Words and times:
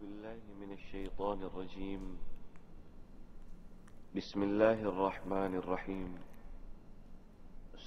بالله 0.00 0.36
من 0.60 0.72
الشيطان 0.72 1.42
الرجيم. 1.42 2.18
بسم 4.16 4.42
الله 4.42 4.72
الرحمن 4.72 5.54
الرحيم. 5.54 6.18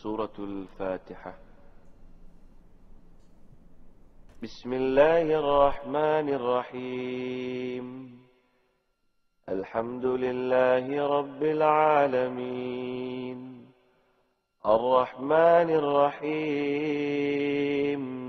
سورة 0.04 0.34
الفاتحة. 0.40 1.34
بسم 4.44 4.74
الله 4.74 5.22
الرحمن 5.22 6.30
الرحيم. 6.30 8.20
الحمد 9.50 10.06
لله 10.06 11.08
رب 11.08 11.44
العالمين. 11.44 13.40
الرحمن 14.66 15.70
الرحيم. 15.70 18.29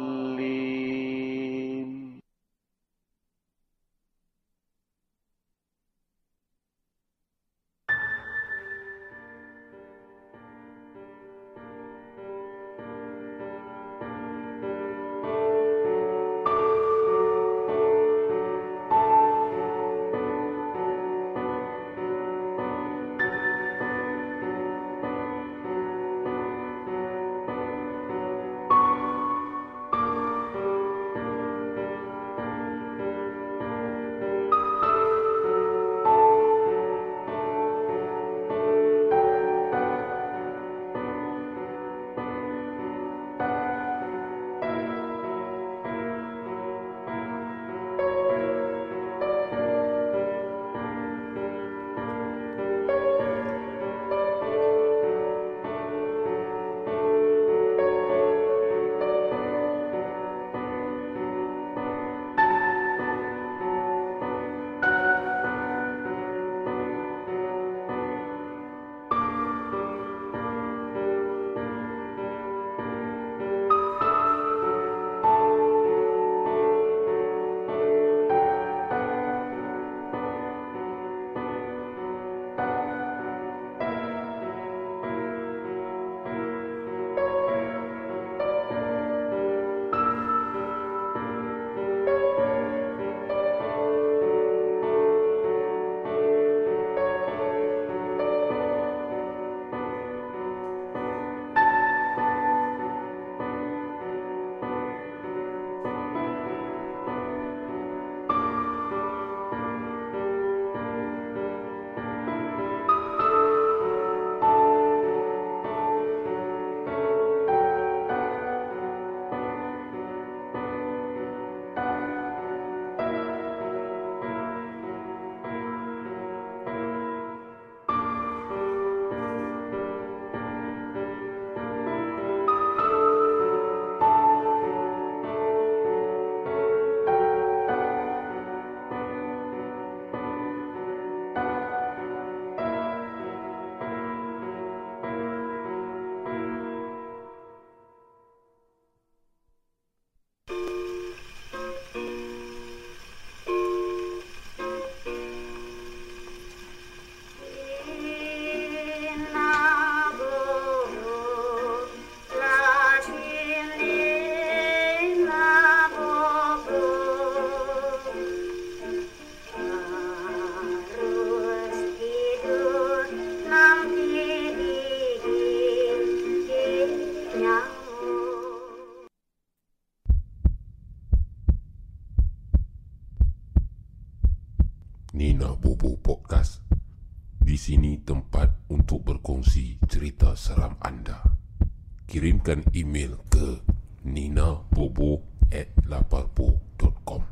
Email 192.91 193.15
ke 193.31 193.63
ninabobo 194.03 195.23
at 195.47 195.71
laparpo.com 195.87 197.23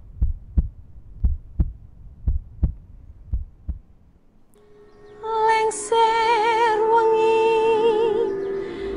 lengser 5.28 6.80
wengi 6.80 7.44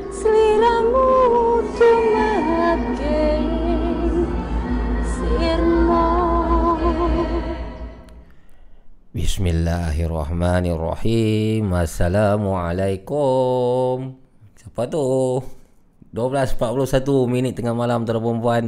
sliramu 0.07 1.11
tumake 1.75 3.43
sirmo 5.03 6.07
Bismillahirrahmanirrahim. 9.11 11.75
Assalamualaikum. 11.75 14.15
Siapa 14.55 14.87
tu? 14.87 15.43
12.41 16.13 17.09
minit 17.25 17.57
tengah 17.57 17.73
malam 17.73 18.05
tuan 18.05 18.21
perempuan 18.21 18.63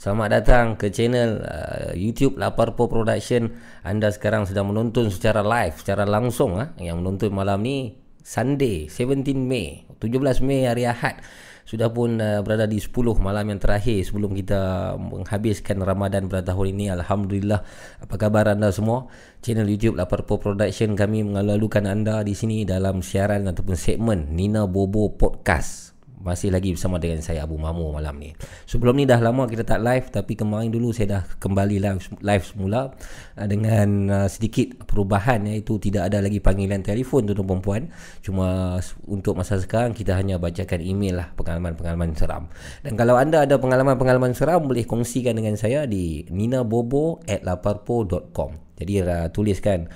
Selamat 0.00 0.40
datang 0.40 0.80
ke 0.80 0.88
channel 0.88 1.44
uh, 1.44 1.92
YouTube 1.92 2.40
Laparpo 2.40 2.88
Production 2.88 3.52
Anda 3.84 4.08
sekarang 4.08 4.48
sedang 4.48 4.72
menonton 4.72 5.12
secara 5.12 5.44
live 5.44 5.76
Secara 5.76 6.08
langsung 6.08 6.56
ah 6.56 6.72
Yang 6.80 6.96
menonton 7.04 7.30
malam 7.36 7.60
ni 7.60 8.00
Sunday 8.24 8.88
17 8.88 9.36
Mei 9.36 9.84
17 10.00 10.40
Mei 10.40 10.64
hari 10.64 10.88
Ahad 10.88 11.20
sudah 11.66 11.90
pun 11.90 12.22
uh, 12.22 12.40
berada 12.46 12.64
di 12.64 12.78
10 12.78 12.94
malam 13.18 13.50
yang 13.50 13.58
terakhir 13.58 14.06
sebelum 14.06 14.38
kita 14.38 14.94
menghabiskan 15.02 15.82
Ramadan 15.82 16.30
pada 16.30 16.54
tahun 16.54 16.78
ini. 16.78 16.94
Alhamdulillah. 16.94 17.58
Apa 18.06 18.14
khabar 18.14 18.54
anda 18.54 18.70
semua? 18.70 19.10
Channel 19.42 19.66
YouTube 19.66 19.98
Laparpo 19.98 20.38
Production 20.38 20.94
kami 20.94 21.26
mengalu-alukan 21.26 21.90
anda 21.90 22.22
di 22.22 22.38
sini 22.38 22.62
dalam 22.62 23.02
siaran 23.02 23.50
ataupun 23.50 23.74
segmen 23.74 24.30
Nina 24.30 24.70
Bobo 24.70 25.10
Podcast 25.18 25.85
masih 26.20 26.52
lagi 26.52 26.72
bersama 26.72 26.96
dengan 26.96 27.20
saya 27.20 27.44
Abu 27.44 27.60
Mamu 27.60 27.92
malam 27.92 28.16
ni. 28.18 28.32
Sebelum 28.64 28.96
ni 28.96 29.04
dah 29.04 29.20
lama 29.20 29.46
kita 29.46 29.62
tak 29.62 29.84
live 29.84 30.10
tapi 30.10 30.34
kemarin 30.36 30.70
dulu 30.72 30.92
saya 30.92 31.06
dah 31.20 31.22
kembali 31.38 31.78
live 31.80 32.00
live 32.24 32.44
semula 32.44 32.90
uh, 33.36 33.46
dengan 33.46 34.10
uh, 34.10 34.28
sedikit 34.28 34.84
perubahan 34.88 35.46
iaitu 35.46 35.78
tidak 35.78 36.02
ada 36.12 36.20
lagi 36.24 36.40
panggilan 36.42 36.82
telefon 36.82 37.26
tuan 37.28 37.46
perempuan. 37.46 37.88
Cuma 38.24 38.80
untuk 39.06 39.36
masa 39.38 39.60
sekarang 39.60 39.92
kita 39.92 40.16
hanya 40.16 40.38
bacakan 40.40 40.80
email 40.82 41.16
lah 41.22 41.28
pengalaman-pengalaman 41.36 42.16
seram. 42.16 42.48
Dan 42.80 42.96
kalau 42.98 43.16
anda 43.20 43.40
ada 43.44 43.60
pengalaman-pengalaman 43.60 44.34
seram 44.34 44.66
boleh 44.66 44.84
kongsikan 44.88 45.36
dengan 45.36 45.54
saya 45.54 45.86
di 45.86 46.26
ninabobo@laparpo.com. 46.32 48.50
Jadi 48.76 49.00
uh, 49.04 49.28
tuliskan 49.32 49.88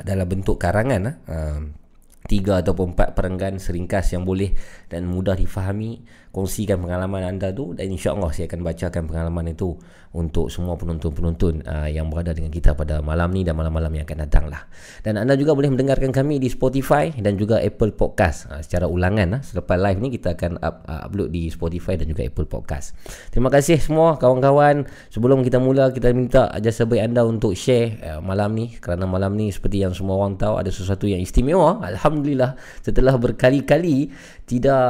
dalam 0.00 0.24
bentuk 0.24 0.56
karangan 0.56 1.20
uh, 1.28 1.81
tiga 2.26 2.62
ataupun 2.62 2.94
empat 2.94 3.18
perenggan 3.18 3.58
seringkas 3.58 4.14
yang 4.14 4.22
boleh 4.22 4.54
dan 4.86 5.06
mudah 5.06 5.34
difahami 5.34 6.02
kongsikan 6.32 6.80
pengalaman 6.80 7.36
anda 7.36 7.52
tu 7.52 7.76
dan 7.76 7.92
insyaAllah 7.92 8.32
saya 8.32 8.48
akan 8.48 8.60
bacakan 8.64 9.02
pengalaman 9.04 9.52
itu 9.52 9.76
untuk 10.12 10.52
semua 10.52 10.76
penonton-penonton 10.76 11.64
uh, 11.64 11.88
yang 11.88 12.12
berada 12.12 12.36
dengan 12.36 12.52
kita 12.52 12.76
pada 12.76 13.00
malam 13.00 13.32
ni 13.32 13.48
dan 13.48 13.56
malam-malam 13.56 13.88
yang 13.96 14.04
akan 14.04 14.18
datang 14.28 14.44
lah. 14.52 14.68
Dan 15.00 15.16
anda 15.16 15.32
juga 15.40 15.56
boleh 15.56 15.72
mendengarkan 15.72 16.12
kami 16.12 16.36
di 16.36 16.52
Spotify 16.52 17.08
dan 17.16 17.40
juga 17.40 17.64
Apple 17.64 17.96
Podcast. 17.96 18.48
Uh, 18.52 18.60
secara 18.60 18.84
ulangan 18.84 19.40
uh, 19.40 19.42
selepas 19.44 19.76
live 19.80 19.98
ni 20.04 20.08
kita 20.12 20.36
akan 20.36 20.60
up, 20.60 20.84
uh, 20.84 21.08
upload 21.08 21.32
di 21.32 21.48
Spotify 21.48 21.96
dan 21.96 22.12
juga 22.12 22.28
Apple 22.28 22.44
Podcast. 22.44 22.92
Terima 23.32 23.48
kasih 23.48 23.80
semua 23.80 24.20
kawan-kawan. 24.20 24.84
Sebelum 25.08 25.40
kita 25.40 25.56
mula 25.56 25.88
kita 25.88 26.12
minta 26.12 26.52
jasa 26.60 26.84
baik 26.84 27.08
anda 27.08 27.24
untuk 27.24 27.56
share 27.56 27.96
uh, 28.04 28.20
malam 28.20 28.52
ni. 28.52 28.76
Kerana 28.76 29.08
malam 29.08 29.32
ni 29.32 29.48
seperti 29.48 29.80
yang 29.80 29.96
semua 29.96 30.20
orang 30.20 30.36
tahu 30.36 30.60
ada 30.60 30.68
sesuatu 30.68 31.08
yang 31.08 31.24
istimewa. 31.24 31.80
Alhamdulillah 31.80 32.60
setelah 32.84 33.16
berkali-kali 33.16 34.12
tidak 34.52 34.84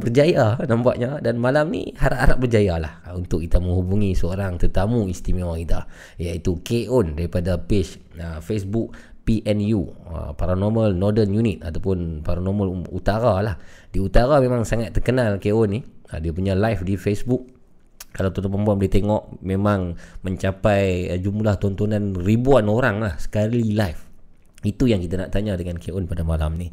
berjaya 0.00 0.56
nampaknya. 0.64 1.20
Dan 1.20 1.36
malam 1.36 1.68
ni 1.68 1.92
harap-harap 1.92 2.40
berjaya 2.40 2.80
lah 2.80 3.04
untuk 3.12 3.44
kita 3.44 3.60
menghubungi 3.60 4.16
seorang 4.16 4.56
tetamu 4.56 5.04
istimewa 5.04 5.52
kita 5.60 5.84
iaitu 6.16 6.64
K-On 6.64 7.12
daripada 7.12 7.60
page 7.60 8.00
uh, 8.16 8.40
Facebook 8.40 8.96
PNU 9.22 9.80
uh, 10.08 10.32
Paranormal 10.32 10.96
Northern 10.96 11.28
Unit 11.28 11.60
ataupun 11.60 12.24
Paranormal 12.24 12.88
Utara 12.88 13.44
lah. 13.44 13.60
Di 13.92 14.00
Utara 14.00 14.40
memang 14.40 14.64
sangat 14.64 14.96
terkenal 14.96 15.36
K-On 15.36 15.68
ni. 15.68 15.84
Uh, 16.08 16.18
dia 16.18 16.32
punya 16.32 16.56
live 16.56 16.80
di 16.88 16.96
Facebook. 16.96 17.52
Kalau 18.12 18.28
tuan-tuan 18.28 18.60
perempuan 18.60 18.76
boleh 18.76 18.92
tengok 18.92 19.22
memang 19.44 19.80
mencapai 20.24 21.12
uh, 21.12 21.18
jumlah 21.20 21.60
tontonan 21.60 22.16
ribuan 22.16 22.64
orang 22.72 23.04
lah 23.04 23.20
sekali 23.20 23.76
live. 23.76 24.00
Itu 24.64 24.88
yang 24.88 25.04
kita 25.04 25.20
nak 25.20 25.30
tanya 25.36 25.52
dengan 25.60 25.76
K-On 25.76 26.08
pada 26.08 26.24
malam 26.24 26.56
ni 26.56 26.72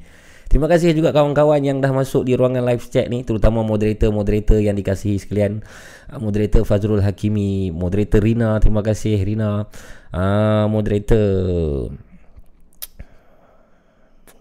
Terima 0.49 0.65
kasih 0.65 0.97
juga 0.97 1.13
kawan-kawan 1.13 1.61
yang 1.61 1.77
dah 1.77 1.93
masuk 1.93 2.25
di 2.25 2.33
ruangan 2.33 2.65
live 2.65 2.81
chat 2.89 3.05
ni 3.05 3.21
terutama 3.21 3.61
moderator-moderator 3.61 4.57
yang 4.57 4.73
dikasihi 4.73 5.21
sekalian. 5.21 5.61
Uh, 6.09 6.17
moderator 6.17 6.65
Fazrul 6.65 7.05
Hakimi, 7.05 7.69
moderator 7.69 8.17
Rina, 8.17 8.57
terima 8.57 8.81
kasih 8.81 9.21
Rina. 9.21 9.69
Uh, 10.09 10.65
moderator. 10.65 11.93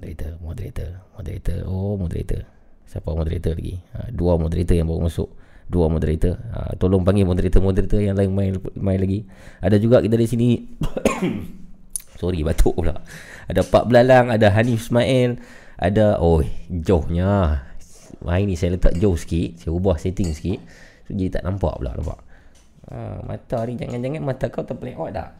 Moderator 0.01 0.33
moderator 0.41 0.91
moderator. 1.13 1.59
Oh 1.69 2.01
moderator. 2.01 2.41
Siapa 2.89 3.13
moderator 3.13 3.53
lagi? 3.53 3.77
Uh, 3.93 4.09
dua 4.09 4.41
moderator 4.41 4.81
yang 4.81 4.89
baru 4.89 5.13
masuk. 5.13 5.29
Dua 5.69 5.93
moderator. 5.93 6.41
Uh, 6.57 6.73
tolong 6.81 7.05
panggil 7.05 7.29
moderator-moderator 7.29 8.01
yang 8.01 8.17
lain 8.17 8.33
main 8.33 8.57
main 8.81 8.97
lagi. 8.97 9.29
Ada 9.61 9.77
juga 9.77 10.01
kita 10.01 10.17
di 10.17 10.25
sini. 10.25 10.49
Sorry 12.21 12.41
batuk 12.41 12.81
pula. 12.81 12.97
Ada 13.45 13.61
Pak 13.61 13.93
Belalang 13.93 14.33
ada 14.33 14.49
Hanif 14.57 14.89
Ismail 14.89 15.37
ada 15.79 16.19
oh 16.19 16.43
jauhnya. 16.69 17.65
Hari 18.19 18.51
ni 18.51 18.59
saya 18.59 18.75
letak 18.75 18.99
jauh 18.99 19.15
sikit. 19.15 19.63
Saya 19.63 19.71
ubah 19.71 19.95
setting 19.95 20.35
sikit. 20.35 20.59
So, 21.07 21.15
jadi 21.15 21.39
tak 21.39 21.47
nampak 21.47 21.79
pula 21.79 21.95
nampak. 21.95 22.19
Ha, 22.91 23.23
mata 23.23 23.59
ni 23.69 23.79
jangan-jangan 23.79 24.23
mata 24.27 24.51
kau 24.51 24.67
terpelek 24.67 24.99
tak 25.15 25.39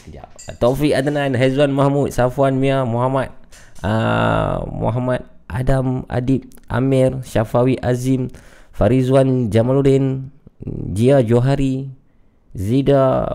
sekejap. 0.00 0.28
Taufik 0.56 0.92
Adnan 0.96 1.36
Hazwan 1.36 1.72
Mahmud 1.72 2.08
Safwan 2.12 2.56
Mia 2.56 2.84
Muhammad 2.88 3.32
uh, 3.84 4.64
Muhammad 4.68 5.24
Adam 5.48 6.08
Adib 6.08 6.48
Amir 6.72 7.20
Syafawi 7.20 7.76
Azim 7.84 8.32
Farizwan 8.72 9.52
Jamaluddin 9.52 10.32
Jia 10.96 11.20
Johari 11.20 11.92
Zida 12.54 13.26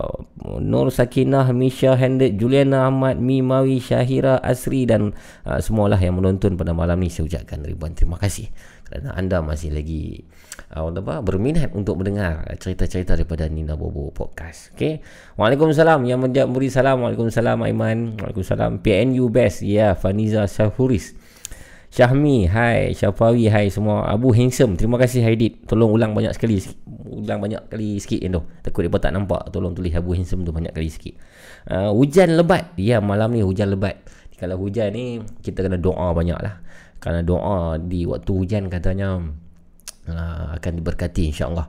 Nur 0.64 0.88
Sakinah 0.96 1.52
Misha 1.52 1.92
Hendrik 2.00 2.40
Juliana 2.40 2.88
Ahmad 2.88 3.20
Mimawi 3.20 3.84
Syahira 3.84 4.40
Asri 4.40 4.88
dan 4.88 5.12
uh, 5.44 5.60
semualah 5.60 6.00
yang 6.00 6.16
menonton 6.16 6.56
pada 6.56 6.72
malam 6.72 7.04
ni. 7.04 7.12
Saya 7.12 7.28
ucapkan 7.28 7.60
ribuan 7.60 7.92
terima 7.92 8.16
kasih 8.16 8.48
kerana 8.88 9.12
anda 9.20 9.44
masih 9.44 9.76
lagi 9.76 10.24
uh, 10.72 10.88
apa, 10.88 11.20
berminat 11.20 11.76
untuk 11.76 12.00
mendengar 12.00 12.48
cerita-cerita 12.64 13.20
daripada 13.20 13.52
Nina 13.52 13.76
Bobo 13.76 14.08
Podcast. 14.16 14.72
Okay? 14.80 15.04
Waalaikumsalam. 15.36 16.08
Yang 16.08 16.20
menjamburi 16.32 16.72
salam. 16.72 17.04
Waalaikumsalam 17.04 17.60
Aiman. 17.68 18.16
Waalaikumsalam. 18.24 18.80
PNU 18.80 19.28
Best. 19.28 19.68
Ya 19.68 19.68
yeah, 19.68 19.92
Faniza 20.00 20.48
Syahfuris 20.48 21.19
Syahmi, 21.90 22.46
hai 22.46 22.94
Syafawi, 22.94 23.50
hai 23.50 23.74
semua. 23.74 24.06
Abu 24.06 24.30
Handsome, 24.30 24.78
terima 24.78 25.02
kasih 25.02 25.26
Haidit 25.26 25.66
Tolong 25.66 25.90
ulang 25.90 26.14
banyak 26.14 26.38
sekali 26.38 26.62
Ulang 27.10 27.42
banyak 27.42 27.66
kali 27.66 27.98
sikit 27.98 28.22
yang 28.22 28.38
tu. 28.38 28.42
Takut 28.62 28.86
dia 28.86 28.94
tak 29.02 29.14
nampak. 29.18 29.50
Tolong 29.50 29.74
tulis 29.74 29.90
Abu 29.98 30.14
Handsome 30.14 30.46
tu 30.46 30.54
banyak 30.54 30.70
kali 30.70 30.86
sikit. 30.86 31.18
Uh, 31.66 31.90
Hujan 31.90 32.38
lebat. 32.38 32.78
Ya 32.78 33.02
malam 33.02 33.34
ni 33.34 33.42
hujan 33.42 33.74
lebat. 33.74 33.98
Kalau 34.40 34.56
hujan 34.62 34.94
ni 34.96 35.20
Kita 35.44 35.68
kena 35.68 35.76
doa 35.76 36.16
banyak 36.16 36.40
lah 36.40 36.64
Kerana 37.04 37.28
doa 37.28 37.76
di 37.76 38.08
waktu 38.08 38.32
hujan 38.32 38.72
katanya 38.72 39.20
uh, 40.08 40.56
Akan 40.56 40.80
diberkati 40.80 41.28
insyaAllah. 41.34 41.68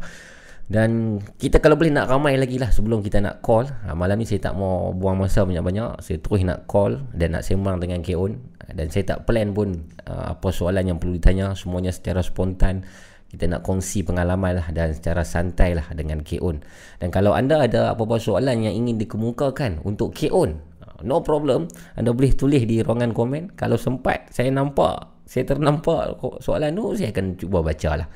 Dan 0.71 1.19
kita 1.35 1.59
kalau 1.59 1.75
boleh 1.75 1.91
nak 1.91 2.07
ramai 2.07 2.39
lagi 2.39 2.55
lah 2.55 2.71
sebelum 2.71 3.03
kita 3.03 3.19
nak 3.19 3.43
call. 3.43 3.67
Ha, 3.67 3.91
malam 3.99 4.23
ni 4.23 4.27
saya 4.29 4.39
tak 4.39 4.55
mau 4.55 4.95
buang 4.95 5.19
masa 5.19 5.43
banyak-banyak. 5.43 5.99
Saya 5.99 6.23
terus 6.23 6.47
nak 6.47 6.71
call 6.71 7.03
dan 7.11 7.35
nak 7.35 7.43
sembang 7.43 7.83
dengan 7.83 8.07
K.O.N. 8.07 8.39
Dan 8.75 8.91
saya 8.91 9.17
tak 9.17 9.29
plan 9.29 9.55
pun 9.55 9.91
uh, 10.07 10.35
apa 10.37 10.49
soalan 10.51 10.95
yang 10.95 10.99
perlu 10.99 11.17
ditanya. 11.19 11.53
Semuanya 11.55 11.95
secara 11.95 12.21
spontan. 12.21 12.87
Kita 13.31 13.47
nak 13.47 13.63
kongsi 13.63 14.03
pengalaman 14.03 14.59
lah 14.59 14.67
dan 14.75 14.91
secara 14.91 15.23
santai 15.23 15.79
lah 15.79 15.87
dengan 15.95 16.19
K.O.N. 16.27 16.67
Dan 16.99 17.15
kalau 17.15 17.31
anda 17.31 17.63
ada 17.63 17.95
apa-apa 17.95 18.19
soalan 18.19 18.67
yang 18.67 18.75
ingin 18.75 18.99
dikemukakan 18.99 19.87
untuk 19.87 20.11
K.O.N. 20.19 20.59
Uh, 20.83 20.99
no 21.07 21.23
problem. 21.23 21.71
Anda 21.95 22.11
boleh 22.11 22.35
tulis 22.35 22.67
di 22.67 22.83
ruangan 22.83 23.15
komen. 23.15 23.55
Kalau 23.55 23.79
sempat 23.79 24.35
saya 24.35 24.51
nampak, 24.51 25.23
saya 25.31 25.47
ternampak 25.47 26.19
soalan 26.43 26.75
tu, 26.75 26.99
saya 26.99 27.15
akan 27.15 27.39
cuba 27.39 27.63
baca 27.63 28.03
lah. 28.03 28.09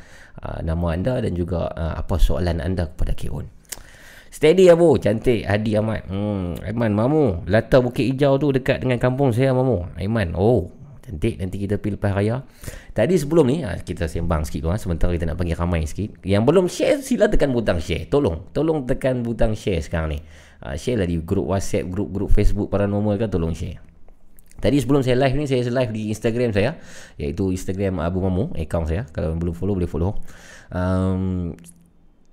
Ah, 0.43 0.59
nama 0.67 0.99
anda 0.99 1.23
dan 1.23 1.38
juga 1.38 1.71
uh, 1.73 1.95
apa 1.95 2.19
soalan 2.19 2.59
anda 2.59 2.90
kepada 2.90 3.14
Kion. 3.14 3.47
Steady 4.35 4.67
Abu, 4.67 4.99
cantik 4.99 5.47
Hadi 5.47 5.79
Ahmad. 5.79 6.11
Hmm, 6.11 6.59
Aiman 6.67 6.91
Mamu, 6.91 7.47
latar 7.47 7.87
Bukit 7.87 8.03
Hijau 8.03 8.35
tu 8.35 8.50
dekat 8.50 8.83
dengan 8.83 8.99
kampung 8.99 9.31
saya 9.31 9.55
Mamu. 9.55 9.95
Aiman. 9.95 10.35
Oh, 10.35 10.75
cantik 11.07 11.38
nanti 11.38 11.62
kita 11.62 11.79
pergi 11.79 11.95
lepas 11.95 12.11
raya. 12.19 12.43
Tadi 12.91 13.14
sebelum 13.14 13.47
ni 13.47 13.62
ah, 13.62 13.79
kita 13.79 14.11
sembang 14.11 14.43
sikit 14.43 14.67
tu 14.67 14.69
ha, 14.75 14.75
sementara 14.75 15.14
kita 15.14 15.31
nak 15.31 15.38
panggil 15.38 15.55
ramai 15.55 15.87
sikit. 15.87 16.19
Yang 16.26 16.43
belum 16.50 16.67
share 16.67 16.99
sila 16.99 17.31
tekan 17.31 17.55
butang 17.55 17.79
share. 17.79 18.11
Tolong, 18.11 18.50
tolong 18.50 18.83
tekan 18.91 19.23
butang 19.23 19.55
share 19.55 19.79
sekarang 19.79 20.19
ni. 20.19 20.21
Uh, 20.59 20.75
share 20.75 20.99
lah 20.99 21.07
di 21.07 21.23
grup 21.23 21.55
WhatsApp, 21.55 21.87
grup-grup 21.87 22.26
Facebook 22.35 22.75
paranormal 22.75 23.14
kan 23.14 23.31
tolong 23.31 23.55
share. 23.55 23.79
Tadi 24.59 24.83
sebelum 24.83 25.05
saya 25.05 25.19
live 25.19 25.35
ni 25.35 25.45
Saya 25.45 25.67
live 25.67 25.91
di 25.93 26.09
Instagram 26.14 26.55
saya 26.55 26.79
Iaitu 27.21 27.53
Instagram 27.53 28.00
Abu 28.00 28.23
Mamu 28.23 28.55
Account 28.55 28.87
saya 28.87 29.03
Kalau 29.11 29.35
belum 29.37 29.53
follow 29.53 29.75
boleh 29.76 29.91
follow 29.91 30.17
um, 30.73 31.53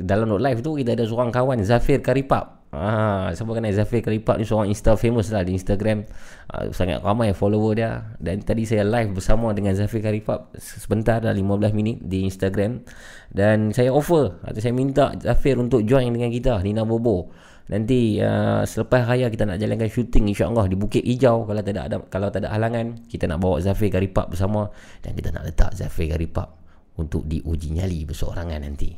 Dalam 0.02 0.26
note 0.30 0.44
live 0.44 0.60
tu 0.66 0.76
Kita 0.78 0.98
ada 0.98 1.06
seorang 1.06 1.30
kawan 1.30 1.62
Zafir 1.62 2.02
Karipap. 2.02 2.62
Ah, 2.72 3.28
siapa 3.36 3.52
kenal 3.52 3.76
Zafir 3.76 4.00
Karipap 4.00 4.40
ni? 4.40 4.48
Seorang 4.48 4.72
Insta 4.72 4.96
famous 4.96 5.28
lah 5.28 5.44
di 5.44 5.60
Instagram. 5.60 6.08
Uh, 6.48 6.72
Sangat 6.72 7.04
ramai 7.04 7.36
follower 7.36 7.76
dia. 7.76 8.16
Dan 8.16 8.40
tadi 8.48 8.64
saya 8.64 8.88
live 8.88 9.12
bersama 9.12 9.52
dengan 9.52 9.76
Zafir 9.76 10.00
Karipap 10.00 10.56
Sebentar 10.56 11.20
dah 11.20 11.36
15 11.36 11.76
minit 11.76 12.00
di 12.00 12.24
Instagram. 12.24 12.80
Dan 13.28 13.76
saya 13.76 13.92
offer 13.92 14.40
Atau 14.48 14.64
saya 14.64 14.72
minta 14.72 15.12
Zafir 15.20 15.60
untuk 15.60 15.84
join 15.84 16.08
dengan 16.16 16.32
kita 16.32 16.64
Nina 16.64 16.88
Bobo. 16.88 17.28
Nanti 17.68 18.20
uh, 18.24 18.64
selepas 18.64 19.04
raya 19.04 19.28
kita 19.28 19.48
nak 19.48 19.60
jalankan 19.60 19.88
syuting 19.92 20.32
insya-Allah 20.32 20.72
di 20.72 20.76
Bukit 20.80 21.04
Hijau. 21.04 21.44
Kalau 21.44 21.60
tak 21.60 21.76
ada 21.76 21.98
kalau 22.08 22.28
tak 22.32 22.48
ada 22.48 22.56
halangan 22.56 23.04
kita 23.12 23.28
nak 23.28 23.44
bawa 23.44 23.60
Zafir 23.60 23.92
Garipap 23.92 24.32
bersama. 24.32 24.72
Dan 25.04 25.12
kita 25.12 25.36
nak 25.36 25.44
letak 25.44 25.76
Zafir 25.76 26.08
Garipap 26.08 26.61
untuk 27.00 27.24
diuji 27.24 27.72
nyali 27.72 28.04
berseorangan 28.04 28.60
nanti. 28.60 28.92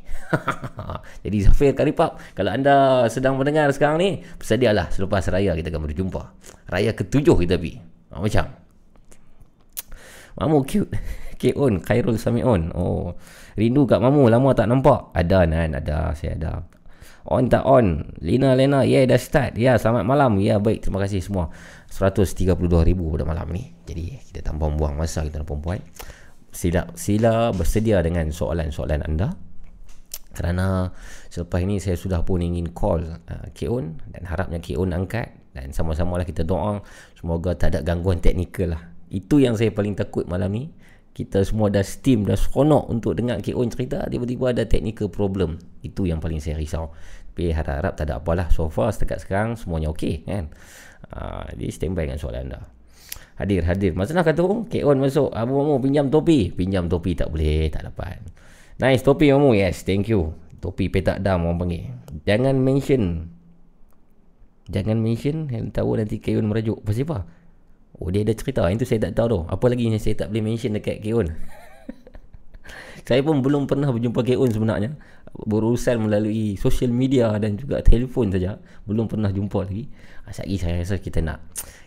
Jadi 1.23 1.37
Zafir 1.45 1.77
Garipap 1.77 2.17
kalau 2.33 2.49
anda 2.49 3.05
sedang 3.07 3.37
mendengar 3.37 3.69
sekarang 3.69 4.01
ni 4.01 4.09
bersedialah 4.41 4.89
selepas 4.89 5.21
raya 5.29 5.53
kita 5.53 5.69
akan 5.69 5.83
berjumpa. 5.85 6.21
Raya 6.73 6.91
ketujuh 6.97 7.37
kita 7.45 7.55
pergi. 7.61 7.77
Ha, 8.13 8.17
macam. 8.17 8.45
Mamu 10.33 10.59
cute. 10.65 10.89
K-On 11.43 11.83
Khairul 11.83 12.15
Samion 12.15 12.71
Oh 12.71 13.19
Rindu 13.59 13.83
kat 13.83 13.99
mamu 13.99 14.31
Lama 14.31 14.55
tak 14.55 14.71
nampak. 14.71 15.11
Ada 15.11 15.43
Nan 15.43 15.75
Ada 15.75 16.15
Saya 16.15 16.39
ada. 16.39 16.63
On 17.27 17.43
tak 17.51 17.67
on? 17.67 18.15
Lina 18.23 18.55
Lena 18.55 18.87
Ya 18.87 19.03
yeah, 19.03 19.13
dah 19.13 19.19
start. 19.19 19.59
Ya 19.59 19.63
yeah, 19.63 19.75
selamat 19.75 20.07
malam. 20.07 20.39
Ya 20.39 20.55
yeah, 20.55 20.57
baik 20.57 20.87
Terima 20.87 21.03
kasih 21.03 21.19
semua. 21.19 21.51
132 21.91 22.57
ribu 22.87 23.11
pada 23.13 23.27
malam 23.27 23.51
ni. 23.51 23.75
Jadi 23.85 24.17
kita 24.31 24.39
tanpa 24.41 24.71
buang 24.71 24.95
masa 24.95 25.21
kita 25.21 25.43
nak 25.43 25.47
perempuan 25.51 25.83
Sila, 26.53 26.85
sila 26.93 27.49
bersedia 27.49 27.97
dengan 28.05 28.29
soalan-soalan 28.29 29.01
anda. 29.09 29.33
Kerana 30.33 30.89
selepas 31.29 31.61
ini 31.61 31.77
saya 31.77 31.97
sudah 31.97 32.21
pun 32.25 32.41
ingin 32.41 32.73
call 32.73 33.05
uh, 33.05 33.47
K-On 33.53 33.97
dan 34.13 34.21
harapnya 34.25 34.61
K-On 34.61 34.89
angkat 34.93 35.29
dan 35.53 35.69
sama-sama 35.69 36.17
lah 36.17 36.25
kita 36.25 36.41
doa 36.41 36.81
semoga 37.13 37.53
tak 37.53 37.77
ada 37.77 37.85
gangguan 37.85 38.17
teknikal 38.17 38.73
lah. 38.73 38.81
Itu 39.13 39.37
yang 39.37 39.53
saya 39.53 39.69
paling 39.69 39.93
takut 39.93 40.25
malam 40.25 40.49
ni. 40.53 40.73
Kita 41.13 41.45
semua 41.45 41.69
dah 41.69 41.85
steam 41.85 42.25
dah 42.25 42.33
seronok 42.33 42.89
untuk 42.89 43.13
dengar 43.13 43.37
K-On 43.45 43.69
cerita 43.69 44.01
tiba-tiba 44.09 44.49
ada 44.49 44.65
technical 44.65 45.13
problem. 45.13 45.61
Itu 45.85 46.09
yang 46.09 46.17
paling 46.17 46.41
saya 46.41 46.57
risau. 46.57 46.89
Tapi 47.33 47.53
harap-harap 47.53 47.93
tak 47.93 48.09
ada 48.09 48.17
apalah 48.17 48.49
so 48.49 48.69
far 48.73 48.89
setakat 48.89 49.21
sekarang 49.21 49.53
semuanya 49.53 49.93
okey 49.93 50.25
kan? 50.25 50.49
Uh, 51.13 51.45
jadi 51.53 51.69
standby 51.69 52.09
dengan 52.09 52.17
soalan 52.17 52.49
anda 52.49 52.72
hadir 53.37 53.61
hadir. 53.65 53.91
Masalah 53.97 54.25
kata 54.25 54.41
oh, 54.45 54.65
K-On 54.69 54.97
masuk. 54.99 55.29
Abu 55.33 55.57
Mamu 55.57 55.81
pinjam 55.81 56.07
topi. 56.09 56.53
Pinjam 56.53 56.85
topi 56.87 57.17
tak 57.17 57.33
boleh 57.33 57.69
tak 57.73 57.89
dapat. 57.89 58.21
Nice 58.81 59.05
topi 59.05 59.29
kamu 59.29 59.57
Yes 59.57 59.85
thank 59.85 60.09
you. 60.09 60.33
Topi 60.61 60.87
petak 60.87 61.21
dam 61.21 61.43
orang 61.43 61.59
panggil. 61.59 61.83
Jangan 62.23 62.55
mention. 62.55 63.27
Jangan 64.71 64.95
mention 64.95 65.51
Yang 65.51 65.75
tahu 65.75 65.99
nanti 65.99 66.23
Kayun 66.23 66.47
merajuk. 66.47 66.79
Pasal 66.81 67.03
apa 67.09 67.27
Oh 67.99 68.09
dia 68.09 68.23
ada 68.23 68.33
cerita. 68.33 68.65
Itu 68.71 68.87
saya 68.87 69.09
tak 69.09 69.19
tahu 69.19 69.27
tu. 69.29 69.39
Apa 69.51 69.65
lagi 69.69 69.85
yang 69.85 69.99
saya 69.99 70.15
tak 70.15 70.31
boleh 70.31 70.43
mention 70.53 70.73
dekat 70.73 71.03
Kayun 71.03 71.29
Saya 73.07 73.19
pun 73.19 73.43
belum 73.43 73.67
pernah 73.67 73.91
berjumpa 73.91 74.23
Kayun 74.23 74.49
sebenarnya 74.49 74.95
Berurusan 75.33 76.05
melalui 76.05 76.53
social 76.61 76.93
media 76.93 77.33
Dan 77.41 77.57
juga 77.57 77.81
telefon 77.81 78.29
saja. 78.29 78.61
Belum 78.85 79.09
pernah 79.09 79.33
jumpa 79.33 79.65
lagi. 79.65 79.89
Asyik 80.29 80.45
lagi 80.45 80.57
saya 80.61 80.73
rasa 80.79 80.95
kita 81.01 81.19
nak 81.25 81.39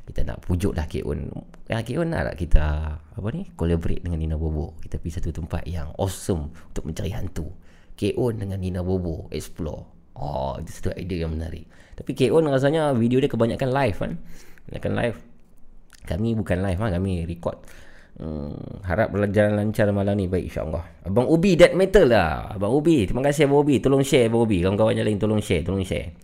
kita 0.06 0.22
nak 0.22 0.38
pujuk 0.46 0.70
lah 0.78 0.86
K.O.N 0.86 1.34
ya, 1.66 1.82
K.O.N 1.82 2.14
nak 2.14 2.30
tak 2.30 2.36
kita 2.46 2.62
apa 2.94 3.28
ni 3.34 3.50
collaborate 3.58 4.06
dengan 4.06 4.22
Nina 4.22 4.38
Bobo? 4.38 4.78
Kita 4.78 5.02
pergi 5.02 5.18
satu 5.18 5.34
tempat 5.34 5.66
yang 5.66 5.90
awesome 5.98 6.54
untuk 6.70 6.86
mencari 6.86 7.10
hantu. 7.10 7.50
K.O.N 7.98 8.38
dengan 8.38 8.62
Nina 8.62 8.86
Bobo 8.86 9.26
explore. 9.34 9.82
Oh 10.14 10.54
itu 10.62 10.70
satu 10.70 10.94
idea 10.94 11.26
yang 11.26 11.34
menarik. 11.34 11.66
Tapi 11.98 12.14
K.O.N 12.14 12.46
rasanya 12.46 12.94
video 12.94 13.18
dia 13.18 13.26
kebanyakan 13.26 13.68
live 13.74 13.96
kan? 13.98 14.12
Kebanyakan 14.70 14.92
live. 14.94 15.18
Kami 16.06 16.28
bukan 16.38 16.58
live 16.62 16.78
kan 16.78 16.90
kami 16.94 17.26
record 17.26 17.58
Hmm, 18.16 18.56
harap 18.88 19.12
berjalan 19.12 19.60
lancar 19.60 19.92
malam 19.92 20.16
ni. 20.16 20.24
Baik 20.24 20.48
insyaAllah. 20.48 21.04
Abang 21.04 21.28
Ubi 21.28 21.52
Dead 21.52 21.76
Metal 21.76 22.08
lah. 22.08 22.48
Abang 22.56 22.72
Ubi 22.72 23.04
terima 23.04 23.20
kasih 23.20 23.44
Abang 23.44 23.60
Ubi. 23.60 23.76
Tolong 23.76 24.00
share 24.00 24.32
Abang 24.32 24.48
Ubi. 24.48 24.64
Kawan-kawan 24.64 24.96
yang 24.96 25.04
lain 25.04 25.20
tolong 25.20 25.44
share 25.44 25.60
tolong 25.60 25.84
share. 25.84 26.16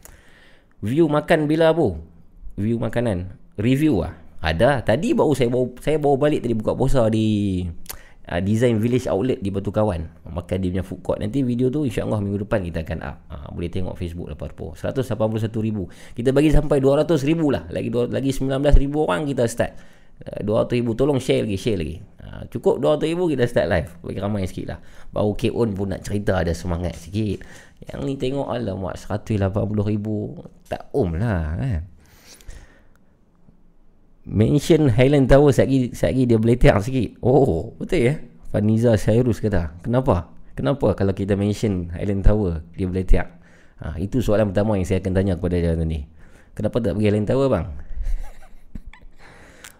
View 0.80 1.04
makan 1.12 1.44
bila 1.44 1.76
Abu? 1.76 2.00
View 2.56 2.80
makanan. 2.80 3.36
Review 3.60 4.00
ah? 4.00 4.16
Ada. 4.40 4.80
Tadi 4.80 5.12
baru 5.12 5.36
saya 5.36 5.52
bawa 5.52 5.68
saya 5.84 6.00
bawa 6.00 6.16
balik 6.16 6.40
tadi 6.40 6.56
buka 6.56 6.72
puasa 6.72 7.12
di 7.12 7.60
uh, 8.24 8.40
Design 8.40 8.80
Village 8.80 9.04
Outlet 9.12 9.44
di 9.44 9.52
Batu 9.52 9.68
Kawan. 9.68 10.32
Makan 10.32 10.56
dia 10.64 10.72
punya 10.72 10.84
food 10.88 11.00
court. 11.04 11.20
Nanti 11.20 11.44
video 11.44 11.68
tu 11.68 11.84
insyaAllah 11.84 12.24
minggu 12.24 12.48
depan 12.48 12.64
kita 12.64 12.88
akan 12.88 12.98
up. 13.04 13.16
Uh, 13.28 13.48
boleh 13.52 13.68
tengok 13.68 14.00
Facebook 14.00 14.32
lah 14.32 14.36
parpo 14.40 14.72
181 14.80 15.44
ribu. 15.60 15.92
Kita 16.16 16.32
bagi 16.32 16.48
sampai 16.48 16.80
200 16.80 17.20
ribu 17.28 17.52
lah. 17.52 17.68
Lagi 17.68 17.92
lagi 17.92 18.32
19 18.32 18.48
ribu 18.80 19.04
orang 19.04 19.28
kita 19.28 19.44
start 19.44 20.00
uh, 20.26 20.40
200 20.44 20.78
ribu 20.78 20.94
tolong 20.94 21.18
share 21.18 21.46
lagi 21.46 21.58
share 21.58 21.78
lagi 21.78 21.96
uh, 22.22 22.42
cukup 22.48 22.78
200 22.78 23.10
ribu 23.12 23.30
kita 23.30 23.44
start 23.46 23.68
live 23.70 23.90
bagi 24.02 24.18
ramai 24.18 24.46
sikit 24.46 24.66
lah 24.76 24.78
baru 25.10 25.32
K.O.N 25.34 25.70
pun 25.74 25.86
nak 25.92 26.02
cerita 26.06 26.38
ada 26.38 26.54
semangat 26.54 26.98
sikit 26.98 27.42
yang 27.90 28.06
ni 28.06 28.14
tengok 28.14 28.46
alamak 28.46 28.94
180 28.94 29.38
ribu 29.90 30.38
tak 30.70 30.86
om 30.94 31.18
lah 31.18 31.58
kan 31.58 31.92
mention 34.26 34.86
Highland 34.94 35.26
Tower 35.26 35.50
lagi 35.50 35.90
lagi 35.90 36.22
dia 36.26 36.38
boleh 36.38 36.56
tengok 36.58 36.82
sikit. 36.82 37.10
Oh, 37.22 37.74
betul 37.78 38.00
ya? 38.06 38.14
Faniza 38.54 38.94
Syairus 38.94 39.42
kata. 39.42 39.74
Kenapa? 39.82 40.30
Kenapa 40.52 40.92
kalau 40.94 41.16
kita 41.16 41.34
mention 41.34 41.90
Highland 41.90 42.22
Tower 42.22 42.62
dia 42.76 42.86
tengok? 42.86 43.28
Ha, 43.82 43.98
itu 43.98 44.22
soalan 44.22 44.54
pertama 44.54 44.78
yang 44.78 44.86
saya 44.86 45.02
akan 45.02 45.12
tanya 45.16 45.34
kepada 45.34 45.56
dia 45.58 45.74
ni. 45.82 46.06
Kenapa 46.54 46.78
tak 46.78 46.94
pergi 46.94 47.06
Highland 47.10 47.26
Tower 47.26 47.48
bang? 47.50 47.66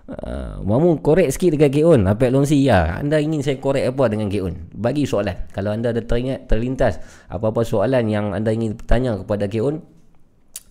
Uh, 0.03 0.59
Mamu 0.67 0.99
korek 0.99 1.31
sikit 1.31 1.55
dekat 1.55 1.79
K.O.N 1.79 2.11
Apek 2.11 2.35
Lonsi 2.35 2.59
ya 2.67 2.99
Anda 2.99 3.23
ingin 3.23 3.39
saya 3.39 3.63
korek 3.63 3.87
apa 3.87 4.11
dengan 4.11 4.27
K.O.N 4.27 4.75
Bagi 4.75 5.07
soalan 5.07 5.47
Kalau 5.55 5.71
anda 5.71 5.95
ada 5.95 6.03
teringat 6.03 6.51
Terlintas 6.51 6.99
Apa-apa 7.31 7.63
soalan 7.63 8.11
yang 8.11 8.35
anda 8.35 8.51
ingin 8.51 8.75
tanya 8.83 9.15
kepada 9.15 9.47
K.O.N 9.47 9.79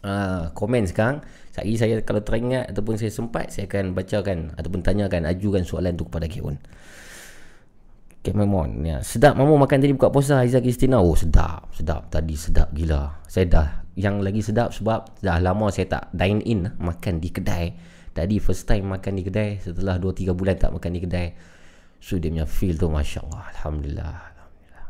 uh, 0.03 0.51
Komen 0.51 0.83
sekarang 0.83 1.23
lagi 1.51 1.75
saya 1.75 1.99
kalau 1.99 2.23
teringat 2.23 2.71
ataupun 2.71 2.95
saya 2.95 3.11
sempat 3.11 3.51
saya 3.51 3.67
akan 3.67 3.91
bacakan 3.91 4.55
ataupun 4.55 4.79
tanyakan 4.79 5.27
ajukan 5.27 5.67
soalan 5.67 5.99
tu 5.99 6.07
kepada 6.07 6.31
Kevin. 6.31 6.55
Okay, 8.21 8.37
memang 8.37 8.85
ya. 8.85 9.01
Sedap 9.01 9.35
mamu 9.35 9.57
makan 9.57 9.81
tadi 9.81 9.91
buka 9.97 10.13
puasa 10.13 10.45
Aizah 10.45 10.61
Kristina. 10.61 11.01
Oh, 11.01 11.17
sedap. 11.17 11.73
Sedap. 11.73 12.07
Tadi 12.13 12.37
sedap 12.37 12.69
gila. 12.69 13.25
Saya 13.25 13.45
dah 13.49 13.67
yang 13.97 14.21
lagi 14.21 14.45
sedap 14.45 14.71
sebab 14.71 15.19
dah 15.19 15.41
lama 15.41 15.67
saya 15.73 15.89
tak 15.89 16.03
dine 16.13 16.39
in 16.45 16.69
makan 16.77 17.17
di 17.19 17.29
kedai. 17.33 17.73
Tadi 18.11 18.43
first 18.43 18.67
time 18.67 18.91
makan 18.91 19.19
di 19.19 19.23
kedai 19.23 19.63
setelah 19.63 19.95
2 19.95 20.27
3 20.27 20.35
bulan 20.35 20.55
tak 20.59 20.75
makan 20.75 20.91
di 20.91 21.01
kedai. 21.03 21.27
So 22.01 22.19
dia 22.19 22.33
punya 22.33 22.45
feel 22.49 22.75
tu 22.75 22.91
masya-Allah. 22.91 23.43
Alhamdulillah. 23.55 24.15
Alhamdulillah. 24.35 24.85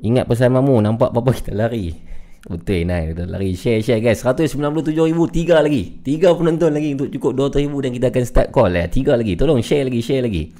Ingat 0.00 0.24
pesan 0.24 0.50
mamu 0.56 0.80
nampak 0.80 1.12
apa 1.12 1.30
kita 1.36 1.52
lari. 1.52 2.16
Betul 2.46 2.86
nah 2.86 3.02
kita 3.02 3.26
lari 3.26 3.58
share 3.58 3.82
share 3.82 3.98
guys 3.98 4.22
197 4.22 4.94
ribu 4.94 5.26
tiga 5.26 5.58
lagi 5.58 5.98
tiga 6.06 6.30
penonton 6.30 6.70
lagi 6.70 6.94
untuk 6.94 7.10
cukup 7.10 7.50
200 7.50 7.66
ribu 7.66 7.82
dan 7.82 7.90
kita 7.90 8.06
akan 8.14 8.22
start 8.22 8.48
call 8.54 8.70
ya 8.70 8.86
tiga 8.86 9.18
lagi 9.18 9.34
tolong 9.34 9.58
share 9.66 9.82
lagi 9.82 9.98
share 9.98 10.22
lagi 10.22 10.54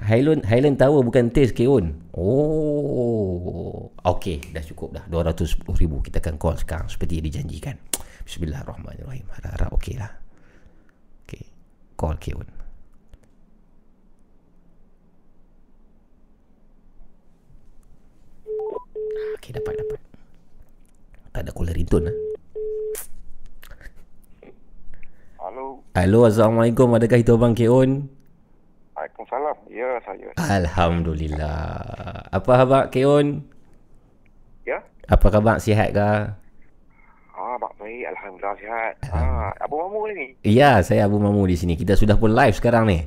Highland 0.00 0.48
Highland 0.48 0.80
Tower 0.80 1.04
bukan 1.04 1.28
taste 1.28 1.52
keon 1.52 1.92
oh 2.16 3.92
okey 4.00 4.40
dah 4.48 4.64
cukup 4.64 4.96
dah 4.96 5.04
210 5.12 5.60
ribu 5.76 6.00
kita 6.00 6.24
akan 6.24 6.40
call 6.40 6.56
sekarang 6.56 6.88
seperti 6.88 7.20
dijanjikan 7.20 7.76
Bismillahirrahmanirrahim 8.28 9.24
harap-harap 9.32 9.72
okey 9.80 9.96
lah 9.96 10.12
okey 11.24 11.48
call 11.96 12.12
keon 12.20 12.44
Okey 19.40 19.50
dapat 19.56 19.80
dapat 19.80 20.00
tak 21.32 21.40
ada 21.40 21.50
caller 21.56 21.72
ringtone 21.72 22.04
lah. 22.10 22.16
Halo. 25.38 25.86
Halo, 25.94 26.20
Assalamualaikum. 26.26 26.90
Adakah 26.98 27.22
itu 27.22 27.30
Abang 27.30 27.54
Keon? 27.54 28.10
Waalaikumsalam. 28.98 29.56
Ya, 29.70 30.02
saya. 30.02 30.34
Alhamdulillah. 30.34 32.26
Apa 32.34 32.50
khabar 32.58 32.82
Keon? 32.90 33.46
Ya. 34.66 34.82
Apa 35.06 35.30
khabar? 35.30 35.62
Sihat 35.62 35.94
ke? 35.94 36.10
Ah, 37.88 37.96
baik. 37.96 38.04
Alhamdulillah 38.12 38.56
sihat. 38.60 38.94
Ah, 39.08 39.50
Abu 39.64 39.80
Mamu 39.80 40.00
ni? 40.12 40.36
Ya, 40.44 40.84
saya 40.84 41.08
Abu 41.08 41.16
Mamu 41.16 41.48
di 41.48 41.56
sini. 41.56 41.72
Kita 41.72 41.96
sudah 41.96 42.20
pun 42.20 42.36
live 42.36 42.52
sekarang 42.52 42.84
ni. 42.84 43.00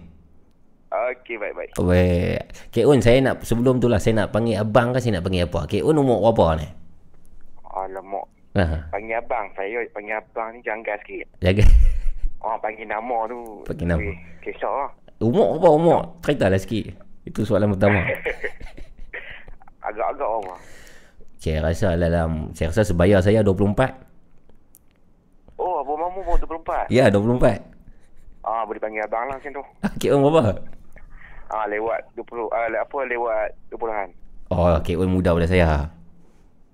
Okey, 0.89 1.37
baik-baik. 1.37 1.77
Baik. 1.77 2.41
Keon, 2.73 2.99
saya 2.99 3.21
nak 3.21 3.45
sebelum 3.45 3.77
tu 3.77 3.85
lah 3.85 4.01
saya 4.01 4.25
nak 4.25 4.33
panggil 4.33 4.57
abang 4.57 4.91
ke 4.91 4.99
saya 4.99 5.21
nak 5.21 5.29
panggil 5.29 5.45
apa? 5.45 5.69
Keon 5.69 5.95
umur 6.01 6.33
berapa 6.33 6.65
ni? 6.65 6.67
Alamak. 7.63 8.25
Ha. 8.57 8.89
Panggil 8.89 9.21
abang. 9.21 9.45
Saya 9.53 9.85
panggil 9.93 10.17
abang 10.17 10.49
ni 10.51 10.59
janggal 10.65 10.97
sikit. 11.05 11.29
Jaga. 11.39 11.63
Oh, 12.41 12.57
panggil 12.65 12.89
nama 12.89 13.17
tu. 13.29 13.39
Panggil 13.69 13.85
nama. 13.85 14.01
Eh, 14.01 14.17
Kisah 14.41 14.73
lah. 14.73 14.89
Umur 15.21 15.61
apa 15.61 15.69
umur? 15.69 15.99
Cerita 16.25 16.49
lah 16.49 16.57
sikit. 16.57 16.97
Itu 17.23 17.45
soalan 17.45 17.77
pertama. 17.77 18.01
Agak-agak 19.87 20.27
orang. 20.27 20.61
Saya 21.37 21.57
rasa 21.63 21.95
dalam 21.95 22.51
saya 22.51 22.73
rasa 22.73 22.83
sebaya 22.83 23.21
saya 23.23 23.45
24. 23.45 24.10
Oh, 25.61 25.77
Abu 25.77 25.93
Mamu 25.93 26.25
baru 26.25 26.41
24. 26.57 26.89
Ya, 26.89 27.05
24. 27.07 27.61
Ah, 28.41 28.65
boleh 28.65 28.81
panggil 28.81 29.05
abang 29.05 29.29
lah 29.29 29.37
macam 29.37 29.53
tu. 29.53 29.63
Keon 30.01 30.17
berapa? 30.19 30.57
Ah, 31.47 31.69
lewat 31.69 32.09
20. 32.17 32.49
Ah, 32.49 32.65
le- 32.65 32.81
apa 32.81 32.97
lewat 33.05 33.47
20-an. 33.69 34.09
Oh, 34.49 34.73
Keon 34.81 35.05
muda 35.07 35.31
pada 35.31 35.45
saya. 35.45 35.85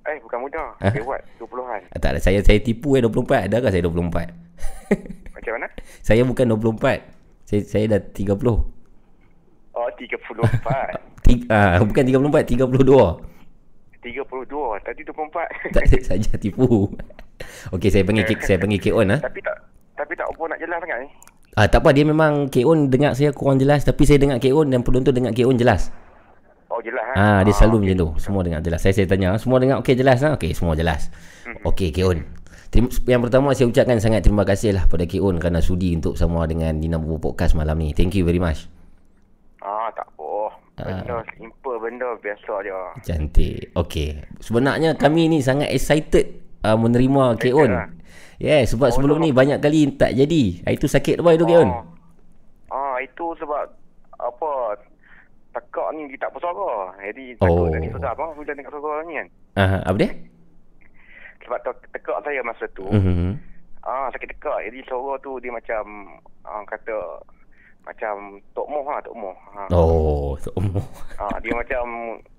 Eh, 0.07 0.15
bukan 0.23 0.39
muda. 0.39 0.71
Ah. 0.79 0.95
Lewat 0.95 1.19
20-an. 1.35 1.81
Ah, 1.85 1.99
Tak 1.99 2.15
ada 2.15 2.19
saya 2.23 2.39
saya 2.39 2.63
tipu 2.63 2.95
eh 2.95 3.03
24. 3.03 3.51
Adakah 3.51 3.67
saya 3.67 3.83
24? 3.83 4.31
Macam 5.35 5.51
mana? 5.53 5.67
saya 5.99 6.23
bukan 6.23 6.47
24. 6.47 7.03
Saya 7.43 7.61
saya 7.67 7.85
dah 7.91 7.99
30. 7.99 8.39
Oh, 9.75 9.89
34. 9.99 10.47
Tiga, 11.21 11.45
ah, 11.75 11.83
bukan 11.83 12.03
34, 12.07 12.55
32. 12.55 13.35
32. 13.99 14.79
Tadi 14.79 15.01
24. 15.03 15.75
Tak 15.75 15.83
saya 15.83 16.01
saja 16.07 16.31
tipu. 16.39 16.87
Okey, 17.73 17.89
saya 17.91 18.03
panggil 18.07 18.25
K, 18.25 18.31
saya 18.41 18.57
panggil 18.61 18.79
K 18.79 18.95
on 18.95 19.13
ah. 19.13 19.19
Tapi 19.21 19.39
tak 19.43 19.55
tapi 19.97 20.13
tak 20.13 20.27
apa 20.29 20.43
nak 20.47 20.59
jelas 20.61 20.77
sangat 20.79 20.97
ni. 21.03 21.09
Ah, 21.57 21.65
tak 21.65 21.81
apa, 21.81 21.89
dia 21.89 22.05
memang 22.05 22.53
K-On 22.53 22.85
dengar 22.85 23.17
saya 23.17 23.33
kurang 23.33 23.57
jelas 23.57 23.81
tapi 23.81 24.05
saya 24.05 24.21
dengar 24.21 24.37
K-On 24.37 24.69
dan 24.69 24.85
penonton 24.85 25.09
dengar 25.09 25.33
K-On 25.33 25.57
jelas. 25.57 25.89
Oh 26.69 26.77
jelas 26.85 27.01
Ah, 27.17 27.41
dia 27.41 27.49
selalu 27.49 27.81
okey. 27.81 27.85
macam 27.89 27.97
tu. 27.97 28.09
Semua 28.21 28.41
dengar 28.45 28.61
jelas. 28.61 28.79
Saya 28.85 28.93
saya 28.93 29.09
tanya, 29.09 29.33
semua 29.41 29.57
dengar 29.57 29.81
okey 29.81 29.97
jelas 29.97 30.21
ah? 30.21 30.37
Okey, 30.37 30.53
semua 30.53 30.77
jelas. 30.77 31.09
Okey, 31.65 31.89
K-On. 31.89 32.21
Terima, 32.69 32.93
yang 33.09 33.25
pertama 33.25 33.57
saya 33.57 33.65
ucapkan 33.73 33.97
sangat 33.97 34.21
terima 34.21 34.45
kasih 34.45 34.77
lah 34.77 34.85
pada 34.85 35.09
K-On 35.09 35.41
kerana 35.41 35.57
sudi 35.57 35.97
untuk 35.97 36.13
sama 36.13 36.45
dengan 36.45 36.77
Dina 36.77 37.01
Podcast 37.01 37.57
malam 37.57 37.81
ni. 37.81 37.89
Thank 37.97 38.13
you 38.13 38.27
very 38.27 38.37
much. 38.37 38.69
Ah 39.65 39.89
tak 39.97 40.05
apa. 40.13 40.53
Benda 40.77 41.25
simple 41.33 41.75
benda 41.81 42.13
biasa 42.21 42.53
je. 42.61 42.79
Cantik. 43.01 43.73
Okey. 43.73 44.21
Sebenarnya 44.45 44.93
kami 44.93 45.25
ni 45.25 45.41
sangat 45.41 45.73
excited 45.73 46.46
uh, 46.67 46.77
menerima 46.77 47.23
K-On. 47.37 47.69
lah. 47.69 47.89
Yeah, 48.37 48.61
sebab 48.63 48.91
sebelum 48.91 49.17
ni 49.17 49.31
banyak 49.31 49.57
kali 49.57 49.89
tak 49.91 50.13
jadi. 50.13 50.43
Ah, 50.61 50.71
Itu 50.71 50.85
sakit 50.85 51.17
itu 51.17 51.45
K-On? 51.45 51.69
Oh. 51.69 51.83
Ah 52.67 52.99
itu 52.99 53.25
sebab 53.35 53.63
apa 54.13 54.49
tekak 55.51 55.87
ni 55.91 56.05
dia 56.07 56.19
tak 56.19 56.31
bersuara. 56.31 56.91
Jadi 56.99 57.33
takut 57.35 57.65
Oh. 57.65 57.71
tadi 57.71 57.87
sedap 57.87 58.13
apa 58.13 58.35
bila 58.35 58.51
tengok 58.51 58.73
suara 58.73 59.01
ni 59.03 59.13
kan. 59.15 59.27
Ah, 59.55 59.81
apa 59.83 59.97
dia? 59.97 60.11
Sebab 61.39 61.59
te- 61.63 61.89
tekak 61.91 62.17
saya 62.21 62.41
masa 62.41 62.65
tu 62.69 62.83
Mhm. 62.83 63.39
ah 63.81 64.11
sakit 64.11 64.29
tekak. 64.29 64.57
Jadi 64.65 64.79
suara 64.83 65.15
tu 65.17 65.39
dia 65.39 65.49
macam 65.49 65.83
ah, 66.43 66.61
kata 66.63 67.23
macam 67.81 68.13
tok 68.51 68.67
moh 68.67 68.83
lah 68.83 68.99
tok 68.99 69.15
moh. 69.15 69.35
Ah, 69.55 69.67
Oh, 69.71 70.35
tu 70.37 70.51
umur. 70.53 70.83
ah 71.15 71.39
dia 71.39 71.55
macam 71.55 71.83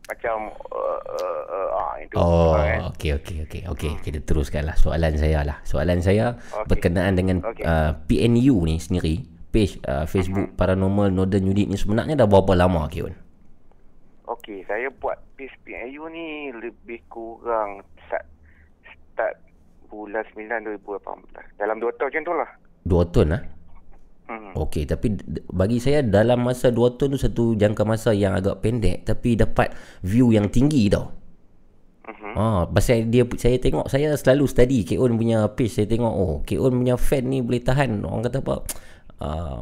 macam 0.09 0.49
uh, 0.73 1.01
uh, 1.05 1.43
uh, 1.53 1.69
ah 1.77 1.93
itu. 2.01 2.15
Oh, 2.17 2.57
kan? 2.57 2.89
okey 2.97 3.11
okey 3.21 3.37
okey 3.45 3.63
okey. 3.69 3.93
Kita 4.01 4.19
teruskanlah 4.25 4.75
soalan 4.81 5.15
saya 5.21 5.45
lah. 5.45 5.61
Soalan 5.69 6.01
saya 6.01 6.41
Okey. 6.41 6.65
berkenaan 6.65 7.13
dengan 7.13 7.45
Okey. 7.45 7.65
uh, 7.69 7.93
PNU 8.09 8.57
ni 8.65 8.81
sendiri, 8.81 9.21
page 9.53 9.77
uh, 9.85 10.09
Facebook 10.09 10.57
Paranormal 10.57 11.13
Northern 11.13 11.45
Unit 11.45 11.69
ni 11.69 11.77
sebenarnya 11.77 12.17
dah 12.17 12.25
berapa 12.25 12.57
lama 12.57 12.89
Kion? 12.89 13.13
Okey, 14.29 14.65
saya 14.65 14.89
buat 14.97 15.21
PSPNU 15.37 16.05
ni 16.09 16.53
lebih 16.57 17.01
kurang 17.13 17.85
start, 18.09 18.25
start 19.13 19.37
bulan 19.93 20.25
9 20.33 20.77
2018. 20.85 21.61
Dalam 21.61 21.77
2 21.81 21.97
tahun 21.97 22.09
macam 22.13 22.25
tu 22.25 22.35
lah. 22.37 22.51
Dua 22.89 23.03
tahun 23.09 23.29
lah. 23.37 23.43
Hmm. 24.29 24.53
Okey, 24.53 24.85
tapi 24.85 25.17
bagi 25.49 25.81
saya 25.81 26.05
dalam 26.05 26.45
masa 26.45 26.69
dua 26.69 26.93
tahun 26.93 27.17
tu 27.17 27.21
satu 27.25 27.45
jangka 27.57 27.83
masa 27.89 28.13
yang 28.13 28.37
agak 28.37 28.61
pendek 28.61 29.09
tapi 29.09 29.41
dapat 29.41 29.73
view 30.05 30.37
yang 30.37 30.53
tinggi 30.53 30.93
tau. 30.93 31.09
Mhm. 32.09 32.33
Ah, 32.37 32.69
pasal 32.69 33.09
dia 33.09 33.25
saya 33.41 33.57
tengok 33.57 33.89
saya 33.89 34.13
selalu 34.17 34.45
study 34.45 34.85
K-On 34.85 35.17
punya 35.17 35.49
page 35.53 35.73
saya 35.73 35.89
tengok 35.89 36.13
oh 36.13 36.35
K-On 36.45 36.73
punya 36.77 37.01
fan 37.01 37.29
ni 37.29 37.41
boleh 37.41 37.61
tahan 37.61 38.01
orang 38.05 38.25
kata 38.25 38.39
apa 38.45 38.55
uh, 39.21 39.61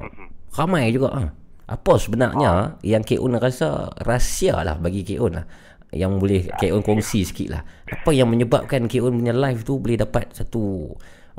ramai 0.54 0.90
juga 0.90 1.08
ah. 1.14 1.28
Apa 1.66 1.98
sebenarnya 1.98 2.78
yang 2.86 3.02
K-On 3.02 3.42
rasa 3.42 3.90
rahsia 4.02 4.62
lah 4.62 4.78
bagi 4.78 5.02
K-On 5.02 5.34
lah 5.34 5.46
yang 5.90 6.18
boleh 6.18 6.46
K-On 6.54 6.82
kongsi 6.82 7.26
sikit 7.26 7.48
lah. 7.54 7.62
Apa 7.86 8.14
yang 8.14 8.30
menyebabkan 8.30 8.86
K-On 8.86 9.14
punya 9.14 9.34
live 9.34 9.66
tu 9.66 9.78
boleh 9.82 9.98
dapat 9.98 10.30
satu 10.30 10.94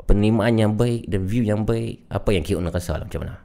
penerimaan 0.06 0.54
yang 0.54 0.72
baik 0.78 1.08
dan 1.10 1.26
view 1.26 1.42
yang 1.42 1.66
baik. 1.66 2.04
Apa 2.12 2.30
yang 2.30 2.44
K-On 2.44 2.68
rasa 2.70 3.00
lah 3.00 3.06
macam 3.08 3.22
mana? 3.26 3.36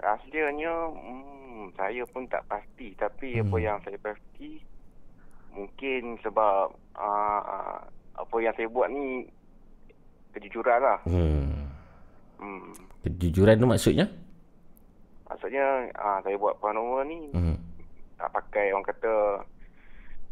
Rahsianya, 0.00 0.74
hmm, 0.92 1.64
saya 1.74 2.02
pun 2.08 2.24
tak 2.30 2.44
pasti. 2.46 2.94
Tapi 2.94 3.38
hmm. 3.38 3.42
apa 3.48 3.56
yang 3.58 3.78
saya 3.82 3.98
pasti, 3.98 4.62
mungkin 5.50 6.16
sebab 6.22 6.70
uh, 6.94 7.78
apa 8.20 8.36
yang 8.38 8.54
saya 8.54 8.68
buat 8.70 8.88
ni 8.92 9.26
kejujuran 10.36 10.78
lah. 10.78 10.98
Hmm. 11.08 11.68
Hmm. 12.38 12.72
Kejujuran 13.04 13.58
tu 13.58 13.66
maksudnya? 13.66 14.06
Maksudnya, 15.26 15.90
uh, 15.94 16.18
saya 16.22 16.36
buat 16.38 16.58
paranormal 16.58 17.06
ni 17.06 17.20
Hmm. 17.32 17.56
tak 18.18 18.30
pakai 18.36 18.74
orang 18.74 18.84
kata 18.84 19.14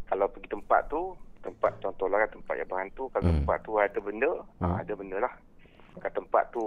kalau 0.09 0.27
pergi 0.33 0.49
tempat 0.53 0.81
tu 0.89 1.13
tempat 1.49 1.73
contohlah 1.81 2.19
kan 2.23 2.31
tempat 2.37 2.55
yang 2.61 2.69
berhantu 2.69 3.03
kalau 3.11 3.25
Hmm. 3.25 3.37
tempat 3.43 3.59
tu 3.65 3.73
ada 3.77 3.99
benda 3.99 4.33
hmm. 4.61 4.75
ada 4.85 4.93
benda 4.93 5.17
lah 5.25 5.33
kalau 5.99 6.15
tempat 6.21 6.45
tu 6.53 6.63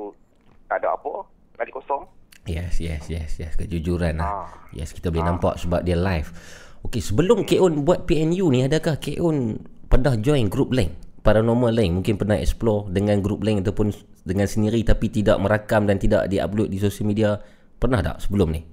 tak 0.66 0.78
ada 0.82 0.98
apa 0.98 1.14
balik 1.56 1.78
kosong 1.78 2.04
Yes, 2.50 2.82
yes, 2.82 3.06
yes, 3.06 3.38
yes. 3.38 3.54
Kejujuran 3.54 4.18
lah. 4.18 4.50
Ah. 4.50 4.50
Yes, 4.74 4.98
kita 4.98 5.14
boleh 5.14 5.30
nampak 5.30 5.62
sebab 5.62 5.86
dia 5.86 5.94
live. 5.94 6.34
Okey, 6.82 6.98
sebelum 6.98 7.46
K-On 7.46 7.86
buat 7.86 8.10
PNU 8.10 8.50
ni, 8.50 8.66
adakah 8.66 8.98
K-On 8.98 9.62
pernah 9.86 10.18
join 10.18 10.50
group 10.50 10.74
lain? 10.74 10.90
Paranormal 11.22 11.70
lain? 11.70 12.02
Mungkin 12.02 12.18
pernah 12.18 12.42
explore 12.42 12.90
dengan 12.90 13.22
group 13.22 13.46
lain 13.46 13.62
ataupun 13.62 13.94
dengan 14.26 14.50
sendiri 14.50 14.82
tapi 14.82 15.14
tidak 15.14 15.38
merakam 15.38 15.86
dan 15.86 16.02
tidak 16.02 16.26
di-upload 16.34 16.74
di 16.74 16.82
sosial 16.82 17.14
media. 17.14 17.38
Pernah 17.78 18.02
tak 18.02 18.26
sebelum 18.26 18.50
ni? 18.50 18.66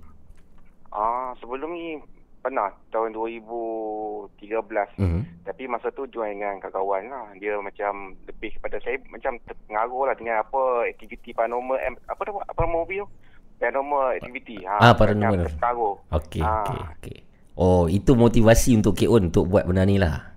ah 0.88 1.30
sebelum 1.38 1.68
ni 1.70 2.00
pernah 2.48 2.72
tahun 2.88 3.12
2013 3.12 4.88
Mhm. 4.96 5.20
tapi 5.44 5.62
masa 5.64 5.92
tu 5.92 6.08
join 6.08 6.32
dengan 6.32 6.56
kawan-kawan 6.58 7.04
lah 7.06 7.26
dia 7.36 7.60
macam 7.60 8.16
lebih 8.24 8.56
kepada 8.56 8.80
saya 8.80 8.96
macam 9.06 9.36
terpengaruh 9.44 10.08
lah 10.08 10.14
dengan 10.16 10.40
apa 10.40 10.60
aktiviti 10.88 11.30
paranormal 11.30 11.76
apa 12.08 12.20
tu 12.22 12.32
apa 12.34 12.62
movie 12.64 12.98
tu 12.98 13.08
paranormal 13.58 14.16
activity 14.16 14.56
ha, 14.64 14.80
Ah, 14.80 14.94
paranormal. 14.94 15.44
terpengaruh 15.44 15.94
Okey, 16.10 16.40
Ah. 16.40 16.64
okey, 16.64 16.80
okey. 16.96 17.18
Oh, 17.58 17.84
itu 17.84 18.14
motivasi 18.14 18.78
untuk 18.78 18.94
K-On 18.94 19.28
untuk 19.28 19.44
buat 19.44 19.66
benda 19.66 19.82
ni 19.82 19.98
lah. 19.98 20.30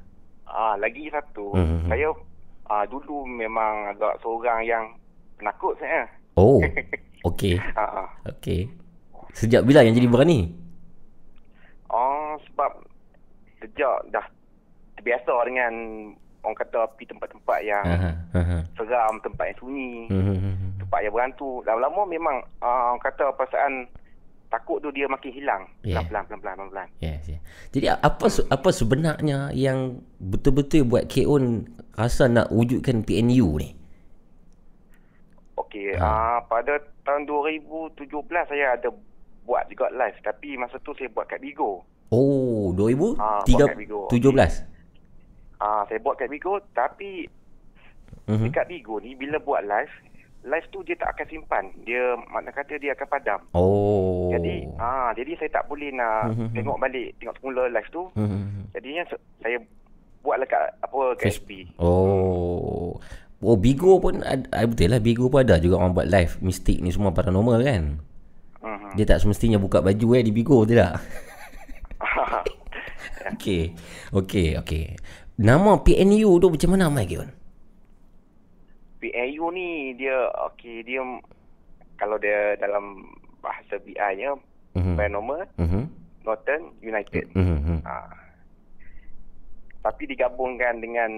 Ah, 0.43 0.73
lagi 0.75 1.05
satu, 1.07 1.53
mm-hmm. 1.53 1.85
saya 1.85 2.09
ah, 2.65 2.83
dulu 2.83 3.23
memang 3.23 3.93
agak 3.93 4.17
seorang 4.19 4.65
yang 4.65 4.83
penakut 5.37 5.77
saya. 5.77 6.09
Oh, 6.33 6.57
okey. 7.29 7.61
Ah, 7.77 8.03
ah. 8.03 8.07
Okey. 8.27 8.73
Sejak 9.31 9.63
bila 9.63 9.85
yang 9.85 9.93
jadi 9.93 10.09
berani? 10.09 10.49
Oh, 11.91 12.39
sebab 12.47 12.71
sejak 13.59 14.07
dah 14.09 14.25
terbiasa 14.95 15.33
dengan 15.43 15.73
orang 16.41 16.57
kata 16.57 16.79
pergi 16.95 17.11
tempat-tempat 17.13 17.59
yang 17.61 17.85
aha. 18.33 18.57
seram, 18.79 19.21
tempat 19.21 19.53
yang 19.53 19.59
sunyi, 19.61 19.93
Mhm. 20.09 20.81
tempat 20.81 20.99
yang 21.05 21.13
berhantu. 21.13 21.61
Lama-lama 21.67 22.01
memang 22.07 22.35
ah, 22.63 22.95
orang 22.95 23.03
kata 23.03 23.35
perasaan 23.35 23.85
takut 24.51 24.83
tu 24.83 24.91
dia 24.91 25.07
makin 25.07 25.31
hilang. 25.31 25.63
Yeah. 25.81 26.03
Pelan-pelan, 26.03 26.23
pelan-pelan, 26.27 26.55
pelan-pelan. 26.59 26.89
Yes, 26.99 27.23
yes. 27.31 27.39
Jadi 27.71 27.87
apa 27.87 28.25
apa 28.27 28.69
sebenarnya 28.71 29.55
yang 29.55 30.03
betul-betul 30.19 30.83
buat 30.83 31.07
K-On 31.07 31.67
rasa 31.95 32.27
nak 32.27 32.51
wujudkan 32.51 33.03
PNU 33.07 33.47
ni? 33.59 33.69
Okey, 35.55 35.95
ah. 35.95 36.43
pada 36.51 36.83
tahun 37.07 37.23
2017 37.27 38.11
saya 38.51 38.75
ada 38.75 38.91
buat 39.43 39.65
juga 39.67 39.89
live 39.89 40.17
tapi 40.21 40.55
masa 40.55 40.77
tu 40.79 40.93
saya 40.95 41.09
buat 41.09 41.25
kat 41.25 41.41
Bigo. 41.41 41.81
Oh, 42.11 42.75
Ah, 43.17 43.41
buat 43.41 43.71
kat 43.71 43.77
Bigo. 43.77 44.07
2017. 44.09 44.67
Ah, 45.57 45.85
saya 45.87 45.99
buat 46.01 46.17
kat 46.17 46.27
Bigo 46.27 46.59
tapi 46.71 47.25
Mhm. 48.27 48.47
dekat 48.47 48.65
Bigo 48.67 48.99
ni 48.99 49.15
bila 49.15 49.39
buat 49.39 49.63
live, 49.63 49.93
live 50.43 50.67
tu 50.69 50.83
dia 50.83 50.95
tak 50.95 51.15
akan 51.15 51.27
simpan. 51.27 51.63
Dia 51.83 52.15
makna 52.29 52.51
kata 52.51 52.77
dia 52.77 52.93
akan 52.93 53.07
padam. 53.07 53.39
Oh. 53.53 54.29
Jadi 54.31 54.67
ah 54.77 55.11
jadi 55.13 55.37
saya 55.37 55.49
tak 55.51 55.67
boleh 55.67 55.89
nak 55.91 56.31
Mhm. 56.31 56.53
tengok 56.53 56.77
balik 56.77 57.09
tengok 57.17 57.35
semula 57.37 57.63
live 57.67 57.89
tu. 57.89 58.03
Mhm. 58.13 58.71
Jadinya 58.71 59.03
saya 59.41 59.57
buatlah 60.21 60.47
kat 60.47 60.63
apa 60.79 61.01
kat 61.17 61.27
FB. 61.33 61.49
Oh. 61.77 62.97
Oh, 63.41 63.57
Bigo 63.57 63.97
pun 63.97 64.21
ada, 64.21 64.45
ah, 64.53 64.69
betul 64.69 64.85
lah 64.85 65.01
Bigo 65.01 65.25
pun 65.25 65.41
ada 65.41 65.57
juga 65.57 65.81
orang 65.81 65.97
buat 65.97 66.05
live 66.05 66.37
mistik 66.45 66.77
ni 66.77 66.93
semua 66.93 67.09
paranormal 67.09 67.57
kan. 67.65 67.97
Mhm. 68.61 68.93
Dia 68.93 69.05
tak 69.05 69.19
semestinya 69.21 69.57
buka 69.57 69.81
baju 69.81 70.07
eh 70.13 70.23
di 70.23 70.31
Bigo 70.31 70.61
tidak? 70.63 71.01
Okey. 73.37 73.73
Okey, 74.13 74.57
okey. 74.61 74.85
Nama 75.37 75.77
PNU 75.81 76.37
tu 76.37 76.47
macam 76.49 76.69
mana 76.73 76.89
Mai 76.89 77.05
K-On? 77.05 77.29
PNU 79.01 79.45
ni 79.49 79.97
dia 79.97 80.29
okey 80.49 80.85
dia 80.85 81.01
kalau 81.97 82.17
dia 82.17 82.53
dalam 82.57 83.01
bahasa 83.41 83.81
BI-nya 83.81 84.37
Mhm. 84.71 84.95
Paranormal 84.95 85.41
Mhm. 85.59 85.81
Northern 86.23 86.63
United. 86.79 87.27
Mhm. 87.35 87.83
Ah. 87.83 88.07
Tapi 89.81 90.05
digabungkan 90.07 90.79
dengan 90.79 91.09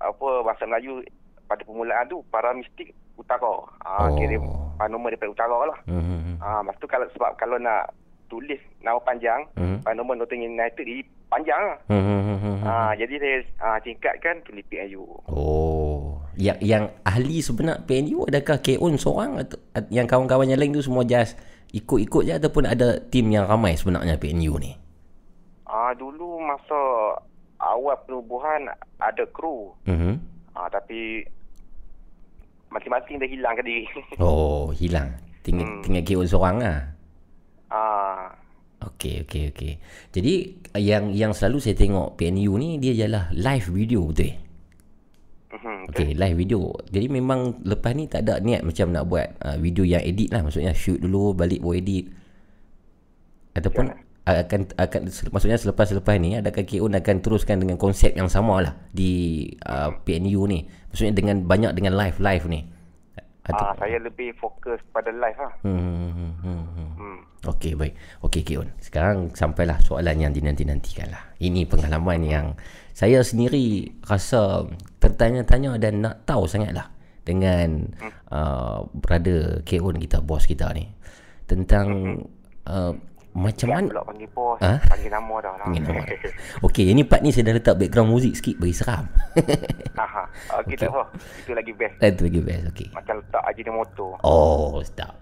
apa 0.00 0.40
bahasa 0.42 0.64
Melayu 0.64 1.04
pada 1.44 1.60
permulaan 1.62 2.08
tu 2.08 2.24
para 2.32 2.50
mistik 2.50 2.90
utara. 3.20 3.54
Ah 3.80 4.06
Oh. 4.06 4.14
kira 4.14 4.40
paranormal 4.76 5.10
daripada 5.10 5.30
utara 5.30 5.58
lah. 5.66 5.78
Mhm. 5.84 6.38
Ah 6.38 6.60
lepas 6.60 6.76
tu 6.76 6.86
kalau 6.86 7.06
sebab 7.10 7.36
kalau 7.36 7.56
nak 7.56 7.92
tulis 8.26 8.58
nama 8.80 8.96
panjang 8.98 9.44
Mhm. 9.54 9.82
paranormal 9.82 10.16
Northern 10.16 10.40
United 10.42 10.80
jadi 10.80 11.02
panjang 11.26 11.60
lah. 11.60 11.78
Mhm. 11.86 12.62
Ah 12.62 12.92
jadi 12.92 13.14
saya 13.14 13.36
ah 13.58 13.78
singkatkan 13.78 14.40
tulis 14.42 14.64
PNU. 14.66 15.04
Oh, 15.26 16.16
yang 16.34 16.56
yang 16.58 16.84
ahli 17.02 17.38
sebenar 17.38 17.84
PNU 17.84 18.24
adakah 18.24 18.58
K-On 18.58 18.96
seorang 18.96 19.36
atau 19.38 19.58
at- 19.70 19.88
yang 19.88 20.04
kawan-kawan 20.04 20.46
yang 20.46 20.58
lain 20.58 20.72
tu 20.72 20.80
semua 20.80 21.02
just 21.02 21.36
ikut-ikut 21.70 22.22
je 22.24 22.34
ataupun 22.34 22.64
ada 22.64 22.98
tim 23.04 23.28
yang 23.28 23.44
ramai 23.44 23.74
sebenarnya 23.74 24.16
PNU 24.16 24.58
ni? 24.58 24.72
Ah 25.64 25.92
dulu 25.92 26.40
masa 26.40 26.78
awal 27.58 27.94
penubuhan 28.00 28.66
ada 28.96 29.24
kru. 29.28 29.70
Mhm. 29.84 30.18
Ah 30.50 30.66
tapi 30.66 31.22
masing-masing 32.70 33.18
dah 33.18 33.28
hilang 33.28 33.54
ke 33.54 33.62
diri. 33.62 33.84
Oh, 34.22 34.70
hilang. 34.70 35.14
tinggal 35.40 35.66
Hmm. 35.66 35.80
tinggal 35.82 36.02
KO 36.04 36.22
seorang 36.24 36.56
lah. 36.58 36.78
Ah, 37.70 38.28
Okey, 38.80 39.28
okey, 39.28 39.52
okey. 39.52 39.72
Jadi 40.08 40.34
yang 40.80 41.12
yang 41.12 41.36
selalu 41.36 41.60
saya 41.60 41.76
tengok 41.76 42.16
PNU 42.16 42.56
ni 42.56 42.80
dia 42.80 42.96
ialah 42.96 43.28
live 43.36 43.68
video 43.68 44.08
betul? 44.08 44.32
eh? 44.32 44.34
mhm, 45.52 45.78
Okey, 45.92 46.08
live 46.16 46.36
video. 46.36 46.60
Jadi 46.88 47.06
memang 47.12 47.60
lepas 47.60 47.92
ni 47.92 48.08
tak 48.08 48.24
ada 48.24 48.40
niat 48.40 48.64
macam 48.64 48.88
nak 48.88 49.04
buat 49.04 49.26
uh, 49.44 49.56
video 49.60 49.84
yang 49.84 50.00
edit 50.00 50.32
lah. 50.32 50.40
Maksudnya 50.40 50.72
shoot 50.72 50.96
dulu, 50.96 51.36
balik 51.36 51.60
buat 51.60 51.76
edit. 51.76 52.08
Ataupun 53.52 53.92
akan 54.28 54.76
akan 54.76 55.00
maksudnya 55.32 55.56
selepas-selepas 55.56 56.14
ni 56.20 56.36
adakah 56.36 56.62
K.O.N 56.62 57.00
akan 57.00 57.16
teruskan 57.24 57.56
dengan 57.56 57.80
konsep 57.80 58.12
yang 58.12 58.28
sama 58.28 58.60
lah 58.60 58.74
di 58.92 59.46
uh, 59.64 59.96
PNU 60.04 60.44
ni. 60.46 60.68
Maksudnya 60.92 61.14
dengan 61.16 61.46
banyak 61.48 61.72
dengan 61.72 61.96
live-live 61.96 62.46
ni. 62.50 62.60
Atau, 63.40 63.64
ah, 63.66 63.74
saya 63.80 63.96
lebih 63.98 64.36
fokus 64.36 64.78
pada 64.92 65.08
live 65.10 65.38
lah. 65.40 65.52
hmm, 65.64 65.80
hmm, 65.80 66.10
hmm, 66.12 66.34
hmm, 66.44 66.64
hmm. 66.76 66.90
Hmm. 67.00 67.18
Okey 67.48 67.72
baik. 67.72 67.96
Okey 68.20 68.42
Kion. 68.44 68.68
Sekarang 68.78 69.32
sampailah 69.32 69.80
soalan 69.80 70.20
yang 70.20 70.32
dinanti-nantikan 70.36 71.08
lah. 71.08 71.32
Ini 71.40 71.64
pengalaman 71.64 72.20
yang 72.20 72.46
saya 72.92 73.24
sendiri 73.24 73.96
rasa 74.04 74.68
tertanya-tanya 75.00 75.80
dan 75.80 76.04
nak 76.04 76.28
tahu 76.28 76.44
sangatlah 76.44 76.92
dengan 77.24 77.88
uh, 78.28 78.84
brother 78.92 79.64
Kion 79.64 79.96
kita, 79.96 80.20
bos 80.20 80.44
kita 80.44 80.68
ni. 80.76 80.84
Tentang 81.48 82.20
uh, 82.68 82.92
macam 83.30 83.68
mana 83.70 83.86
Pula 83.86 84.02
panggil 84.02 84.28
bos, 84.34 84.58
Ha? 84.58 84.82
panggil 84.90 85.10
nama 85.14 85.34
dah 85.38 85.52
lah. 85.54 85.66
Panggil 85.70 85.82
nama. 85.86 86.02
Okey, 86.66 86.84
ini 86.90 87.06
part 87.06 87.22
ni 87.22 87.30
saya 87.30 87.46
dah 87.46 87.54
letak 87.54 87.78
background 87.78 88.10
muzik 88.10 88.34
sikit 88.34 88.58
bagi 88.58 88.74
seram. 88.74 89.06
Aha. 90.02 90.24
Okey, 90.58 90.74
okay. 90.74 90.76
tak 90.82 90.90
apa. 90.90 91.04
Itu 91.46 91.52
lagi 91.54 91.72
best. 91.78 91.94
Itu 92.02 92.22
lagi 92.26 92.40
best. 92.42 92.62
Okey. 92.74 92.88
Macam 92.90 93.14
letak 93.22 93.42
aja 93.46 93.60
di 93.62 93.70
motor. 93.70 94.10
Oh, 94.26 94.82
sedap. 94.82 95.14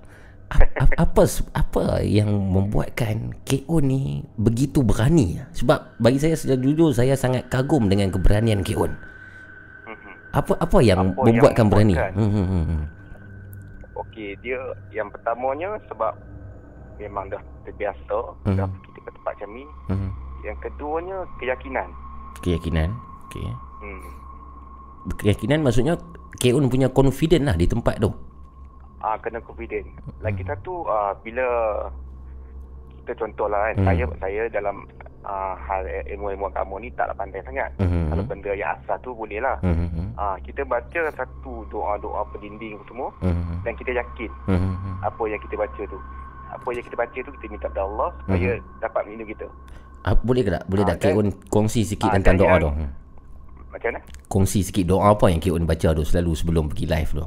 Apa 0.96 1.28
apa 1.52 2.00
yang 2.00 2.32
membuatkan 2.32 3.36
KO 3.44 3.84
ni 3.84 4.24
begitu 4.40 4.80
berani? 4.80 5.36
Sebab 5.52 6.00
bagi 6.00 6.16
saya 6.16 6.32
secara 6.32 6.56
jujur 6.56 6.96
saya 6.96 7.12
sangat 7.12 7.52
kagum 7.52 7.92
dengan 7.92 8.08
keberanian 8.08 8.64
KO. 8.64 8.88
Mhm. 8.88 10.12
Apa 10.32 10.56
apa 10.56 10.78
yang 10.80 11.12
Apa 11.12 11.28
membuatkan 11.28 11.68
yang 11.68 11.72
berani? 11.72 11.94
Hmm, 12.00 12.30
hmm, 12.32 12.46
hmm, 12.48 12.64
hmm. 12.64 12.82
Okey, 14.00 14.40
dia 14.40 14.56
yang 14.88 15.12
pertamanya 15.12 15.76
sebab 15.92 16.16
memang 16.98 17.24
dah 17.28 17.38
terbiasa 17.62 18.18
Mhm. 18.44 18.56
dah 18.56 18.66
pergi 18.66 19.00
ke 19.00 19.10
tempat 19.12 19.32
macam 19.32 19.48
ni. 19.50 19.64
hmm. 19.88 20.10
Yang 20.40 20.58
keduanya 20.60 21.18
keyakinan. 21.36 21.88
Keyakinan. 22.40 22.90
Okey. 23.26 23.48
Hmm. 23.80 24.02
Keyakinan 25.14 25.60
maksudnya 25.60 25.94
KO 26.36 26.58
punya 26.64 26.88
confident 26.88 27.44
lah 27.44 27.54
di 27.54 27.64
tempat 27.64 27.98
tu. 27.98 28.10
Ah 28.98 29.14
kena 29.16 29.38
confident. 29.40 29.86
Lagi 30.20 30.42
satu 30.42 30.86
ah 30.86 31.14
bila 31.16 31.46
kita 33.00 33.12
contohlah 33.16 33.72
kan 33.72 33.76
Hmm. 33.76 33.86
saya 33.86 34.04
saya 34.18 34.42
dalam 34.48 34.86
ah, 35.20 35.58
hal 35.58 35.82
ilmu-ilmu 36.06 36.46
agama 36.46 36.78
ni 36.78 36.88
taklah 36.90 37.16
pandai 37.16 37.42
sangat. 37.42 37.68
Hmm. 37.76 38.06
Kalau 38.08 38.22
benda 38.24 38.52
yang 38.52 38.70
asal 38.72 38.96
tu 39.00 39.10
boleh 39.12 39.38
lah. 39.38 39.58
Hmm. 39.60 39.88
hmm, 39.88 40.06
Ah 40.14 40.34
kita 40.40 40.62
baca 40.62 41.00
satu 41.12 41.62
doa-doa 41.68 42.22
pendinding 42.30 42.78
semua 42.84 43.10
Hmm. 43.18 43.58
dan 43.62 43.74
kita 43.74 43.90
yakin 43.92 44.30
Hmm. 44.46 44.58
hmm. 44.72 44.96
apa 45.00 45.22
yang 45.26 45.40
kita 45.40 45.54
baca 45.56 45.82
tu. 45.84 45.98
Apa 46.48 46.68
yang 46.70 46.80
kita 46.82 46.96
baca 46.96 47.18
tu 47.18 47.30
kita 47.30 47.44
minta 47.46 47.66
pada 47.68 47.82
Allah 47.82 48.08
supaya 48.18 48.50
dapat 48.78 49.00
melindungi 49.04 49.32
kita. 49.32 49.46
Ah, 50.00 50.14
boleh 50.14 50.42
ke 50.42 50.50
tak? 50.50 50.64
Boleh 50.64 50.84
Ah, 50.84 50.88
tak 50.90 50.98
KO 51.06 51.20
kongsi 51.48 51.84
sikit 51.84 52.08
Ah, 52.08 52.14
tentang 52.16 52.36
doa 52.36 52.48
yang- 52.48 52.60
tu? 52.60 52.70
Hmm. 52.72 52.90
Macam 53.68 53.88
mana? 53.90 54.00
Kongsi 54.26 54.60
sikit 54.62 54.84
doa 54.86 55.12
apa 55.12 55.26
yang 55.26 55.38
KO 55.38 55.58
baca 55.60 55.88
tu 55.92 56.02
selalu 56.02 56.32
sebelum 56.32 56.64
pergi 56.66 56.86
live 56.86 57.12
tu. 57.14 57.26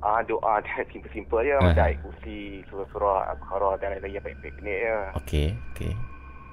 Ah 0.00 0.20
doa 0.20 0.60
dia 0.64 0.84
simple-simple 0.86 1.40
je 1.42 1.52
Ah. 1.52 1.60
macam 1.62 1.82
ayat 1.82 1.98
kursi, 2.00 2.38
surah-surah 2.68 3.18
Al-Baqarah 3.30 3.74
dan 3.78 3.88
lain-lain 3.92 4.12
yang 4.14 4.24
baik-baik 4.24 4.56
ni 4.60 4.74
je. 4.74 4.96
Okey, 5.16 5.46
okey. 5.72 5.92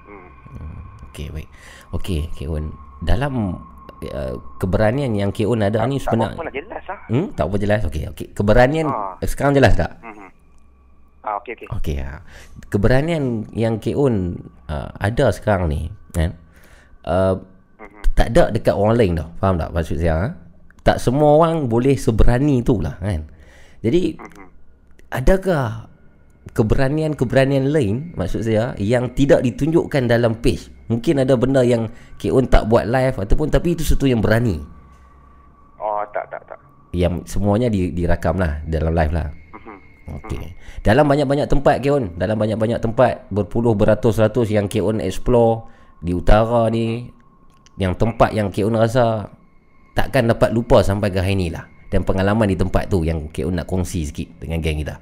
Hmm. 0.02 0.28
Hmm, 0.50 0.78
Okey, 1.08 1.26
baik. 1.30 1.48
Okey, 1.92 2.20
Keon. 2.32 2.72
Dalam 2.98 3.32
uh, 4.02 4.34
keberanian 4.56 5.12
yang 5.12 5.30
Keon 5.30 5.60
ada 5.60 5.84
ni 5.84 5.96
Tak 5.96 6.08
apa 6.08 6.32
sebenarnya 6.32 6.42
nak 6.42 6.54
jelas 6.54 6.82
lah. 6.84 6.98
Hmm, 7.06 7.26
tak 7.32 7.44
apa 7.44 7.56
jelas. 7.56 7.80
Okey, 7.84 8.02
okey. 8.10 8.26
Keberanian 8.32 8.88
eh, 9.20 9.28
sekarang 9.28 9.52
jelas 9.52 9.72
tak? 9.74 10.00
Mhm. 10.00 10.21
Ah 11.22 11.38
okey 11.38 11.54
okey. 11.54 11.68
Okey. 11.70 11.96
ah. 12.02 12.20
Keberanian 12.66 13.46
yang 13.54 13.78
Keon 13.78 14.42
uh, 14.66 14.90
ada 14.98 15.30
sekarang 15.30 15.70
ni, 15.70 15.86
kan? 16.10 16.34
Uh, 17.06 17.38
Mhm. 17.78 18.02
tak 18.14 18.26
ada 18.34 18.50
dekat 18.50 18.74
orang 18.74 18.94
lain 18.98 19.12
tau. 19.18 19.28
Faham 19.38 19.54
tak 19.58 19.70
maksud 19.70 19.98
saya? 19.98 20.14
Ha? 20.14 20.26
Tak 20.82 20.98
semua 20.98 21.38
orang 21.38 21.66
boleh 21.66 21.94
seberani 21.94 22.62
tu 22.62 22.82
lah, 22.82 22.98
kan? 22.98 23.26
Jadi 23.82 24.18
Mhm. 24.18 24.46
adakah 25.10 25.86
keberanian-keberanian 26.52 27.70
lain 27.70 28.12
maksud 28.18 28.42
saya 28.42 28.74
yang 28.76 29.14
tidak 29.14 29.46
ditunjukkan 29.46 30.10
dalam 30.10 30.42
page 30.42 30.74
mungkin 30.90 31.22
ada 31.22 31.38
benda 31.38 31.62
yang 31.62 31.86
K.O.N 32.18 32.50
tak 32.50 32.66
buat 32.66 32.82
live 32.84 33.14
ataupun 33.14 33.46
tapi 33.46 33.78
itu 33.78 33.86
sesuatu 33.86 34.10
yang 34.10 34.18
berani 34.18 34.58
Oh 35.78 36.02
tak 36.10 36.26
tak 36.28 36.42
tak. 36.44 36.58
yang 36.90 37.22
semuanya 37.24 37.70
di, 37.70 37.94
dirakam 37.94 38.36
lah 38.42 38.58
dalam 38.66 38.90
live 38.92 39.14
lah. 39.14 39.26
Okey. 40.02 40.54
Dalam 40.82 41.06
banyak-banyak 41.06 41.46
tempat 41.46 41.78
K.O.N 41.78 42.18
Dalam 42.18 42.34
banyak-banyak 42.34 42.82
tempat 42.82 43.30
Berpuluh 43.30 43.78
beratus-ratus 43.78 44.50
yang 44.50 44.66
K.O.N 44.66 44.98
explore 44.98 45.70
Di 46.02 46.10
utara 46.10 46.66
ni 46.74 47.06
Yang 47.78 48.02
tempat 48.02 48.34
yang 48.34 48.50
K.O.N 48.50 48.82
rasa 48.82 49.30
Takkan 49.94 50.26
dapat 50.26 50.50
lupa 50.50 50.82
sampai 50.82 51.14
ke 51.14 51.22
hari 51.22 51.38
ni 51.38 51.48
lah 51.54 51.70
Dan 51.86 52.02
pengalaman 52.02 52.50
di 52.50 52.58
tempat 52.58 52.90
tu 52.90 53.06
Yang 53.06 53.30
K.O.N 53.30 53.62
nak 53.62 53.70
kongsi 53.70 54.10
sikit 54.10 54.42
Dengan 54.42 54.58
geng 54.58 54.82
kita 54.82 54.98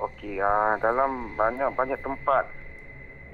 Okey 0.00 0.40
ah 0.40 0.80
dalam 0.80 1.36
banyak-banyak 1.36 2.00
tempat 2.00 2.44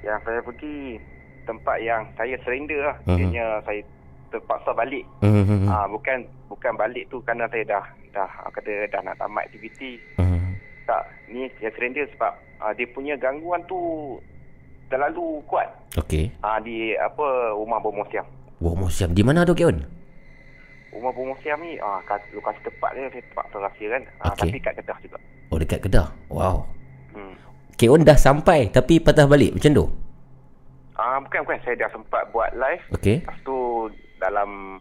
yang 0.03 0.19
saya 0.23 0.43
pergi 0.43 0.99
tempat 1.47 1.77
yang 1.79 2.03
saya 2.19 2.35
surrender 2.43 2.81
lah. 2.83 2.97
Mhm. 3.07 3.19
Ianya 3.19 3.47
saya 3.63 3.81
terpaksa 4.35 4.75
balik. 4.75 5.07
Hmm. 5.23 5.71
Ah 5.71 5.87
bukan 5.87 6.27
bukan 6.51 6.75
balik 6.75 7.07
tu 7.11 7.23
kerana 7.23 7.47
saya 7.51 7.63
dah 7.67 7.85
dah 8.11 8.31
ah, 8.43 8.51
kata 8.51 8.91
dah 8.91 9.01
nak 9.07 9.17
tamat 9.19 9.47
aktiviti. 9.47 10.03
Hmm. 10.19 10.46
Tak, 10.87 11.03
ni 11.27 11.51
saya 11.59 11.75
surrender 11.75 12.07
sebab 12.15 12.31
ah, 12.59 12.71
dia 12.71 12.87
punya 12.89 13.15
gangguan 13.17 13.59
tu 13.67 13.77
terlalu 14.87 15.43
kuat. 15.45 15.67
Okey 15.97 16.31
Ah 16.41 16.63
di 16.63 16.95
apa 16.95 17.27
rumah 17.53 17.83
Bomo 17.83 18.07
Siam. 18.07 18.23
Wah 18.57 18.73
museum 18.73 19.11
Di 19.11 19.21
mana 19.21 19.43
tu 19.43 19.53
K.O.N 19.53 19.83
Rumah 20.89 21.13
Bomo 21.13 21.35
Siam 21.43 21.59
ni 21.59 21.77
ah 21.77 21.99
kat 22.05 22.23
lokasi 22.31 22.63
tepat 22.63 22.95
dia 22.95 23.11
saya 23.11 23.23
terpaksa 23.23 23.57
rahsia 23.59 23.87
kan. 23.91 24.03
Ah 24.19 24.31
Okey. 24.31 24.41
tapi 24.47 24.59
kat 24.61 24.73
Kedah 24.79 24.99
juga. 25.03 25.19
Oh 25.49 25.59
dekat 25.59 25.81
Kedah 25.83 26.09
Wow 26.29 26.65
Hmm. 27.11 27.33
K.O.N 27.75 28.05
dah 28.05 28.15
sampai 28.15 28.69
Tapi 28.69 29.01
patah 29.01 29.25
balik 29.25 29.57
Macam 29.57 29.73
tu 29.73 29.85
Ah 30.95 31.17
bukan 31.17 31.41
bukan 31.43 31.61
saya 31.61 31.77
dah 31.77 31.91
sempat 31.91 32.23
buat 32.31 32.53
live. 32.55 32.85
Okey 32.93 33.17
Lepas 33.21 33.39
tu 33.43 33.57
dalam 34.17 34.81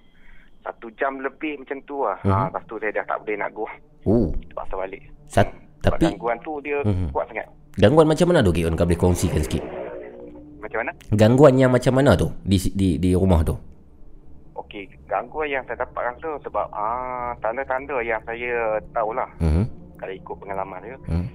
satu 0.62 0.90
jam 0.96 1.18
lebih 1.20 1.62
macam 1.62 1.78
tu 1.84 2.02
lah. 2.02 2.18
Ha, 2.22 2.50
lepas 2.50 2.64
tu 2.66 2.76
saya 2.78 2.90
dah 2.92 3.06
tak 3.06 3.22
boleh 3.22 3.38
nak 3.38 3.50
go. 3.52 3.66
Oh 4.04 4.34
Terpaksa 4.50 4.76
balik. 4.76 5.02
Sat, 5.26 5.48
Sebab 5.86 5.96
Tapi 5.96 6.06
gangguan 6.10 6.38
tu 6.42 6.54
dia 6.60 6.78
Mhm. 6.82 7.08
kuat 7.10 7.26
sangat. 7.30 7.48
Gangguan 7.76 8.08
macam 8.08 8.26
mana 8.28 8.40
tu 8.40 8.52
K.O.N 8.52 8.74
Kau 8.74 8.84
boleh 8.84 8.98
kongsikan 8.98 9.40
sikit 9.40 9.64
Macam 10.58 10.78
mana? 10.80 10.92
Gangguan 11.12 11.54
yang 11.56 11.70
macam 11.70 11.94
mana 11.94 12.16
tu 12.16 12.32
Di 12.42 12.58
di, 12.72 12.96
di 12.98 13.12
rumah 13.12 13.44
tu 13.44 13.54
Okey, 14.56 14.88
gangguan 15.06 15.48
yang 15.48 15.64
saya 15.64 15.84
dapat 15.84 16.10
rasa 16.10 16.40
sebab 16.42 16.66
ah 16.72 17.36
tanda-tanda 17.38 18.00
yang 18.02 18.18
saya 18.24 18.76
tahulah 18.90 19.28
Hmm. 19.38 19.68
kalau 19.96 20.12
ikut 20.12 20.36
pengalaman 20.36 20.80
dia. 20.82 20.98
Hmm. 21.06 21.28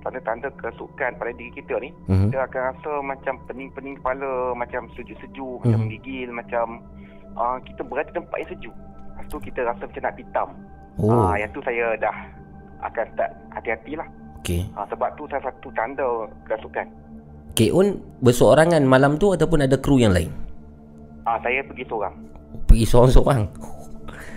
Tanda-tanda 0.00 0.46
kesukan 0.52 1.14
pada 1.14 1.30
diri 1.32 1.50
kita 1.52 1.78
ni, 1.78 1.90
Hmm. 2.06 2.28
kita 2.28 2.42
akan 2.44 2.62
rasa 2.68 2.92
macam 3.02 3.34
pening-pening 3.42 3.96
kepala, 3.96 4.32
macam 4.52 4.86
sejuk-sejuk, 4.92 5.56
macam 5.60 5.72
Mhm. 5.72 5.82
menggigil, 5.82 6.28
macam 6.30 6.66
ah 7.34 7.58
kita 7.60 7.80
berada 7.80 8.10
tempat 8.12 8.36
yang 8.36 8.50
sejuk. 8.52 8.76
Lepas 8.76 9.24
tu 9.26 9.36
kita 9.40 9.60
rasa 9.62 9.82
macam 9.82 10.02
nak 10.02 10.14
pitam. 10.14 10.48
Oh, 10.96 11.10
Ah 11.24 11.34
yang 11.36 11.50
tu 11.50 11.60
saya 11.60 11.94
dah 11.96 12.16
akan 12.84 13.04
start 13.14 13.30
hati-hatilah. 13.56 14.08
okey. 14.42 14.68
Ha, 14.76 14.86
sebab 14.90 15.08
tu 15.16 15.24
salah 15.30 15.48
satu 15.50 15.68
tanda 15.72 16.06
kerasukan. 16.44 16.86
K.O.N 17.56 17.96
bersorangan 18.20 18.84
malam 18.84 19.16
tu 19.16 19.32
ataupun 19.32 19.64
ada 19.64 19.80
kru 19.80 19.96
yang 19.96 20.12
lain? 20.12 20.28
Ah, 21.24 21.40
saya 21.40 21.64
pergi 21.64 21.88
seorang. 21.88 22.14
Pergi 22.68 22.84
seorang-seorang. 22.84 23.42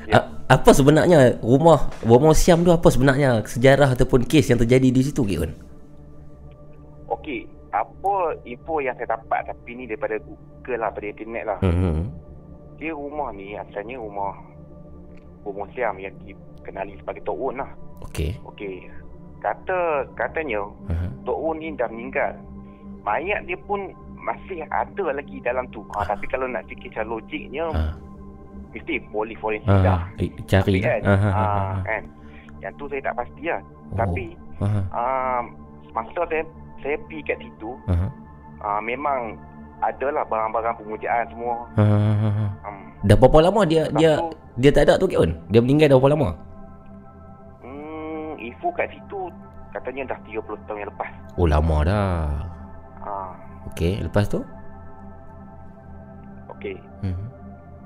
Ya. 0.07 0.23
A- 0.23 0.29
apa 0.55 0.71
sebenarnya 0.73 1.37
rumah 1.43 1.91
rumah 2.01 2.33
Siam 2.33 2.65
tu 2.65 2.71
apa 2.73 2.87
sebenarnya 2.89 3.43
sejarah 3.45 3.93
ataupun 3.93 4.25
kes 4.25 4.49
yang 4.49 4.57
terjadi 4.57 4.87
di 4.89 5.01
situ 5.03 5.21
K.O.N? 5.21 5.51
Okey, 7.11 7.45
apa 7.69 8.39
info 8.47 8.81
yang 8.81 8.97
saya 8.97 9.19
dapat 9.19 9.45
tapi 9.45 9.77
ni 9.77 9.85
daripada 9.85 10.17
Google 10.23 10.79
lah, 10.81 10.89
daripada 10.89 11.07
internet 11.13 11.43
lah. 11.45 11.59
Hmm. 11.61 12.09
Dia 12.79 12.95
rumah 12.95 13.29
ni 13.35 13.53
asalnya 13.59 13.99
rumah 13.99 14.33
rumah 15.43 15.67
Siam 15.75 15.99
yang 15.99 16.15
dikenali 16.61 16.93
sebagai 16.95 17.23
Tok 17.23 17.37
Un 17.39 17.55
lah. 17.57 17.71
Okey. 18.01 18.35
Okey. 18.45 18.87
Kata 19.39 19.79
katanya 20.13 20.61
Uh-huh. 20.61 21.09
Tok 21.23 21.37
Un 21.39 21.55
ni 21.57 21.71
dah 21.73 21.87
meninggal. 21.87 22.35
Mayat 23.01 23.43
dia 23.43 23.55
pun 23.59 23.91
masih 24.15 24.67
ada 24.67 25.05
lagi 25.09 25.39
dalam 25.39 25.63
tu. 25.69 25.81
Ha, 25.89 26.03
tapi 26.05 26.27
kalau 26.27 26.45
nak 26.45 26.67
fikir 26.67 26.91
secara 26.91 27.07
logiknya 27.07 27.65
Ah. 27.71 27.95
mesti 28.69 28.99
polis 29.09 29.39
forensik 29.39 29.71
dah. 29.71 30.03
Ah, 30.05 30.19
eh, 30.19 30.29
cari 30.43 30.77
Tapi 30.77 30.83
kan, 30.83 31.01
Ah, 31.01 31.09
ah, 31.09 31.23
ah, 31.23 31.33
ah, 31.33 31.47
ah. 31.71 31.81
kan. 31.81 32.03
Yang 32.59 32.73
tu 32.75 32.85
saya 32.85 33.01
tak 33.01 33.15
pasti 33.15 33.43
lah. 33.45 33.61
Oh. 33.63 33.95
Tapi 33.95 34.25
Aha. 34.59 34.81
uh, 34.91 35.41
masa 35.89 36.21
saya 36.27 36.43
saya 36.77 36.95
pergi 37.01 37.19
kat 37.25 37.37
situ 37.39 37.71
Aha. 37.87 38.07
uh, 38.59 38.79
memang 38.79 39.39
adalah 39.79 40.27
barang-barang 40.27 40.75
pemujaan 40.77 41.23
semua. 41.31 41.55
Aha. 41.73 42.45
Um, 42.61 42.77
Dah 43.01 43.15
berapa 43.15 43.39
lama 43.41 43.63
dia 43.63 43.87
Lepas 43.87 43.95
dia 43.95 44.11
tu- 44.19 44.35
dia 44.59 44.71
tak 44.75 44.83
ada 44.83 44.93
tu 44.99 45.07
Kek 45.07 45.17
On? 45.17 45.31
Dia 45.47 45.63
meninggal 45.63 45.87
dah 45.87 45.97
berapa 45.97 46.11
lama? 46.13 46.29
Hmm, 48.59 48.67
info 48.67 48.75
kat 48.75 48.91
situ 48.91 49.19
katanya 49.71 50.11
dah 50.11 50.19
30 50.27 50.67
tahun 50.67 50.79
yang 50.83 50.89
lepas. 50.91 51.09
Oh 51.37 51.47
lama 51.47 51.77
dah. 51.85 52.19
Uh, 52.99 53.31
Okey, 53.71 54.03
lepas 54.03 54.27
tu? 54.27 54.43
Okey. 56.51 56.75
Mhm. 57.05 57.25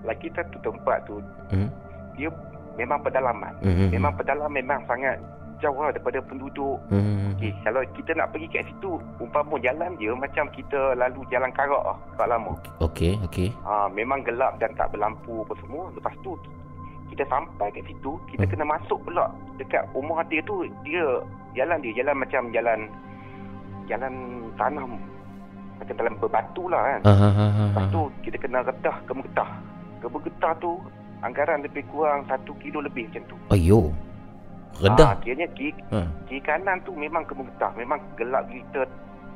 Lagi 0.03 0.27
satu 0.33 0.57
tempat 0.59 1.05
tu 1.05 1.21
Mhm. 1.53 1.69
dia 2.17 2.29
memang 2.75 2.99
pedalaman. 3.05 3.53
Mhm. 3.61 3.93
Memang 3.93 4.13
pedalaman 4.17 4.51
memang 4.53 4.81
sangat 4.89 5.19
jauh 5.61 5.79
lah 5.79 5.93
daripada 5.93 6.19
penduduk. 6.25 6.79
Mhm. 6.89 7.37
Okey, 7.37 7.51
kalau 7.63 7.81
kita 7.93 8.11
nak 8.15 8.31
pergi 8.33 8.47
kat 8.49 8.63
situ, 8.65 8.97
umpama 9.19 9.55
jalan 9.59 9.93
dia 9.95 10.11
macam 10.11 10.47
kita 10.51 10.95
lalu 10.97 11.21
jalan 11.29 11.51
karak 11.53 11.83
lah, 11.83 11.97
kat 12.17 12.27
lama. 12.27 12.51
Okey, 12.81 13.19
okey. 13.27 13.49
Ah, 13.63 13.87
memang 13.87 14.23
gelap 14.23 14.57
dan 14.57 14.73
tak 14.75 14.91
berlampu 14.91 15.43
apa 15.45 15.53
semua. 15.61 15.87
Lepas 15.93 16.15
tu 16.23 16.35
kita 17.13 17.23
sampai 17.27 17.69
kat 17.69 17.85
situ, 17.85 18.11
kita 18.27 18.43
Hmm. 18.43 18.51
kena 18.51 18.65
masuk 18.67 18.97
pula 19.01 19.29
dekat 19.55 19.85
rumah 19.93 20.25
dia 20.25 20.41
tu, 20.41 20.65
dia 20.81 21.05
jalan 21.53 21.77
dia 21.79 21.93
jalan 21.95 22.15
macam 22.17 22.49
jalan 22.49 22.79
jalan 23.85 24.13
tanah 24.55 24.85
macam 25.77 25.93
dalam 25.93 26.13
berbatu 26.17 26.63
lah 26.67 26.81
kan. 26.81 27.01
Aha. 27.05 27.27
aha, 27.29 27.45
Lepas 27.69 27.83
aha. 27.83 27.91
tu 27.91 28.01
kita 28.21 28.37
kena 28.39 28.59
redah 28.63 28.95
kebun 29.05 29.21
getah. 29.23 29.51
Kebun 29.99 30.21
getah 30.23 30.53
tu 30.57 30.71
anggaran 31.19 31.61
lebih 31.61 31.83
kurang 31.87 32.25
satu 32.25 32.51
kilo 32.57 32.79
lebih 32.79 33.05
macam 33.07 33.23
tu. 33.27 33.37
Ayo. 33.49 33.93
Ah, 34.73 34.89
Redah. 34.89 35.13
kiranya 35.21 35.45
kiri, 35.53 35.69
Ha. 35.93 36.01
kiri 36.25 36.41
kanan 36.41 36.81
tu 36.81 36.91
memang 36.93 37.21
kebun 37.23 37.45
getah. 37.45 37.69
Memang 37.75 38.01
gelap 38.15 38.47
kita 38.47 38.89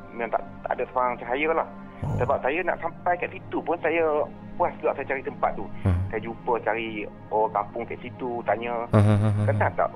memang 0.10 0.34
tak, 0.34 0.42
tak 0.66 0.72
ada 0.74 0.84
seorang 0.90 1.14
cahaya 1.16 1.50
lah. 1.54 1.68
Oh. 2.06 2.18
Sebab 2.22 2.38
saya 2.46 2.60
nak 2.62 2.78
sampai 2.82 3.14
kat 3.18 3.30
situ 3.34 3.58
pun 3.62 3.78
saya 3.82 4.04
puas 4.58 4.74
juga 4.82 4.94
saya 4.98 5.06
cari 5.14 5.22
tempat 5.26 5.52
tu. 5.58 5.66
Ha. 5.86 5.92
Saya 6.14 6.22
jumpa 6.22 6.54
cari 6.62 7.06
orang 7.30 7.54
kampung 7.54 7.84
kat 7.86 7.98
situ 8.02 8.30
tanya 8.46 8.74
Aha. 8.94 9.14
aha, 9.18 9.30
kenal 9.46 9.72
tak 9.78 9.90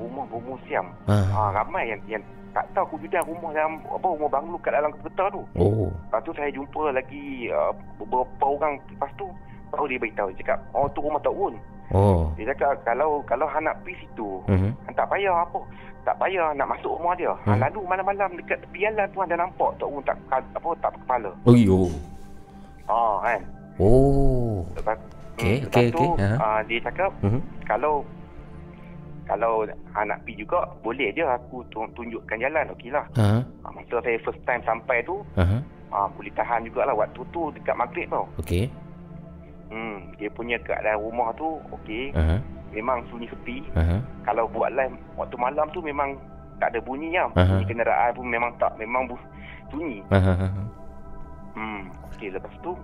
rumah 0.00 0.24
bermuseum. 0.28 0.86
aha. 1.08 1.32
Ha, 1.32 1.48
ramai 1.56 1.92
yang 1.92 2.00
yang 2.08 2.22
tak 2.52 2.68
tahu 2.76 2.84
kewujudan 2.96 3.24
rumah 3.24 3.48
dalam 3.56 3.80
apa 3.88 4.04
rumah 4.04 4.28
banglo 4.28 4.56
kat 4.60 4.76
dalam 4.76 4.92
kota 5.00 5.24
tu. 5.32 5.42
Oh. 5.56 5.88
Lepas 5.88 6.20
tu 6.24 6.32
saya 6.36 6.48
jumpa 6.52 6.92
lagi 6.92 7.48
uh, 7.48 7.72
beberapa 7.96 8.44
orang 8.44 8.76
lepas 8.92 9.08
tu 9.16 9.24
baru 9.72 9.88
dia 9.88 9.96
beritahu 9.96 10.28
dia 10.36 10.40
cakap 10.44 10.58
oh 10.76 10.84
tu 10.92 11.00
rumah 11.00 11.20
Tok 11.24 11.32
Wun. 11.32 11.54
Oh. 11.92 12.32
Dia 12.34 12.48
cakap 12.50 12.80
kalau 12.82 13.20
kalau 13.22 13.44
hang 13.46 13.62
nak 13.62 13.76
pergi 13.80 14.00
situ 14.00 14.40
Mhm. 14.48 14.72
hang 14.82 14.94
tak 14.94 15.06
payah 15.06 15.36
apa 15.38 15.60
tak 16.02 16.16
payah 16.16 16.50
nak 16.52 16.66
masuk 16.68 16.92
rumah 16.92 17.14
dia. 17.14 17.30
Hmm. 17.38 17.52
Hmm. 17.52 17.60
lalu 17.60 17.80
malam-malam 17.86 18.28
dekat 18.34 18.58
tepi 18.60 18.82
jalan 18.82 19.06
tu 19.06 19.18
anda 19.18 19.36
nampak 19.36 19.70
Tok 19.76 20.02
tak 20.02 20.16
apa 20.28 20.68
tak 20.80 20.90
berkepala. 20.90 21.30
Ayo. 21.46 21.80
Ah 22.84 23.16
kan. 23.22 23.40
Oh. 23.78 24.64
Lepas, 24.74 24.98
Okey, 25.32 25.56
hmm, 25.56 25.64
lepas 25.64 25.84
tu 25.88 26.04
okey. 26.10 26.22
Ha. 26.22 26.28
uh, 26.36 26.60
dia 26.64 26.78
cakap 26.82 27.10
Mhm. 27.20 27.40
kalau 27.62 27.94
kalau 29.22 29.62
hang 29.92 30.06
nak 30.06 30.18
pergi 30.22 30.42
juga 30.42 30.60
boleh 30.82 31.08
je 31.10 31.22
aku 31.22 31.62
tu- 31.68 31.88
tunjukkan 31.92 32.36
jalan 32.36 32.66
okeylah. 32.70 33.06
Ha. 33.14 33.40
Uh, 33.62 33.70
masa 33.70 33.96
saya 33.98 34.18
first 34.20 34.42
time 34.42 34.60
sampai 34.62 34.98
tu 35.02 35.22
Aha. 35.34 35.56
uh, 35.88 36.06
boleh 36.10 36.32
tahan 36.32 36.64
jugalah 36.64 36.92
waktu 36.92 37.22
tu 37.30 37.48
dekat 37.52 37.74
maghrib 37.74 38.06
tau. 38.08 38.26
Okey. 38.36 38.66
Hmm, 39.72 40.12
dia 40.20 40.28
punya 40.28 40.60
keadaan 40.60 41.00
rumah 41.00 41.32
tu 41.32 41.56
okey, 41.72 42.12
Aha. 42.12 42.36
memang 42.70 43.00
sunyi 43.08 43.24
sepi. 43.24 43.64
Aha. 43.72 44.04
Kalau 44.22 44.44
buat 44.46 44.68
live 44.68 44.92
waktu 45.16 45.32
malam 45.34 45.64
tu 45.72 45.80
memang 45.80 46.12
tak 46.60 46.76
ada 46.76 46.80
bunyi 46.84 47.16
lah. 47.16 47.32
Aha. 47.32 47.56
Bunyi 47.56 47.64
kenderaan 47.64 48.12
pun 48.12 48.28
memang 48.28 48.52
tak 48.60 48.76
memang 48.76 49.08
bu- 49.08 49.28
sunyi. 49.72 50.04
Aha. 50.12 50.44
Hmm, 51.56 51.88
okey 52.12 52.28
lepas 52.28 52.52
tu 52.60 52.76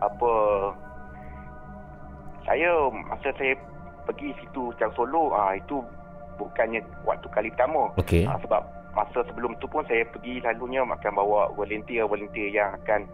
apa 0.00 0.32
saya 2.48 2.70
masa 3.06 3.28
saya 3.36 3.52
pergi 4.08 4.32
situ 4.40 4.72
Chang 4.80 4.92
Solo 4.96 5.30
ah 5.30 5.52
itu 5.52 5.84
bukannya 6.40 6.80
waktu 7.04 7.28
kali 7.28 7.52
pertama. 7.52 7.92
Okey. 8.00 8.24
Ah, 8.24 8.40
sebab 8.40 8.64
masa 8.90 9.20
sebelum 9.22 9.52
tu 9.60 9.68
pun 9.68 9.84
saya 9.84 10.02
pergi 10.08 10.40
selalunya 10.40 10.82
akan 10.82 11.12
bawa 11.12 11.52
volunteer-volunteer 11.54 12.48
yang 12.50 12.72
akan 12.74 13.04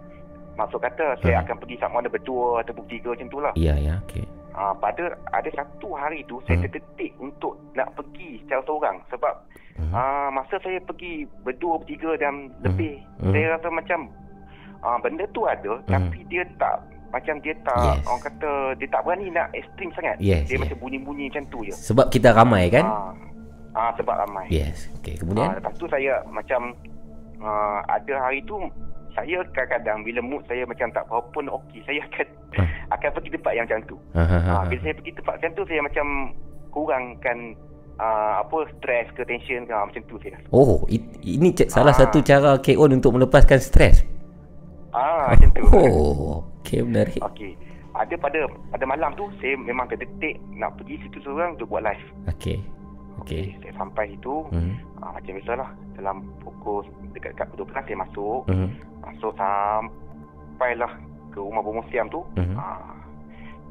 maksud 0.56 0.80
kata 0.80 1.16
saya 1.20 1.40
Hmm. 1.40 1.44
akan 1.46 1.56
pergi 1.60 1.76
sama 1.78 2.00
ada 2.00 2.10
berdua 2.10 2.64
atau 2.64 2.72
bertiga 2.74 3.12
macam 3.12 3.28
tu 3.28 3.38
lah. 3.38 3.52
Ya, 3.54 3.76
ya. 3.76 4.00
Okey. 4.08 4.24
Ah, 4.56 4.72
pada 4.72 5.12
ada 5.30 5.50
satu 5.52 5.92
hari 5.92 6.24
tu 6.24 6.40
saya 6.48 6.56
Hmm. 6.56 6.64
terdetik 6.64 7.12
untuk 7.20 7.60
nak 7.76 7.92
pergi 7.92 8.40
secara 8.40 8.64
seorang 8.64 8.96
sebab 9.12 9.34
Mhm. 9.76 9.92
ah, 9.92 10.28
masa 10.32 10.56
saya 10.64 10.80
pergi 10.80 11.28
berdua 11.44 11.76
bertiga 11.76 12.16
dan 12.16 12.48
lebih 12.64 12.96
Hmm. 13.20 13.36
saya 13.36 13.60
rasa 13.60 13.68
macam 13.68 14.08
ah, 14.80 14.96
benda 14.96 15.28
tu 15.30 15.44
ada 15.44 15.76
Hmm. 15.84 15.88
tapi 15.88 16.24
dia 16.26 16.40
tak 16.56 16.80
macam 17.12 17.36
dia 17.40 17.54
tak 17.64 18.00
Yes. 18.00 18.04
orang 18.08 18.22
kata 18.24 18.50
dia 18.76 18.88
tak 18.88 19.00
berani 19.04 19.26
nak 19.30 19.48
ekstrim 19.52 19.88
sangat. 19.92 20.16
Yes, 20.18 20.48
dia 20.48 20.56
yes. 20.56 20.62
macam 20.64 20.76
bunyi-bunyi 20.80 21.24
macam 21.32 21.44
tu 21.48 21.58
je. 21.64 21.72
Sebab 21.72 22.06
kita 22.08 22.32
ramai 22.32 22.72
kan? 22.72 22.84
Ah, 22.84 23.12
ah 23.76 23.90
sebab 23.92 24.16
ramai. 24.24 24.48
Yes. 24.48 24.88
Okey, 25.00 25.20
kemudian? 25.20 25.52
lepas 25.52 25.74
tu 25.76 25.84
saya 25.86 26.24
macam 26.28 26.72
ah, 27.44 27.84
ada 27.86 28.14
hari 28.20 28.40
tu 28.44 28.56
saya 29.16 29.40
kadang-kadang 29.48 29.98
bila 30.02 30.20
mood 30.20 30.44
saya 30.44 30.62
macam 30.62 30.86
tak 30.90 31.02
apa 31.02 31.24
pun 31.30 31.48
okey 31.48 31.80
saya 31.82 32.04
akan 32.04 32.26
Ah. 32.54 32.68
akan 32.94 33.08
pergi 33.10 33.30
tempat 33.32 33.52
yang 33.52 33.64
macam 33.64 33.80
tu. 33.86 33.96
Aha. 34.12 34.22
Ha, 34.22 34.36
aha. 34.54 34.64
bila 34.66 34.80
saya 34.80 34.94
pergi 34.94 35.12
tempat 35.14 35.34
macam 35.34 35.50
tu 35.52 35.62
saya 35.66 35.80
macam 35.82 36.06
kurangkan 36.70 37.38
uh, 37.96 38.32
apa 38.38 38.56
stres 38.74 39.06
ke 39.10 39.22
tension 39.24 39.64
ke 39.64 39.72
ha, 39.72 39.82
macam 39.82 40.02
tu 40.04 40.16
saya. 40.18 40.36
rasa. 40.36 40.48
Oh, 40.50 40.84
it- 40.86 41.16
ini 41.22 41.50
c- 41.50 41.66
salah 41.66 41.90
Ah. 41.90 41.98
satu 41.98 42.20
cara 42.20 42.56
KO 42.58 42.84
untuk 42.86 43.10
melepaskan 43.10 43.58
stres. 43.58 44.04
Ah 44.90 45.28
macam 45.28 45.48
tu. 45.50 45.64
Oh, 45.70 46.40
okey 46.58 46.80
menarik. 46.82 47.20
Okey. 47.22 47.52
Ada 47.92 48.12
pada 48.14 48.44
pada 48.70 48.84
malam 48.84 49.12
tu 49.14 49.24
saya 49.38 49.56
memang 49.58 49.84
terdetik 49.86 50.36
nak 50.50 50.76
pergi 50.76 51.00
situ 51.02 51.16
seorang 51.22 51.56
untuk 51.56 51.68
buat 51.70 51.80
live. 51.82 52.04
Okey. 52.30 52.60
Okey. 53.18 53.56
Saya 53.58 53.72
sampai 53.74 54.08
situ 54.10 54.44
Hmm. 54.48 54.76
ah, 54.98 55.12
macam 55.12 55.32
biasalah 55.34 55.68
dalam 55.94 56.16
pukul 56.38 56.84
dekat-dekat 57.10 57.48
pukul 57.50 57.64
12 57.66 57.84
saya 57.84 57.98
masuk. 57.98 58.40
Hmm. 58.46 58.68
Masuk 59.06 59.32
sampailah 59.38 60.92
ke 61.30 61.38
rumah 61.38 61.62
bermuseum 61.62 62.06
tu. 62.10 62.20
Mhm. 62.34 62.56
Ah, 62.56 62.82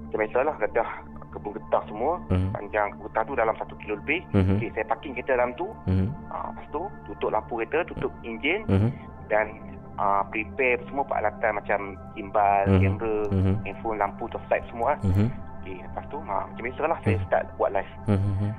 macam 0.05 0.17
biasalah 0.21 0.55
kedah 0.57 0.89
kebun 1.35 1.51
getah 1.59 1.83
semua. 1.85 2.13
Mhm. 2.31 2.49
Panjang 2.55 2.87
kebun 2.95 3.05
getah 3.11 3.23
tu 3.25 3.33
dalam 3.35 3.55
satu 3.59 3.73
kilo 3.77 3.99
lebih. 3.99 4.23
Mhm. 4.31 4.55
Okey, 4.57 4.69
saya 4.71 4.85
parking 4.87 5.13
kereta 5.13 5.35
dalam 5.35 5.51
tu. 5.59 5.67
Hmm. 5.85 6.07
Ah, 6.31 6.49
lepas 6.49 6.65
tu 6.71 6.81
tutup 7.05 7.29
lampu 7.29 7.59
kereta, 7.59 7.83
tutup 7.85 8.11
enjin 8.23 8.63
Hmm. 8.65 8.89
dan 9.27 9.47
ah, 9.95 10.27
prepare 10.27 10.75
semua 10.91 11.07
peralatan 11.07 11.55
macam 11.55 11.79
gimbal, 12.15 12.67
Mhm. 12.67 12.79
kamera, 12.83 13.15
Mhm. 13.31 13.53
handphone, 13.63 13.95
lampu, 13.95 14.23
torchlight 14.27 14.63
semua. 14.67 14.91
Hmm. 14.99 15.31
Okey, 15.63 15.79
lepas 15.79 16.03
tu 16.11 16.17
ah, 16.21 16.43
macam 16.43 16.63
biasalah 16.63 16.97
saya 16.99 17.17
start 17.23 17.45
buat 17.55 17.71
live. 17.71 17.91
Hmm. 18.07 18.51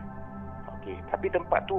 Okey, 0.80 0.96
tapi 1.08 1.26
tempat 1.28 1.60
tu 1.68 1.76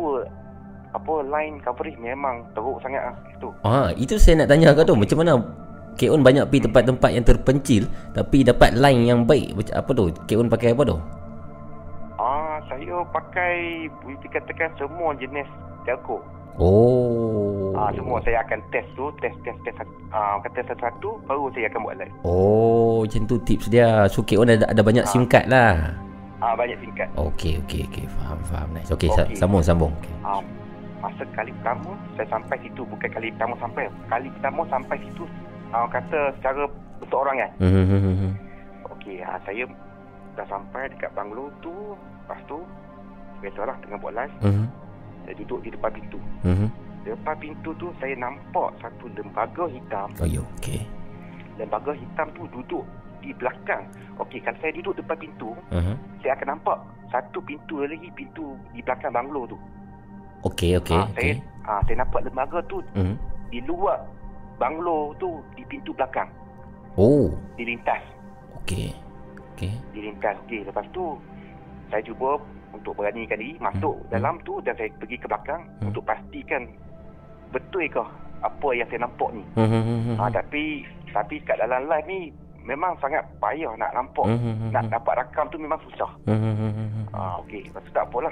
apa 0.97 1.13
line 1.29 1.61
coverage 1.61 1.97
memang 2.01 2.41
teruk 2.57 2.81
sangat 2.81 3.13
ah 3.13 3.15
itu. 3.29 3.49
Ah, 3.61 3.89
itu 3.93 4.17
saya 4.17 4.43
nak 4.43 4.49
tanya 4.49 4.73
kau 4.73 4.83
tu 4.83 4.97
macam 4.97 5.17
mana 5.21 5.33
Keon 5.97 6.21
banyak 6.21 6.45
pergi 6.45 6.69
tempat-tempat 6.69 7.09
yang 7.09 7.25
terpencil 7.25 7.83
tapi 8.13 8.45
dapat 8.45 8.77
line 8.77 9.09
yang 9.09 9.25
baik 9.25 9.53
apa 9.73 9.89
tu? 9.93 10.13
Keon 10.29 10.49
pakai 10.49 10.73
apa 10.73 10.83
tu? 10.85 10.97
Ah, 12.17 12.57
saya 12.65 13.01
pakai 13.13 13.85
boleh 14.01 14.17
dikatakan 14.25 14.73
semua 14.77 15.13
jenis 15.17 15.45
telco. 15.85 16.21
Oh. 16.57 17.77
Ah, 17.77 17.93
semua 17.93 18.17
saya 18.25 18.41
akan 18.41 18.57
test 18.73 18.89
tu, 18.97 19.13
test 19.21 19.37
test 19.45 19.57
test 19.61 19.77
ah 20.09 20.41
kata 20.41 20.65
satu-satu 20.65 21.21
baru 21.29 21.53
saya 21.53 21.69
akan 21.69 21.79
buat 21.85 21.95
live. 22.01 22.13
Oh, 22.25 23.05
macam 23.05 23.29
tu 23.29 23.37
tips 23.45 23.69
dia. 23.69 24.09
So 24.09 24.25
Keon 24.25 24.49
ada, 24.49 24.65
ada 24.65 24.81
banyak 24.81 25.05
SIM 25.05 25.29
card 25.29 25.49
lah. 25.49 25.97
Ah, 26.37 26.53
banyak 26.53 26.77
singkat. 26.77 27.09
Okey, 27.17 27.57
okey, 27.65 27.89
okey. 27.89 28.05
Faham, 28.21 28.37
faham. 28.45 28.69
Nice. 28.69 28.93
Okey, 28.93 29.09
okay. 29.09 29.33
Sambung, 29.33 29.65
sambung. 29.65 29.89
Okay. 29.97 30.13
um, 30.21 30.45
masa 31.03 31.23
kali 31.37 31.53
pertama 31.61 31.93
saya 32.17 32.27
sampai 32.29 32.57
situ. 32.65 32.81
Bukan 32.85 33.09
kali 33.09 33.29
pertama 33.35 33.55
sampai. 33.61 33.83
Kali 34.09 34.27
pertama 34.39 34.61
sampai 34.69 34.97
situ 35.05 35.23
uh, 35.73 35.87
kata 35.89 36.19
secara 36.39 36.63
berseorang 36.97 37.37
kan? 37.37 37.51
Hmm, 37.61 37.85
hmm, 37.85 38.01
hmm, 38.01 38.33
okey 38.97 39.21
uh, 39.21 39.39
saya 39.45 39.63
dah 40.33 40.47
sampai 40.49 40.89
dekat 40.93 41.11
banglo 41.13 41.53
tu. 41.61 41.73
Lepas 42.27 42.39
tu 42.49 42.59
biasalah 43.39 43.75
tengah 43.85 43.97
buat 44.01 44.13
live 44.17 44.35
Hmm, 44.43 44.67
saya 45.23 45.33
duduk 45.39 45.59
di 45.63 45.69
depan 45.71 45.91
pintu. 45.93 46.19
Hmm. 46.43 46.69
depan 47.07 47.35
pintu 47.39 47.71
tu 47.79 47.87
saya 48.03 48.17
nampak 48.19 48.75
satu 48.83 49.07
lembaga 49.15 49.63
hitam. 49.71 50.11
Oh, 50.19 50.27
ya, 50.27 50.43
okey. 50.59 50.83
lembaga 51.55 51.95
hitam 51.95 52.27
tu 52.35 52.43
duduk 52.51 52.83
di 53.23 53.31
belakang. 53.37 53.87
Okey 54.19 54.43
kalau 54.43 54.59
saya 54.59 54.71
duduk 54.75 54.93
depan 54.97 55.17
pintu 55.21 55.53
Uh-huh. 55.67 55.95
saya 56.23 56.31
akan 56.35 56.57
nampak 56.57 56.77
satu 57.11 57.39
pintu 57.43 57.83
lagi 57.83 58.07
pintu 58.15 58.55
di 58.71 58.79
belakang 58.83 59.11
banglo 59.11 59.47
tu 59.47 59.57
Okey, 60.47 60.79
okey, 60.79 60.95
okey. 61.11 61.13
saya 61.13 61.33
ah, 61.67 61.81
saya 61.83 61.95
nampak 61.99 62.23
lembaga 62.23 62.59
tu 62.65 62.79
Hmm. 62.95 63.15
di 63.49 63.59
luar 63.61 63.99
banglo 64.55 65.11
tu 65.17 65.43
di 65.53 65.63
pintu 65.63 65.91
belakang 65.91 66.31
Oh, 66.95 67.29
dilintas 67.53 68.01
okey. 68.63 68.95
Okey. 69.53 69.73
dilintas 69.91 70.39
okey 70.45 70.63
lepas 70.63 70.87
tu 70.89 71.19
saya 71.87 71.99
cuba 72.01 72.39
untuk 72.71 72.95
beranikan 72.95 73.35
diri 73.35 73.59
masuk 73.59 73.95
Hmm. 73.97 74.09
dalam 74.09 74.35
tu 74.41 74.59
dan 74.61 74.73
saya 74.73 74.87
pergi 74.95 75.17
ke 75.17 75.27
belakang 75.27 75.61
Hmm. 75.79 75.91
untuk 75.91 76.03
pastikan 76.03 76.63
betul 77.49 77.83
ke 77.85 78.03
apa 78.37 78.69
yang 78.71 78.85
saya 78.85 79.01
nampak 79.01 79.33
ni. 79.33 79.41
Hmm, 79.55 79.65
hmm. 79.65 80.13
Ha, 80.15 80.29
tapi 80.29 80.85
tapi 81.09 81.41
kat 81.41 81.57
dalam 81.57 81.89
live 81.89 82.05
ni 82.05 82.19
memang 82.61 82.93
sangat 82.99 83.25
payah 83.39 83.73
nak 83.73 83.89
nampak. 83.91 84.29
Hmm, 84.29 84.37
hmm, 84.37 84.69
Nak 84.69 84.93
dapat 84.93 85.13
rakam 85.17 85.49
tu 85.49 85.57
memang 85.57 85.79
susah. 85.81 86.11
Hmm, 86.23 86.37
hmm. 86.37 87.09
Ah 87.11 87.41
okey, 87.41 87.65
lepas 87.65 87.81
tu 87.81 87.91
tak 87.91 88.05
apalah. 88.05 88.29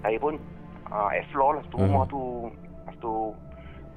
Saya 0.00 0.16
pun 0.16 0.40
uh, 0.88 1.10
explore 1.12 1.56
lah 1.56 1.64
tu 1.66 1.76
Mhm. 1.76 1.84
rumah 1.84 2.04
tu. 2.06 2.22
Lepas 2.48 2.96
tu 2.98 3.12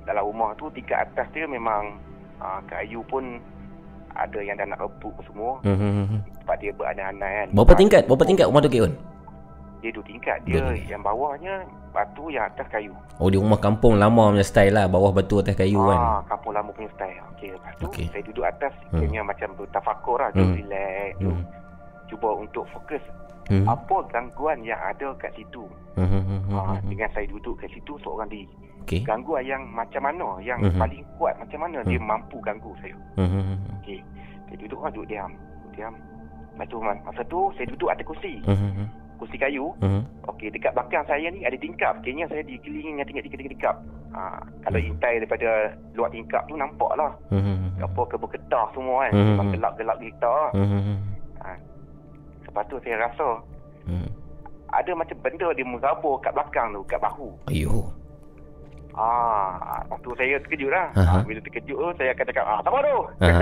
dalam 0.03 0.23
rumah 0.25 0.49
tu 0.53 0.65
tingkat 0.71 1.03
atas 1.03 1.27
dia 1.29 1.45
memang 1.45 1.97
uh, 2.37 2.59
kayu 2.65 3.01
pun 3.03 3.37
ada 4.11 4.39
yang 4.39 4.55
dah 4.55 4.67
nak 4.67 4.79
rebuk 4.79 5.13
semua 5.21 5.61
Hmm, 5.61 5.73
hmm, 5.73 5.91
hmm, 5.91 6.05
hmm. 6.07 6.21
sebab 6.39 6.55
dia 6.57 6.71
beranai-anai 6.71 7.31
kan. 7.35 7.47
Berapa 7.51 7.71
Ah, 7.71 7.77
tingkat? 7.77 8.01
Berapa 8.03 8.23
tingkat 8.23 8.45
rumah 8.45 8.61
tu 8.61 8.69
Kion? 8.69 8.91
Dia 9.79 9.89
dua 9.89 10.03
tingkat. 10.03 10.37
Dia 10.43 10.59
Dua 10.59 10.73
tingkat. 10.73 10.89
yang 10.89 11.01
bawahnya 11.01 11.53
batu 11.89 12.27
yang 12.27 12.43
atas 12.45 12.67
kayu. 12.67 12.91
Oh 13.15 13.27
di 13.27 13.37
rumah 13.37 13.57
kampung 13.57 13.95
lama 13.95 14.29
punya 14.29 14.43
style 14.43 14.71
lah 14.71 14.85
Bawah 14.85 15.09
batu 15.09 15.39
atas 15.39 15.55
kayu 15.55 15.79
kan 15.79 15.95
Ah, 15.95 16.19
kampung 16.25 16.51
lama 16.51 16.69
punya 16.69 16.89
style. 16.91 17.21
Okey, 17.31 17.49
lepas 17.51 17.73
tu 17.77 17.85
Okey. 17.87 18.05
saya 18.09 18.23
duduk 18.23 18.43
atas 18.43 18.73
Hmm. 18.89 18.99
kena 18.99 19.21
macam 19.23 19.49
bertafakur 19.55 20.17
lah, 20.17 20.29
Hmm. 20.31 20.41
hmm. 20.43 20.55
relax, 20.57 21.11
tu. 21.17 21.29
Hmm. 21.29 21.43
cuba 22.07 22.29
untuk 22.33 22.65
fokus 22.67 23.03
Hmm. 23.49 23.65
apa 23.65 23.97
gangguan 24.07 24.61
yang 24.61 24.77
ada 24.77 25.09
kat 25.15 25.33
situ. 25.33 25.65
Hmm, 25.93 26.05
hmm, 26.05 26.21
hmm, 26.21 26.39
hmm, 26.45 26.53
Ah, 26.53 26.77
hmm. 26.77 26.85
dengan 26.87 27.09
saya 27.09 27.25
duduk 27.25 27.57
kat 27.57 27.69
situ 27.69 27.97
seorang 27.99 28.29
diri. 28.29 28.45
Okey 28.79 29.01
Gangguan 29.01 29.43
yang 29.43 29.65
macam 29.67 30.01
mana, 30.01 30.37
yang 30.39 30.57
Mhm. 30.59 30.77
paling 30.77 31.01
kuat 31.15 31.33
macam 31.35 31.59
mana 31.59 31.81
dia 31.83 31.97
Hmm. 31.97 32.07
mampu 32.07 32.37
ganggu 32.39 32.71
saya. 32.79 32.93
Hmm, 33.15 33.25
hmm, 33.27 33.43
hmm. 33.43 33.59
Okey. 33.79 33.99
Saya 34.45 34.57
duduk 34.59 34.79
lah, 34.79 34.89
duduk 34.89 35.07
diam. 35.07 35.31
Diam. 35.73 35.93
Lepas 36.51 36.65
tu 36.65 36.77
ma- 36.77 37.03
masa 37.03 37.21
tu 37.23 37.39
saya 37.53 37.65
duduk 37.67 37.87
atas 37.87 38.05
kursi. 38.05 38.33
Hmm, 38.43 38.53
hmm, 38.53 38.71
hmm. 38.75 38.87
Kursi 39.17 39.35
kayu. 39.35 39.65
Hmm. 39.79 40.01
Okey, 40.25 40.47
dekat 40.49 40.71
belakang 40.71 41.03
saya 41.03 41.27
ni 41.27 41.41
ada 41.41 41.55
tingkap. 41.55 41.97
Kayaknya 41.99 42.25
saya 42.27 42.41
dikelilingi 42.41 42.91
dengan 42.93 43.05
tingkap-tingkap 43.05 43.49
tingkap. 43.51 43.75
Ha, 44.09 44.21
kalau 44.63 44.79
Mhm. 44.79 44.89
intai 44.89 45.13
daripada 45.17 45.49
luar 45.93 46.09
tingkap 46.09 46.41
tu 46.45 46.55
nampak 46.55 46.91
lah. 46.95 47.11
Hmm, 47.27 47.37
hmm, 47.39 47.57
hmm. 47.59 47.83
Apa 47.83 48.01
kebun-ketah 48.07 48.65
semua 48.71 49.05
kan. 49.05 49.11
Memang 49.13 49.47
gelap-gelap 49.51 49.97
kita. 49.97 50.33
Hmm, 50.53 50.65
hmm, 50.67 50.81
hmm. 50.83 50.99
Lepas 52.49 52.65
tu 52.65 52.81
saya 52.81 52.97
rasa 52.99 53.29
Hmm. 53.85 54.09
ada 54.69 54.91
macam 54.93 55.17
benda 55.19 55.49
dia 55.51 55.61
merabur 55.63 56.17
kat 56.19 56.29
belakang 56.29 56.73
tu, 56.73 56.81
kat 56.83 56.97
bahu. 56.99 57.29
Ayuh 57.45 57.85
Ah, 58.91 59.79
lepas 59.79 59.97
tu 60.01 60.11
saya 60.13 60.35
terkejut 60.41 60.69
lah. 60.69 60.91
Aha. 60.93 61.15
Ah, 61.15 61.23
bila 61.23 61.39
terkejut 61.39 61.77
tu 61.77 61.87
saya 61.95 62.09
akan 62.11 62.25
cakap, 62.25 62.43
ah, 62.43 62.59
siapa 62.59 62.77
tu? 62.81 62.97
Aha. 63.21 63.41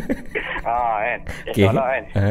ah, 0.70 0.96
kan. 0.96 1.18
Eh, 1.44 1.52
Okey. 1.52 1.64
okay. 1.66 1.74
kan. 1.74 2.02
Ha? 2.16 2.28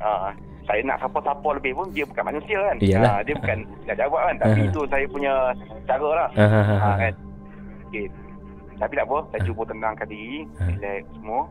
Ah, 0.00 0.28
saya 0.64 0.80
nak 0.82 0.98
siapa-siapa 0.98 1.48
lebih 1.60 1.72
pun 1.76 1.86
dia 1.92 2.04
bukan 2.08 2.24
manusia 2.24 2.58
kan. 2.62 2.76
Iyalah. 2.80 3.10
Ah, 3.10 3.20
dia 3.20 3.34
bukan 3.36 3.58
nak 3.84 3.96
jawab 3.96 4.20
kan. 4.22 4.36
Tapi 4.40 4.58
Aha. 4.58 4.68
itu 4.70 4.80
saya 4.88 5.04
punya 5.06 5.32
cara 5.84 6.08
lah. 6.16 6.28
Ha, 6.32 6.44
ha, 6.46 6.60
ha, 6.62 6.74
Ah, 6.80 6.96
kan. 6.96 7.14
Okey. 7.86 8.06
Tapi 8.76 8.92
tak 8.92 9.06
apa, 9.06 9.18
saya 9.26 9.40
cuba 9.42 9.62
tenangkan 9.64 10.06
diri, 10.06 10.40
relax 10.58 11.04
semua. 11.12 11.42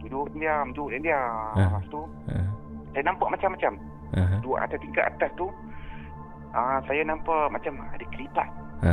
Duduk 0.00 0.26
diam, 0.32 0.66
duduk 0.70 0.96
diam. 0.96 1.52
Lepas 1.54 1.84
tu, 1.88 2.00
Ha, 2.26 2.36
saya 2.90 3.02
nampak 3.04 3.28
macam-macam. 3.28 3.72
ha. 4.14 4.38
Dua 4.40 4.56
atas 4.60 4.78
tingkat 4.80 5.04
atas 5.06 5.30
tu, 5.34 5.46
ah, 6.50 6.78
saya 6.84 7.02
nampak 7.02 7.46
macam 7.48 7.72
ada 7.86 8.04
kelipat. 8.10 8.48
Ha. 8.82 8.92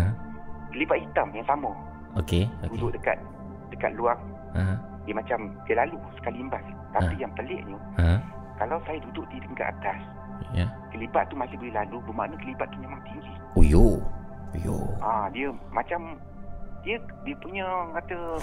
Kelipat 0.70 0.98
hitam 1.02 1.28
yang 1.34 1.48
sama. 1.48 1.72
Okey 2.18 2.50
Duduk 2.70 2.90
Okey 2.90 2.98
dekat 2.98 3.18
dekat 3.70 3.92
luar. 3.94 4.18
Ha. 4.54 4.78
Dia 5.06 5.14
macam 5.16 5.40
dia 5.64 5.76
lalu 5.80 5.98
sekali 6.16 6.38
imbas. 6.40 6.64
Tapi 6.92 7.14
Ah. 7.14 7.20
yang 7.20 7.32
peliknya, 7.34 7.78
Ha. 7.98 8.20
kalau 8.58 8.78
saya 8.84 8.98
duduk 9.02 9.26
di 9.30 9.38
tingkat 9.40 9.70
atas, 9.72 10.00
Ya 10.54 10.70
kelipat 10.94 11.28
tu 11.28 11.36
masih 11.36 11.58
boleh 11.58 11.74
lalu, 11.74 11.98
bermakna 12.08 12.38
kelipat 12.38 12.70
tu 12.72 12.78
memang 12.80 13.02
tinggi. 13.04 13.34
Uyuh 13.58 14.00
Uyuh 14.54 14.86
Ah, 15.02 15.28
dia 15.28 15.50
macam 15.74 16.16
dia 16.86 16.96
dia 17.26 17.36
punya 17.42 17.66
kata 17.92 18.38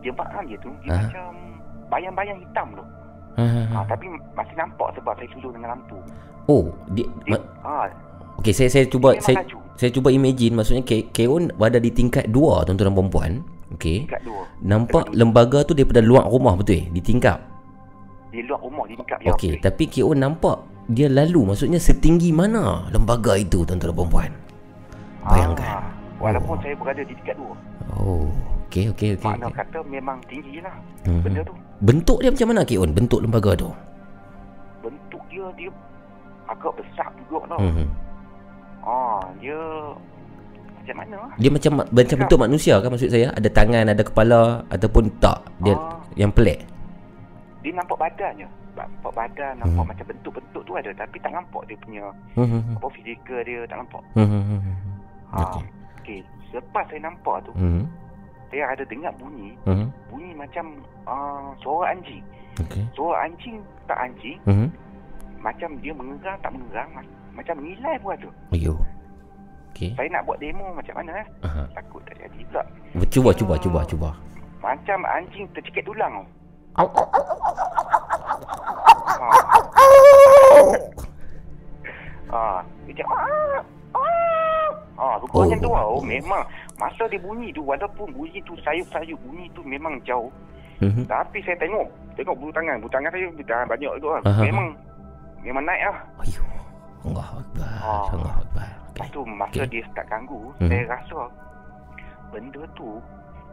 jemaah 0.00 0.42
dia 0.44 0.56
tu 0.60 0.70
dia 0.80 0.92
Ah. 0.92 1.00
macam 1.02 1.26
bayang-bayang 1.88 2.38
hitam 2.38 2.68
tu. 2.76 2.84
Ha, 3.40 3.44
ha, 3.46 3.62
ha. 3.64 3.74
Ah, 3.74 3.84
tapi 3.86 4.04
masih 4.30 4.54
nampak 4.54 4.92
sebab 4.92 5.16
saya 5.16 5.28
sulur 5.32 5.50
dengan 5.50 5.72
lampu. 5.72 5.96
Oh 6.44 6.68
dia, 6.90 7.08
Dia, 7.24 7.34
ma- 7.34 7.46
ah, 7.62 7.86
Okey 8.36 8.52
saya 8.52 8.68
saya 8.68 8.84
cuba 8.84 9.12
Memang 9.12 9.22
saya 9.22 9.36
laju. 9.40 9.56
saya 9.74 9.90
cuba 9.90 10.08
imagine 10.10 10.52
maksudnya 10.52 10.82
Ke- 10.82 11.08
Keon 11.08 11.52
berada 11.54 11.76
di 11.76 11.88
tingkat 11.88 12.28
2 12.28 12.64
tuan-tuan 12.64 12.92
dan 12.92 13.08
puan. 13.08 13.32
Okey. 13.70 14.04
tingkat 14.04 14.20
dua. 14.20 14.42
Nampak 14.60 15.04
Dekat 15.06 15.16
lembaga 15.16 15.58
tu 15.62 15.72
daripada 15.72 16.00
luar 16.00 16.26
rumah 16.26 16.52
betul 16.52 16.74
eh? 16.76 16.84
Di 16.90 17.00
tingkap. 17.00 17.38
Di 18.28 18.42
luar 18.42 18.60
rumah 18.60 18.84
di 18.84 18.94
tingkat 18.94 19.18
ya, 19.22 19.32
Okey, 19.32 19.56
tapi 19.58 19.86
Keon 19.86 20.18
nampak 20.18 20.58
dia 20.86 21.06
lalu 21.06 21.46
maksudnya 21.46 21.78
setinggi 21.78 22.28
mana 22.30 22.90
lembaga 22.90 23.34
itu 23.34 23.62
tuan-tuan 23.62 23.94
dan 23.94 24.06
puan. 24.06 24.30
Bayangkan. 25.22 25.70
Ah, 25.70 25.86
walaupun 26.18 26.56
Oh. 26.56 26.60
saya 26.60 26.74
berada 26.74 27.00
di 27.00 27.14
tingkat 27.14 27.36
dua. 27.36 27.54
Oh, 27.94 28.26
okey 28.70 28.84
okey 28.94 29.08
okey. 29.18 29.26
Makna 29.26 29.50
okey. 29.50 29.58
kata 29.58 29.78
memang 29.82 30.18
tinggi 30.30 30.62
lah 30.62 30.74
Mhm. 31.10 31.20
benda 31.26 31.40
tu. 31.42 31.54
Bentuk 31.82 32.18
dia 32.22 32.30
macam 32.30 32.48
mana 32.54 32.62
Keon? 32.62 32.90
Bentuk 32.94 33.18
lembaga 33.18 33.52
tu? 33.58 33.68
Bentuk 34.80 35.22
dia 35.26 35.44
dia 35.58 35.70
agak 36.46 36.72
besar 36.78 37.10
juga 37.18 37.40
lah. 37.50 37.58
Mhm. 37.58 37.86
Ah, 38.80 39.20
dia 39.42 39.58
macam 40.80 40.96
mana. 41.02 41.16
Dia 41.36 41.50
macam 41.50 41.72
macam 41.84 42.16
bentuk 42.16 42.38
manusia 42.40 42.74
kan 42.78 42.88
maksud 42.88 43.10
saya? 43.10 43.28
Ada 43.34 43.48
tangan, 43.50 43.84
ada 43.90 44.02
kepala 44.02 44.40
ataupun 44.70 45.04
tak? 45.18 45.38
Dia 45.60 45.74
Ah. 45.74 45.98
yang 46.16 46.30
pelik. 46.30 46.62
Dia 47.60 47.74
nampak 47.74 47.98
badannya. 47.98 48.48
Nampak 48.70 49.12
badan, 49.12 49.52
nampak 49.60 49.82
Hmm. 49.82 49.90
macam 49.92 50.06
bentuk-bentuk 50.08 50.62
tu 50.64 50.72
ada 50.72 50.90
tapi 50.94 51.16
tak 51.20 51.32
nampak 51.34 51.62
dia 51.68 51.76
punya 51.76 52.04
Mhm. 52.38 52.78
apa 52.80 52.86
fizikal 52.96 53.40
dia 53.44 53.60
tak 53.68 53.76
nampak. 53.76 54.02
Mhm. 54.16 54.40
Mhm. 54.40 54.74
Ah, 55.30 55.42
Okey. 55.44 55.64
Okey, 56.00 56.18
selepas 56.48 56.84
saya 56.88 57.00
nampak 57.04 57.36
tu, 57.44 57.52
Mhm. 57.52 57.84
Saya 58.50 58.64
ada 58.68 58.82
dengar 58.84 59.12
bunyi, 59.14 59.54
Mhm. 59.64 59.86
bunyi 60.10 60.30
macam 60.34 60.64
uh, 61.06 61.54
suara 61.58 61.94
anjing. 61.94 62.22
Okey. 62.58 62.84
Suara 62.92 63.24
anjing 63.24 63.56
tak 63.86 63.98
anjing, 64.00 64.38
Mhm. 64.44 64.68
macam 65.38 65.70
dia 65.78 65.92
mengerang 65.94 66.38
tak 66.38 66.50
mengerang, 66.50 66.88
ma- 66.92 67.10
macam 67.32 67.54
mengilai 67.56 67.94
pun 67.96 68.10
ada. 68.12 68.30
Ayuh. 68.50 68.78
Okey. 69.70 69.94
Saya 69.94 70.08
nak 70.10 70.26
buat 70.26 70.38
demo 70.38 70.66
macam 70.70 70.94
mana 70.98 71.12
eh? 71.14 71.26
Aha. 71.40 71.62
Takut 71.72 72.02
tak 72.04 72.18
jadi 72.18 72.40
pula. 72.44 72.62
Cuba 73.06 73.30
cuba 73.32 73.54
cuba 73.56 73.80
cuba. 73.86 74.10
Macam 74.60 74.98
anjing 75.06 75.46
tercekik 75.54 75.86
tulang 75.86 76.26
tau. 76.74 76.90
Ah, 82.30 82.62
dia 82.86 82.94
cakap 82.94 83.10
ah, 83.10 83.26
ah. 83.26 83.60
Ah, 83.98 84.68
Oh, 85.00 85.14
rupanya 85.18 85.56
tu 85.58 85.66
oh, 85.66 85.74
oh, 85.74 85.96
oh. 85.96 86.02
memang 86.04 86.44
masa 86.80 87.04
dia 87.06 87.20
bunyi 87.20 87.52
tu 87.52 87.60
walaupun 87.60 88.08
bunyi 88.10 88.40
tu 88.42 88.56
sayup-sayup 88.64 89.20
bunyi 89.20 89.46
tu 89.52 89.60
memang 89.62 90.00
jauh 90.02 90.32
Mhm. 90.80 91.04
tapi 91.04 91.44
saya 91.44 91.60
tengok 91.60 91.84
tengok 92.16 92.32
bulu 92.34 92.48
tangan 92.50 92.80
bulu 92.80 92.88
tangan 92.88 93.12
saya 93.12 93.28
bulu 93.28 93.44
tangan 93.44 93.66
banyak 93.68 93.92
tu 94.00 94.08
lah. 94.08 94.20
Aha. 94.24 94.42
Memang 94.48 94.66
memang 95.44 95.64
naik 95.68 95.82
lah. 95.84 95.98
Ayuh. 96.18 96.48
Allah 97.00 97.28
Akbar. 97.36 97.74
Ah. 97.80 98.06
Allah 98.12 98.34
Akbar. 98.40 98.68
Lepas 98.88 99.04
Okey. 99.04 99.12
tu 99.12 99.20
masa 99.24 99.60
Okey. 99.60 99.68
dia 99.70 99.82
start 99.88 100.06
ganggu, 100.08 100.40
Mhm. 100.56 100.68
saya 100.68 100.82
rasa 100.88 101.20
benda 102.28 102.62
tu 102.72 102.88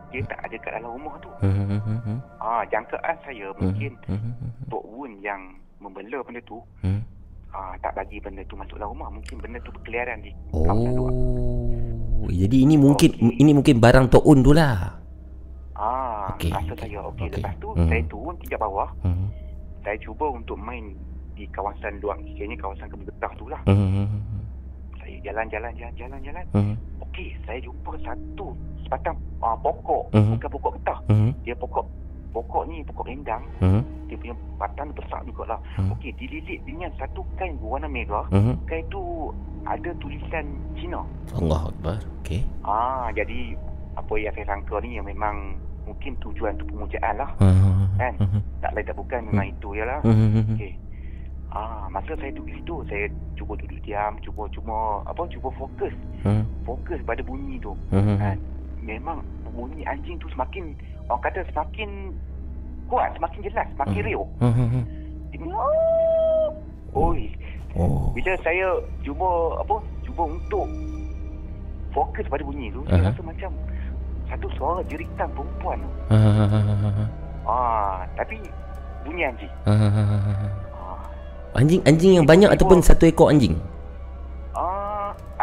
dia 0.08 0.24
tak 0.24 0.40
ada 0.40 0.56
kat 0.56 0.72
dalam 0.80 0.92
rumah 0.96 1.16
tu. 1.20 1.32
Mhm. 1.44 2.20
Ah, 2.40 2.64
jangkaan 2.66 3.16
saya 3.28 3.48
mungkin. 3.60 3.92
Mhm. 4.08 4.32
Tok 4.68 4.84
Wun 4.88 5.12
yang 5.20 5.42
membela 5.80 6.24
benda 6.24 6.40
tu 6.44 6.64
Mhm. 6.80 7.04
ah, 7.52 7.76
tak 7.80 7.92
bagi 7.94 8.20
benda 8.20 8.40
tu 8.48 8.56
masuk 8.56 8.80
dalam 8.80 8.96
rumah. 8.96 9.12
Mungkin 9.12 9.36
benda 9.38 9.60
tu 9.60 9.72
berkeliaran 9.74 10.24
di 10.24 10.32
kawasan 10.50 10.92
luar. 10.96 11.12
Oh. 12.18 12.30
Jadi 12.34 12.66
ini 12.66 12.76
mungkin 12.76 13.14
Okey. 13.14 13.38
ini 13.38 13.52
mungkin 13.54 13.78
barang 13.78 14.06
Tok 14.10 14.26
Un 14.26 14.40
tu 14.42 14.52
lah. 14.52 14.98
Ah, 15.78 16.34
Okey, 16.34 16.50
rasa 16.50 16.74
okey, 16.74 16.82
saya 16.90 17.00
okey. 17.06 17.26
okey. 17.30 17.38
Lepas 17.38 17.54
tu 17.62 17.70
Mhm. 17.78 17.88
saya 17.88 18.02
turun 18.10 18.36
tingkat 18.42 18.60
bawah. 18.60 18.90
Mhm. 19.06 19.28
Saya 19.86 19.98
cuba 20.02 20.26
untuk 20.34 20.58
main 20.58 20.98
di 21.38 21.46
kawasan 21.54 22.02
luar. 22.02 22.18
Kiranya 22.26 22.58
kawasan 22.58 22.90
kebun 22.90 23.06
getah 23.06 23.32
tu 23.38 23.46
lah. 23.46 23.62
Mhm. 23.70 24.06
Saya 24.98 25.16
jalan-jalan, 25.22 25.72
jalan-jalan, 25.78 26.20
jalan. 26.26 26.46
Mhm. 26.58 26.74
Okey, 27.06 27.38
saya 27.46 27.62
jumpa 27.62 27.92
satu 28.02 28.58
sebatang 28.82 29.16
ah, 29.40 29.54
pokok. 29.62 30.10
Mhm. 30.18 30.42
Bukan 30.42 30.50
pokok 30.58 30.72
getah. 30.82 31.00
Mhm. 31.06 31.30
Dia 31.46 31.54
pokok 31.54 31.86
pokok 32.34 32.64
ni 32.68 32.84
pokok 32.84 33.08
rendang. 33.08 33.44
Mhm. 33.60 33.82
Dia 34.08 34.16
punya 34.18 34.36
batang 34.56 34.90
besar 34.96 35.20
jugalah. 35.28 35.60
Mhm. 35.78 35.92
Okey, 35.98 36.12
dililit 36.16 36.60
dengan 36.64 36.92
satu 36.96 37.24
kain 37.36 37.60
berwarna 37.60 37.88
merah. 37.88 38.26
Mhm. 38.32 38.54
Kain 38.66 38.86
tu 38.88 39.32
ada 39.68 39.92
tulisan 40.00 40.46
Cina. 40.80 41.04
Allah 41.36 41.62
Akbar. 41.68 42.00
Okey. 42.24 42.42
Ah, 42.64 43.12
jadi 43.12 43.56
apa 43.98 44.14
yang 44.16 44.34
saya 44.38 44.46
sangka 44.48 44.80
ni 44.80 44.96
yang 44.96 45.08
memang 45.08 45.58
mungkin 45.84 46.16
tujuan 46.20 46.56
untuk 46.60 46.68
pemujaan 46.72 47.14
lah. 47.20 47.32
Mhm. 47.40 47.86
Kan? 47.98 48.14
Mhm. 48.20 48.40
Tak 48.62 48.72
lain 48.76 48.86
tak 48.86 48.98
bukan 48.98 49.20
memang 49.28 49.48
itu 49.50 49.68
je 49.76 49.84
lah. 49.84 50.00
Mhm. 50.04 50.56
Okey. 50.56 50.74
Ah, 51.48 51.88
masa 51.88 52.12
saya 52.20 52.32
duduk 52.36 52.52
situ, 52.54 52.76
saya 52.92 53.08
cuba 53.40 53.56
duduk 53.56 53.80
diam, 53.82 54.20
cuba 54.20 54.46
cuma 54.52 55.00
apa 55.08 55.24
cuba 55.32 55.48
fokus, 55.56 55.96
Mhm. 56.28 56.44
fokus 56.68 57.00
pada 57.08 57.24
bunyi 57.24 57.56
tu. 57.58 57.72
Mhm. 57.90 58.20
Kan? 58.20 58.38
Memang 58.84 59.20
bunyi 59.52 59.84
anjing 59.88 60.20
tu 60.20 60.28
semakin 60.32 60.76
orang 61.08 61.22
kata 61.22 61.40
semakin 61.48 61.90
kuat, 62.88 63.10
semakin 63.16 63.40
jelas, 63.44 63.68
semakin 63.74 64.00
Hmm. 64.00 64.08
real. 64.08 64.24
Mhm. 64.40 64.82
Dia, 65.30 65.40
"Meow." 65.40 66.52
Oi, 66.94 67.22
Oh. 67.78 68.10
Bila 68.10 68.34
saya 68.42 68.74
cuba 69.06 69.30
apa? 69.62 69.78
Cuba 70.02 70.26
untuk 70.26 70.66
fokus 71.94 72.26
pada 72.26 72.42
bunyi 72.42 72.74
tu, 72.74 72.82
Aha. 72.84 72.90
saya 72.90 73.14
rasa 73.14 73.22
macam 73.22 73.52
satu 74.26 74.48
suara 74.58 74.82
jeritan 74.84 75.30
perempuan 75.30 75.78
tu. 75.78 75.90
Ha. 76.10 76.18
Ah, 77.48 78.04
tapi 78.18 78.42
bunyi 79.06 79.24
anjing. 79.24 79.54
Ha. 79.64 79.72
Ah, 80.74 81.00
Anjing 81.54 81.82
anjing 81.86 82.14
yang 82.18 82.26
banyak 82.26 82.50
ataupun 82.50 82.82
satu 82.82 83.06
ekor 83.06 83.30
anjing? 83.30 83.54
ah 84.52 84.97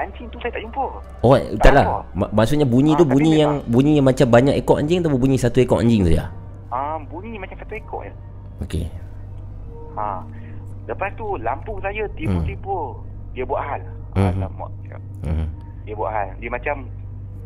anjing 0.04 0.26
tu 0.28 0.38
saya 0.38 0.52
tak 0.52 0.62
jumpa. 0.62 0.84
Oh, 1.20 1.34
tak 1.58 1.72
lah. 1.72 1.84
apa. 1.84 1.98
Ma- 2.12 2.32
maksudnya 2.32 2.64
bunyi 2.64 2.92
Ah, 2.92 2.98
tu 2.98 3.04
bunyi 3.04 3.32
yang 3.38 3.64
bunyi 3.64 3.96
yang 3.96 4.06
macam 4.06 4.26
banyak 4.28 4.54
ekor 4.54 4.76
anjing 4.76 5.00
atau 5.00 5.10
bunyi 5.10 5.36
satu 5.36 5.58
ekor 5.58 5.80
anjing 5.80 6.04
saja? 6.04 6.28
Ah, 6.68 7.00
bunyi 7.00 7.36
macam 7.36 7.56
satu 7.56 7.72
ekor 7.72 8.00
je. 8.04 8.12
Okey. 8.60 8.84
Ha. 9.94 10.20
Lepas 10.84 11.10
tu 11.14 11.26
lampu 11.38 11.80
saya 11.80 12.04
tiba-tiba 12.12 12.76
dia 13.32 13.44
buat 13.44 13.62
hal. 13.62 13.80
Hmm. 14.14 14.30
Alamak. 14.36 14.70
Hmm. 15.22 15.48
Dia 15.82 15.94
buat 15.94 16.10
hal. 16.10 16.28
Dia 16.38 16.50
macam 16.50 16.76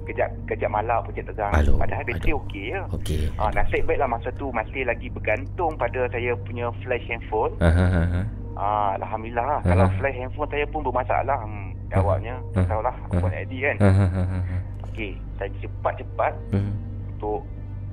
kejap 0.05 0.29
kejap 0.45 0.71
malam 0.73 1.05
pun 1.05 1.13
tegang. 1.13 1.53
Aduh, 1.53 1.77
Padahal 1.77 2.03
bateri 2.03 2.33
okey 2.35 2.65
je. 2.73 2.81
Okey. 2.93 3.23
Ah, 3.37 3.53
nasib 3.53 3.85
baiklah 3.85 4.09
masa 4.09 4.29
tu 4.35 4.49
masih 4.51 4.83
lagi 4.83 5.09
bergantung 5.09 5.77
pada 5.77 6.09
saya 6.09 6.33
punya 6.43 6.73
flash 6.81 7.05
handphone. 7.07 7.53
Ha 7.61 7.69
ha 7.69 7.87
ha. 7.87 8.03
ha. 8.07 8.23
Ah, 8.59 8.91
Alhamdulillah 8.99 9.45
lah. 9.47 9.61
Ah. 9.61 9.69
Kalau 9.69 9.87
flash 9.97 10.17
handphone 10.17 10.49
saya 10.49 10.65
pun 10.67 10.81
bermasalah. 10.83 11.39
Hmm, 11.41 11.68
jawabnya. 11.91 12.35
Ah. 12.37 12.55
Tak 12.55 12.65
tahulah. 12.67 12.95
Aku 13.03 13.15
Ah. 13.15 13.21
buat 13.21 13.35
edit 13.35 13.61
kan. 13.63 13.77
Ha 13.79 13.91
ha. 13.91 14.07
ha. 14.07 14.59
Okey. 14.87 15.11
Saya 15.35 15.51
cepat-cepat 15.59 16.33
Hmm. 16.51 16.73
untuk 17.09 17.41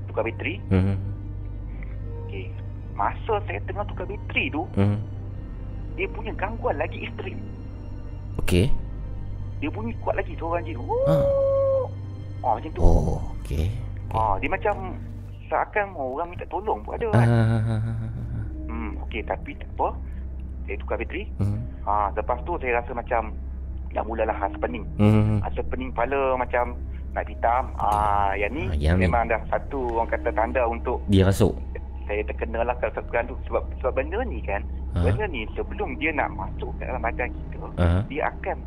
tukar 0.06 0.24
bateri. 0.24 0.56
Hmm. 0.68 0.98
Okey. 2.26 2.46
Masa 2.94 3.34
saya 3.44 3.60
tengah 3.64 3.86
tukar 3.86 4.06
bateri 4.06 4.50
tu, 4.50 4.64
Hmm. 4.74 4.98
dia 5.94 6.08
punya 6.10 6.32
gangguan 6.34 6.76
lagi 6.76 7.04
ekstrim. 7.04 7.38
Okey. 8.38 8.68
Dia 9.58 9.70
bunyi 9.70 9.96
kuat 9.98 10.16
lagi 10.16 10.36
suara 10.36 10.60
anjing 10.60 10.76
tu. 10.76 10.84
Ha. 11.08 11.16
Ah, 12.42 12.54
macam 12.54 12.72
tu. 12.72 12.82
Oh, 12.82 13.18
okey. 13.40 13.72
Ah, 14.12 14.36
dia 14.38 14.48
macam 14.48 15.00
seakan 15.46 15.94
orang 15.94 16.28
minta 16.28 16.46
tolong 16.46 16.80
pun 16.82 16.94
ada 16.94 17.08
kan. 17.10 17.28
ha. 17.28 17.76
Hmm, 18.66 18.92
okey 19.02 19.24
tapi 19.24 19.56
tak 19.56 19.70
apa. 19.74 19.96
Saya 20.66 20.76
tukar 20.78 20.98
bateri. 20.98 21.24
Hmm. 21.38 21.62
Ha, 21.84 22.10
lepas 22.12 22.38
tu 22.42 22.58
saya 22.58 22.82
rasa 22.82 22.92
macam 22.92 23.32
dah 23.96 24.04
mulalah 24.04 24.36
rasa 24.38 24.58
pening. 24.60 24.84
Hmm. 25.00 25.40
Rasa 25.40 25.64
pening 25.66 25.90
kepala 25.90 26.36
macam 26.36 26.76
nak 27.12 27.26
hitam. 27.26 27.64
Ah, 27.80 28.36
yang 28.36 28.52
ni 28.52 28.64
Ah, 28.68 28.76
yang 28.76 28.96
ni. 29.00 29.08
memang 29.08 29.24
dah 29.26 29.40
satu 29.48 29.80
orang 29.96 30.12
kata 30.12 30.30
tanda 30.30 30.68
untuk 30.68 31.00
Dia 31.08 31.24
rasuk. 31.24 31.56
saya 32.06 32.22
terkena 32.22 32.62
lah 32.62 32.76
kalau 32.76 32.94
sebulan 32.94 33.24
tu 33.26 33.36
sebab 33.46 33.64
sebab 33.80 33.92
benda 33.96 34.20
ni 34.22 34.38
kan. 34.40 34.62
Ha. 34.94 35.02
Benda 35.02 35.26
ni 35.26 35.48
sebelum 35.52 35.96
dia 35.96 36.12
nak 36.12 36.30
masuk 36.30 36.70
ke 36.76 36.84
dalam 36.84 37.02
badan 37.02 37.32
kita, 37.32 37.58
Ha. 37.78 38.04
dia 38.06 38.22
akan 38.30 38.58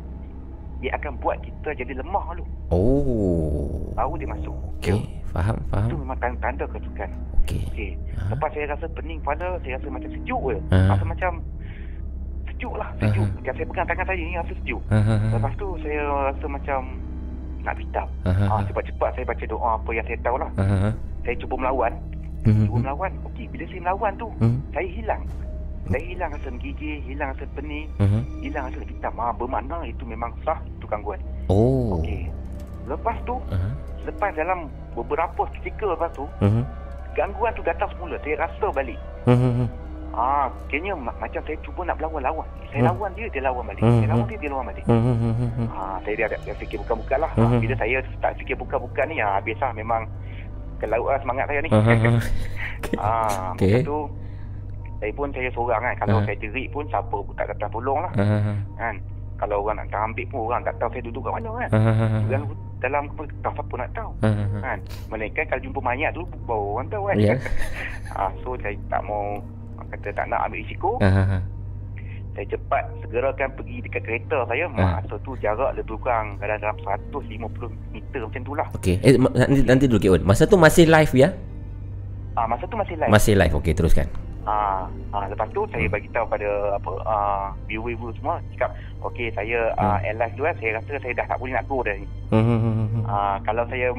dia 0.79 0.91
akan 0.93 1.11
buat 1.19 1.37
kita 1.39 1.69
jadi 1.73 1.93
lemah 1.95 2.25
dulu. 2.33 2.43
Oh. 2.69 3.93
Baru 3.93 4.15
dia 4.15 4.27
masuk. 4.27 4.55
Okey, 4.79 4.99
faham, 5.27 5.55
Itu 5.59 5.69
faham. 5.69 5.97
memang 5.99 6.17
tanda, 6.17 6.37
tanda 6.41 6.65
kesukan. 6.69 7.09
Okey. 7.43 7.61
Okey. 7.69 7.91
Ha. 8.15 8.31
Lepas 8.31 8.49
saya 8.51 8.65
rasa 8.69 8.85
pening 8.89 9.19
kepala, 9.19 9.59
saya 9.59 9.73
rasa 9.75 9.87
macam 9.89 10.09
sejuk 10.09 10.41
je. 10.47 10.57
Ha. 10.69 10.77
Rasa 10.89 11.03
macam 11.05 11.31
sejuk 12.59 12.75
lah, 12.75 12.91
sejuk. 12.99 13.23
Ha. 13.23 13.35
Macam 13.39 13.53
saya 13.55 13.67
pegang 13.71 13.87
tangan 13.87 14.05
saya 14.11 14.19
ni 14.19 14.35
rasa 14.35 14.53
sejuk. 14.59 14.81
Ha 14.91 14.99
ha 14.99 15.15
ha. 15.15 15.27
Lepas 15.31 15.53
tu 15.55 15.67
saya 15.79 16.01
rasa 16.27 16.45
macam 16.51 16.79
nak 17.63 17.75
bitam. 17.79 18.07
Ha 18.27 18.31
ha. 18.35 18.43
Ah, 18.51 18.61
cepat-cepat 18.67 19.09
saya 19.15 19.23
baca 19.23 19.43
doa 19.47 19.69
apa 19.79 19.89
yang 19.95 20.05
saya 20.11 20.19
tahu 20.19 20.35
lah. 20.35 20.51
Ha 20.59 20.63
ha. 20.67 20.89
Saya 21.23 21.35
cuba 21.39 21.55
melawan. 21.55 21.93
Hmm. 22.43 22.67
Cuba 22.67 22.77
melawan. 22.83 23.11
Okey, 23.31 23.47
bila 23.47 23.63
saya 23.63 23.79
melawan 23.79 24.11
tu, 24.19 24.27
Hmm. 24.43 24.59
saya 24.75 24.87
hilang. 24.91 25.23
Saya 25.89 26.03
hilang 26.03 26.29
rasa 26.35 26.47
menggigil, 26.51 26.97
hilang 27.07 27.29
rasa 27.31 27.45
pening, 27.55 27.87
Hmm. 27.95 28.21
hilang 28.43 28.63
rasa 28.67 28.79
hitam. 28.83 29.13
Ah, 29.15 29.31
bermakna 29.31 29.77
itu 29.87 30.03
memang 30.03 30.35
sah, 30.43 30.59
itu 30.67 30.85
gangguan. 30.91 31.19
Oh. 31.47 32.03
Okey. 32.03 32.27
Lepas 32.91 33.15
tu, 33.23 33.39
Ha. 33.55 33.57
lepas 34.03 34.35
dalam 34.35 34.67
beberapa 34.99 35.47
ketika 35.59 35.87
lepas 35.87 36.11
tu, 36.11 36.27
Hmm. 36.43 36.67
gangguan 37.15 37.55
tu 37.55 37.63
datang 37.63 37.87
semula. 37.95 38.19
Saya 38.19 38.35
rasa 38.43 38.67
balik. 38.75 38.99
Hmm. 39.23 39.67
Ah, 40.11 40.49
kayaknya 40.67 40.93
ma- 40.93 41.15
macam 41.15 41.41
saya 41.43 41.57
cuba 41.61 41.81
nak 41.83 41.95
berlawan-lawan. 41.95 42.47
Saya 42.67 42.81
Hmm. 42.81 42.89
lawan 42.89 43.09
dia, 43.13 43.27
dia 43.29 43.41
lawan 43.41 43.63
balik. 43.63 43.81
Hmm, 43.81 43.93
Saya 43.95 44.09
lawan 44.09 44.19
hmm. 44.19 44.29
dia, 44.29 44.37
dia 44.37 44.49
lawan 44.49 44.65
balik. 44.65 44.83
Hmm. 44.83 45.67
Ah, 45.69 45.97
saya 46.01 46.13
dah, 46.15 46.27
dah 46.39 46.55
fikir 46.57 46.77
bukan-bukan 46.79 47.17
lah. 47.19 47.31
Hmm. 47.33 47.59
Bila 47.59 47.73
saya 47.75 47.97
tak 48.17 48.31
fikir 48.35 48.55
bukan-bukan 48.55 49.05
ni, 49.05 49.17
ah, 49.19 49.37
biasa 49.39 49.65
memang 49.71 50.01
ke 50.75 50.85
laut 50.85 51.09
lah 51.09 51.19
semangat 51.19 51.45
saya 51.45 51.59
ni. 51.61 51.69
Ha. 52.79 52.95
ah, 52.95 53.51
okay. 53.53 53.83
tu, 53.83 54.07
saya 54.97 55.11
pun 55.11 55.27
saya 55.29 55.51
seorang 55.51 55.83
kan. 55.83 55.95
Kalau 55.99 56.17
Ah. 56.17 56.23
saya 56.23 56.37
jerit 56.37 56.67
pun, 56.69 56.87
siapa 56.87 57.11
pun 57.11 57.33
tak 57.35 57.51
datang 57.51 57.69
tolong 57.69 57.99
lah. 57.99 58.11
Ha. 58.15 58.55
Kan? 58.77 58.95
Kalau 59.35 59.61
orang 59.61 59.79
nak 59.81 59.91
ambil 59.91 60.25
pun, 60.27 60.47
orang 60.47 60.63
tak 60.63 60.79
tahu 60.79 60.89
saya 60.89 61.03
duduk 61.03 61.21
kat 61.21 61.33
mana 61.33 61.49
kan. 61.59 61.69
Ha. 61.69 61.79
ha. 61.91 62.05
Dalam, 62.25 62.41
dalam 62.79 63.03
tak 63.43 63.51
siapa 63.51 63.73
nak 63.75 63.89
tahu. 63.91 64.11
Kan? 64.59 64.79
Melainkan 65.07 65.43
kalau 65.45 65.61
jumpa 65.61 65.79
mayat 65.81 66.11
tu, 66.11 66.23
baru 66.45 66.65
orang 66.73 66.87
tahu 66.87 67.03
kan. 67.05 67.17
Ya. 67.19 67.35
ah, 68.15 68.31
so, 68.39 68.55
saya 68.57 68.75
tak 68.87 69.01
mau 69.03 69.43
kata 69.89 70.07
tak 70.11 70.25
nak 70.25 70.45
ambil 70.45 70.59
risiko. 70.59 70.89
Ha. 70.99 71.41
saya 72.29 72.45
cepat 72.47 72.83
segerakan 73.01 73.51
pergi 73.51 73.77
dekat 73.81 74.01
kereta 74.01 74.37
saya 74.45 74.69
Ah. 74.71 74.95
masa 74.95 75.19
tu 75.19 75.35
jarak 75.35 75.75
lebih 75.75 75.97
kurang 75.97 76.39
dalam 76.39 76.55
dalam 76.57 76.77
150 76.79 77.35
meter 77.89 78.21
macam 78.21 78.41
tu 78.41 78.53
lah 78.53 78.67
Okey. 78.73 78.95
Eh 78.97 79.17
ma- 79.17 79.33
nanti 79.33 79.59
nanti 79.61 79.85
dulu 79.85 79.99
Kek 79.99 80.11
Wan. 80.13 80.23
Masa 80.23 80.45
tu 80.45 80.55
masih 80.55 80.85
live 80.85 81.13
ya? 81.13 81.29
ah, 82.33 82.47
masa 82.47 82.63
tu 82.63 82.73
masih 82.73 82.95
live 82.95 83.11
Masih 83.11 83.33
live. 83.35 83.51
Okey, 83.53 83.73
teruskan. 83.73 84.07
ah, 84.41 84.87
ah, 85.11 85.25
lepas 85.27 85.51
tu 85.51 85.67
saya 85.67 85.83
bagi 85.85 86.07
tahu 86.09 86.23
pada 86.25 86.47
apa 86.73 86.91
ah, 87.03 87.45
viewer-viewer 87.67 88.15
semua 88.15 88.39
cakap 88.49 88.71
okey 89.03 89.27
saya 89.29 89.75
ah, 89.75 89.99
end 89.99 90.17
live 90.17 90.33
dulu 90.33 90.47
kan 90.47 90.55
saya 90.57 90.71
rasa 90.73 90.91
saya 90.95 91.13
dah 91.13 91.25
tak 91.27 91.37
boleh 91.37 91.53
nak 91.53 91.65
go 91.65 91.83
dah 91.83 91.93
ni 91.93 92.07
Hmm. 92.31 93.03
ah, 93.03 93.35
kalau 93.43 93.67
saya 93.67 93.91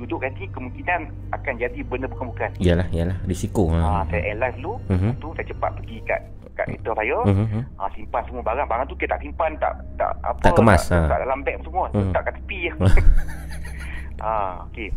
duduk 0.00 0.18
sini 0.22 0.48
kemungkinan 0.48 1.00
akan 1.30 1.54
jadi 1.56 1.78
benda 1.84 2.06
bukan-bukan 2.06 2.50
Yalah, 2.56 2.88
yalah. 2.88 3.16
Risiko. 3.22 3.68
ah, 3.70 4.00
Ha. 4.00 4.08
saya 4.08 4.32
live 4.34 4.56
dulu 4.56 4.74
Mhm. 4.88 5.10
tu 5.18 5.28
saya 5.32 5.46
cepat 5.46 5.70
pergi 5.76 5.96
kat 6.02 6.20
kat 6.52 6.66
kereta 6.66 6.90
saya 6.94 7.18
Mhm. 7.22 7.60
ah, 7.76 7.88
simpan 7.90 8.22
semua 8.24 8.42
barang 8.42 8.66
barang 8.66 8.86
tu 8.86 8.96
kita 8.96 9.10
tak 9.10 9.20
simpan 9.20 9.50
tak 9.56 9.72
tak 9.94 10.10
apa 10.20 10.40
Tak 10.40 10.52
kemas, 10.54 10.82
tak, 10.84 10.96
ha. 10.98 11.06
tak 11.06 11.18
dalam 11.20 11.38
beg 11.40 11.56
semua 11.60 11.84
Hmm. 11.88 12.00
letak 12.06 12.22
kat 12.22 12.34
tepi 12.36 12.58
ah 14.20 14.64
okey 14.66 14.88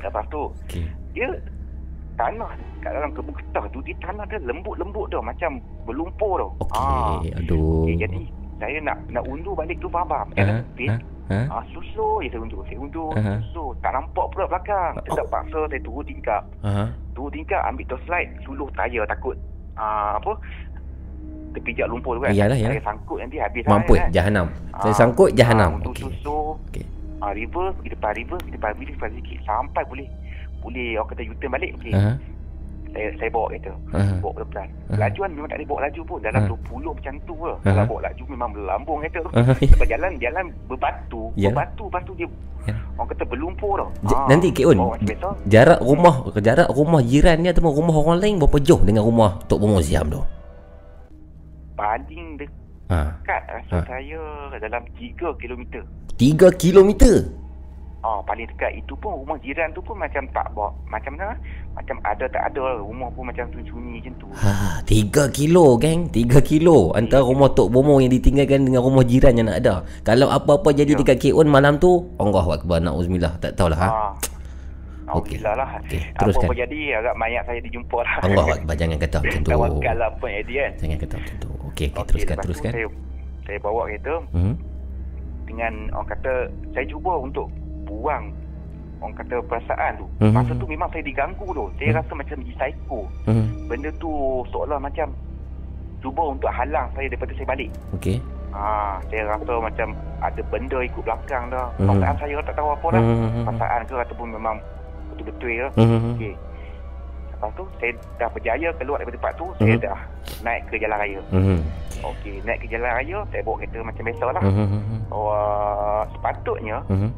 lepas 0.00 0.24
tu 0.26 0.42
Okey. 0.62 0.84
dia 1.12 1.28
tanah 2.14 2.52
kat 2.80 2.92
dalam 2.92 3.10
kebun 3.12 3.32
ketah 3.34 3.64
tu 3.68 3.80
dia 3.80 3.96
tanah 3.98 4.24
dia 4.26 4.38
lembut-lembut 4.40 5.08
tau 5.08 5.20
macam 5.20 5.56
berlumpur 5.84 6.36
tau 6.38 6.50
Okey. 6.62 7.32
Aduh. 7.34 7.84
okay, 7.84 7.96
jadi 7.98 8.20
saya 8.56 8.76
nak 8.82 8.96
nak 9.08 9.24
undur 9.24 9.52
balik 9.54 9.76
tu 9.76 9.88
faham 9.88 10.08
Ha, 10.10 10.24
eh, 10.36 10.60
ha. 11.30 11.40
Ah, 11.48 11.62
slow 11.70 12.18
je 12.18 12.28
saya 12.28 12.42
undur. 12.42 12.60
Saya 12.66 12.78
undur, 12.78 13.10
Aha. 13.14 13.34
slow. 13.50 13.70
Tak 13.78 13.94
nampak 13.94 14.26
pula 14.34 14.44
belakang. 14.50 14.92
Saya 15.00 15.22
terpaksa 15.22 15.58
saya 15.64 15.80
turun 15.80 16.04
tingkap. 16.04 16.42
Ha. 16.60 16.90
Turun 17.14 17.30
tingkap, 17.30 17.62
ambil 17.64 17.86
torchlight, 17.86 18.28
suluh 18.42 18.66
tayar 18.74 19.06
takut. 19.06 19.38
Ah, 19.78 20.18
apa? 20.18 20.34
Terpijak 21.50 21.86
lumpur 21.90 22.14
tu 22.14 22.22
kan. 22.22 22.30
Iyalah, 22.30 22.54
iyalah. 22.54 22.74
Saya 22.76 22.84
sangkut 22.84 23.18
nanti 23.18 23.36
habis 23.38 23.62
Mampus 23.66 23.96
saya 23.96 24.02
kan. 24.02 24.10
jahanam. 24.12 24.46
Saya 24.76 24.92
Ah, 24.92 24.98
sangkut 24.98 25.30
Ah, 25.30 25.36
jahanam. 25.36 25.70
untuk 25.78 25.92
Okey. 25.94 26.04
susuh. 26.06 26.54
Okey. 26.70 26.84
Ah, 27.20 27.32
river, 27.34 27.66
pergi 27.74 27.90
depan 27.90 28.12
river, 28.14 28.38
pergi 28.38 28.54
depan 28.54 28.70
river, 28.72 28.94
depan 28.94 29.10
sikit. 29.18 29.38
Sampai 29.42 29.82
boleh 29.84 30.06
boleh 30.60 30.88
orang 30.94 31.08
kata 31.08 31.22
U-turn 31.26 31.50
balik. 31.50 31.70
Okey. 31.76 31.92
Ha. 31.92 32.12
Saya 32.90 33.08
saya 33.16 33.30
bawa 33.30 33.46
kereta. 33.48 33.72
Aha. 33.92 34.14
Bawa 34.18 34.32
pelan-pelan. 34.34 34.68
Aha. 34.88 34.98
Lajuan 34.98 35.30
memang 35.30 35.46
tak 35.46 35.56
boleh 35.56 35.68
bawa 35.68 35.80
laju 35.86 36.00
pun. 36.02 36.18
Dalam 36.20 36.40
Aha. 36.40 36.50
20 36.50 36.90
macam 36.90 37.14
tu 37.20 37.34
je. 37.36 37.52
Aha. 37.52 37.62
Kalau 37.64 37.84
bawa 37.86 38.00
laju 38.02 38.22
memang 38.26 38.50
berlambung 38.50 38.96
kereta 39.00 39.18
tu. 39.20 39.30
Ha. 39.30 39.40
Sebab 39.54 39.86
jalan 39.86 40.10
jalan 40.18 40.44
berbatu, 40.66 41.22
Ya. 41.34 41.48
berbatu, 41.48 41.84
lepas 41.86 42.02
tu 42.02 42.12
dia 42.14 42.28
Ya. 42.60 42.74
orang 42.94 43.08
kata 43.08 43.24
berlumpur 43.24 43.72
tau. 43.74 43.88
J- 44.04 44.12
Ah, 44.12 44.26
nanti 44.26 44.48
Kek 44.50 44.66
Un, 44.66 44.78
biasa. 45.00 45.28
jarak 45.46 45.80
rumah 45.80 46.14
jarak 46.36 46.68
rumah 46.68 47.00
jiran 47.00 47.36
ni 47.38 47.48
ataupun 47.48 47.72
rumah 47.72 47.94
orang 47.96 48.18
lain 48.18 48.34
berapa 48.36 48.58
jauh 48.60 48.82
dengan 48.82 49.00
rumah 49.02 49.40
Tok 49.46 49.58
Bomo 49.58 49.80
Siam 49.80 50.06
tu? 50.06 50.20
Paling 51.72 52.36
Ha. 52.90 53.00
dekat 53.16 53.42
rasa 53.48 53.76
Ha. 53.76 53.86
saya 53.86 54.20
dalam 54.58 54.82
3 54.92 55.32
kilometer. 55.38 55.80
3 56.18 56.52
kilometer. 56.52 57.32
Ah, 58.00 58.24
paling 58.24 58.48
dekat 58.48 58.80
itu 58.80 58.96
pun 58.96 59.12
rumah 59.12 59.36
jiran 59.44 59.68
tu 59.76 59.84
pun 59.84 59.92
macam 59.92 60.24
tak 60.32 60.48
bawa 60.56 60.72
macam 60.88 61.20
mana? 61.20 61.36
Macam 61.76 62.00
ada 62.00 62.24
tak 62.32 62.48
ada 62.48 62.80
rumah 62.80 63.12
pun 63.12 63.28
macam 63.28 63.44
sunyi 63.52 64.00
macam 64.00 64.14
tu. 64.16 64.28
Ha, 64.40 64.80
3 64.88 65.28
kilo 65.36 65.76
geng 65.76 66.08
3 66.08 66.40
kilo 66.40 66.96
Antara 66.96 67.20
rumah 67.20 67.52
Tok 67.52 67.68
Bomo 67.68 68.00
yang 68.00 68.08
ditinggalkan 68.08 68.64
Dengan 68.64 68.80
rumah 68.80 69.04
jiran 69.04 69.36
yang 69.36 69.52
nak 69.52 69.60
ada 69.60 69.84
Kalau 70.00 70.32
apa-apa 70.32 70.72
jadi 70.72 70.96
Ya. 70.96 70.98
dekat 70.98 71.16
K.O.N 71.28 71.46
malam 71.52 71.76
tu 71.76 72.08
Allah 72.16 72.42
Akbar 72.56 72.80
Na'uzubillah 72.80 73.36
Tak 73.36 73.54
tahulah 73.60 73.78
ha? 73.78 73.88
Ah. 73.88 74.12
Okey. 75.20 75.38
Alhamdulillah 75.42 75.54
lah. 75.54 75.68
Okey, 75.84 76.00
teruskan. 76.16 76.48
Apa-apa 76.48 76.54
jadi 76.66 76.78
agak 77.04 77.14
mayat 77.20 77.42
saya 77.44 77.60
dijumpa 77.60 77.98
lah. 78.00 78.14
Allah 78.24 78.46
Akbar 78.56 78.74
Jangan 78.80 78.96
kata 78.96 79.16
macam 79.20 79.40
tu 79.44 79.50
Tawakal 79.52 79.96
lah 80.00 80.10
pun 80.16 80.28
Eddie 80.32 80.56
kan. 80.56 80.72
Jangan 80.80 80.98
kata 81.04 81.14
macam 81.20 81.34
tu 81.36 81.48
Okey, 81.50 81.68
okay, 81.68 81.88
Okey, 81.92 82.06
teruskan 82.08 82.36
teruskan 82.40 82.72
Saya, 82.72 82.86
saya 83.44 83.58
bawa 83.60 83.80
kereta 83.86 84.14
hmm? 84.32 84.54
dengan 85.50 85.90
orang 85.90 86.08
kata 86.14 86.32
saya 86.70 86.86
cuba 86.86 87.12
untuk 87.18 87.50
buang 87.90 88.24
orang 89.00 89.14
kata 89.16 89.36
perasaan 89.48 89.92
tu. 89.98 90.06
Mhm. 90.22 90.32
Masa 90.36 90.52
tu 90.54 90.66
memang 90.68 90.88
saya 90.92 91.02
diganggu 91.02 91.46
tu. 91.50 91.64
Saya 91.80 91.90
Mhm. 91.90 91.98
rasa 91.98 92.12
macam 92.14 92.36
di 92.38 92.52
psycho. 92.54 93.00
Hmm. 93.26 93.46
Benda 93.66 93.90
tu 93.98 94.10
seolah 94.52 94.78
macam 94.78 95.08
cuba 96.00 96.22
untuk 96.30 96.48
halang 96.48 96.86
saya 96.94 97.10
daripada 97.10 97.32
saya 97.34 97.48
balik. 97.48 97.70
Okey. 97.96 98.16
Ah, 98.50 98.98
saya 99.08 99.30
rasa 99.30 99.52
macam 99.56 99.88
ada 100.20 100.40
benda 100.48 100.78
ikut 100.82 101.02
belakang 101.02 101.44
dah. 101.48 101.66
Mhm. 101.76 101.86
Perasaan 101.88 102.16
saya 102.20 102.36
tak 102.44 102.54
tahu 102.54 102.68
apa 102.70 102.86
dah. 102.92 103.02
Mhm. 103.02 103.42
Perasaan 103.48 103.80
ke 103.84 103.94
ataupun 103.98 104.28
memang 104.30 104.56
betul-betul 105.10 105.48
ke. 105.48 105.66
Mhm. 105.80 105.98
Okey. 106.14 106.34
Lepas 107.30 107.50
tu 107.56 107.64
saya 107.80 107.92
dah 108.20 108.28
berjaya 108.28 108.68
keluar 108.76 108.96
daripada 109.00 109.16
tempat 109.16 109.32
tu, 109.40 109.46
saya 109.56 109.72
Mhm. 109.72 109.80
dah 109.80 109.98
naik 110.44 110.62
ke 110.68 110.76
jalan 110.76 110.98
raya. 111.00 111.20
Mhm. 111.32 111.58
Okey, 112.04 112.34
naik 112.44 112.58
ke 112.60 112.66
jalan 112.68 112.92
raya, 112.92 113.18
saya 113.32 113.40
bawa 113.40 113.56
kereta 113.56 113.78
macam 113.80 114.02
biasa 114.04 114.24
lah. 114.28 114.42
Mhm. 114.44 114.80
Oh, 115.08 115.32
sepatutnya 116.12 116.76
Mhm. 116.92 117.08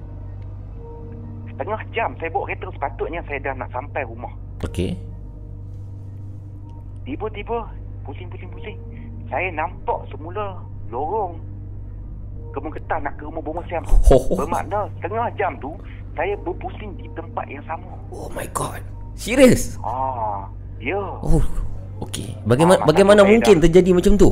Setengah 1.63 1.83
jam 1.93 2.11
saya 2.19 2.29
bawa 2.29 2.45
kereta 2.45 2.67
sepatutnya 2.69 3.21
saya 3.23 3.39
dah 3.41 3.55
nak 3.57 3.71
sampai 3.71 4.03
rumah. 4.03 4.33
Okey. 4.61 4.99
Tiba-tiba 7.03 7.67
pusing-pusing-pusing. 8.03 8.79
Saya 9.27 9.49
nampak 9.51 10.07
semula 10.07 10.59
lorong 10.87 11.39
kemuketan 12.53 13.01
nak 13.01 13.17
ke 13.17 13.25
rumah 13.25 13.41
Bomo 13.41 13.63
Siam 13.67 13.83
tu. 13.83 13.95
Ho, 14.05 14.17
ho. 14.21 14.35
Bermakna 14.37 14.87
setengah 14.99 15.29
jam 15.35 15.53
tu 15.59 15.73
saya 16.13 16.37
berpusing 16.39 16.93
di 16.95 17.09
tempat 17.13 17.47
yang 17.49 17.65
sama. 17.65 17.89
Oh 18.11 18.29
my 18.31 18.45
god. 18.51 18.85
Serius? 19.15 19.81
Ah, 19.81 20.45
ya. 20.79 21.01
Oh. 21.23 21.41
Okey. 22.03 22.35
Bagaimana 22.45 22.83
Ah, 22.83 22.87
bagaimana 22.87 23.21
tu 23.21 23.25
saya 23.25 23.33
mungkin 23.33 23.55
dah- 23.57 23.63
terjadi 23.65 23.91
macam 23.95 24.13
tu? 24.19 24.31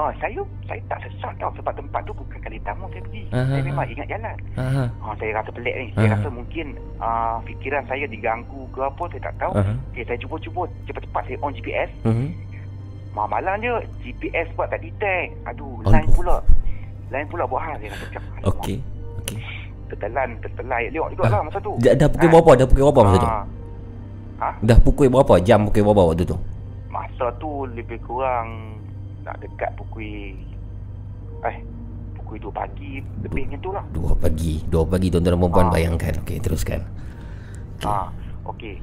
Ah, 0.00 0.08
saya 0.16 0.40
saya 0.64 0.80
tak 0.88 1.04
sesat 1.04 1.36
tau 1.36 1.52
sebab 1.52 1.76
tempat 1.76 2.00
tu 2.02 2.16
bukan 2.16 2.40
kali 2.40 2.56
pertama 2.56 2.88
saya 2.88 3.04
pergi. 3.04 3.22
Ah, 3.28 3.44
saya 3.44 3.60
ah, 3.60 3.66
memang 3.68 3.84
ingat 3.86 4.06
jalan. 4.08 4.36
Aha. 4.56 4.84
Ah, 4.98 5.14
saya 5.14 5.30
rasa 5.36 5.50
pelik 5.52 5.74
ni. 5.76 5.86
Saya 5.92 6.06
Ah. 6.06 6.12
rasa 6.16 6.28
mungkin 6.30 6.66
ah, 6.96 7.36
fikiran 7.44 7.84
saya 7.84 8.04
diganggu 8.06 8.64
ke 8.72 8.80
apa 8.80 9.02
saya 9.06 9.22
tak 9.22 9.34
tahu. 9.36 9.52
Aha. 9.54 9.72
Okay, 9.92 10.04
saya 10.08 10.18
cuba-cuba 10.18 10.60
cepat-cepat 10.86 11.22
saya 11.22 11.36
on 11.38 11.52
GPS. 11.52 11.90
Mhm. 12.02 12.26
Mah 13.10 13.26
malang 13.28 13.60
je 13.60 13.72
GPS 14.00 14.48
buat 14.56 14.72
tak 14.72 14.80
detect. 14.80 15.36
Aduh, 15.44 15.68
Aduh. 15.78 15.92
line 15.92 16.08
pula. 16.10 16.36
Line 17.10 17.28
pula 17.28 17.44
buat 17.44 17.60
hal 17.60 17.76
saya 17.76 17.90
rasa 17.90 18.04
macam. 18.06 18.22
Okey. 18.48 18.76
Okey. 19.20 19.38
Tertelan, 19.86 20.28
tertelai 20.40 20.82
liok 20.88 21.08
juga 21.12 21.24
lah 21.28 21.40
masa 21.44 21.58
tu. 21.60 21.76
Dah, 21.76 21.92
dah 21.92 22.08
pukul 22.08 22.24
Ah. 22.24 22.32
berapa? 22.32 22.50
Dah 22.56 22.66
pukul 22.66 22.82
berapa 22.86 23.00
masa 23.04 23.18
tu? 23.18 23.28
Ah, 24.40 24.54
Dah 24.64 24.78
pukul 24.80 25.06
berapa? 25.12 25.34
Jam 25.44 25.60
pukul 25.62 25.82
berapa 25.84 26.02
waktu 26.08 26.24
tu? 26.24 26.38
masa 26.90 27.30
tu 27.36 27.46
lebih 27.70 28.00
kurang 28.00 28.79
nak 29.20 29.36
dekat 29.38 29.70
pukul 29.74 30.34
eh 31.42 31.56
pukul 32.14 32.36
2 32.38 32.52
pagi 32.52 32.92
lebih 33.20 33.42
macam 33.46 33.60
tu 33.60 33.70
lah. 33.70 33.84
Dua 33.90 34.12
pagi. 34.14 34.54
Dua 34.64 34.84
pagi 34.84 35.08
tuan-tuan 35.08 35.32
dan 35.32 35.40
perempuan 35.40 35.66
Ah. 35.66 35.72
bayangkan. 35.72 36.14
Okey, 36.20 36.38
teruskan. 36.38 36.80
Okay. 37.76 37.86
Ah, 37.86 38.08
okey. 38.46 38.76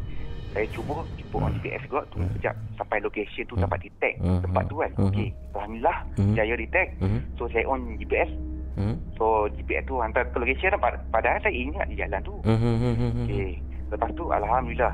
Saya 0.50 0.66
cuba 0.70 0.94
cuba 1.16 1.36
on 1.44 1.54
GPS 1.56 1.86
juga 1.86 2.02
tu 2.08 2.18
sekejap 2.20 2.56
sampai 2.76 2.98
location 2.98 3.46
tu 3.46 3.54
dapat 3.56 3.78
detect 3.80 4.18
Hmm. 4.18 4.42
tempat 4.42 4.64
tu 4.66 4.76
kan. 4.76 4.92
Hmm. 4.96 5.06
Okey. 5.08 5.30
Alhamdulillah 5.54 5.98
Hmm. 6.16 6.34
jaya 6.34 6.54
detect. 6.56 6.90
Mhm. 6.98 7.20
So 7.36 7.46
saya 7.48 7.66
on 7.68 7.94
GPS. 7.96 8.30
Mhm. 8.74 8.96
So 9.14 9.26
GPS 9.52 9.84
tu 9.86 9.96
hantar 9.98 10.26
ke 10.26 10.38
location 10.40 10.70
dah. 10.72 10.80
Pad- 10.80 11.04
padahal 11.08 11.38
saya 11.40 11.54
ingat 11.54 11.86
di 11.86 11.96
jalan 11.96 12.20
tu. 12.22 12.34
Mhm. 12.42 12.74
Mhm. 12.80 13.10
Okey. 13.24 13.50
Lepas 13.88 14.10
tu 14.12 14.24
alhamdulillah 14.28 14.94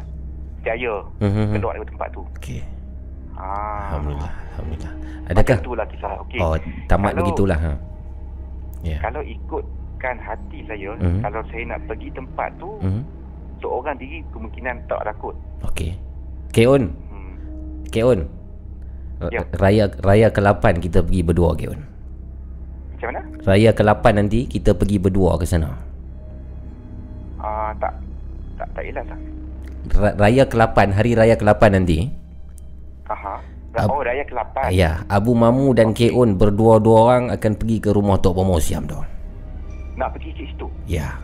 jaya 0.61 0.93
Mhm. 1.17 1.43
keluar 1.53 1.73
dari 1.73 1.87
tempat 1.87 2.09
tu. 2.11 2.21
Okey. 2.33 2.61
Ah. 3.33 3.97
Alhamdulillah. 3.97 4.31
Alhamdulillah. 4.53 4.93
Adakah? 5.23 5.55
Macam 5.57 5.65
itulah 5.65 5.85
kisah. 5.87 6.11
Okey. 6.27 6.39
Oh, 6.39 6.55
tamat 6.85 7.11
Kalau- 7.11 7.19
begitulah 7.23 7.59
ha. 7.59 7.73
Ya. 8.83 8.97
Kalau 8.99 9.21
ikutkan 9.23 10.15
hati 10.19 10.59
saya, 10.67 10.91
Mhm. 10.99 11.19
kalau 11.23 11.41
saya 11.47 11.63
nak 11.65 11.79
pergi 11.87 12.09
tempat 12.11 12.49
tu, 12.59 12.69
Mhm. 12.83 13.01
seorang 13.63 13.95
diri 13.95 14.19
kemungkinan 14.29 14.75
tak 14.91 15.01
takut. 15.07 15.35
Okey. 15.63 15.95
Keon, 16.51 16.91
Hmm. 17.09 17.33
Keon. 17.89 18.19
Ya. 19.31 19.39
Raya 19.55 19.87
raya 20.03 20.27
ke-8 20.27 20.83
kita 20.83 20.99
pergi 20.99 21.23
berdua 21.23 21.55
Keon. 21.55 21.79
Macam 22.93 23.07
mana? 23.07 23.21
Raya 23.47 23.71
ke-8 23.71 24.05
nanti 24.13 24.43
kita 24.43 24.75
pergi 24.75 24.99
berdua 24.99 25.39
ke 25.39 25.47
sana. 25.47 25.71
Ah, 27.39 27.71
tak 27.79 27.95
tak 28.55 28.67
tak 28.75 28.83
jelas 28.83 29.05
lah. 29.07 29.19
Ra- 29.95 30.15
Raya 30.19 30.43
ke-8, 30.43 30.91
hari 30.91 31.11
raya 31.15 31.35
ke-8 31.35 31.63
nanti. 31.71 32.11
Ab- 33.73 33.89
oh, 33.89 34.01
Raya 34.01 34.21
ke-8. 34.21 34.69
Ya, 34.69 35.01
Abu 35.07 35.33
Mamu 35.33 35.73
dan 35.73 35.91
Keon 35.91 36.37
berdua-dua 36.37 36.97
orang 36.99 37.23
akan 37.29 37.51
pergi 37.57 37.77
ke 37.79 37.89
rumah 37.89 38.21
Tok 38.21 38.37
Bomo 38.37 38.61
Siam 38.61 38.85
tu. 38.85 38.97
Nak 39.97 40.13
pergi 40.13 40.29
ke 40.31 40.45
situ. 40.45 40.69
Ya. 40.85 41.17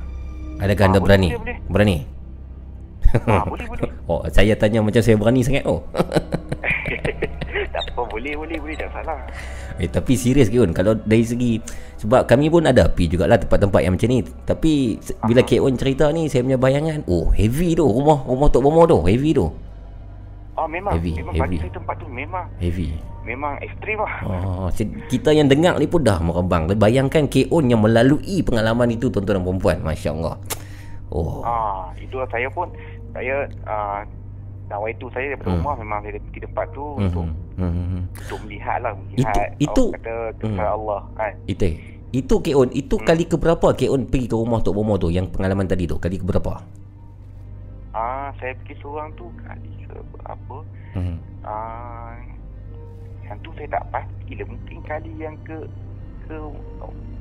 Adakah 0.58 0.84
Ah, 0.84 0.90
anda 0.90 1.00
boleh, 1.00 1.08
berani? 1.08 1.30
boleh, 1.30 1.40
boleh. 1.40 1.58
Berani? 1.70 1.98
ah, 3.26 3.44
boleh, 3.46 3.66
boleh. 3.70 3.90
Oh, 4.10 4.26
saya 4.28 4.58
tanya 4.58 4.82
macam 4.82 4.98
saya 5.00 5.14
berani 5.14 5.46
sangat 5.46 5.62
oh. 5.70 5.86
tak 7.70 7.84
apa, 7.86 8.02
boleh, 8.04 8.34
boleh, 8.34 8.58
boleh. 8.58 8.76
Tak 8.76 8.90
salah. 8.92 9.22
Eh 9.80 9.88
tapi 9.88 10.20
serius 10.20 10.52
Keon 10.52 10.76
Kalau 10.76 10.92
dari 10.92 11.24
segi 11.24 11.56
Sebab 11.96 12.28
kami 12.28 12.52
pun 12.52 12.68
ada 12.68 12.92
pergi 12.92 13.16
jugalah 13.16 13.40
tempat-tempat 13.40 13.80
yang 13.80 13.96
macam 13.96 14.12
ni 14.12 14.20
Tapi 14.44 15.00
Bila 15.24 15.40
Keon 15.40 15.80
cerita 15.80 16.12
ni 16.12 16.28
Saya 16.28 16.44
punya 16.44 16.60
bayangan 16.60 17.08
Oh 17.08 17.32
heavy 17.32 17.80
tu 17.80 17.88
Rumah 17.88 18.28
rumah 18.28 18.52
Tok 18.52 18.60
Bomo 18.60 18.84
tu 18.84 19.00
Heavy 19.08 19.32
tu 19.32 19.48
Oh, 20.60 20.68
memang. 20.68 20.92
Heavy, 20.94 21.16
memang 21.16 21.34
heavy. 21.34 21.44
bagi 21.46 21.58
saya 21.58 21.72
tempat 21.72 21.96
tu 21.96 22.06
memang 22.06 22.46
Heavy 22.60 22.90
memang 23.22 23.56
ekstrim 23.60 23.96
lah. 23.96 24.14
Oh, 24.24 24.68
se- 24.70 24.90
kita 25.08 25.30
yang 25.30 25.46
dengar 25.46 25.78
ni 25.78 25.86
pun 25.86 26.02
dah 26.02 26.18
merebang. 26.18 26.68
Bayangkan 26.74 27.26
Keon 27.26 27.70
yang 27.70 27.80
melalui 27.80 28.42
pengalaman 28.42 28.90
itu 28.90 29.08
tuan-tuan 29.08 29.38
dan 29.38 29.46
perempuan. 29.46 29.78
Masya 29.80 30.10
Allah. 30.12 30.36
Oh. 31.08 31.40
Ah, 31.42 31.94
itu 31.96 32.18
saya 32.26 32.50
pun 32.50 32.68
saya 33.10 33.48
ah 33.64 34.02
Nah, 34.66 34.78
itu 34.86 35.10
saya 35.10 35.34
daripada 35.34 35.50
Hmm. 35.50 35.66
rumah 35.66 35.76
memang 35.76 36.00
saya 36.00 36.22
pergi 36.22 36.46
tempat 36.46 36.70
tu 36.70 36.86
untuk 36.94 37.26
Mhm. 37.26 37.58
Mhm. 37.58 38.02
untuk 38.22 38.40
melihat 38.46 38.78
lah 38.80 38.94
melihat 38.94 39.50
itu- 39.58 39.90
orang 39.90 40.06
kata 40.38 40.46
Hmm. 40.46 40.62
Allah 40.62 41.02
kan. 41.18 41.34
Itu 41.48 41.66
itu 42.12 42.36
Keon, 42.40 42.70
itu 42.72 42.96
Hmm. 42.96 43.06
kali 43.06 43.26
keberapa 43.26 43.68
Keon 43.74 44.06
pergi 44.06 44.26
ke 44.26 44.36
rumah 44.36 44.62
Tok 44.62 44.74
Bomo 44.74 44.98
tu 44.98 45.10
yang 45.10 45.26
pengalaman 45.26 45.66
tadi 45.66 45.86
tu? 45.86 45.98
Kali 45.98 46.18
keberapa? 46.18 46.62
Ah, 48.00 48.32
saya 48.40 48.56
pergi 48.64 48.80
seorang 48.80 49.12
tu 49.20 49.28
kali 49.44 49.72
ke 49.84 49.96
apa? 50.24 50.58
Mhm. 50.96 51.16
Ah, 51.44 52.16
yang 53.28 53.36
tu 53.44 53.52
saya 53.60 53.68
tak 53.76 53.84
pasti 53.92 54.40
lah 54.40 54.48
mungkin 54.48 54.78
kali 54.88 55.12
yang 55.20 55.36
ke 55.44 55.58
ke 56.24 56.36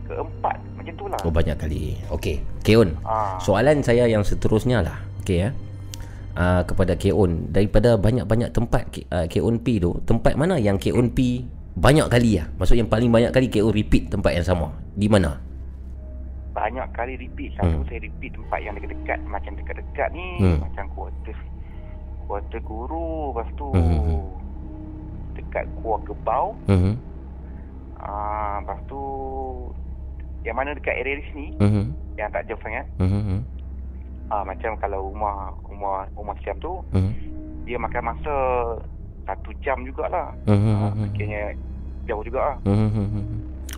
keempat 0.07 0.57
macam 0.79 0.95
tu 0.95 1.07
lah. 1.11 1.21
Oh 1.27 1.35
banyak 1.35 1.57
kali. 1.59 1.99
Okey, 2.15 2.41
Keon. 2.63 2.95
Ah, 3.03 3.37
Soalan 3.43 3.83
saya 3.83 4.07
yang 4.07 4.23
seterusnya 4.23 4.87
lah. 4.87 5.03
Okey 5.27 5.51
ya. 5.51 5.51
Uh, 6.39 6.63
kepada 6.63 6.95
Keon 6.95 7.51
daripada 7.51 7.99
banyak-banyak 7.99 8.55
tempat 8.55 8.95
Ke- 8.95 9.11
uh, 9.11 9.27
Keon 9.27 9.59
P 9.59 9.83
tu, 9.83 9.99
tempat 10.07 10.39
mana 10.39 10.55
yang 10.55 10.79
Keon 10.79 11.11
P 11.11 11.43
banyak 11.75 12.07
kali 12.07 12.39
lah. 12.39 12.47
Maksud 12.55 12.79
yang 12.79 12.87
paling 12.87 13.11
banyak 13.11 13.35
kali 13.35 13.51
Keon 13.51 13.75
repeat 13.75 14.07
tempat 14.07 14.39
yang 14.39 14.47
sama. 14.47 14.71
Di 14.95 15.11
mana? 15.11 15.43
Banyak 16.59 16.87
kali 16.91 17.15
repeat. 17.15 17.55
Satu 17.55 17.79
Hmm. 17.79 17.87
saya 17.87 18.03
repeat 18.03 18.35
tempat 18.35 18.59
yang 18.59 18.75
dekat-dekat 18.75 19.19
macam 19.25 19.55
dekat-dekat 19.55 20.09
ni 20.11 20.27
Hmm. 20.43 20.59
macam 20.59 20.85
kuarter 20.91 21.39
kuarter 22.27 22.61
guru 22.61 23.31
lepas 23.31 23.49
tu 23.55 23.71
Hmm. 23.71 24.27
dekat 25.33 25.65
kuah 25.79 25.97
kebau 26.03 26.53
Mhm. 26.67 26.93
ah 27.97 28.61
lepas 28.61 28.85
tu 28.85 29.01
yang 30.43 30.53
mana 30.53 30.77
dekat 30.77 30.99
area 30.99 31.17
di 31.17 31.25
sini 31.33 31.49
Mhm. 31.57 31.85
yang 32.21 32.29
tak 32.29 32.45
jauh 32.45 32.61
sangat 32.61 32.85
Mhm. 33.01 33.41
ah 34.29 34.45
macam 34.45 34.77
kalau 34.77 35.09
rumah 35.09 35.57
rumah 35.65 36.05
rumah 36.13 36.37
Siam 36.45 36.59
tu 36.59 36.85
Mhm. 36.93 37.13
dia 37.65 37.79
makan 37.79 38.13
masa 38.13 38.35
satu 39.25 39.49
jam 39.65 39.81
jugalah 39.87 40.29
Mhm. 40.45 40.75
ah, 40.75 40.93
Mhm. 40.93 41.05
sekiranya 41.09 41.43
jauh 42.05 42.25
juga 42.27 42.41
lah 42.45 42.57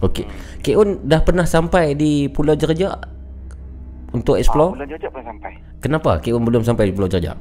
Okey. 0.01 0.25
Keon 0.61 1.05
dah 1.05 1.21
pernah 1.21 1.45
sampai 1.45 1.93
di 1.93 2.27
Pulau 2.27 2.55
Jerjak 2.55 2.97
untuk 4.11 4.37
explore? 4.37 4.73
ah, 4.73 4.77
bulan 4.77 4.89
jajak 4.89 5.11
pun 5.11 5.23
sampai 5.23 5.53
Kenapa 5.79 6.19
Keon 6.19 6.43
belum 6.43 6.61
sampai 6.61 6.89
di 6.89 6.93
Pulau 6.93 7.07
Jerjak? 7.07 7.37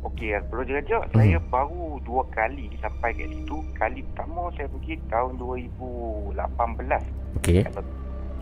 Okey, 0.00 0.34
Pulau 0.48 0.64
Jerajak 0.64 1.02
Hmm. 1.08 1.14
saya 1.14 1.38
baru 1.42 2.00
dua 2.02 2.22
kali 2.28 2.70
sampai 2.78 3.12
kat 3.12 3.28
situ. 3.28 3.56
Kali 3.72 4.00
pertama 4.04 4.48
saya 4.52 4.66
pergi 4.68 4.94
tahun 5.06 5.32
2018. 5.36 7.02
Okey. 7.36 7.62
Kalau 7.62 7.82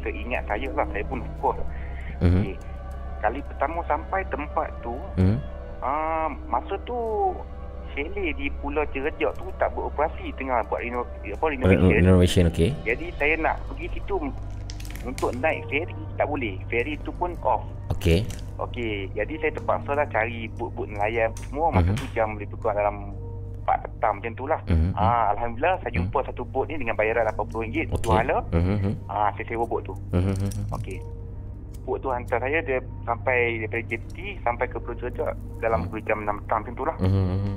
seingat 0.00 0.42
saya 0.46 0.68
lah, 0.72 0.86
saya 0.88 1.04
pun 1.04 1.18
lupa. 1.20 1.52
Mhm. 2.22 2.40
Okey. 2.40 2.54
Kali 3.16 3.40
pertama 3.42 3.80
sampai 3.84 4.20
tempat 4.28 4.68
tu, 4.80 4.94
Mhm. 5.16 5.36
ah 5.80 6.28
masa 6.46 6.76
tu 6.84 6.96
chalet 7.96 8.36
di 8.36 8.46
Pulau 8.60 8.84
Jerajak 8.92 9.32
tu 9.40 9.48
tak 9.56 9.72
beroperasi 9.72 10.28
tengah 10.36 10.60
buat 10.68 10.84
reno, 10.84 11.02
apa 11.24 11.44
renovation. 11.48 11.90
Renovation 11.96 12.44
okey. 12.52 12.70
Jadi 12.84 13.06
saya 13.16 13.34
nak 13.40 13.56
pergi 13.72 13.86
situ 13.96 14.14
untuk 15.02 15.32
naik 15.40 15.64
ferry 15.72 15.96
tak 16.20 16.28
boleh. 16.28 16.60
Ferry 16.68 17.00
tu 17.00 17.10
pun 17.16 17.32
off. 17.40 17.64
Okey. 17.96 18.28
Okey, 18.56 19.12
jadi 19.12 19.34
saya 19.36 19.52
terpaksa 19.52 19.92
lah 19.92 20.08
cari 20.08 20.48
bot-bot 20.56 20.88
nelayan 20.88 21.28
semua 21.44 21.68
masa 21.68 21.92
Mhm. 21.92 21.98
tu 22.00 22.06
jam 22.16 22.40
lebih 22.40 22.56
kurang 22.56 22.80
dalam 22.80 22.96
4 23.68 23.84
petang 23.84 24.16
macam 24.16 24.32
tu 24.32 24.44
lah. 24.48 24.60
Mhm. 24.64 24.90
Ah, 24.96 25.36
Alhamdulillah 25.36 25.76
saya 25.84 25.92
jumpa 25.92 26.18
satu 26.24 26.42
bot 26.48 26.64
ni 26.64 26.80
dengan 26.80 26.96
bayaran 26.96 27.28
RM80 27.28 27.92
Okey. 27.92 28.00
dua 28.00 28.14
hala. 28.24 28.38
Mhm. 28.56 28.92
Ah, 29.12 29.28
saya 29.36 29.44
sewa 29.44 29.64
bot 29.68 29.84
tu. 29.84 29.92
Mhm. 30.12 30.72
Okey. 30.72 30.98
Bot 31.84 32.00
tu 32.00 32.08
hantar 32.10 32.40
saya 32.40 32.58
dia 32.64 32.80
sampai 33.04 33.62
daripada 33.62 33.82
JT 33.86 34.16
sampai 34.42 34.66
ke 34.66 34.80
Pulau 34.80 34.96
Jerajak 34.98 35.36
dalam 35.60 35.86
hmm. 35.86 36.02
jam 36.02 36.18
6 36.24 36.40
petang 36.42 36.58
macam 36.64 36.74
tu 36.74 36.84
lah. 36.88 36.96
Mhm. 36.98 37.54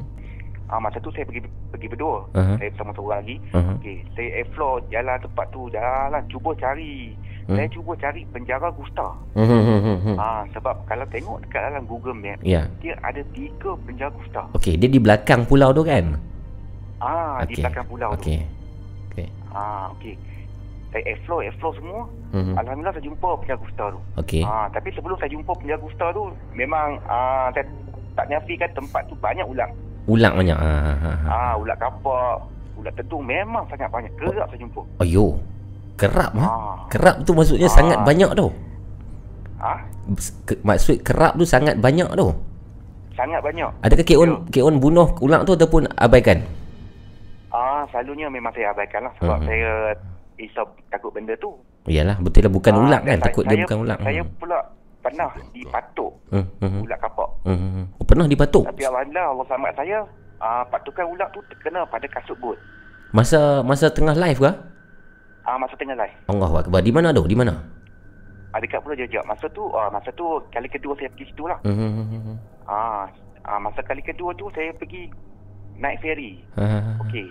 Ah 0.70 0.78
masa 0.78 1.02
tu 1.02 1.10
saya 1.10 1.26
pergi 1.26 1.42
pergi 1.74 1.88
berdua. 1.90 2.30
Aha. 2.38 2.54
Saya 2.62 2.70
bersama 2.70 2.94
seorang 2.94 3.26
lagi. 3.26 3.36
Aha. 3.58 3.72
Okey, 3.82 3.98
saya 4.14 4.30
explore 4.38 4.86
jalan 4.88 5.18
tempat 5.18 5.46
tu, 5.50 5.62
jalan 5.74 6.22
cuba 6.30 6.54
cari. 6.56 7.18
Hmm. 7.50 7.58
Saya 7.58 7.68
cuba 7.74 7.92
cari 7.98 8.22
penjara 8.30 8.70
Gusta. 8.70 9.08
Hmm, 9.34 9.50
hmm, 9.50 9.64
hmm, 9.66 9.80
hmm, 9.82 10.00
hmm. 10.06 10.18
Ah 10.22 10.46
sebab 10.54 10.86
kalau 10.86 11.06
tengok 11.10 11.42
dekat 11.42 11.62
dalam 11.66 11.90
Google 11.90 12.14
Map, 12.14 12.38
Ya. 12.46 12.70
dia 12.78 12.94
ada 13.02 13.26
tiga 13.34 13.74
penjara 13.82 14.14
Gusta. 14.14 14.46
Okey, 14.54 14.78
dia 14.78 14.86
di 14.86 15.02
belakang 15.02 15.50
pulau 15.50 15.74
tu 15.74 15.82
kan? 15.82 16.14
Ah 17.02 17.42
di 17.42 17.58
Okey. 17.58 17.66
belakang 17.66 17.86
pulau 17.90 18.14
tu. 18.14 18.30
Okey. 18.30 18.40
Okey. 19.10 19.28
Ah 19.50 19.90
okey. 19.98 20.14
Saya 20.94 21.02
explore 21.06 21.46
explore 21.46 21.74
semua. 21.82 22.06
Hmm. 22.30 22.54
Alhamdulillah 22.54 22.94
saya 22.94 23.06
jumpa 23.10 23.30
penjara 23.42 23.58
Gusta 23.58 23.84
tu. 23.90 24.00
Okey. 24.22 24.46
Ah 24.46 24.70
tapi 24.70 24.94
sebelum 24.94 25.18
saya 25.18 25.34
jumpa 25.34 25.52
penjara 25.58 25.82
Gusta 25.82 26.06
tu, 26.14 26.30
memang 26.54 27.02
ah 27.10 27.50
saya 27.58 27.66
tak 28.14 28.30
nyafikan 28.30 28.70
tempat 28.78 29.02
tu 29.10 29.18
banyak 29.18 29.50
ular. 29.50 29.74
Ulang 30.10 30.34
banyak. 30.36 30.58
Ha 30.58 30.74
ha 30.74 30.94
ha. 30.96 31.12
ha. 31.14 31.30
Ah 31.30 31.54
ular 31.54 31.78
kapak, 31.78 32.36
ular 32.76 32.94
tedung 32.94 33.22
memang 33.22 33.62
sangat 33.70 33.86
banyak. 33.88 34.10
Kerap 34.18 34.50
saya 34.50 34.58
jumpa. 34.58 34.82
Ayo. 35.00 35.38
Kerap 35.96 36.32
ha? 36.34 36.44
Ah. 36.44 36.78
Kerap 36.90 37.22
tu 37.22 37.32
maksudnya 37.32 37.70
Ah. 37.70 37.76
sangat 37.76 38.00
banyak 38.02 38.32
tu. 38.34 38.48
Ah 39.56 39.78
Ke, 40.44 40.58
maksud 40.60 41.06
kerap 41.06 41.38
tu 41.38 41.46
sangat 41.46 41.78
banyak 41.78 42.10
tu. 42.12 42.34
sangat 43.12 43.44
banyak. 43.44 43.68
Adakah 43.84 44.02
Kek 44.02 44.16
On, 44.16 44.32
Ya. 44.32 44.38
Kek 44.50 44.64
On 44.64 44.76
bunuh 44.76 45.12
ulang 45.20 45.44
tu 45.44 45.52
ataupun 45.52 45.92
abaikan? 45.94 46.40
Ah, 47.50 47.84
selalunya 47.90 48.32
memang 48.32 48.48
saya 48.50 48.72
abaikan 48.72 49.04
lah 49.04 49.14
sebab 49.20 49.38
Hmm. 49.38 49.46
saya 49.46 49.72
risau 50.34 50.64
takut 50.88 51.12
benda 51.12 51.36
tu. 51.36 51.52
Iyalah, 51.84 52.16
betul 52.18 52.48
lah 52.48 52.54
bukan 52.54 52.72
Ah, 52.72 52.80
ulang 52.80 53.02
dan 53.04 53.10
kan? 53.12 53.18
saya- 53.20 53.28
Takut 53.28 53.44
dia 53.44 53.52
saya, 53.52 53.64
bukan 53.66 53.78
ulang. 53.78 54.00
Saya 54.00 54.22
Hmm. 54.24 54.34
pula 54.40 54.58
pernah 55.10 55.32
dipatuk 55.52 56.12
kapak. 57.00 57.30
Hmm, 57.48 57.58
hmm, 57.58 57.72
hmm. 57.74 57.86
Oh, 57.98 58.06
pernah 58.06 58.26
dipatuk? 58.28 58.64
Tapi 58.68 58.84
alhamdulillah 58.84 59.26
Allah 59.32 59.46
selamat 59.48 59.74
saya. 59.80 60.00
Ah, 60.40 60.64
patukan 60.72 61.04
ular 61.04 61.28
tu 61.36 61.44
terkena 61.52 61.84
pada 61.88 62.08
kasut 62.08 62.36
bot. 62.40 62.56
Masa 63.12 63.60
masa 63.66 63.92
tengah 63.92 64.16
live 64.16 64.40
ke? 64.40 64.52
Ah, 65.44 65.58
masa 65.60 65.76
tengah 65.76 65.98
live. 65.98 66.16
Allah 66.32 66.52
Akbar. 66.64 66.80
Di 66.80 66.92
mana 66.94 67.12
tu? 67.12 67.26
Di 67.28 67.36
mana? 67.36 67.60
Ah, 68.56 68.60
dekat 68.62 68.80
Pulau 68.82 68.96
Jejak. 68.96 69.24
Masa 69.28 69.52
tu, 69.52 69.68
ah, 69.76 69.92
masa 69.92 70.10
tu 70.16 70.24
kali 70.54 70.68
kedua 70.72 70.96
saya 70.96 71.12
pergi 71.12 71.26
situ 71.28 71.44
lah. 71.44 71.60
Hmm, 71.68 71.76
hmm, 71.76 71.92
hmm, 71.92 72.22
hmm. 72.24 72.38
Ah, 72.70 73.04
ah, 73.44 73.60
masa 73.60 73.84
kali 73.84 74.00
kedua 74.00 74.32
tu 74.40 74.48
saya 74.56 74.72
pergi 74.80 75.12
naik 75.80 76.00
ferry. 76.00 76.40
Ha. 76.56 77.00
Okey. 77.08 77.28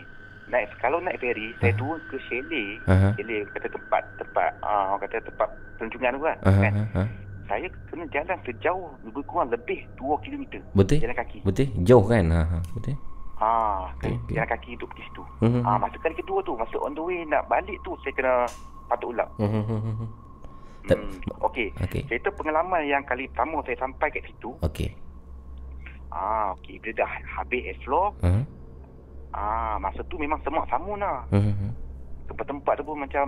Naik 0.49 0.73
kalau 0.81 1.01
naik 1.05 1.21
ferry, 1.21 1.53
saya 1.61 1.73
turun 1.77 2.01
ke 2.09 2.17
chalet. 2.29 2.81
Aha. 2.89 3.13
Chalet 3.17 3.45
kata 3.57 3.69
tempat 3.73 4.03
tempat 4.17 4.51
ah 4.65 4.97
orang 4.97 5.05
kata 5.05 5.17
tempat 5.29 5.49
pelancongan 5.77 6.13
tu 6.17 6.21
kan. 6.25 6.37
Ha, 6.45 6.51
kan? 6.57 6.73
ha. 6.97 7.03
Saya 7.49 7.65
kena 7.89 8.05
jalan 8.09 8.39
sejauh 8.45 8.87
lebih 9.03 9.25
kurang 9.25 9.49
lebih 9.49 9.81
2 9.97 10.05
km. 10.21 10.45
Betul? 10.73 11.01
Jalan 11.01 11.17
kaki. 11.17 11.39
Betul? 11.43 11.67
Jauh 11.81 12.05
kan? 12.05 12.25
Ha, 12.29 12.43
ha. 12.45 12.59
Betul? 12.71 12.95
Ha, 13.39 13.51
Okey, 13.95 14.13
okey. 14.19 14.35
jalan 14.35 14.49
kaki 14.49 14.71
duduk 14.75 14.91
di 14.93 15.03
situ. 15.03 15.23
Hmm, 15.39 15.63
Ha, 15.63 15.79
masa 15.79 15.97
kali 15.97 16.13
kedua 16.13 16.43
tu, 16.43 16.53
masa 16.53 16.75
on 16.77 16.93
the 16.93 17.01
way 17.01 17.23
nak 17.25 17.47
balik 17.47 17.79
tu 17.81 17.95
saya 17.99 18.13
kena 18.13 18.35
patuk 18.87 19.15
ulang. 19.15 19.31
hmm, 19.39 19.63
hmm. 19.65 20.09
Okey. 21.41 21.69
Okey. 21.79 22.03
Cerita 22.05 22.29
pengalaman 22.31 22.83
yang 22.83 23.05
kali 23.05 23.29
pertama 23.29 23.61
saya 23.63 23.77
sampai 23.79 24.09
kat 24.11 24.25
situ. 24.25 24.53
Okey. 24.59 24.91
Ah, 26.09 26.53
okey. 26.55 26.81
Bila 26.81 27.05
dah 27.05 27.11
habis 27.35 27.63
explore, 27.67 28.13
Ha? 28.21 28.33
ah 29.31 29.77
masa 29.79 30.01
tu 30.05 30.17
memang 30.17 30.41
semak 30.41 30.65
samun 30.67 30.99
lah. 30.99 31.25
Hmm, 31.29 31.41
hmm, 31.43 31.57
hmm. 31.59 31.73
Tempat-tempat 32.27 32.75
tu 32.75 32.85
pun 32.85 32.97
macam 32.99 33.25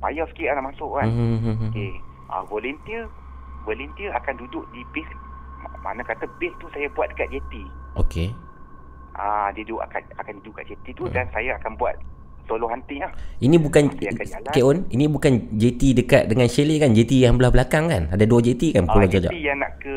payah 0.00 0.26
sikit 0.26 0.46
lah 0.48 0.54
nak 0.58 0.66
masuk 0.72 0.90
kan. 0.94 1.06
Hmm, 1.06 1.16
hmm, 1.16 1.38
hmm, 1.38 1.56
hmm. 1.58 1.70
Okey. 1.70 1.92
Ah, 2.26 2.42
volunteer 2.42 3.04
volunteer 3.62 4.10
akan 4.12 4.34
duduk 4.36 4.64
di 4.70 4.82
base 4.90 5.12
Ma- 5.58 5.78
mana 5.80 6.02
kata 6.02 6.26
base 6.36 6.54
tu 6.56 6.66
saya 6.68 6.90
buat 6.90 7.06
dekat 7.08 7.30
JT. 7.30 7.52
Okey. 7.96 8.28
Ah, 9.12 9.52
dia 9.52 9.62
duduk 9.62 9.82
akan 9.82 10.02
akan 10.16 10.32
duduk 10.40 10.54
kat 10.56 10.64
JT 10.66 10.86
tu 10.92 11.04
Hmm. 11.04 11.12
dan 11.12 11.26
saya 11.28 11.54
akan 11.56 11.76
buat 11.76 11.94
solo 12.42 12.66
hunting 12.66 12.98
lah. 12.98 13.12
Ini 13.38 13.56
bukan 13.56 13.92
Dia 13.94 14.10
akan 14.10 14.26
jalan. 14.26 14.50
Kek 14.50 14.64
On, 14.64 14.78
ini 14.88 15.04
bukan 15.06 15.32
JT 15.52 15.94
dekat 15.94 16.22
dengan 16.26 16.46
Shelly 16.46 16.76
kan? 16.76 16.90
JT 16.90 17.20
yang 17.20 17.36
belah 17.36 17.50
belakang 17.50 17.86
kan? 17.86 18.08
Ada 18.08 18.24
dua 18.24 18.40
JT 18.40 18.72
kan 18.72 18.82
Ah, 18.82 18.90
Pulau 18.90 19.06
JT 19.06 19.14
Jajak? 19.22 19.32
yang 19.32 19.56
nak 19.56 19.78
ke 19.78 19.94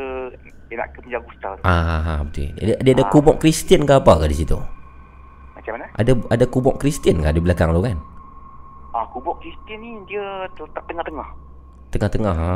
dia 0.66 0.76
nak 0.76 0.90
ke 0.92 0.98
Penjaga 1.00 1.24
Gusta 1.24 1.48
tu. 1.52 1.62
Ah, 1.64 1.82
ha, 2.00 2.14
betul. 2.22 2.50
Dia, 2.56 2.76
dia 2.76 2.94
ada 2.94 3.02
Ah. 3.02 3.10
kubuk 3.10 3.38
Kristian 3.38 3.82
ke 3.84 3.94
apa 3.96 4.14
ke 4.18 4.26
di 4.28 4.38
situ? 4.38 4.58
Macam 5.56 5.72
mana? 5.74 5.86
Ada 5.96 6.12
ada 6.30 6.46
kubuk 6.46 6.76
Kristian 6.76 7.18
ke 7.18 7.30
di 7.32 7.40
belakang 7.40 7.70
tu 7.72 7.82
kan? 7.82 7.98
Ah, 8.92 9.06
kubuk 9.08 9.40
Kristian 9.40 9.80
ni 9.80 9.98
dia 10.06 10.22
terletak 10.54 10.86
tengah-tengah. 10.86 11.30
Tengah-tengah. 11.96 12.36
Ha. 12.36 12.52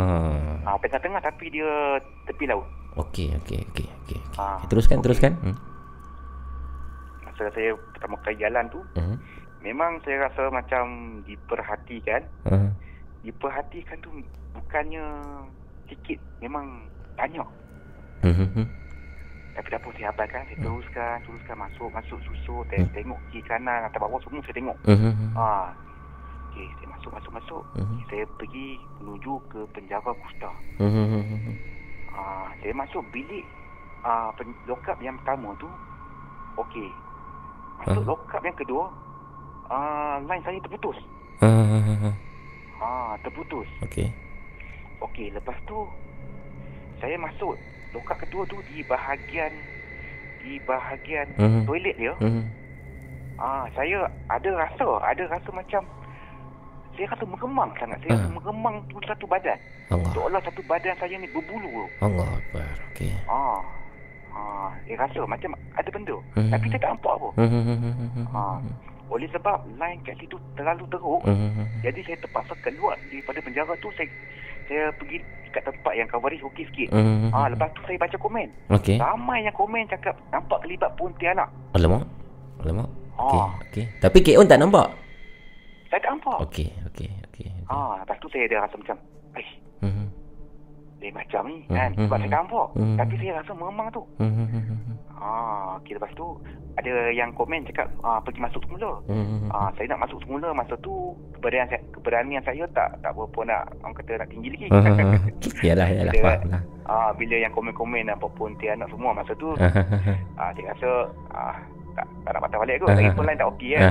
Ah, 0.68 0.76
tengah-tengah 0.84 1.24
tapi 1.24 1.48
dia 1.48 1.96
tepi 2.28 2.44
laut. 2.44 2.68
Okey, 3.00 3.32
okey, 3.40 3.64
okey, 3.72 3.88
okey. 4.04 4.20
okey. 4.20 4.20
Ah, 4.36 4.60
Teruskan, 4.68 5.00
okey. 5.00 5.06
teruskan. 5.08 5.32
Hmm. 5.40 5.56
Masa 7.24 7.48
saya 7.56 7.72
pertama 7.96 8.20
kali 8.20 8.36
jalan 8.36 8.68
tu, 8.68 8.84
Hmm. 9.00 9.16
memang 9.64 10.04
saya 10.04 10.28
rasa 10.28 10.52
macam 10.52 10.84
diperhatikan. 11.24 12.28
Ha. 12.52 12.76
Diperhatikan 13.24 14.04
tu 14.04 14.12
bukannya 14.52 15.04
sikit, 15.88 16.20
memang 16.44 16.92
banyak. 17.16 17.48
Hmm, 18.20 18.36
hmm, 18.36 18.50
hmm. 18.60 18.68
Tapi 19.56 19.68
tak 19.72 19.80
apa 19.80 19.88
saya 19.96 20.08
abaikan, 20.12 20.44
saya 20.48 20.58
teruskan, 20.60 21.16
teruskan 21.24 21.56
masuk, 21.56 21.88
masuk 21.92 22.20
susu, 22.22 22.68
Hmm. 22.68 22.92
tengok 22.92 23.20
kiri 23.32 23.44
kanan, 23.44 23.88
atas 23.88 24.00
bawah 24.00 24.20
semua 24.20 24.44
saya 24.44 24.56
tengok. 24.56 24.76
Hmm, 24.84 25.00
hmm, 25.00 25.14
hmm. 25.16 25.32
Ah, 25.36 25.72
okey, 26.60 26.76
saya 26.76 26.88
masuk, 26.91 27.12
masuk, 27.16 27.32
masuk. 27.32 27.64
Mhm. 27.80 27.97
Saya 28.12 28.24
pergi 28.36 28.84
menuju 28.99 29.34
ke 29.47 29.60
penjara 29.72 30.12
hmm, 30.12 30.91
hmm, 30.91 31.39
hmm. 31.47 31.57
Ah, 32.12 32.51
saya 32.60 32.76
masuk 32.76 33.07
bilik 33.16 33.47
ah 34.03 34.36
pen, 34.36 34.51
lokap 34.68 34.99
yang 34.99 35.16
pertama 35.24 35.55
tu. 35.55 35.72
Okey. 36.60 36.99
Masuk 37.80 38.03
Ah. 38.03 38.07
lokap 38.12 38.41
yang 38.43 38.57
kedua, 38.60 38.91
ah 39.72 40.20
line 40.20 40.43
saya 40.43 40.60
terputus. 40.60 40.99
Ha. 41.39 41.47
Ah, 42.80 43.16
terputus. 43.24 43.68
Okey. 43.80 44.12
Okey, 44.99 45.32
lepas 45.32 45.55
tu 45.64 45.88
saya 46.99 47.16
masuk 47.16 47.55
lokap 47.95 48.20
kedua 48.20 48.43
tu 48.51 48.60
di 48.68 48.84
bahagian 48.84 49.64
di 50.43 50.60
bahagian 50.60 51.32
Mhm. 51.39 51.64
toilet 51.64 51.95
dia. 51.95 52.16
Hmm. 52.20 52.51
Ah, 53.39 53.64
saya 53.72 54.03
ada 54.28 54.49
rasa, 54.51 54.99
ada 55.07 55.24
rasa 55.32 55.49
macam 55.55 55.88
saya 57.00 57.16
rasa 57.16 57.24
meremang 57.24 57.72
sangat. 57.80 57.97
Saya 58.04 58.12
Ah. 58.12 58.18
rasa 58.20 58.30
meremang 58.30 58.76
tu 58.86 59.00
satu 59.02 59.24
badan. 59.24 59.56
Allah. 59.88 60.12
Seolah 60.12 60.41
satu 60.43 60.62
badan 60.68 60.93
saya 61.00 61.16
ni 61.16 61.28
berbulu. 61.32 61.88
Allah 62.04 62.28
Akbar. 62.28 62.68
Okey. 62.91 63.16
Ah. 63.24 63.64
Ah, 64.30 64.70
saya 64.84 64.95
rasa 65.00 65.24
macam 65.24 65.50
ada 65.74 65.89
benda. 65.89 66.16
Mhm. 66.36 66.52
Tapi 66.52 66.66
saya 66.68 66.80
tak 66.80 66.91
nampak 66.93 67.14
apa. 67.16 67.30
Hmm, 67.34 67.50
hmm, 67.50 67.64
hmm, 67.64 67.80
hmm, 67.80 68.10
hmm, 68.14 68.26
Ah. 68.30 68.60
Oleh 69.10 69.26
sebab 69.32 69.58
line 69.74 69.97
kat 70.04 70.20
situ 70.20 70.38
terlalu 70.54 70.86
teruk, 70.86 71.24
hmm, 71.26 71.34
hmm, 71.34 71.52
hmm. 71.58 71.68
jadi 71.82 72.00
saya 72.04 72.18
terpaksa 72.20 72.54
keluar 72.62 72.93
daripada 73.10 73.41
penjara 73.41 73.74
tu 73.80 73.89
saya 73.97 74.06
saya 74.70 74.93
pergi 74.93 75.18
kat 75.50 75.66
tempat 75.66 75.93
yang 75.97 76.06
coverage 76.06 76.45
okey 76.45 76.62
sikit. 76.68 76.93
Hmm, 76.93 77.02
hmm, 77.26 77.32
Ah, 77.34 77.47
hmm. 77.47 77.58
lepas 77.58 77.74
tu 77.74 77.82
saya 77.88 77.97
baca 77.97 78.18
komen. 78.20 78.47
Okey. 78.70 79.02
Ramai 79.02 79.41
yang 79.41 79.56
komen 79.56 79.88
cakap 79.88 80.14
nampak 80.30 80.62
kelibat 80.62 80.91
Pontianak. 80.93 81.50
Alamak. 81.74 82.06
Alamak. 82.62 82.86
Okey, 83.18 83.39
Ah. 83.39 83.50
okey. 83.64 83.86
Tapi 83.97 84.18
On 84.38 84.45
tak 84.45 84.60
nampak? 84.60 84.88
Saya 85.90 86.00
tak 86.00 86.12
nampak. 86.12 86.38
Okey, 86.44 86.70
okey, 86.88 87.10
okey. 87.28 87.50
okey. 87.50 87.66
Ah, 87.66 87.98
lepas 88.00 88.18
tu 88.18 88.30
saya 88.30 88.46
ada 88.46 88.64
rasa 88.64 88.76
macam, 88.76 88.98
"Aish, 89.34 89.54
Hmm, 89.80 90.08
lain 91.00 91.14
macam 91.14 91.42
ni 91.46 91.58
Hmm, 91.64 91.74
kan." 91.74 91.90
Sebab 91.96 92.06
hmm. 92.08 92.14
saya 92.20 92.30
tak 92.30 92.40
nampak. 92.40 92.68
Hmm. 92.76 92.96
Tapi 92.96 93.14
saya 93.16 93.32
rasa 93.36 93.52
memang 93.52 93.88
tu. 93.90 94.04
hmm, 94.18 94.32
hmm, 94.32 94.48
hmm, 94.48 94.64
hmm. 94.80 94.96
Ah, 95.12 95.76
okey 95.78 95.94
lepas 95.94 96.12
tu 96.14 96.28
ada 96.76 97.12
yang 97.12 97.34
komen 97.34 97.66
cakap 97.66 97.92
ah, 98.02 98.22
pergi 98.22 98.40
masuk 98.40 98.62
semula. 98.64 99.02
Hmm, 99.06 99.20
hmm, 99.20 99.40
hmm. 99.42 99.50
Ah, 99.50 99.70
saya 99.74 99.86
nak 99.90 100.02
masuk 100.02 100.20
semula 100.22 100.54
masa 100.54 100.74
tu 100.80 100.94
keberanian 101.34 101.68
saya, 101.68 101.82
keberanian 101.92 102.44
saya 102.44 102.64
tak 102.70 102.90
tak 103.00 103.12
berapa 103.12 103.40
nak 103.44 103.62
orang 103.80 103.96
kata 103.96 104.12
nak 104.16 104.30
tinggi 104.30 104.48
lagi. 104.50 104.66
Ah. 104.70 104.84
Yalah, 105.60 105.88
yalah, 105.98 106.14
Bila- 106.14 106.24
faham 106.24 106.50
lah. 106.50 106.62
ah, 106.86 107.12
bila 107.14 107.36
yang 107.36 107.52
komen-komen 107.52 108.06
nampak 108.06 108.32
Pontianak 108.34 108.88
semua 108.88 109.12
masa 109.12 109.34
tu 109.36 109.52
ah, 110.40 110.52
saya 110.54 110.66
rasa 110.70 110.92
ah, 111.34 111.56
tak, 111.92 112.06
tak 112.24 112.32
nak 112.32 112.42
patah 112.42 112.60
balik 112.60 112.76
kot. 112.80 112.88
Lagi 112.92 113.10
pun 113.12 113.24
lain 113.24 113.38
tak 113.38 113.50
okey 113.52 113.70
kan. 113.74 113.82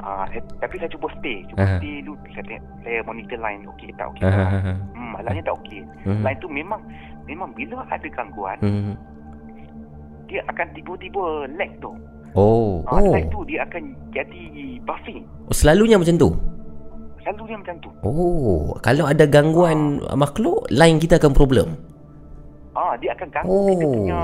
ah, 0.00 0.24
saya, 0.26 0.40
tapi 0.58 0.74
saya 0.76 0.90
cuba 0.90 1.06
stay. 1.14 1.38
Cuba 1.46 1.60
Ah. 1.60 1.76
stay 1.76 1.94
dulu. 2.00 2.14
Saya, 2.28 2.44
tengok, 2.44 2.62
saya 2.80 2.98
monitor 3.02 3.38
line 3.38 3.62
okey 3.68 3.88
tak 3.94 4.06
okey 4.10 4.22
tak. 4.22 4.34
ah. 4.34 4.50
Hmm, 4.90 5.10
malangnya 5.12 5.42
tak 5.44 5.56
okey. 5.58 5.80
Hmm. 6.02 6.20
Line 6.20 6.38
tu 6.38 6.48
memang 6.48 6.80
memang 7.24 7.50
bila 7.52 7.76
ada 7.86 8.06
gangguan 8.06 8.58
Hmm. 8.60 8.92
dia 10.24 10.40
akan 10.46 10.66
tiba-tiba 10.72 11.24
lag 11.52 11.70
tu. 11.78 11.92
Oh, 12.34 12.82
Ah, 12.84 12.98
oh. 12.98 13.12
lag 13.12 13.24
tu 13.28 13.44
dia 13.44 13.62
akan 13.62 13.82
jadi 14.10 14.42
buffing. 14.82 15.22
Oh, 15.46 15.54
Selalunya 15.54 15.94
macam 15.94 16.16
tu? 16.16 16.30
Selalunya 17.20 17.56
macam 17.56 17.76
tu. 17.78 17.90
Oh, 18.02 18.74
kalau 18.80 19.06
ada 19.06 19.24
gangguan 19.24 19.78
makhluk, 20.12 20.66
line 20.68 20.98
kita 20.98 21.16
akan 21.16 21.32
problem. 21.32 21.78
Ah, 22.74 22.98
dia 22.98 23.14
akan 23.14 23.28
ganggu 23.30 23.48
Oh. 23.48 23.68
kita 23.70 23.84
punya 23.86 24.20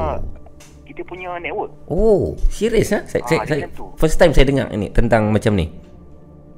kita 0.90 1.06
punya 1.06 1.38
network. 1.38 1.70
Oh, 1.86 2.34
serius 2.50 2.90
ah? 2.90 3.06
Saya, 3.06 3.22
Ah, 3.22 3.28
saya, 3.30 3.40
saya 3.46 3.66
first 3.94 4.18
time 4.18 4.34
saya 4.34 4.46
dengar 4.46 4.66
ni 4.74 4.90
tentang 4.90 5.30
macam 5.30 5.54
ni. 5.54 5.70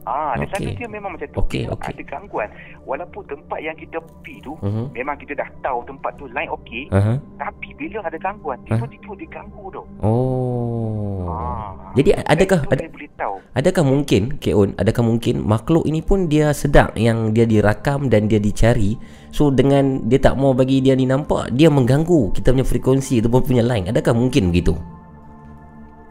Ah, 0.02 0.34
di 0.34 0.50
sana 0.50 0.66
Okey. 0.66 0.74
dia 0.76 0.88
memang 0.88 1.14
macam 1.14 1.28
tu. 1.28 1.38
Okey, 1.40 1.62
Bila 1.62 1.74
okey. 1.74 1.92
Ada 1.92 2.02
gangguan. 2.04 2.48
Walaupun 2.82 3.22
tempat 3.24 3.58
yang 3.58 3.76
kita 3.76 4.02
pergi 4.02 4.42
tu, 4.42 4.58
Mhm. 4.58 4.84
memang 4.90 5.14
kita 5.14 5.32
dah 5.32 5.48
tahu 5.60 5.78
tempat 5.84 6.10
tu 6.18 6.26
lain 6.26 6.50
okey. 6.52 6.90
Aha. 6.90 7.14
Tapi 7.38 7.68
bila 7.72 8.02
ada 8.02 8.18
gangguan, 8.18 8.58
tiba-tiba 8.64 9.10
dia 9.14 9.28
ganggu 9.30 9.64
tu. 9.70 9.82
Oh. 10.02 11.30
Ah. 11.30 11.70
Jadi 11.92 12.10
adakah 12.18 12.60
ada 12.64 12.74
saya 12.78 12.90
boleh 12.90 13.10
tahu. 13.14 13.36
adakah 13.52 13.84
mungkin 13.84 14.22
Keon 14.36 14.72
adakah 14.74 15.04
mungkin 15.04 15.34
makhluk 15.40 15.84
ini 15.84 16.00
pun 16.00 16.24
dia 16.24 16.50
sedar 16.50 16.90
yang 16.94 17.30
dia 17.30 17.44
dirakam 17.44 18.08
dan 18.08 18.26
dia 18.26 18.40
dicari 18.40 18.96
so 19.28 19.48
dengan 19.48 20.00
dia 20.02 20.16
tak 20.16 20.34
mau 20.34 20.50
bagi 20.52 20.80
dia 20.80 20.92
ni 20.92 21.04
nampak 21.04 21.52
dia 21.52 21.68
mengganggu 21.68 22.32
kita 22.32 22.50
punya 22.50 22.64
frekuensi 22.64 23.20
ataupun 23.20 23.42
punya 23.44 23.62
line 23.62 23.86
adakah 23.86 24.12
mungkin 24.12 24.48
begitu 24.48 24.72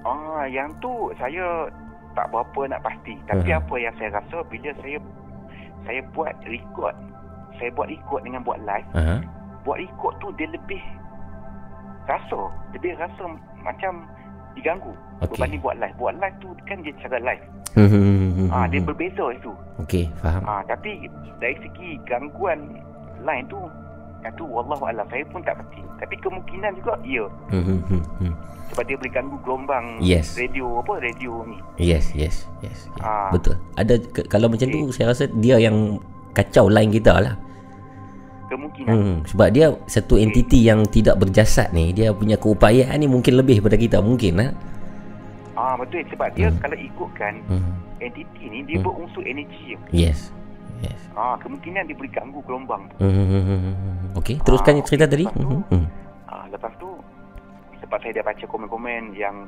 Ah, 0.01 0.45
yang 0.45 0.69
tu 0.79 0.89
saya 1.15 1.65
tak 2.15 2.27
berapa 2.29 2.61
nak 2.67 2.81
pasti. 2.83 3.15
Tapi 3.27 3.49
Aha. 3.51 3.59
apa 3.59 3.75
yang 3.79 3.93
saya 3.97 4.09
rasa 4.19 4.37
bila 4.47 4.69
saya 4.83 4.97
saya 5.87 5.99
buat 6.13 6.33
record, 6.45 6.95
saya 7.57 7.69
buat 7.73 7.87
record 7.89 8.21
dengan 8.23 8.41
buat 8.45 8.59
live, 8.61 8.89
Aha. 8.93 9.17
buat 9.65 9.77
record 9.81 10.13
tu 10.21 10.29
dia 10.37 10.47
lebih 10.51 10.81
rasa, 12.05 12.39
lebih 12.75 12.93
rasa 12.97 13.23
macam 13.61 14.05
diganggu 14.57 14.91
Okey. 15.23 15.37
berbanding 15.37 15.61
buat 15.63 15.75
live. 15.79 15.95
Buat 15.97 16.15
live 16.19 16.37
tu 16.43 16.49
kan 16.67 16.77
dia 16.83 16.93
cara 17.01 17.17
live. 17.21 17.45
Ah, 18.51 18.67
dia 18.67 18.83
berbeza 18.83 19.31
itu. 19.31 19.51
Okey, 19.79 20.11
faham. 20.19 20.43
Ah, 20.43 20.61
tapi 20.67 21.07
dari 21.39 21.55
segi 21.63 21.95
gangguan 22.03 22.83
lain 23.23 23.47
tu 23.47 23.59
yang 24.21 24.33
tu 24.35 24.45
wallahu 24.45 24.85
alam 24.85 25.05
saya 25.09 25.25
pun 25.27 25.41
tak 25.41 25.57
pasti. 25.57 25.81
Tapi 25.97 26.15
kemungkinan 26.17 26.71
juga 26.77 26.93
ya 27.01 27.25
Hmm, 27.49 27.63
hmm, 27.65 28.03
hmm. 28.21 28.33
sebab 28.69 28.83
dia 28.85 28.95
boleh 28.97 29.13
ganggu 29.13 29.37
gelombang 29.41 29.85
Yes. 29.99 30.33
radio 30.33 30.79
apa 30.79 30.97
radio 30.97 31.45
ni. 31.45 31.57
Yes, 31.77 32.13
yes, 32.13 32.45
yes. 32.61 32.85
yes. 32.89 33.01
Ah. 33.01 33.29
Betul. 33.29 33.57
Ada 33.75 33.97
ke, 33.99 34.25
kalau 34.25 34.47
macam 34.47 34.65
tu 34.65 34.89
saya 34.89 35.11
rasa 35.11 35.25
dia 35.27 35.57
yang 35.57 35.97
kacau 36.31 36.69
line 36.69 36.89
kita 36.89 37.17
lah. 37.17 37.35
Kemungkinan. 38.47 38.91
Hmm, 38.91 39.15
sebab 39.23 39.47
dia 39.49 39.71
satu 39.85 40.15
entiti 40.15 40.59
yang 40.61 40.83
tidak 40.83 41.15
berjasad 41.17 41.71
ni, 41.71 41.95
dia 41.95 42.11
punya 42.11 42.35
keupayaan 42.35 42.99
ni 42.99 43.07
mungkin 43.07 43.39
lebih 43.39 43.63
daripada 43.63 43.77
kita 43.79 43.97
mungkin 43.99 44.33
lah. 44.37 44.51
Ah 45.53 45.75
betul 45.75 46.03
sebab 46.07 46.31
dia 46.33 46.51
kalau 46.59 46.75
ikutkan 46.75 47.39
Hmm. 47.47 47.75
entiti 47.97 48.43
ni 48.47 48.63
dia 48.63 48.79
berunsur 48.79 49.23
energi. 49.23 49.75
Yes. 49.91 50.31
Yes. 50.81 50.99
Ah 51.13 51.37
kemungkinan 51.37 51.85
dia 51.85 51.93
boleh 51.93 52.09
ganggu 52.09 52.39
gelombang 52.41 52.89
tu. 52.89 52.95
Hmm. 52.99 53.73
Okey, 54.19 54.41
teruskan 54.41 54.75
Ah, 54.75 54.83
cerita 54.83 55.05
okey. 55.05 55.13
tadi. 55.13 55.25
Tu, 55.29 55.45
Hmm. 55.69 55.85
Ah 56.25 56.45
lepas 56.47 56.73
tu 56.75 56.89
sebab 57.79 57.97
saya 57.97 58.13
dah 58.13 58.25
baca 58.25 58.43
komen-komen 58.43 59.13
yang 59.13 59.45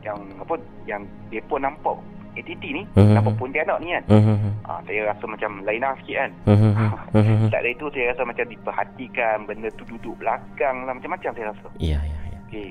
yang 0.00 0.16
apa 0.36 0.54
yang 0.84 1.02
depa 1.28 1.56
nampak 1.56 1.92
entiti 2.32 2.72
ni, 2.72 2.82
Mhm. 2.90 3.12
nampak 3.12 3.34
pontianak 3.36 3.76
ni 3.78 3.92
kan. 3.92 4.04
Hmm. 4.08 4.54
Ah 4.62 4.80
saya 4.82 5.00
rasa 5.06 5.24
macam 5.26 5.60
lain 5.60 5.78
lah 5.78 5.92
sikit 6.00 6.16
kan. 6.16 6.30
Hmm. 6.46 7.48
Tak 7.48 7.60
dari 7.60 7.74
tu 7.76 7.86
saya 7.90 8.10
rasa 8.10 8.22
macam 8.24 8.46
diperhatikan 8.46 9.36
benda 9.44 9.68
tu 9.70 9.84
duduk 9.84 10.14
belakang 10.16 10.86
lah 10.86 10.94
macam-macam 10.94 11.30
saya 11.30 11.46
rasa. 11.48 11.68
Ya, 11.76 11.98
ya, 11.98 12.18
ya. 12.28 12.38
Okey. 12.46 12.70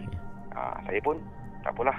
Ah 0.51 0.75
saya 0.83 0.99
pun 0.99 1.15
tak 1.61 1.71
apalah. 1.71 1.97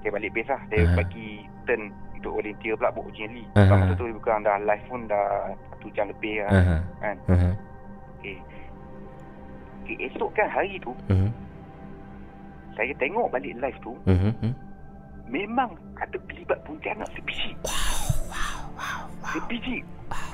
Saya 0.00 0.10
balik 0.12 0.32
base 0.32 0.48
lah. 0.48 0.60
Saya 0.66 0.82
Ah. 0.84 0.94
bagi 0.96 1.28
turn 1.64 1.82
untuk 2.16 2.32
volunteer 2.40 2.74
pula 2.74 2.90
buat 2.90 3.06
ujian 3.08 3.30
li. 3.32 3.44
Sebab 3.52 3.76
masa 3.76 3.92
tu 3.94 4.04
bukan 4.10 4.38
dah 4.42 4.56
live 4.58 4.84
pun 4.88 5.00
dah 5.06 5.26
satu 5.70 5.86
jam 5.92 6.06
lebih 6.08 6.34
lah. 6.42 6.50
Aha. 6.52 6.76
Kan. 6.98 7.16
Aha. 7.28 7.50
Okey. 8.18 8.36
Okey, 9.84 9.96
esok 10.02 10.30
kan 10.34 10.48
hari 10.48 10.80
tu 10.80 10.92
Hmm. 11.06 11.30
saya 12.74 12.92
tengok 12.96 13.30
balik 13.30 13.54
live 13.56 13.78
tu. 13.80 13.92
Hmm. 14.04 14.52
memang 15.26 15.74
ada 15.98 16.14
kelibat 16.30 16.54
pontianak 16.62 17.10
sebiji. 17.12 17.50
Wow, 17.66 17.74
wow, 18.30 18.58
wow, 18.78 19.00
wow. 19.18 19.30
Sebiji. 19.34 19.82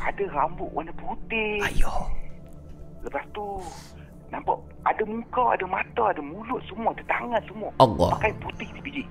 Ada 0.04 0.28
rambut 0.28 0.68
warna 0.76 0.92
putih. 0.92 1.64
Ayo. 1.64 1.88
Lepas 3.00 3.24
tu 3.32 3.56
nampak 4.28 4.60
ada 4.84 5.02
muka, 5.08 5.56
ada 5.56 5.64
mata, 5.64 6.12
ada 6.12 6.20
mulut 6.20 6.60
semua, 6.68 6.92
ada 6.92 7.00
tangan 7.08 7.40
semua. 7.48 7.70
Allah. 7.80 8.10
Pakai 8.20 8.32
putih 8.36 8.68
sebiji. 8.76 9.04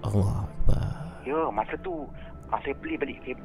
Allah. 0.00 0.48
Akbar. 0.48 1.07
Ya, 1.28 1.52
masa 1.52 1.76
tu 1.84 2.08
ah, 2.48 2.56
saya 2.64 2.72
beli 2.80 2.96
balik 2.96 3.20
saya 3.20 3.36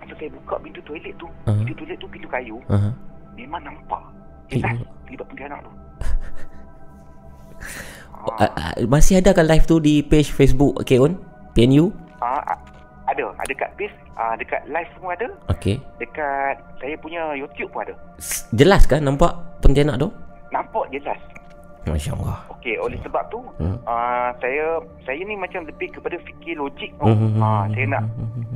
masa 0.00 0.16
saya 0.16 0.32
buka 0.32 0.56
pintu 0.58 0.80
toilet 0.82 1.12
tu, 1.14 1.28
Ah. 1.44 1.52
pintu 1.60 1.76
toilet 1.76 2.00
tu 2.00 2.08
pintu 2.08 2.24
kayu, 2.26 2.56
Aha. 2.66 2.88
memang 3.36 3.60
nampak. 3.60 4.00
Jelas 4.48 4.80
ya. 4.80 4.88
kelibat 5.04 5.26
pontianak 5.28 5.60
tu. 5.60 5.72
Ah, 8.22 8.46
ah, 8.54 8.72
masih 8.86 9.18
adakah 9.18 9.42
live 9.42 9.66
tu 9.66 9.82
di 9.82 9.98
page 9.98 10.30
Facebook 10.30 10.78
Keon? 10.86 11.18
PNU? 11.58 11.90
Ah, 12.22 12.38
ah, 12.46 12.58
ada, 13.10 13.34
ada 13.34 13.52
kat 13.52 13.74
base, 13.74 13.90
ah, 14.14 14.38
dekat 14.38 14.62
live 14.70 14.86
pun 14.94 15.10
ada, 15.10 15.26
Okey. 15.50 15.82
dekat 15.98 16.54
saya 16.78 16.94
punya 17.02 17.34
YouTube 17.34 17.74
pun 17.74 17.82
ada. 17.82 17.94
Jelas 18.54 18.86
kan 18.86 19.02
nampak 19.02 19.34
pontianak 19.58 19.98
tu? 19.98 20.06
Nampak 20.54 20.86
jelas. 20.94 21.18
Masya 21.82 22.14
Allah. 22.14 22.38
Okey, 22.54 22.78
oleh 22.78 22.98
sebab 23.02 23.26
tu 23.26 23.42
Hmm. 23.58 23.74
uh, 23.82 24.30
saya 24.38 24.78
saya 25.02 25.18
ni 25.18 25.34
macam 25.34 25.66
lebih 25.66 25.90
kepada 25.90 26.14
fikir 26.22 26.54
logik 26.54 26.94
tau. 26.96 27.10
Hmm. 27.10 27.42
Ah, 27.42 27.66
saya 27.74 27.86
nak 27.90 28.02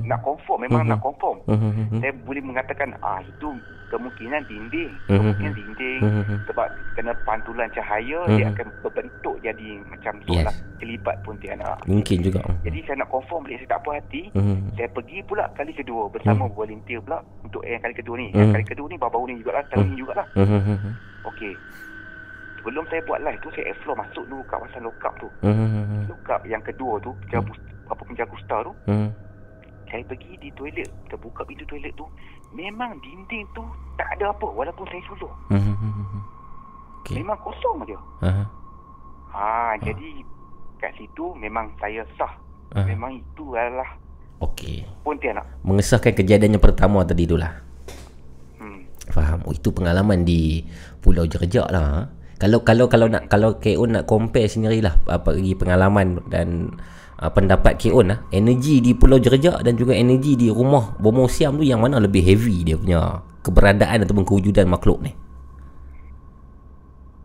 nak 0.06 0.22
confirm, 0.22 0.62
memang 0.62 0.86
Hmm. 0.86 0.94
nak 0.94 1.00
confirm. 1.02 1.36
Hmm. 1.44 1.98
Saya 1.98 2.14
boleh 2.22 2.38
mengatakan 2.38 2.94
ah 3.00 3.18
itu 3.18 3.50
kemungkinan 3.86 4.46
dinding, 4.46 4.90
Hmm. 5.06 5.18
kemungkinan 5.18 5.54
dinding 5.54 6.00
Hmm. 6.02 6.38
sebab 6.46 6.66
kena 6.94 7.12
pantulan 7.22 7.66
cahaya 7.70 8.18
Hmm. 8.26 8.38
dia 8.38 8.46
akan 8.48 8.66
berbentuk 8.80 9.36
jadi 9.42 9.68
macam 9.84 10.14
Yes. 10.22 10.46
seolah 10.46 10.54
kelibat 10.78 11.16
pontianak. 11.22 11.78
Mungkin 11.84 12.18
juga. 12.22 12.40
Jadi 12.62 12.78
saya 12.86 13.02
nak 13.02 13.10
confirm 13.10 13.42
balik 13.42 13.58
saya 13.58 13.70
tak 13.74 13.80
puas 13.82 13.98
hati. 13.98 14.22
Hmm. 14.38 14.70
Saya 14.78 14.88
pergi 14.88 15.18
pula 15.26 15.50
kali 15.52 15.74
kedua 15.74 16.06
bersama 16.06 16.46
volunteer 16.46 17.02
pula 17.02 17.18
untuk 17.42 17.66
yang 17.66 17.82
kali 17.82 17.94
kedua 17.94 18.14
ni. 18.14 18.30
Hmm. 18.30 18.38
Yang 18.38 18.50
kali 18.54 18.66
kedua 18.70 18.86
ni 18.86 18.96
baru-baru 18.96 19.24
ni 19.26 19.42
jugalah, 19.42 19.62
tahun 19.66 19.86
ni 19.90 19.96
jugalah. 19.98 20.26
Hmm. 20.38 20.94
Okey. 21.26 21.54
Sebelum 22.66 22.82
saya 22.84 22.98
buat 23.00 23.22
live 23.22 23.38
tu 23.38 23.50
saya 23.52 23.70
explore 23.70 23.94
masuk 23.96 24.26
dulu 24.26 24.42
kawasan 24.44 24.82
lokap 24.82 25.14
tu. 25.16 25.30
Hmm. 25.40 26.02
Lokap 26.04 26.42
yang 26.42 26.58
kedua 26.60 26.98
tu 26.98 27.14
penjaga 27.22 27.54
apa 27.86 28.02
penjaga 28.02 28.26
kusta 28.28 28.56
tu 28.60 28.72
Hmm. 28.84 29.08
saya 29.86 30.02
pergi 30.02 30.34
di 30.36 30.50
toilet 30.50 30.90
kita 31.06 31.14
buka 31.14 31.46
pintu 31.46 31.62
toilet 31.64 31.94
tu 31.94 32.02
memang 32.50 32.98
dinding 32.98 33.46
tu 33.54 33.62
tak 33.94 34.10
ada 34.10 34.34
apa 34.34 34.42
walaupun 34.44 34.82
saya 34.84 34.98
sulur 35.06 35.30
Hmm. 35.46 36.18
Okey. 36.98 37.14
memang 37.16 37.38
kosong 37.38 37.86
aja 37.86 37.94
Aha. 38.20 38.44
ha 39.30 39.46
jadi 39.78 40.26
kat 40.76 40.90
situ 40.98 41.30
memang 41.38 41.70
saya 41.78 42.02
sah 42.18 42.34
Ah. 42.74 42.82
memang 42.82 43.14
itu 43.14 43.54
adalah 43.54 43.94
Okey. 44.42 44.82
pontianak 45.06 45.46
Mengesahkan 45.62 46.10
kejadian 46.12 46.58
yang 46.58 46.64
pertama 46.64 47.06
tadi 47.06 47.22
tu 47.24 47.38
lah. 47.38 47.54
hmm. 48.58 48.82
Faham. 49.08 49.46
Oh 49.46 49.54
itu 49.54 49.70
pengalaman 49.70 50.26
di 50.26 50.66
Pulau 50.98 51.22
Jerjak 51.24 51.70
lah. 51.70 52.10
Kalau 52.36 52.60
kalau 52.60 52.84
kalau 52.92 53.08
nak 53.08 53.32
kalau 53.32 53.56
Keon 53.56 53.96
nak 53.96 54.04
compare 54.04 54.44
sendirilah 54.44 54.92
apa 55.08 55.32
lagi 55.32 55.56
pengalaman 55.56 56.20
dan 56.28 56.76
uh, 57.16 57.32
pendapat 57.32 57.80
Keon 57.80 58.12
lah, 58.12 58.20
energi 58.28 58.84
di 58.84 58.92
Pulau 58.92 59.16
Jerjak 59.16 59.64
dan 59.64 59.72
juga 59.72 59.96
energi 59.96 60.36
di 60.36 60.52
rumah 60.52 60.92
Bomo 61.00 61.24
Siam 61.32 61.56
tu 61.56 61.64
yang 61.64 61.80
mana 61.80 61.96
lebih 61.96 62.20
heavy 62.20 62.60
dia 62.60 62.76
punya 62.76 63.24
keberadaan 63.40 64.04
ataupun 64.04 64.26
kewujudan 64.26 64.68
makhluk 64.68 65.00
ni. 65.00 65.12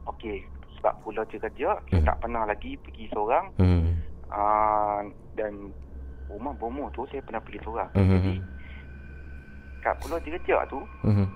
okey 0.05 0.45
sebab 0.77 0.93
pulau 1.01 1.25
saya 1.29 1.77
Hmm. 1.89 2.05
tak 2.05 2.17
pernah 2.21 2.45
lagi 2.45 2.77
pergi 2.77 3.09
seorang 3.09 3.45
Hmm. 3.57 3.97
uh, 4.29 5.01
dan 5.33 5.73
rumah 6.29 6.53
bomo 6.55 6.87
tu 6.93 7.03
saya 7.09 7.25
pernah 7.25 7.41
pergi 7.41 7.59
seorang 7.65 7.89
Hmm. 7.97 8.09
jadi 8.21 8.33
kat 9.81 9.95
pulau 9.97 10.17
kerja 10.21 10.57
tu 10.69 10.79
Hmm. 11.01 11.27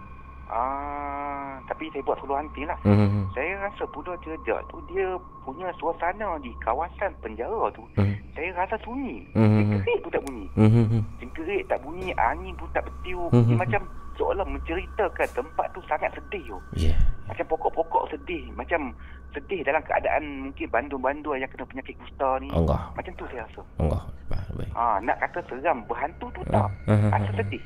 Ah 0.48 1.58
tapi 1.66 1.90
saya 1.90 2.06
buat 2.06 2.18
solo 2.22 2.38
hunting 2.38 2.70
lah 2.70 2.78
Hmm. 2.86 3.26
Saya 3.34 3.68
rasa 3.68 3.84
Pulau 3.90 4.14
Jerjak 4.22 4.62
tu 4.70 4.78
dia 4.88 5.18
punya 5.42 5.68
suasana 5.76 6.38
di 6.40 6.54
kawasan 6.62 7.12
penjara 7.20 7.68
tu 7.74 7.82
Hmm. 7.98 8.14
saya 8.34 8.50
rasa 8.54 8.76
sunyi. 8.82 9.26
Hmm. 9.34 9.74
Cengkerik 9.74 9.98
pun 10.02 10.12
tak 10.14 10.24
bunyi. 10.24 10.46
Hmm. 10.54 11.02
Cengkerik 11.18 11.62
tak 11.66 11.80
bunyi, 11.82 12.10
angin 12.16 12.54
pun 12.56 12.70
tak 12.72 12.84
bertiup. 12.86 13.30
Hmm. 13.32 13.48
Dia 13.48 13.58
macam 13.58 13.82
seolah 14.16 14.46
menceritakan 14.48 15.28
tempat 15.34 15.68
tu 15.74 15.80
sangat 15.88 16.12
sedih 16.14 16.44
tu. 16.48 16.60
Yeah. 16.78 17.00
Macam 17.28 17.46
pokok-pokok 17.52 18.16
sedih. 18.16 18.48
Macam 18.56 18.96
sedih 19.36 19.60
dalam 19.66 19.84
keadaan 19.84 20.48
mungkin 20.48 20.68
bandu-bandu 20.72 21.36
yang 21.36 21.52
kena 21.52 21.68
penyakit 21.68 21.96
kusta 22.00 22.40
ni. 22.40 22.48
Allah. 22.56 22.92
Macam 22.96 23.12
tu 23.18 23.26
saya 23.28 23.44
rasa. 23.44 23.62
Allah. 23.82 24.04
Baik. 24.32 24.72
Ha, 24.72 25.00
nak 25.04 25.18
kata 25.20 25.40
seram, 25.48 25.84
berhantu 25.88 26.28
tu 26.32 26.42
tak. 26.48 26.70
Rasa 26.88 27.32
sedih. 27.40 27.64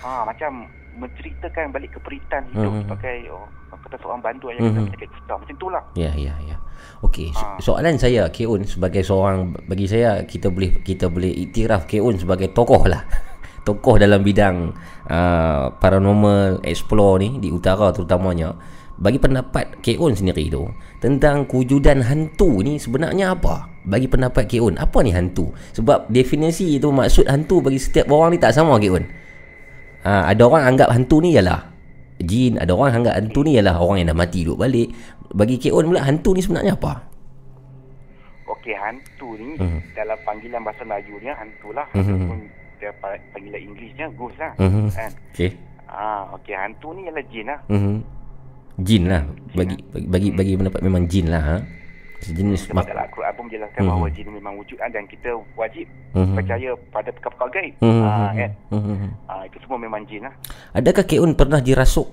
Ha, 0.00 0.24
macam 0.24 0.64
menceritakan 0.96 1.70
balik 1.70 1.94
keperitan 1.94 2.46
hidup 2.50 2.72
Hmm. 2.72 2.82
sebagai 2.84 3.18
oh, 3.30 3.46
kata 3.70 3.96
seorang 3.98 4.20
bandu 4.20 4.50
yang 4.50 4.60
Hmm. 4.62 4.86
penyakit 4.86 5.08
kusta. 5.08 5.34
Macam 5.34 5.56
tu 5.56 5.66
lah. 5.68 5.82
Ya, 5.94 6.12
ya, 6.14 6.34
ya. 6.42 6.56
Okey, 7.00 7.32
so, 7.32 7.44
Ah. 7.44 7.56
soalan 7.60 7.96
saya 7.96 8.28
Keun 8.28 8.64
sebagai 8.64 9.00
seorang 9.00 9.56
bagi 9.64 9.88
saya 9.88 10.24
kita 10.24 10.48
boleh 10.48 10.80
kita 10.80 11.08
boleh 11.08 11.30
iktiraf 11.48 11.84
Keun 11.86 12.16
sebagai 12.16 12.52
tokoh 12.52 12.84
lah. 12.88 13.04
tokoh 13.68 14.00
dalam 14.00 14.24
bidang 14.24 14.72
uh, 15.06 15.68
paranormal 15.76 16.64
explore 16.64 17.20
ni 17.20 17.36
di 17.38 17.52
utara 17.52 17.92
terutamanya. 17.92 18.56
Bagi 19.00 19.16
pendapat 19.16 19.80
Keun 19.80 20.12
sendiri 20.12 20.52
tu 20.52 20.68
tentang 21.00 21.48
kewujudan 21.48 22.04
hantu 22.04 22.60
ni 22.60 22.76
sebenarnya 22.76 23.32
apa? 23.32 23.68
bagi 23.80 24.12
pendapat 24.12 24.44
Kek 24.44 24.60
Un, 24.60 24.76
apa 24.76 25.00
ni 25.00 25.08
hantu? 25.08 25.56
Sebab 25.72 26.12
definisi 26.12 26.76
itu 26.76 26.92
maksud 26.92 27.24
hantu 27.24 27.64
bagi 27.64 27.80
setiap 27.80 28.12
orang 28.12 28.36
ni 28.36 28.38
tak 28.38 28.52
sama 28.52 28.76
Kek 28.76 28.92
Un. 28.92 29.04
Ha, 30.00 30.32
ada 30.32 30.42
orang 30.48 30.64
anggap 30.64 30.88
hantu 30.90 31.20
ni 31.20 31.36
ialah 31.36 31.60
jin, 32.20 32.56
ada 32.56 32.72
orang 32.72 33.00
anggap 33.00 33.14
hantu 33.20 33.40
ni 33.44 33.56
ialah 33.56 33.76
orang 33.76 34.00
yang 34.00 34.08
dah 34.12 34.18
mati 34.18 34.44
duduk 34.44 34.60
balik. 34.60 34.88
Bagi 35.30 35.60
Un 35.70 35.86
pula 35.88 36.02
hantu 36.02 36.34
ni 36.34 36.40
sebenarnya 36.40 36.74
apa? 36.74 37.04
Okey, 38.50 38.74
hantu 38.74 39.38
ni 39.38 39.54
Mhm. 39.56 39.78
dalam 39.94 40.18
panggilan 40.26 40.60
bahasa 40.60 40.82
Melayu 40.82 41.16
dia 41.22 41.32
hantu 41.38 41.70
lah. 41.70 41.86
Mhm. 41.94 42.02
Ataupun 42.02 42.38
dia 42.80 42.90
pa- 42.98 43.22
panggilan 43.30 43.60
Inggerisnya 43.62 44.06
ghost 44.18 44.36
lah. 44.40 44.52
Kan? 44.58 45.12
Okey. 45.32 45.50
Ah, 45.86 46.22
okey, 46.34 46.54
hantu 46.56 46.88
ni 46.96 47.06
ialah 47.06 47.24
jin 47.30 47.46
lah. 47.46 47.60
Mhm. 47.70 47.96
Jin 48.80 49.02
lah. 49.06 49.22
Bagi 49.52 49.76
bagi 49.86 50.06
bagi, 50.08 50.28
bagi 50.32 50.52
pendapat 50.56 50.80
memang 50.80 51.04
jin 51.06 51.26
lah 51.28 51.42
ha. 51.44 51.56
Sejenis 52.20 52.68
Sebab 52.68 52.84
dalam 52.84 53.08
Al-Quran 53.08 53.32
pun 53.32 53.44
menjelaskan 53.48 53.80
Mhm. 53.80 53.88
bahawa 53.88 54.06
jin 54.12 54.28
memang 54.28 54.54
wujud 54.56 54.76
dan 54.78 55.04
kita 55.08 55.30
wajib 55.56 55.86
Mhm. 56.12 56.34
percaya 56.36 56.70
pada 56.92 57.08
perkara-perkara 57.10 57.50
gaib. 57.50 57.74
Mhm. 57.80 58.02
Ah, 58.04 58.30
kan? 58.30 58.50
Mhm. 58.68 59.08
Ah, 59.24 59.42
itu 59.44 59.56
semua 59.58 59.78
memang 59.78 60.02
jin 60.04 60.22
lah. 60.22 60.34
Adakah 60.72 61.04
Kek 61.04 61.16
Un 61.16 61.32
pernah 61.32 61.58
dirasuk? 61.58 62.08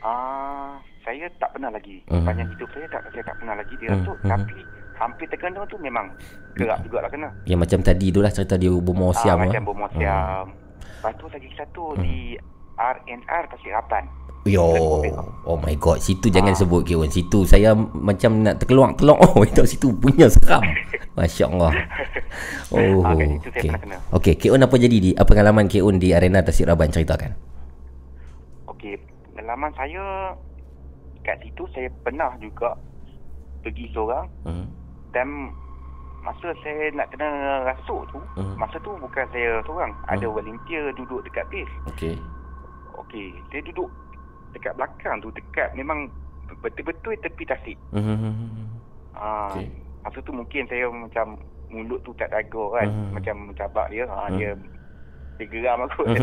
Ah, 0.00 0.80
saya 1.00 1.28
tak 1.36 1.52
pernah 1.52 1.70
lagi. 1.70 2.00
Mhm. 2.08 2.16
Sepanjang 2.18 2.48
hidup 2.50 2.68
saya 2.72 2.86
tak 2.88 3.02
saya 3.12 3.22
tak 3.22 3.36
pernah 3.38 3.54
lagi 3.54 3.74
dirasuk. 3.76 4.16
Mhm. 4.18 4.28
Tapi 4.28 4.56
hampir 4.96 5.26
terkena 5.28 5.60
tu 5.64 5.76
memang 5.78 6.06
gerak 6.54 6.78
jugalah 6.82 7.08
kena. 7.08 7.28
Yang 7.44 7.60
macam 7.60 7.80
tadi 7.80 8.06
tu 8.08 8.20
lah 8.20 8.28
cerita 8.28 8.56
dia 8.56 8.72
bomo 8.72 9.08
Ah, 9.08 9.16
siam 9.16 9.36
macam 9.38 9.62
ah. 9.62 9.66
bomo 9.66 9.86
siam. 9.94 10.46
Lepas 11.00 11.12
tu 11.16 11.26
lagi 11.28 11.48
satu 11.54 11.84
di 11.96 12.36
RNR 12.80 13.42
Tasik 13.46 13.70
Rapan. 13.70 14.04
Yo, 14.42 14.64
oh 15.44 15.60
my 15.60 15.76
god, 15.76 16.00
situ 16.00 16.32
jangan 16.32 16.56
Ah. 16.56 16.58
sebut 16.58 16.80
Kek 16.80 16.96
Un. 16.96 17.12
Situ 17.12 17.44
saya 17.44 17.76
macam 17.76 18.40
nak 18.40 18.56
terkeluar-keluar. 18.56 19.20
Oh, 19.36 19.44
itu 19.44 19.68
situ 19.68 19.92
punya 19.92 20.26
seram. 20.26 20.64
Masya 21.18 21.44
Allah. 21.46 21.76
Oh, 22.72 23.04
Ah, 23.04 23.12
pernah 23.12 23.76
kena. 23.76 23.96
Okey, 24.10 24.34
Kek 24.34 24.48
Un 24.48 24.64
apa 24.64 24.74
jadi 24.74 24.96
di 24.96 25.10
apa 25.12 25.28
pengalaman 25.28 25.68
Kek 25.68 25.84
Un 25.84 26.00
di 26.00 26.16
arena 26.16 26.40
Tasik 26.40 26.64
Raban 26.64 26.88
ceritakan? 26.88 27.36
Okey, 28.66 28.96
pengalaman 29.30 29.68
saya 29.76 30.32
kat 31.20 31.36
situ 31.44 31.68
saya 31.70 31.92
pernah 32.00 32.32
juga 32.40 32.72
pergi 33.60 33.92
seorang 33.92 34.24
Hmm. 34.42 34.64
dan 35.12 35.52
masa 36.20 36.48
saya 36.58 36.88
nak 36.94 37.12
kena 37.12 37.28
rasuk 37.66 38.08
tu, 38.08 38.16
Mhm. 38.36 38.56
masa 38.56 38.80
tu 38.80 38.88
bukan 38.94 39.26
saya 39.28 39.60
seorang. 39.60 39.92
Ada 40.06 40.24
volunteer 40.26 40.88
duduk 40.94 41.20
dekat 41.22 41.44
base. 41.50 41.74
Okey. 41.86 42.16
Okey, 43.10 43.34
saya 43.50 43.58
duduk 43.66 43.90
dekat 44.54 44.70
belakang 44.78 45.18
tu, 45.18 45.34
dekat 45.34 45.74
memang 45.74 46.06
betul-betul 46.62 47.18
tepi 47.18 47.42
tasik. 47.42 47.74
Hmm. 47.90 48.70
Ah, 49.10 49.50
Okey. 49.50 49.66
Masa 50.00 50.22
tu 50.22 50.30
mungkin 50.30 50.62
saya 50.64 50.86
macam 50.86 51.34
mulut 51.66 51.98
tu 52.00 52.14
tak 52.14 52.30
daga 52.30 52.62
kan, 52.72 52.86
Mhm. 52.86 53.10
macam 53.10 53.34
mencabak 53.50 53.86
dia. 53.90 54.06
Ah, 54.06 54.30
Mhm. 54.30 54.38
dia 54.38 54.50
dia 55.36 55.46
geram 55.48 55.82
aku 55.82 56.06
kan. 56.14 56.22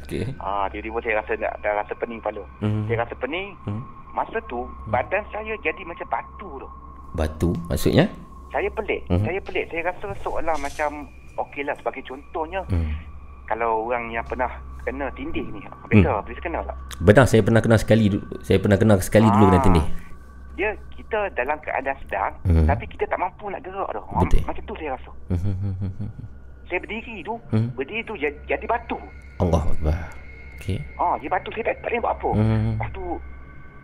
Okey. 0.00 0.32
Ah, 0.40 0.64
tiba-tiba 0.66 0.98
saya 1.04 1.14
rasa 1.20 1.32
dah, 1.36 1.52
dah 1.60 1.72
rasa 1.76 1.92
pening 1.92 2.18
kepala. 2.18 2.40
Mhm. 2.58 2.88
Saya 2.88 2.96
rasa 3.04 3.14
pening. 3.14 3.48
Hmm. 3.68 3.82
Masa 4.10 4.38
tu 4.48 4.64
badan 4.88 5.22
saya 5.28 5.52
jadi 5.60 5.82
macam 5.84 6.08
batu 6.08 6.50
tu. 6.56 6.68
Batu 7.12 7.50
maksudnya? 7.68 8.08
Saya 8.48 8.72
pelik. 8.72 9.04
Mhm. 9.06 9.28
Saya 9.28 9.40
pelik. 9.42 9.64
Saya 9.68 9.82
rasa 9.84 10.08
seolah 10.18 10.56
macam 10.56 11.04
okeylah 11.36 11.76
sebagai 11.76 12.00
contohnya 12.02 12.64
Hmm. 12.64 12.96
kalau 13.44 13.84
orang 13.84 14.08
yang 14.08 14.24
pernah 14.24 14.48
kena 14.84 15.06
tindih 15.12 15.46
ni. 15.48 15.60
Beza, 15.86 16.12
hmm. 16.14 16.24
bisa 16.24 16.40
kena 16.40 16.58
tak? 16.62 16.76
Benar 17.00 17.24
saya 17.24 17.40
pernah 17.40 17.60
kena 17.60 17.76
sekali 17.76 18.06
saya 18.40 18.58
pernah 18.58 18.76
kena 18.76 18.94
sekali 18.98 19.26
dulu 19.26 19.44
Ah. 19.44 19.50
kena 19.50 19.60
tindih. 19.62 19.86
Dia 20.54 20.70
kita 20.88 21.18
dalam 21.32 21.58
keadaan 21.58 21.96
sedang 22.00 22.32
Mhm. 22.44 22.64
tapi 22.64 22.84
kita 22.86 23.04
tak 23.04 23.18
mampu 23.18 23.48
nak 23.48 23.60
gerak 23.60 23.88
tu. 23.88 24.02
Ah, 24.06 24.20
Betul. 24.20 24.40
Macam 24.44 24.62
tu 24.62 24.74
saya 24.76 24.90
rasa. 24.92 25.10
Hmm. 25.28 26.10
Saya 26.64 26.78
berdiri 26.80 27.16
tu, 27.20 27.34
Mhm. 27.50 27.68
berdiri 27.74 28.02
tu 28.02 28.14
jadi, 28.14 28.36
jadi 28.46 28.64
batu. 28.64 28.96
Allah 29.36 29.62
Akbar. 29.66 29.98
Okey. 30.56 30.78
Ah, 30.94 31.18
jadi 31.18 31.30
batu 31.30 31.50
saya 31.50 31.64
tak, 31.66 31.76
tak 31.78 31.88
boleh 31.88 32.00
buat 32.00 32.14
apa. 32.14 32.30
Hmm. 32.32 32.72
Lepas 32.72 32.90
tu 32.92 33.04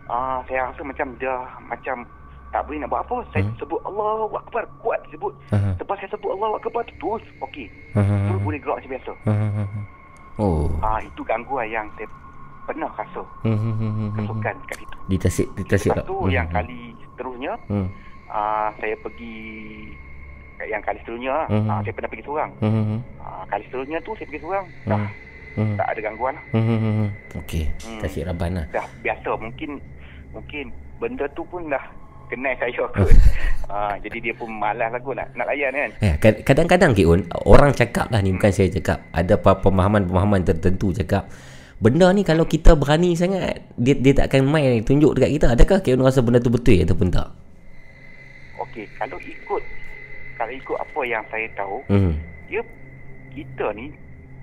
ah, 0.07 0.39
saya 0.43 0.59
rasa 0.65 0.81
macam 0.81 1.07
dah 1.17 1.39
macam 1.61 1.95
tak 2.51 2.61
boleh 2.65 2.79
nak 2.79 2.89
buat 2.89 3.01
apa. 3.01 3.17
Saya 3.29 3.43
Hmm. 3.45 3.55
sebut 3.57 3.79
Allahu 3.81 4.33
Akbar 4.33 4.63
kuat 4.77 4.99
sebut. 5.07 5.33
Aha. 5.49 5.71
Lepas 5.77 5.95
saya 5.97 6.09
sebut 6.09 6.31
Allahu 6.31 6.55
Akbar 6.57 6.81
tu 6.83 6.93
terus 6.97 7.23
okey. 7.41 7.67
Terus 7.93 8.41
boleh 8.41 8.59
gerak 8.59 8.75
macam 8.77 8.91
biasa. 8.91 9.11
Aha. 9.25 9.63
Oh. 10.35 10.71
Ah, 10.79 10.99
itu 10.99 11.21
gangguan 11.21 11.67
yang 11.67 11.87
saya 11.95 12.07
pernah 12.61 12.87
rasa 12.91 13.21
Hmm. 13.41 14.13
kesukan 14.13 14.55
kat 14.65 14.75
situ. 14.77 14.95
Di 15.05 15.17
tasik 15.17 15.47
di 15.53 15.63
tasik. 15.65 15.91
Lepas 15.91 16.05
tu 16.05 16.17
yang 16.27 16.47
kali 16.47 16.93
seterusnya 16.95 17.53
Hmm. 17.67 17.87
ah, 18.27 18.69
saya 18.77 18.95
pergi 18.97 19.35
yang 20.61 20.79
kali 20.79 20.97
seterusnya 21.01 21.35
Mhm. 21.49 21.67
ah, 21.67 21.79
saya 21.81 21.93
pernah 21.93 22.09
pergi 22.09 22.23
seorang. 22.23 22.51
Hmm. 22.61 22.99
Ah, 23.17 23.43
kali 23.45 23.63
seterusnya 23.65 23.97
tu 23.99 24.11
saya 24.13 24.25
pergi 24.25 24.41
seorang. 24.41 24.65
Dah 24.85 25.07
Hmm. 25.51 25.75
tak 25.75 25.87
ada 25.89 25.99
gangguan 25.99 26.33
lah. 26.33 26.45
Hmm. 26.53 27.09
Okey. 27.35 27.65
Hmm. 27.83 27.99
Tasik 27.99 28.23
Raban 28.23 28.55
lah. 28.55 28.65
Dah 28.71 28.87
biasa 29.01 29.29
mungkin 29.35 29.69
mungkin 30.31 30.65
benda 30.95 31.27
tu 31.35 31.43
pun 31.43 31.67
dah 31.67 31.83
kenal 32.31 32.55
saya 32.55 32.71
kot. 32.71 33.11
ah, 33.69 33.93
jadi 33.99 34.17
dia 34.21 34.33
pun 34.33 34.47
malas 34.47 34.87
lah 34.87 34.97
kot 34.97 35.13
nak, 35.13 35.27
nak 35.35 35.45
layan 35.45 35.69
kan. 35.69 35.89
Eh, 35.99 36.15
kad- 36.15 36.41
kadang-kadang 36.41 36.95
Kek 36.95 37.03
Un, 37.05 37.21
orang 37.43 37.71
cakap 37.71 38.07
lah 38.07 38.19
ni 38.19 38.31
bukan 38.31 38.49
saya 38.49 38.71
cakap. 38.71 39.03
Ada 39.11 39.35
pemahaman-pemahaman 39.35 40.41
tertentu 40.41 40.89
cakap 40.91 41.27
benda 41.77 42.13
ni 42.13 42.21
kalau 42.21 42.45
kita 42.45 42.77
berani 42.77 43.11
sangat 43.11 43.57
dia 43.73 43.97
dia 43.97 44.13
tak 44.15 44.29
akan 44.29 44.47
main 44.47 44.79
tunjuk 44.81 45.11
dekat 45.13 45.31
kita. 45.35 45.45
Adakah 45.51 45.77
Kek 45.81 45.91
Un 45.91 46.01
rasa 46.01 46.21
benda 46.21 46.37
tu 46.37 46.47
betul 46.47 46.79
ataupun 46.79 47.09
tak? 47.09 47.27
Okey, 48.61 48.85
kalau 48.95 49.17
ikut 49.17 49.63
kalau 50.33 50.53
ikut 50.53 50.77
apa 50.79 51.01
yang 51.03 51.23
saya 51.27 51.47
tahu, 51.51 51.77
Hmm. 51.85 52.13
dia 52.47 52.61
kita 53.29 53.73
ni 53.73 53.89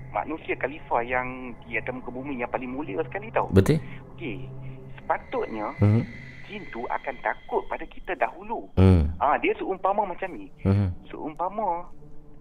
manusia 0.09 0.55
khalifah 0.55 1.01
yang 1.01 1.27
di 1.61 1.75
atas 1.75 1.91
muka 1.91 2.09
bumi 2.09 2.37
yang 2.37 2.47
paling 2.47 2.67
mulia 2.67 2.99
sekali 3.03 3.27
tahu. 3.29 3.47
Betul? 3.51 3.79
Okey, 4.13 4.43
sepatutnya 4.95 5.71
Hmm. 5.79 6.03
Jin 6.49 6.65
tu 6.67 6.81
akan 6.83 7.15
takut 7.19 7.61
pada 7.65 7.85
kita 7.85 8.11
dahulu. 8.15 8.65
Hmm. 8.75 9.13
Ah, 9.15 9.37
dia 9.37 9.53
seumpama 9.55 10.03
macam 10.03 10.29
ni. 10.31 10.49
Hmm. 10.59 10.89
Seumpama 11.05 11.85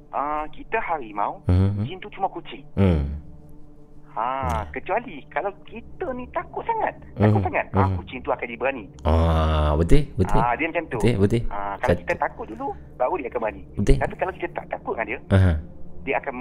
ah, 0.09 0.49
kita 0.49 0.81
harimau, 0.81 1.45
Hmm. 1.45 1.85
jin 1.85 2.01
tu 2.01 2.09
cuma 2.09 2.27
kucing. 2.27 2.65
Hmm. 2.75 3.21
Ha, 4.11 4.67
kecuali 4.73 5.23
kalau 5.29 5.53
kita 5.63 6.11
ni 6.11 6.27
takut 6.29 6.67
sangat. 6.67 6.91
Takut 7.15 7.39
Mhm, 7.39 7.45
sangat. 7.45 7.67
Ah, 7.71 7.87
mhm. 7.87 7.97
kucing 7.97 8.19
tu 8.19 8.35
akan 8.35 8.47
diberani. 8.49 8.85
Ah, 9.05 9.79
betul? 9.79 10.11
Betul. 10.17 10.41
Ah, 10.43 10.59
dia 10.59 10.67
macam 10.67 10.85
tu. 10.89 10.99
Betul, 10.99 11.15
betul. 11.23 11.43
Ah, 11.47 11.79
kalau 11.79 11.95
Sat- 11.95 12.03
kita 12.03 12.15
takut 12.19 12.45
dulu, 12.49 12.67
baru 12.99 13.15
dia 13.15 13.31
akan 13.31 13.41
berani. 13.41 13.63
Betul. 13.79 13.95
Tapi 13.95 14.15
kalau 14.17 14.33
kita 14.35 14.49
tak 14.51 14.67
takut 14.69 14.93
dengan 14.97 15.07
dia, 15.07 15.19
Aha. 15.31 15.53
Dia 16.09 16.17
akan 16.25 16.37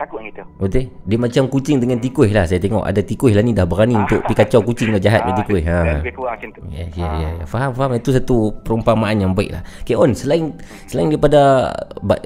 takut 0.00 0.24
dengan 0.24 0.32
kita. 0.32 0.44
Betul? 0.56 0.84
Dia 1.04 1.18
macam 1.20 1.42
kucing 1.52 1.76
dengan 1.76 2.00
tikus 2.00 2.32
lah. 2.32 2.48
Saya 2.48 2.56
tengok 2.56 2.80
ada 2.80 3.04
tikus 3.04 3.36
lah 3.36 3.44
ni 3.44 3.52
dah 3.52 3.68
berani 3.68 4.00
untuk 4.00 4.24
pergi 4.24 4.36
kacau 4.40 4.60
kucing 4.64 4.96
dah 4.96 5.02
jahat 5.04 5.28
dengan 5.28 5.36
tikus. 5.44 5.62
Ha. 5.68 5.76
Lebih 6.00 6.14
kurang 6.16 6.34
macam 6.40 6.48
tu. 6.56 6.60
Ya, 6.72 6.84
ya, 6.96 7.08
ya, 7.20 7.28
ya. 7.36 7.44
Faham, 7.44 7.70
faham. 7.76 8.00
Itu 8.00 8.16
satu 8.16 8.56
perumpamaan 8.64 9.20
yang 9.20 9.36
baik 9.36 9.52
lah. 9.52 9.62
Kek 9.84 10.00
On, 10.00 10.08
selain 10.16 10.56
selain 10.88 11.12
daripada 11.12 11.68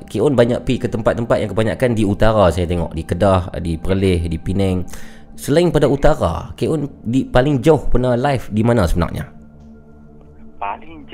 Kek 0.07 0.23
On 0.23 0.31
banyak 0.31 0.63
pergi 0.63 0.87
ke 0.87 0.89
tempat-tempat 0.89 1.37
yang 1.43 1.51
kebanyakan 1.51 1.91
di 1.99 2.07
utara 2.07 2.47
saya 2.55 2.71
tengok. 2.71 2.95
Di 2.95 3.03
Kedah, 3.03 3.43
di 3.59 3.75
Perlis, 3.75 4.31
di 4.31 4.39
Penang. 4.39 4.87
Selain 5.35 5.67
pada 5.75 5.91
utara, 5.91 6.55
Kek 6.55 6.71
On 6.71 6.87
di, 7.03 7.27
paling 7.27 7.59
jauh 7.59 7.91
pernah 7.91 8.15
live 8.15 8.55
di 8.55 8.63
mana 8.63 8.87
sebenarnya? 8.87 9.44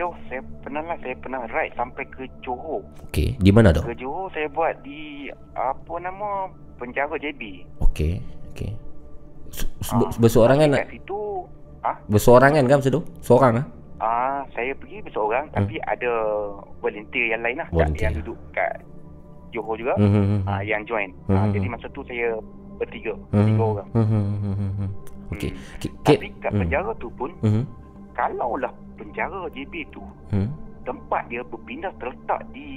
Jauh 0.00 0.16
saya 0.26 0.40
pernah 0.64 0.80
lah, 0.80 0.96
saya 0.96 1.12
pernah 1.20 1.44
ride 1.52 1.76
sampai 1.76 2.08
ke 2.08 2.24
Johor. 2.40 2.80
Okey, 3.04 3.36
di 3.36 3.52
mana 3.52 3.68
tu? 3.68 3.84
Ke 3.84 3.92
Johor 3.92 4.32
saya 4.32 4.48
buat 4.48 4.80
di, 4.80 5.28
apa 5.52 5.92
nama, 6.00 6.48
penjara 6.80 7.20
JB. 7.20 7.68
Okey, 7.84 8.16
okey. 8.48 8.72
Ah, 9.92 10.08
Berseorangan 10.16 10.72
Kat 10.72 10.88
situ, 10.88 11.44
ah, 11.84 12.00
berseorangan 12.08 12.64
kan 12.64 12.80
masa 12.80 12.88
tu? 12.88 13.04
Seorang 13.20 13.60
ah? 13.60 13.66
Ah, 14.00 14.40
saya 14.56 14.72
pergi 14.72 15.04
berseorang 15.04 15.52
tapi 15.52 15.76
ada 15.84 16.08
volunteer 16.80 17.36
yang 17.36 17.44
lain 17.44 17.60
lah 17.60 17.68
Volunteer. 17.68 18.08
yang 18.08 18.14
duduk 18.24 18.38
kat 18.56 18.80
Johor 19.52 19.76
juga. 19.76 19.92
Hmm, 20.00 20.08
hmm, 20.08 20.24
hmm. 20.24 20.42
Ah, 20.48 20.64
yang 20.64 20.80
join. 20.88 21.12
Ah, 21.28 21.44
Mhm. 21.44 21.52
jadi 21.52 21.66
masa 21.68 21.86
tu 21.92 22.00
saya 22.08 22.40
bertiga, 22.78 23.12
Hmm, 23.28 23.52
tiga 23.52 23.64
orang. 23.68 23.88
hmm, 23.92 24.06
hmm, 24.08 24.24
hmm, 24.24 24.54
hmm, 24.54 24.72
hmm. 24.72 24.88
Okey. 25.36 25.50
Hmm. 25.52 25.92
Tapi 26.00 26.26
kat 26.40 26.50
hmm. 26.50 26.60
penjara 26.64 26.90
tu 26.96 27.12
pun 27.12 27.28
Hmm, 27.44 27.68
kalaulah 28.20 28.72
penjara 29.00 29.48
JB 29.56 29.88
tu 29.88 30.04
hmm, 30.36 30.52
tempat 30.84 31.24
dia 31.32 31.40
berpindah 31.48 31.88
terletak 31.96 32.44
di 32.52 32.68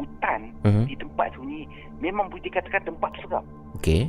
hutan, 0.00 0.56
hmm. 0.64 0.88
di 0.88 0.96
tempat 0.96 1.28
sunyi, 1.36 1.68
memang 2.00 2.32
boleh 2.32 2.40
dikatakan 2.48 2.80
tempat 2.88 3.12
tu 3.12 3.28
seram. 3.28 3.44
Okey. 3.76 4.08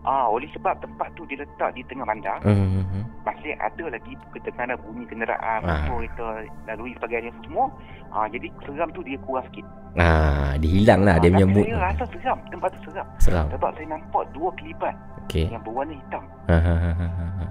Ah, 0.00 0.24
oleh 0.26 0.48
sebab 0.50 0.80
tempat 0.80 1.12
tu 1.12 1.22
diletak 1.24 1.70
di 1.70 1.84
tengah 1.84 2.02
bandar, 2.02 2.40
hmm. 2.40 3.04
masih 3.20 3.52
ada 3.54 3.84
lagi 3.86 4.16
kedengaran 4.32 4.80
bunyi 4.80 5.04
kenderaan, 5.04 5.60
Ah. 5.60 5.84
motor 5.84 6.00
kereta 6.00 6.26
lalui 6.66 6.96
sebagainya 6.96 7.28
semua. 7.38 7.68
Ah, 8.08 8.24
jadi 8.26 8.48
seram 8.62 8.88
tu 8.90 9.04
dia 9.04 9.20
kurang 9.20 9.44
sikit. 9.46 9.68
Ah, 9.94 10.56
dia 10.56 10.70
hilang 10.70 11.04
lah 11.04 11.18
dia 11.18 11.28
Ah, 11.28 11.36
punya 11.36 11.44
tapi 11.44 11.54
mood. 11.54 11.66
Saya 11.66 11.78
rasa 11.84 12.04
seram, 12.10 12.38
tempat 12.48 12.68
tu 12.72 12.80
seram. 12.88 13.06
Seram. 13.18 13.46
Sebab 13.50 13.70
saya 13.70 13.86
nampak 13.88 14.24
dua 14.32 14.48
kelibat 14.54 14.94
Okey. 15.22 15.46
yang 15.46 15.60
berwarna 15.60 15.92
hitam. 15.92 16.24
Ha. 16.48 16.56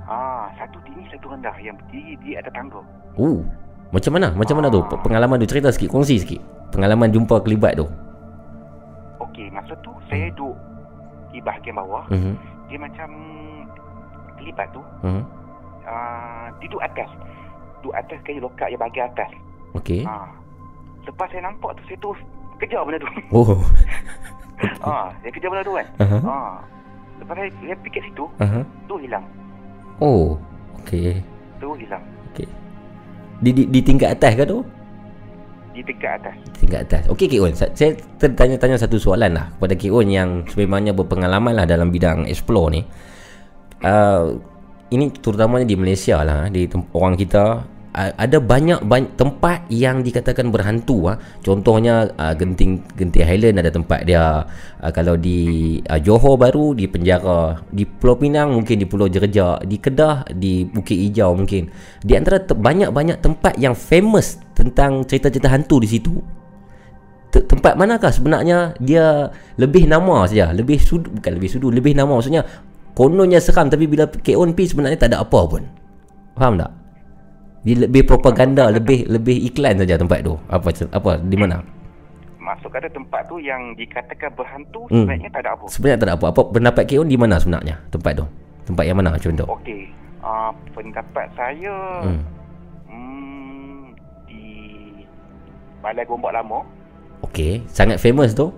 Ah, 0.04 0.46
satu 0.56 0.82
tinggi, 0.82 1.06
satu 1.08 1.30
rendah 1.30 1.54
yang 1.56 1.78
berdiri 1.78 2.18
di 2.18 2.34
atas 2.34 2.50
tangga. 2.50 2.82
Oh, 3.14 3.46
macam 3.92 4.12
mana? 4.12 4.34
Macam 4.34 4.58
mana 4.58 4.68
tu? 4.68 4.82
Pe- 4.84 4.98
Pengalaman 5.00 5.38
tu 5.38 5.48
cerita 5.48 5.70
sikit, 5.70 5.90
kongsi 5.90 6.18
sikit. 6.18 6.42
pengalaman 6.70 7.10
jumpa 7.10 7.42
kelibat 7.42 7.78
tu. 7.78 7.86
Okey, 9.20 9.50
masa 9.50 9.74
tu 9.80 9.94
saya 10.06 10.30
duduk 10.32 10.54
di 11.40 11.48
bahagian 11.48 11.80
bawah. 11.80 12.04
Mhm. 12.12 12.34
Dia 12.68 12.78
macam 12.78 13.10
kelibat 14.36 14.68
tu 14.76 14.82
Mhm. 15.02 15.24
uh, 15.84 16.46
dia 16.60 16.68
duduk 16.68 16.84
atas. 16.84 17.10
Duduk 17.80 17.96
atas 17.96 18.20
kayu 18.28 18.44
lokak 18.44 18.68
yang 18.68 18.78
bahagian 18.78 19.08
atas. 19.08 19.32
Okey. 19.72 20.04
Ha. 20.04 20.28
Lepas 21.08 21.32
saya 21.32 21.48
nampak 21.48 21.80
tu 21.80 21.82
saya 21.88 21.98
terus 21.98 22.20
kejar 22.60 22.84
benda 22.84 23.00
tu. 23.00 23.08
Oh. 23.40 23.56
ha, 24.84 25.10
saya 25.24 25.32
kejar 25.32 25.48
benda 25.48 25.64
tu 25.64 25.74
kan. 25.74 25.88
Aha. 26.04 26.18
Ha. 26.20 26.38
Lepas 27.20 27.34
saya, 27.36 27.50
saya 27.56 27.76
pergi 27.76 27.92
kat 27.96 28.04
situ, 28.06 28.26
Aha. 28.38 28.60
tu 28.88 28.96
hilang. 29.00 29.26
Oh. 30.00 30.36
Okey. 30.84 31.24
Tu 31.60 31.68
hilang. 31.80 32.04
Okey. 32.32 32.48
Di, 33.40 33.50
di 33.56 33.64
di 33.68 33.80
tingkat 33.80 34.16
atas 34.16 34.36
ke 34.36 34.44
tu? 34.44 34.60
Di 35.70 35.82
tingkat 35.86 36.20
atas. 36.20 36.36
Tingkat 36.58 36.80
atas. 36.90 37.04
Okey 37.14 37.28
Kik 37.30 37.42
Un, 37.46 37.54
sa- 37.54 37.72
saya 37.72 37.94
tertanya-tanya 38.18 38.76
satu 38.82 38.98
soalan 38.98 39.32
lah 39.38 39.46
kepada 39.56 39.74
Kik 39.78 39.94
Un 39.94 40.08
yang 40.10 40.30
sebenarnya 40.50 40.92
berpengalaman 40.98 41.54
lah 41.54 41.66
dalam 41.70 41.94
bidang 41.94 42.26
explore 42.26 42.74
ni. 42.74 42.82
Uh, 43.80 44.36
ini 44.90 45.14
terutamanya 45.14 45.70
di 45.70 45.78
Malaysia 45.78 46.20
lah, 46.26 46.50
di 46.50 46.66
orang 46.98 47.16
kita 47.16 47.64
ada 47.94 48.38
banyak 48.38 48.86
banyak 48.86 49.18
tempat 49.18 49.66
yang 49.74 50.06
dikatakan 50.06 50.54
berhantu 50.54 51.10
ah. 51.10 51.18
Contohnya 51.42 52.06
uh, 52.22 52.38
Genting 52.38 52.86
Genting 52.94 53.26
Highland 53.26 53.58
ada 53.58 53.74
tempat 53.74 54.06
dia. 54.06 54.46
Uh, 54.78 54.92
kalau 54.94 55.18
di 55.18 55.78
uh, 55.90 55.98
Johor 55.98 56.38
baru 56.38 56.78
di 56.78 56.86
penjara, 56.86 57.58
di 57.74 57.90
Pulau 57.90 58.22
Pinang 58.22 58.54
mungkin 58.54 58.78
di 58.78 58.86
Pulau 58.86 59.10
Jerejak, 59.10 59.66
di 59.66 59.82
Kedah 59.82 60.30
di 60.30 60.70
Bukit 60.70 61.02
Hijau 61.02 61.34
mungkin. 61.34 61.74
Di 62.06 62.14
antara 62.14 62.38
te- 62.38 62.54
banyak-banyak 62.54 63.26
tempat 63.26 63.58
yang 63.58 63.74
famous 63.74 64.38
tentang 64.54 65.02
cerita-cerita 65.10 65.50
hantu 65.50 65.82
di 65.82 65.90
situ. 65.90 66.14
Te- 67.34 67.46
tempat 67.46 67.74
manakah 67.74 68.14
sebenarnya 68.14 68.78
dia 68.78 69.34
lebih 69.58 69.90
nama 69.90 70.30
saja, 70.30 70.54
lebih 70.54 70.78
sudu 70.78 71.10
bukan 71.10 71.32
lebih 71.34 71.50
sudu, 71.50 71.74
lebih 71.74 71.98
nama 71.98 72.14
maksudnya 72.14 72.46
kononnya 72.94 73.42
seram 73.42 73.66
tapi 73.66 73.90
bila 73.90 74.06
KON 74.06 74.54
pi 74.54 74.70
sebenarnya 74.70 74.98
tak 75.02 75.18
ada 75.18 75.26
apa 75.26 75.40
pun. 75.50 75.66
Faham 76.38 76.62
tak? 76.62 76.72
Dia 77.60 77.76
lebih 77.86 78.04
propaganda, 78.04 78.72
lebih 78.72 79.04
lebih 79.06 79.36
iklan 79.46 79.76
saja 79.76 80.00
tempat 80.00 80.24
tu. 80.24 80.40
Apa 80.48 80.72
apa 80.90 81.12
di 81.20 81.36
mana? 81.36 81.60
Masuk 82.40 82.72
kata 82.72 82.88
tempat 82.88 83.28
tu 83.28 83.38
yang 83.38 83.76
dikatakan 83.76 84.32
berhantu 84.34 84.88
Hmm. 84.88 85.06
sebenarnya 85.06 85.30
tak 85.30 85.42
ada 85.44 85.52
apa. 85.54 85.66
Sebenarnya 85.68 86.00
tak 86.00 86.08
ada 86.08 86.16
apa. 86.16 86.26
Apa 86.32 86.42
pendapat 86.50 86.84
KON 86.88 87.06
di 87.06 87.18
mana 87.20 87.36
sebenarnya 87.38 87.76
tempat 87.90 88.14
tu? 88.16 88.26
Tempat 88.66 88.84
yang 88.84 88.98
mana 88.98 89.14
contoh? 89.14 89.48
Okey. 89.52 89.82
Uh, 90.20 90.52
pendapat 90.72 91.28
saya 91.32 91.76
Hmm. 92.02 92.22
hmm, 92.88 93.80
di 94.26 94.44
Balai 95.80 96.04
Gombak 96.04 96.34
Lama. 96.34 96.64
Okey, 97.22 97.64
sangat 97.68 98.00
famous 98.00 98.32
tu. 98.32 98.50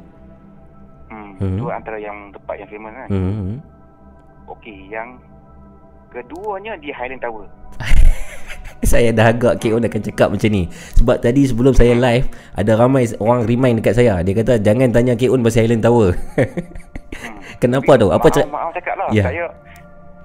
Hmm, 1.07 1.33
Hmm. 1.35 1.57
tu 1.57 1.65
antara 1.67 1.97
yang 1.97 2.29
tempat 2.31 2.55
yang 2.57 2.69
famous 2.69 2.93
kan. 2.95 3.07
Hmm. 3.09 3.57
Okey, 4.47 4.87
yang 4.87 5.17
keduanya 6.09 6.77
di 6.77 6.89
Highland 6.89 7.19
Tower. 7.19 7.45
Saya 8.91 9.09
dah 9.11 9.29
agak 9.29 9.57
KO 9.57 9.77
akan 9.77 10.01
cakap 10.03 10.27
macam 10.29 10.49
ni 10.49 10.65
Sebab 10.95 11.17
tadi 11.17 11.41
sebelum 11.43 11.71
saya 11.71 11.93
live 11.93 12.25
Ada 12.53 12.75
ramai 12.75 13.07
orang 13.17 13.43
remind 13.43 13.77
dekat 13.77 13.95
saya 13.95 14.19
Dia 14.19 14.33
kata 14.33 14.57
jangan 14.57 14.89
tanya 14.89 15.13
KO 15.13 15.35
pasal 15.37 15.65
Island 15.65 15.81
Tower 15.81 16.11
Kenapa 17.61 17.91
tu? 17.95 18.07
Apa 18.09 18.27
cer- 18.27 18.47
maaf 18.47 18.73
cakap 18.73 18.95
lah. 18.97 19.09
Ya. 19.11 19.23
Saya 19.23 19.45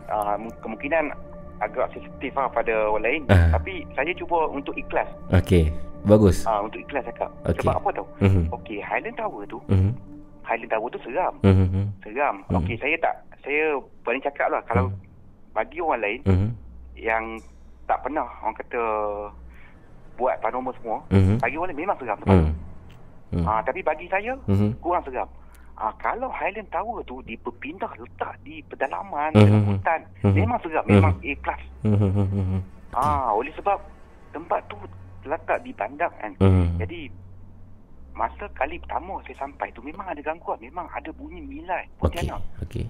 uh, 0.08 0.34
kemungkinan 0.58 1.12
agak 1.56 1.88
sensitif 1.90 2.32
lah 2.32 2.48
pada 2.48 2.72
orang 2.86 3.04
lain. 3.04 3.20
Ah. 3.28 3.52
Tapi 3.52 3.84
saya 3.92 4.12
cuba 4.14 4.48
untuk 4.48 4.72
ikhlas. 4.72 5.08
Okey 5.34 5.68
Bagus 6.04 6.46
Uh, 6.46 6.62
untuk 6.62 6.80
ikhlas 6.80 7.04
cakap. 7.04 7.28
Okey. 7.44 7.60
Sebab 7.60 7.74
apa 7.76 7.88
tau? 7.92 8.06
Mhm. 8.22 8.42
Okey, 8.52 8.78
Highland 8.78 9.16
Tower 9.16 9.42
tu. 9.44 9.58
Mhm. 9.66 9.90
Highland 10.40 10.70
Tower 10.70 10.88
tu 10.88 11.00
seram. 11.02 11.34
Mhm. 11.42 11.84
Seram. 12.00 12.34
Hmm. 12.46 12.56
Okey, 12.56 12.76
saya 12.78 12.96
tak. 13.02 13.14
Saya 13.42 13.76
boleh 14.00 14.20
cakap 14.22 14.46
lah. 14.48 14.62
Kalau 14.64 14.94
bagi 15.52 15.82
orang 15.82 16.00
lain 16.00 16.20
Mhm. 16.24 16.48
yang 16.96 17.24
tak 17.86 18.02
pernah 18.02 18.26
orang 18.42 18.56
kata 18.58 18.82
buat 20.16 20.34
paranormal 20.40 20.74
semua. 20.80 20.98
Mhm. 21.10 21.38
Bagi 21.40 21.56
orang 21.56 21.76
memang 21.76 21.96
seram 21.98 22.18
tempat 22.20 22.36
tu. 22.36 22.46
Mhm. 22.46 22.54
Hmm. 23.26 23.46
Ah, 23.46 23.60
tapi 23.62 23.80
bagi 23.82 24.06
saya 24.06 24.32
Mhm. 24.46 24.78
kurang 24.78 25.02
seram. 25.02 25.28
Ah, 25.76 25.92
kalau 26.00 26.30
Highland 26.32 26.72
Tower 26.72 27.04
tu 27.04 27.20
dipindah 27.28 27.90
letak 28.00 28.32
di 28.40 28.64
pedalaman, 28.64 29.34
Mhm. 29.36 29.42
dalam 29.44 29.62
hutan, 29.68 30.00
Mhm. 30.24 30.34
memang 30.34 30.58
seram, 30.64 30.84
memang 30.88 31.14
Mhm. 31.20 31.26
A 31.26 31.32
plus. 31.42 31.62
Mhm. 31.84 32.10
Mhm. 32.16 32.60
Ah, 32.96 33.28
oleh 33.34 33.52
sebab 33.52 33.76
tempat 34.32 34.62
tu 34.72 34.76
terletak 35.20 35.58
di 35.66 35.70
bandar 35.76 36.08
kan. 36.16 36.32
Mhm. 36.40 36.80
Jadi 36.80 37.00
masa 38.16 38.48
kali 38.56 38.80
pertama 38.80 39.20
saya 39.28 39.36
sampai 39.36 39.68
tu 39.76 39.84
memang 39.84 40.08
ada 40.08 40.22
gangguan, 40.24 40.56
memang 40.56 40.88
ada 40.88 41.12
bunyi 41.12 41.44
milai 41.44 41.84
Okey 42.00 42.24
Pontianak. 42.24 42.40
Okey 42.64 42.84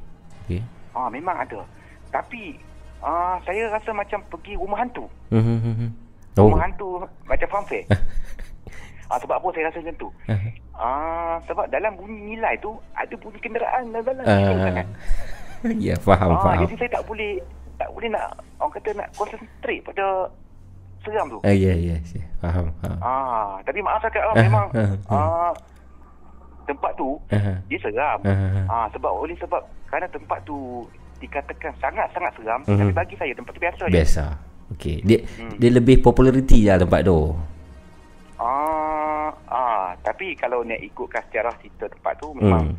Okey 0.47 0.61
Ah, 0.95 1.11
memang 1.11 1.35
ada. 1.35 1.67
Tapi 2.15 2.55
ah, 3.01 3.37
saya 3.43 3.69
rasa 3.69 3.91
macam 3.91 4.21
pergi 4.29 4.55
rumah 4.55 4.79
hantu. 4.79 5.05
Mhm. 5.29 5.57
Mhm. 5.59 5.89
Oh 6.37 6.49
Rumah 6.49 6.63
hantu 6.63 6.89
macam 7.25 7.49
fanfare. 7.51 7.87
ah, 9.11 9.17
sebab 9.17 9.41
apa 9.41 9.49
saya 9.53 9.65
rasa 9.69 9.79
macam 9.81 9.97
tu? 9.97 10.09
Ah, 10.77 11.41
sebab 11.45 11.65
dalam 11.67 11.97
bunyi 11.97 12.37
nilai 12.37 12.53
tu 12.59 12.77
ada 12.93 13.15
bunyi 13.17 13.41
kenderaan 13.41 13.89
dalam 13.91 14.05
dalam 14.05 14.25
uh. 14.29 14.85
Ya 15.81 15.97
faham 15.97 16.37
Ah, 16.37 16.43
faham 16.45 16.63
jadi 16.63 16.75
saya 16.77 16.91
tak 17.01 17.05
boleh 17.09 17.41
tak 17.77 17.89
boleh 17.91 18.09
nak 18.09 18.25
orang 18.57 18.73
kata 18.73 18.89
nak 18.93 19.09
concentrate 19.13 19.81
pada 19.83 20.29
seram 21.01 21.27
tu. 21.29 21.41
Ah 21.41 21.53
ya 21.53 21.73
ya 21.73 21.97
ya. 21.97 22.23
Faham 22.39 22.69
faham 22.79 22.99
Ah, 23.01 23.57
tapi 23.65 23.81
maaf 23.81 24.05
cakap 24.05 24.21
lah 24.23 24.35
Ah, 24.35 24.45
memang 24.45 24.67
ah, 24.75 24.93
ah, 25.17 25.51
tempat 26.67 26.93
tu 26.95 27.17
Aha. 27.33 27.57
dia 27.65 27.79
seram. 27.81 28.21
Ah, 28.69 28.87
sebab 28.93 29.09
oleh 29.09 29.37
sebab 29.41 29.65
kerana 29.89 30.05
tempat 30.13 30.45
tu 30.45 30.85
dikatakan 31.19 31.73
sangat-sangat 31.77 32.33
seram, 32.35 32.61
Mhm. 32.63 32.79
tapi 32.79 32.93
bagi 32.93 33.15
saya 33.17 33.33
tempat 33.33 33.51
tu 33.51 33.61
biasa 33.61 33.83
je. 33.85 33.93
Biasa 33.93 34.25
Okey 34.69 34.99
dia 35.01 35.19
Hmm. 35.37 35.55
dia 35.57 35.71
lebih 35.71 36.01
populariti 36.01 36.63
lah 36.63 36.77
tempat 36.77 37.01
tu 37.03 37.31
Ah, 38.37 39.31
ah, 39.47 39.97
tapi 40.03 40.35
kalau 40.35 40.61
nak 40.61 40.77
ikutkan 40.79 41.25
sejarah 41.25 41.55
cerita 41.57 41.89
tempat 41.89 42.13
tu 42.17 42.29
memang 42.33 42.69
Hmm. 42.69 42.77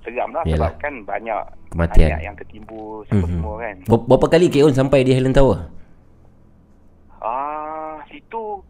seram 0.00 0.30
lah 0.30 0.40
Yalah. 0.42 0.70
sebab 0.70 0.80
kan 0.80 0.94
banyak 1.04 1.40
Kematian. 1.68 2.08
banyak 2.08 2.20
yang 2.22 2.34
tertimbul 2.34 3.04
semua, 3.04 3.20
Mhm. 3.22 3.34
semua 3.34 3.54
kan. 3.58 3.76
Ber- 3.84 4.04
Berapa 4.06 4.26
kali 4.30 4.46
KON 4.48 4.72
sampai 4.72 5.02
di 5.02 5.12
Highland 5.12 5.34
Tower? 5.34 5.58
Ah, 7.18 8.00
situ 8.06 8.62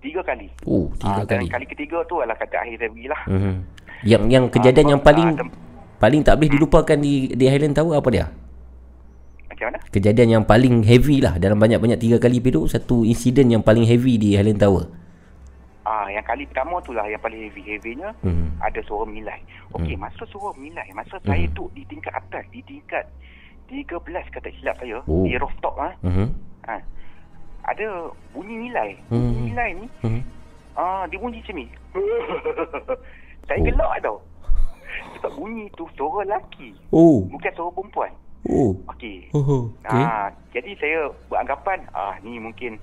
tiga 0.00 0.20
kali. 0.20 0.50
Oh, 0.64 0.90
tiga 0.96 1.22
ah, 1.22 1.24
kali. 1.24 1.46
kali 1.46 1.66
ketiga 1.66 2.02
tu 2.04 2.18
adalah 2.18 2.34
kata 2.34 2.56
akhir 2.58 2.76
saya 2.76 2.90
pergi 2.90 3.06
lah. 3.06 3.20
Mhm. 3.26 3.54
Yang 4.02 4.22
yang 4.28 4.44
kejadian 4.50 4.84
Ah, 4.84 4.90
yang 4.90 5.00
paling 5.00 5.28
ah, 5.28 5.38
tem- 5.38 5.54
paling 5.96 6.20
tak 6.20 6.34
boleh 6.34 6.50
dilupakan 6.50 6.98
di 6.98 7.12
di 7.30 7.44
Highland 7.46 7.72
Tower 7.72 7.96
apa 7.96 8.08
dia? 8.10 8.26
Macam 9.62 9.78
mana? 9.78 9.94
Kejadian 9.94 10.28
yang 10.34 10.42
paling 10.42 10.82
heavy 10.82 11.22
lah 11.22 11.38
dalam 11.38 11.54
banyak-banyak 11.54 12.02
tiga 12.02 12.18
kali 12.18 12.42
pergi 12.42 12.58
tu 12.58 12.66
satu 12.66 13.06
insiden 13.06 13.46
yang 13.46 13.62
paling 13.62 13.86
heavy 13.86 14.18
di 14.18 14.34
Highland 14.34 14.58
Tower. 14.58 14.90
Ah, 15.86 16.10
yang 16.10 16.26
kali 16.26 16.50
pertama 16.50 16.82
tu 16.82 16.90
lah 16.90 17.06
yang 17.06 17.22
paling 17.22 17.46
heavy. 17.46 17.62
Heavynya 17.62 18.10
Mhm. 18.26 18.58
ada 18.58 18.82
suara 18.82 19.06
milai. 19.06 19.38
Okey, 19.70 19.94
Hmm. 19.94 20.02
masa 20.02 20.26
suara 20.26 20.50
milai, 20.58 20.90
masa 20.90 21.14
saya 21.22 21.46
Mhm. 21.46 21.54
duduk 21.54 21.78
di 21.78 21.82
tingkat 21.86 22.10
atas, 22.10 22.42
di 22.50 22.58
tingkat 22.66 23.06
13 23.70 24.26
kata 24.34 24.50
silap 24.50 24.74
saya, 24.82 24.98
Oh. 25.06 25.22
di 25.22 25.38
rooftop 25.38 25.78
ah. 25.78 25.94
Mhm. 26.02 26.26
Ha. 26.66 26.74
Ada 27.62 27.86
bunyi. 28.34 28.66
Bunyi 28.66 28.98
Hmm. 29.06 29.46
nilai 29.46 29.70
ni 29.78 29.86
Mhm. 30.02 30.20
ah 30.74 31.06
dia 31.06 31.22
bunyi 31.22 31.38
macam 31.38 31.54
ni. 31.54 31.66
saya 33.46 33.58
Oh. 33.62 33.64
gelak 33.70 33.90
tau. 34.02 34.18
Sebab 35.18 35.32
bunyi 35.38 35.70
tu 35.78 35.86
suara 35.94 36.26
lelaki, 36.26 36.74
Oh. 36.90 37.30
bukan 37.30 37.52
suara 37.54 37.70
perempuan. 37.70 38.10
Oh. 38.44 38.74
Okey. 38.90 39.30
Oh. 39.30 39.70
Okey. 39.70 40.02
Ah, 40.02 40.26
jadi 40.50 40.70
saya 40.76 40.98
beranggapan 41.26 41.86
ah 41.92 42.18
ni 42.20 42.36
mungkin 42.36 42.74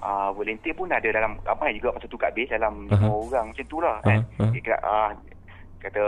ah 0.00 0.28
volunteer 0.30 0.72
pun 0.72 0.88
ada 0.88 1.04
dalam 1.04 1.36
ramai 1.42 1.72
juga 1.72 1.92
masa 1.92 2.06
tu 2.06 2.16
kat 2.16 2.32
base 2.32 2.48
dalam 2.50 2.84
lima 2.86 3.08
orang 3.08 3.52
macam 3.52 3.66
tu 3.66 3.78
lah 3.78 4.00
kan. 4.00 4.24
Aha. 4.38 4.48
Dia 4.48 4.60
kata, 4.62 4.76
ah 4.80 5.08
kata 5.78 6.04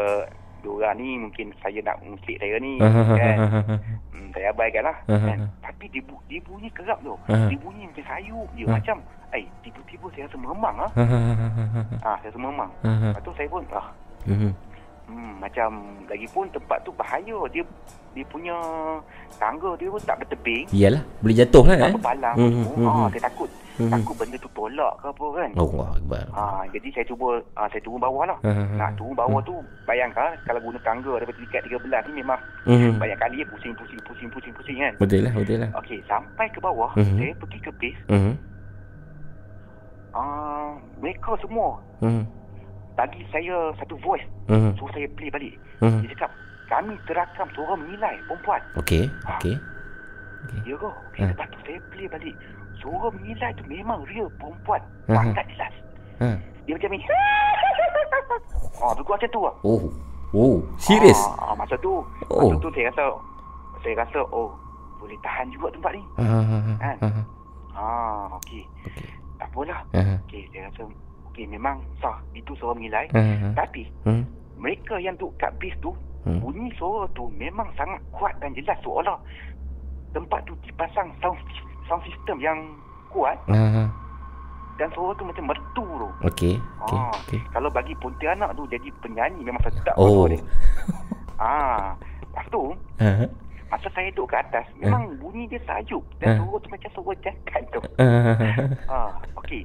dua 0.61 0.73
orang 0.83 0.97
ni 0.97 1.09
mungkin 1.19 1.53
saya 1.61 1.81
nak 1.81 2.01
musik 2.01 2.37
saya 2.37 2.57
ni 2.57 2.77
aha, 2.79 3.03
kan. 3.13 3.37
aha. 3.39 3.75
Hmm, 4.11 4.29
saya 4.33 4.49
abaikan 4.51 4.83
lah 4.83 4.97
Aha, 5.07 5.27
kan. 5.27 5.39
Tapi 5.61 5.85
dia, 5.89 6.03
bu- 6.03 6.25
dia 6.27 6.41
bunyi 6.41 6.69
kerap 6.73 6.97
tu. 7.01 7.13
Aha. 7.27 7.47
Dia 7.47 7.59
bunyi 7.59 7.85
macam 7.85 8.05
sayup 8.07 8.49
je. 8.53 8.65
Ah. 8.65 8.73
Macam, 8.75 8.97
eh 9.31 9.45
tiba-tiba 9.61 10.07
saya 10.11 10.25
rasa 10.25 10.37
memang 10.37 10.75
ah. 10.79 10.91
Aha. 10.97 11.19
Ah, 12.01 12.17
saya 12.19 12.29
rasa 12.33 12.41
memang. 12.41 12.71
Aha. 12.83 13.09
Lepas 13.13 13.23
tu 13.23 13.33
saya 13.35 13.49
pun, 13.49 13.63
ah, 13.71 13.87
Mhm. 14.25 14.51
Hmm, 15.07 15.33
macam 15.39 15.69
lagipun 16.07 16.45
tempat 16.51 16.79
tu 16.83 16.91
bahaya. 16.93 17.39
Dia 17.49 17.63
dia 18.13 18.25
punya 18.27 18.57
tangga 19.37 19.77
dia 19.77 19.87
pun 19.87 20.01
tak 20.01 20.17
bertebing. 20.19 20.65
Iyalah, 20.71 21.05
boleh 21.21 21.37
jatuh 21.37 21.65
lah 21.65 21.77
Tak 21.77 21.85
eh. 21.85 21.95
berpalang. 21.95 22.37
Mhm, 22.37 22.65
Hmm, 22.67 22.85
mhm. 22.85 23.09
saya 23.11 23.23
takut. 23.23 23.51
Mhm. 23.77 23.93
Takut 23.93 24.15
benda 24.17 24.37
tu 24.39 24.49
tolak 24.49 24.93
ke 24.97 25.07
apa 25.07 25.27
kan. 25.31 25.51
Allah 25.55 25.89
Akbar. 25.93 26.25
Ah, 26.33 26.65
jadi 26.67 26.89
saya 26.91 27.05
cuba 27.05 27.29
ah, 27.53 27.69
saya 27.69 27.83
turun 27.83 28.01
bawah 28.01 28.25
lah. 28.25 28.39
Ah, 28.41 28.57
ah, 28.57 28.69
Nak 28.75 28.91
turun 28.97 29.13
bawah 29.13 29.41
tu 29.43 29.53
bayangkan 29.85 30.33
kalau 30.43 30.65
guna 30.65 30.81
tangga 30.81 31.13
daripada 31.15 31.37
tingkat 31.37 31.61
13 31.63 32.09
ni 32.09 32.13
memang 32.17 32.41
Mhm. 32.65 32.97
banyak 32.97 33.19
kali 33.21 33.37
ya 33.37 33.47
pusing 33.47 33.77
pusing 33.77 34.01
pusing 34.03 34.29
pusing 34.29 34.53
pusing 34.55 34.77
kan. 34.81 34.93
Betul 34.97 35.21
lah, 35.23 35.33
betul 35.37 35.57
lah. 35.61 35.71
Okey, 35.77 36.01
sampai 36.03 36.49
ke 36.49 36.59
bawah, 36.59 36.89
Mhm. 36.97 37.15
saya 37.15 37.33
pergi 37.37 37.59
ke 37.61 37.71
base. 37.77 38.01
Mhm. 38.09 38.33
Ah, 40.17 40.73
mereka 40.97 41.37
semua 41.37 41.77
Mhm. 42.01 42.25
Bagi 42.97 43.23
saya 43.31 43.71
satu 43.77 43.95
voice. 44.01 44.25
Mhm. 44.49 44.75
Suruh 44.81 44.91
saya 44.91 45.07
play 45.15 45.29
balik. 45.29 45.55
Mhm. 45.85 46.01
Dia 46.03 46.09
cakap, 46.17 46.31
kami 46.67 46.93
terakam 47.07 47.47
suara 47.53 47.75
mengilai 47.77 48.17
perempuan. 48.27 48.61
Okey, 48.81 49.05
okey. 49.39 49.57
Ya 50.65 50.75
ke? 50.79 50.89
Okay, 51.11 51.23
Ha. 51.27 51.31
Lepas 51.35 51.47
tu 51.53 51.59
saya 51.67 51.79
play 51.93 52.07
balik. 52.09 52.35
Suara 52.79 53.09
mengilai 53.13 53.51
tu 53.55 53.65
memang 53.67 54.01
real 54.09 54.29
perempuan. 54.41 54.81
Ha. 55.11 55.15
Sangat 55.15 55.45
jelas. 55.53 55.73
Ha. 56.23 56.29
Dia 56.65 56.75
macam 56.75 56.91
ni. 56.91 57.01
Ah, 58.77 58.93
tu 58.93 59.01
macam 59.09 59.25
tu 59.33 59.41
lah. 59.41 59.55
Oh. 59.65 59.89
Oh, 60.37 60.61
serius? 60.77 61.17
Ah, 61.41 61.49
ah, 61.49 61.55
masa 61.57 61.81
tu, 61.81 62.05
Oh. 62.29 62.53
masa 62.53 62.61
tu 62.61 62.69
saya 62.77 62.93
rasa, 62.93 63.05
saya 63.81 63.95
rasa, 63.97 64.21
oh, 64.29 64.53
boleh 65.01 65.17
tahan 65.25 65.49
juga 65.49 65.73
tempat 65.73 65.97
ni. 65.97 66.03
Ha 66.21 66.25
ha 66.29 66.41
ha. 66.45 66.59
Kan? 66.77 66.97
ha, 67.01 67.09
ha. 67.09 67.23
Ah, 67.73 68.25
okey. 68.37 68.69
Okey. 68.85 69.09
Tak 69.41 69.49
apalah. 69.49 69.81
Ha 69.97 70.01
ha. 70.05 70.15
Okey, 70.29 70.45
saya 70.53 70.69
rasa, 70.69 70.83
okey, 71.37 71.45
memang 71.47 71.85
sah. 72.01 72.17
Itu 72.33 72.57
suara 72.57 72.73
mengilai. 72.73 73.13
Ha 73.13 73.21
ha. 73.21 73.49
Tapi, 73.55 73.85
Hmm. 74.09 74.25
mereka 74.57 74.97
yang 74.97 75.21
duduk 75.21 75.37
kat 75.37 75.53
bis 75.61 75.77
tu, 75.79 75.93
Hmm. 76.25 76.41
bunyi 76.41 76.73
suara 76.75 77.05
tu 77.13 77.29
memang 77.31 77.69
sangat 77.77 78.01
kuat 78.11 78.33
dan 78.41 78.57
jelas. 78.57 78.81
Seolah 78.81 79.21
tempat 80.11 80.41
tu 80.43 80.57
dipasang 80.65 81.13
sound, 81.21 81.37
sound 81.85 82.01
system 82.03 82.41
yang 82.41 82.57
kuat 83.13 83.37
ha. 83.47 83.85
dan 84.75 84.89
suara 84.91 85.13
tu 85.15 85.29
macam 85.29 85.45
mertu 85.47 85.85
tu. 85.85 86.09
Okey, 86.25 86.57
okey, 86.57 86.99
Ah, 86.99 87.13
okey. 87.23 87.41
Kalau 87.53 87.69
bagi 87.69 87.93
Pontianak 87.95 88.57
tu 88.57 88.65
jadi 88.67 88.89
penyanyi 88.99 89.45
memang 89.45 89.61
sedap 89.63 89.93
Oh. 89.95 90.25
dia. 90.25 90.41
Ah, 91.37 91.93
lepas 92.25 92.49
tu 92.49 92.73
ha. 92.97 93.29
masa 93.69 93.93
saya 93.93 94.09
duduk 94.11 94.33
kat 94.33 94.41
atas 94.49 94.65
memang 94.75 95.21
bunyi 95.21 95.45
dia 95.45 95.61
sayup 95.63 96.01
dan 96.17 96.33
Eh. 96.33 96.37
suara 96.41 96.57
tu 96.57 96.69
macam 96.73 96.91
suara 96.91 97.13
jakat 97.21 97.63
tu. 97.71 97.81
Ha. 98.01 98.65
Ah, 98.89 99.11
okey. 99.37 99.61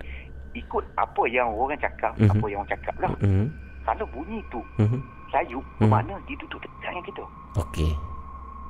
Ikut 0.51 0.83
apa 0.95 1.21
yang 1.27 1.47
orang 1.49 1.79
cakap, 1.79 2.11
Mhm. 2.19 2.27
apa 2.29 2.45
yang 2.47 2.59
orang 2.59 2.71
cakap 2.75 2.95
lah. 2.99 3.11
Mhm. 3.19 3.45
Kalau 3.81 4.05
bunyi 4.11 4.39
tu 4.51 4.59
Mhm. 4.77 4.99
sayup, 5.29 5.63
Mhm. 5.63 5.79
bermakna 5.79 6.15
dia 6.27 6.35
duduk 6.37 6.59
dekat 6.59 6.79
dengan 6.85 7.03
kita. 7.03 7.23
Okey. 7.57 7.91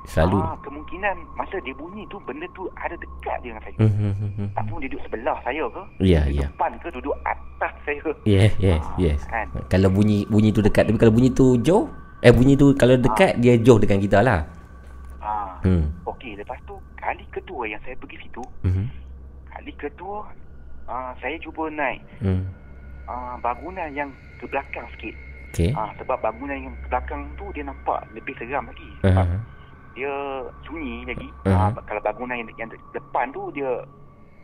Selalu. 0.02 0.34
Ah, 0.36 0.58
kemungkinan 0.58 1.14
masa 1.38 1.62
dia 1.62 1.70
bunyi 1.72 2.02
tu 2.10 2.18
benda 2.26 2.42
tu 2.52 2.66
ada 2.74 2.90
dekat 2.92 3.38
dia 3.38 3.54
dengan 3.54 3.62
saya. 3.62 3.76
Mhm, 3.78 4.10
mhm. 4.18 4.46
Tak 4.50 4.62
pun 4.66 4.76
dia 4.78 4.90
duduk 4.90 5.02
sebelah 5.06 5.36
saya 5.42 5.62
ke? 5.64 5.82
Ya, 6.02 6.20
Duduk 6.26 6.34
ya. 6.34 6.46
Depan 6.50 6.70
ke 6.74 6.88
duduk 6.90 7.16
atas 7.22 7.72
saya 7.86 7.98
ke? 8.02 8.12
Yes, 8.24 8.52
yes, 8.58 8.82
Ah, 8.82 8.98
yes. 8.98 9.20
kan? 9.30 9.46
Kalau 9.70 9.88
bunyi 9.88 10.26
bunyi 10.26 10.50
tu 10.50 10.58
dekat 10.58 10.90
tapi 10.90 10.98
kalau 10.98 11.14
bunyi 11.14 11.30
tu 11.30 11.54
jauh, 11.60 11.86
eh 12.18 12.34
bunyi 12.34 12.54
tu 12.54 12.74
kalau 12.74 12.98
dekat 12.98 13.38
dia 13.38 13.54
jauh 13.56 13.78
dengan 13.78 13.98
kita 13.98 14.18
lah. 14.18 14.42
Ah, 15.18 15.54
Hmm. 15.62 15.86
okey. 16.04 16.34
Lepas 16.34 16.58
tu 16.66 16.74
kali 16.98 17.22
kedua 17.30 17.62
yang 17.64 17.78
saya 17.82 17.94
pergi 17.94 18.18
situ, 18.18 18.42
Mhm. 18.66 18.84
kali 19.48 19.72
kedua 19.76 20.26
ah, 20.92 21.10
saya 21.18 21.40
cuba 21.40 21.72
naik 21.72 22.00
Hmm. 22.20 22.44
ah, 23.08 23.40
bangunan 23.40 23.88
yang 23.90 24.10
ke 24.36 24.44
belakang 24.44 24.84
sikit. 24.92 25.14
Okey. 25.50 25.72
Ah, 25.72 25.88
sebab 25.96 26.20
bangunan 26.20 26.56
yang 26.58 26.74
ke 26.78 26.86
belakang 26.88 27.24
tu 27.34 27.48
dia 27.50 27.64
nampak 27.64 28.04
lebih 28.12 28.36
seram 28.36 28.68
lagi. 28.68 28.88
Ha. 29.02 29.24
dia 29.92 30.08
sunyi 30.64 31.04
lagi. 31.04 31.28
Uh-huh. 31.44 31.52
Ah, 31.52 31.84
kalau 31.84 32.00
bangunan 32.00 32.32
yang, 32.34 32.48
yang 32.56 32.70
depan 32.90 33.28
tu 33.28 33.52
dia 33.52 33.68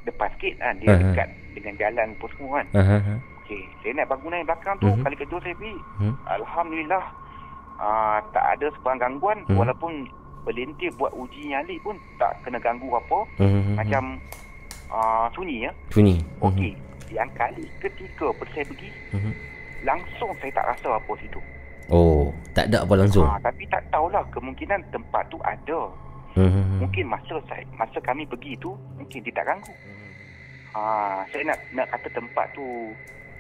depan 0.04 0.28
sikit 0.36 0.54
kan. 0.58 0.76
Dia 0.76 0.88
Uh-huh. 0.90 1.00
dekat 1.08 1.28
dengan 1.54 1.74
jalan 1.78 2.08
pun 2.16 2.28
semua 2.30 2.50
kan. 2.54 2.66
Ha. 2.76 3.16
Okey, 3.40 3.62
saya 3.80 3.92
naik 3.94 4.08
bangunan 4.08 4.36
yang 4.36 4.48
belakang 4.48 4.76
tu 4.76 4.86
Mhm. 4.86 5.00
kali 5.00 5.16
kedua 5.16 5.40
saya 5.40 5.56
pergi. 5.56 5.76
Hmm. 5.96 6.14
Alhamdulillah 6.26 7.04
ah, 7.78 8.20
tak 8.30 8.44
ada 8.44 8.66
sebarang 8.70 9.00
gangguan 9.00 9.38
Hmm. 9.46 9.56
walaupun 9.56 9.92
berlentir 10.44 10.92
buat 10.94 11.12
uji 11.12 11.48
nyali 11.48 11.80
pun 11.80 11.96
tak 12.16 12.36
kena 12.42 12.60
ganggu 12.60 12.92
apa. 12.92 13.18
Mhm. 13.38 13.72
Macam 13.74 14.02
ah, 14.88 15.26
sunyi 15.32 15.64
ya. 15.64 15.72
sunyi. 15.88 16.16
Okey, 16.40 16.72
yang 17.08 17.28
kali 17.32 17.64
ketiga 17.78 18.28
pun 18.30 18.46
saya 18.52 18.64
pergi 18.64 18.90
Mhm. 19.12 19.32
langsung 19.82 20.30
saya 20.38 20.52
tak 20.52 20.66
rasa 20.68 20.88
apa 20.94 21.12
situ. 21.16 21.40
Oh, 21.88 22.28
tak 22.52 22.68
ada 22.68 22.84
apa 22.84 22.94
langsung. 22.94 23.24
Ah, 23.24 23.40
tapi 23.40 23.64
tak 23.66 23.80
tahulah 23.88 24.20
kemungkinan 24.28 24.80
tempat 24.88 25.24
tu 25.28 25.40
ada. 25.40 25.80
Mhm. 26.36 26.84
Mungkin 26.84 27.04
masa 27.08 27.40
saya 27.48 27.64
masa 27.74 27.96
kami 27.98 28.22
pergi 28.24 28.52
tu 28.58 28.76
mungkin 28.94 29.24
dia 29.24 29.32
tak 29.32 29.48
ganggu. 29.48 29.72
Ah, 30.70 31.24
saya 31.32 31.48
nak 31.48 31.58
nak 31.72 31.86
kata 31.88 32.08
tempat 32.12 32.44
tu 32.52 32.92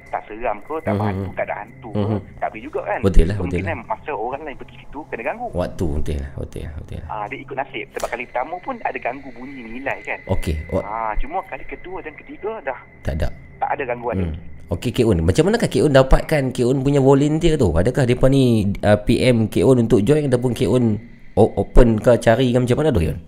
tak 0.08 0.22
seram 0.24 0.56
ke, 0.60 0.74
tak 0.80 0.92
Mhm. 0.92 1.02
hantu, 1.02 1.30
tak 1.32 1.44
ada 1.44 1.54
hantu 1.58 1.90
ke. 1.90 2.00
Mhm. 2.00 2.18
Tak 2.36 2.48
boleh 2.48 2.62
juga 2.62 2.80
kan. 2.82 2.98
Betul 3.00 3.24
lah, 3.24 3.36
betul 3.36 3.38
Kemungkinan 3.38 3.78
masa 3.84 4.10
orang 4.10 4.42
lain 4.42 4.56
pergi 4.56 4.76
situ 4.78 4.98
kena 5.06 5.22
ganggu. 5.24 5.46
Waktu 5.50 5.86
betul 5.94 6.16
lah, 6.16 6.30
betul 6.34 6.60
lah, 6.60 6.72
betul 6.74 6.96
lah. 6.96 7.06
Ah, 7.08 7.24
dia 7.26 7.38
ikut 7.38 7.56
nasib. 7.56 7.86
Sebab 7.90 8.08
kali 8.08 8.24
pertama 8.24 8.54
pun 8.58 8.74
ada 8.80 8.98
ganggu 8.98 9.28
bunyi 9.30 9.62
nilai 9.70 9.98
kan. 10.02 10.18
Okey, 10.26 10.56
oh, 10.70 10.80
Ah, 10.80 11.12
cuma 11.16 11.38
kali 11.44 11.64
kedua 11.64 11.98
dan 12.00 12.12
ketiga 12.14 12.52
dah 12.62 12.78
tak 13.02 13.14
ada. 13.16 13.28
tak 13.58 13.68
ada 13.70 13.82
gangguan 13.84 14.16
Hmm. 14.16 14.24
lagi. 14.28 14.40
Okey 14.68 14.92
Kek 14.92 15.06
Un, 15.06 15.24
macam 15.24 15.42
manakah 15.42 15.64
Kek 15.66 15.80
Un 15.80 15.92
dapatkan 15.94 16.52
Kek 16.52 16.60
Un 16.62 16.78
punya 16.78 17.00
volunteer 17.00 17.56
tu? 17.56 17.72
Adakah 17.72 18.04
depa 18.04 18.28
ni 18.28 18.44
uh, 18.78 19.00
PM 19.00 19.48
Kek 19.48 19.64
Un 19.64 19.80
untuk 19.80 20.02
join 20.02 20.20
ataupun 20.22 20.52
Kek 20.52 20.68
Un 20.68 21.00
o- 21.32 21.54
open 21.56 21.96
ke 21.96 22.12
cari 22.18 22.52
ke 22.52 22.58
macam 22.58 22.76
mana 22.76 22.92
tu 22.92 23.00
Kek 23.00 23.10
Un? 23.10 23.20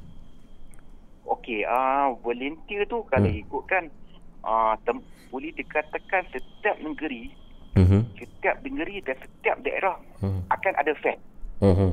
Okey, 1.26 1.64
ah 1.64 2.12
volunteer 2.18 2.84
tu 2.84 3.00
kalau 3.06 3.24
Hmm. 3.24 3.40
ikutkan 3.40 3.88
ah 4.42 4.76
tem- 4.82 5.00
boleh 5.30 5.54
dikatakan 5.54 6.26
setiap 6.28 6.76
negeri, 6.78 7.30
Mhm. 7.74 8.18
setiap 8.18 8.58
negeri 8.60 8.98
dan 9.00 9.16
setiap 9.16 9.56
daerah 9.62 9.96
Mhm. 10.20 10.40
akan 10.50 10.72
ada 10.76 10.92
fan. 10.98 11.18
Mhm. 11.62 11.90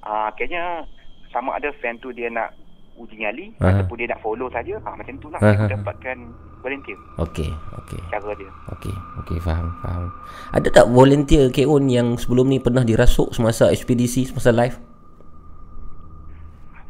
Ah 0.00 0.30
kayaknya 0.34 0.86
sama 1.28 1.58
ada 1.58 1.70
fan 1.78 1.98
tu 1.98 2.10
dia 2.10 2.26
nak 2.26 2.54
uji 2.94 3.18
nyali 3.18 3.50
Aha. 3.58 3.82
ataupun 3.82 3.98
dia 3.98 4.08
nak 4.08 4.22
follow 4.22 4.46
saja. 4.48 4.78
Ah 4.82 4.94
macam 4.94 5.14
itulah 5.14 5.38
Aha. 5.38 5.66
dia 5.66 5.74
dapatkan 5.74 6.16
volunteer 6.62 6.94
Okey, 7.18 7.50
okey. 7.82 7.98
cara 8.08 8.30
dia. 8.38 8.50
Okey, 8.70 8.94
okey 9.18 9.38
faham, 9.42 9.74
faham. 9.82 10.06
Ada 10.54 10.68
tak 10.70 10.86
volunteer 10.88 11.50
Un 11.66 11.90
yang 11.90 12.14
sebelum 12.14 12.46
ni 12.46 12.62
pernah 12.62 12.86
dirasuk 12.86 13.34
semasa 13.34 13.66
ekspedisi, 13.68 14.22
semasa 14.22 14.54
live? 14.54 14.78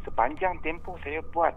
Sepanjang 0.04 0.60
tempoh 0.60 0.98
saya 1.00 1.24
buat 1.32 1.56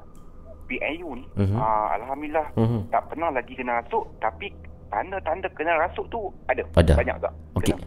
PIU 0.65 1.09
ni, 1.15 1.25
Mhm. 1.37 1.55
ah 1.55 1.93
alhamdulillah 1.93 2.47
Mhm. 2.57 2.89
tak 2.89 3.05
pernah 3.07 3.29
lagi 3.29 3.53
kena 3.53 3.79
rasuk 3.79 4.05
tapi 4.17 4.49
tanda-tanda 4.89 5.47
kena 5.53 5.77
rasuk 5.77 6.05
tu 6.09 6.29
ada. 6.45 6.63
Ada. 6.73 6.93
Banyak 6.97 7.17
tak? 7.21 7.33
Okey. 7.57 7.73
Kena. 7.73 7.85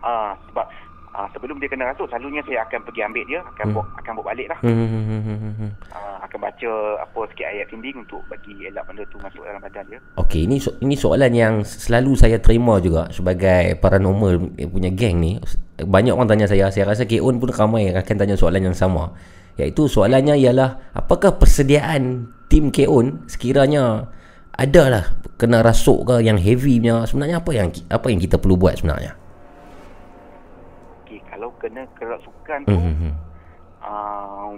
Ah 0.00 0.32
sebab 0.48 0.66
ah 1.10 1.26
sebelum 1.34 1.58
dia 1.58 1.66
kena 1.66 1.90
rasuk 1.90 2.06
selalunya 2.06 2.38
saya 2.46 2.62
akan 2.64 2.86
pergi 2.86 3.02
ambil 3.02 3.24
dia, 3.26 3.40
akan 3.42 3.64
Hmm. 3.66 3.74
bawa 3.74 3.84
akan 3.98 4.12
balik 4.22 4.46
lah. 4.46 4.58
Hmm. 4.62 5.70
Ah, 5.90 6.22
akan 6.22 6.38
baca 6.38 6.70
apa 7.02 7.20
sikit 7.34 7.46
ayat 7.50 7.66
tinding 7.66 7.96
untuk 7.98 8.22
bagi 8.30 8.54
elak 8.62 8.86
benda 8.86 9.02
tu 9.10 9.18
masuk 9.18 9.42
dalam 9.42 9.58
badan 9.58 9.84
dia. 9.90 9.98
Okey, 10.16 10.46
ini 10.46 10.62
so, 10.62 10.70
ini 10.78 10.94
soalan 10.94 11.34
yang 11.34 11.54
selalu 11.66 12.14
saya 12.14 12.38
terima 12.38 12.78
juga 12.78 13.10
sebagai 13.10 13.74
paranormal 13.82 14.54
punya 14.70 14.90
geng 14.94 15.18
ni. 15.18 15.42
Banyak 15.80 16.14
orang 16.14 16.30
tanya 16.30 16.46
saya, 16.46 16.70
saya 16.70 16.86
rasa 16.86 17.02
Un 17.10 17.42
pun 17.42 17.50
ramai 17.50 17.90
akan 17.90 18.16
tanya 18.16 18.38
soalan 18.38 18.70
yang 18.70 18.76
sama. 18.76 19.10
Iaitu 19.60 19.84
soalannya 19.84 20.40
ialah 20.40 20.96
apakah 20.96 21.36
persediaan 21.36 22.32
tim 22.48 22.72
Un 22.88 23.28
sekiranya 23.28 24.08
adalah 24.56 25.20
kena 25.36 25.60
rasuk 25.60 26.08
ke 26.08 26.24
yang 26.24 26.40
heavy 26.40 26.80
punya 26.80 27.04
sebenarnya 27.04 27.44
apa 27.44 27.50
yang 27.52 27.68
apa 27.88 28.06
yang 28.08 28.20
kita 28.20 28.40
perlu 28.40 28.56
buat 28.56 28.80
sebenarnya? 28.80 29.12
Okey, 31.04 31.20
kalau 31.28 31.52
kena 31.60 31.84
kerasukan 31.92 32.60
tu 32.64 32.76
Hmm. 32.76 33.12
ah 33.80 34.52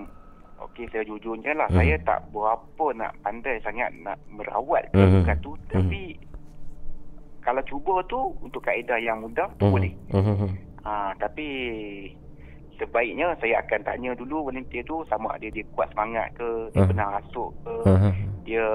okey 0.66 0.86
saya 0.90 1.06
jujurnya 1.06 1.54
lah 1.54 1.70
Mhm. 1.70 1.78
saya 1.78 1.96
tak 2.02 2.20
berapa 2.30 2.86
nak 2.94 3.12
pandai 3.22 3.58
sangat 3.62 3.90
nak 4.02 4.18
merawat 4.26 4.86
kerasukan 4.90 5.38
tu 5.42 5.52
tapi 5.70 6.18
kalau 7.42 7.62
cuba 7.66 7.98
tu 8.06 8.18
untuk 8.38 8.62
kaedah 8.62 8.98
yang 9.02 9.18
mudah 9.22 9.50
tu 9.58 9.66
boleh. 9.66 9.90
Hmm. 10.14 10.50
Ah 10.82 11.10
tapi 11.18 11.46
sebaiknya 12.74 13.34
saya 13.36 13.60
akan 13.60 13.80
tanya 13.82 14.10
dulu 14.12 14.44
volunteer 14.44 14.82
tu 14.82 15.00
sama 15.06 15.32
ada 15.32 15.44
dia 15.44 15.64
kuat 15.70 15.88
semangat 15.88 16.32
ke, 16.32 16.48
dia 16.70 16.80
Mhm. 16.80 16.88
pernah 16.88 17.06
rasuk 17.14 17.50
ke, 17.58 17.74
Hmm. 17.84 18.12
dia 18.42 18.66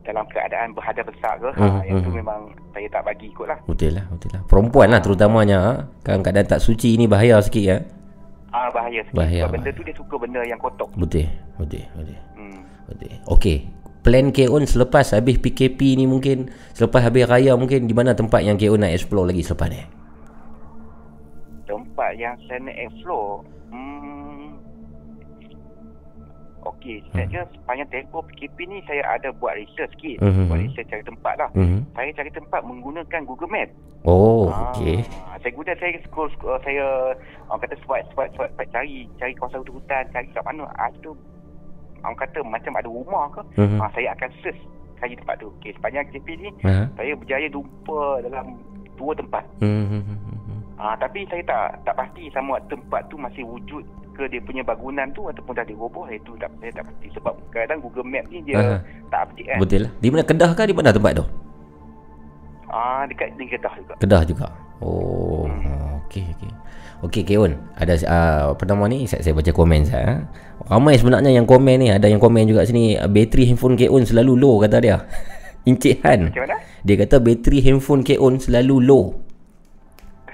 dalam 0.00 0.24
keadaan 0.26 0.72
berhadap 0.72 1.04
besar 1.06 1.36
ke. 1.36 1.50
Mhm, 1.52 1.70
Ha, 1.70 1.84
yang 1.84 1.98
tu 2.00 2.10
memang 2.10 2.40
saya 2.70 2.88
tak 2.88 3.02
bagi 3.04 3.28
ikut 3.28 3.46
lah. 3.46 3.58
Betul 3.62 3.92
lah, 3.92 4.04
betul 4.08 4.30
lah. 4.32 4.42
Perempuan 4.44 4.88
lah 4.88 4.98
terutamanya. 4.98 5.58
ha. 5.58 5.72
Kadang-kadang 6.00 6.46
tak 6.46 6.58
suci 6.58 6.96
ni 6.96 7.04
bahaya 7.04 7.36
sikit 7.38 7.60
ya. 7.60 7.78
Ah 8.48 8.66
bahaya 8.68 8.98
sikit. 9.00 9.14
Bahaya, 9.14 9.44
Sebab 9.44 9.52
benda 9.52 9.62
bahaya. 9.66 9.76
tu 9.76 9.82
dia 9.84 9.94
suka 9.94 10.14
benda 10.16 10.40
yang 10.42 10.58
kotor. 10.58 10.88
Betul, 10.96 11.28
betul, 11.56 11.84
betul. 11.94 12.18
Hmm. 12.34 12.60
Betul. 12.88 13.12
Okey. 13.28 13.58
Plan 14.00 14.32
K-On 14.32 14.64
selepas 14.64 15.04
habis 15.12 15.36
PKP 15.36 15.92
ni 15.92 16.08
mungkin 16.08 16.48
Selepas 16.72 17.04
habis 17.04 17.28
raya 17.28 17.52
mungkin 17.52 17.84
Di 17.84 17.92
mana 17.92 18.16
tempat 18.16 18.40
yang 18.40 18.56
K-On 18.56 18.80
nak 18.80 18.88
explore 18.90 19.28
lagi 19.28 19.44
selepas 19.44 19.68
ni 19.68 19.76
Tempat 21.70 22.10
yang 22.18 22.34
saya 22.50 22.58
nak 22.66 22.74
explore 22.74 23.46
hmm, 23.70 24.58
Okey, 26.60 27.00
saja 27.16 27.40
sepanjang 27.56 27.88
tempoh 27.88 28.20
PKP 28.28 28.68
ni 28.68 28.84
saya 28.84 29.00
ada 29.16 29.32
buat 29.32 29.56
research 29.56 29.96
sikit. 29.96 30.20
Mhm. 30.20 30.44
Buat 30.44 30.60
research 30.60 30.88
cari 30.92 31.04
tempat 31.08 31.34
lah. 31.40 31.48
Mhm. 31.56 31.88
Saya 31.96 32.12
cari 32.12 32.30
tempat 32.36 32.60
menggunakan 32.68 33.20
Google 33.24 33.48
Map. 33.48 33.68
Oh 34.04 34.48
Ah, 34.48 34.72
okey 34.72 35.00
Saya 35.40 35.52
guna 35.56 35.72
saya 35.76 35.96
scroll, 36.04 36.28
scroll 36.36 36.60
saya 36.60 37.16
orang 37.48 37.60
kata 37.64 37.76
swipe 37.84 38.08
swipe 38.12 38.32
swipe, 38.32 38.52
swipe 38.56 38.72
cari 38.72 39.08
cari 39.16 39.32
kawasan 39.36 39.60
hutan 39.68 40.04
cari 40.08 40.28
kat 40.32 40.40
mana 40.44 40.64
ada 40.76 41.10
orang 42.00 42.16
kata 42.16 42.38
macam 42.44 42.72
ada 42.76 42.88
rumah 42.88 43.24
ke. 43.32 43.40
Mhm. 43.56 43.80
Ah, 43.80 43.88
saya 43.96 44.12
akan 44.12 44.30
search 44.44 44.60
cari 45.00 45.16
tempat 45.16 45.36
tu. 45.40 45.48
Okey, 45.60 45.72
sepanjang 45.76 46.04
KP 46.12 46.28
ni 46.36 46.48
Ha? 46.60 46.92
saya 46.92 47.12
berjaya 47.16 47.48
jumpa 47.48 48.00
dalam 48.20 48.56
tua 49.00 49.12
tempat. 49.16 49.44
Hmm. 49.64 50.04
Hmm, 50.80 50.82
hmm, 50.82 50.88
hmm. 50.88 50.88
Ah, 50.88 50.96
tapi 50.96 51.20
saya 51.28 51.42
tak 51.44 51.84
tak 51.84 51.94
pasti 52.00 52.32
sama 52.32 52.56
tempat 52.72 53.04
tu 53.12 53.20
masih 53.20 53.44
wujud 53.44 53.84
ke 54.16 54.28
dia 54.28 54.40
punya 54.40 54.64
bangunan 54.64 55.08
tu 55.12 55.28
ataupun 55.28 55.52
dah 55.56 55.64
diroboh 55.64 56.04
itu 56.08 56.32
tak 56.40 56.48
saya 56.60 56.72
tak 56.80 56.84
pasti 56.88 57.06
sebab 57.12 57.34
kadang 57.52 57.80
Google 57.84 58.08
Map 58.08 58.24
ni 58.32 58.40
dia 58.44 58.56
Aha. 58.58 58.76
tak 59.08 59.20
update 59.30 59.46
kan. 59.48 59.58
Betul 59.60 59.80
lah. 59.86 59.92
Di 60.00 60.08
mana 60.08 60.22
Kedah 60.24 60.50
kah 60.56 60.64
di 60.64 60.74
mana 60.76 60.88
tempat 60.92 61.12
tu? 61.16 61.24
Ah 62.70 63.04
dekat 63.08 63.36
di 63.36 63.44
Kedah 63.48 63.74
juga. 63.76 63.94
Kedah 64.00 64.22
juga. 64.24 64.46
Oh, 64.80 65.44
okey 66.08 66.24
okey. 66.36 66.52
Okey 67.00 67.24
Keon, 67.24 67.56
ada 67.80 67.96
uh, 68.04 68.52
apa 68.52 68.62
nama 68.68 68.84
ni? 68.84 69.08
Saya, 69.08 69.24
saya 69.24 69.32
baca 69.32 69.48
komen 69.56 69.88
saya. 69.88 70.20
Ramai 70.68 71.00
sebenarnya 71.00 71.32
yang 71.32 71.48
komen 71.48 71.80
ni, 71.80 71.88
ada 71.88 72.04
yang 72.12 72.20
komen 72.20 72.44
juga 72.44 72.68
sini 72.68 73.00
bateri 73.08 73.48
handphone 73.48 73.72
Keon 73.72 74.04
selalu 74.04 74.36
low 74.36 74.60
kata 74.60 74.84
dia. 74.84 75.00
Encik 75.68 76.04
Han. 76.04 76.28
Macam 76.28 76.44
mana? 76.44 76.56
Dia 76.84 76.94
kata 77.00 77.16
bateri 77.24 77.64
handphone 77.64 78.04
Keon 78.04 78.36
selalu 78.36 78.84
low. 78.84 79.29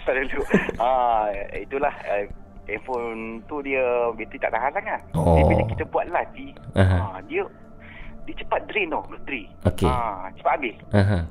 Selalu. 0.07 0.41
ah 0.87 1.27
itulah 1.53 1.91
uh, 2.07 2.25
handphone 2.65 3.43
tu 3.45 3.59
dia 3.61 3.83
bateri 4.15 4.39
tak 4.39 4.51
tahan 4.51 4.71
sangat. 4.73 5.01
Oh. 5.13 5.35
Jadi 5.35 5.43
bila 5.51 5.63
kita 5.67 5.85
buat 5.87 6.07
lagi, 6.09 6.49
Aha. 6.75 6.97
ah 6.97 7.19
dia 7.27 7.43
dia 8.23 8.35
cepat 8.39 8.63
drain 8.67 8.91
tau 8.91 9.03
bateri. 9.07 9.51
Okey. 9.67 9.87
Ah 9.87 10.31
cepat 10.35 10.53
habis. 10.59 10.77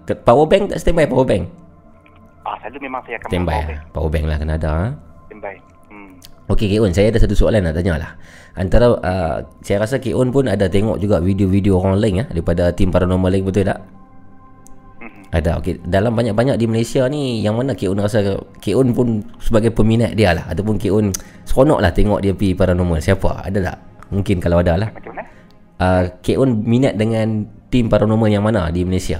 Ke- 0.03 0.19
Power 0.19 0.45
bank 0.45 0.71
tak 0.71 0.79
standby 0.79 1.07
power 1.07 1.23
bank? 1.23 1.47
Ah 2.43 2.55
selalu 2.61 2.85
memang 2.85 3.01
saya 3.03 3.15
akan 3.17 3.29
Standby. 3.31 3.57
bawa 3.57 3.71
lah. 3.71 3.81
Power 3.89 4.09
bank 4.11 4.25
lah 4.27 4.37
kena 4.37 4.53
ada. 4.55 4.69
Ha? 4.69 4.87
Standby. 5.27 5.55
Hmm. 5.89 6.11
Okey 6.45 6.67
Keon, 6.69 6.91
saya 6.93 7.09
ada 7.09 7.17
satu 7.17 7.33
soalan 7.33 7.65
nak 7.65 7.73
tanya 7.73 7.97
lah. 7.97 8.11
Antara 8.53 8.93
uh, 8.93 9.37
saya 9.59 9.81
rasa 9.81 9.97
Keon 9.97 10.29
pun 10.29 10.45
ada 10.45 10.69
tengok 10.69 11.01
juga 11.01 11.17
video-video 11.17 11.75
orang 11.75 11.97
lain 11.97 12.15
ya 12.21 12.25
daripada 12.29 12.69
tim 12.69 12.93
paranormal 12.93 13.27
lain 13.27 13.43
betul 13.43 13.65
tak? 13.65 13.81
Ada. 15.33 15.57
Okey, 15.59 15.81
dalam 15.83 16.13
banyak-banyak 16.13 16.55
di 16.55 16.65
Malaysia 16.69 17.05
ni 17.09 17.41
yang 17.41 17.57
mana 17.57 17.73
Keon 17.73 17.97
rasa 17.97 18.21
Keon 18.61 18.93
pun 18.93 19.25
sebagai 19.41 19.73
peminat 19.73 20.13
dia 20.13 20.31
lah 20.31 20.45
ataupun 20.47 20.77
Keon 20.77 21.11
seronok 21.43 21.79
lah 21.81 21.91
tengok 21.91 22.21
dia 22.21 22.31
pergi 22.31 22.55
paranormal. 22.55 23.01
Siapa? 23.01 23.45
Ada 23.45 23.59
tak? 23.73 23.77
Mungkin 24.13 24.37
kalau 24.39 24.61
ada 24.61 24.77
lah. 24.77 24.89
Macam 24.93 25.11
mana? 25.11 25.23
Uh, 25.75 26.03
Keon 26.23 26.63
minat 26.63 26.95
dengan 26.95 27.43
tim 27.67 27.91
paranormal 27.91 28.29
yang 28.31 28.45
mana 28.45 28.71
di 28.71 28.87
Malaysia? 28.87 29.19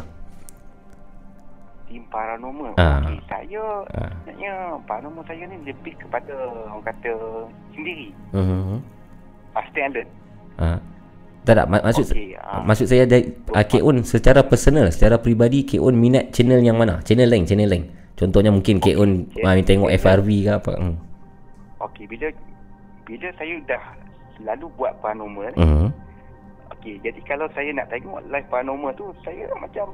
Tim 1.90 2.04
paranormal. 2.08 2.80
Ah. 2.80 3.04
Okey, 3.04 3.20
saya 3.28 3.64
Ah. 3.92 4.12
sebenarnya 4.24 4.54
paranormal 4.88 5.24
saya 5.28 5.44
ni 5.52 5.58
lebih 5.68 5.94
kepada 6.00 6.34
orang 6.70 6.86
kata 6.86 7.14
sendiri. 7.76 8.16
Uh-huh. 8.32 8.80
Ah, 9.52 9.64
stay 9.72 9.84
alert. 9.84 10.08
Uh. 11.46 11.48
Tak 11.48 11.56
tak 11.56 11.68
mak- 11.70 11.84
maksud 11.84 12.06
Okey, 12.08 12.34
ah. 12.36 12.60
maksud 12.60 12.86
saya 12.86 13.06
dari 13.06 13.24
uh, 13.48 13.62
Keon 13.64 14.02
secara 14.02 14.42
personal, 14.42 14.90
secara 14.90 15.16
peribadi 15.16 15.62
Keon 15.64 15.94
minat 15.94 16.34
channel 16.34 16.58
yang 16.60 16.74
mana? 16.76 16.98
Channel 17.00 17.30
lain, 17.30 17.46
channel 17.46 17.70
lain. 17.70 17.86
Contohnya 18.16 18.50
mungkin 18.50 18.80
Keon 18.80 19.30
channel- 19.30 19.46
okay. 19.54 19.62
tengok 19.64 19.88
channel- 19.88 20.02
FRV 20.02 20.30
ke 20.42 20.52
apa. 20.56 20.74
Hmm. 20.76 20.96
Okey, 21.80 22.06
bila 22.08 22.28
bila 23.04 23.28
saya 23.32 23.54
dah 23.64 23.84
selalu 24.36 24.66
buat 24.74 24.98
paranormal, 24.98 25.54
Uh-huh. 25.54 25.90
okey, 26.74 26.98
jadi 27.00 27.20
kalau 27.24 27.46
saya 27.52 27.70
nak 27.72 27.86
tengok 27.88 28.18
live 28.26 28.50
paranormal 28.50 28.90
tu, 28.94 29.14
saya 29.22 29.46
macam 29.56 29.94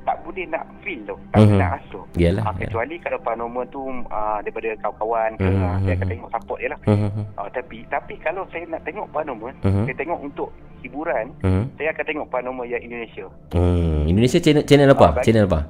tak 0.00 0.16
boleh 0.20 0.44
nak 0.46 0.64
feel 0.80 1.00
tu, 1.02 1.16
tak 1.30 1.40
Mhm. 1.42 1.56
nak 1.56 1.70
rasa. 1.74 2.00
Yalah, 2.14 2.42
Ah, 2.42 2.52
yalah. 2.52 2.54
kecuali 2.58 2.94
kalau 2.98 3.18
paranormal 3.18 3.64
tu 3.68 3.80
ah, 4.10 4.40
daripada 4.40 4.68
kawan-kawan 4.78 5.30
ke, 5.34 5.48
ah, 5.58 5.76
saya 5.78 5.94
akan 5.94 6.08
tengok 6.08 6.30
support 6.30 6.58
je 6.58 6.68
lah. 6.68 6.80
Uh-huh. 6.82 7.10
Ah, 7.34 7.48
tapi 7.50 7.76
tapi 7.86 8.14
kalau 8.18 8.42
saya 8.48 8.64
nak 8.66 8.80
tengok 8.82 9.06
paranormal, 9.08 9.52
Mhm. 9.60 9.84
saya 9.84 9.96
tengok 9.96 10.20
untuk 10.22 10.48
hiburan, 10.80 11.26
Uh-huh. 11.40 11.64
saya 11.76 11.88
akan 11.90 12.04
tengok 12.04 12.26
paranormal 12.28 12.64
yang 12.64 12.80
Indonesia. 12.80 13.26
Hmm. 13.50 14.04
Indonesia 14.04 14.38
channel 14.38 14.64
channel 14.64 14.90
apa? 14.90 15.00
Ah, 15.02 15.12
baik. 15.14 15.24
channel 15.24 15.44
apa? 15.46 15.60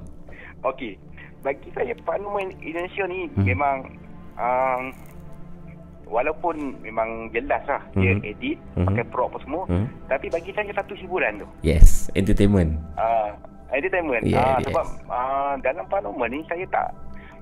Okey. 0.66 0.93
Bagi 1.41 1.69
saya 1.73 1.93
paranormal 1.99 2.53
Indonesia 2.59 3.05
ni 3.07 3.20
Hmm. 3.28 3.45
memang 3.45 3.77
um, 4.37 4.82
walaupun 6.07 6.55
memang 6.81 7.09
jelas 7.31 7.62
lah 7.65 7.78
dia 7.95 8.12
Mhm. 8.12 8.23
edit 8.27 8.57
Mhm. 8.74 8.82
pakai 8.85 9.05
prop 9.07 9.31
apa 9.31 9.39
semua 9.41 9.62
Hmm. 9.66 9.87
tapi 10.07 10.27
bagi 10.27 10.51
saya 10.51 10.70
satu 10.73 10.93
hiburan 10.93 11.39
tu. 11.39 11.47
Yes, 11.62 12.11
entertainment. 12.12 12.82
Uh, 12.95 13.31
entertainment. 13.70 14.27
Yeah, 14.27 14.43
Ah, 14.43 14.59
yes. 14.59 14.66
sebab 14.66 14.87
uh, 15.07 15.55
dalam 15.61 15.85
paranormal 15.87 16.28
ni 16.28 16.43
saya 16.45 16.66
tak 16.69 16.91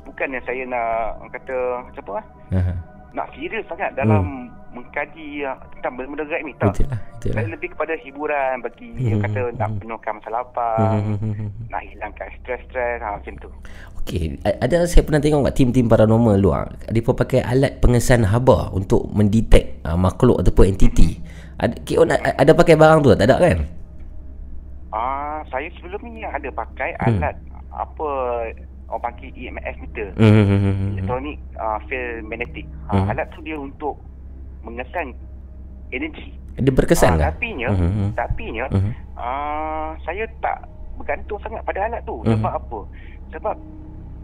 bukannya 0.04 0.40
saya 0.44 0.62
nak 0.64 0.88
kata 1.30 1.56
macam 1.82 2.02
apa 2.06 2.20
Uh-huh. 2.50 2.76
nak 3.10 3.26
serius 3.32 3.64
sangat 3.66 3.92
dalam 3.94 4.52
mengkaji 4.78 5.26
uh, 5.42 5.56
tentang 5.74 5.92
benda-benda 5.94 6.24
gaib 6.26 6.44
ni 6.44 6.54
tak. 6.54 6.62
Hmm. 6.62 6.70
Betul 6.70 6.86
lah, 6.86 7.00
betul 7.10 7.30
lah. 7.30 7.42
Lebih 7.50 7.68
kepada 7.72 7.92
hiburan 7.98 8.54
bagi 8.60 8.88
Mhm, 8.90 9.06
orang 9.08 9.22
kata 9.24 9.40
nak 9.54 9.68
mhm. 9.68 9.78
penuhkan 9.78 10.12
masa 10.16 10.30
lapar, 10.30 10.76
Hmm. 10.94 11.48
nak 11.66 11.82
hilangkan 11.84 12.28
stres-stres 12.38 12.98
ha, 12.98 13.08
macam 13.14 13.34
tu. 13.38 13.50
Okey, 13.98 14.22
a- 14.40 14.58
ada 14.58 14.76
saya 14.84 15.02
pernah 15.02 15.20
tengok 15.20 15.44
kat 15.44 15.54
tim-tim 15.54 15.84
paranormal 15.84 16.36
luar, 16.36 16.64
dia 16.86 17.02
pakai 17.02 17.40
alat 17.42 17.76
pengesan 17.78 18.24
haba 18.24 18.70
untuk 18.70 19.04
mendetek 19.10 19.84
uh, 19.84 19.94
makhluk 19.94 20.40
ataupun 20.40 20.72
entiti. 20.72 21.20
Ada 21.58 21.74
a- 22.16 22.36
ada 22.38 22.52
pakai 22.54 22.74
barang 22.74 23.02
tu 23.02 23.12
tak? 23.12 23.26
Ada 23.26 23.36
kan? 23.36 23.58
Ah, 24.88 25.44
saya 25.46 25.68
sebelum 25.76 26.00
ni 26.06 26.24
ada 26.24 26.48
pakai 26.48 26.96
Hmm. 26.96 27.20
alat 27.20 27.36
apa 27.68 28.08
orang 28.88 29.02
panggil 29.04 29.28
EMF 29.36 29.76
meter. 29.78 30.08
Hmm. 30.16 30.96
Electronic 30.96 31.36
uh, 31.60 31.76
field 31.84 32.24
magnetic. 32.24 32.64
Hmm. 32.88 33.04
Ah, 33.04 33.12
alat 33.12 33.28
tu 33.28 33.44
dia 33.44 33.60
untuk 33.60 34.00
mengesan 34.62 35.14
energi. 35.90 36.34
Dia 36.58 36.74
berkesan 36.74 37.16
ke? 37.16 37.22
tapinya, 37.22 37.68
Mhm. 37.70 38.18
tapinya 38.18 38.66
Mhm. 38.74 38.90
ah 39.14 39.94
saya 40.02 40.26
tak 40.42 40.66
bergantung 40.98 41.38
sangat 41.38 41.62
pada 41.62 41.86
alat 41.86 42.02
tu. 42.02 42.18
Mhm. 42.26 42.34
Sebab 42.34 42.52
apa? 42.58 42.80
Sebab 43.30 43.54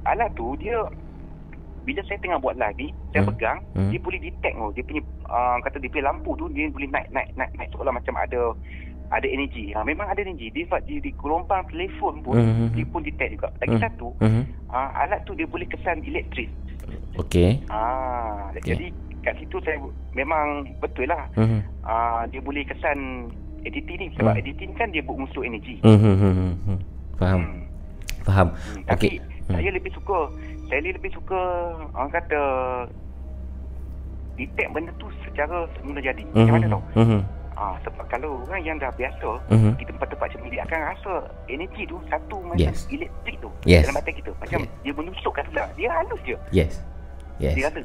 alat 0.05 0.31
tu 0.35 0.59
dia 0.59 0.77
bila 1.85 2.01
saya 2.09 2.17
tengah 2.19 2.41
buat 2.41 2.57
live 2.57 2.79
ni, 2.81 2.89
saya 3.13 3.23
Mhm. 3.23 3.29
pegang, 3.29 3.59
Mhm. 3.77 3.91
dia 3.93 4.01
boleh 4.01 4.21
detect 4.25 4.57
oh, 4.57 4.73
dia 4.73 4.83
punya 4.83 5.03
uh, 5.29 5.57
kata 5.61 5.77
dia 5.79 5.91
punya 5.93 6.05
lampu 6.09 6.31
tu 6.35 6.49
dia 6.51 6.67
boleh 6.73 6.89
naik 6.89 7.09
naik 7.13 7.29
naik 7.37 7.53
naik 7.55 7.69
seolah 7.71 7.93
macam 7.93 8.15
ada 8.17 8.41
ada 9.13 9.29
energi. 9.29 9.71
Ha, 9.77 9.85
memang 9.85 10.09
ada 10.09 10.17
energi. 10.25 10.49
Dia 10.51 10.65
sebab 10.65 10.81
di, 10.89 10.97
di 10.99 11.13
gelombang 11.15 11.63
telefon 11.69 12.25
pun 12.25 12.35
Mhm. 12.35 12.73
dia 12.73 12.85
pun 12.89 13.05
detect 13.05 13.31
juga. 13.37 13.49
Lagi 13.63 13.77
Mhm. 13.77 13.83
satu, 13.85 14.09
Mhm. 14.19 14.43
uh, 14.73 14.91
alat 14.97 15.21
tu 15.23 15.37
dia 15.37 15.47
boleh 15.47 15.69
kesan 15.69 16.03
elektrik. 16.03 16.51
Okey. 17.15 17.63
Ah, 17.69 18.51
Okey. 18.51 18.75
jadi 18.75 18.87
kat 19.25 19.35
situ 19.37 19.57
saya 19.65 19.81
memang 20.13 20.69
betul 20.79 21.09
lah. 21.09 21.25
Mhm. 21.35 21.61
Ah, 21.83 22.29
dia 22.29 22.39
boleh 22.39 22.63
kesan 22.63 23.33
editing 23.65 23.97
ni 23.99 24.09
sebab 24.15 24.37
editing 24.37 24.77
kan 24.77 24.89
dia 24.89 25.01
berunsur 25.01 25.41
energi. 25.41 25.81
Mhm. 25.81 26.79
Faham. 27.17 27.41
Hmm. 27.41 27.61
Faham. 28.23 28.49
Hmm, 28.53 28.85
Okey. 28.85 28.85
Tapi 28.87 29.09
Hmm. 29.49 29.55
saya 29.57 29.71
lebih 29.73 29.93
suka 29.93 30.19
saya 30.69 30.81
lebih 30.81 31.13
suka 31.13 31.41
orang 31.93 32.11
kata 32.11 32.43
detect 34.35 34.71
benda 34.73 34.91
tu 34.99 35.07
secara 35.23 35.65
semula 35.79 36.01
jadi. 36.01 36.23
Macam 36.27 36.53
mana 36.53 36.67
tau? 36.69 36.83
Mhm. 36.99 37.21
Ah, 37.55 37.79
sebab 37.87 38.03
kalau 38.11 38.43
orang 38.43 38.67
yang 38.67 38.77
dah 38.83 38.91
biasa 38.91 39.31
Mhm. 39.47 39.79
di 39.79 39.85
tempat-tempat 39.87 40.27
macam 40.27 40.41
ni 40.43 40.51
dia 40.51 40.67
akan 40.67 40.81
rasa 40.91 41.13
energi 41.47 41.87
tu 41.87 41.97
satu 42.11 42.37
macam 42.43 42.59
Yes. 42.59 42.83
elektrik 42.91 43.39
tu 43.39 43.47
Yes. 43.63 43.87
dalam 43.87 43.95
mata 43.95 44.11
kita. 44.11 44.31
Macam 44.43 44.59
Yes. 44.59 44.71
dia 44.83 44.93
menusukkan 44.93 45.45
tak. 45.55 45.69
Dia 45.79 45.89
halus 45.95 46.21
je. 46.27 46.37
Yes. 46.51 46.83
Yes. 47.39 47.55
Dia 47.55 47.71
rasa 47.71 47.79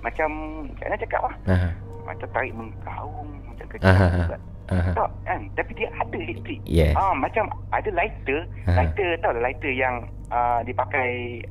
macam 0.00 0.28
macam 0.66 0.84
mana 0.84 0.96
cakap 0.96 1.20
lah. 1.22 1.34
Aha. 1.46 1.68
Macam 2.04 2.26
tarik 2.30 2.52
mengkaung 2.52 3.28
macam 3.44 3.66
kecil. 3.68 3.88
Aha. 3.88 4.08
juga. 4.20 4.38
Aha. 4.64 4.90
Tak 4.96 5.08
kan 5.24 5.40
Tapi 5.52 5.76
dia 5.76 5.92
ada 5.92 6.16
elektrik 6.16 6.56
Yes. 6.64 6.96
ah, 6.96 7.12
Macam 7.12 7.44
ada 7.68 7.84
lighter 7.92 8.48
Ha. 8.64 8.72
Lighter 8.72 9.20
tau 9.20 9.36
lighter 9.36 9.68
yang 9.68 10.08
uh, 10.32 10.64
Dipakai 10.64 11.44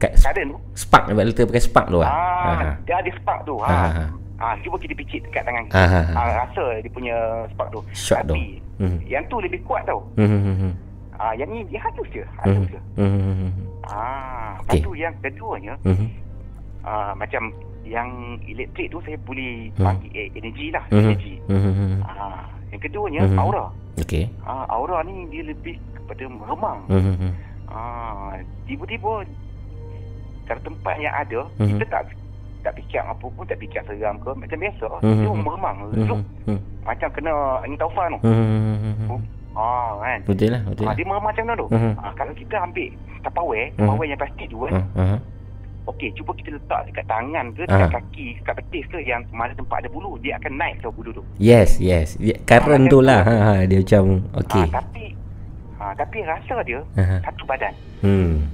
Kat 0.00 0.16
Current 0.16 0.48
tu 0.48 0.58
spark 0.72 1.12
letak 1.12 1.44
pakai 1.44 1.60
spark 1.60 1.86
tu 1.90 2.00
ah. 2.00 2.08
ah, 2.08 2.72
Dia 2.88 3.04
ada 3.04 3.10
spark 3.12 3.44
tu 3.44 3.60
Ha. 3.60 3.68
ha. 3.68 3.88
Ha. 3.92 4.04
Ah, 4.40 4.54
Cuba 4.64 4.80
kita 4.80 4.96
picit 4.96 5.28
dekat 5.28 5.44
tangan 5.44 5.68
kita 5.68 5.76
ah, 6.08 6.28
Rasa 6.40 6.80
dia 6.80 6.88
punya 6.88 7.16
spark 7.52 7.68
tu 7.68 7.80
Shot 7.92 8.24
tu. 8.24 8.32
Tapi 8.32 8.64
Mhm. 8.78 8.98
Yang 9.04 9.24
tu 9.26 9.36
lebih 9.42 9.60
kuat 9.60 9.84
tau 9.84 10.00
Mhm. 10.16 10.72
ah, 11.14 11.36
Yang 11.36 11.48
ni 11.50 11.60
dia 11.68 11.80
halus 11.82 12.08
je 12.08 12.24
Halus 12.38 12.64
je 12.64 12.80
Mhm. 12.96 13.48
ah, 13.84 14.56
Lepas 14.56 14.72
Okey. 14.72 14.80
tu 14.80 14.92
yang 14.94 15.12
keduanya 15.20 15.76
Mhm. 15.84 16.08
Ah, 16.88 17.12
Macam 17.12 17.52
Yang 17.84 18.08
elektrik 18.48 18.88
tu 18.88 18.98
Saya 19.04 19.20
boleh 19.20 19.68
Hmm. 19.76 19.84
Bagi 19.86 20.08
eh, 20.10 20.28
energi 20.32 20.66
lah 20.72 20.84
Mhm. 20.88 20.98
Energi 20.98 21.34
Mhm. 21.44 22.00
ah, 22.02 22.42
Yang 22.68 22.80
keduanya 22.82 23.22
Mhm. 23.24 23.38
Aura 23.38 23.66
Okey. 23.98 24.24
ah, 24.42 24.64
Aura 24.68 25.04
ni 25.04 25.28
dia 25.28 25.44
lebih 25.44 25.76
kepada 25.94 26.24
meremang 26.24 26.80
Mhm. 26.88 27.30
Ah, 27.68 28.32
tiba-tiba 28.64 29.28
kalau 30.48 30.60
tempat 30.64 30.96
yang 30.96 31.12
ada, 31.12 31.44
Mhm. 31.60 31.76
kita 31.76 31.84
tak 31.92 32.02
tak 32.58 32.72
fikir 32.74 32.98
apa 32.98 33.20
pun, 33.22 33.44
tak 33.44 33.60
fikir 33.60 33.84
seram 33.84 34.16
ke, 34.18 34.32
macam 34.32 34.56
biasa. 34.56 34.88
Mhm. 34.98 35.20
Dia 35.20 35.30
meremang, 35.30 35.76
look 35.94 36.20
Mhm. 36.42 36.58
macam 36.82 37.08
kena 37.12 37.32
angin 37.60 37.76
taufan 37.76 38.08
tu. 38.16 38.18
Mhm. 38.24 39.20
Ah, 39.52 40.00
kan. 40.00 40.18
Betul 40.24 40.48
lah, 40.56 40.62
betul 40.64 40.84
Ah, 40.84 40.88
lah. 40.88 40.94
dia 40.96 41.04
meremang 41.04 41.28
macam 41.28 41.44
mana 41.44 41.54
tu? 41.54 41.66
Mhm. 41.68 41.92
Ah, 42.00 42.12
kalau 42.16 42.32
kita 42.32 42.56
ambil 42.58 42.88
tapaware, 43.20 43.68
Mhm. 43.68 43.78
tapaware 43.78 44.08
yang 44.08 44.18
plastik 44.18 44.46
tu 44.48 44.58
kan. 44.64 44.72
Ah. 44.96 45.18
Okey, 45.88 46.12
cuba 46.12 46.36
kita 46.36 46.52
letak 46.52 46.84
dekat 46.84 47.04
tangan 47.08 47.48
ke, 47.56 47.64
dekat 47.64 47.88
kaki, 47.90 48.26
dekat 48.36 48.54
betis 48.60 48.84
ke 48.92 48.98
yang 49.00 49.24
mana 49.32 49.56
tempat 49.56 49.80
ada 49.80 49.88
bulu, 49.88 50.20
dia 50.20 50.36
akan 50.36 50.52
naik 50.54 50.84
tau 50.84 50.92
bulu 50.92 51.10
tu. 51.10 51.24
Yes, 51.40 51.80
yes. 51.80 52.20
Current 52.44 52.86
Ah, 52.86 52.92
tu 52.92 52.98
lah. 53.00 53.20
Ha, 53.24 53.34
ha, 53.34 53.52
dia 53.64 53.80
macam 53.80 54.04
okey. 54.36 54.68
Ah, 54.68 54.84
tapi 54.84 55.04
ah, 55.80 55.92
tapi 55.96 56.18
rasa 56.22 56.54
dia 56.60 56.80
Aha. 56.94 57.24
satu 57.24 57.42
badan. 57.48 57.72
Hmm. 58.04 58.52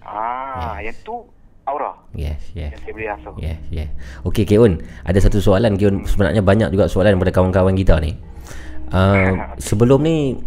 Ah, 0.00 0.78
yang 0.78 0.94
tu 1.02 1.26
aura 1.66 1.90
Yes, 2.14 2.38
yes. 2.54 2.70
yang 2.70 2.82
saya 2.82 2.92
boleh 2.94 3.08
rasa. 3.10 3.28
Yes, 3.36 3.60
yes. 3.70 3.90
Okey, 4.22 4.46
Kek 4.46 4.58
Un. 4.58 4.78
Ada 5.02 5.18
satu 5.26 5.42
soalan, 5.42 5.74
Kek 5.74 5.86
Un. 5.86 5.96
Sebenarnya 6.06 6.42
banyak 6.42 6.70
juga 6.70 6.86
soalan 6.86 7.14
daripada 7.14 7.34
kawan-kawan 7.34 7.74
kita 7.74 7.98
ni. 7.98 8.14
Uh, 8.90 9.42
sebelum 9.70 10.02
ni, 10.02 10.38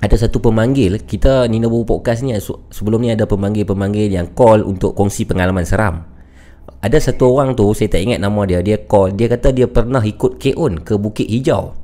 ada 0.00 0.16
satu 0.16 0.40
pemanggil. 0.40 0.96
Kita, 1.04 1.44
Nina 1.44 1.68
Bobo 1.68 2.00
Podcast 2.00 2.24
ni, 2.24 2.32
se- 2.40 2.56
sebelum 2.72 3.04
ni 3.04 3.12
ada 3.12 3.28
pemanggil-pemanggil 3.28 4.08
yang 4.08 4.32
call 4.32 4.64
untuk 4.64 4.96
kongsi 4.96 5.28
pengalaman 5.28 5.68
seram. 5.68 6.08
Ada 6.80 7.12
satu 7.12 7.36
orang 7.36 7.52
tu, 7.52 7.68
saya 7.76 7.92
tak 7.92 8.00
ingat 8.00 8.24
nama 8.24 8.40
dia. 8.48 8.64
Dia 8.64 8.80
call, 8.88 9.12
dia 9.12 9.28
kata 9.28 9.52
dia 9.52 9.68
pernah 9.68 10.00
ikut 10.00 10.40
Un 10.56 10.80
ke 10.80 10.96
Bukit 10.96 11.28
Hijau. 11.28 11.76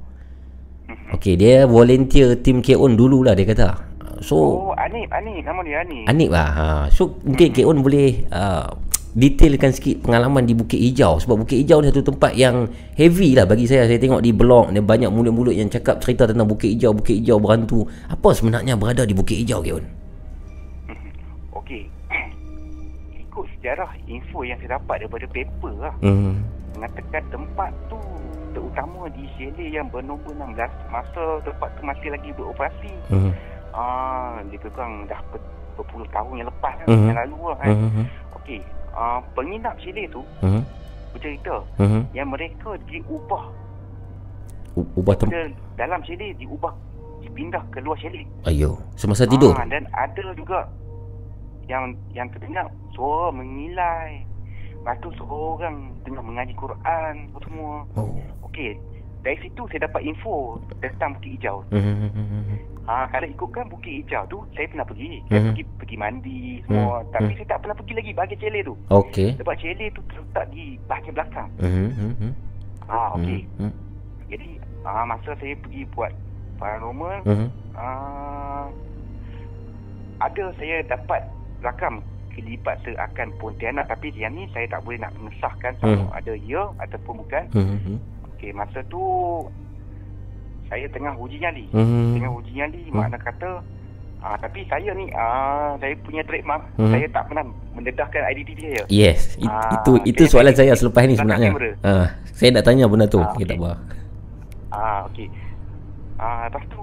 Okey, 1.12 1.38
dia 1.38 1.68
volunteer 1.68 2.40
tim 2.40 2.64
Un 2.64 2.96
dululah 2.96 3.36
dia 3.36 3.46
kata. 3.46 3.85
So, 4.22 4.36
Oh, 4.36 4.72
Anip, 4.76 5.08
Anip. 5.12 5.44
Nama 5.44 5.60
dia 5.64 5.76
Anip. 5.82 6.04
Anik 6.08 6.30
lah 6.32 6.48
ha. 6.48 6.66
So 6.88 7.16
mungkin 7.22 7.52
Kek 7.52 7.66
On 7.66 7.78
boleh 7.80 8.24
uh, 8.30 8.68
Detailkan 9.16 9.72
sikit 9.72 10.04
pengalaman 10.04 10.44
di 10.44 10.52
Bukit 10.52 10.76
Hijau 10.76 11.16
Sebab 11.16 11.40
Bukit 11.40 11.64
Hijau 11.64 11.80
ni 11.80 11.88
satu 11.88 12.12
tempat 12.12 12.36
yang 12.36 12.68
Heavy 13.00 13.32
lah 13.32 13.48
bagi 13.48 13.64
saya 13.64 13.88
Saya 13.88 13.96
tengok 13.96 14.20
di 14.20 14.28
blog 14.28 14.76
Dia 14.76 14.84
banyak 14.84 15.08
mulut-mulut 15.08 15.56
yang 15.56 15.72
cakap 15.72 16.04
Cerita 16.04 16.28
tentang 16.28 16.44
Bukit 16.44 16.76
Hijau 16.76 16.92
Bukit 16.92 17.24
Hijau 17.24 17.40
berhantu 17.40 17.88
Apa 18.12 18.36
sebenarnya 18.36 18.76
berada 18.76 19.08
di 19.08 19.16
Bukit 19.16 19.40
Hijau 19.40 19.64
Kek 19.64 19.72
On? 19.72 19.84
Okey. 21.64 21.88
Ikut 23.24 23.44
sejarah 23.56 23.88
info 24.04 24.44
yang 24.44 24.60
saya 24.60 24.76
dapat 24.76 25.00
daripada 25.08 25.26
paper 25.32 25.72
lah. 25.80 25.94
Hmm. 26.04 26.44
Mengatakan 26.76 27.24
tempat 27.32 27.72
tu 27.88 27.96
terutama 28.52 29.08
di 29.12 29.24
chalet 29.36 29.68
yang 29.72 29.88
bernombor 29.88 30.32
16 30.32 30.60
masa 30.88 31.40
tempat 31.40 31.68
tu 31.72 31.80
masih 31.84 32.08
lagi 32.12 32.28
beroperasi. 32.36 32.92
Hmm. 33.08 33.32
Ah, 33.76 34.40
lebih 34.40 34.64
kurang 34.64 35.04
dah 35.04 35.20
ber, 35.28 35.36
berpuluh 35.76 36.08
tahun 36.08 36.40
yang 36.40 36.48
lepas 36.48 36.72
kan, 36.74 36.86
Mhm. 36.88 37.06
yang 37.06 37.18
lalu 37.20 37.38
lah 37.44 37.56
kan. 37.60 37.68
Hmm. 37.68 38.06
Okey, 38.34 38.60
ah, 38.90 39.20
penginap 39.36 39.76
chalet 39.76 40.08
tu 40.08 40.24
Hmm. 40.40 40.64
bercerita 41.12 41.60
Hmm. 41.76 42.08
yang 42.10 42.28
mereka 42.28 42.72
diubah 42.82 43.44
U- 44.72 44.88
Ubah 44.94 45.16
tempat 45.16 45.32
Dia 45.32 45.44
dalam 45.74 46.00
chalet 46.02 46.36
diubah 46.36 46.72
dipindah 47.22 47.64
ke 47.68 47.80
luar 47.80 47.96
chalet. 47.96 48.24
Ayo 48.44 48.76
Semasa 48.94 49.24
tidur 49.24 49.52
Ah, 49.52 49.64
dan 49.64 49.84
ada 49.90 50.24
juga 50.32 50.68
yang 51.66 51.92
yang 52.10 52.28
terdengar 52.28 52.64
suara 52.92 53.28
mengilai. 53.30 54.24
Lepas 54.76 54.96
tu 55.00 55.08
seorang 55.16 55.96
tengah 56.00 56.20
mengaji 56.20 56.52
Quran 56.54 57.14
apa 57.26 57.38
semua. 57.42 57.84
Oh 57.92 58.16
Okey, 58.46 58.76
dari 59.20 59.36
situ 59.38 59.64
saya 59.66 59.84
dapat 59.84 60.00
info 60.02 60.56
tentang 60.78 61.12
Bukit 61.14 61.36
Hijau. 61.36 61.60
Hmm. 61.68 62.08
Ha, 62.86 63.10
kalau 63.10 63.26
ikutkan 63.26 63.66
Bukit 63.66 64.06
Hijau 64.06 64.22
tu, 64.30 64.38
saya 64.54 64.70
pernah 64.70 64.86
pergi. 64.86 65.18
Saya 65.26 65.42
Mhm. 65.42 65.46
pergi 65.50 65.64
pergi 65.74 65.96
mandi 65.98 66.40
semua. 66.62 67.02
Mhm. 67.02 67.10
Tapi 67.10 67.24
Mhm. 67.26 67.36
saya 67.36 67.48
tak 67.50 67.58
pernah 67.58 67.76
pergi 67.76 67.94
lagi 67.98 68.10
bahagian 68.14 68.40
chalet 68.40 68.62
tu. 68.62 68.74
Okey 68.86 69.30
Sebab 69.36 69.54
chalet 69.58 69.88
tu 69.90 70.00
terletak 70.06 70.46
di 70.54 70.64
bahagian 70.86 71.14
belakang. 71.18 71.48
Hmm. 71.58 71.90
Hmm. 71.90 72.32
Ah, 72.86 73.08
okey. 73.18 73.40
Hmm. 73.58 73.74
Jadi, 74.30 74.48
ah, 74.86 75.02
masa 75.02 75.30
saya 75.34 75.54
pergi 75.58 75.82
buat 75.90 76.12
paranormal, 76.56 77.18
Hmm. 77.26 77.48
Ah, 77.74 78.70
ada 80.16 80.44
saya 80.56 80.80
dapat 80.86 81.26
rakam 81.60 82.00
kelipat 82.32 82.80
seakan 82.84 83.32
Pontianak 83.36 83.88
tapi 83.88 84.12
yang 84.12 84.32
ni 84.32 84.46
saya 84.52 84.68
tak 84.68 84.84
boleh 84.84 84.96
nak 84.96 85.12
mengesahkan 85.16 85.74
sama 85.76 86.06
Hmm. 86.06 86.14
ada 86.14 86.32
ya 86.38 86.70
ataupun 86.78 87.20
bukan. 87.20 87.44
Hmm. 87.50 87.98
Okey, 88.30 88.54
masa 88.54 88.78
tu 88.86 89.00
saya 90.66 90.86
tengah 90.88 91.14
uji 91.14 91.36
nyali. 91.36 91.64
Hmm. 91.70 92.14
Tengah 92.14 92.30
uji 92.32 92.50
nyali 92.52 92.82
Hmm. 92.84 92.96
makna 92.96 93.18
kata 93.18 93.50
ah 94.18 94.34
tapi 94.34 94.64
saya 94.64 94.90
ni 94.92 95.06
ah 95.12 95.76
saya 95.76 95.94
punya 96.00 96.22
trademark 96.22 96.62
Hmm. 96.74 96.90
saya 96.90 97.06
tak 97.08 97.22
pernah 97.26 97.44
mendedahkan 97.72 98.22
identiti 98.26 98.62
saya. 98.66 98.82
Yes, 98.88 99.36
it, 99.36 99.46
Ah, 99.46 99.70
itu 99.72 99.92
itu 100.04 100.22
saya 100.24 100.32
soalan 100.32 100.54
saya 100.54 100.72
selepas 100.74 101.02
ni 101.04 101.14
sebenarnya. 101.14 101.50
kamera. 101.50 101.70
Ah, 101.80 102.06
saya 102.28 102.48
nak 102.50 102.64
tanya 102.64 102.84
benda 102.86 103.06
tu. 103.06 103.18
Ah, 103.18 103.28
tak 103.28 103.38
okey. 103.38 103.54
apa. 103.54 103.70
Ah 104.68 104.98
okey. 105.06 105.28
Ah 106.16 106.48
lepas 106.48 106.64
tu 106.66 106.82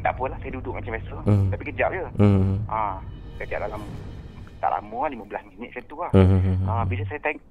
tak 0.00 0.10
apalah 0.10 0.38
saya 0.38 0.50
duduk 0.52 0.72
macam 0.72 0.90
biasa 0.90 1.16
Hmm. 1.22 1.48
tapi 1.48 1.62
kejap 1.64 1.90
je. 1.90 2.04
Hmm. 2.16 2.58
Ah 2.66 2.96
kejap 3.36 3.60
dalam 3.60 3.82
tak 4.58 4.70
lama 4.72 4.98
lah 5.00 5.10
15 5.12 5.42
minit 5.48 5.70
macam 5.70 5.84
tu 5.84 5.96
lah. 5.96 6.10
Hmm. 6.10 6.58
Ah, 6.64 6.82
bila 6.82 7.02
saya 7.04 7.20
teng- 7.20 7.44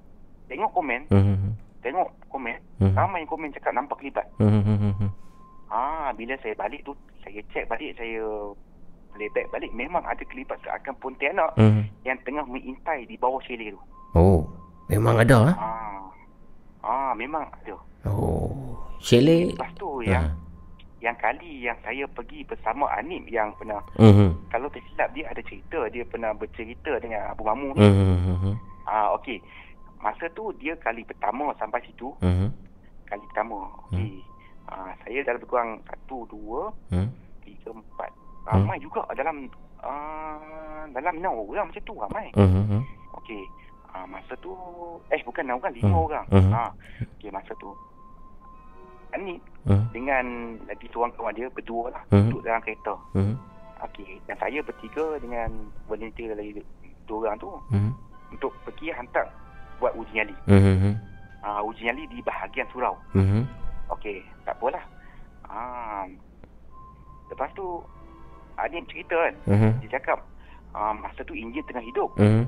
tengok 0.44 0.70
komen, 0.70 1.00
Hmm. 1.08 1.56
tengok 1.80 2.08
komen, 2.28 2.56
Hmm. 2.76 2.92
ramai 2.92 3.20
yang 3.20 3.30
komen 3.30 3.48
cakap 3.50 3.72
nampak 3.72 3.96
kelibat. 3.96 4.26
Hmm. 4.36 5.08
Ah, 5.68 6.08
bila 6.16 6.32
saya 6.40 6.56
balik 6.56 6.80
tu, 6.84 6.96
saya 7.20 7.40
cek 7.52 7.68
balik, 7.68 7.92
saya 8.00 8.24
playback 9.12 9.46
balik, 9.52 9.72
memang 9.76 10.00
ada 10.04 10.20
kelibat 10.28 10.56
seakan 10.64 10.96
Pontianak 10.96 11.52
Hmm. 11.60 11.84
yang 12.06 12.16
tengah 12.24 12.44
mengintai 12.48 13.04
di 13.04 13.20
bawah 13.20 13.40
chalet 13.44 13.74
tu. 13.74 13.80
Oh, 14.16 14.48
memang 14.88 15.20
ada 15.20 15.52
ah. 15.52 15.56
Ah, 15.58 16.00
ah 16.86 17.12
memang 17.12 17.44
ada. 17.44 17.76
Oh, 18.08 18.78
chalet. 19.02 19.52
Lepas 19.52 19.74
tu 19.76 20.00
Ah. 20.00 20.08
yang 20.08 20.24
yang 20.98 21.14
kali 21.14 21.62
yang 21.62 21.78
saya 21.86 22.10
pergi 22.10 22.42
bersama 22.42 22.90
Anim 22.90 23.22
yang 23.30 23.54
pernah, 23.54 23.78
Hmm. 24.00 24.34
kalau 24.50 24.66
tersilap 24.72 25.12
dia 25.14 25.30
ada 25.30 25.42
cerita, 25.46 25.86
dia 25.92 26.02
pernah 26.02 26.34
bercerita 26.34 26.98
dengan 26.98 27.28
Abu 27.30 27.46
Mamu 27.46 27.76
ni. 27.76 27.86
Hmm. 27.86 28.56
Ah, 28.88 29.12
okey. 29.20 29.38
Masa 30.00 30.30
tu 30.32 30.50
dia 30.58 30.74
kali 30.78 31.04
pertama 31.04 31.52
sampai 31.58 31.82
situ, 31.84 32.10
Hmm. 32.18 32.50
kali 33.04 33.22
pertama. 33.30 33.68
Okey. 33.90 34.22
Ah, 34.68 34.92
saya 35.00 35.24
dah 35.24 35.32
lebih 35.32 35.48
kurang 35.48 35.80
satu, 35.88 36.28
dua, 36.28 36.68
Hmm. 36.92 37.08
tiga, 37.40 37.72
empat. 37.72 38.10
Ramai 38.44 38.80
juga 38.80 39.04
dalam 39.12 39.48
ah, 39.78 40.84
dalam 40.90 41.14
enam 41.16 41.38
orang 41.38 41.68
macam 41.68 41.82
tu 41.84 41.94
ramai. 41.94 42.28
Hmm. 42.34 42.84
Okey. 43.16 43.42
Ah, 43.88 44.04
masa 44.04 44.36
tu 44.38 44.52
eh 45.08 45.20
bukan 45.22 45.44
enam 45.44 45.60
orang, 45.60 45.72
lima 45.72 45.88
Hmm. 45.88 46.04
orang. 46.04 46.26
Hmm. 46.28 46.52
Ah, 46.52 46.70
okey 47.16 47.30
masa 47.30 47.52
tu 47.56 47.72
Ani 49.08 49.40
Hmm. 49.64 49.88
dengan 49.88 50.24
lagi 50.68 50.84
seorang 50.92 51.12
kawan 51.16 51.32
dia 51.32 51.48
berdua 51.48 51.88
lah 51.88 52.02
Hmm. 52.12 52.28
duduk 52.28 52.44
dalam 52.44 52.60
kereta. 52.60 52.92
Hmm. 53.16 53.36
Okey, 53.78 54.20
dan 54.26 54.36
saya 54.36 54.60
bertiga 54.60 55.16
dengan 55.16 55.48
volunteer 55.86 56.36
lagi 56.36 56.60
dua 57.06 57.30
orang 57.30 57.38
tu 57.38 57.48
Hmm. 57.72 57.96
untuk 58.28 58.52
pergi 58.66 58.92
hantar 58.92 59.24
buat 59.80 59.96
uji 59.96 60.12
nyali. 60.12 60.36
Hmm. 60.44 60.96
Ah, 61.40 61.64
uji 61.64 61.86
nyali 61.86 62.04
di 62.10 62.20
bahagian 62.20 62.68
surau. 62.68 62.98
Hmm. 63.14 63.48
Okey, 63.88 64.20
tak 64.44 64.54
apalah. 64.60 64.84
Ah, 65.48 66.04
lepas 67.32 67.48
tu 67.56 67.80
Adim 68.58 68.84
cerita 68.90 69.14
kan. 69.14 69.34
Hmm. 69.46 69.72
Dia 69.80 69.98
cakap 69.98 70.18
ah, 70.74 70.90
masa 70.90 71.22
tu 71.22 71.32
enjin 71.32 71.62
tengah 71.64 71.84
hidup. 71.84 72.10
Hmm. 72.18 72.44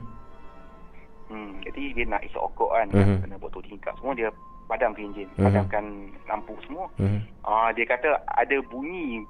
Hmm, 1.30 1.62
jadi 1.62 1.94
dia 1.94 2.04
nak 2.10 2.26
esok 2.26 2.50
okok 2.54 2.70
kan. 2.74 2.88
Mhm. 2.90 3.16
Kena 3.22 3.38
buat 3.38 3.54
tingkap 3.62 3.94
semua 4.02 4.18
dia 4.18 4.28
padam 4.66 4.90
ke 4.90 5.06
enjin. 5.06 5.30
Mhm. 5.38 5.46
Padamkan 5.46 5.84
lampu 6.26 6.54
semua. 6.66 6.90
Hmm. 6.98 7.22
Ah, 7.46 7.70
dia 7.70 7.86
kata 7.86 8.18
ada 8.34 8.56
bunyi 8.68 9.22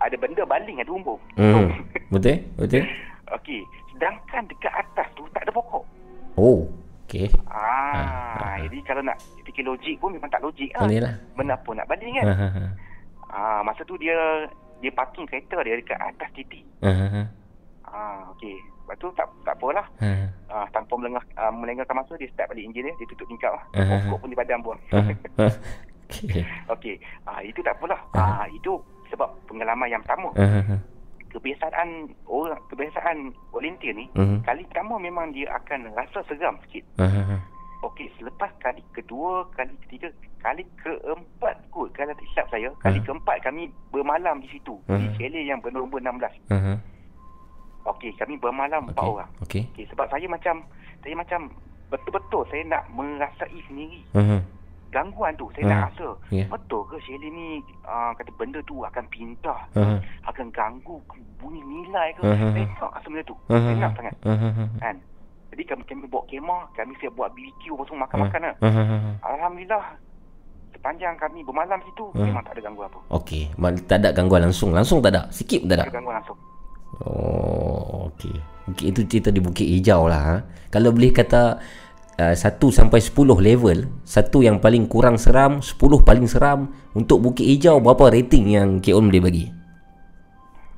ada 0.00 0.16
benda 0.16 0.42
baling 0.48 0.80
ada 0.80 0.90
rumput. 0.90 1.20
Hmm. 1.36 1.84
Betul? 2.08 2.40
Betul? 2.56 2.84
Okey, 3.32 3.60
sedangkan 3.94 4.44
dekat 4.48 4.72
atas 4.72 5.08
tu 5.16 5.24
tak 5.32 5.48
ada 5.48 5.52
pokok. 5.52 5.84
Oh, 6.36 6.68
okey. 7.14 7.30
Ah, 7.46 7.94
Ah, 7.94 8.34
ah. 8.42 8.56
jadi 8.66 8.78
kalau 8.82 9.02
nak 9.06 9.16
fikir 9.46 9.62
logik 9.62 9.94
pun 10.02 10.10
memang 10.10 10.26
tak 10.26 10.42
logik 10.42 10.74
ah. 10.74 10.82
Boleh 10.82 10.98
lah. 10.98 11.14
Benda 11.38 11.54
apa 11.54 11.70
nak 11.70 11.86
baling 11.86 12.14
kan? 12.18 12.26
Ha 12.26 12.34
ha 12.34 12.48
ha. 12.50 12.64
Ah, 13.30 13.60
masa 13.62 13.86
tu 13.86 13.94
dia 13.96 14.14
dia 14.82 14.90
parking 14.90 15.24
kereta 15.30 15.62
dia 15.62 15.78
dekat 15.78 15.98
atas 16.02 16.28
titik. 16.34 16.66
Ha 16.82 16.90
ha 16.90 17.06
ha. 17.06 17.22
Ah, 17.86 18.20
okey. 18.34 18.58
Lepas 18.84 18.96
tu 19.00 19.08
tak 19.14 19.26
tak 19.46 19.54
apalah. 19.56 19.86
Ha. 20.02 20.10
Ah, 20.50 20.66
tanpa 20.74 20.98
melengah 20.98 21.22
uh, 21.38 21.52
melengahkan 21.54 21.94
masa 21.94 22.18
dia 22.18 22.28
start 22.34 22.50
balik 22.50 22.66
enjin 22.66 22.84
dia, 22.84 22.94
dia 22.98 23.06
tutup 23.08 23.26
tingkap 23.30 23.54
lah. 23.54 23.64
Ah. 23.78 24.02
Pokok 24.10 24.26
pun 24.26 24.60
buang. 24.60 24.80
Ha. 24.90 24.98
ha. 25.38 25.46
Okey. 26.04 26.44
Okey. 26.68 26.94
Ah, 27.24 27.40
itu 27.40 27.62
tak 27.62 27.78
apalah. 27.78 28.00
Ah. 28.12 28.44
Ah, 28.44 28.46
itu 28.50 28.76
sebab 29.08 29.30
pengalaman 29.46 29.88
yang 29.88 30.02
pertama. 30.02 30.34
Ha 30.36 30.44
ha. 30.44 30.76
Kebiasaan 31.34 32.14
orang 32.30 32.62
kebiasaan 32.70 33.18
volunteer 33.50 33.90
ni 33.90 34.06
Mhm. 34.14 34.46
kali 34.46 34.62
pertama 34.64 34.96
memang 34.96 35.34
dia 35.34 35.50
akan 35.52 35.90
rasa 35.92 36.22
seram 36.24 36.54
sikit. 36.62 36.86
Ha. 37.02 37.42
Okey, 37.82 38.06
selepas 38.16 38.48
kali 38.58 38.80
kedua, 38.94 39.44
kali 39.52 39.74
ketiga, 39.84 40.08
kali 40.40 40.64
keempat 40.78 41.58
kot 41.68 41.92
kalau 41.92 42.14
tak 42.14 42.24
silap 42.30 42.46
saya, 42.48 42.70
kali 42.80 42.96
Ah. 42.96 43.04
keempat 43.04 43.36
kami 43.42 43.62
bermalam 43.90 44.40
di 44.40 44.48
situ, 44.48 44.78
di 44.86 44.94
Ah. 45.04 45.12
chalet 45.18 45.44
yang 45.44 45.60
bernombor 45.60 46.00
16. 46.00 46.32
Ha 46.48 46.56
ha. 46.56 46.72
Okey, 47.84 48.16
kami 48.16 48.40
bermalam 48.40 48.88
empat 48.88 49.04
orang. 49.04 49.28
Okey. 49.44 49.68
Okey, 49.74 49.84
sebab 49.90 50.08
saya 50.08 50.24
macam 50.24 50.64
saya 51.02 51.12
macam 51.12 51.52
betul-betul 51.90 52.42
saya 52.48 52.62
nak 52.64 52.88
merasai 52.88 53.58
sendiri 53.68 54.00
ha. 54.16 54.40
Gangguan 54.94 55.34
tu. 55.34 55.50
Saya 55.50 55.64
Ah, 55.64 55.68
nak 55.68 55.80
rasa 55.90 56.08
ya. 56.30 56.46
betul 56.46 56.86
ke 56.86 56.96
chalet 57.02 57.28
ni 57.28 57.58
uh, 57.82 58.14
kata 58.14 58.30
benda 58.34 58.62
tu 58.62 58.78
akan 58.80 59.04
pindah, 59.10 59.60
ha. 59.74 59.98
akan 60.24 60.46
ganggu 60.48 60.96
bunyi 61.36 61.58
nilai 61.60 62.14
ke. 62.14 62.22
Ah, 62.22 62.30
ah, 62.30 62.50
Saya 62.54 62.62
ah. 62.62 62.78
nak 62.80 62.90
rasa 62.94 63.06
benda 63.08 63.24
tu. 63.24 63.36
Ha 63.44 63.54
Saya 63.56 63.74
nak 63.76 63.92
sangat. 63.92 64.14
Ha. 64.22 64.32
Kan? 64.80 64.96
Jadi 65.50 65.62
kami 65.64 65.82
kami 65.84 66.02
bawa 66.06 66.22
kemah, 66.26 66.62
kami 66.72 66.92
siap 66.96 67.12
buat 67.12 67.30
BBQ 67.30 67.74
apa 67.74 67.82
semua 67.84 68.00
makan-makan 68.06 68.40
lah. 68.40 68.54
Ha 68.56 68.68
ha. 68.70 68.96
Alhamdulillah 69.24 69.84
sepanjang 70.70 71.14
kami 71.16 71.40
bermalam 71.42 71.80
situ 71.82 72.04
Ah. 72.12 72.22
memang 72.22 72.42
tak 72.42 72.54
ada 72.54 72.62
gangguan 72.62 72.86
apa. 72.86 72.98
Okey, 73.12 73.42
tak 73.84 73.98
ada 73.98 74.08
gangguan 74.10 74.42
langsung. 74.42 74.70
Langsung 74.70 74.98
tak 75.00 75.10
ada. 75.10 75.26
Sikit 75.28 75.62
pun 75.62 75.68
tak 75.68 75.76
Tak 75.76 75.80
ada. 75.80 75.90
ada 75.90 75.96
gangguan 75.96 76.16
langsung. 76.18 76.38
Oh, 77.02 78.06
okey. 78.08 78.36
Bukit 78.64 78.86
itu 78.90 79.00
cerita 79.04 79.28
di 79.28 79.40
Bukit 79.40 79.66
Hijau 79.66 80.06
lah. 80.06 80.22
Ha? 80.24 80.36
Kalau 80.70 80.88
boleh 80.88 81.10
kata 81.10 81.58
uh, 82.16 82.34
1 82.34 82.38
sampai 82.70 82.98
10 82.98 83.14
level, 83.40 83.78
satu 84.02 84.40
yang 84.40 84.58
paling 84.58 84.84
kurang 84.84 85.16
seram, 85.16 85.58
10 85.58 85.74
paling 86.00 86.24
seram, 86.24 86.66
untuk 86.92 87.20
Bukit 87.20 87.44
Hijau 87.44 87.78
berapa 87.78 88.10
rating 88.10 88.44
yang 88.50 88.68
K.On 88.78 89.02
boleh 89.02 89.22
bagi? 89.22 89.44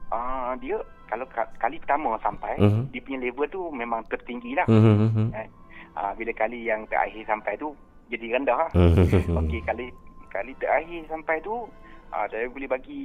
Ah 0.09 0.55
dia 0.57 0.79
kalau 1.07 1.27
ka- 1.27 1.51
kali 1.57 1.79
pertama 1.79 2.17
sampai, 2.19 2.57
Mhm. 2.57 2.83
dia 2.91 3.01
punya 3.01 3.19
level 3.23 3.47
tu 3.49 3.63
memang 3.71 4.03
tertinggi 4.07 4.55
lah. 4.55 4.67
Eh, 4.67 5.47
ah, 5.95 6.13
bila 6.13 6.33
kali 6.33 6.67
yang 6.67 6.83
terakhir 6.87 7.23
sampai 7.25 7.55
tu 7.57 7.73
jadi 8.07 8.37
rendah 8.37 8.57
lah. 8.57 8.71
Hmm. 8.73 8.95
Okey 9.41 9.61
kali 9.63 9.87
kali 10.29 10.53
terakhir 10.57 11.01
sampai 11.07 11.39
tu 11.41 11.67
ah, 12.09 12.27
saya 12.27 12.47
boleh 12.47 12.67
bagi 12.67 13.03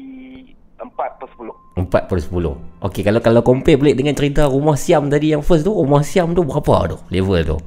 4 0.78 0.90
per 1.18 1.28
10. 1.30 1.54
4 1.78 2.10
per 2.10 2.18
10. 2.18 2.58
Okey, 2.82 3.02
kalau 3.02 3.22
kalau 3.22 3.42
compare 3.42 3.78
balik 3.78 3.96
dengan 3.96 4.14
cerita 4.14 4.46
Rumah 4.46 4.74
Siam 4.74 5.06
tadi 5.08 5.30
yang 5.30 5.42
first 5.42 5.62
tu, 5.62 5.72
Rumah 5.72 6.02
Siam 6.02 6.34
tu 6.34 6.42
berapa 6.42 6.90
tu 6.90 6.98
level 7.10 7.42
tu? 7.46 7.58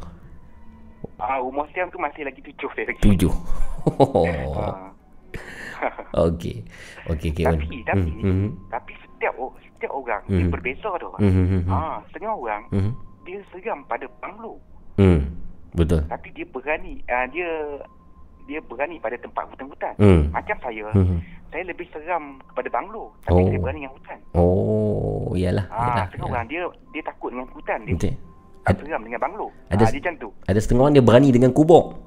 Ah 1.27 1.39
umur 1.39 1.65
siam 1.71 1.89
tu 1.89 1.97
masih 1.97 2.23
lagi 2.23 2.41
tujuh 2.43 2.69
saya 2.71 2.87
lagi. 2.87 3.01
7. 3.03 3.29
Ah. 4.55 4.93
Okey. 6.27 6.65
Okey, 7.07 7.31
K.On. 7.35 7.53
tapi 7.53 7.85
tapi 7.85 8.11
Hmm. 8.19 8.49
tapi 8.69 8.93
setiap 8.97 9.35
setiap 9.69 9.93
orang 9.93 10.23
Hmm. 10.25 10.39
dia 10.39 10.47
berbeza 10.49 10.91
tu. 10.97 11.09
Hmm. 11.15 11.29
Hmm. 11.29 11.47
Hmm. 11.59 11.63
Ah 11.67 11.97
setengah 12.09 12.33
orang 12.33 12.63
Hmm. 12.71 12.93
dia 13.23 13.39
seram 13.51 13.85
pada 13.85 14.07
banglo 14.19 14.57
Hmm. 14.95 15.29
Betul. 15.73 16.07
tapi 16.07 16.29
dia 16.31 16.47
berani 16.47 17.03
ah, 17.07 17.27
dia 17.27 17.49
dia 18.45 18.61
berani 18.63 18.97
pada 18.99 19.17
tempat 19.17 19.49
hutan-hutan. 19.49 19.95
Hmm. 19.97 20.29
Macam 20.31 20.57
saya, 20.61 20.87
Hmm. 20.93 21.19
saya 21.49 21.65
lebih 21.65 21.89
seram 21.91 22.39
kepada 22.47 22.69
banglo 22.71 23.11
tapi 23.23 23.41
Oh. 23.41 23.49
saya 23.49 23.59
berani 23.59 23.79
dengan 23.81 23.93
hutan. 23.93 24.19
Oh, 24.33 25.33
iyalah. 25.35 25.67
Ah, 25.67 25.81
iyalah, 25.83 26.05
setengah 26.07 26.29
orang 26.31 26.47
dia 26.47 26.63
dia 26.93 27.03
takut 27.03 27.29
dengan 27.29 27.49
hutan, 27.51 27.79
dia 27.83 27.95
Betul. 27.97 28.15
Tak 28.67 28.81
seram 28.81 29.01
dengan 29.01 29.21
banglo. 29.21 29.47
ada- 29.69 29.85
Ah, 29.85 29.91
dia 29.91 30.01
macam 30.01 30.15
tu. 30.17 30.29
Ada 30.45 30.59
setengah 30.59 30.83
orang 30.83 30.95
dia 30.95 31.05
berani 31.05 31.29
dengan 31.29 31.51
kubur. 31.51 32.01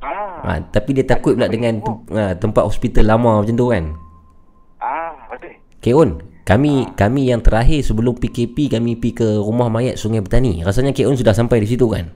Ah, 0.00 0.40
Ha, 0.42 0.52
tapi 0.66 0.90
dia 0.92 1.04
takut 1.04 1.36
pula 1.36 1.44
Ada 1.44 1.52
dengan 1.52 1.74
tem- 1.78 2.00
ha, 2.10 2.32
tempat 2.32 2.64
hospital 2.64 3.04
lama 3.06 3.44
macam 3.44 3.52
tu 3.52 3.68
kan. 3.68 3.84
ah, 4.78 5.12
betul. 5.28 5.52
K.On, 5.78 6.10
kami 6.42 6.72
kami 6.94 7.22
yang 7.26 7.38
terakhir 7.38 7.80
sebelum 7.82 8.14
PKP 8.14 8.68
kami 8.70 8.96
pergi 8.96 9.12
ke 9.14 9.28
rumah 9.36 9.68
mayat 9.68 9.94
Sungai 9.94 10.20
Petani. 10.20 10.60
Rasanya 10.60 10.90
K.On 10.90 11.12
sudah 11.12 11.32
sampai 11.32 11.60
di 11.60 11.68
situ 11.68 11.84
kan? 11.84 12.08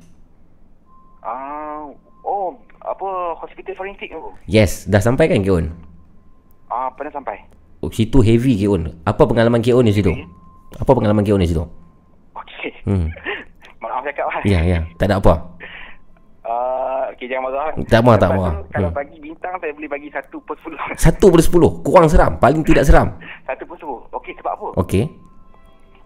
Ah, 1.21 1.85
oh, 2.23 2.57
apa 2.79 3.09
hospital 3.39 3.73
forensik 3.75 4.09
tu? 4.09 4.21
Yes, 4.45 4.85
dah 4.85 4.99
sampai 4.99 5.29
kan 5.29 5.41
K.On? 5.41 5.69
Ah, 6.67 6.89
pernah 6.91 7.13
sampai. 7.13 7.45
Oh, 7.79 7.89
situ 7.89 8.21
heavy 8.21 8.57
K.On. 8.57 8.81
Apa 9.03 9.23
pengalaman 9.23 9.61
K.On 9.61 9.81
di 9.81 9.93
situ? 9.93 10.13
Apa 10.75 10.91
pengalaman 10.91 11.21
K.On 11.21 11.37
di 11.37 11.47
situ? 11.47 11.65
Okey. 12.35 12.73
Hmm. 12.83 13.09
Maaf 13.85 14.01
cakap 14.03 14.27
lah. 14.27 14.41
Ya, 14.43 14.61
ya. 14.65 14.79
Tak 14.97 15.07
ada 15.07 15.21
apa. 15.21 15.35
Ah, 16.45 17.09
okey 17.17 17.25
jangan 17.25 17.49
marah. 17.49 17.73
Tak 17.89 18.01
marah, 18.05 18.21
tak 18.21 18.31
marah. 18.37 18.55
Kalau 18.69 18.89
Hmm. 18.93 18.97
bagi 18.97 19.17
bintang 19.17 19.57
saya 19.57 19.73
boleh 19.73 19.89
bagi 19.89 20.09
satu 20.09 20.37
per 20.45 20.57
sepuluh. 20.61 20.77
Satu 20.97 21.27
per 21.33 21.41
sepuluh. 21.41 21.71
Kurang 21.81 22.09
seram. 22.09 22.37
Paling 22.37 22.61
tidak 22.61 22.85
seram. 22.85 23.17
satu 23.45 23.65
per 23.65 23.77
sepuluh. 23.77 24.05
Okey 24.13 24.33
sebab 24.37 24.53
apa? 24.53 24.67
Okey. 24.77 25.05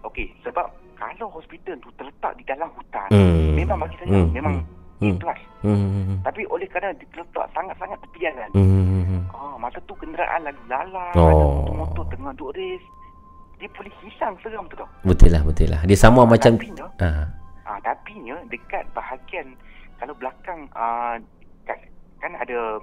Okey 0.01 0.31
sebab 0.39 0.63
kalau 0.95 1.27
hospital 1.31 1.75
tu 1.79 1.91
terletak 1.95 2.31
di 2.35 2.43
dalam 2.43 2.71
hutan, 2.71 3.07
Hmm. 3.11 3.55
memang 3.55 3.77
bagi 3.79 3.95
saya 3.99 4.11
Hmm. 4.15 4.31
memang 4.31 4.53
Hmm. 4.99 5.15
A 5.15 5.15
plus. 5.15 5.39
Hmm. 5.63 6.19
Tapi 6.23 6.41
oleh 6.47 6.67
kerana 6.67 6.91
terletak 6.91 7.45
sangat-sangat 7.51 7.95
tepi 8.03 8.19
jalan. 8.19 8.49
Hmm. 8.51 9.23
Ah, 9.31 9.55
masa 9.55 9.79
tu 9.83 9.95
kenderaan 9.95 10.43
lalu 10.43 10.59
lalang, 10.67 11.15
Oh. 11.15 11.31
ada 11.31 11.43
motor-motor 11.73 12.03
tengah 12.11 12.31
duk 12.35 12.51
race. 12.51 12.83
Dia 13.59 13.67
boleh 13.71 13.91
hilang 13.99 14.35
seram 14.39 14.63
tu 14.67 14.75
tau. 14.75 14.87
Betul 15.03 15.31
lah, 15.31 15.43
betul 15.43 15.67
lah. 15.67 15.83
Dia 15.83 15.95
sama 15.95 16.23
macam... 16.23 16.55
Tapi 16.55 16.71
nya, 16.71 16.87
Ah. 17.69 17.77
ah, 17.77 17.79
tapi 17.85 18.17
nya 18.17 18.41
dekat 18.49 18.89
bahagian 18.97 19.53
kalau 20.01 20.17
belakang 20.17 20.65
ah, 20.73 21.21
kat, 21.69 21.77
kan 22.17 22.33
ada 22.33 22.81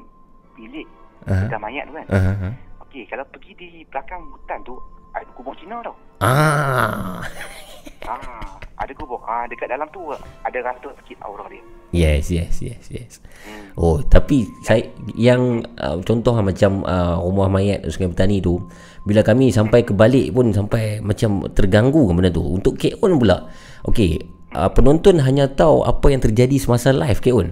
bilik 0.54 0.86
Ah. 1.26 1.48
Bedah 1.48 1.60
mayat 1.60 1.84
tu 1.90 1.94
kan. 1.98 2.06
Ah. 2.12 2.54
Okey, 2.86 3.02
kalau 3.10 3.24
pergi 3.34 3.52
di 3.58 3.68
belakang 3.90 4.22
hutan 4.30 4.62
tu 4.62 4.78
ada 5.10 5.26
kubur 5.34 5.56
Cina 5.58 5.82
tau. 5.82 5.96
Ah. 6.22 7.18
Ah, 8.06 8.54
ada 8.78 8.92
kubur. 8.94 9.18
Ah, 9.26 9.42
dekat 9.50 9.66
dalam 9.66 9.90
tu 9.90 10.06
ada 10.14 10.58
rasa 10.62 10.88
sikit 11.02 11.18
aura 11.26 11.50
dia. 11.50 11.62
Yes, 11.94 12.28
yes, 12.28 12.60
yes, 12.60 12.90
yes. 12.90 13.22
Hmm. 13.46 13.72
Oh, 13.78 14.02
tapi 14.02 14.44
saya 14.66 14.84
yang 15.14 15.64
uh, 15.78 15.96
contoh 16.02 16.34
lah 16.34 16.44
macam 16.44 16.82
uh, 16.82 17.16
rumah 17.22 17.46
mayat 17.46 17.86
Sungai 17.88 18.10
Petani 18.12 18.42
tu, 18.42 18.58
bila 19.06 19.22
kami 19.22 19.54
sampai 19.54 19.86
ke 19.86 19.94
balik 19.94 20.34
pun 20.34 20.50
sampai 20.50 20.98
macam 21.00 21.46
terganggu 21.54 22.10
benda 22.10 22.28
tu. 22.28 22.42
Untuk 22.42 22.76
K.On 22.76 23.16
pula. 23.16 23.48
Okey, 23.86 24.18
uh, 24.54 24.70
penonton 24.70 25.18
hanya 25.24 25.50
tahu 25.50 25.82
apa 25.82 26.12
yang 26.12 26.22
terjadi 26.22 26.54
semasa 26.60 26.92
live 26.92 27.18
K.On. 27.18 27.48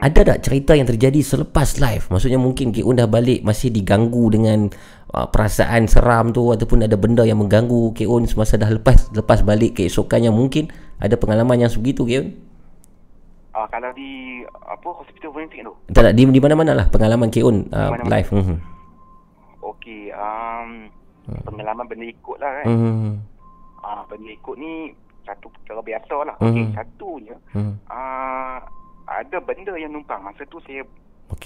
Ada 0.00 0.32
tak 0.32 0.48
cerita 0.48 0.72
yang 0.72 0.88
terjadi 0.88 1.20
selepas 1.20 1.76
live? 1.76 2.08
Maksudnya 2.08 2.40
mungkin 2.40 2.72
K.On 2.72 2.96
dah 2.96 3.04
balik 3.04 3.44
masih 3.44 3.68
diganggu 3.68 4.32
dengan 4.32 4.72
uh, 5.12 5.28
perasaan 5.28 5.84
seram 5.84 6.32
tu 6.32 6.48
ataupun 6.48 6.88
ada 6.88 6.96
benda 6.96 7.20
yang 7.28 7.36
mengganggu 7.36 7.92
K.On 7.92 8.24
semasa 8.24 8.56
dah 8.56 8.72
lepas 8.72 9.12
lepas 9.12 9.44
balik 9.44 9.76
keesokannya 9.76 10.32
mungkin 10.32 10.72
ada 10.96 11.20
pengalaman 11.20 11.60
yang 11.60 11.68
sebegitu 11.68 12.08
K.On? 12.08 12.32
Ah, 13.50 13.66
kalau 13.68 13.92
di 13.92 14.40
apa 14.56 14.88
hospital 14.88 15.36
forensik 15.36 15.60
tu. 15.60 15.74
Tak 15.92 16.02
tak 16.06 16.14
di, 16.16 16.22
di 16.24 16.40
mana-mana 16.40 16.72
lah 16.72 16.86
pengalaman 16.88 17.28
K.On 17.28 17.68
uh, 17.68 17.90
Mana-mana. 17.92 18.08
live. 18.08 18.30
Mhm. 18.32 18.56
Okey, 19.60 20.02
um, 20.16 20.88
pengalaman 21.44 21.84
benda 21.84 22.08
ikut 22.08 22.36
lah 22.40 22.50
kan. 22.62 22.66
Mhm. 22.72 23.12
Ah, 23.84 24.00
benda 24.08 24.32
ikut 24.32 24.56
ni 24.56 24.96
satu 25.22 25.46
perkara 25.50 25.80
biasa 25.80 26.16
lah. 26.22 26.36
Mhm. 26.38 26.46
Okey, 26.46 26.64
satunya 26.72 27.36
Mhm. 27.52 27.72
ah 27.86 28.58
ada 29.06 29.36
benda 29.38 29.74
yang 29.74 29.90
numpang. 29.90 30.20
Masa 30.20 30.46
tu 30.46 30.58
saya 30.62 30.86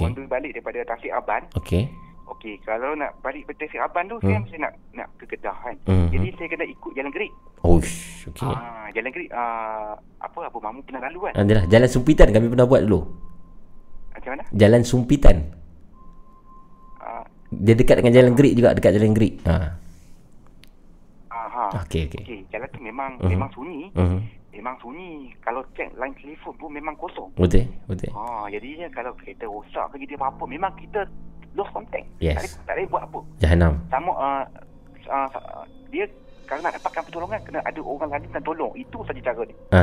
on 0.00 0.12
the 0.12 0.20
way 0.20 0.28
balik 0.28 0.50
daripada 0.52 0.84
Tasik 0.86 1.10
Aban. 1.10 1.44
Okey. 1.54 1.88
Okey, 2.24 2.56
kalau 2.62 2.92
nak 2.94 3.12
balik 3.20 3.44
ke 3.44 3.56
Tasik 3.56 3.78
Aban 3.78 4.08
tu 4.08 4.16
Hmm. 4.18 4.26
saya 4.26 4.38
mesti 4.40 4.56
nak 4.56 4.72
nak 4.92 5.08
ke 5.16 5.24
Kedah 5.26 5.56
kan. 5.60 5.76
Mhm. 5.84 6.08
Jadi 6.10 6.28
saya 6.34 6.48
kena 6.50 6.64
ikut 6.66 6.92
jalan 6.92 7.10
gerik. 7.10 7.32
Oish, 7.60 7.96
okey. 8.26 8.44
Ah, 8.46 8.88
jalan 8.90 9.10
gerik 9.10 9.30
ah 9.30 9.92
apa 10.18 10.38
apa 10.42 10.58
mamu 10.58 10.80
pernah 10.82 11.02
lalu 11.02 11.28
kan? 11.28 11.32
Adalah 11.38 11.64
jalan 11.66 11.88
sumpitan 11.88 12.28
kami 12.30 12.48
pernah 12.48 12.64
buat 12.64 12.82
dulu. 12.82 13.00
Macam 14.14 14.30
mana? 14.32 14.44
Jalan 14.52 14.82
sumpitan. 14.82 15.36
Ah, 16.98 17.24
Dia 17.50 17.74
dekat 17.74 18.00
dengan 18.00 18.12
jalan 18.12 18.32
gerik 18.34 18.54
juga, 18.54 18.72
dekat 18.72 18.92
jalan 18.94 19.12
gerik. 19.12 19.34
Ha. 19.44 19.54
Okey, 21.76 22.02
okey. 22.06 22.22
Okey, 22.22 22.40
jalan 22.48 22.68
tu 22.68 22.80
memang 22.80 23.10
Mhm. 23.18 23.28
memang 23.28 23.50
sunyi. 23.50 23.90
Mhm. 23.92 24.18
Memang 24.54 24.76
sunyi. 24.78 25.10
Kalau 25.40 25.66
cek 25.72 25.90
line 25.92 26.14
telefon 26.14 26.54
pun 26.54 26.70
memang 26.70 26.94
kosong. 26.94 27.26
Betul, 27.34 27.66
betul. 27.84 28.10
Ha, 28.12 28.46
jadinya 28.48 28.86
kalau 28.88 29.10
kereta 29.14 29.44
rosak 29.44 29.90
ke 29.90 29.98
jadi 30.00 30.14
apa-apa 30.14 30.44
memang 30.44 30.70
kita 30.74 31.02
lost 31.52 31.70
contact. 31.70 32.06
Yes. 32.18 32.34
Tak 32.34 32.40
boleh, 32.40 32.52
tak 32.62 32.74
boleh 32.74 32.86
buat 32.88 33.02
apa. 33.04 33.18
Jahanam. 33.38 33.72
Sama 33.88 34.12
uh, 34.12 34.42
uh, 35.04 35.28
uh, 35.28 35.64
dia 35.88 36.06
kalau 36.44 36.60
nak 36.60 36.76
dapatkan 36.76 37.02
pertolongan 37.02 37.40
kena 37.42 37.60
ada 37.60 37.80
orang 37.80 38.10
lain 38.10 38.30
yang 38.30 38.44
tolong. 38.44 38.72
Itu 38.74 39.02
saja 39.02 39.20
cara 39.24 39.42
dia. 39.42 39.56
Ha. 39.72 39.82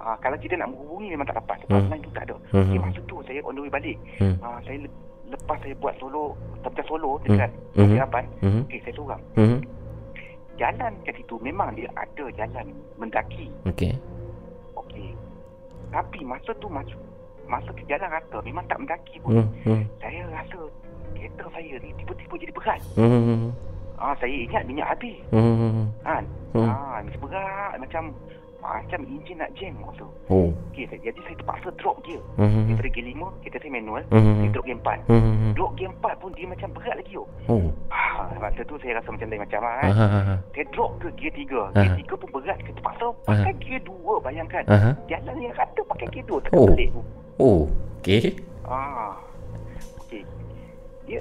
Uh, 0.00 0.16
kalau 0.16 0.36
kita 0.38 0.54
nak 0.54 0.70
menghubungi 0.70 1.10
memang 1.10 1.26
tak 1.26 1.36
dapat. 1.36 1.60
Sebab 1.62 1.76
Hmm. 1.76 1.90
line 1.90 2.00
tu 2.00 2.10
tak 2.10 2.24
ada. 2.24 2.36
Hmm. 2.50 2.64
Okay, 2.64 2.78
masa 2.78 3.00
tu 3.02 3.16
saya 3.22 3.40
on 3.42 3.52
the 3.52 3.60
way 3.60 3.68
balik. 3.68 3.96
Hmm. 4.16 4.34
Uh, 4.38 4.58
saya 4.62 4.76
le- 4.78 4.96
lepas 5.26 5.58
saya 5.58 5.74
buat 5.76 5.92
solo, 5.98 6.32
macam 6.62 6.84
solo 6.86 7.10
dekat 7.20 7.50
Hmm. 7.74 7.84
hmm. 7.84 7.96
Harapan. 7.98 8.24
Mhm. 8.40 8.60
Okey, 8.64 8.80
saya 8.80 8.94
seorang. 8.94 9.20
Mhm. 9.34 9.58
Jalan 10.56 10.92
kat 11.04 11.12
situ 11.20 11.36
memang 11.44 11.76
dia 11.76 11.88
ada 11.92 12.24
jalan 12.32 12.72
mendaki. 12.96 13.52
Okey. 13.68 13.92
Okey. 14.72 15.12
Tapi 15.92 16.18
masa 16.24 16.50
tu 16.56 16.68
masuk 16.72 17.00
masa 17.46 17.70
ke 17.76 17.84
jalan 17.86 18.08
rata 18.10 18.38
memang 18.42 18.64
tak 18.66 18.80
mendaki 18.80 19.20
pun. 19.20 19.36
Mhm. 19.36 19.48
Mhm. 19.68 19.82
Saya 20.00 20.20
rasa 20.32 20.60
kereta 21.12 21.44
saya 21.52 21.74
ni 21.78 21.92
tiba-tiba 22.00 22.34
jadi 22.40 22.52
berat. 22.56 22.80
Mhm. 22.96 23.52
Ah, 23.96 24.12
saya 24.20 24.32
ingat 24.32 24.62
minyak 24.64 24.88
habis. 24.92 25.16
Mhm. 25.32 25.88
Kan? 26.04 26.24
Hmm. 26.56 26.68
Ah, 26.68 26.98
mesti 27.04 27.18
berat 27.20 27.72
macam 27.80 28.02
macam 28.60 29.00
enjin 29.06 29.36
nak 29.38 29.50
jam 29.54 29.72
masa. 29.78 30.06
Oh. 30.26 30.50
Okey, 30.72 30.84
saya- 30.90 31.02
jadi 31.04 31.18
saya 31.22 31.36
terpaksa 31.38 31.68
drop 31.78 31.96
gear. 32.02 32.20
Mhm. 32.36 32.72
Daripada 32.72 32.90
gear 32.90 33.06
5, 33.06 33.28
kereta 33.40 33.58
saya 33.62 33.72
manual, 33.72 34.02
Mhm. 34.10 34.32
saya 34.36 34.50
drop 34.50 34.64
gear 34.64 34.78
4. 34.80 34.98
Mhm. 35.06 35.48
Drop 35.54 35.72
gear 35.76 35.90
4 35.92 36.14
pun 36.18 36.30
dia 36.34 36.46
macam 36.46 36.68
berat 36.74 36.96
lagi 36.98 37.12
yo. 37.14 37.24
Oh. 37.46 37.66
Ah, 37.88 38.26
masa 38.36 38.60
tu 38.64 38.74
saya 38.80 38.98
rasa 38.98 39.08
macam 39.12 39.26
lain 39.28 39.40
macam 39.44 39.60
lah 39.62 39.74
kan. 39.78 39.90
ha. 39.92 40.34
Saya 40.56 40.64
drop 40.72 40.90
ke 40.98 41.08
gear 41.14 41.32
3. 41.32 41.62
Gear 41.72 41.88
Aha. 41.88 41.96
3 41.96 42.14
pun 42.16 42.28
berat. 42.32 42.56
Saya 42.58 42.72
terpaksa 42.74 43.04
pakai 43.24 43.54
gear 43.60 43.80
2 43.84 44.12
bayangkan. 44.20 44.64
Aha. 44.66 44.90
Jalan 45.06 45.36
yang 45.38 45.54
rata 45.54 45.80
pakai 45.86 46.06
gear 46.10 46.24
2 46.26 46.36
Oh. 46.36 46.40
terbalik 46.42 46.88
tu. 46.90 47.00
Oh. 47.38 47.62
Okey. 48.00 48.24
Ah. 48.66 49.14
Okey. 50.02 50.22
Dia 51.06 51.20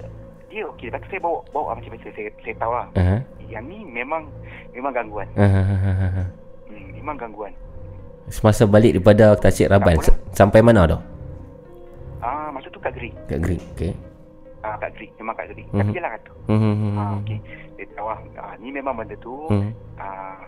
dia 0.50 0.64
okey 0.72 0.88
lepas 0.88 1.04
tu 1.04 1.10
saya 1.12 1.20
bawa 1.20 1.44
bawa 1.52 1.76
macam 1.76 1.92
biasa 1.92 2.10
saya 2.16 2.32
saya 2.40 2.56
tahu 2.56 2.72
lah. 2.72 2.88
Aha. 2.96 3.18
Yang 3.46 3.66
ni 3.68 3.80
memang 3.86 4.24
memang 4.72 4.96
gangguan. 4.96 5.28
Ha 5.36 6.45
memang 6.96 7.16
gangguan. 7.16 7.54
Semasa 8.28 8.66
balik 8.66 8.96
daripada 8.96 9.36
Tasik 9.36 9.70
Raban 9.70 9.98
s- 9.98 10.10
sampai 10.32 10.60
mana 10.60 10.88
tu? 10.88 10.98
Ah, 12.20 12.50
masa 12.50 12.68
tu 12.68 12.80
kat 12.80 12.90
Gerik. 12.92 13.14
Kat 13.28 13.40
Greek. 13.40 13.62
Okey. 13.76 13.94
Ah, 14.60 14.74
kat 14.76 14.90
Greek, 14.96 15.14
memang 15.16 15.36
kat 15.36 15.46
Greek. 15.48 15.68
Tapi 15.70 15.84
Mhm. 15.84 15.94
jalan 15.94 16.10
kata. 16.12 16.32
Mhm. 16.48 16.96
Ah, 16.96 17.12
okey. 17.16 17.38
Dia 17.76 17.86
tahu 17.94 18.08
ah, 18.08 18.20
ah, 18.36 18.54
ni 18.58 18.68
memang 18.70 18.94
benda 18.96 19.14
tu. 19.16 19.46
Mhm. 19.48 19.70
Ah, 19.96 20.42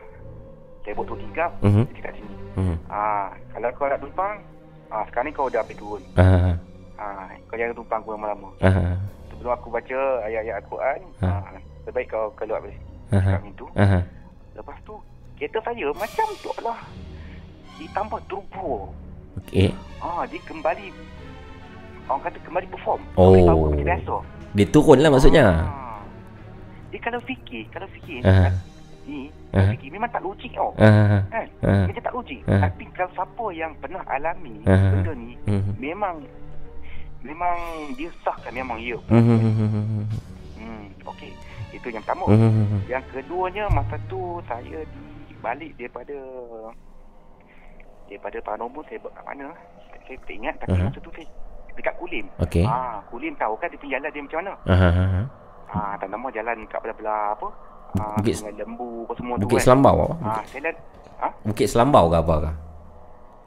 saya 0.82 0.94
buat 0.94 1.06
tu 1.06 1.16
tingkap, 1.16 1.52
Mhm. 1.62 1.84
dia 1.88 2.02
kat 2.02 2.14
sini. 2.16 2.36
Mhm. 2.56 2.76
Ah, 2.88 3.30
kalau 3.52 3.70
kau 3.72 3.86
nak 3.86 4.00
tumpang, 4.00 4.34
ah, 4.90 5.04
sekarang 5.06 5.26
ni 5.26 5.34
kau 5.34 5.46
dah 5.46 5.62
ambil 5.62 5.78
turun. 5.78 6.02
Ah. 6.16 6.58
Ah, 6.98 7.30
kau 7.46 7.56
jangan 7.56 7.78
tumpang 7.78 8.00
aku 8.02 8.10
lama-lama. 8.12 8.50
Ah. 8.58 8.98
Sebelum 9.30 9.54
aku 9.54 9.68
baca 9.70 9.98
ayat-ayat 10.26 10.56
Al-Quran, 10.58 11.00
Ah. 11.22 11.46
ah, 11.46 11.62
sebaik 11.86 12.10
kau 12.10 12.34
keluar 12.34 12.58
dari 12.60 12.74
sini. 12.74 12.90
Ah. 13.14 13.22
Kat 13.30 13.42
pintu. 13.44 13.66
Ah. 13.76 14.02
Lepas 14.58 14.78
tu, 14.82 14.98
kereta 15.38 15.62
saya 15.64 15.88
macam 15.94 16.28
tu 16.42 16.52
lah. 16.60 16.80
Ditambah 17.78 18.20
turbo. 18.26 18.90
Okey. 19.46 19.70
Ah, 20.02 20.26
dia 20.26 20.42
kembali 20.44 20.90
orang 22.10 22.22
kata 22.26 22.38
kembali 22.42 22.68
perform. 22.74 23.02
Oh. 23.14 23.32
Kembali 23.32 23.46
power 23.46 23.68
macam 23.70 23.86
biasa. 23.86 24.16
Dia 24.58 24.66
turun 24.74 24.98
lah 25.00 25.12
maksudnya. 25.14 25.46
Ah. 25.46 26.02
Dia 26.90 27.00
kalau 27.04 27.20
fikir, 27.22 27.70
kalau 27.70 27.86
fikir 27.94 28.26
Ah. 28.26 28.50
ni, 29.06 29.30
kalau 29.54 29.72
fikir 29.78 29.90
memang 29.94 30.10
tak 30.10 30.24
logik 30.26 30.52
tau. 30.58 30.74
Ah. 30.82 31.22
Kan? 31.30 31.48
Macam 31.62 32.02
tak 32.02 32.16
logik. 32.18 32.42
Ah. 32.50 32.66
Tapi 32.66 32.84
kalau 32.98 33.12
siapa 33.14 33.46
yang 33.54 33.72
pernah 33.78 34.02
alami 34.10 34.56
Ah. 34.66 34.90
benda 34.90 35.14
ni, 35.14 35.38
Mhm. 35.46 35.74
memang 35.78 36.16
memang 37.22 37.58
dia 37.94 38.10
sahkan 38.24 38.54
memang 38.56 38.80
ya. 38.80 38.98
Mhm. 39.12 40.08
Hmm, 40.58 40.86
okey. 41.14 41.34
Itu 41.76 41.92
yang 41.92 42.02
pertama. 42.02 42.26
Mhm. 42.26 42.88
Yang 42.88 43.04
keduanya 43.14 43.68
masa 43.70 44.00
tu 44.08 44.40
saya 44.48 44.80
di 44.82 45.02
balik 45.40 45.72
daripada 45.76 46.16
daripada 48.08 48.38
paranormal 48.40 48.84
saya 48.88 49.00
buat 49.00 49.14
kat 49.14 49.26
mana? 49.26 49.48
Saya 50.06 50.16
tak 50.18 50.34
ingat 50.34 50.56
tapi 50.58 50.72
Aha. 50.74 50.86
masa 50.88 51.00
tu 51.00 51.12
saya 51.12 51.28
dekat 51.76 51.94
Kulim. 51.98 52.26
Okey. 52.40 52.64
Ah, 52.64 53.04
Kulim 53.08 53.34
tahu 53.36 53.54
kan 53.58 53.68
dia 53.68 53.78
punya 53.78 53.92
jalan 53.98 54.10
dia 54.10 54.22
macam 54.24 54.40
mana? 54.40 54.54
Ah. 54.66 54.84
ah. 54.84 55.26
Ah, 55.68 55.94
tak 56.00 56.08
nama 56.08 56.28
jalan 56.32 56.58
kat 56.66 56.80
belah-belah 56.80 57.36
apa? 57.36 57.48
Ah, 57.98 58.16
Bukit- 58.18 58.40
Sungai 58.40 58.56
Lembu 58.56 59.04
apa 59.04 59.14
semua 59.16 59.34
tu 59.36 59.42
Bukit 59.44 59.58
kan. 59.58 59.64
Selambau 59.66 59.96
apa? 60.02 60.16
Ah, 60.24 60.42
saya 60.46 60.62
lihat 60.64 60.78
ah, 61.20 61.32
Bukit 61.44 61.68
Selambau 61.68 62.06
ke 62.08 62.18
apa 62.18 62.36
ke? 62.40 62.52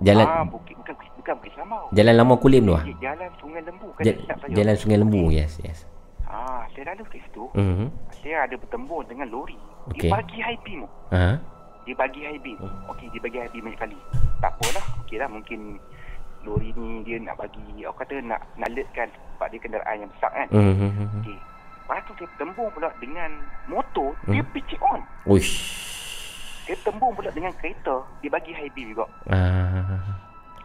Jalan 0.00 0.24
ah 0.24 0.44
bukit 0.48 0.74
bukan 0.80 0.94
bukan 1.14 1.34
Bukit 1.36 1.52
Selambau. 1.52 1.84
Jalan 1.90 2.14
Lama 2.14 2.34
Kulim 2.36 2.62
tu 2.62 2.72
ah. 2.72 2.84
Bukit 2.84 2.98
Jalan 3.00 3.30
Sungai 3.36 3.62
Lembu 3.62 3.88
kan 3.92 4.02
Ja- 4.04 4.16
saya. 4.36 4.52
Jalan 4.52 4.74
Sungai 4.76 4.98
Lembu, 4.98 5.22
yes, 5.30 5.52
yes. 5.60 5.78
Ah, 6.24 6.62
saya 6.70 6.94
lalu 6.94 7.02
kat 7.08 7.20
situ. 7.20 7.44
Mhm. 7.52 7.86
Saya 8.14 8.46
ada 8.46 8.54
bertembur 8.54 9.02
dengan 9.02 9.26
lori. 9.26 9.58
Okey. 9.90 10.06
Dia 10.06 10.14
bagi 10.14 10.38
high 10.38 10.60
beam. 10.62 10.86
Ah. 11.10 11.34
Dia 11.90 11.98
bagi 11.98 12.22
high 12.22 12.38
beam. 12.38 12.54
Hmm. 12.62 12.86
Okey, 12.94 13.10
dia 13.10 13.18
bagi 13.18 13.42
high 13.42 13.50
beam 13.50 13.66
banyak 13.66 13.82
kali. 13.82 13.98
Tak 14.38 14.54
apalah. 14.54 14.86
Okey 15.02 15.18
lah 15.18 15.26
mungkin 15.26 15.74
lori 16.46 16.70
ni 16.78 17.02
dia 17.02 17.18
nak 17.18 17.34
bagi 17.34 17.82
aku 17.82 18.06
kata 18.06 18.22
nak 18.22 18.46
naletkan 18.54 19.10
sebab 19.10 19.50
dia 19.50 19.58
kenderaan 19.58 20.06
yang 20.06 20.10
besar 20.14 20.30
kan. 20.30 20.46
Mhm. 20.54 21.18
Okey. 21.18 21.34
Lepas 21.34 21.98
tu 22.06 22.14
dia 22.14 22.30
tembung 22.38 22.70
pula 22.70 22.94
dengan 23.02 23.42
motor, 23.66 24.14
Hmm. 24.22 24.38
dia 24.38 24.42
pitch 24.54 24.78
it 24.78 24.80
on. 24.86 25.02
Uish. 25.26 25.58
Dia 26.70 26.78
tembung 26.86 27.10
pula 27.10 27.26
dengan 27.34 27.50
kereta, 27.58 28.06
dia 28.22 28.30
bagi 28.30 28.54
high 28.54 28.70
beam 28.70 28.94
juga. 28.94 29.10
Ah. 29.26 29.98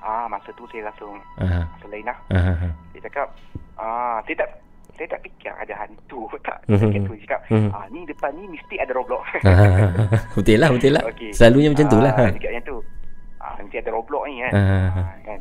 Ah, 0.05 0.29
masa 0.29 0.53
tu 0.53 0.69
saya 0.69 0.93
rasa 0.93 1.09
Ah. 1.41 1.65
masa 1.65 1.85
lain 1.89 2.05
lah. 2.05 2.17
Ah. 2.29 2.69
Dia 2.93 3.01
cakap, 3.01 3.33
ah, 3.81 4.21
saya 4.29 4.45
tak 4.45 4.49
saya 4.95 5.07
tak 5.07 5.21
fikir 5.21 5.51
ada 5.51 5.73
hantu 5.75 6.25
tak. 6.47 6.57
Saya 6.65 6.79
tu 6.79 7.13
dia 7.13 7.21
cakap, 7.21 7.39
Mhm. 7.47 7.69
ah, 7.69 7.85
ni 7.87 7.99
depan 8.03 8.31
ni 8.33 8.43
mesti 8.47 8.75
ada 8.77 8.91
roblox. 8.91 9.23
Ah. 9.45 9.91
betul 10.33 10.57
lah, 10.57 10.69
betul 10.69 10.91
lah. 10.91 11.03
Okey. 11.11 11.31
Selalunya 11.31 11.69
macam 11.69 11.85
tu 11.87 11.99
lah. 11.99 12.13
Ah, 12.13 12.29
Dekat 12.29 12.51
yang 12.51 12.65
tu. 12.65 12.77
Ah, 13.37 13.53
nanti 13.55 13.75
ada 13.77 13.89
roblox 13.89 14.23
ni 14.25 14.35
kan. 14.41 14.51
Ah. 14.51 14.89
Ah, 14.95 15.15
kan. 15.21 15.39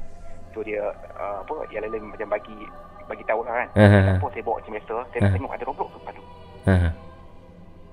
So 0.51 0.61
dia 0.61 0.79
uh, 1.17 1.37
apa 1.41 1.55
yang 1.69 1.83
lain 1.85 2.05
macam 2.05 2.29
bagi 2.29 2.59
bagi 3.05 3.25
tahu 3.25 3.41
lah 3.43 3.55
kan. 3.57 3.69
Ah. 3.75 4.15
Apa 4.15 4.27
saya 4.29 4.43
bawa 4.43 4.57
macam 4.59 4.73
biasa, 4.73 4.95
saya 5.09 5.21
Ah. 5.21 5.33
tengok 5.33 5.51
ada 5.51 5.65
roblox 5.65 5.89
depan 5.93 6.13
tu. 6.13 6.25
Ah. 6.65 6.91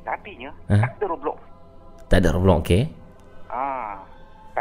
Tapi 0.04 0.32
nya 0.36 0.50
Ah. 0.68 0.82
tak 0.82 0.92
ada 0.96 1.06
roblox. 1.08 1.38
Tak 2.06 2.20
ada 2.20 2.30
Roblox, 2.36 2.58
okey. 2.62 2.84
Ah, 3.48 4.04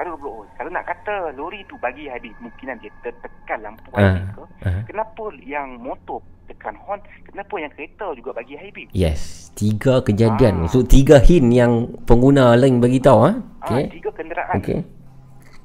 roblox 0.05 0.35
pun. 0.37 0.49
Kalau 0.55 0.71
nak 0.71 0.85
kata 0.85 1.15
lori 1.33 1.61
tu 1.65 1.75
bagi 1.77 2.07
habis 2.07 2.33
kemungkinan 2.37 2.77
dia 2.79 2.91
tertekan 3.01 3.59
lampu 3.61 3.89
Ah. 3.93 3.99
high 3.99 4.15
beam 4.15 4.29
ke, 4.31 4.45
Ah. 4.63 4.83
kenapa 4.85 5.23
yang 5.41 5.69
motor 5.77 6.19
tekan 6.47 6.75
horn, 6.79 6.99
kenapa 7.23 7.55
yang 7.57 7.71
kereta 7.71 8.07
juga 8.15 8.31
bagi 8.33 8.55
high 8.55 8.71
beam? 8.71 8.89
Yes, 8.91 9.51
tiga 9.53 10.01
kejadian. 10.01 10.67
Ah. 10.67 10.71
So 10.71 10.83
tiga 10.83 11.19
hint 11.19 11.51
yang 11.51 11.73
pengguna 12.05 12.55
lain 12.55 12.79
bagi 12.79 12.99
tahu 12.99 13.19
ah. 13.23 13.35
Okay. 13.63 13.85
Ah, 13.85 13.91
tiga 13.91 14.11
kenderaan. 14.11 14.57
Okey. 14.57 14.81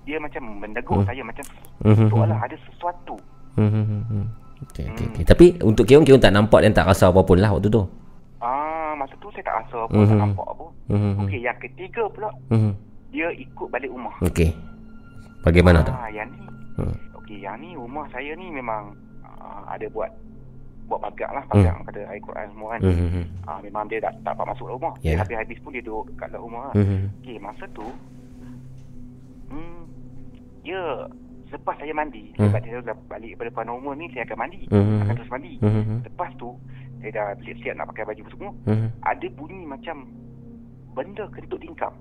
Dia 0.06 0.18
macam 0.22 0.42
mendegur 0.60 1.02
Hmm. 1.02 1.08
saya 1.08 1.22
macam 1.26 1.46
Mhm. 1.82 2.08
seolah 2.10 2.38
ada 2.38 2.56
sesuatu. 2.62 3.16
Hmm. 3.56 4.30
Okey, 4.70 4.86
okey, 4.86 5.06
Hmm. 5.06 5.14
okey. 5.14 5.24
Tapi 5.26 5.46
untuk 5.62 5.86
Kion, 5.86 6.06
Kion 6.06 6.20
tak 6.20 6.30
nampak 6.30 6.62
dan 6.62 6.72
tak 6.72 6.86
rasa 6.86 7.10
apa 7.10 7.22
pun 7.22 7.38
lah 7.38 7.50
waktu 7.50 7.68
tu. 7.68 7.82
Ah, 8.38 8.94
masa 8.94 9.18
tu 9.18 9.28
saya 9.34 9.42
tak 9.44 9.56
rasa 9.66 9.78
apa, 9.84 9.96
Mhm. 9.96 10.08
tak 10.08 10.18
nampak 10.18 10.48
apa. 10.48 10.66
Mhm. 10.88 11.12
Okey, 11.26 11.40
yang 11.42 11.58
ketiga 11.58 12.04
pula 12.08 12.30
Mhm. 12.50 12.72
Dia 13.16 13.32
ikut 13.32 13.68
balik 13.72 13.88
rumah. 13.88 14.12
Okey. 14.20 14.52
Bagaimana 15.48 15.80
tu? 15.88 15.96
Ah, 15.96 16.12
yang 16.12 16.28
ni. 16.36 16.44
Hmm. 16.76 16.96
Okey, 17.24 17.40
yang 17.40 17.56
ni 17.64 17.80
rumah 17.80 18.04
saya 18.12 18.36
ni 18.36 18.52
memang 18.52 18.92
ah, 19.24 19.64
ada 19.72 19.88
buat 19.88 20.12
buat 20.86 21.02
pagar 21.02 21.32
lah, 21.34 21.44
pagar 21.50 21.80
hmm. 21.80 21.88
pada 21.88 22.02
Al-Quran 22.12 22.46
semua 22.52 22.68
kan. 22.76 22.82
Hmm. 22.84 23.26
Ah, 23.48 23.60
memang 23.64 23.88
dia 23.88 24.04
tak, 24.04 24.20
tak 24.28 24.36
dapat 24.36 24.46
masuk 24.52 24.68
dalam 24.68 24.78
rumah. 24.84 24.94
Yalah. 25.00 25.08
Dia 25.08 25.22
habis-habis 25.24 25.58
pun 25.64 25.72
dia 25.72 25.82
duduk 25.82 26.12
kat 26.20 26.28
dalam 26.28 26.44
rumah 26.52 26.62
lah. 26.70 26.76
Mhm. 26.76 27.00
Okey, 27.24 27.38
masa 27.40 27.64
tu 27.72 27.88
hmm, 29.50 29.82
dia 30.68 30.82
lepas 31.56 31.76
saya 31.80 31.94
mandi, 31.96 32.36
Hmm. 32.36 32.52
sebab 32.52 32.60
dia 32.68 32.84
dah 32.84 32.98
balik 33.08 33.32
daripada 33.32 33.52
paranormal 33.64 33.94
ni 33.96 34.06
saya 34.12 34.28
akan 34.28 34.38
mandi. 34.44 34.62
Mhm. 34.68 34.98
Akan 35.08 35.14
terus 35.16 35.32
mandi. 35.32 35.54
Mhm. 35.64 35.96
Lepas 36.04 36.30
tu 36.36 36.50
saya 37.00 37.12
dah 37.16 37.28
siap-siap 37.48 37.74
nak 37.80 37.88
pakai 37.96 38.04
baju 38.12 38.24
semua. 38.28 38.52
Mhm. 38.68 38.88
Ada 39.08 39.28
bunyi 39.40 39.64
macam 39.64 39.96
benda 40.92 41.24
kentut 41.32 41.64
tingkap. 41.64 41.94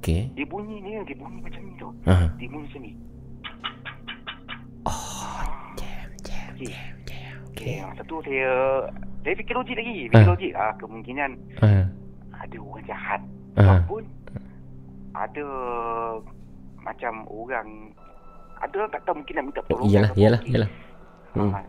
Okey. 0.00 0.32
Dia 0.32 0.46
bunyi 0.48 0.80
ni, 0.80 0.96
dia 1.04 1.12
bunyi 1.12 1.38
macam 1.38 1.60
ni 1.60 1.72
tau. 1.76 1.92
Ah. 2.08 2.24
Dia 2.34 2.48
bunyi 2.48 2.64
macam 2.64 2.80
ni. 2.80 2.92
Oh, 4.82 5.44
jam, 5.76 6.08
jam, 6.24 6.48
Okey. 6.56 6.72
jam, 6.72 6.94
jam. 7.04 7.36
Okay, 7.52 7.76
masa 7.84 8.02
tu 8.04 8.16
saya 8.24 8.50
saya 9.20 9.34
fikir 9.36 9.52
logik 9.52 9.76
lagi. 9.76 9.92
Ah. 9.92 10.08
Fikir 10.08 10.24
logik. 10.26 10.52
Ah, 10.56 10.72
kemungkinan 10.80 11.30
Ah. 11.60 11.84
ada 12.32 12.56
orang 12.56 12.84
jahat. 12.86 13.20
Ah. 13.54 13.76
Ataupun 13.76 14.02
ada 15.12 15.44
macam 16.80 17.12
orang 17.28 17.68
ada 18.56 18.74
orang 18.74 18.90
tak 18.90 19.02
tahu 19.04 19.14
mungkin 19.20 19.34
nak 19.36 19.44
minta 19.46 19.60
pertolongan. 19.62 19.92
Iyalah, 19.92 20.08
ke 20.08 20.12
apa. 20.12 20.20
iyalah, 20.20 20.40
Okey. 20.40 20.50
iyalah. 20.50 20.70
Hmm. 21.30 21.52
Ah, 21.52 21.64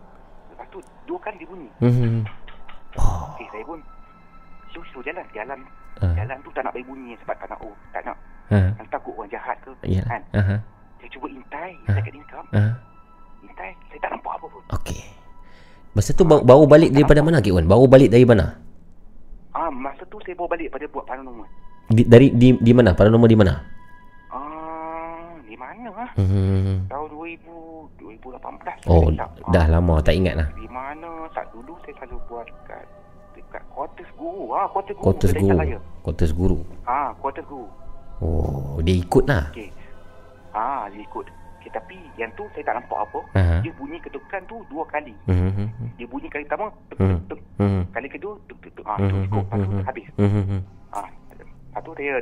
lepas 0.47 0.67
tu 0.71 0.79
dua 1.03 1.19
kali 1.19 1.35
dia 1.35 1.47
bunyi. 1.47 1.69
Mhm. 1.83 2.23
Oh. 2.95 3.27
Okey, 3.35 3.47
saya 3.51 3.63
pun 3.67 3.79
slow-slow 4.71 5.03
jalan. 5.03 5.25
Jalan 5.35 5.59
Ah. 6.02 6.14
jalan 6.18 6.38
tu 6.41 6.49
tak 6.52 6.65
nak 6.65 6.73
bagi 6.73 6.86
bunyi 6.90 7.14
sebab 7.22 7.36
tak 7.38 7.48
nak 7.53 7.60
oh, 7.61 7.76
tak 7.94 8.02
nak 8.06 8.18
Ah. 8.52 8.68
nak 8.76 8.88
takut 8.91 9.15
orang 9.15 9.32
jahat 9.32 9.56
ke. 9.64 9.72
Iyalah. 9.88 10.10
Kan? 10.11 10.22
Aha. 10.36 10.56
Saya 10.99 11.10
cuba 11.15 11.28
intai, 11.32 11.72
Ah. 11.88 11.95
saya 11.95 12.02
kat 12.03 12.14
tingkap. 12.14 12.45
Ah. 12.52 12.73
Intai, 13.48 13.72
saya 13.88 13.99
tak 14.03 14.11
nampak 14.11 14.34
apa 14.36 14.45
pun. 14.52 14.64
Okey. 14.76 15.02
Masa 15.95 16.11
tu 16.11 16.23
baru, 16.28 16.44
baru 16.44 16.64
balik 16.68 16.91
daripada 16.91 17.19
mana 17.23 17.40
Kik 17.40 17.56
Wan? 17.56 17.68
Baru 17.68 17.88
balik 17.88 18.11
dari 18.11 18.23
mana? 18.28 18.60
Ah, 19.52 19.68
masa 19.68 20.03
tu 20.07 20.19
saya 20.23 20.36
bawa 20.36 20.56
balik 20.56 20.72
pada 20.72 20.88
buat 20.88 21.03
paranormal. 21.03 21.48
Di, 21.91 22.07
dari 22.07 22.32
di 22.32 22.56
di 22.56 22.72
mana? 22.72 22.95
Paranormal 22.95 23.28
di 23.28 23.36
mana? 23.36 23.53
Ah, 24.32 25.36
di 25.44 25.56
mana 25.60 25.91
ah? 25.91 26.11
Hmm. 26.15 26.88
Tahun 26.88 27.07
2000 27.11 27.99
2018. 27.99 28.88
Oh, 28.88 29.11
dah 29.52 29.64
ah, 29.64 29.68
lama 29.68 29.99
tak 29.99 30.15
ingat 30.15 30.40
lah. 30.40 30.48
Di 30.56 30.68
mana? 30.72 31.28
Tak 31.36 31.52
dulu 31.52 31.76
saya 31.84 31.94
selalu 31.99 32.18
buat 32.32 32.48
dekat 32.48 32.84
dekat 33.41 33.63
quarters 33.69 34.11
guru. 34.13 34.53
Ah, 34.53 34.68
quarters 34.68 34.95
guru. 34.95 35.05
Quarters 35.09 35.34
guru. 35.34 35.57
Quarters 36.01 36.31
guru. 36.34 36.59
Ah, 36.85 37.09
quarters 37.18 37.47
guru. 37.47 37.68
Oh, 38.22 38.77
dia 38.80 38.95
ikut 38.95 39.26
lah. 39.26 39.49
Okey. 39.49 39.69
Ah, 40.53 40.85
dia 40.88 41.01
ikut. 41.01 41.26
Okay, 41.57 41.69
tapi 41.69 41.93
yang 42.18 42.30
tu 42.34 42.41
saya 42.53 42.65
tak 42.65 42.76
nampak 42.77 42.97
apa. 43.01 43.19
Aha. 43.38 43.55
Dia 43.61 43.69
bunyi 43.77 43.97
ketukan 43.97 44.41
tu 44.45 44.61
dua 44.65 44.81
kali. 44.88 45.13
Mhm. 45.30 45.93
Dia 45.93 46.05
bunyi 46.09 46.26
kali 46.26 46.41
pertama, 46.45 46.73
tuk, 46.89 46.97
tuk, 46.97 47.22
tuk. 47.30 47.39
Mhm. 47.57 47.81
Kali 47.93 48.07
kedua, 48.09 48.34
tuk, 48.45 48.57
tuk, 48.59 48.72
tuk. 48.73 48.85
Ah, 48.85 48.97
Hmm, 48.97 49.09
tu 49.09 49.18
cukup. 49.26 49.45
Lepas 49.45 49.69
tu 49.69 49.77
habis. 49.85 50.05
Mhm. 50.18 50.59
Ah, 50.89 51.05
lepas 51.38 51.81
tu 51.85 51.91
saya 51.93 52.13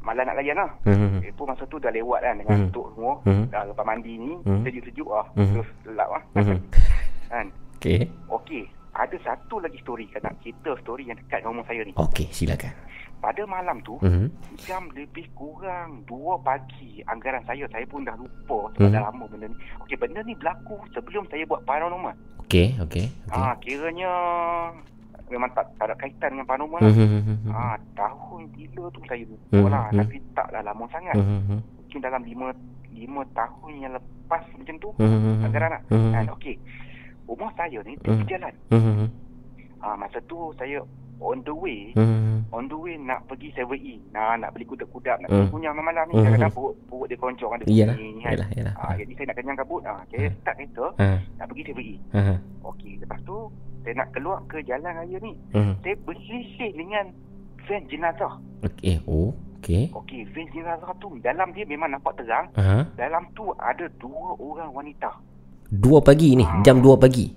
malas 0.00 0.24
nak 0.24 0.36
layan 0.40 0.56
lah. 0.56 0.70
Mhm. 0.88 1.20
Itu 1.22 1.42
masa 1.44 1.62
tu 1.64 1.76
dah 1.76 1.92
lewat 1.92 2.20
kan 2.22 2.34
dengan 2.40 2.56
Hmm. 2.64 2.72
tuk 2.72 2.86
semua. 2.96 3.14
Hmm. 3.28 3.44
Dah 3.52 3.62
lepas 3.68 3.84
mandi 3.84 4.12
ni, 4.16 4.32
Hmm. 4.40 4.64
sejuk-sejuk 4.64 5.08
ah. 5.12 5.26
Hmm. 5.36 5.52
Terus 5.52 5.68
lelap 5.84 6.08
lah. 6.08 6.22
Mhm. 6.34 6.56
kan? 7.30 7.46
Okey. 7.76 8.00
Okey, 8.26 8.62
ada 8.98 9.16
satu 9.22 9.62
lagi 9.62 9.78
story 9.78 10.10
kan 10.10 10.26
nak 10.26 10.42
cerita 10.42 10.74
story 10.82 11.06
yang 11.06 11.14
dekat 11.14 11.40
dengan 11.40 11.54
rumah 11.54 11.66
saya 11.70 11.86
ni. 11.86 11.94
Okey, 11.94 12.26
silakan. 12.34 12.74
Pada 13.18 13.42
malam 13.46 13.82
tu, 13.82 13.98
Mhm. 13.98 14.30
jam 14.62 14.86
lebih 14.94 15.26
kurang 15.34 16.06
2 16.06 16.38
pagi 16.38 17.02
anggaran 17.02 17.42
saya. 17.42 17.66
Saya 17.66 17.82
pun 17.86 18.02
dah 18.02 18.14
lupa 18.14 18.70
sebab 18.74 18.90
Mhm. 18.90 18.94
dah 18.94 19.02
lama 19.10 19.24
benda 19.26 19.46
ni. 19.50 19.56
Okey, 19.82 19.96
benda 19.98 20.22
ni 20.22 20.34
berlaku 20.34 20.78
sebelum 20.94 21.26
saya 21.26 21.42
buat 21.46 21.62
paranormal. 21.62 22.14
Okey, 22.46 22.78
okey. 22.78 23.06
Okey. 23.10 23.34
Ah, 23.34 23.54
kiranya 23.58 24.10
memang 25.28 25.50
tak, 25.52 25.66
tak 25.78 25.90
ada 25.90 25.94
kaitan 25.98 26.34
dengan 26.34 26.46
paranormal 26.46 26.78
lah. 26.78 26.94
Mhm. 26.94 27.50
Ah, 27.50 27.76
tahun 27.94 28.40
gila 28.54 28.86
tu 28.90 29.00
saya 29.06 29.22
lupa 29.26 29.58
Mhm. 29.58 29.70
lah. 29.70 29.86
Mhm. 29.90 29.98
Tapi 29.98 30.16
taklah 30.34 30.62
lama 30.62 30.84
sangat. 30.90 31.14
Mhm. 31.18 31.58
Mungkin 31.58 31.98
dalam 31.98 32.22
5 32.22 32.46
lima 32.88 33.22
tahun 33.30 33.72
yang 33.78 33.92
lepas 33.94 34.42
macam 34.54 34.74
tu. 34.78 34.90
Mhm. 34.94 35.42
Anggaran 35.42 35.70
lah. 35.74 35.82
Mhm. 35.90 36.10
Kan, 36.14 36.26
okey. 36.38 36.54
Rumah 37.28 37.50
saya 37.54 37.78
ni 37.84 37.92
tepi 38.00 38.24
Mhm. 38.24 38.26
jalan. 38.26 38.54
Mhm. 38.72 39.06
Ah 39.78 39.94
masa 39.94 40.18
tu 40.24 40.50
saya 40.56 40.80
on 41.18 41.42
the 41.42 41.50
way, 41.50 41.90
Hmm. 41.92 42.46
on 42.54 42.70
the 42.70 42.78
way 42.78 42.94
nak 42.94 43.26
pergi 43.26 43.50
7E. 43.52 43.98
Nah, 44.14 44.38
nak 44.38 44.54
beli 44.54 44.62
kuda-kuda, 44.64 45.18
nak 45.18 45.28
Hmm. 45.28 45.44
hmm. 45.44 45.50
kunyah 45.50 45.74
malam 45.74 46.06
ni. 46.06 46.14
Hmm. 46.14 46.24
Kadang-kadang 46.24 46.54
perut, 46.54 46.74
perut 46.86 47.06
dia 47.06 47.18
koncong 47.18 47.52
ada 47.52 47.64
Iyalah, 47.66 47.94
bunyi 47.94 48.08
ni 48.08 48.20
kan. 48.22 48.30
iyalah, 48.32 48.48
iyalah. 48.54 48.74
Ah, 48.78 48.94
jadi 48.94 49.12
saya 49.12 49.26
nak 49.26 49.36
kenyang 49.36 49.58
kabut. 49.58 49.82
Ah, 49.82 50.00
saya 50.08 50.18
Hmm. 50.24 50.36
start 50.40 50.56
kereta 50.56 50.86
Ha. 50.96 51.08
nak 51.36 51.46
pergi 51.50 51.62
7E. 51.66 51.94
Ha. 52.14 52.34
Okey, 52.64 52.92
lepas 53.02 53.20
tu 53.22 53.36
saya 53.82 53.94
nak 53.96 54.08
keluar 54.14 54.38
ke 54.46 54.58
jalan 54.62 54.92
raya 54.94 55.18
ni. 55.18 55.32
Hmm. 55.52 55.74
Saya 55.82 55.94
berselisih 56.00 56.70
dengan 56.72 57.04
van 57.66 57.82
jenazah. 57.84 58.34
Okey. 58.62 58.96
Oh, 59.04 59.30
okey. 59.58 59.90
Okey, 59.90 60.22
van 60.24 60.46
jenazah 60.48 60.92
tu 60.96 61.18
dalam 61.18 61.50
dia 61.50 61.66
memang 61.66 61.90
nampak 61.90 62.14
terang. 62.14 62.46
Ha. 62.54 62.86
Dalam 62.94 63.26
tu 63.34 63.50
ada 63.58 63.90
dua 63.98 64.38
orang 64.38 64.70
wanita. 64.72 65.10
Dua 65.68 66.00
pagi 66.00 66.32
ni, 66.32 66.44
Ah. 66.48 66.64
jam 66.64 66.80
dua 66.80 66.96
pagi. 66.96 67.28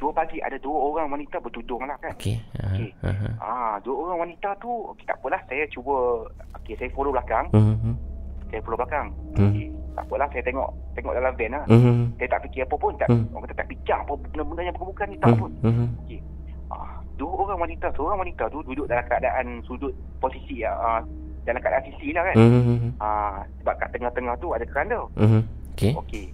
Dua 0.00 0.08
pagi 0.12 0.40
ada 0.40 0.56
dua 0.60 0.76
orang 0.92 1.12
wanita 1.12 1.36
bertudung 1.40 1.84
lah 1.84 1.96
kan. 2.00 2.16
Okey. 2.16 2.40
Ha. 2.56 2.64
Okey. 2.72 2.90
Ha. 3.04 3.10
ha. 3.12 3.28
Ah, 3.36 3.74
dua 3.84 3.94
orang 4.00 4.28
wanita 4.28 4.56
tu, 4.56 4.68
okey 4.92 5.04
tak 5.04 5.20
apalah 5.20 5.40
saya 5.44 5.64
cuba 5.68 6.24
okey 6.60 6.72
saya 6.76 6.88
follow 6.96 7.12
belakang, 7.12 7.44
hmm. 7.52 7.94
saya 8.48 8.60
follow 8.64 8.80
belakang. 8.80 9.12
Hmm. 9.36 9.52
Okey, 9.52 9.66
tak 9.92 10.04
apalah 10.04 10.28
saya 10.32 10.42
tengok 10.42 10.68
tengok 10.96 11.12
dalam 11.12 11.32
van 11.36 11.50
lah. 11.52 11.64
Hmm. 11.68 12.04
Saya 12.16 12.28
tak 12.32 12.40
fikir 12.48 12.60
apa 12.64 12.74
pun, 12.76 12.92
tak 12.96 13.08
Hmm. 13.12 13.24
orang 13.32 13.42
kata 13.44 13.54
tak 13.60 13.68
bijak 13.68 13.98
apa 14.00 14.12
benda-benda 14.16 14.62
yang 14.64 14.76
bukan 14.76 15.06
ni 15.08 15.16
tak 15.20 15.28
Hmm. 15.28 15.40
pun. 15.40 15.50
Hmm. 15.60 15.88
Ah, 16.72 16.96
dua 17.16 17.32
orang 17.44 17.60
wanita, 17.60 17.86
seorang 17.92 18.18
wanita 18.18 18.44
tu 18.48 18.58
duduk 18.64 18.88
dalam 18.88 19.04
keadaan 19.04 19.46
sudut 19.62 19.92
posisi 20.16 20.64
ah, 20.64 21.04
dalam 21.44 21.60
keadaan 21.60 21.84
sisi 21.92 22.08
lah 22.12 22.24
kan. 22.24 22.36
Hmm. 22.40 22.88
Ah, 22.96 23.44
sebab 23.60 23.74
kat 23.76 23.88
tengah-tengah 23.92 24.34
tu 24.36 24.48
ada 24.52 24.64
keranda. 24.64 25.00
Hmm. 25.12 25.44
Okey. 25.76 25.92
Okey. 25.92 26.26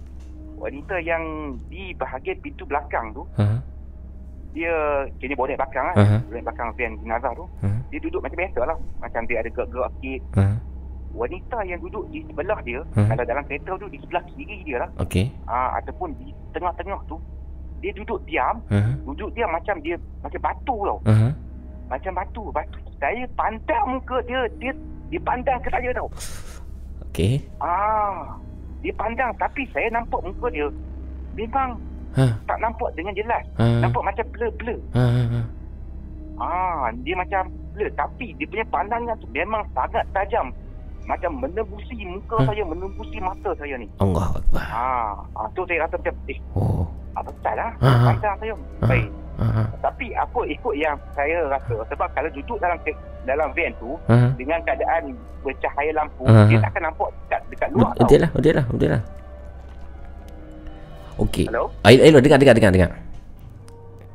Wanita 0.61 0.95
yang 1.01 1.23
di 1.67 1.89
bahagian 1.97 2.37
pintu 2.37 2.63
belakang 2.63 3.09
tu, 3.11 3.25
Ha. 3.33 3.57
dia 4.53 4.73
kini 5.17 5.33
bonet 5.33 5.57
belakang 5.57 5.89
lah. 5.89 5.95
Aha. 5.97 6.17
Bonet 6.21 6.45
belakang 6.45 6.69
van 6.77 6.93
jenazah 7.01 7.33
tu. 7.33 7.45
Ha. 7.65 7.69
Dia 7.89 7.99
duduk 7.99 8.21
macam 8.21 8.37
biasa 8.37 8.59
lah. 8.63 8.77
Macam 9.01 9.21
dia 9.25 9.41
ada 9.41 9.49
gerak-gerak 9.49 9.89
sikit. 9.97 10.21
Ha. 10.37 10.45
Wanita 11.11 11.57
yang 11.65 11.79
duduk 11.81 12.07
di 12.07 12.23
sebelah 12.23 12.59
dia, 12.61 12.79
Hmm. 12.93 13.09
kalau 13.09 13.25
dalam 13.25 13.43
kereta 13.43 13.75
tu 13.75 13.87
di 13.89 13.97
sebelah 13.99 14.23
kiri 14.29 14.57
dia 14.63 14.77
lah. 14.85 14.89
Okey. 15.01 15.27
Ah, 15.43 15.75
ataupun 15.75 16.13
di 16.15 16.29
tengah-tengah 16.53 17.01
tu, 17.03 17.17
dia 17.81 17.91
duduk 17.91 18.21
diam. 18.23 18.61
Ha. 18.69 18.95
Duduk 19.03 19.33
diam 19.33 19.49
macam 19.49 19.81
dia 19.81 19.97
macam 20.21 20.39
batu 20.39 20.77
tau. 20.77 20.99
Ha. 21.09 21.33
Macam 21.89 22.11
batu. 22.13 22.43
Batu. 22.53 22.77
Saya 23.01 23.25
pandang 23.33 23.97
muka 23.97 24.21
dia. 24.23 24.45
Dia 24.61 24.71
dia 25.09 25.19
pandang 25.19 25.59
ke 25.59 25.67
saya 25.67 25.89
tau. 25.91 26.07
Okey. 27.11 27.43
Ah, 27.59 28.39
dia 28.81 28.93
pandang 28.93 29.31
tapi 29.37 29.65
saya 29.69 29.87
nampak 29.89 30.21
muka 30.21 30.47
dia 30.49 30.67
memang 31.37 31.77
Ha. 32.11 32.27
tak 32.43 32.59
nampak 32.59 32.91
dengan 32.91 33.15
jelas. 33.15 33.39
Ha. 33.55 33.79
Nampak 33.79 34.03
macam 34.03 34.25
blur-blur. 34.35 34.75
Ha. 34.91 34.99
ha. 34.99 35.41
Ah, 36.35 36.91
dia 37.07 37.15
macam 37.15 37.47
blur 37.71 37.87
tapi 37.95 38.35
dia 38.35 38.43
punya 38.51 38.67
pandangan 38.67 39.15
tu 39.23 39.31
memang 39.31 39.63
sangat 39.71 40.03
tajam. 40.11 40.51
Macam 41.07 41.39
menembusi 41.39 41.95
muka 42.03 42.35
Hmm. 42.35 42.47
saya, 42.51 42.63
menembusi 42.67 43.17
mata 43.23 43.55
saya 43.55 43.79
ni. 43.79 43.87
Allah 44.03 44.27
Akbar. 44.27 44.67
Ah, 44.67 45.13
ah 45.39 45.47
tu 45.55 45.63
saya 45.65 45.87
rasa 45.87 45.95
macam 45.97 46.15
eh, 46.27 46.39
Oh. 46.51 46.83
apa 47.15 47.31
betul 47.31 47.53
lah. 47.55 47.71
Ha, 47.79 47.89
ha. 47.89 48.05
Pandang 48.11 48.35
saya. 48.43 48.53
Ha. 48.59 48.85
Baik. 48.91 49.07
Ha. 49.39 49.63
Tapi 49.79 50.11
apa 50.11 50.39
ikut 50.43 50.73
yang 50.75 50.95
saya 51.11 51.47
rasa 51.47 51.73
sebab 51.87 52.07
kalau 52.11 52.29
duduk 52.29 52.57
dalam 52.59 52.77
dalam 53.23 53.49
van 53.53 53.71
tu 53.77 53.95
Ha. 54.05 54.33
dengan 54.35 54.59
keadaan 54.61 55.13
bercahaya 55.41 55.91
lampu, 55.93 56.23
Ha, 56.25 56.45
dia 56.45 56.57
ha. 56.57 56.63
takkan 56.65 56.81
nampak 56.85 57.09
dekat 57.25 57.41
dekat 57.49 57.69
luar 57.71 57.91
Betul 57.95 58.19
lah, 58.21 58.29
betul 58.31 58.53
lah, 58.53 58.65
betul 58.67 58.89
lah. 58.91 59.01
Okey. 61.19 61.45
Hello? 61.47 61.63
Hello, 61.83 62.19
dengar, 62.19 62.37
dengar, 62.41 62.55
dengar, 62.57 62.71
dengar. 62.71 62.91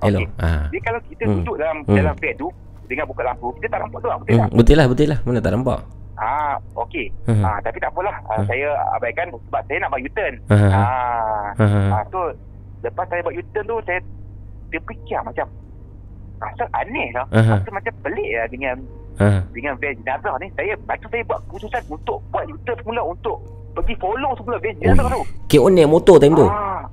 Hello. 0.03 0.21
Okey. 0.21 0.43
Ah. 0.43 0.67
Dia 0.69 0.81
kalau 0.83 1.01
kita 1.07 1.23
Hmm. 1.25 1.35
duduk 1.41 1.57
dalam 1.57 1.77
Hmm. 1.83 1.97
dalam 1.97 2.15
van 2.15 2.35
tu 2.35 2.49
dengan 2.87 3.05
buka 3.07 3.23
lampu, 3.23 3.47
kita 3.59 3.67
tak 3.69 3.81
nampak 3.83 3.99
luar 4.01 4.17
betul 4.19 4.33
Hmm, 4.33 4.43
tak? 4.43 4.51
betul 4.55 4.77
lah, 4.77 4.87
betul 4.87 5.07
lah. 5.11 5.19
Mana 5.23 5.39
tak 5.41 5.53
nampak? 5.53 5.79
Ah, 6.17 6.55
okey. 6.79 7.07
Hmm. 7.29 7.45
Ah, 7.45 7.59
tapi 7.61 7.77
tak 7.77 7.91
apalah. 7.93 8.17
Ah, 8.25 8.41
Hmm. 8.41 8.47
saya 8.49 8.69
abaikan 8.95 9.27
sebab 9.29 9.61
saya 9.67 9.79
nak 9.83 9.91
buat 9.91 10.03
U-turn. 10.03 10.35
Ha. 10.49 10.57
Ah, 10.57 11.47
ha. 11.53 11.81
ah 11.93 12.03
so 12.09 12.19
lepas 12.81 13.05
saya 13.07 13.21
buat 13.21 13.35
U-turn 13.35 13.65
tu 13.67 13.77
saya 13.85 13.99
terfikir 14.79 15.21
macam 15.23 15.47
rasa 16.37 16.65
aneh 16.75 17.09
lah. 17.11 17.25
Aha. 17.31 17.55
Rasa 17.57 17.71
macam 17.71 17.93
pelik 18.03 18.31
lah 18.33 18.47
dengan 18.47 18.77
Ha. 19.17 19.41
dengan 19.49 19.73
van 19.77 19.97
jenazah 19.97 20.37
ni. 20.37 20.53
Saya 20.53 20.73
tu 20.77 21.09
saya 21.09 21.25
buat 21.25 21.41
keputusan 21.43 21.83
untuk 21.89 22.21
buat 22.29 22.45
U-turn 22.45 22.77
semula 22.77 23.01
untuk 23.01 23.41
pergi 23.73 23.97
follow 23.97 24.37
semula 24.37 24.57
van 24.59 24.77
jenazah 24.77 25.09
tu. 25.09 25.21
K.O. 25.49 25.67
naik 25.67 25.89
motor 25.89 26.17
time 26.17 26.37
tu? 26.37 26.45
Ah. 26.45 26.85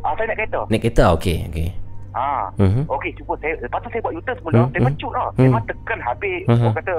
Ah, 0.00 0.12
saya 0.14 0.26
nak 0.26 0.36
kereta. 0.36 0.60
Naik 0.66 0.82
kereta? 0.82 1.04
Okey, 1.14 1.46
okey. 1.48 1.68
Ah. 2.10 2.50
Mhm. 2.58 2.82
Okey, 2.88 3.14
cuba 3.14 3.38
saya 3.38 3.54
lepas 3.60 3.78
tu 3.78 3.88
saya 3.88 4.02
buat 4.02 4.10
U-turn 4.12 4.36
semula. 4.36 4.58
Hmm, 4.58 4.68
Saya 4.68 4.74
hmm. 4.74 4.86
mencut 4.90 5.12
lah. 5.12 5.26
Hmm. 5.30 5.42
Memang 5.44 5.62
tekan 5.64 5.98
habis 6.00 6.40
Hmm. 6.44 6.58
orang 6.58 6.74
kata 6.74 6.94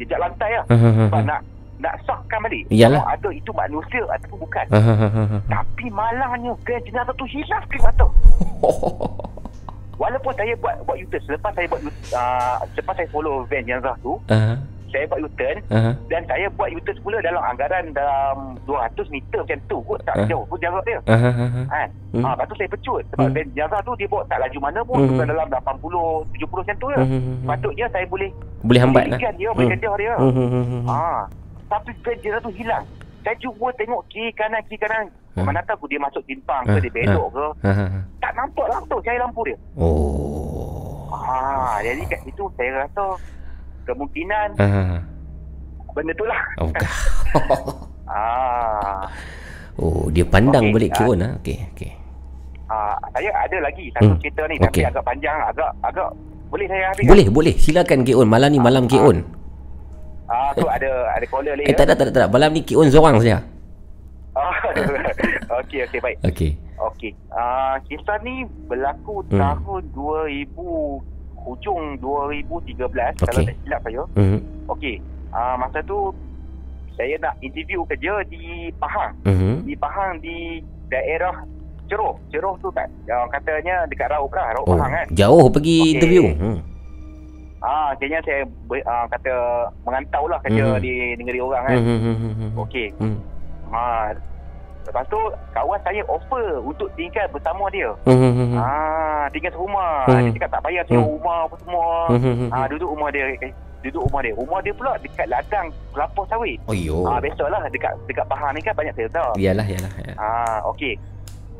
jejak 0.00 0.18
lantai 0.18 0.50
lah. 0.56 0.64
Ha, 0.66 0.74
Sebab 1.04 1.22
nak 1.22 1.40
nak 1.78 1.94
sahkan 2.02 2.38
balik. 2.40 2.62
Iyalah. 2.70 3.02
Sama 3.02 3.12
ada 3.12 3.28
itu 3.28 3.50
manusia 3.52 4.02
ataupun 4.08 4.38
bukan. 4.40 4.66
Ha. 4.70 4.80
Tapi 5.44 5.84
malangnya 5.90 6.52
van 6.56 6.80
jenazah 6.80 7.12
tu 7.12 7.26
hilang 7.26 7.60
sekali 7.60 7.80
mata. 7.82 8.06
Walaupun 9.94 10.32
saya 10.34 10.52
buat 10.56 10.74
buat 10.82 10.96
U-turn 10.98 11.22
selepas 11.22 11.52
saya 11.52 11.66
buat 11.66 11.80
uh, 12.12 12.56
selepas 12.72 12.94
saya 12.94 13.08
follow 13.08 13.44
van 13.46 13.62
jenazah 13.62 13.94
tu, 13.98 14.16
Ha. 14.26 14.56
saya 14.88 15.04
buat 15.06 15.20
U-turn 15.22 15.56
Ha. 15.68 15.92
dan 16.06 16.22
saya 16.24 16.46
buat 16.50 16.68
U-turn 16.70 16.96
semula 16.96 17.18
dalam 17.20 17.40
anggaran 17.40 17.84
dalam 17.92 18.34
200 18.62 18.82
meter 19.08 19.38
macam 19.38 19.58
tu 19.66 19.78
kot 19.82 20.00
tak 20.02 20.14
Ah. 20.14 20.26
jauh 20.26 20.44
pun 20.44 20.58
jarak 20.58 20.82
dia. 20.82 20.98
Ha. 21.02 21.14
ha, 21.14 21.30
ha, 21.30 21.46
ha. 21.46 21.62
Kan? 21.66 21.88
Hmm. 22.12 22.24
Ah, 22.24 22.32
lepas 22.34 22.46
tu 22.46 22.56
saya 22.56 22.68
pecut 22.68 23.02
sebab 23.06 23.24
Hmm. 23.24 23.34
van 23.34 23.46
jenazah 23.52 23.80
tu 23.80 23.92
dia 23.94 24.06
bawa 24.06 24.22
tak 24.26 24.38
laju 24.38 24.58
mana 24.60 24.80
pun 24.82 24.96
bukan 25.06 25.26
dalam 25.26 25.46
80 25.48 26.02
70 26.30 26.58
macam 26.58 26.76
tu 26.76 26.86
je. 26.88 26.98
Hmm. 26.98 27.36
Patutnya 27.44 27.86
saya 27.88 28.04
boleh 28.06 28.30
Boleh 28.62 28.80
hambat 28.80 29.04
boleh 29.06 29.18
lah. 29.18 29.32
dia, 29.34 29.48
boleh 29.50 29.66
Hmm. 29.66 29.74
kejar 29.74 29.94
dia. 29.96 30.12
Hmm. 30.16 30.84
Ah, 30.84 31.22
tapi 31.68 31.90
van 31.96 32.16
jenazah 32.18 32.42
tu 32.42 32.52
hilang. 32.52 32.84
Saya 33.22 33.36
cuba 33.38 33.70
tengok 33.72 34.02
kiri 34.06 34.30
kanan 34.32 34.62
kiri 34.64 34.78
kanan. 34.78 35.06
Hmm. 35.32 35.46
Mana 35.46 35.62
tahu 35.62 35.86
dia 35.86 35.96
masuk 35.96 36.20
timpang 36.22 36.60
Ah, 36.62 36.76
ke 36.76 36.84
dia 36.84 36.92
belok 36.92 37.28
ke. 37.30 37.46
Ha. 37.62 37.72
ha, 37.72 37.84
ha. 37.88 38.00
Tak 38.20 38.32
nampak 38.34 38.66
langsung 38.68 39.00
cahaya 39.00 39.18
lampu 39.18 39.40
dia. 39.42 39.56
Oh. 39.74 41.08
Ah, 41.08 41.80
jadi 41.80 42.02
kat 42.04 42.20
situ 42.22 42.44
saya 42.52 42.82
rasa 42.82 43.04
kemungkinan 43.84 44.48
Ha. 44.54 44.66
ha, 44.66 44.82
ha. 44.86 44.98
benda 45.90 46.12
tu 46.12 46.24
lah. 46.24 46.40
Oh. 46.58 46.68
Ah, 48.06 49.04
Oh, 49.74 50.12
dia 50.12 50.20
pandang 50.22 50.68
Okey, 50.68 50.74
balik 50.74 50.90
ah. 50.92 50.96
K.O. 50.98 51.12
lah. 51.16 51.30
Okey, 51.40 51.56
okey. 51.72 51.90
ah, 52.68 52.92
saya 53.10 53.30
ada 53.32 53.56
lagi 53.58 53.88
satu 53.90 54.04
Hmm, 54.06 54.20
cerita 54.20 54.42
ni 54.44 54.56
okey. 54.56 54.68
tapi 54.68 54.80
agak 54.84 55.00
panjang, 55.02 55.38
agak 55.42 55.70
agak 55.80 56.08
boleh 56.48 56.66
saya 56.68 56.84
habis? 56.92 57.08
Boleh, 57.08 57.26
boleh. 57.28 57.54
Silakan 57.56 58.04
K.O. 58.04 58.20
Malam 58.22 58.52
ni 58.52 58.60
malam 58.60 58.84
K.O. 58.84 59.10
Ah, 60.32 60.50
tu 60.54 60.64
ada 60.64 60.88
ada 61.12 61.26
caller 61.26 61.52
lagi. 61.54 61.68
Eh, 61.68 61.76
tak 61.76 61.84
ada, 61.84 61.92
tak 61.92 62.04
ada, 62.04 62.10
tak 62.10 62.20
ada. 62.22 62.28
Malam 62.30 62.50
ni 62.50 62.64
K.O. 62.64 62.80
seorang 62.82 63.20
saja. 63.20 63.44
Ah, 64.32 64.56
okey 65.60 65.84
okey 65.84 66.00
baik. 66.00 66.16
Okey. 66.24 66.56
Okey. 66.82 67.12
Ah, 67.28 67.76
kisah 67.84 68.16
ni 68.18 68.42
berlaku 68.64 69.20
Hmm. 69.28 69.36
tahun 69.38 69.82
2000 69.92 71.04
hujung 71.38 71.98
2013 71.98 72.80
kalau 73.18 73.32
Okey. 73.36 73.44
tak 73.44 73.56
silap 73.60 73.80
saya. 73.82 74.02
Mhm. 74.14 74.38
Okey. 74.68 74.96
Ah, 75.30 75.54
masa 75.54 75.84
tu 75.84 76.16
saya 76.92 77.12
nak 77.18 77.36
interview 77.38 77.84
kerja 77.84 78.24
di 78.24 78.72
Pahang. 78.74 79.12
Mhm. 79.22 79.68
Di 79.68 79.74
Pahang 79.76 80.16
di 80.18 80.60
daerah 80.88 81.44
Ceroh. 81.84 82.16
Ceroh 82.30 82.56
tu 82.56 82.72
kan. 82.72 82.88
Yang 83.04 83.28
katanya 83.30 83.84
dekat 83.84 84.08
Raub 84.08 84.32
lah, 84.32 84.48
Raub 84.54 84.64
Oh, 84.64 84.72
Pahang 84.72 84.92
kan. 84.94 85.06
jauh 85.12 85.46
pergi 85.50 85.76
Okey. 85.78 85.92
interview. 85.92 86.24
Hmm. 86.32 86.58
Ah, 87.62 87.94
akhirnya 87.94 88.18
saya 88.20 88.42
ah, 88.84 89.06
kata 89.06 89.34
mengantau 89.82 90.26
lah 90.26 90.38
kerja 90.42 90.64
Mhm. 90.68 90.80
di 90.82 90.92
negeri 91.14 91.38
orang 91.38 91.62
kan. 91.64 91.76
Hmm, 91.78 91.98
hmm, 91.98 92.16
hmm, 92.16 92.34
hmm. 92.34 92.50
Okey. 92.58 92.88
Hmm. 92.98 93.16
Ha, 93.70 94.10
lepas 94.82 95.04
tu 95.06 95.18
kawan 95.52 95.80
saya 95.80 96.02
offer 96.04 96.58
untuk 96.58 96.90
tinggal 96.92 97.22
bersama 97.30 97.70
dia. 97.70 97.94
Hmm, 98.02 98.18
hmm, 98.18 98.34
hmm. 98.34 98.58
Ah, 98.58 99.24
tinggal 99.30 99.54
serumah. 99.54 100.04
Hmm. 100.04 100.26
Dia 100.26 100.34
cakap 100.36 100.50
tak 100.52 100.62
payah 100.66 100.82
sewa 100.84 100.98
Hmm. 100.98 101.12
rumah 101.12 101.38
apa 101.46 101.56
semua. 101.56 101.86
Hmm, 102.10 102.20
hmm, 102.20 102.34
hmm. 102.36 102.50
Ah, 102.50 102.66
duduk 102.66 102.88
rumah 102.90 103.08
dia. 103.08 103.24
Eh, 103.38 103.52
duduk 103.80 104.02
rumah 104.04 104.20
dia. 104.20 104.34
Rumah 104.34 104.58
dia 104.58 104.74
pula 104.74 104.92
dekat 104.98 105.26
ladang 105.26 105.66
kelapa 105.94 106.20
sawit. 106.26 106.58
Oh, 106.66 106.74
yo. 106.74 107.06
Ah, 107.06 107.22
biasalah 107.22 107.62
dekat 107.70 107.94
dekat 108.04 108.26
Pahang 108.26 108.52
ni 108.52 108.60
kan 108.60 108.74
banyak 108.74 108.94
selesa. 108.94 109.22
Yalah, 109.38 109.64
yalah. 109.64 109.92
yalah. 109.96 110.16
Ah, 110.18 110.58
okey. 110.68 110.98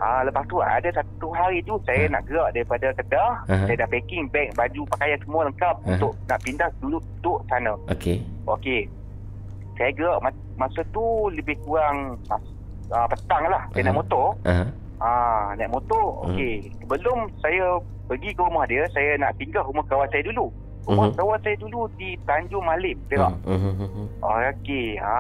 Ah, 0.03 0.27
lepas 0.27 0.43
tu 0.45 0.59
ada 0.59 0.91
satu 0.91 1.31
hari 1.31 1.63
tu 1.63 1.79
saya 1.87 2.11
Ha. 2.11 2.13
nak 2.13 2.27
gerak 2.27 2.51
daripada 2.51 2.91
Kedah. 2.93 3.31
Aha. 3.47 3.65
Saya 3.65 3.77
dah 3.79 3.89
packing 3.89 4.27
beg, 4.27 4.51
baju, 4.53 4.83
pakaian 4.91 5.19
semua 5.23 5.47
lengkap 5.47 5.75
Aha. 5.79 5.89
untuk 5.89 6.13
nak 6.27 6.43
pindah 6.43 6.69
dulu 6.77 6.99
duduk 6.99 7.39
sana. 7.47 7.73
Okey. 7.87 8.19
Okey. 8.45 8.91
Saya 9.73 9.95
gerak 9.95 10.19
mas- 10.21 10.43
masa 10.59 10.83
tu 10.91 11.05
lebih 11.31 11.55
kurang 11.63 12.19
mas, 12.27 12.43
uh, 12.91 13.07
petang 13.07 13.47
lah. 13.47 13.63
Saya 13.71 13.79
Aha. 13.79 13.87
naik 13.87 13.97
motor. 13.97 14.27
Ah, 14.99 15.55
naik 15.55 15.71
motor. 15.71 16.07
Okey. 16.27 16.55
Sebelum 16.81 17.19
saya 17.39 17.79
pergi 18.05 18.31
ke 18.31 18.43
rumah 18.43 18.67
dia, 18.67 18.83
saya 18.91 19.15
nak 19.17 19.39
tinggal 19.39 19.63
rumah 19.63 19.87
kawan 19.87 20.11
saya 20.11 20.27
dulu. 20.27 20.51
Rumah 20.83 21.09
Mhm. 21.09 21.15
kawan 21.15 21.39
saya 21.41 21.57
dulu 21.57 21.87
di 21.95 22.19
Tanjung 22.27 22.67
Malim, 22.67 22.99
Perak. 23.07 23.39
Hmm. 23.47 24.11
Oh, 24.19 24.35
okey. 24.35 24.99
Ha, 24.99 25.15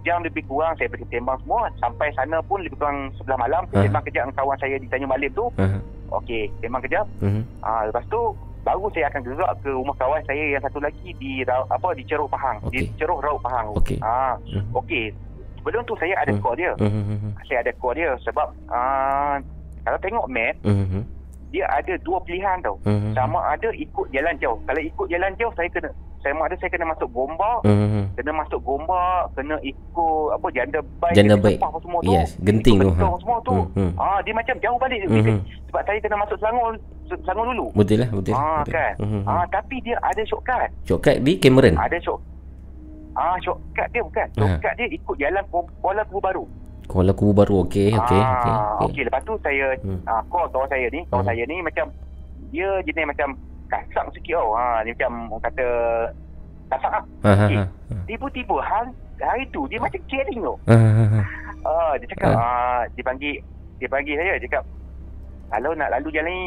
jam 0.00 0.22
lebih 0.22 0.46
kurang 0.46 0.78
saya 0.78 0.86
pergi 0.86 1.02
sembang 1.10 1.34
semua. 1.42 1.66
Sampai 1.76 2.14
sana 2.14 2.38
pun 2.40 2.62
lebih 2.62 2.78
kurang 2.78 3.10
sebelah 3.14 3.34
malam. 3.36 3.66
Saya 3.68 3.82
Ha. 3.82 3.86
sembang 3.90 4.04
kejap 4.06 4.22
dengan 4.22 4.38
kawan 4.38 4.58
saya 4.58 4.76
di 4.78 4.86
Tanjung 4.86 5.10
Malim 5.10 5.30
tu. 5.32 5.46
Aha. 5.56 5.78
okey, 6.14 6.46
memang 6.62 6.78
kejap. 6.80 7.10
Mhm. 7.18 7.42
Ah, 7.60 7.82
lepas 7.84 8.06
tu 8.06 8.20
baru 8.62 8.86
saya 8.88 9.10
akan 9.10 9.22
gerak 9.24 9.50
ke 9.60 9.68
rumah 9.68 9.96
kawan 9.98 10.22
saya 10.22 10.44
yang 10.48 10.62
satu 10.62 10.78
lagi 10.78 11.10
di 11.12 11.42
apa 11.44 11.88
di 11.92 12.06
Ceruk 12.06 12.30
Pahang, 12.30 12.62
di 12.70 12.86
Okey. 12.86 12.94
Ceruk 12.96 13.18
Raut 13.18 13.42
Pahang. 13.42 13.74
Okey. 13.74 13.98
Ah, 13.98 14.38
Mhm. 14.46 14.70
okey. 14.78 15.10
Sebelum 15.58 15.82
tu 15.82 15.98
saya 15.98 16.14
ada 16.16 16.30
Hmm. 16.30 16.38
call 16.38 16.54
dia. 16.54 16.70
Mhm. 16.78 17.34
Saya 17.42 17.60
ada 17.60 17.72
call 17.74 17.98
dia 17.98 18.14
sebab 18.20 18.46
ah 18.70 19.42
kalau 19.82 19.98
tengok 19.98 20.26
map 20.30 20.54
Mhm. 20.62 21.02
Dia 21.54 21.70
ada 21.70 21.94
dua 22.02 22.18
pilihan 22.20 22.58
tau. 22.60 22.74
Mhm. 22.82 23.14
Sama 23.14 23.38
ada 23.46 23.70
ikut 23.70 24.10
jalan 24.10 24.34
jauh. 24.36 24.58
Kalau 24.60 24.82
ikut 24.82 25.06
jalan 25.06 25.30
jauh 25.38 25.54
saya 25.54 25.70
kena 25.70 25.86
sama 26.18 26.48
ada 26.48 26.56
saya 26.56 26.66
kena 26.68 26.88
masuk 26.88 27.06
Gombak, 27.08 27.62
Mhm. 27.62 28.02
kena 28.12 28.32
masuk 28.34 28.58
Gombak, 28.58 29.30
kena 29.32 29.54
ikut 29.60 30.24
apa 30.32 30.46
janda 30.50 30.80
baik, 30.98 31.14
Janda 31.14 31.36
baik. 31.36 31.58
Apa 31.60 31.78
semua 31.78 32.00
tu. 32.00 32.10
Yes, 32.10 32.34
genting 32.40 32.76
tu, 32.76 32.90
ha. 32.90 33.06
semua 33.14 33.38
tu. 33.40 33.54
Hmm. 33.72 33.92
Ah 33.94 34.18
dia 34.20 34.34
macam 34.34 34.56
jauh 34.58 34.78
balik 34.78 34.98
Mhm. 35.04 35.38
sebab 35.70 35.82
saya 35.84 35.98
kena 36.00 36.16
masuk 36.18 36.36
Selangor 36.36 36.74
Selangor 37.06 37.46
dulu. 37.46 37.66
Betul 37.72 37.96
lah, 38.00 38.10
betul. 38.10 38.34
Ah 38.34 38.60
betul. 38.60 38.72
kan. 38.72 38.92
Mhm. 38.98 39.22
Ah 39.24 39.44
tapi 39.46 39.76
dia 39.78 39.96
ada 40.00 40.22
shortcut. 40.24 40.68
Shortcut 40.82 41.16
di 41.22 41.32
Cameron. 41.38 41.76
Ada 41.76 41.98
short 42.00 42.18
Ah 43.14 43.38
shortcut 43.38 43.86
dia 43.88 44.02
bukan. 44.02 44.26
Ha. 44.26 44.40
Shortcut 44.40 44.72
dia 44.74 44.86
ikut 44.90 45.16
jalan 45.16 45.42
Ku- 45.46 45.70
Kuala 45.78 46.02
Kubu 46.04 46.18
Baru. 46.18 46.44
Kuala 46.84 47.12
Kubu 47.12 47.32
Baru. 47.32 47.64
Okey, 47.64 47.90
okey, 47.90 48.20
ah, 48.20 48.32
okey. 48.34 48.52
okey. 48.54 48.84
okey. 48.86 49.02
lepas 49.04 49.22
tu 49.22 49.34
saya 49.40 49.66
Hmm. 49.80 50.00
ah, 50.04 50.20
call 50.26 50.46
kawan 50.48 50.68
saya 50.68 50.86
ni, 50.88 51.00
kawan 51.08 51.24
Hmm. 51.24 51.30
saya 51.30 51.42
ni 51.44 51.56
macam 51.60 51.86
dia 52.48 52.68
jenis 52.82 53.04
macam 53.04 53.28
kasar 53.66 54.04
sikit 54.12 54.36
tau. 54.36 54.54
Ha, 54.54 54.84
dia 54.84 54.92
macam 54.94 55.12
orang 55.28 55.44
kata 55.44 55.66
kasar 56.68 56.90
lah. 56.92 57.04
Ha 57.24 57.32
ha 57.34 57.46
ha. 57.48 57.62
Tiba-tiba 58.04 58.56
hari, 58.60 58.92
hari 59.18 59.44
tu 59.48 59.66
dia 59.66 59.80
macam 59.80 60.00
caring 60.04 60.40
tau. 60.40 60.56
Ha. 60.66 60.76
Ah, 61.64 61.92
dia 61.96 62.06
cakap 62.06 62.30
Ah. 62.30 62.38
ah, 62.38 62.80
dia 62.92 63.02
panggil 63.02 63.34
dia 63.74 63.88
panggil 63.88 64.14
saya 64.14 64.36
dia 64.36 64.46
cakap 64.46 64.64
kalau 65.46 65.70
nak 65.72 65.86
lalu 65.88 66.08
jalan 66.10 66.28
ni 66.28 66.40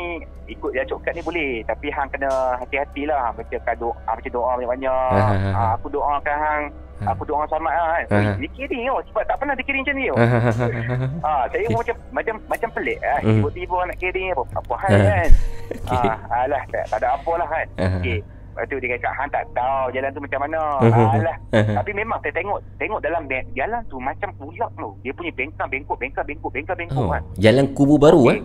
ikut 0.48 0.68
jalan 0.70 0.88
shortcut 0.88 1.14
ni 1.14 1.22
boleh 1.22 1.50
tapi 1.64 1.88
hang 1.88 2.08
kena 2.08 2.28
hati-hati 2.56 3.04
lah 3.04 3.32
baca 3.32 3.56
doa 3.74 3.94
baca 4.06 4.30
doa 4.30 4.52
banyak-banyak 4.54 4.92
Ah, 4.92 5.22
ah, 5.24 5.32
ah. 5.34 5.54
ah, 5.54 5.72
aku 5.76 5.88
doakan 5.88 6.38
hang 6.38 6.64
Ah. 7.00 7.14
aku 7.14 7.24
doa 7.24 7.46
selamat 7.46 7.72
lah 7.72 7.86
kan 7.88 8.06
Ah, 8.08 8.16
Ui, 8.16 8.26
ah. 8.26 8.36
dia 8.38 8.50
kiring 8.52 8.84
tau 8.84 9.00
sebab 9.06 9.24
tak 9.24 9.36
pernah 9.38 9.54
dia 9.54 9.64
kiring 9.64 9.84
macam 9.84 9.96
ni 9.96 10.06
tau 10.06 10.18
Ha, 10.18 10.26
ha, 10.26 10.40
ha, 10.40 10.52
ha, 10.52 10.96
ha. 10.96 11.08
Ah, 11.22 11.44
saya 11.48 11.66
pun 11.68 11.80
macam 11.80 11.96
macam 12.12 12.36
macam 12.48 12.70
pelik 12.72 13.00
ah. 13.02 13.20
Hmm. 13.20 13.34
Tiba-tiba 13.38 13.78
nak 13.84 13.98
kiring 13.98 14.28
apa 14.30 14.44
apa 14.56 14.74
hal 14.78 14.90
Ah. 14.90 15.02
kan. 15.04 15.30
Okey. 15.88 16.10
Ah, 16.10 16.18
alah 16.40 16.64
tak, 16.68 16.84
tak 16.88 16.98
ada 16.98 17.08
apa 17.14 17.32
lah 17.34 17.48
kan. 17.48 17.66
Ah. 17.78 17.94
Okey. 17.98 18.20
Lepas 18.50 18.66
tu 18.66 18.78
dia 18.80 18.90
kata 18.92 19.10
hang 19.14 19.30
tak 19.30 19.44
tahu 19.52 19.86
jalan 19.92 20.10
tu 20.10 20.22
macam 20.24 20.40
mana. 20.42 20.60
Ah. 20.80 21.12
Alah. 21.14 21.38
Ah. 21.54 21.66
Tapi 21.78 21.92
memang 21.94 22.18
saya 22.18 22.34
tengok 22.34 22.58
tengok 22.76 23.00
dalam 23.00 23.22
be- 23.26 23.48
jalan 23.54 23.82
tu 23.86 23.98
macam 24.00 24.30
ulak 24.40 24.72
tu. 24.74 24.90
Dia 25.00 25.14
punya 25.14 25.32
bengkang 25.32 25.70
bengkok 25.70 25.98
bengkang 25.98 26.26
bengkok 26.26 26.50
bengkang 26.50 26.74
bengkok 26.76 26.98
Oh, 27.00 27.12
kan. 27.12 27.22
Jalan 27.38 27.66
Kubu 27.72 27.96
Baru 27.96 28.26
Okey. 28.26 28.34
eh. 28.34 28.42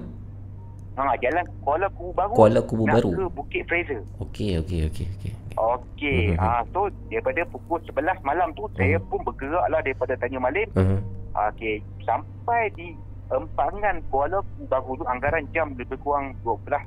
Ha, 0.92 1.16
jalan 1.18 1.44
Kuala 1.60 1.86
Kubu 1.88 2.10
Baru. 2.12 2.32
Kuala 2.32 2.60
Kubu 2.60 2.84
nak 2.84 2.94
Baru. 2.98 3.10
ke 3.10 3.24
Bukit 3.32 3.62
Fraser. 3.64 4.00
Okey, 4.18 4.60
okey, 4.60 4.80
okey, 4.86 5.06
okey. 5.10 5.32
Okey. 5.52 6.22
Mhm. 6.32 6.38
Ah, 6.38 6.60
so 6.68 6.84
daripada 7.06 7.40
pukul 7.48 7.80
11 7.82 8.20
malam 8.22 8.52
tu 8.52 8.68
saya 8.74 8.96
Hmm. 8.96 9.06
pun 9.06 9.20
bergeraklah 9.22 9.80
daripada 9.80 10.12
Tanjung 10.16 10.40
Malim 10.40 10.68
Mhm. 10.70 10.98
Okey, 11.32 11.74
sampai 12.02 12.68
di 12.72 12.92
empangan 13.28 14.04
Kuala 14.06 14.40
Kubu 14.42 14.64
Baru 14.66 14.92
tu 14.94 15.04
anggaran 15.06 15.44
jam 15.50 15.72
lebih 15.72 15.96
kurang 15.98 16.36
12 16.40 16.84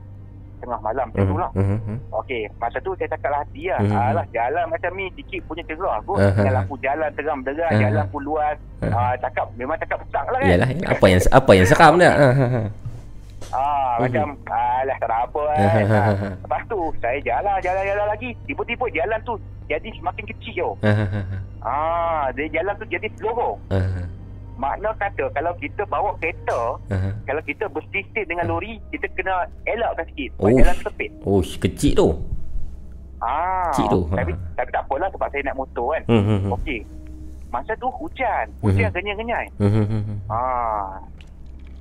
tengah 0.56 0.80
malam 0.80 1.10
macam 1.10 1.26
tu 1.26 1.36
lah. 1.36 1.52
Mhm. 1.52 1.78
Mhm. 1.80 1.98
Okey, 2.16 2.42
masa 2.56 2.78
tu 2.80 2.94
saya 2.96 3.10
cakap 3.10 3.30
lah 3.30 3.42
hati 3.42 3.64
lah. 3.68 3.80
Mhm. 3.82 3.92
Alah, 3.92 4.26
jalan 4.32 4.66
macam 4.66 4.92
ni 4.94 5.06
sikit 5.14 5.42
punya 5.46 5.64
cerah 5.64 5.98
kot. 6.00 6.18
Aha. 6.18 6.32
Dengan 6.32 6.54
lampu 6.56 6.76
jalan 6.80 7.10
terang 7.12 7.42
derang, 7.42 7.72
Aha. 7.72 7.82
jalan 7.82 8.06
pun 8.08 8.22
luas. 8.24 8.58
Aha. 8.80 8.94
Ah, 8.94 9.14
cakap, 9.20 9.50
memang 9.56 9.78
cakap 9.78 9.98
besar 10.00 10.26
lah 10.26 10.40
kan. 10.40 10.48
Yalah, 10.48 10.68
apa 10.86 11.06
yang 11.06 11.22
apa 11.28 11.52
yang 11.52 11.66
seram 11.66 11.94
dah. 11.98 12.14
Ha, 12.14 12.30
ha, 12.32 12.48
ha. 12.48 12.64
Ah, 13.48 13.96
Mhm. 13.96 14.02
macam, 14.02 14.28
alah 14.48 14.98
tak 14.98 15.08
ada 15.08 15.18
apa. 15.22 15.42
Aha. 15.52 15.80
Ah, 15.92 16.14
Lepas 16.40 16.62
tu, 16.66 16.80
saya 16.98 17.18
jalan, 17.20 17.56
jalan, 17.60 17.84
jalan 17.84 18.08
lagi. 18.08 18.30
Tiba-tiba 18.46 18.86
jalan 18.92 19.20
tu 19.22 19.34
jadi 19.66 19.90
semakin 19.92 20.26
kecil 20.28 20.54
tau. 20.56 20.74
Ha. 20.82 20.92
Ah, 21.66 22.30
dia 22.32 22.46
jalan 22.52 22.74
tu 22.76 22.86
jadi 22.86 23.08
lorong. 23.20 23.58
Ha. 23.76 24.04
Makna 24.56 24.88
kata 24.96 25.28
kalau 25.30 25.52
kita 25.56 25.84
bawa 25.84 26.16
kereta, 26.16 26.80
ha. 26.88 27.12
kalau 27.24 27.44
kita 27.44 27.68
bersisir 27.68 28.24
dengan 28.24 28.48
lori, 28.48 28.80
kita 28.88 29.04
kena 29.12 29.44
elakkan 29.66 30.08
sikit. 30.08 30.32
Oh. 30.38 30.48
Jalan 30.48 30.78
sempit. 30.80 31.12
Oh, 31.22 31.44
kecil 31.44 31.92
tu. 31.92 32.08
Ah, 33.18 33.68
Kecil 33.70 33.88
tu, 33.90 34.02
Tapi, 34.10 34.32
ha. 34.32 34.40
tapi 34.56 34.70
tak 34.70 34.82
apalah 34.82 35.12
sebab 35.12 35.28
saya 35.28 35.44
naik 35.44 35.58
motor 35.58 35.92
kan. 35.92 36.04
Hmm. 36.08 36.56
Okey. 36.56 36.88
Masa 37.48 37.76
tu 37.76 37.88
hujan. 37.90 38.48
Hujan 38.62 38.88
kenyai-kenyai. 38.92 39.48
Hmm, 39.58 39.72
hmm, 39.74 39.88
hmm. 39.88 40.18
Ah. 40.28 41.04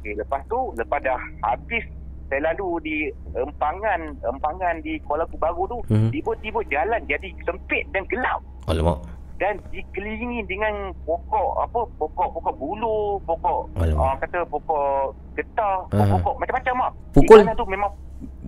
Okey, 0.05 0.21
lepas 0.21 0.45
tu 0.53 0.61
lepas 0.77 1.01
dah 1.01 1.17
habis 1.41 1.81
saya 2.29 2.53
lalu 2.53 2.77
di 2.85 2.97
empangan 3.33 4.13
empangan 4.21 4.77
di 4.85 5.01
Kuala 5.01 5.25
Baru 5.33 5.65
tu, 5.65 5.81
Mhm. 5.89 6.13
tiba-tiba 6.13 6.61
jalan 6.69 7.01
jadi 7.09 7.33
sempit 7.41 7.89
dan 7.89 8.05
gelap 8.13 8.45
Alamak. 8.69 9.01
dan 9.41 9.57
dikelilingi 9.73 10.45
dengan 10.45 10.93
pokok 11.09 11.57
apa 11.57 11.89
pokok-pokok 11.97 12.53
bulu, 12.53 13.17
pokok 13.25 13.73
Alamak. 13.81 13.97
orang 13.97 14.19
kata 14.21 14.41
pokok 14.45 14.93
getah, 15.41 15.89
Aha. 15.89 16.13
pokok 16.13 16.37
macam-macam 16.37 16.75
ah. 16.85 16.91
Pukul- 17.17 17.41
Di 17.41 17.57
tu 17.57 17.65
memang 17.65 17.91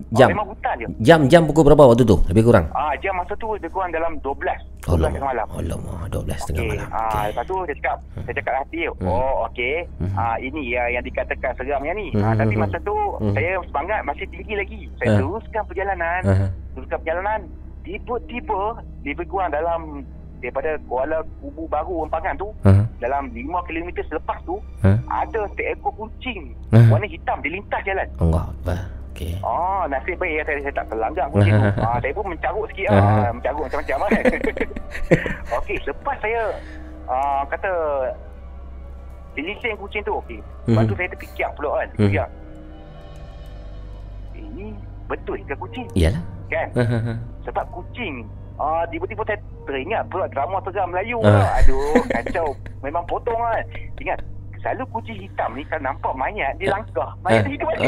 Jam. 0.09 0.23
Ah, 0.23 0.31
memang 0.31 0.47
hutan 0.47 0.73
je. 0.75 0.87
Jam 0.99 1.19
jam 1.25 1.41
pukul 1.43 1.63
berapa 1.63 1.83
waktu 1.85 2.03
tu? 2.03 2.17
Lebih 2.25 2.43
kurang. 2.43 2.65
Ah, 2.71 2.95
jam 2.97 3.13
masa 3.13 3.33
tu 3.35 3.51
lebih 3.51 3.69
kurang 3.69 3.89
dalam 3.89 4.15
12. 4.19 4.59
12 4.81 5.11
tengah 5.11 5.27
malam. 5.27 5.47
Alamak, 5.49 6.01
12 6.07 6.39
tengah 6.41 6.61
Okey, 6.61 6.69
malam. 6.73 6.87
ah, 6.89 7.01
Okey. 7.03 7.25
lepas 7.27 7.43
tu 7.43 7.55
dia 7.61 7.75
cakap, 7.77 7.97
saya 8.17 8.33
cakap 8.33 8.53
hati, 8.57 8.79
Hmm. 8.87 9.05
oh 9.05 9.33
okey, 9.45 9.75
Hmm. 9.97 10.15
ah, 10.15 10.35
ini 10.37 10.61
ya 10.69 10.83
yang 10.89 11.03
dikatakan 11.03 11.51
seramnya 11.53 11.93
ni. 11.93 12.07
Hmm, 12.09 12.23
Ah, 12.23 12.33
tapi 12.33 12.53
hmm, 12.53 12.61
masa 12.61 12.77
tu 12.79 12.95
hmm. 13.17 13.33
saya 13.33 13.51
semangat 13.63 13.99
masih 14.03 14.25
tinggi 14.27 14.53
lagi. 14.53 14.79
Saya 14.95 15.07
Ah. 15.09 15.17
teruskan 15.19 15.63
perjalanan, 15.63 16.21
ha. 16.23 16.47
teruskan 16.71 16.97
perjalanan. 16.97 17.39
Tiba-tiba 17.83 18.61
lebih 19.01 19.25
kurang 19.25 19.49
dalam 19.49 20.03
daripada 20.37 20.77
Kuala 20.83 21.17
Kubu 21.39 21.65
Baru 21.65 22.03
Empangan 22.03 22.35
tu, 22.35 22.51
ha. 22.61 22.85
dalam 22.97 23.31
5 23.31 23.41
km 23.63 23.89
selepas 24.05 24.37
tu, 24.43 24.61
Ha? 24.79 24.91
ada 25.09 25.41
seekor 25.51 25.89
kucing 25.95 26.53
Ha. 26.69 26.77
warna 26.87 27.05
hitam 27.05 27.39
dia 27.39 27.51
lintas 27.51 27.81
jalan. 27.81 28.07
Allah 28.17 28.43
Akbar. 28.47 28.79
Okey. 29.17 29.33
Oh, 29.41 29.81
nasib 29.89 30.13
baik 30.15 30.33
ya 30.37 30.43
saya, 30.45 30.59
saya 30.61 30.75
tak 30.77 30.87
terlanggar 30.93 31.25
tu. 31.27 31.41
Ah, 31.81 31.97
saya 31.97 32.13
pun 32.13 32.25
mencarut 32.29 32.69
sikit 32.69 32.87
Ah. 32.93 33.25
ah, 33.25 33.31
mencarut 33.33 33.65
macam-macam 33.65 33.97
kan. 34.05 34.23
Okey, 35.57 35.77
lepas 35.81 36.17
saya 36.21 36.41
ah, 37.09 37.41
kata 37.49 37.71
Dilising 39.33 39.77
kucing 39.77 40.01
tu 40.01 40.17
okey. 40.17 40.41
Lepas 40.65 40.81
Mhm. 40.81 40.89
tu 40.89 40.95
saya 40.95 41.09
terfikir 41.13 41.49
pula 41.53 41.69
kan. 41.75 41.87
Mhm. 41.93 41.97
Fikir. 42.03 42.25
Ini 44.33 44.65
betul 45.07 45.37
ke 45.45 45.53
kucing? 45.55 45.85
Iyalah. 45.93 46.21
Kan? 46.47 46.67
Sebab 47.43 47.65
kucing 47.69 48.25
ah 48.57 48.81
tiba-tiba 48.89 49.21
saya 49.23 49.37
teringat 49.65 50.09
pula 50.09 50.25
drama 50.29 50.57
teram 50.61 50.89
Melayu 50.89 51.21
Ah. 51.21 51.29
lah. 51.45 51.61
Aduh, 51.61 52.01
kacau. 52.07 52.47
Memang 52.81 53.05
potong 53.05 53.37
kan. 53.37 53.61
Ingat 53.97 54.19
Selalu 54.67 54.83
kucing 54.91 55.15
hitam 55.23 55.55
ni 55.55 55.63
kalau 55.63 55.87
nampak 55.87 56.11
mayat 56.19 56.51
dia 56.59 56.75
langkah. 56.75 57.15
Mayat 57.23 57.47
dia 57.47 57.55
hidup 57.55 57.71
balik. 57.71 57.87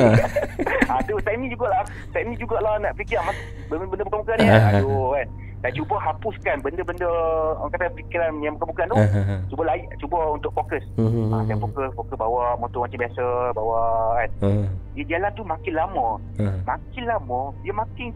Aduh, 0.96 1.20
saya 1.28 1.36
ni 1.36 1.52
jugalah. 1.52 1.84
Saya 2.16 2.24
ni 2.24 2.40
jugalah 2.40 2.80
nak 2.80 2.96
fikir 2.96 3.20
benda-benda 3.68 4.08
bukan-bukan 4.08 4.36
ni. 4.40 4.48
kan. 4.48 4.80
Aduh 4.80 5.12
kan. 5.12 5.28
Dan 5.60 5.76
cuba 5.76 6.00
hapuskan 6.00 6.56
benda-benda 6.64 7.12
orang 7.60 7.72
kata 7.76 7.92
fikiran 8.00 8.32
yang 8.40 8.56
bukan-bukan 8.56 8.86
tu. 8.88 8.96
Ha, 8.96 9.06
ha, 9.12 9.22
ha. 9.28 9.36
Cuba 9.52 9.64
lain, 9.68 9.84
cuba 10.00 10.20
untuk 10.32 10.56
fokus. 10.56 10.80
Ah, 10.96 11.04
hmm, 11.04 11.36
saya 11.52 11.60
fokus, 11.60 11.92
fokus 12.00 12.16
bawa 12.16 12.56
motor 12.56 12.88
macam 12.88 12.96
biasa, 12.96 13.24
bawa 13.52 13.80
kan. 14.24 14.30
Ha, 14.40 14.50
Dia 14.96 15.04
jalan 15.12 15.32
tu 15.36 15.44
makin 15.44 15.74
lama, 15.76 16.08
ha. 16.40 16.48
makin 16.64 17.04
lama, 17.04 17.52
dia 17.60 17.76
makin 17.76 18.08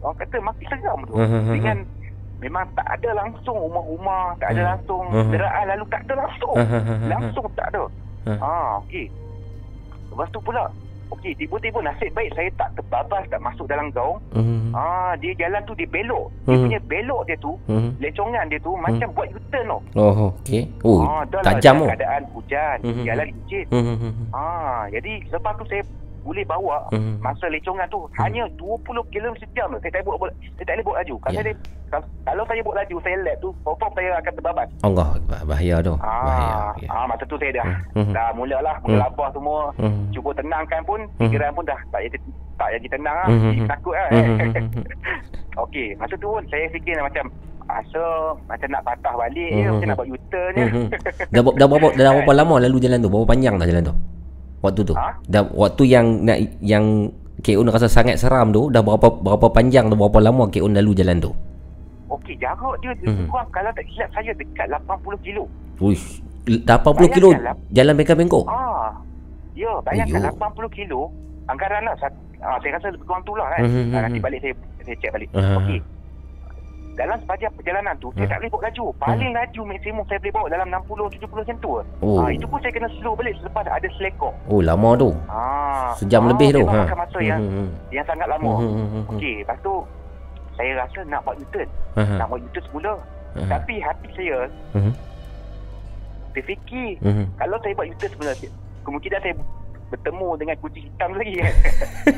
orang 0.00 0.16
kata 0.16 0.36
makin 0.40 0.66
seram 0.72 1.00
tu. 1.04 1.12
Ha, 1.12 1.24
ha, 1.28 1.38
ha, 1.44 1.52
Dengan 1.52 1.76
memang 2.38 2.64
tak 2.72 2.86
ada 2.88 3.10
langsung 3.16 3.56
rumah-rumah, 3.58 4.38
tak 4.38 4.48
ada 4.50 4.60
Hmm. 4.60 4.70
langsung 4.72 5.02
Hmm. 5.04 5.18
kenderaan 5.26 5.64
lalu 5.68 5.84
tak 5.88 6.00
ada 6.02 6.14
langsung. 6.16 6.54
Ha, 6.54 6.64
ha, 6.64 6.78
ha, 6.78 6.94
ha. 6.94 7.06
Langsung 7.08 7.46
tak 7.52 7.66
ada. 7.68 7.82
Hmm. 8.24 8.38
Ah, 8.38 8.70
okey. 8.80 9.06
Lepas 10.08 10.28
tu 10.28 10.40
pula, 10.40 10.62
okey, 11.10 11.32
tiba-tiba 11.34 11.78
nasib 11.80 12.10
baik 12.10 12.30
saya 12.32 12.50
tak 12.54 12.68
terbabas 12.74 13.22
tak 13.26 13.40
masuk 13.40 13.66
dalam 13.66 13.90
gaung. 13.90 14.18
Hmm, 14.30 14.70
Ah, 14.70 15.16
dia 15.16 15.32
jalan 15.34 15.64
tu 15.64 15.72
dia 15.72 15.88
belok. 15.88 16.28
Dia 16.44 16.52
Hmm. 16.52 16.62
punya 16.62 16.80
belok 16.84 17.22
dia 17.24 17.36
tu, 17.38 17.52
hmm. 17.66 17.90
lecongan 17.98 18.44
dia 18.46 18.60
tu 18.60 18.72
macam 18.76 19.08
buat 19.12 19.28
U-turn 19.28 19.66
tau. 19.66 19.80
Oh, 19.96 20.30
okey. 20.36 20.62
Oh, 20.82 21.02
ah, 21.02 21.22
dah 21.24 21.40
lah 21.40 21.52
tajam 21.52 21.74
dalam 21.74 21.82
oh. 21.82 21.88
keadaan 21.90 22.22
hujan, 22.30 22.76
Hmm. 22.84 23.02
jalan 23.02 23.26
licin. 23.26 23.66
Hmm, 23.68 23.82
hmm, 23.82 23.98
hmm. 23.98 24.26
Ah, 24.30 24.86
jadi 24.88 25.12
lepas 25.26 25.52
tu 25.56 25.64
saya 25.66 25.82
boleh 26.20 26.44
bawa 26.44 26.78
Hmm. 26.88 27.16
masa 27.18 27.46
lecongan 27.46 27.86
tu 27.86 28.00
hanya 28.16 28.44
20 28.54 28.78
km 29.08 29.34
sejam 29.36 29.68
saya 29.74 29.90
tak 29.90 30.02
boleh 30.02 30.18
buat 30.18 30.30
saya 30.54 30.64
tak 30.64 30.74
boleh 30.74 30.84
buat 30.84 30.96
laju. 30.98 31.14
Kalau 31.18 31.32
Ya. 31.32 31.42
saya 31.42 31.54
kalau, 31.88 32.04
kalau 32.22 32.42
saya 32.44 32.60
buat 32.60 32.76
laju 32.76 32.96
saya 33.00 33.16
lap 33.18 33.36
tu 33.38 33.48
confirm 33.62 33.92
saya 33.94 34.10
akan 34.16 34.32
terbabas. 34.34 34.68
Allah. 34.82 35.08
Bahaya 35.42 35.76
tu. 35.80 35.94
Bahaya. 35.94 36.52
Ah, 36.52 36.68
okey. 36.72 36.86
ah 36.86 37.04
masa 37.04 37.24
tu 37.24 37.36
saya 37.36 37.52
dah 37.54 37.66
Hmm. 37.94 38.12
dah 38.12 38.28
mulalah 38.32 38.76
menggelabah 38.82 39.28
semua. 39.30 39.60
Hmm. 39.74 40.08
Cuba 40.10 40.30
tenangkan 40.32 40.80
pun 40.82 41.00
Hmm. 41.00 41.20
fikiran 41.22 41.50
pun 41.52 41.64
dah 41.64 41.78
tak 41.88 42.00
jadi 42.04 42.16
tak 42.54 42.68
jadi 42.74 42.86
tenang 42.90 43.18
ah. 43.18 43.26
Hmm. 43.26 43.42
Jadi 43.48 43.60
takut 43.66 43.94
ah. 43.94 44.08
Hmm. 44.10 44.36
Hmm. 44.38 44.84
Okey, 45.64 45.96
masa 45.96 46.14
tu 46.14 46.28
pun 46.28 46.42
saya 46.46 46.68
fikir 46.68 46.94
macam 46.98 47.26
asa 47.68 48.04
macam 48.46 48.68
nak 48.70 48.80
patah 48.82 49.14
balik 49.14 49.44
je, 49.46 49.60
Hmm. 49.60 49.72
macam 49.74 49.86
nak 49.86 49.96
buat 49.96 50.08
U-turn 50.08 50.52
je. 50.54 50.64
Hmm. 50.64 50.88
Dah, 51.28 51.42
ber- 51.42 51.56
dah 51.56 51.66
berapa 51.66 51.88
dah 51.92 52.12
berapa 52.16 52.32
lama 52.34 52.54
lalu 52.58 52.76
jalan 52.78 52.98
tu? 52.98 53.08
Berapa 53.08 53.26
panjang 53.26 53.54
dah 53.54 53.66
jalan 53.66 53.82
tu? 53.82 53.94
Waktu 54.58 54.80
tu. 54.82 54.94
Ha? 54.94 55.14
Dah 55.24 55.46
waktu 55.48 55.82
yang 55.84 56.06
nak 56.20 56.36
yang 56.58 57.10
Kek 57.38 57.54
Un 57.54 57.70
rasa 57.70 57.86
sangat 57.86 58.18
seram 58.18 58.50
tu 58.50 58.66
Dah 58.66 58.82
berapa 58.82 58.98
berapa 59.14 59.46
panjang 59.48 59.86
tu 59.86 59.94
Berapa 59.94 60.18
lama 60.18 60.50
Kek 60.50 60.58
Un 60.58 60.74
lalu 60.74 60.90
jalan 60.92 61.20
tu 61.20 61.30
Okey, 62.08 62.34
jarak 62.34 62.74
dia 62.80 62.90
lebih 62.96 63.28
kurang 63.28 63.46
kalau 63.48 63.70
tak 63.70 63.84
silap 63.86 64.08
saya 64.10 64.32
dekat 64.32 64.66
80 64.66 64.88
kilo. 65.20 65.44
Uish 65.78 66.18
80 66.48 66.64
kilo 67.08 67.30
Bayangkanlah. 67.30 67.56
Jalan 67.70 67.92
bengkok-bengkok 67.94 68.44
Ah. 68.48 68.90
Ya, 69.52 69.68
bayangkan 69.84 70.24
Ayuh. 70.24 70.34
80 70.34 70.72
kilo 70.72 71.00
anggaran 71.44 71.84
lah 71.84 71.94
sat- 71.94 72.16
ah, 72.38 72.56
saya 72.58 72.74
rasa 72.74 72.88
lebih 72.88 73.04
kurang 73.04 73.22
tu 73.22 73.34
lah 73.34 73.46
kan. 73.52 73.60
Mhm, 73.62 73.92
Ah, 73.92 74.00
nanti 74.02 74.18
mhm. 74.18 74.24
balik 74.24 74.38
saya 74.40 74.54
saya 74.80 74.96
check 74.96 75.12
balik. 75.12 75.28
Ah. 75.32 75.60
Okey. 75.60 75.78
Dalam 76.98 77.14
sepanjang 77.16 77.52
perjalanan 77.54 77.94
tu 77.96 78.10
saya 78.12 78.26
Ah. 78.26 78.28
tak 78.28 78.38
boleh 78.40 78.50
bawa 78.50 78.62
laju. 78.66 78.84
Paling 78.98 79.30
laju 79.30 79.60
maksimum 79.64 80.04
saya 80.04 80.18
boleh 80.18 80.34
bawa 80.34 80.46
dalam 80.50 80.66
60 80.68 81.06
70 81.08 81.30
macam 81.38 81.56
tu. 81.56 81.70
Oh. 82.00 82.18
Ah, 82.18 82.28
itu 82.28 82.42
pun 82.44 82.58
saya 82.58 82.72
kena 82.74 82.88
slow 82.92 83.14
balik 83.14 83.38
selepas 83.38 83.64
ada 83.64 83.88
selekor. 83.94 84.32
Oh 84.44 84.58
lama 84.60 84.90
tu 84.96 85.10
Ah. 85.24 85.94
Sejam 85.94 86.22
ah, 86.22 86.28
lebih 86.28 86.48
tu 86.52 86.62
ha. 86.64 86.74
makan 86.76 86.96
masa 86.98 87.18
yang 87.20 87.38
Hmm, 87.40 87.54
hmm, 87.56 87.68
yang 87.88 88.04
sangat 88.04 88.26
lama. 88.26 88.52
hmm, 88.52 88.66
hmm, 88.66 88.74
hmm, 88.74 88.88
hmm. 89.00 89.10
Okey, 89.14 89.34
lepas 89.40 89.58
tu 89.60 89.74
saya 90.52 90.70
rasa 90.76 90.98
nak 91.04 91.20
buat 91.22 91.38
U-turn. 91.38 91.68
Ha, 91.94 92.02
ha. 92.02 92.14
Nak 92.18 92.26
buat 92.28 92.40
U-turn 92.42 92.64
semula. 92.66 92.92
Ha. 93.30 93.40
Tapi 93.48 93.74
hati 93.78 94.08
saya 94.12 94.38
Mhm. 94.74 94.92
terfikir 96.30 96.90
Mhm. 97.00 97.24
kalau 97.36 97.56
saya 97.58 97.72
buat 97.72 97.86
U-turn 97.88 98.10
semula 98.10 98.32
kemungkinan 98.82 99.20
saya 99.20 99.34
bertemu 99.88 100.28
dengan 100.36 100.56
kucing 100.58 100.84
hitam 100.84 101.10
lagi 101.14 101.34
kan. 101.38 101.54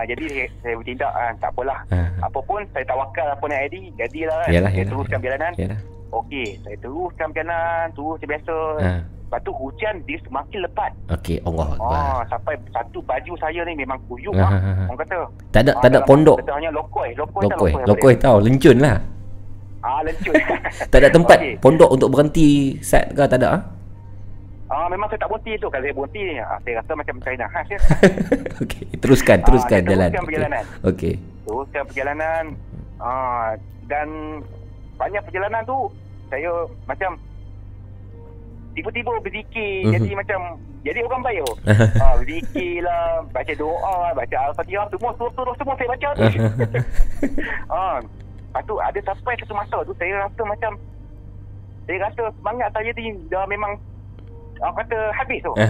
ah, 0.00 0.04
jadi 0.08 0.24
saya, 0.64 0.74
bertindak 0.80 1.12
ah, 1.12 1.30
tak 1.36 1.50
apalah. 1.52 1.80
Ha. 1.92 2.00
Apa 2.24 2.38
pun 2.40 2.60
saya 2.72 2.84
tawakal 2.88 3.26
apa 3.28 3.44
nak 3.44 3.60
ID, 3.68 3.92
jadilah 4.00 4.40
kan. 4.48 4.52
Yalah, 4.52 4.70
saya 4.72 4.80
yalah, 4.80 4.90
teruskan 4.90 5.18
perjalanan. 5.20 5.52
Yalah. 5.60 5.80
Okey, 6.10 6.48
saya 6.64 6.76
teruskan 6.80 7.26
perjalanan, 7.30 7.84
terus 7.92 8.14
macam 8.16 8.28
biasa. 8.32 8.56
Ha. 8.80 8.92
Lepas 9.30 9.46
tu 9.46 9.52
hujan 9.54 9.94
dia 10.10 10.18
semakin 10.26 10.58
lebat. 10.66 10.92
Okey, 11.06 11.38
Allah 11.46 11.66
Akbar. 11.78 11.94
Ah, 11.94 12.20
sampai 12.26 12.54
satu 12.74 12.98
baju 13.06 13.32
saya 13.38 13.60
ni 13.62 13.78
memang 13.78 13.94
kuyup 14.10 14.34
Ha, 14.34 14.42
ah. 14.42 14.50
ha, 14.50 14.70
ha. 14.74 14.84
Orang 14.90 14.98
kata. 15.06 15.18
Tak 15.54 15.60
ada 15.62 15.70
ah, 15.70 15.82
tak 15.84 15.88
ada 15.94 15.98
pondok. 16.02 16.36
Kata 16.42 16.52
hanya 16.58 16.70
lokoi, 16.74 17.14
lokoi, 17.14 17.46
Lokoi, 17.46 17.70
lokoi. 17.70 17.84
lokoi 17.86 18.14
tahu, 18.18 18.36
lencun 18.42 18.76
lah. 18.82 18.98
Ah, 19.80 20.00
lencut. 20.04 20.34
Tak 20.92 20.98
ada 21.00 21.08
tempat 21.08 21.38
Okey. 21.40 21.54
pondok 21.62 21.88
untuk 21.94 22.08
berhenti 22.12 22.76
set 22.84 23.14
ke 23.16 23.24
tak 23.24 23.40
ada 23.40 23.48
ah? 23.56 23.62
Ah, 24.70 24.86
memang 24.86 25.10
saya 25.10 25.18
tak 25.18 25.28
berhenti 25.28 25.52
tu. 25.56 25.66
Kalau 25.66 25.82
saya 25.82 25.92
berhenti, 25.92 26.22
ah, 26.38 26.58
saya 26.60 26.74
rasa 26.78 26.92
macam 26.94 27.16
China 27.20 27.44
khas 27.44 27.66
ya. 27.68 27.78
Okey, 28.62 28.84
teruskan, 28.96 29.36
Ah, 29.36 29.44
teruskan 29.44 29.80
dia 29.80 29.88
jalan. 29.88 30.08
teruskan 30.08 30.24
perjalanan. 30.24 30.64
Okey. 30.84 31.14
teruskan 31.42 31.82
perjalanan 31.84 32.44
ah, 32.96 33.58
dan 33.84 34.06
banyak 34.94 35.18
perjalanan 35.20 35.62
tu 35.64 35.90
saya 36.28 36.46
macam 36.84 37.18
tiba-tiba 38.70 39.10
berzikir 39.18 39.82
Mhm. 39.82 39.92
jadi 39.92 40.10
macam 40.14 40.40
jadi 40.80 40.98
orang 41.02 41.20
baik 41.20 41.42
tu. 41.42 41.54
ah, 41.98 42.14
berzikir 42.14 42.72
lah 42.80 43.02
baca 43.26 43.52
doa 43.52 43.96
baca 44.14 44.36
al-fatihah 44.46 44.86
semua 44.88 45.10
semua 45.12 45.30
semua, 45.34 45.54
semua 45.56 45.74
saya 45.74 45.88
baca 45.90 46.08
tu 46.08 46.22
ah, 47.74 47.96
lepas 47.98 48.62
tu 48.64 48.74
ada 48.78 48.98
sampai 49.02 49.34
satu 49.36 49.54
masa 49.56 49.76
tu 49.82 49.92
saya 49.96 50.12
rasa 50.20 50.42
macam 50.44 50.72
saya 51.84 51.98
rasa 52.00 52.22
semangat 52.32 52.68
saya 52.70 52.90
ni 52.94 53.04
dah 53.26 53.42
memang 53.44 53.74
orang 54.60 54.76
kata 54.78 54.98
habis 55.14 55.40
tu 55.40 55.52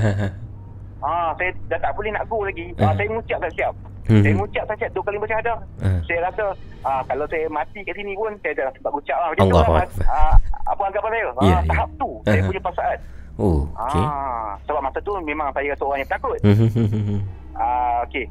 ah, 1.01 1.31
saya 1.33 1.51
dah 1.67 1.79
tak 1.81 1.93
boleh 1.95 2.11
nak 2.11 2.27
go 2.27 2.43
lagi 2.43 2.67
ah, 2.77 2.91
Mhm. 2.91 2.97
saya 2.97 3.07
mengucap 3.09 3.39
tak 3.41 3.53
siap 3.55 3.75
Mhm. 4.05 4.23
saya 4.23 4.33
mengucap 4.35 4.65
tak 4.67 4.77
siap 4.77 4.91
dua 4.91 5.03
kali 5.03 5.19
bercahadah 5.19 5.57
Ah. 5.81 6.01
saya 6.05 6.19
rasa 6.23 6.45
ah, 6.83 7.03
kalau 7.05 7.25
saya 7.27 7.47
mati 7.49 7.81
kat 7.81 7.95
sini 7.95 8.13
pun 8.13 8.33
saya 8.39 8.53
dah 8.55 8.69
sempat 8.71 8.93
ucap 8.93 9.17
lah 9.17 9.29
macam 9.29 9.43
tu 9.43 9.49
Allah 9.49 9.63
lah 9.63 9.79
mas, 9.79 9.91
Akbar. 9.95 10.09
ah, 10.11 10.35
apa 10.67 10.83
anggapan 10.85 11.11
saya 11.11 11.25
ah, 11.27 11.33
Ya, 11.41 11.49
ya. 11.49 11.59
tahap 11.67 11.89
tu 11.97 12.11
saya 12.23 12.37
Aha. 12.37 12.47
punya 12.47 12.61
perasaan 12.61 12.99
Oh, 13.41 13.65
okey. 13.65 14.05
ah, 14.05 14.49
sebab 14.63 14.81
masa 14.83 14.99
tu 15.01 15.13
memang 15.19 15.49
saya 15.51 15.73
seorang 15.75 15.99
yang 15.99 16.11
takut 16.11 16.37
Hmm. 16.43 17.21
ah, 17.57 18.05
okey 18.05 18.27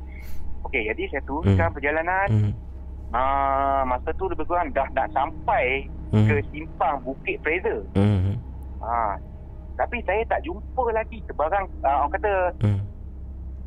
okey 0.65 0.81
jadi 0.86 1.03
saya 1.10 1.22
teruskan 1.23 1.65
Hmm. 1.65 1.73
perjalanan 1.73 2.27
Hmm. 2.30 2.52
ah, 3.10 3.81
masa 3.84 4.10
tu 4.14 4.27
lebih 4.27 4.45
kurang 4.45 4.69
dah 4.69 4.86
nak 4.91 5.10
sampai 5.10 5.90
Hmm. 6.10 6.26
ke 6.26 6.41
simpang 6.49 6.98
Bukit 7.02 7.38
Fraser 7.40 7.81
Hmm. 7.94 8.38
ah, 8.80 9.18
tapi 9.80 10.03
saya 10.03 10.19
tak 10.27 10.43
jumpa 10.43 10.84
lagi 10.91 11.23
sebarang 11.23 11.64
ah, 11.81 12.03
orang 12.03 12.11
kata 12.14 12.34
Hmm. 12.60 12.80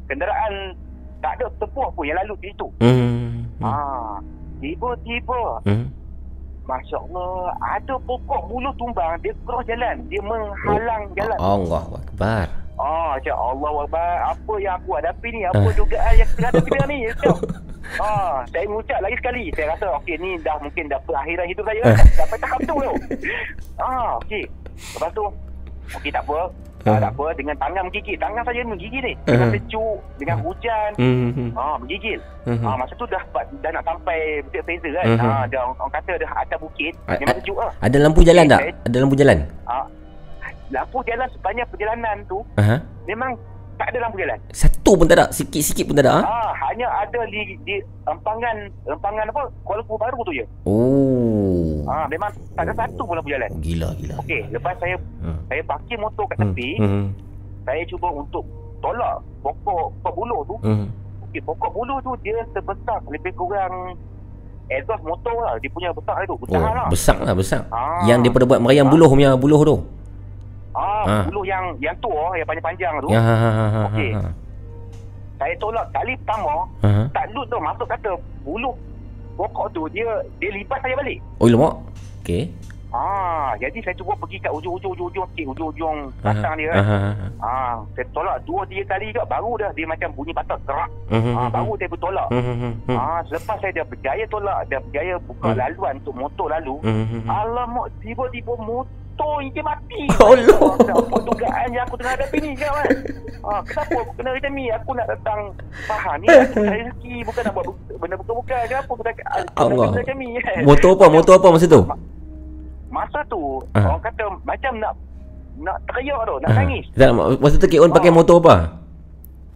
kenderaan 0.06 0.76
tak 1.18 1.39
ada 1.39 1.47
tepuh 1.56 1.89
pun 1.89 2.05
yang 2.05 2.20
lalu 2.20 2.34
di 2.36 2.51
situ 2.51 2.68
Hmm. 2.78 3.48
ah, 3.59 4.20
tiba-tiba 4.59 5.43
Hmm. 5.64 5.89
Masya 6.62 6.94
Allah 6.97 7.51
Ada 7.74 7.98
pokok 8.01 8.47
bulu 8.47 8.70
tumbang 8.72 9.18
Dia 9.18 9.34
cross 9.43 9.66
jalan 9.66 9.98
Dia 10.06 10.22
menghalang 10.22 11.10
jalan 11.12 11.34
Allah 11.34 11.82
Akbar. 11.90 12.47
Ah, 12.78 13.18
macam 13.18 13.34
Allah 13.34 13.72
Akbar 13.82 14.10
Apa 14.30 14.52
yang 14.62 14.78
aku 14.78 14.94
hadapi 14.94 15.28
ni 15.28 15.43
Apa 15.43 15.59
Ah. 15.59 15.74
dugaan 15.74 16.12
yang 16.14 16.28
kita 16.30 16.47
hadapi 16.47 16.70
ni 16.86 16.98
Ah, 17.98 18.47
saya 18.47 18.64
mengucap 18.64 19.02
lagi 19.02 19.18
sekali. 19.18 19.51
Saya 19.52 19.74
rasa 19.74 19.90
okey 20.01 20.14
ni 20.16 20.39
dah 20.39 20.55
mungkin 20.56 20.86
dah 20.86 21.02
perakhiran 21.02 21.44
hidup 21.44 21.66
saya. 21.66 21.82
Sampai 22.14 22.39
tahap 22.39 22.60
tu 22.62 22.72
tu. 22.72 22.93
Ah, 23.76 24.16
okey. 24.22 24.47
Lepas 24.94 25.10
tu 25.12 25.24
okey 25.90 26.10
tak 26.10 26.22
apa. 26.24 26.50
Ah, 26.82 26.98
tak 26.98 27.14
apa 27.14 27.30
dengan 27.38 27.54
tangan 27.62 27.86
menggigit. 27.86 28.18
Tangan 28.18 28.42
saya 28.42 28.66
menggigit 28.66 29.02
ni. 29.06 29.14
Dengan 29.22 29.46
Uh-huh. 29.46 29.54
sejuk, 29.54 29.96
dengan 30.18 30.36
hujan. 30.42 30.90
Hmm. 30.98 31.54
Ah, 31.54 31.78
menggigil. 31.78 32.18
Mhm. 32.42 32.66
Ah, 32.66 32.74
masa 32.74 32.92
tu 32.98 33.06
dah 33.06 33.22
dah 33.62 33.70
nak 33.70 33.84
sampai 33.86 34.42
Bukit 34.42 34.62
Fraser 34.66 34.90
kan. 34.98 35.04
Mhm. 35.06 35.22
Ah, 35.22 35.42
dah 35.46 35.59
orang, 35.62 35.78
orang 35.78 35.94
kata 35.94 36.12
dah 36.18 36.30
atas 36.42 36.59
bukit. 36.59 36.94
Memang 37.06 37.38
sejuk 37.38 37.54
lah. 37.54 37.70
Ada 37.78 37.96
lampu 38.02 38.20
jalan 38.26 38.44
Okey, 38.44 38.50
tak? 38.50 38.60
Ada 38.82 38.96
lampu 38.98 39.14
jalan? 39.14 39.38
Ah, 39.62 39.86
lampu 40.72 40.98
jalan 41.06 41.28
sepanjang 41.30 41.68
perjalanan 41.70 42.16
tu 42.26 42.38
Aha. 42.56 42.76
memang 43.04 43.30
tak 43.82 43.90
ada 43.90 43.98
lampu 43.98 44.16
jalan. 44.16 44.38
Satu 44.48 44.90
pun 44.94 45.04
tak 45.04 45.16
ada. 45.18 45.26
Sikit-sikit 45.28 45.84
pun 45.84 45.98
tak 45.98 46.06
ada. 46.06 46.12
ah? 46.14 46.22
Ah, 46.22 46.50
hanya 46.64 46.86
ada 46.86 47.18
di, 47.26 47.59
di 47.60 47.74
empangan 48.04 48.54
empangan 48.86 49.26
apa? 49.26 49.42
Kuala 49.60 49.82
Lumpur 49.82 49.98
baru 49.98 50.18
tu 50.22 50.32
je. 50.32 50.46
Oh. 50.62 51.82
Ah, 51.84 52.06
memang 52.06 52.30
tak 52.54 52.62
ada 52.62 52.72
satu 52.78 53.02
pun 53.02 53.18
lampu 53.18 53.28
jalan. 53.28 53.50
Gila, 53.59 53.90
gila. 53.98 54.14
Okey, 54.22 54.46
lepas 54.48 54.78
saya 54.78 54.94
Hmm. 55.18 55.38
saya 55.44 55.62
parkir 55.62 55.98
motor 55.98 56.24
kat 56.24 56.38
Hmm. 56.38 56.54
tepi, 56.54 56.70
Hmm. 56.78 57.06
saya 57.60 57.82
cuba 57.84 58.06
untuk 58.09 58.46
tolak 58.78 59.18
pokok 59.40 59.90
pokok 59.98 60.12
buluh 60.14 60.40
tu. 60.44 60.56
Hmm. 60.62 60.86
Okey, 61.26 61.42
pokok 61.42 61.70
buluh 61.72 61.98
tu 61.98 62.14
dia 62.22 62.38
sebesar 62.52 63.02
lebih 63.09 63.34
kurang 63.34 63.98
exhaust 64.68 65.02
motor 65.02 65.34
lah. 65.36 65.59
Dia 65.59 65.70
punya 65.70 65.90
besar 65.90 66.22
tu. 66.22 66.38
Besar 66.38 66.60
Oh, 66.60 66.70
lah. 66.72 66.86
besar 66.88 67.16
lah, 67.18 67.34
besar. 67.34 67.60
Ah. 67.68 68.06
Yang 68.06 68.30
daripada 68.30 68.46
buat 68.46 68.60
meriam 68.62 68.86
Ah. 68.86 68.90
buluh 68.90 69.09
punya 69.10 69.34
buluh 69.34 69.60
tu. 69.60 69.76
Ah, 70.73 71.05
Ah. 71.05 71.23
buluh 71.24 71.44
yang 71.44 71.77
yang 71.78 71.97
tua, 71.99 72.32
yang 72.32 72.47
panjang-panjang 72.47 72.94
tu. 72.99 73.09
Ya, 73.09 73.20
ha, 73.20 73.35
ha, 73.35 73.51
ha, 73.51 73.65
ha, 73.69 73.81
Okey. 73.93 74.11
ha. 74.12 74.31
Saya 75.36 75.55
tolak 75.59 75.86
kali 75.90 76.15
pertama, 76.16 76.65
Ha. 76.81 76.90
tak 77.11 77.24
load 77.31 77.47
tu 77.47 77.59
masuk 77.59 77.86
kata 77.86 78.11
buluh 78.40 78.73
pokok 79.35 79.66
tu 79.70 79.82
dia 79.90 80.07
dia 80.39 80.51
lipat 80.51 80.78
saya 80.81 80.94
balik. 80.94 81.19
Oh, 81.36 81.47
lemak. 81.47 81.74
Okey. 82.23 82.49
Ah, 82.89 83.57
jadi 83.57 83.81
saya 83.81 83.97
cuba 83.97 84.12
pergi 84.15 84.36
kat 84.39 84.53
ujung-ujung 84.53 84.93
ujung 84.93 85.24
sikit 85.27 85.49
ujung-ujung 85.51 86.12
Aha. 86.15 86.23
batang 86.23 86.55
dia 86.55 86.69
kan. 86.69 86.77
Aha. 86.78 86.99
Ah, 87.39 87.74
saya 87.90 88.05
tolak 88.12 88.36
dua 88.44 88.69
tiga 88.69 88.85
kali 88.86 89.09
juga 89.09 89.24
baru 89.27 89.57
dah 89.57 89.70
dia 89.73 89.89
macam 89.89 90.12
bunyi 90.12 90.28
patah 90.31 90.61
kerak. 90.62 90.89
Mhm, 91.09 91.32
Ah, 91.32 91.40
mhm. 91.43 91.53
baru 91.53 91.73
saya 91.74 91.89
bertolak. 91.89 92.28
Mhm. 92.31 92.70
Ah, 92.90 93.20
selepas 93.27 93.57
saya 93.59 93.73
dah 93.74 93.86
berjaya 93.89 94.24
tolak, 94.27 94.59
dah 94.69 94.78
berjaya 94.78 95.15
buka 95.19 95.49
laluan 95.53 95.94
untuk 95.99 96.15
motor 96.15 96.47
lalu. 96.51 96.77
Alamak, 97.27 97.86
tiba-tiba 97.99 98.53
motor 98.55 98.85
ini 99.40 99.61
mati. 99.61 100.01
Oh, 100.19 100.32
Allah. 100.32 100.59
Apa 100.93 101.16
dugaan 101.23 101.66
yang 101.70 101.85
aku 101.85 101.94
tengah 101.97 102.15
hadapi 102.15 102.36
ni 102.39 102.51
kan? 102.55 102.70
Ah, 103.43 103.61
kenapa 103.61 103.97
aku 103.99 104.12
kena 104.15 104.31
macam 104.32 104.53
ni? 104.53 104.65
Aku 104.70 104.90
nak 104.93 105.07
datang 105.09 105.40
faham 105.85 106.16
ni 106.16 106.27
aku 106.28 106.55
cari 106.61 106.81
rezeki 106.81 107.15
bukan 107.23 107.43
nak 107.43 107.53
buat 107.53 107.66
bu- 107.66 107.99
benda 107.99 108.15
bukan-bukan. 108.16 108.62
Kenapa 108.65 108.86
aku 108.89 109.03
dah 109.03 109.15
Allah. 109.57 109.89
ni? 110.15 110.28
kan? 110.39 110.61
Motor 110.69 110.90
apa? 110.94 111.05
Motor 111.09 111.35
apa 111.35 111.49
masa 111.51 111.66
tu? 111.66 111.82
Masa 112.89 113.19
tu 113.27 113.43
Ah. 113.73 113.89
orang 113.89 114.03
kata 114.05 114.24
macam 114.43 114.73
nak 114.78 114.93
nak 115.55 115.77
teriak 115.86 116.20
tu, 116.23 116.35
nak 116.39 116.49
Ah. 116.49 116.57
nangis. 116.59 116.85
Masa 117.39 117.55
tu 117.57 117.66
Kek 117.66 117.81
On 117.81 117.90
pakai 117.90 118.09
Ah. 118.09 118.15
motor 118.15 118.36
apa? 118.39 118.55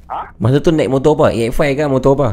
Ha? 0.06 0.20
Masa 0.36 0.58
tu 0.58 0.70
naik 0.70 0.88
motor 0.88 1.14
apa? 1.14 1.26
EX5 1.30 1.62
kan 1.74 1.88
motor 1.88 2.14
apa? 2.14 2.28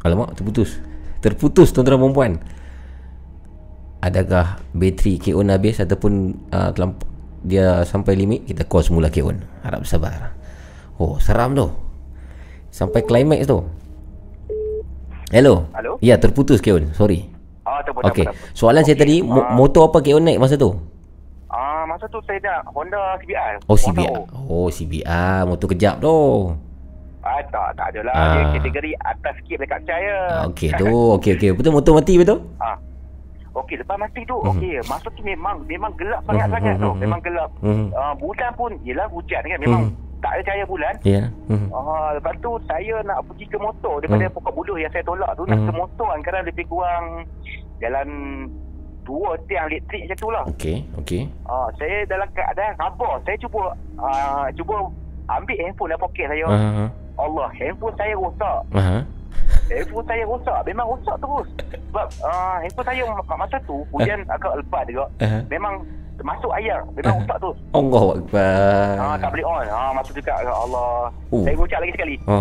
Alamak, 0.00 0.32
terputus. 0.32 0.80
Terputus 1.20 1.68
tuan-tuan 1.70 2.00
dan 2.00 2.12
puan. 2.12 2.32
Adakah 4.00 4.64
bateri 4.72 5.20
Kek 5.20 5.36
On 5.36 5.44
habis 5.46 5.76
ataupun 5.76 6.12
uh, 6.48 6.72
terlamp- 6.72 7.04
dia 7.42 7.84
sampai 7.84 8.16
limit 8.16 8.44
kita 8.44 8.64
call 8.64 8.80
semula 8.80 9.08
Kek 9.08 9.20
On. 9.22 9.36
Harap 9.60 9.84
sabar. 9.84 10.32
Oh, 10.96 11.16
seram 11.18 11.52
tu. 11.52 11.68
Sampai 12.70 13.04
climax 13.04 13.44
tu. 13.44 13.60
Hello. 15.30 15.68
Halo? 15.72 16.00
Ya, 16.00 16.16
terputus 16.16 16.58
Kek 16.58 16.72
On. 16.74 16.84
Sorry. 16.92 17.28
Ah, 17.60 17.84
tak 17.84 17.92
apa, 17.92 18.08
Okey. 18.08 18.24
tak 18.24 18.32
apa. 18.32 18.52
Soalan 18.52 18.82
saya 18.82 18.96
Okey, 18.96 19.04
tadi, 19.04 19.16
mo- 19.20 19.40
ah. 19.42 19.52
motor 19.52 19.92
apa 19.92 20.00
Kek 20.00 20.16
On 20.16 20.24
naik 20.24 20.40
masa 20.40 20.56
tu? 20.56 20.72
Ah, 21.46 21.84
masa 21.84 22.08
tu 22.08 22.20
saya 22.24 22.40
nak 22.40 22.72
Honda 22.72 23.20
CBR. 23.20 23.54
Oh, 23.66 23.76
CBR. 23.76 24.16
Oh, 24.48 24.68
CBR. 24.70 25.44
Motor 25.44 25.66
kejap 25.70 26.00
tu. 26.00 26.16
Ah, 27.20 27.36
tak, 27.46 27.76
tak 27.76 27.86
adalah. 27.92 28.12
Ah. 28.14 28.32
Dia 28.32 28.44
kategori 28.56 28.92
atas 28.98 29.32
sikit 29.38 29.60
dekat 29.60 29.80
saya. 29.84 30.16
Ah, 30.38 30.48
Okey 30.48 30.72
tu. 30.72 30.88
Okey 31.20 31.36
okey. 31.36 31.50
Betul 31.52 31.72
motor 31.74 31.92
mati 31.94 32.16
betul? 32.16 32.40
Ah. 32.56 32.80
Okey, 33.60 33.76
lepas 33.76 33.96
mati 33.96 34.20
tu, 34.24 34.36
Mhm. 34.36 34.50
okey, 34.50 34.72
masa 34.84 35.08
tu 35.08 35.22
memang 35.22 35.56
memang 35.64 35.92
gelap 35.94 36.20
sangat-sangat 36.24 36.74
Mhm, 36.74 36.82
tu. 36.82 36.90
mhm, 36.90 36.98
Memang 36.98 37.20
gelap. 37.20 37.50
Mhm. 37.60 37.86
Ah, 37.92 38.14
bulan 38.14 38.50
pun, 38.54 38.70
yelah 38.80 39.06
hujan 39.06 39.42
kan. 39.42 39.58
Memang 39.58 39.82
Mhm. 39.86 40.18
tak 40.18 40.30
ada 40.32 40.42
cahaya 40.42 40.64
bulan. 40.64 40.94
Ya. 41.02 41.22
Mhm. 41.46 41.68
Ah, 41.70 42.08
lepas 42.12 42.34
tu 42.38 42.50
saya 42.64 42.94
nak 43.02 43.18
pergi 43.26 43.44
ke 43.46 43.56
motor 43.56 43.94
daripada 43.98 44.24
Hmm. 44.24 44.34
pokok 44.34 44.52
buluh 44.54 44.76
yang 44.76 44.90
saya 44.90 45.02
tolak 45.02 45.30
tu 45.34 45.44
nak 45.44 45.58
Hmm. 45.58 45.66
ke 45.66 45.72
motor 45.74 46.06
kan 46.08 46.20
kadang 46.22 46.44
lebih 46.44 46.64
kurang 46.66 47.04
jalan 47.78 48.08
dua 49.00 49.32
tiang 49.44 49.66
elektrik 49.66 50.02
macam 50.04 50.16
tu 50.16 50.28
lah. 50.30 50.44
Okey, 50.46 50.76
okey. 50.98 51.22
Ah, 51.44 51.68
saya 51.74 51.96
dalam 52.06 52.28
keadaan 52.30 52.72
sabar. 52.76 53.14
Saya 53.22 53.36
cuba 53.38 53.62
ah, 53.96 54.46
cuba 54.52 54.76
ambil 55.28 55.56
handphone 55.58 55.88
dalam 55.88 56.00
poket 56.00 56.26
saya. 56.26 56.46
Aha. 56.46 56.84
Allah, 57.16 57.48
handphone 57.52 57.94
saya 57.94 58.12
rosak. 58.14 58.58
Aha. 58.72 58.98
Handphone 59.70 60.06
saya 60.06 60.22
rosak. 60.26 60.58
Memang 60.66 60.86
rosak 60.90 61.16
terus. 61.16 61.48
Sebab 61.90 62.06
uh, 62.20 62.56
handphone 62.60 62.86
saya 62.86 63.02
ma- 63.06 63.38
masa 63.38 63.56
tu 63.64 63.86
hujan 63.90 64.20
agak 64.26 64.58
lebat 64.58 64.84
juga. 64.84 65.06
Aha. 65.22 65.40
Memang 65.46 65.86
masuk 66.22 66.50
air. 66.52 66.78
Memang 66.92 67.16
rosak 67.18 67.36
tu. 67.38 67.50
Allah 67.72 68.04
Akbar. 68.14 68.92
Ah, 68.96 69.16
tak 69.16 69.28
boleh 69.32 69.46
on. 69.46 69.66
Ah, 69.66 69.90
masa 69.90 70.10
tu 70.10 70.20
kat 70.20 70.38
ya 70.40 70.52
Allah. 70.52 70.90
Oh. 71.30 71.42
Saya 71.42 71.54
ngucap 71.54 71.78
lagi 71.80 71.92
sekali. 71.94 72.14
Oh. 72.24 72.40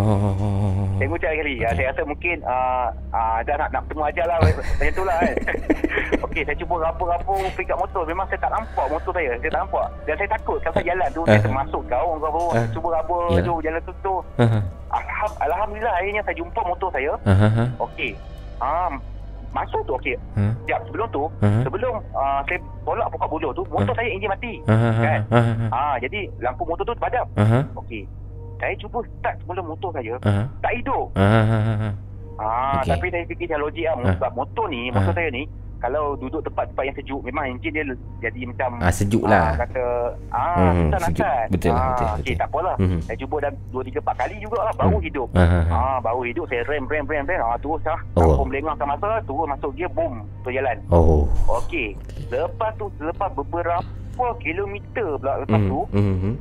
Saya 0.98 1.08
ngucap 1.08 1.30
lagi 1.30 1.40
sekali. 1.40 1.54
Okay. 1.56 1.66
Okey. 1.66 1.76
saya 1.76 1.88
rasa 1.90 2.02
mungkin 2.04 2.38
uh, 2.44 2.88
uh, 3.10 3.38
dah 3.44 3.56
nak, 3.56 3.70
nak 3.72 3.82
bertemu 3.86 4.04
ajar 4.06 4.26
lah. 4.26 4.38
Macam 4.42 4.92
tu 4.92 5.04
lah 5.04 5.18
kan. 5.20 5.34
Okey, 6.30 6.42
saya 6.44 6.58
cuba 6.58 6.74
rapu-rapu 6.80 7.34
pergi 7.54 7.64
kat 7.66 7.78
motor. 7.78 8.04
Memang 8.06 8.26
saya 8.28 8.40
tak 8.40 8.52
nampak 8.52 8.86
motor 8.88 9.12
saya. 9.12 9.32
Saya 9.38 9.50
tak 9.50 9.62
nampak. 9.62 9.86
Dan 10.04 10.16
saya 10.16 10.30
takut 10.30 10.58
kalau 10.60 10.74
saya 10.76 10.86
jalan 10.88 11.10
tu, 11.10 11.22
saya 11.24 11.40
Ah. 11.40 11.46
termasuk 11.46 11.82
ke 11.86 11.94
apa. 11.96 12.44
Ah. 12.54 12.68
Cuba 12.70 12.88
rapu 12.92 13.16
Yalah. 13.30 13.46
tu, 13.46 13.54
jalan 13.62 13.82
tu 13.82 13.94
tu. 14.00 14.16
Alham, 14.90 15.32
Alhamdulillah 15.40 15.94
akhirnya 15.96 16.22
saya 16.26 16.36
jumpa 16.36 16.60
motor 16.64 16.90
saya. 16.90 17.12
Aha. 17.24 17.64
Okey. 17.80 18.12
Ah, 18.60 18.90
masuk 19.50 19.82
tu 19.84 19.94
okey. 19.96 20.16
Ha. 20.36 20.54
Sekejap 20.62 20.82
sebelum 20.86 21.08
tu, 21.10 21.24
Aha. 21.42 21.60
sebelum 21.64 21.94
uh, 22.14 22.40
saya 22.46 22.58
tolak 22.84 23.08
pokok 23.10 23.28
buluh 23.30 23.52
tu, 23.52 23.64
motor 23.68 23.94
Ah. 23.94 23.98
saya 23.98 24.10
enjin 24.10 24.30
mati. 24.30 24.54
Aha. 24.66 24.90
Kan? 24.96 25.20
Aha. 25.30 25.66
Ah, 25.70 25.96
jadi 25.98 26.20
lampu 26.40 26.64
motor 26.64 26.84
tu 26.84 26.94
padam. 26.96 27.26
Aha. 27.34 27.60
Okey. 27.76 28.04
Saya 28.60 28.74
cuba 28.76 29.00
start 29.08 29.36
semula 29.40 29.62
motor 29.64 29.90
saya, 29.92 30.14
Aha. 30.22 30.44
tak 30.60 30.72
hidup. 30.76 31.06
Aha. 31.16 31.90
Ah, 32.40 32.80
Okey. 32.80 32.90
tapi 32.92 33.06
saya 33.10 33.24
fikir 33.26 33.48
logik 33.56 33.84
lah 33.84 33.96
Ah. 34.00 34.14
sebab 34.16 34.32
motor 34.34 34.66
ni, 34.68 34.82
motor 34.90 35.12
Ah. 35.12 35.18
saya 35.18 35.30
ni 35.30 35.44
kalau 35.80 36.14
duduk 36.14 36.44
tempat-tempat 36.44 36.84
yang 36.84 36.96
sejuk 36.96 37.22
memang 37.22 37.44
enjin 37.50 37.72
dia 37.72 37.84
jadi 38.20 38.42
macam 38.46 38.70
Ah 38.78 38.92
sejuk 38.92 39.24
ah, 39.24 39.30
lah. 39.30 39.48
kata 39.58 39.84
ah 40.30 40.56
Hmm, 40.60 40.76
susah 40.86 41.00
nak 41.00 41.10
sejuk. 41.10 41.18
start. 41.18 41.48
Betul 41.50 41.70
lah, 41.70 41.80
ah, 41.80 41.88
betul, 41.90 42.06
Okey, 42.06 42.20
betul. 42.20 42.36
tak 42.36 42.48
apalah. 42.48 42.76
Mhm. 42.78 43.00
Saya 43.02 43.18
cuba 43.18 43.36
dah 43.40 43.52
2 43.70 43.82
3 43.82 44.00
4 44.00 44.16
kali 44.16 44.36
jugalah 44.40 44.74
baru 44.76 44.92
Hmm. 44.94 45.06
hidup. 45.06 45.28
Aha. 45.34 45.60
Ah, 45.70 45.98
baru 46.00 46.22
hidup 46.22 46.46
saya 46.46 46.62
rem 46.66 46.84
rem 46.86 47.06
rem 47.06 47.26
rem. 47.26 47.40
Ah, 47.40 47.58
terus 47.58 47.82
lah. 47.82 48.00
Oh. 48.14 48.22
Kampung 48.30 48.48
melengah 48.50 48.76
ke 48.76 48.86
masa 48.86 49.08
turun 49.24 49.48
masuk 49.48 49.72
gear 49.74 49.90
boom 49.90 50.14
tu 50.42 50.50
jalan. 50.50 50.78
Oh. 50.90 51.24
Okey. 51.58 51.96
Lepas 52.28 52.72
tu 52.76 52.86
selepas 52.96 53.30
beberapa 53.34 53.82
kilometer 54.38 55.08
pula 55.16 55.34
lepas 55.40 55.60
tu 55.62 55.80
Mhm. 55.90 56.04
Mhm. 56.14 56.34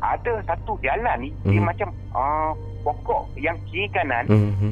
ada 0.00 0.32
satu 0.44 0.74
jalan 0.78 1.16
ni 1.20 1.30
dia 1.46 1.56
Mhm. 1.56 1.64
macam 1.64 1.88
ah, 2.12 2.50
pokok 2.82 3.30
yang 3.36 3.54
kiri 3.64 3.86
kanan 3.88 4.26
Mhm. 4.26 4.70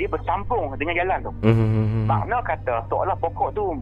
Dia 0.00 0.08
bersambung 0.08 0.72
dengan 0.80 0.96
jalan 0.96 1.18
tu. 1.20 1.32
Mhm. 1.44 2.08
Makna 2.08 2.40
kata 2.40 2.80
seolah 2.88 3.16
pokok 3.20 3.52
tu 3.52 3.76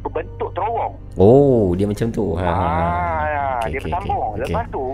berbentuk 0.00 0.50
terowong. 0.56 0.96
Oh, 1.20 1.76
dia 1.76 1.84
macam 1.84 2.08
tu. 2.08 2.34
Ha. 2.40 2.48
Ah, 2.48 3.60
Okey, 3.60 3.76
dia 3.76 3.78
okey, 3.78 3.80
bersambung. 3.84 4.32
okey. 4.34 4.40
Lepas 4.48 4.64
tu 4.72 4.84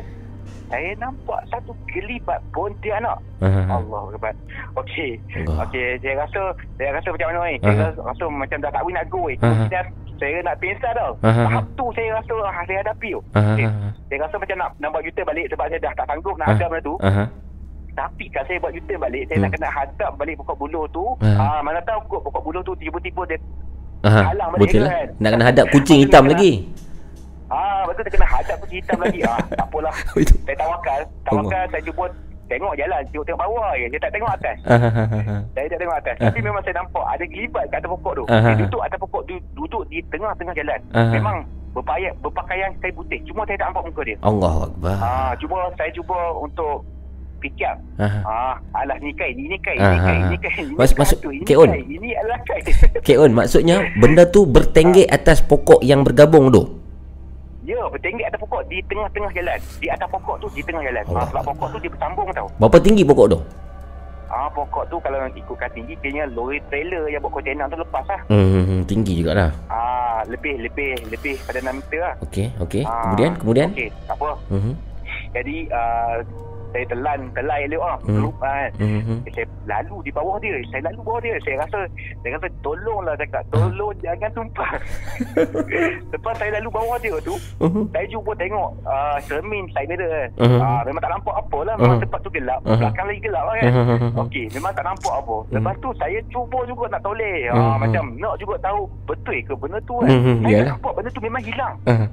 saya 0.68 0.90
nampak 1.01 1.40
satu 1.48 1.72
kelibat 1.89 2.43
pontianak. 2.52 3.16
Aha. 3.40 3.78
Allah 3.78 4.02
Akbar. 4.12 4.35
Okey. 4.82 5.16
Allah. 5.47 5.64
Okey, 5.70 5.97
saya 6.02 6.14
rasa 6.26 6.43
saya 6.76 6.90
rasa 6.93 7.09
macam 7.14 7.26
mana 7.32 7.40
ni? 7.48 7.56
Saya 7.62 7.74
rasa, 7.89 8.01
rasa 8.02 8.24
macam 8.28 8.59
dah 8.60 8.70
tak 8.74 8.82
boleh 8.82 8.97
nak 8.98 9.06
go 9.09 9.22
eh. 9.30 9.36
Aha. 9.39 9.48
Kemudian 9.48 9.85
saya 10.18 10.36
nak 10.43 10.56
tau. 10.59 11.12
Aha. 11.22 11.43
Tahap 11.47 11.64
tu 11.78 11.86
saya 11.94 12.09
rasa 12.18 12.35
ah, 12.43 12.64
saya 12.66 12.78
hadapi 12.82 13.09
tu. 13.14 13.20
Okey. 13.32 13.66
Saya 14.10 14.18
rasa 14.26 14.35
macam 14.36 14.56
nak 14.59 14.68
nak 14.82 14.89
buat 14.90 15.02
U-turn 15.06 15.26
balik 15.30 15.47
sebab 15.55 15.64
saya 15.70 15.80
dah 15.80 15.93
tak 15.94 16.06
sanggup 16.10 16.35
nak 16.36 16.47
hadap 16.52 16.68
benda 16.68 16.82
tu. 16.85 16.94
Aha. 17.01 17.24
Tapi 17.99 18.25
kalau 18.31 18.47
saya 18.47 18.59
buat 18.59 18.73
U-turn 18.73 18.99
balik, 19.01 19.23
saya 19.27 19.37
Hmm. 19.37 19.45
nak 19.45 19.53
kena 19.53 19.69
hadap 19.69 20.11
balik 20.15 20.35
pokok 20.39 20.57
buluh 20.57 20.85
tu. 20.89 21.05
Ah. 21.19 21.59
Ah, 21.59 21.61
mana 21.61 21.83
tahu 21.83 21.99
kot 22.07 22.20
pokok 22.23 22.43
buluh 22.45 22.62
tu 22.62 22.73
tiba-tiba 22.77 23.27
dia 23.27 23.39
Aha. 24.01 24.31
Halang 24.31 24.55
balik 24.55 24.62
Betul 24.62 24.70
ke 24.73 24.79
lah. 24.79 24.93
kan? 24.95 25.07
Nak 25.19 25.31
kena 25.35 25.45
hadap 25.45 25.66
kucing 25.75 25.99
hitam 25.99 26.25
lagi. 26.25 26.53
Ah 27.49 27.83
betul 27.83 28.03
dia 28.05 28.12
kena 28.12 28.29
hadap 28.29 28.57
kucing 28.62 28.79
hitam 28.79 28.99
lagi. 29.01 29.20
Ah 29.25 29.41
tak 29.51 29.66
apalah. 29.66 29.95
Saya 30.47 30.57
tawakal. 30.57 31.01
Tawakal 31.27 31.62
saya 31.66 31.83
cuba 31.83 32.05
tengok 32.47 32.73
jalan, 32.77 33.03
tengok 33.11 33.25
tengok 33.27 33.41
bawah 33.41 33.70
je. 33.75 33.87
Saya 33.91 34.01
tak 34.01 34.12
tengok 34.15 34.31
atas. 34.31 34.57
Aha. 34.65 35.03
Saya 35.51 35.66
tak 35.66 35.79
tengok 35.83 35.97
atas. 35.99 36.15
Tapi 36.23 36.39
memang 36.39 36.62
saya 36.62 36.75
nampak 36.77 37.05
ada 37.05 37.25
gelibat 37.27 37.65
kat 37.66 37.79
atas 37.81 37.91
pokok 37.91 38.12
tu. 38.15 38.25
Dia 38.25 38.55
duduk 38.55 38.81
atas 38.81 38.99
pokok 39.01 39.23
tu, 39.25 39.35
duduk 39.53 39.83
di 39.89 39.99
tengah-tengah 40.07 40.55
jalan. 40.55 40.81
Ah. 40.93 41.11
Memang 41.11 41.37
berpakaian 41.69 42.12
berpakaian 42.20 42.70
saya 42.79 42.93
putih. 42.93 43.19
Cuma 43.27 43.43
saya 43.43 43.59
tak 43.59 43.66
nampak 43.69 43.85
muka 43.91 44.03
dia. 44.07 44.16
Allah 44.23 44.55
Akbar. 44.65 44.97
Ah 44.97 45.33
cuma 45.37 45.59
saya 45.75 45.91
cuba 45.91 46.15
untuk 46.39 46.87
fikir. 47.39 47.74
Aha. 47.97 48.20
Ah 48.23 48.55
alah 48.74 48.98
ni 48.98 49.10
kain, 49.12 49.35
ini 49.35 49.56
kain, 49.59 49.77
Ah, 49.77 49.90
ini 49.90 49.98
kain, 49.98 50.20
ah, 50.20 50.27
ini 50.27 50.36
ah. 50.36 50.40
kain. 50.40 50.65
Ini 50.65 50.77
Mas- 50.77 50.94
satu, 51.09 51.28
ini 51.28 51.44
kain, 51.44 51.70
Ini 51.81 52.09
adalah 52.16 52.39
kain. 52.44 52.65
Okey 53.01 53.16
On, 53.16 53.31
maksudnya 53.31 53.77
benda 53.94 54.24
tu 54.24 54.44
bertenggek 54.44 55.06
atas 55.06 55.40
pokok 55.40 55.81
yang 55.81 56.02
bergabung 56.02 56.48
tu. 56.48 56.62
Ya, 57.62 57.85
bertenggek 57.85 58.27
atas 58.27 58.40
pokok 58.40 58.65
di 58.66 58.81
tengah-tengah 58.82 59.31
jalan. 59.31 59.59
Di 59.77 59.86
atas 59.86 60.09
pokok 60.09 60.36
tu 60.39 60.48
di 60.51 60.62
tengah 60.62 60.82
jalan. 60.82 61.05
Allah. 61.05 61.19
Ah, 61.19 61.27
sebab 61.28 61.43
pokok 61.47 61.69
tu 61.69 61.78
dia 61.78 61.90
bersambung 61.90 62.27
tau. 62.32 62.48
Berapa 62.56 62.78
tinggi 62.78 63.02
pokok 63.05 63.28
tu? 63.28 63.39
Ah, 64.28 64.48
pokok 64.52 64.85
tu 64.86 64.97
kalau 65.01 65.16
nak 65.19 65.32
ikutkan 65.32 65.73
tinggi, 65.73 65.97
kayaknya 66.01 66.28
lori 66.28 66.60
trailer 66.69 67.09
yang 67.09 67.20
buat 67.20 67.32
kontainer 67.35 67.65
tu 67.65 67.77
lepas 67.77 68.05
lah. 68.05 68.20
Hmm, 68.28 68.85
tinggi 68.85 69.20
jugalah. 69.20 69.52
Ah, 69.69 70.20
lebih, 70.24 70.60
lebih, 70.60 71.01
lebih 71.09 71.40
pada 71.43 71.60
6 71.60 71.77
meter 71.77 72.01
lah. 72.02 72.15
Okey, 72.20 72.52
okey. 72.59 72.82
Ah, 72.85 73.09
Kemudian, 73.09 73.32
kemudian. 73.36 73.69
Okey, 73.73 73.89
tak 74.05 74.16
apa. 74.16 74.31
Mhm. 74.48 74.73
Jadi, 75.28 75.56
ah, 75.70 76.15
saya 76.69 76.85
telan, 76.86 77.20
telan 77.32 77.59
elok 77.65 77.82
lah. 77.82 77.99
Hmm. 78.03 78.20
Lup, 78.20 78.36
ah. 78.40 78.69
Mhm. 78.77 79.16
Saya 79.27 79.47
lalu 79.66 79.97
di 80.03 80.11
bawah 80.11 80.36
dia. 80.39 80.55
Saya 80.69 80.82
lalu 80.85 81.01
bawah 81.03 81.20
dia. 81.20 81.35
Saya 81.40 81.57
rasa, 81.61 81.81
saya 82.20 82.31
rasa 82.35 82.49
tolonglah 82.61 83.15
cakap. 83.15 83.43
Tolong 83.49 83.93
jangan 83.99 84.31
tumpah. 84.32 84.70
Lepas 86.12 86.35
saya 86.36 86.51
lalu 86.57 86.69
bawah 86.70 86.97
dia 86.99 87.15
tu, 87.20 87.35
Mhm. 87.59 87.82
saya 87.90 88.07
cuba 88.09 88.32
tengok 88.35 88.69
uh, 88.85 89.16
cermin 89.24 89.65
side 89.70 89.89
mirror. 89.89 90.27
Mhm. 90.36 90.59
Uh, 90.59 90.81
memang 90.85 91.03
tak 91.03 91.12
nampak 91.12 91.35
apa 91.36 91.59
lah. 91.62 91.74
Memang 91.77 91.97
Mhm. 91.97 92.05
tempat 92.05 92.20
tu 92.20 92.31
gelap. 92.31 92.61
Mhm. 92.62 92.78
Belakang 92.78 93.07
lagi 93.07 93.20
gelap 93.20 93.45
lah 93.45 93.55
kan. 93.55 93.70
Mhm. 93.70 94.11
Okey, 94.19 94.45
memang 94.53 94.73
tak 94.73 94.85
nampak 94.85 95.15
apa. 95.15 95.36
Lepas 95.51 95.74
tu 95.78 95.89
saya 95.95 96.19
cuba 96.28 96.59
juga 96.65 96.85
nak 96.89 97.01
toleh. 97.03 97.36
Uh, 97.49 97.57
Mhm. 97.59 97.77
Macam 97.78 98.05
nak 98.16 98.35
juga 98.36 98.55
tahu 98.61 98.81
betul 99.05 99.39
ke 99.39 99.53
benda 99.55 99.78
tu 99.82 99.95
kan. 99.99 100.09
Mhm, 100.09 100.35
Saya 100.39 100.53
yalah. 100.55 100.69
nampak 100.73 100.93
benda 100.93 101.09
tu 101.11 101.20
memang 101.20 101.43
hilang. 101.43 101.74
Aha. 101.86 102.07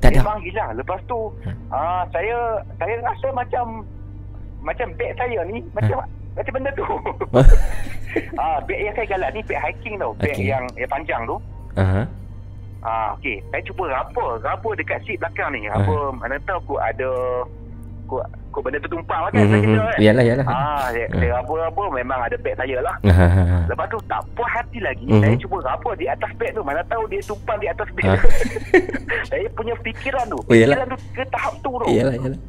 Tak 0.00 0.10
ada. 0.10 0.20
Memang 0.20 0.40
hilang. 0.40 0.70
Lepas 0.74 1.00
tu 1.04 1.28
Hmm. 1.44 1.56
uh, 1.68 2.02
saya 2.08 2.36
saya 2.76 2.94
rasa 3.00 3.28
macam 3.30 3.64
macam 4.60 4.86
beg 4.96 5.12
saya 5.14 5.40
ni 5.44 5.60
macam 5.70 6.00
macam 6.34 6.52
benda 6.52 6.70
tu. 6.72 6.84
Ah, 8.34 8.58
beg 8.58 8.82
yang 8.82 8.94
saya 8.98 9.06
galat 9.06 9.30
ni 9.30 9.40
beg 9.46 9.54
hiking 9.56 9.94
tau. 9.94 10.10
Beg 10.18 10.34
Okey. 10.34 10.50
yang, 10.50 10.66
yang 10.74 10.90
panjang 10.90 11.22
tu. 11.22 11.38
Aha. 11.78 12.02
Ah, 12.82 13.14
okey. 13.14 13.38
Saya 13.52 13.62
cuba 13.62 13.86
raba, 13.86 14.26
raba 14.42 14.70
dekat 14.74 14.98
seat 15.06 15.22
belakang 15.22 15.54
ni. 15.54 15.70
Raba, 15.70 16.10
mana 16.10 16.34
tahu 16.42 16.58
kau 16.66 16.78
ada 16.82 17.06
kau 18.10 18.18
kau 18.50 18.60
benda 18.60 18.82
tu 18.82 18.90
tumpang 18.90 19.22
lah 19.22 19.30
kan 19.30 19.40
Mhm. 19.40 19.46
saya 19.46 19.62
kira 19.62 19.78
kan. 19.80 19.98
Yalah, 20.02 20.24
yalah. 20.26 20.46
Ah, 20.46 20.86
saya, 20.90 21.06
Ah. 21.06 21.14
saya 21.14 21.30
raba-raba 21.38 21.82
memang 21.94 22.18
ada 22.18 22.36
beg 22.36 22.54
saya 22.58 22.76
lah. 22.82 22.96
Aha. 23.06 23.26
Lepas 23.70 23.86
tu 23.86 23.98
tak 24.04 24.20
puas 24.34 24.50
hati 24.50 24.78
lagi, 24.82 25.06
Mhm. 25.06 25.22
saya 25.22 25.36
cuba 25.38 25.56
raba 25.62 25.90
di 25.94 26.06
atas 26.06 26.30
beg 26.34 26.50
tu. 26.50 26.60
Mana 26.60 26.82
tahu 26.84 27.02
dia 27.06 27.20
tumpang 27.22 27.58
di 27.58 27.66
atas 27.66 27.88
beg. 27.94 28.04
Ah. 28.04 28.18
saya 29.30 29.46
punya 29.54 29.74
fikiran 29.80 30.26
tu. 30.26 30.38
Oh, 30.40 30.52
yalah. 30.52 30.74
fikiran 30.76 30.86
tu 30.88 30.98
ke 31.14 31.22
tahap 31.30 31.54
tu 31.56 31.70
tu. 31.70 31.86
Yalah, 31.88 32.14
yalah. 32.16 32.40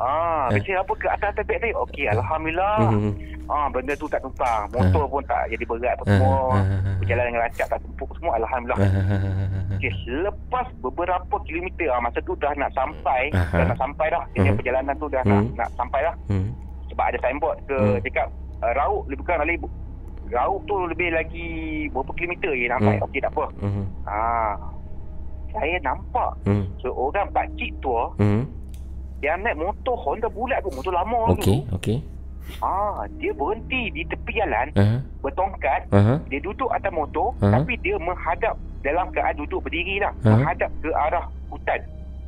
Ah, 0.00 0.48
Ah. 0.48 0.56
saya 0.56 0.80
apa 0.80 0.92
ke 0.96 1.06
atas 1.06 1.36
beg 1.38 1.60
tadi. 1.60 1.76
Okey, 1.76 2.08
alhamdulillah. 2.08 2.88
Mhm. 2.88 3.12
Ah, 3.46 3.66
benda 3.68 3.92
tu 3.92 4.06
tak 4.06 4.22
tumpang. 4.22 4.64
Motor 4.70 5.04
pun 5.06 5.22
tak 5.26 5.50
jadi 5.50 5.60
berat 5.62 5.92
apa 5.92 6.04
semua. 6.06 6.56
ah. 6.56 6.64
Berjalan 6.96 7.24
dengan 7.26 7.42
lancar 7.42 7.66
tak 7.66 7.78
tumpuk 7.82 8.10
semua 8.16 8.32
alhamdulillah. 8.34 8.78
Aha. 8.80 9.16
Okey, 9.74 9.92
selepas 10.00 10.66
beberapa 10.80 11.34
kilometer 11.44 11.88
ah 11.90 12.00
masa 12.00 12.18
tu 12.22 12.32
dah 12.34 12.52
nak 12.54 12.70
sampai, 12.72 13.28
Aha. 13.30 13.52
dah 13.52 13.64
nak 13.66 13.78
sampai 13.78 14.06
dah. 14.08 14.24
Jadi 14.32 14.48
Mhm. 14.48 14.56
perjalanan 14.56 14.94
tu 14.96 15.06
dah 15.06 15.22
nak 15.22 15.42
Mhm. 15.42 15.52
nak 15.54 15.68
sampai 15.74 16.00
dah. 16.00 16.14
Hmm. 16.26 16.48
Sebab 16.88 17.04
ada 17.06 17.18
signboard 17.20 17.56
ke 17.66 17.76
Hmm. 17.76 18.00
cakap 18.00 18.26
uh, 18.60 18.72
Rauk 18.72 19.02
lebih 19.06 19.22
kurang 19.22 19.42
lagi 19.42 19.56
Rauk 20.30 20.62
tu 20.64 20.74
lebih 20.86 21.08
lagi 21.10 21.48
berapa 21.90 22.12
kilometer 22.14 22.52
je 22.52 22.66
sampai. 22.68 22.94
Hmm. 22.94 23.04
Okey 23.04 23.20
tak 23.20 23.32
apa. 23.32 23.44
Mhm. 23.58 23.84
Ah. 24.06 24.54
Saya 25.50 25.76
nampak 25.82 26.30
Hmm. 26.46 26.62
seorang 26.78 27.26
pak 27.28 27.50
cik 27.56 27.74
tua 27.80 28.14
Hmm. 28.14 28.46
Yang 29.20 29.38
naik 29.38 29.54
motor 29.54 29.94
Honda 29.96 30.26
bulat 30.26 30.58
tu, 30.60 30.70
motor 30.70 30.90
lama 30.90 31.18
Okey, 31.30 31.60
tu. 31.62 31.76
okey. 31.76 31.98
Ah, 32.58 33.06
dia 33.14 33.30
berhenti 33.30 33.90
di 33.90 34.02
tepi 34.02 34.32
jalan 34.34 34.66
Aha. 34.74 34.98
bertongkat 35.20 35.86
Aha. 35.88 36.18
dia 36.26 36.40
duduk 36.40 36.66
atas 36.68 36.90
motor 36.90 37.30
Ha? 37.38 37.46
tapi 37.52 37.78
dia 37.78 37.94
menghadap 37.96 38.54
dalam 38.80 39.06
keadaan 39.08 39.38
duduk 39.38 39.62
berdiri 39.62 39.98
lah 39.98 40.10
Ha? 40.18 40.34
menghadap 40.34 40.66
ke 40.78 40.90
arah 40.90 41.24
hutan 41.46 41.78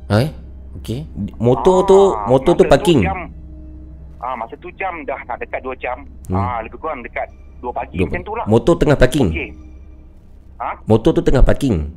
Eh? 0.09 0.27
Okey. 0.73 1.03
Motor 1.37 1.83
tu, 1.83 1.99
Ah, 2.13 2.25
motor 2.25 2.53
tu 2.53 2.63
parking. 2.63 3.03
jam, 3.03 3.19
ah 4.17 4.33
masa 4.33 4.55
tu 4.55 4.71
jam 4.73 5.03
dah 5.03 5.19
nak 5.23 5.37
dekat 5.37 5.59
2 5.59 5.75
jam 5.75 5.97
Hmm. 6.23 6.39
ah 6.39 6.61
lebih 6.61 6.77
kurang 6.77 7.01
dekat 7.01 7.27
2 7.59 7.67
pagi 7.69 7.97
Dua- 7.97 8.07
macam 8.07 8.21
tu 8.21 8.33
lah 8.33 8.45
Motor 8.45 8.73
tengah 8.75 8.95
parking. 8.95 9.27
okey 9.27 9.49
ha 10.57 10.71
Motor 10.85 11.11
tu 11.11 11.21
tengah 11.21 11.43
parking. 11.43 11.91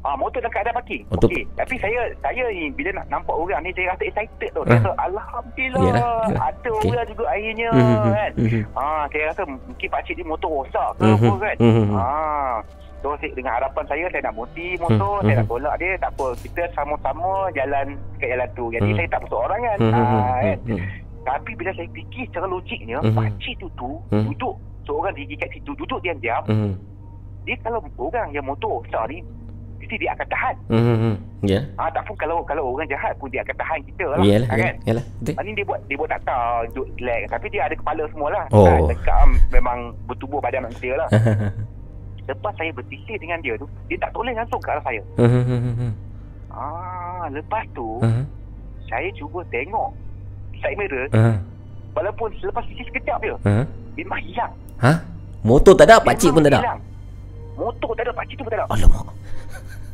Ah, 0.00 0.16
motor 0.16 0.40
dalam 0.40 0.48
keadaan 0.50 0.72
parking. 0.74 1.04
Tu- 1.04 1.28
Okey, 1.28 1.44
tapi 1.54 1.76
saya 1.76 2.00
saya 2.18 2.48
ni 2.48 2.72
bila 2.72 2.88
nak 2.96 3.06
nampak 3.10 3.36
orang 3.36 3.60
ni 3.60 3.70
saya 3.70 3.92
rasa 3.92 4.02
excited 4.02 4.48
tau. 4.50 4.64
Ah. 4.64 4.66
Saya 4.66 4.78
rasa 4.80 4.90
alhamdulillah 4.98 5.82
Yalah, 5.82 6.00
yalah. 6.24 6.40
ada 6.42 6.70
Okey. 6.72 6.88
orang 6.88 7.06
juga 7.06 7.24
akhirnya 7.28 7.68
Mhm, 7.70 8.00
kan. 8.08 8.30
mhm. 8.34 8.62
Ah, 8.72 9.04
saya 9.06 9.24
rasa 9.28 9.42
mungkin 9.44 9.86
pak 9.86 10.00
cik 10.02 10.14
ni 10.16 10.24
motor 10.24 10.50
rosak 10.50 10.88
ke 10.94 11.04
Mhm, 11.04 11.12
apa 11.20 11.34
kan. 11.38 11.56
mhm. 11.58 11.84
Ah. 11.94 12.54
So 13.00 13.16
saya, 13.16 13.32
dengan 13.32 13.52
harapan 13.54 13.84
saya 13.86 14.04
saya 14.08 14.22
nak 14.22 14.34
berhenti 14.34 14.66
motor, 14.78 15.14
Mhm, 15.14 15.22
saya 15.22 15.34
nak 15.34 15.40
mhm. 15.42 15.52
tolak 15.52 15.74
dia, 15.76 15.90
tak 15.96 16.10
apa. 16.10 16.26
Kita 16.38 16.62
sama-sama 16.70 17.28
jalan 17.50 17.86
kat 18.16 18.28
jalan 18.30 18.48
tu. 18.50 18.64
Jadi 18.70 18.88
Mhm. 18.90 18.96
saya 18.96 19.08
tak 19.10 19.20
masuk 19.20 19.40
orang 19.42 19.60
kan. 19.62 19.78
Mhm, 19.78 19.92
Ah, 19.94 20.36
kan. 20.38 20.58
mhm. 20.66 20.78
Tapi 21.20 21.50
bila 21.54 21.70
saya 21.70 21.88
fikir 21.90 22.22
secara 22.26 22.46
logiknya, 22.46 22.98
Mhm. 22.98 23.12
pak 23.14 23.28
cik 23.36 23.54
tu 23.58 23.68
tu 23.74 23.90
Mhm. 24.10 24.24
duduk 24.26 24.54
seorang 24.82 25.12
diri 25.12 25.34
kat 25.34 25.48
situ, 25.50 25.70
duduk 25.74 26.00
diam-diam. 26.00 26.40
Mhm. 26.46 26.72
Dia 27.40 27.56
kalau 27.58 27.80
orang 27.96 28.28
yang 28.30 28.44
motor 28.44 28.80
rosak 28.80 29.04
ni 29.10 29.24
mesti 29.90 30.06
dia 30.06 30.14
akan 30.14 30.26
tahan. 30.30 30.54
Mhm. 30.70 31.12
Ya. 31.42 31.60
Ah 31.74 31.90
tak 31.90 32.06
pun 32.06 32.14
kalau 32.14 32.38
kalau 32.46 32.62
orang 32.70 32.86
jahat 32.86 33.10
pun 33.18 33.26
dia 33.26 33.42
akan 33.42 33.56
tahan 33.58 33.78
kita 33.82 34.04
lah. 34.06 34.16
Yalah, 34.22 34.46
Ah, 34.46 34.56
yalah, 34.56 34.74
yalah. 34.86 35.04
Betul. 35.18 35.34
Ah, 35.34 35.42
ni 35.42 35.50
dia 35.58 35.64
buat 35.66 35.80
dia 35.90 35.96
buat 35.98 36.10
tak 36.14 36.20
tahu 36.22 36.58
duduk 36.70 36.86
relax 36.94 37.20
tapi 37.26 37.46
dia 37.50 37.60
ada 37.66 37.74
kepala 37.74 38.02
semualah. 38.06 38.44
Oh. 38.54 38.86
Ah, 38.86 39.26
memang 39.50 39.78
bertubuh 40.06 40.38
badan 40.38 40.62
manusia 40.62 40.94
lah. 40.94 41.08
Lepas 42.30 42.54
saya 42.54 42.70
bertisir 42.70 43.18
dengan 43.18 43.42
dia 43.42 43.58
tu, 43.58 43.66
dia 43.90 43.98
tak 43.98 44.14
toleh 44.14 44.30
langsung 44.30 44.62
ke 44.62 44.70
arah 44.70 44.84
saya. 44.86 45.02
Mhm. 45.18 45.90
Ah, 46.54 47.26
lepas 47.26 47.66
tu 47.74 47.98
Mhm. 47.98 48.22
saya 48.86 49.08
cuba 49.18 49.42
tengok 49.50 49.90
side 50.54 50.78
mirror 50.78 51.06
Mhm. 51.10 51.34
walaupun 51.90 52.30
selepas 52.38 52.62
sisi 52.70 52.86
sekejap 52.86 53.18
je, 53.18 53.34
Mhm. 53.42 53.64
memang 53.98 54.20
hilang. 54.22 54.52
Ha? 54.78 54.92
Motor 55.42 55.74
tak 55.74 55.90
ada, 55.90 55.98
pak 55.98 56.14
cik 56.14 56.30
Memang 56.30 56.36
pun 56.36 56.42
tak 56.46 56.52
ada. 56.52 56.60
hilang. 56.62 56.80
Motor 57.60 57.90
tak 57.92 58.04
ada, 58.06 58.12
pakcik 58.14 58.34
tu 58.36 58.42
pun 58.44 58.50
tak 58.50 58.60
ada. 58.60 58.66
Alamak. 58.70 59.04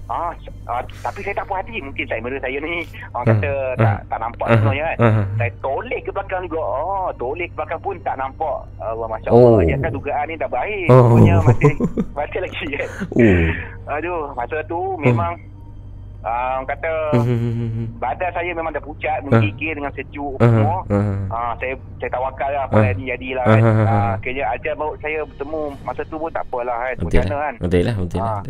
Ah, 0.06 0.30
ah, 0.64 0.78
tapi 1.02 1.18
saya 1.20 1.34
tak 1.34 1.46
puas 1.46 1.58
hati 1.58 1.82
mungkin 1.82 2.06
side 2.06 2.22
mirror 2.22 2.38
saya 2.38 2.54
ni 2.56 2.78
Hmm. 2.78 3.10
orang 3.12 3.26
kata 3.32 3.50
tak 3.74 3.96
tak 4.06 4.18
nampak 4.18 4.46
sebenarnya 4.48 4.84
kan. 4.86 4.96
Mhm. 5.02 5.24
Saya 5.34 5.50
toleh 5.58 5.98
ke 5.98 6.10
belakang 6.10 6.42
juga. 6.46 6.62
Oh, 6.62 7.08
toleh 7.12 7.46
ke 7.46 7.54
belakang 7.54 7.80
pun 7.80 7.94
tak 8.00 8.14
nampak. 8.14 8.58
Allah 8.78 9.06
Masya 9.08 9.28
Oh. 9.28 9.58
Allah. 9.58 9.62
Ya 9.64 9.76
kan 9.76 9.90
dugaan 9.90 10.24
ni 10.24 10.34
dah 10.36 10.46
baik. 10.48 10.86
Oh. 10.88 11.10
Punya 11.10 11.34
masih, 11.40 11.72
masih 12.18 12.38
lagi 12.40 12.66
kan. 12.72 12.88
Oh. 13.12 13.46
Aduh, 13.92 14.22
masa 14.32 14.56
tu 14.64 14.78
memang 14.96 15.34
ah, 16.22 16.58
orang 16.58 16.66
kata 16.68 16.92
Mhm. 17.16 17.86
badan 17.98 18.30
saya 18.32 18.50
memang 18.52 18.70
dah 18.72 18.82
pucat, 18.82 19.18
menggigil 19.22 19.74
dengan 19.74 19.90
sejuk 19.92 20.34
Mhm. 20.36 20.46
semua. 20.48 20.78
Mhm. 20.88 21.18
Ah, 21.28 21.52
saya 21.56 21.74
saya 21.96 22.10
tawakal 22.12 22.46
lah 22.48 22.62
Ah. 22.62 22.68
apa 22.68 22.78
yang 22.92 23.10
jadilah 23.10 23.42
kan. 23.44 23.58
Ah, 23.58 23.62
ah, 23.64 23.74
ah, 23.76 23.86
Ah, 23.86 23.98
ah. 24.04 24.14
kayaknya 24.20 24.44
ajar 24.52 24.72
baru 24.76 24.94
saya 24.96 25.18
bertemu 25.24 25.60
masa 25.82 26.02
tu 26.04 26.14
pun 26.16 26.30
tak 26.30 26.42
apalah 26.44 26.78
kan. 26.80 26.94
Macam 26.96 27.18
mana 27.20 27.26
lah. 27.28 27.40
kan. 27.40 27.54
Betul 27.60 27.82
lah, 27.82 27.94
betul 27.96 28.20
lah. 28.20 28.42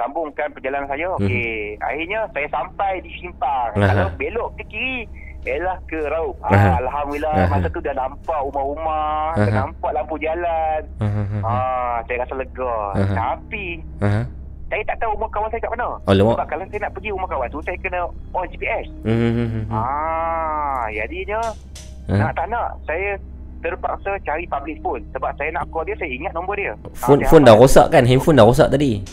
Sambungkan 0.00 0.48
perjalanan 0.50 0.88
saya. 0.88 1.12
Mhm. 1.12 1.18
Okey, 1.20 1.52
akhirnya 1.78 2.20
saya 2.32 2.48
sampai 2.48 2.92
di 3.00 3.10
simpang. 3.14 3.70
Aha. 3.76 3.84
Kalau 3.86 4.08
belok 4.16 4.48
ke 4.56 4.64
kiri, 4.66 4.98
elah 5.44 5.76
ke 5.84 6.00
Raub. 6.08 6.36
Aha. 6.42 6.56
Ah, 6.56 6.74
Alhamdulillah 6.80 7.34
Aha. 7.36 7.50
masa 7.50 7.68
tu 7.68 7.80
dah 7.80 7.92
nampak 7.92 8.38
rumah-rumah, 8.42 9.36
dah 9.36 9.44
Aha. 9.46 9.60
nampak 9.60 9.90
lampu 9.92 10.16
jalan. 10.16 10.80
Mhm. 10.98 11.44
Ah, 11.44 12.00
saya 12.04 12.24
rasa 12.24 12.34
lega. 12.34 12.76
Aha. 12.96 13.12
Tapi 13.12 13.64
Aha. 14.00 14.22
saya 14.66 14.82
tak 14.88 14.96
tahu 14.98 15.10
rumah 15.12 15.28
kawan 15.28 15.48
saya 15.48 15.60
kat 15.60 15.70
mana. 15.70 15.88
Alamak. 16.06 16.34
Sebab 16.34 16.46
kalau 16.48 16.64
saya 16.66 16.80
nak 16.80 16.92
pergi 16.96 17.10
rumah 17.12 17.28
kawan 17.28 17.48
tu, 17.50 17.60
saya 17.60 17.76
kena 17.76 18.00
on 18.32 18.46
GPS. 18.48 18.86
Mhm. 19.04 19.62
Ah, 19.68 20.88
jadinya 20.88 21.40
Ha? 22.08 22.16
nak 22.18 22.32
tak 22.34 22.46
nak, 22.48 22.74
saya 22.82 23.14
terpaksa 23.60 24.16
cari 24.24 24.48
public 24.48 24.80
phone. 24.80 25.04
Sebab 25.12 25.30
saya 25.36 25.52
nak 25.52 25.68
call 25.68 25.84
dia, 25.84 25.94
saya 25.94 26.10
ingat 26.10 26.32
nombor 26.32 26.56
dia. 26.56 26.72
Phone 26.96 27.20
Ah, 27.20 27.28
phone 27.28 27.44
dah 27.44 27.54
rosak 27.54 27.86
kan? 27.86 28.02
Handphone 28.02 28.34
dah 28.34 28.42
rosak 28.42 28.66
tadi. 28.66 29.04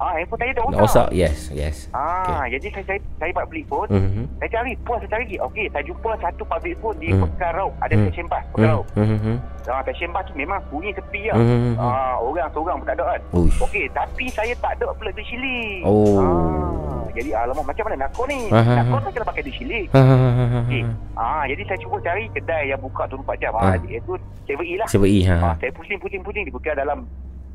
Ah, 0.00 0.16
handphone 0.16 0.40
saya 0.40 0.52
dah 0.56 0.64
Dah 0.64 0.80
rosak. 0.80 1.08
Yes, 1.12 1.52
yes. 1.52 1.76
Ah, 1.92 2.48
jadi 2.48 2.72
saya 2.72 2.84
saya 2.88 3.00
saya 3.20 3.32
public 3.36 3.68
phone. 3.68 3.92
Mhm. 3.92 4.24
Saya 4.40 4.48
cari, 4.48 4.72
puas 4.80 4.96
saya 5.04 5.20
cari. 5.20 5.36
Okey, 5.36 5.68
saya 5.68 5.84
jumpa 5.84 6.10
satu 6.16 6.42
public 6.48 6.74
phone 6.80 6.96
di 6.96 7.12
Hmm. 7.12 7.28
Pekan. 7.28 7.52
Ada 7.84 7.94
Hmm. 7.94 8.04
stesen 8.08 8.26
bas 8.26 8.42
Pekan 8.48 8.80
Raub. 8.80 8.86
Mhm. 8.96 9.34
Ah, 9.68 9.80
stesen 9.84 10.08
bas 10.08 10.24
tu 10.24 10.32
memang 10.32 10.56
bunyi 10.72 10.96
sepi 10.96 11.28
lah. 11.28 11.36
Mhm. 11.36 11.76
Ah, 11.76 12.16
orang 12.16 12.48
seorang 12.48 12.76
pun 12.80 12.86
tak 12.88 12.96
ada 12.96 13.04
kan. 13.12 13.20
Okey, 13.36 13.84
tapi 13.92 14.24
saya 14.32 14.52
tak 14.56 14.72
ada 14.80 14.88
plug 14.96 15.12
di 15.12 15.24
sili. 15.28 15.84
Oh. 15.84 16.16
Ah, 16.16 17.04
jadi 17.12 17.30
alamak 17.36 17.64
macam 17.68 17.84
mana 17.84 17.96
nak 18.00 18.10
call 18.16 18.28
ni? 18.32 18.40
Aha. 18.48 18.72
Nak 18.80 18.84
call 18.88 19.00
tak 19.04 19.12
kena 19.12 19.26
pakai 19.28 19.44
di 19.44 19.52
sili. 19.52 19.80
Okey. 19.92 20.82
Ah, 21.12 21.44
jadi 21.44 21.62
saya 21.68 21.76
cuba 21.76 22.00
cari 22.00 22.24
kedai 22.32 22.72
yang 22.72 22.80
buka 22.80 23.04
24 23.04 23.36
jam. 23.36 23.52
Ah. 23.52 23.76
Ah, 23.76 23.76
iaitu 23.84 24.16
7E 24.48 24.80
lah. 24.80 24.88
Siapa 24.88 25.04
E 25.04 25.20
ha? 25.28 25.36
Ah, 25.44 25.54
saya 25.60 25.68
pusing-pusing-pusing 25.76 26.48
di 26.48 26.52
Pekan 26.56 26.80
dalam 26.80 27.04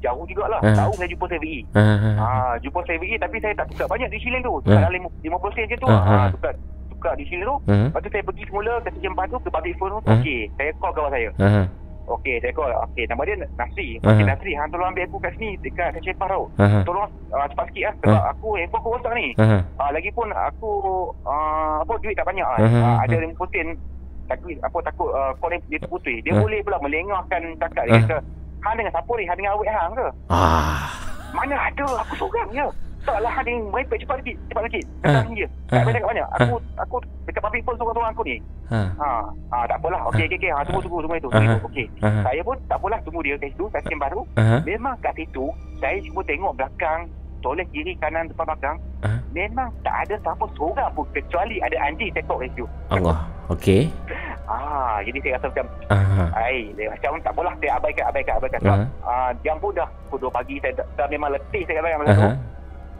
jauh 0.06 0.23
jugalah. 0.23 0.60
Ah. 0.61 0.76
Tahu 0.77 0.91
saya 0.95 1.10
jumpa 1.10 1.26
7E. 1.27 1.60
Ha. 1.73 1.84
ha. 1.84 2.10
Ah, 2.15 2.53
jumpa 2.61 2.80
7E 2.82 3.15
tapi 3.18 3.38
saya 3.40 3.53
tak 3.57 3.65
tukar 3.69 3.88
banyak 3.90 4.07
di 4.07 4.18
shilling 4.22 4.41
tu. 4.41 4.61
Ah. 4.64 4.86
Dalam 4.86 5.02
50 5.19 5.26
sen 5.52 5.64
macam 5.65 5.77
tu. 5.82 5.88
Ah, 5.88 5.98
Ah, 5.98 6.14
ah. 6.15 6.27
tukar 6.30 6.53
tukar 6.88 7.14
di 7.18 7.26
shilling 7.26 7.44
tu. 7.44 7.57
Ha. 7.65 7.76
Lepas 7.90 7.99
tu 7.99 8.10
saya 8.10 8.23
pergi 8.23 8.44
semula 8.45 8.73
ke 8.80 8.90
tu 8.94 9.38
ke 9.40 9.49
public 9.49 9.76
phone 9.76 9.91
tu. 9.91 9.99
Ah. 10.06 10.14
Okey, 10.15 10.40
saya 10.53 10.69
call 10.77 10.94
kawan 10.94 11.11
saya. 11.11 11.30
Ha. 11.41 11.64
Okey, 12.06 12.38
saya 12.38 12.53
call. 12.53 12.69
Okey, 12.86 13.03
nama 13.10 13.22
dia 13.26 13.36
Nasri. 13.57 13.88
Okey, 13.98 14.23
Nasri, 14.23 14.52
hang 14.53 14.69
tolong 14.69 14.94
ambil 14.94 15.10
aku 15.10 15.18
kat 15.18 15.34
sini 15.36 15.57
dekat 15.60 15.90
stesen 15.95 16.14
bas 16.15 16.30
tau. 16.30 16.44
Ha. 16.61 16.86
Tolong 16.86 17.06
uh, 17.34 17.48
cepat 17.49 17.65
sikit 17.73 17.84
lah 17.84 17.94
sebab 17.98 18.22
aku 18.30 18.48
handphone 18.61 18.82
aku 18.82 18.90
rosak 18.94 19.14
ni. 19.18 19.27
Ha. 19.41 19.57
Ah, 19.82 19.90
lagipun 19.90 20.27
aku 20.30 20.69
uh, 21.26 21.82
apa 21.82 21.94
duit 21.98 22.14
tak 22.14 22.30
banyak 22.30 22.45
kan. 22.45 22.60
Ah, 22.61 22.69
Ah, 22.69 22.86
ah, 22.86 22.98
ada 23.10 23.15
ah. 23.18 23.26
50 23.26 23.49
sen 23.49 23.68
takut 24.26 24.57
apa 24.57 24.77
takut 24.84 25.10
uh, 25.11 25.34
call 25.38 25.53
dia, 25.65 25.77
terputus. 25.77 26.18
Dia 26.22 26.34
Ah. 26.34 26.41
boleh 26.41 26.60
pula 26.61 26.77
melengahkan 26.77 27.41
cakap 27.57 27.84
dia 27.86 27.98
kata, 28.06 28.18
"Hang 28.65 28.75
dengan 28.75 28.91
siapa 28.91 29.11
ni? 29.13 29.23
Hang 29.23 29.37
dengan 29.37 29.53
awet 29.53 29.69
hang 29.69 29.93
ke?" 29.93 30.07
Ah. 30.27 30.89
Mana 31.31 31.55
ada 31.55 31.85
aku 32.01 32.13
seorang 32.17 32.49
je. 32.49 32.67
Taklah 33.05 33.29
hang 33.29 33.45
dengan 33.45 33.69
merepek 33.69 34.01
cepat 34.01 34.17
sikit, 34.19 34.35
cepat. 34.49 34.61
Ah. 35.05 35.21
Kata 35.21 35.29
je. 35.31 35.47
Tak 35.69 35.77
Ah. 35.77 35.83
payah 35.85 35.93
cakap 35.93 36.09
banyak. 36.09 36.27
Aku 36.33 36.55
aku 36.75 36.95
dekat 37.23 37.41
public 37.45 37.61
phone 37.61 37.77
seorang-seorang 37.77 38.11
aku 38.11 38.23
ni. 38.25 38.37
Ha. 38.65 38.81
Ha, 38.97 39.09
ha 39.53 39.57
tak 39.69 39.77
apalah. 39.77 40.01
Okey 40.09 40.25
okey 40.25 40.37
okey. 40.41 40.49
Ha 40.49 40.65
tunggu 40.65 40.81
tunggu 40.81 40.99
tunggu 41.05 41.17
itu. 41.21 41.29
Ah. 41.29 41.37
Tunggu. 41.37 41.57
Okey. 41.69 41.85
Ha. 42.01 42.09
Saya 42.25 42.41
pun 42.41 42.57
tak 42.65 42.77
apalah 42.81 42.99
tunggu 43.05 43.21
dia 43.21 43.37
kat 43.37 43.53
situ, 43.53 43.65
kat 43.69 43.81
stesen 43.85 44.01
baru. 44.01 44.21
Ha. 44.41 44.57
Memang 44.65 44.97
kat 45.05 45.13
situ 45.13 45.45
saya 45.77 46.01
cuba 46.01 46.25
tengok 46.25 46.51
belakang, 46.57 46.99
toleh 47.45 47.65
kiri 47.69 47.93
kanan 48.01 48.25
depan 48.25 48.45
belakang. 48.49 48.77
Ah. 49.05 49.21
Memang 49.29 49.69
tak 49.85 49.95
ada 50.01 50.15
siapa 50.17 50.45
seorang 50.57 50.89
pun 50.97 51.05
kecuali 51.13 51.61
ada 51.61 51.77
anjing 51.85 52.09
tekok 52.09 52.41
kat 52.41 52.49
situ. 52.57 52.65
Allah. 52.89 53.17
Okey. 53.53 53.93
Ah, 54.45 55.01
jadi 55.01 55.17
saya 55.19 55.34
rasa 55.35 55.47
macam 55.49 55.65
ai, 56.35 56.69
dia 56.73 56.85
macam 56.88 57.11
tak 57.17 57.34
apalah 57.34 57.53
saya 57.57 57.72
abaikan 57.76 58.05
abaikan 58.05 58.34
abaikan 58.38 58.59
sebab 58.61 58.77
Ah. 59.01 59.30
jam 59.41 59.55
pun 59.57 59.73
dah 59.73 59.88
pukul 60.05 60.30
2 60.30 60.38
pagi 60.38 60.55
saya 60.59 60.73
dah, 60.76 60.85
dah 60.95 61.07
memang 61.09 61.30
letih 61.30 61.61
saya 61.65 61.76
katakan 61.80 61.97
masa 61.97 62.09
tu. 62.09 62.22
Aha. 62.22 62.31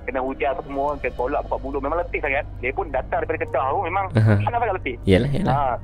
Kena 0.06 0.20
hujan 0.22 0.50
apa 0.52 0.62
semua, 0.62 0.88
kena 0.98 1.14
tolak 1.14 1.42
buka 1.44 1.58
bulu 1.60 1.78
memang 1.80 1.98
letih 1.98 2.20
sangat. 2.20 2.46
Dia 2.60 2.70
pun 2.70 2.86
datang 2.90 3.18
daripada 3.20 3.40
Kedah 3.42 3.66
tu 3.68 3.80
memang 3.84 4.06
Aha. 4.12 4.34
sangat-sangat 4.40 4.76
letih. 4.76 4.96
Yalah, 5.04 5.30
yalah. 5.32 5.54
Ah. 5.56 5.76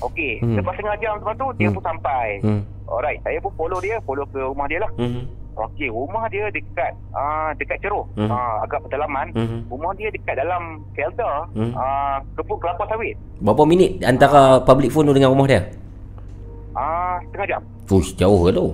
Okey, 0.00 0.40
Hmm. 0.40 0.56
lepas 0.56 0.72
setengah 0.72 0.96
jam 0.98 1.12
lepas 1.18 1.34
tu 1.34 1.46
dia 1.52 1.68
Hmm. 1.68 1.76
pun 1.76 1.84
sampai. 1.84 2.28
Hmm. 2.40 2.62
Alright, 2.88 3.20
saya 3.20 3.36
pun 3.38 3.52
follow 3.54 3.76
dia, 3.78 3.96
follow 4.02 4.24
ke 4.26 4.40
rumah 4.40 4.64
dia 4.64 4.80
lah. 4.80 4.90
Mhm. 4.96 5.22
Okey, 5.52 5.88
rumah 5.88 6.24
dia 6.26 6.48
dekat 6.48 6.96
ah 7.12 7.52
dekat 7.52 7.76
Ceroh. 7.78 8.08
Hmm. 8.14 8.26
Ah 8.26 8.64
agak 8.64 8.80
pedalaman. 8.82 9.28
Mhm. 9.32 9.68
Rumah 9.68 9.92
dia 9.94 10.08
dekat 10.08 10.34
dalam 10.34 10.80
Kelda, 10.92 11.44
Hmm. 11.52 11.72
ah 11.74 12.16
kebun 12.34 12.56
kelapa 12.56 12.84
sawit. 12.86 13.14
Berapa 13.38 13.62
minit 13.62 14.00
antara 14.00 14.56
public 14.58 14.88
phone 14.88 15.06
tu 15.06 15.14
dengan 15.14 15.28
rumah 15.28 15.44
dia? 15.44 15.60
Ah 16.72 17.20
setengah 17.22 17.46
jam. 17.48 17.62
Fush, 17.84 18.16
jauh 18.16 18.40
ke 18.42 18.50
tu? 18.50 18.72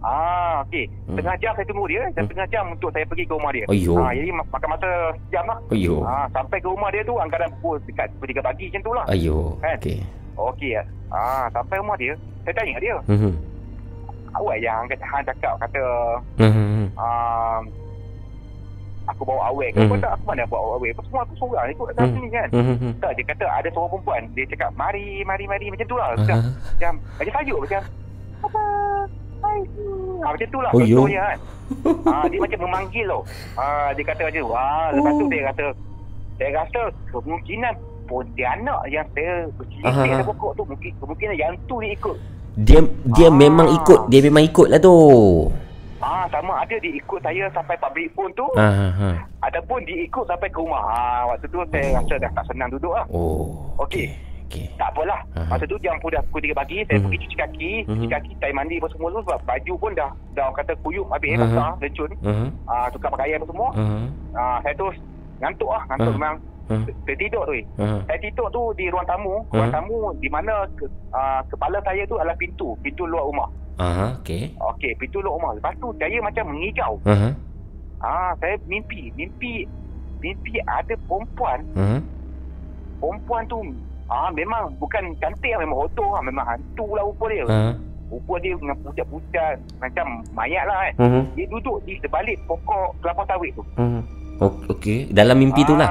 Ah 0.00 0.60
okey, 0.62 0.84
Hmm. 1.06 1.14
setengah 1.14 1.36
jam 1.38 1.52
saya 1.54 1.64
tunggu 1.64 1.86
dia 1.86 2.02
dan 2.10 2.12
Hmm. 2.12 2.28
setengah 2.28 2.48
jam 2.50 2.64
untuk 2.68 2.90
saya 2.90 3.04
pergi 3.06 3.24
ke 3.24 3.32
rumah 3.32 3.50
dia. 3.50 3.64
Ayuh. 3.66 3.96
Ah 3.96 4.12
jadi 4.12 4.30
ma- 4.30 4.48
makan 4.50 4.68
masa 4.68 4.90
sejam 5.22 5.44
lah. 5.46 5.58
Ayuh. 5.70 6.00
Ah 6.02 6.26
sampai 6.28 6.58
ke 6.58 6.66
rumah 6.66 6.90
dia 6.90 7.02
tu 7.02 7.14
anggaran 7.16 7.48
pukul 7.56 7.80
dekat 7.84 8.10
pukul 8.12 8.26
3 8.28 8.42
pagi 8.42 8.64
macam 8.68 8.82
tu 8.82 8.92
lah. 8.92 9.04
Ayuh. 9.06 9.56
Kan? 9.58 9.76
Okey. 9.78 9.98
Okey 10.34 10.70
ah 11.08 11.44
sampai 11.48 11.76
rumah 11.78 11.94
dia, 11.94 12.12
saya 12.42 12.54
tanya 12.54 12.76
dia, 12.78 12.96
Mhm. 13.06 13.32
Awak 14.34 14.56
yang 14.58 14.82
kata 14.86 15.04
hang 15.04 15.24
cakap 15.24 15.54
kata 15.58 15.84
Mhm. 16.38 16.84
ah 16.94 17.58
aku 19.04 19.26
bawa 19.26 19.50
awek 19.50 19.74
ke 19.74 19.78
Hmm. 19.78 19.90
apa 19.90 19.94
tak 19.98 20.10
aku 20.14 20.24
mana 20.24 20.42
bawa 20.46 20.78
awek 20.78 20.90
apa 20.94 21.02
semua 21.04 21.20
aku 21.22 21.34
seorang 21.36 21.66
ikut 21.68 21.86
kat 21.90 22.00
Hmm. 22.00 22.14
sini 22.14 22.28
kan 22.30 22.48
Mhm. 22.50 22.90
tak 22.98 23.10
dia 23.12 23.24
kata 23.26 23.44
ada 23.50 23.68
seorang 23.68 23.90
perempuan 23.90 24.22
dia 24.32 24.44
cakap 24.46 24.70
mari 24.72 25.06
mari 25.22 25.44
mari 25.44 25.66
macam 25.68 25.86
tu 25.86 25.96
lah 25.96 26.08
Aha. 26.08 26.16
macam 26.16 26.36
macam 26.46 26.92
macam 27.18 27.32
sajuk 27.34 27.58
macam 27.60 27.80
apa 28.42 28.60
ah, 29.42 30.30
macam 30.30 30.48
tu 30.48 30.58
lah 30.60 30.70
Oh, 30.70 30.80
contohnya 30.80 31.20
kan 31.20 31.38
ah, 32.06 32.24
dia 32.30 32.38
macam 32.38 32.58
memanggil 32.60 33.06
tau 33.06 33.22
ah, 33.56 33.90
dia 33.92 34.04
kata 34.06 34.22
macam 34.24 34.42
wah 34.48 34.86
lepas 34.90 35.12
tu 35.12 35.24
Oh. 35.24 35.30
dia 35.30 35.42
kata 35.50 35.64
saya 36.38 36.50
rasa 36.56 36.80
kemungkinan 37.10 37.74
Pontianak 38.02 38.82
yang 38.86 39.06
saya 39.14 39.46
Aha. 39.82 40.04
ada 40.04 40.26
pokok 40.26 40.52
tu 40.52 40.62
mungkin 40.64 40.90
kemungkinan 41.00 41.34
yang 41.34 41.54
tu 41.64 41.78
dia 41.78 41.90
ikut 41.92 42.16
Dia 42.54 42.84
dia 43.08 43.28
Ah. 43.28 43.32
memang 43.32 43.68
ikut, 43.72 44.00
dia 44.06 44.20
memang 44.20 44.44
ikut 44.44 44.68
lah 44.68 44.78
tu. 44.78 44.92
ah 46.02 46.26
sama 46.28 46.58
ada 46.58 46.74
dia 46.76 46.90
ikut 46.92 47.22
saya 47.22 47.46
sampai 47.48 47.78
public 47.78 48.10
phone 48.12 48.34
tu 48.34 48.42
Ah, 48.52 48.90
ah. 48.90 49.14
Ataupun 49.40 49.86
dia 49.86 50.02
ikut 50.02 50.26
sampai 50.26 50.50
ke 50.50 50.58
rumah. 50.58 50.82
Ha, 50.82 50.98
waktu 51.24 51.46
tu 51.46 51.62
saya 51.64 51.94
rasa 51.94 52.14
dah 52.18 52.30
tak 52.32 52.44
senang 52.44 52.68
duduk 52.68 52.90
lah. 52.90 53.06
Oh. 53.08 53.70
Okey. 53.78 54.10
okey. 54.44 54.66
Tak 54.74 54.90
apalah. 54.90 55.22
Aha. 55.32 55.46
Masa 55.48 55.64
tu 55.64 55.78
jam 55.78 55.94
pun 55.98 56.10
dah 56.10 56.20
pukul 56.26 56.42
3 56.44 56.52
pagi, 56.52 56.82
saya 56.84 56.98
Mhm. 56.98 57.04
pergi 57.06 57.18
cuci 57.22 57.36
kaki, 57.38 57.70
cuci 57.86 58.04
Mhm. 58.04 58.12
kaki, 58.12 58.30
saya 58.36 58.52
mandi 58.52 58.74
apa 58.76 58.88
semua 58.90 59.08
tu 59.08 59.20
sebab 59.22 59.38
baju 59.42 59.72
pun 59.78 59.90
dah 59.94 60.10
dah 60.32 60.42
orang 60.42 60.56
kata 60.58 60.72
kuyup 60.76 61.06
habis 61.08 61.30
Aha. 61.30 61.40
basah, 61.40 61.70
lecun. 61.80 62.10
Uh-huh. 62.20 62.48
Ah 62.66 62.86
tukar 62.90 63.08
pakaian 63.08 63.38
apa 63.38 63.46
semua. 63.46 63.68
Uh-huh. 63.72 64.04
Ah 64.32 64.56
saya 64.60 64.74
terus 64.74 64.96
ngantuk 65.38 65.70
lah, 65.70 65.82
ngantuk 65.86 66.10
Ah. 66.10 66.16
memang 66.18 66.34
Uh-huh. 66.74 66.84
saya 67.02 67.16
tidur 67.16 67.42
tu. 67.42 67.52
eh. 67.52 67.64
Uh-huh. 67.76 68.00
Saya 68.04 68.18
tidur 68.18 68.46
tu 68.48 68.62
di 68.72 68.84
ruang 68.88 69.04
tamu, 69.04 69.34
ruang 69.48 69.68
Ah. 69.68 69.74
tamu 69.74 69.96
di 70.16 70.28
mana 70.28 70.52
ke, 70.72 70.84
ah, 71.10 71.40
kepala 71.46 71.76
saya 71.80 72.02
tu 72.04 72.16
adalah 72.16 72.34
pintu, 72.34 72.72
pintu 72.80 73.04
luar 73.04 73.24
rumah. 73.24 73.48
Aha, 73.74 74.20
okey. 74.20 74.52
Okey, 74.58 74.92
pintu 74.96 75.18
luar 75.18 75.34
rumah. 75.34 75.52
Lepas 75.54 75.74
tu 75.76 75.88
saya 75.96 76.16
macam 76.18 76.44
mengigau. 76.48 76.92
Aha. 77.04 77.28
Ah, 77.98 78.30
saya 78.36 78.56
mimpi, 78.64 79.12
mimpi 79.12 79.68
mimpi 80.18 80.54
ada 80.62 80.94
perempuan, 81.02 81.66
Aha. 81.74 81.98
perempuan 82.96 83.42
tu 83.44 83.58
ah 84.06 84.30
memang 84.30 84.70
bukan 84.76 85.02
cantik 85.16 85.50
lah, 85.50 85.60
memang 85.60 85.78
hotor 85.80 86.08
lah, 86.10 86.22
memang 86.22 86.44
hantu 86.44 86.86
lah 86.92 87.02
rupa 87.02 87.26
dia. 87.26 87.44
Aha. 87.44 87.72
Rupa 88.06 88.34
dia 88.38 88.52
dengan 88.54 88.76
pucat-pucat 88.78 89.54
macam 89.80 90.06
mayat 90.30 90.62
lah 90.62 90.78
kan. 90.78 90.92
Uh-huh. 91.00 91.24
Dia 91.32 91.46
duduk 91.48 91.80
di 91.82 91.96
sebalik 91.98 92.36
pokok 92.44 93.00
kelapa 93.00 93.24
sawit 93.24 93.50
tu. 93.52 93.64
Uh-huh. 93.74 94.02
O- 94.38 94.58
Okey, 94.68 95.08
dalam 95.10 95.34
mimpi 95.34 95.62
tu 95.62 95.72
lah. 95.72 95.88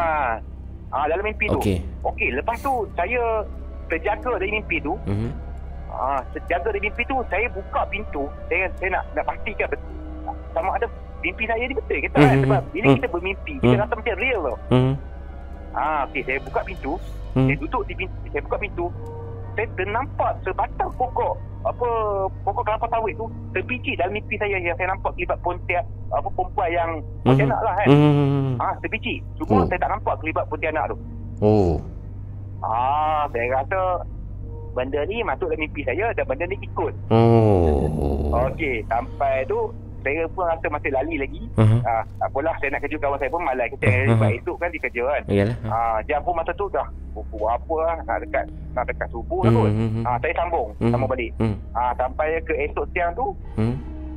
Ah, 0.91 1.03
ah 1.03 1.05
dalam 1.07 1.23
mimpi 1.23 1.47
tu. 1.47 1.59
Okey. 1.59 1.80
Okey, 2.03 2.30
lepas 2.35 2.59
tu 2.59 2.72
saya 2.99 3.47
terjaga 3.88 4.35
dari 4.39 4.51
mimpi 4.59 4.77
tu. 4.84 4.93
Mhm. 5.07 5.31
Ah, 5.91 6.19
terjaga 6.35 6.72
dari 6.72 6.88
mimpi 6.88 7.03
tu, 7.07 7.15
saya 7.31 7.47
buka 7.51 7.81
pintu. 7.88 8.27
Saya 8.51 8.68
saya 8.80 8.99
nak 8.99 9.03
nak 9.15 9.23
pastikan 9.27 9.68
betul. 9.72 9.91
Sama 10.51 10.76
ada 10.76 10.88
mimpi 11.23 11.43
saya 11.47 11.63
ni 11.63 11.76
betul 11.76 11.97
ke 12.03 12.09
tak? 12.11 12.19
Mhm. 12.23 12.41
Sebab 12.43 12.61
bila 12.76 12.85
Mhm. 12.88 12.95
kita 12.99 13.07
bermimpi, 13.07 13.53
kita 13.59 13.76
Mhm. 13.76 13.81
rasa 13.84 13.93
macam 13.95 14.15
real 14.19 14.41
tau. 14.43 14.57
Mhm. 14.72 14.93
Ah, 15.72 16.01
okey, 16.11 16.22
saya 16.27 16.38
buka 16.43 16.59
pintu. 16.68 16.93
Mhm. 17.35 17.47
Saya 17.47 17.57
duduk 17.63 17.84
di 17.88 17.93
pintu, 17.95 18.15
saya 18.27 18.41
buka 18.43 18.57
pintu. 18.59 18.85
Saya 19.55 19.67
ternampak 19.75 20.31
sebatang 20.43 20.89
pokok 20.95 21.35
apa 21.61 21.89
pokok 22.41 22.63
kelapa 22.65 22.89
sawit 22.89 23.13
tu 23.21 23.29
terbiji 23.53 23.93
dalam 23.93 24.17
mimpi 24.17 24.33
saya 24.41 24.57
yang 24.57 24.73
saya 24.73 24.89
nampak 24.89 25.13
kelibat 25.13 25.37
pontianak 25.45 25.85
apa 26.09 26.27
perempuan 26.33 26.69
yang 26.73 26.91
pontianak 27.21 27.59
lah 27.61 27.73
kan. 27.77 27.87
Mhm. 27.87 28.57
Ah, 28.57 28.73
terbiji. 28.81 29.21
Cuma 29.37 29.61
Oh. 29.61 29.67
saya 29.69 29.77
tak 29.77 29.91
nampak 29.93 30.15
kelibat 30.23 30.45
pontianak 30.49 30.85
tu. 30.89 30.97
Oh. 31.41 31.73
Ah, 32.65 33.29
saya 33.29 33.61
rasa 33.61 33.81
benda 34.71 35.03
ni 35.05 35.21
masuk 35.21 35.51
dalam 35.51 35.61
mimpi 35.61 35.81
saya 35.83 36.09
dan 36.15 36.25
benda 36.25 36.45
ni 36.47 36.57
ikut. 36.63 36.93
Oh. 37.13 38.33
Okey, 38.49 38.81
sampai 38.87 39.43
tu 39.45 39.59
saya 40.01 40.23
pun 40.27 40.43
rasa 40.43 40.67
masih 40.67 40.91
lali 40.91 41.15
lagi. 41.15 41.41
Ah, 41.81 42.03
tak 42.17 42.27
apalah 42.27 42.53
saya 42.57 42.69
nak 42.73 42.81
kerja 42.83 42.97
kawan 42.97 43.17
saya 43.17 43.29
pun 43.29 43.41
malas 43.41 43.67
kita 43.71 43.85
Uh-huh. 43.85 44.07
sebab 44.11 44.29
esok 44.33 44.55
kan 44.57 44.69
dia 44.69 44.81
kerja 44.81 45.03
kan. 45.03 45.21
Ah, 45.65 45.97
jam 46.05 46.19
pun 46.21 46.33
masa 46.33 46.51
tu 46.53 46.65
dah 46.69 46.87
pukul 47.11 47.43
apa 47.45 47.75
lah, 47.81 47.95
nak 48.03 48.17
dekat 48.23 48.45
nak 48.71 48.85
dekat 48.87 49.07
subuh 49.09 49.43
lah 49.43 49.51
kot. 49.51 49.69
Mhm. 49.69 50.01
Ah, 50.03 50.17
saya 50.17 50.33
sambung, 50.33 50.69
Mhm. 50.79 50.91
sambung 50.91 51.09
balik. 51.09 51.31
Mhm. 51.37 51.55
Ah, 51.71 51.91
sampai 51.93 52.27
ke 52.41 52.53
esok 52.61 52.85
siang 52.89 53.11
tu, 53.11 53.25
Mhm. 53.55 53.75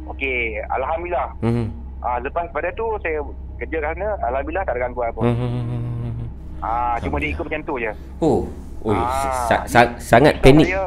okey, 0.09 0.39
alhamdulillah. 0.71 1.29
Mhm. 1.43 1.67
Ah, 2.01 2.19
lepas 2.21 2.47
pada 2.51 2.69
tu 2.73 2.87
saya 3.01 3.19
kerja 3.57 3.77
kat 3.81 3.91
sana, 3.95 4.09
alhamdulillah 4.23 4.63
tak 4.63 4.75
ada 4.75 4.81
gangguan 4.87 5.09
apa. 5.11 5.21
Mhm. 5.23 6.27
Ah, 6.61 6.97
cuma 6.97 7.19
dia 7.19 7.29
ikut 7.29 7.45
macam 7.45 7.61
tu 7.63 7.75
je. 7.77 7.93
Oh. 8.19 8.49
Oi, 8.85 8.93
Ah, 8.93 9.49
sa- 9.49 9.65
sa- 9.65 9.97
sangat 9.97 10.37
So, 10.39 10.43
panik. 10.45 10.69
Saya, 10.69 10.85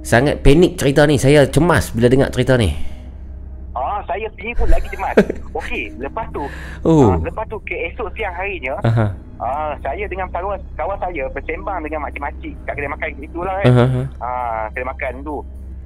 Sangat 0.00 0.40
panik 0.40 0.80
cerita 0.80 1.04
ni. 1.04 1.20
Saya 1.20 1.44
cemas 1.44 1.92
bila 1.92 2.08
dengar 2.08 2.32
cerita 2.32 2.56
ni. 2.56 2.72
Saya 4.06 4.26
sendiri 4.34 4.54
pun 4.54 4.68
lagi 4.70 4.88
cemas. 4.88 5.16
Okey, 5.58 5.84
lepas 5.98 6.26
tu, 6.30 6.44
Oh. 6.82 7.12
ah, 7.12 7.18
lepas 7.20 7.44
tu 7.46 7.58
ke 7.66 7.74
esok 7.90 8.08
siang 8.14 8.32
harinya, 8.32 8.74
Aha. 8.82 9.06
Ah, 9.36 9.76
saya 9.84 10.08
dengan 10.08 10.24
kawan 10.32 10.56
kawan 10.80 10.96
saya 10.96 11.28
bersembang 11.28 11.84
dengan 11.84 12.08
makcik-makcik 12.08 12.56
kat 12.64 12.72
kedai 12.72 12.88
makan 12.88 13.08
itulah 13.20 13.54
kan. 13.60 13.66
Aha. 13.68 14.02
Ah, 14.16 14.62
kedai 14.72 14.88
makan 14.88 15.12
tu. 15.20 15.36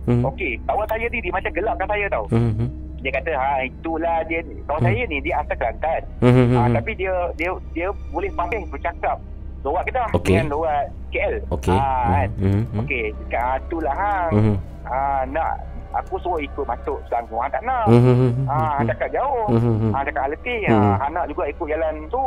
Mhm. 0.07 0.23
Okey, 0.23 0.53
kawan 0.65 0.87
saya 0.87 1.07
ni 1.11 1.19
dia 1.19 1.33
macam 1.35 1.51
gelapkan 1.51 1.89
saya 1.91 2.07
tau. 2.07 2.25
Mhm. 2.31 2.67
Dia 3.01 3.11
kata, 3.11 3.33
"Ha, 3.33 3.65
itulah 3.65 4.17
dia 4.29 4.39
ni." 4.45 4.55
Kawan 4.69 4.81
saya 4.85 5.03
ni 5.09 5.19
dia 5.19 5.35
asal 5.41 5.57
Kelantan. 5.57 6.01
Mhm. 6.21 6.53
Ah, 6.55 6.69
tapi 6.71 6.91
dia 6.95 7.15
dia 7.35 7.51
dia 7.73 7.89
boleh 8.13 8.31
pandai 8.33 8.61
bercakap 8.69 9.17
lorat 9.61 9.85
Kedah 9.89 10.07
Okey. 10.15 10.37
dengan 10.37 10.47
lorat 10.53 10.87
KL. 11.11 11.35
Okey. 11.51 11.75
Ah, 11.75 12.07
kan. 12.07 12.29
Mhm. 12.39 12.63
Okey, 12.85 13.05
cakap 13.27 13.43
ah, 13.43 13.57
itulah 13.59 13.95
hang. 13.97 14.31
Mhm. 14.31 14.57
Ah, 14.85 15.23
nak 15.27 15.53
aku 15.95 16.15
suruh 16.23 16.39
ikut 16.39 16.65
masuk 16.65 16.99
selangor. 17.11 17.43
Hang 17.43 17.53
tak 17.53 17.63
nak. 17.67 17.87
Mhm. 17.91 18.47
Ah, 18.47 18.79
hang 18.79 18.87
cakap 18.91 19.09
jauh. 19.11 19.47
Mhm. 19.51 19.91
Ah, 19.91 20.03
cakap 20.07 20.25
letih. 20.31 20.61
Mhm. 20.67 20.79
Ah, 20.79 20.95
hang 21.03 21.13
nak 21.15 21.25
juga 21.27 21.43
ikut 21.51 21.67
jalan 21.67 21.95
tu. 22.07 22.25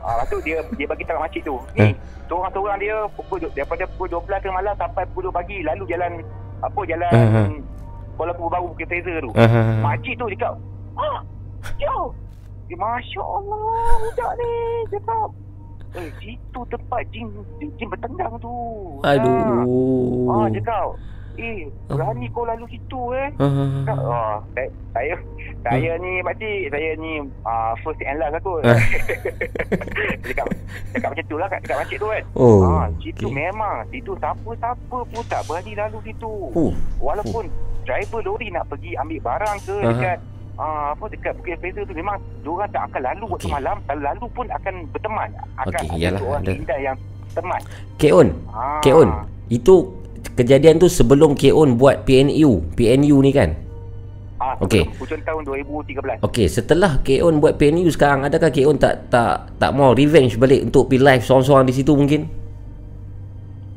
Ah, 0.00 0.12
lepas 0.16 0.26
tu 0.32 0.38
dia 0.44 0.58
dia 0.76 0.86
bagi 0.88 1.04
tahu 1.04 1.18
makcik 1.20 1.42
tu. 1.44 1.56
Ni, 1.76 1.92
seorang-seorang 2.28 2.78
dia 2.80 2.96
pukul 3.12 3.36
daripada 3.52 3.84
pukul 3.94 4.08
12 4.08 4.40
ke 4.40 4.48
malam 4.48 4.74
sampai 4.76 5.04
pukul 5.12 5.28
2 5.28 5.36
pagi 5.36 5.56
lalu 5.64 5.84
jalan 5.88 6.12
apa 6.64 6.80
jalan. 6.88 7.12
Kuala 8.18 8.34
Lumpur 8.34 8.50
baru 8.50 8.74
Bukit 8.74 8.90
Fraser 8.90 9.22
tu. 9.22 9.30
Makcik 9.78 10.18
tu 10.18 10.26
cakap, 10.34 10.58
"Ah, 10.98 11.22
jauh." 11.78 12.10
Eh, 12.68 12.76
Masya 12.76 13.22
Allah, 13.22 13.94
budak 14.02 14.32
ni 14.36 14.50
cakap. 14.90 15.28
Eh, 15.96 16.08
situ 16.20 16.60
tempat 16.68 17.00
jin 17.14 17.30
jin, 17.56 17.86
bertendang 17.88 18.34
tu. 18.42 18.52
Aduh. 19.06 19.32
Ah, 20.28 20.44
ah 20.44 20.46
cakap. 20.52 20.88
Eh, 21.38 21.70
berani 21.86 22.26
kau 22.34 22.42
lalu 22.42 22.66
situ 22.66 23.14
eh. 23.14 23.30
Cakap, 23.38 23.98
ah, 24.10 24.42
saya, 24.58 24.68
saya, 24.90 25.14
saya 25.62 25.92
ni 26.02 26.18
pakcik, 26.26 26.66
saya 26.74 26.90
ni 26.98 27.22
uh, 27.46 27.72
first 27.86 28.02
and 28.02 28.18
last 28.18 28.34
aku. 28.42 28.58
Ah. 28.66 28.74
cakap, 30.26 30.46
cakap 30.90 31.08
macam 31.14 31.24
tu 31.30 31.36
lah 31.38 31.46
kat, 31.46 31.60
kat 31.62 31.76
makcik 31.78 31.98
tu 32.02 32.10
kan. 32.10 32.22
Oh. 32.34 32.66
Ah, 32.66 32.86
situ 32.98 33.30
okey. 33.30 33.38
memang, 33.38 33.86
situ 33.94 34.12
siapa-siapa 34.18 34.98
pun 34.98 35.22
tak 35.30 35.46
berani 35.46 35.72
lalu 35.78 35.98
situ. 36.10 36.32
Oh. 36.58 36.74
Walaupun 36.98 37.46
driver 37.86 38.20
lori 38.26 38.50
nak 38.50 38.66
pergi 38.66 38.98
ambil 38.98 39.18
barang 39.22 39.56
ke 39.62 39.76
Aha. 39.78 39.88
dekat 39.94 40.18
uh, 40.58 40.86
apa 40.92 41.04
dekat 41.08 41.32
Bukit 41.38 41.56
Fraser 41.62 41.82
tu 41.86 41.94
memang 41.94 42.18
diorang 42.42 42.68
tak 42.74 42.82
akan 42.90 43.00
lalu 43.14 43.24
waktu 43.30 43.48
malam. 43.48 43.76
Kalau 43.86 44.02
lalu 44.02 44.26
pun 44.34 44.46
akan 44.50 44.74
berteman. 44.90 45.28
Akan 45.62 45.70
Okey, 45.70 45.86
ada 45.86 45.94
iyalah, 46.02 46.20
orang 46.26 46.42
ada. 46.42 46.52
indah 46.52 46.78
yang 46.82 46.96
teman. 47.30 47.60
Keon. 47.94 48.28
Ah. 48.50 48.82
Keon. 48.82 49.08
Itu 49.48 49.94
kejadian 50.38 50.78
tu 50.78 50.86
sebelum 50.86 51.34
Keon 51.34 51.74
buat 51.74 52.06
PNU. 52.06 52.72
PNU 52.72 53.16
ni 53.18 53.34
kan? 53.34 53.50
Ah, 54.38 54.54
Okey. 54.62 54.86
sebelum 54.86 55.02
Hujung 55.02 55.22
tahun 55.26 55.42
2013. 55.42 56.22
Okey, 56.22 56.46
setelah 56.46 57.02
Keon 57.02 57.42
buat 57.42 57.58
PNU 57.58 57.90
sekarang, 57.90 58.22
adakah 58.22 58.54
Keon 58.54 58.78
tak 58.78 59.10
tak 59.10 59.50
tak 59.58 59.74
mau 59.74 59.90
revenge 59.90 60.38
balik 60.38 60.62
untuk 60.64 60.86
pergi 60.86 61.02
live 61.02 61.26
seorang-seorang 61.26 61.66
di 61.66 61.74
situ 61.74 61.90
mungkin? 61.92 62.22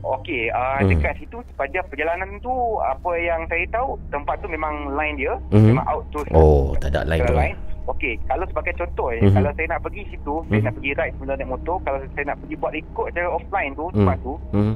Okey, 0.01 0.49
uh, 0.49 0.77
Hmm. 0.77 0.89
dekat 0.91 1.17
situ 1.17 1.37
sepanjang 1.47 1.85
perjalanan 1.87 2.29
tu 2.39 2.53
apa 2.77 3.09
yang 3.17 3.41
saya 3.47 3.65
tahu 3.69 3.97
tempat 4.09 4.37
tu 4.37 4.47
memang 4.47 4.93
line 4.93 5.17
dia, 5.17 5.33
Mhm. 5.49 5.65
memang 5.73 5.85
out 5.87 6.05
terus. 6.09 6.29
Oh, 6.29 6.77
tak 6.77 6.93
ada 6.93 7.05
lain 7.05 7.21
tu. 7.23 7.33
Line. 7.33 7.57
Okey, 7.87 8.13
kalau 8.23 8.45
sebagai 8.45 8.77
contoh 8.77 9.09
eh, 9.09 9.17
Mhm. 9.19 9.33
kalau 9.33 9.49
saya 9.51 9.67
nak 9.67 9.81
pergi 9.81 10.03
situ, 10.07 10.33
saya 10.45 10.57
Mhm. 10.57 10.65
nak 10.65 10.73
pergi 10.77 10.91
ride 10.93 11.13
sebelum 11.17 11.33
naik 11.33 11.49
motor, 11.49 11.75
kalau 11.81 11.97
saya 12.13 12.25
nak 12.27 12.37
pergi 12.37 12.55
buat 12.55 12.71
rekod 12.71 13.05
secara 13.09 13.29
offline 13.29 13.71
tu, 13.73 13.85
Mhm. 13.89 13.93
tempat 13.97 14.17
tu, 14.21 14.33
Hmm. 14.53 14.73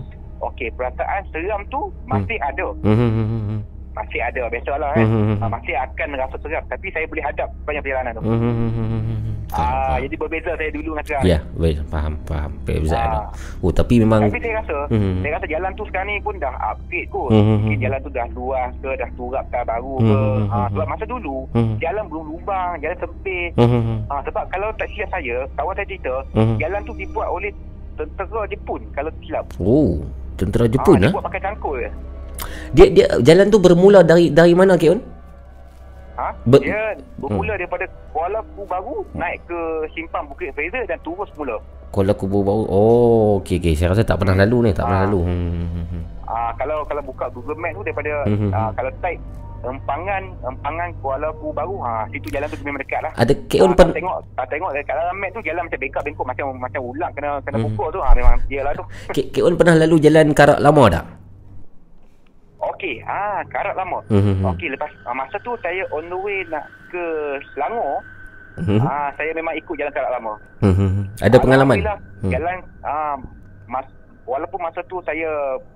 Okey, 0.47 0.69
perasaan 0.73 1.21
seram 1.29 1.61
tu 1.67 1.79
masih 2.05 2.37
ada. 2.39 2.67
Hmm. 2.81 2.95
hmm, 2.95 3.11
hmm. 3.11 3.61
Masih 3.95 4.19
ada, 4.19 4.43
biasalah 4.45 4.91
kan. 4.91 5.07
Hmm, 5.07 5.23
hmm. 5.33 5.47
masih 5.47 5.71
akan 5.73 6.09
rasa 6.13 6.35
seram, 6.37 6.63
tapi 6.67 6.91
saya 6.91 7.07
boleh 7.07 7.23
hadap 7.23 7.47
sepanjang 7.55 7.79
perjalanan 7.81 8.11
tu. 8.11 8.21
Hmm, 8.21 8.35
hmm, 8.35 8.53
hmm, 8.69 8.89
hmm, 8.91 9.33
Ah, 9.55 10.01
jadi 10.01 10.15
berbeza 10.17 10.51
saya 10.51 10.67
dulu 10.67 10.91
dengan 10.91 11.05
sekarang. 11.05 11.23
Ya, 11.23 11.39
baik, 11.55 11.77
faham, 11.87 12.13
faham. 12.25 12.51
Perbezaan 12.65 13.07
Ah. 13.07 13.13
tu. 13.13 13.23
Oh, 13.61 13.71
tapi 13.71 14.01
memang 14.01 14.27
Tapi 14.27 14.41
saya 14.41 14.59
rasa, 14.59 14.77
Hmm. 14.89 15.21
saya 15.21 15.31
rasa 15.31 15.47
jalan 15.47 15.71
tu 15.71 15.83
sekarang 15.85 16.07
ni 16.09 16.19
pun 16.19 16.35
dah 16.35 16.51
upgrade 16.65 17.07
kot. 17.07 17.29
Hmm, 17.29 17.39
hmm, 17.39 17.55
Mungkin 17.61 17.71
hmm. 17.71 17.85
jalan 17.85 17.99
tu 18.01 18.11
dah 18.11 18.27
luas 18.33 18.71
ke, 18.75 18.89
dah 18.91 19.09
turap 19.15 19.45
dah 19.47 19.63
baru 19.63 19.95
ke. 19.95 20.19
hmm, 20.35 20.49
Ah, 20.49 20.67
sebab 20.67 20.85
masa 20.89 21.05
dulu, 21.05 21.37
Hmm. 21.53 21.75
jalan 21.77 22.03
belum 22.03 22.25
lubang, 22.27 22.73
jalan 22.81 22.97
sempit. 22.99 23.49
Hmm. 23.55 24.03
Ah, 24.09 24.19
sebab 24.19 24.43
kalau 24.49 24.69
tak 24.75 24.91
silap 24.91 25.09
saya, 25.13 25.37
kawan 25.55 25.75
saya 25.77 25.87
cerita, 25.87 26.15
Hmm. 26.33 26.57
jalan 26.57 26.81
tu 26.83 26.93
dibuat 26.97 27.29
oleh 27.29 27.51
tentera 27.95 28.41
Jepun 28.49 28.81
kalau 28.91 29.11
silap. 29.21 29.45
Oh, 29.55 30.03
tentera 30.35 30.65
Jepun 30.67 30.95
ah, 30.95 30.99
ah. 30.99 31.01
Dia 31.01 31.15
buat 31.15 31.25
pakai 31.25 31.41
cangkul. 31.41 31.77
Dia 32.71 32.85
dia 32.91 33.05
jalan 33.23 33.47
tu 33.47 33.57
bermula 33.57 34.03
dari 34.03 34.29
dari 34.29 34.51
mana 34.51 34.75
Keon? 34.75 34.99
Ha? 36.15 36.31
Ber- 36.47 36.63
dia 36.63 36.95
bermula 37.17 37.55
Hmm. 37.55 37.59
daripada 37.59 37.85
Kuala 38.11 38.39
Lumpur 38.39 38.65
baru 38.65 38.95
naik 39.11 39.43
ke 39.43 39.59
simpang 39.91 40.23
Bukit 40.27 40.55
Fraser 40.55 40.83
dan 40.85 40.95
turun 41.01 41.27
semula. 41.27 41.59
Kuala 41.95 42.11
Kubur 42.11 42.43
baru. 42.43 42.67
Oh, 42.67 43.39
okey 43.39 43.55
okey. 43.57 43.73
Saya 43.73 43.95
rasa 43.95 44.03
tak 44.03 44.19
pernah 44.19 44.35
lalu 44.35 44.67
ni, 44.67 44.71
tak 44.71 44.83
pernah 44.83 44.99
Ah. 44.99 45.05
lalu. 45.07 45.19
Hmm, 45.23 45.39
hmm, 45.47 45.67
hmm, 45.71 45.85
hmm. 45.87 46.03
Ah, 46.25 46.51
kalau 46.53 46.83
kalau 46.83 46.99
buka 47.01 47.31
Google 47.31 47.55
Map 47.55 47.71
tu 47.71 47.81
daripada 47.81 48.11
Hmm, 48.25 48.51
ah, 48.51 48.69
kalau 48.69 48.91
type 48.99 49.21
empangan 49.63 50.21
empangan 50.43 50.89
Kuala 50.99 51.25
Lumpur 51.27 51.49
baru 51.51 51.75
ha 51.79 52.05
situ 52.07 52.27
jalan 52.27 52.45
tu 52.45 52.59
memang 52.61 52.77
dekat 52.77 52.99
lah. 52.99 53.11
Ada 53.15 53.33
Keon 53.47 53.71
Ah, 53.71 53.77
pen 53.79 53.87
tengok 53.91 54.15
ah, 54.35 54.45
tengok 54.45 54.69
dekat 54.73 54.93
dalam 54.93 55.15
map 55.15 55.29
tu 55.31 55.41
jalan 55.41 55.61
macam 55.63 55.79
bengkok 55.79 56.01
bengkok 56.03 56.27
macam 56.27 56.45
macam 56.55 56.81
ulang 56.83 57.11
kena 57.13 57.29
kena 57.39 57.57
Hmm. 57.57 57.65
pukul 57.71 57.87
tu 57.89 57.99
ha 57.99 58.09
memang 58.11 58.35
iyalah 58.45 58.73
tu. 58.73 58.83
Ke- 59.15 59.29
Keon 59.31 59.55
pernah 59.55 59.75
lalu 59.77 59.95
jalan 59.97 60.27
Karak 60.31 60.59
Lama 60.59 60.83
tak? 60.91 61.05
Okey, 62.67 62.99
ah 63.03 63.39
karat 63.47 63.73
lama. 63.73 64.01
Hmm, 64.09 64.19
hmm, 64.19 64.35
hmm. 64.35 64.45
Okey, 64.51 64.67
lepas 64.67 64.89
masa 65.07 65.37
tu 65.39 65.53
saya 65.55 65.85
on 65.89 66.03
the 66.03 66.17
way 66.17 66.43
nak 66.45 66.65
ke 66.89 67.03
Selangor, 67.47 68.01
Hmm, 68.55 68.65
hmm, 68.71 68.81
ah 68.81 69.09
saya 69.13 69.31
memang 69.31 69.53
ikut 69.53 69.75
jalan 69.75 69.91
karat 69.91 70.11
lama. 70.11 70.33
hmm, 70.59 70.73
hmm. 70.73 71.03
Ada 71.19 71.37
pengalaman? 71.37 71.75
Alhamdulillah, 71.75 71.99
Hmm. 72.17 72.31
Jalan 72.31 72.57
ah 72.81 73.15
mas 73.65 73.85
walaupun 74.23 74.59
masa 74.59 74.81
tu 74.83 74.97
saya 75.01 75.29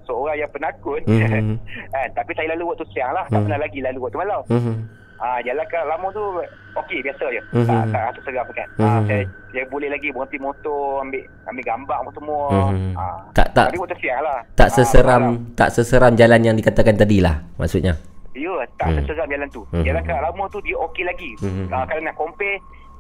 seorang 0.03 0.35
yang 0.35 0.49
penakut 0.49 1.01
Mhm. 1.03 1.19
kan 1.23 1.43
tapi 2.11 2.31
saya 2.33 2.53
lalu 2.53 2.63
waktu 2.67 2.85
siang 2.89 3.11
lah 3.11 3.25
tak 3.25 3.35
Mhm. 3.35 3.45
pernah 3.45 3.59
lagi 3.59 3.79
lalu 3.79 3.99
waktu 3.99 4.17
malam 4.17 4.41
Mhm. 4.47 4.75
Ah, 5.19 5.35
jalan 5.41 5.67
kat 5.67 5.83
lama 5.83 6.07
tu 6.09 6.23
okey 6.77 7.03
biasa 7.03 7.25
je. 7.27 7.41
Mhm. 7.51 7.67
Tak 7.67 7.83
tak 7.91 8.01
rasa 8.07 8.19
seram 8.23 8.47
kan. 8.49 8.67
Ah, 8.77 8.87
Mhm. 8.95 9.05
saya, 9.05 9.23
saya 9.51 9.63
boleh 9.67 9.89
lagi 9.91 10.07
berhenti 10.09 10.39
motor, 10.39 11.03
ambil 11.03 11.19
ambil 11.45 11.63
gambar 11.65 11.97
apa 11.99 12.11
semua. 12.15 12.41
Mhm. 12.71 12.91
Ah. 12.95 13.19
Tak 13.35 13.47
tak 13.51 13.67
Tapi 13.67 13.79
waktu 13.83 13.97
siang 13.99 14.23
lah. 14.23 14.39
tak 14.55 14.65
Ah, 14.65 14.73
seseram 14.73 15.21
malam. 15.21 15.53
tak 15.53 15.69
seseram 15.69 16.13
jalan 16.15 16.39
yang 16.41 16.55
dikatakan 16.55 16.95
tadi 16.95 17.19
lah 17.19 17.35
maksudnya. 17.59 17.99
Ya, 18.39 18.55
tak 18.73 18.87
Hmm. 18.87 18.95
seseram 18.97 19.27
jalan 19.27 19.49
tu. 19.49 19.61
Mhm. 19.69 19.83
Jalan 19.83 20.01
kat 20.01 20.17
lama 20.17 20.43
tu 20.47 20.59
dia 20.59 20.75
okey 20.79 21.03
lagi. 21.03 21.31
Mhm. 21.37 21.67
Ah, 21.67 21.83
kalau 21.83 22.01
nak 22.01 22.15
compare 22.15 22.55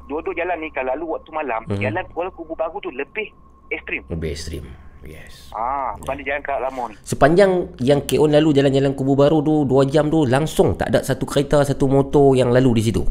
dua-dua 0.05 0.35
jalan 0.35 0.57
ni 0.57 0.69
kalau 0.69 0.91
lalu 0.91 1.05
waktu 1.13 1.29
malam, 1.31 1.61
Mhm. 1.65 1.79
jalan 1.79 2.03
Kuala 2.11 2.29
Kubu 2.29 2.53
Baru 2.53 2.77
tu 2.77 2.89
lebih 2.89 3.31
ekstrim. 3.69 4.03
Lebih 4.07 4.29
ekstrim. 4.29 4.65
Yes. 4.99 5.47
Ah, 5.49 5.95
berbanding 5.95 6.27
jalan 6.27 6.41
kat 6.43 6.59
lama 6.59 6.83
ni. 6.91 6.95
Sepanjang 7.01 7.51
yang 7.79 8.03
K.O.N 8.03 8.35
lalu 8.35 8.51
jalan-jalan 8.51 8.91
kubu 8.91 9.15
baru 9.15 9.39
tu 9.39 9.63
2 9.63 9.87
jam 9.87 10.11
tu 10.11 10.27
langsung 10.27 10.75
tak 10.75 10.91
ada 10.91 10.99
satu 10.99 11.23
kereta 11.23 11.63
satu 11.63 11.87
motor 11.87 12.35
yang 12.35 12.51
lalu 12.51 12.75
di 12.75 12.91
situ. 12.91 13.07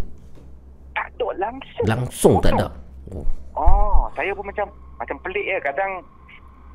Tak 0.92 1.08
ada 1.10 1.26
langsung. 1.40 1.84
Langsung 1.88 2.34
tak 2.38 2.52
Motor. 2.52 2.68
ada. 2.68 3.16
Oh. 3.16 3.26
Oh, 3.56 4.00
saya 4.12 4.36
pun 4.36 4.44
macam 4.44 4.68
macam 4.94 5.16
pelik 5.18 5.48
ya. 5.48 5.58
Kadang 5.64 6.04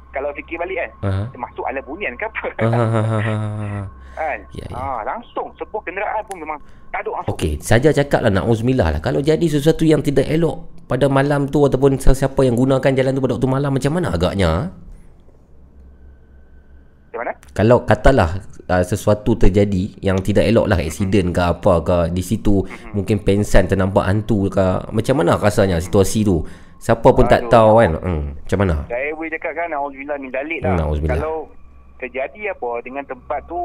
kalau 0.10 0.34
fikir 0.34 0.58
balik 0.58 0.78
kan, 0.78 0.90
Aha. 1.04 1.24
masuk 1.36 1.62
ala 1.64 1.78
bunian 1.80 2.18
ke 2.18 2.26
apa. 2.26 2.46
Ah. 2.60 3.86
Kan? 4.14 4.40
Ya, 4.54 4.66
ya. 4.66 4.76
Ah, 4.76 5.00
langsung 5.04 5.50
sebuah 5.54 5.82
kenderaan 5.84 6.22
pun 6.24 6.38
memang 6.40 6.60
tak 6.90 7.02
ada 7.02 7.10
langsung. 7.12 7.34
Okey, 7.34 7.54
saja 7.58 7.90
cakap 7.90 8.22
lah 8.22 8.32
na'uzubillah 8.32 8.88
lah. 8.94 9.02
Kalau 9.02 9.20
jadi 9.20 9.44
sesuatu 9.44 9.84
yang 9.84 10.00
tidak 10.00 10.26
elok 10.26 10.58
pada 10.86 11.06
malam 11.08 11.46
tu 11.48 11.62
ataupun 11.62 11.98
sesiapa 11.98 12.38
yang 12.42 12.54
gunakan 12.54 12.92
jalan 12.92 13.12
tu 13.12 13.22
pada 13.22 13.34
waktu 13.36 13.50
malam 13.50 13.72
macam 13.74 13.92
mana 13.94 14.08
agaknya? 14.12 14.52
Macam 17.10 17.20
mana? 17.22 17.34
Kalau 17.54 17.78
katalah 17.86 18.30
uh, 18.66 18.84
sesuatu 18.84 19.38
terjadi 19.38 19.94
yang 20.02 20.18
tidak 20.20 20.50
elok 20.50 20.66
lah 20.66 20.82
aksiden 20.82 21.30
ke 21.30 21.42
apa 21.42 21.74
ke 21.82 21.98
di 22.10 22.22
situ 22.22 22.66
mungkin 22.92 23.22
pensan 23.22 23.70
ternampak 23.70 24.02
hantu 24.02 24.50
ke 24.50 24.66
macam 24.90 25.16
mana 25.22 25.38
rasanya 25.38 25.78
situasi 25.78 26.26
tu 26.26 26.42
siapa 26.82 27.06
pun 27.06 27.30
tak 27.30 27.46
Aduh. 27.46 27.52
tahu 27.54 27.70
kan 27.78 27.92
hmm, 27.96 28.24
macam 28.42 28.58
mana 28.60 28.76
Saya 28.90 29.14
boleh 29.14 29.30
cakap 29.30 29.54
kan 29.54 29.70
Alhamdulillah 29.70 30.18
min 30.18 30.32
dalik 30.34 30.60
Hmm, 30.60 30.74
lah. 30.74 30.78
Nauzubillah. 30.82 31.16
Kalau 31.22 31.36
terjadi 32.02 32.42
apa 32.52 32.70
dengan 32.82 33.04
tempat 33.06 33.40
tu 33.46 33.60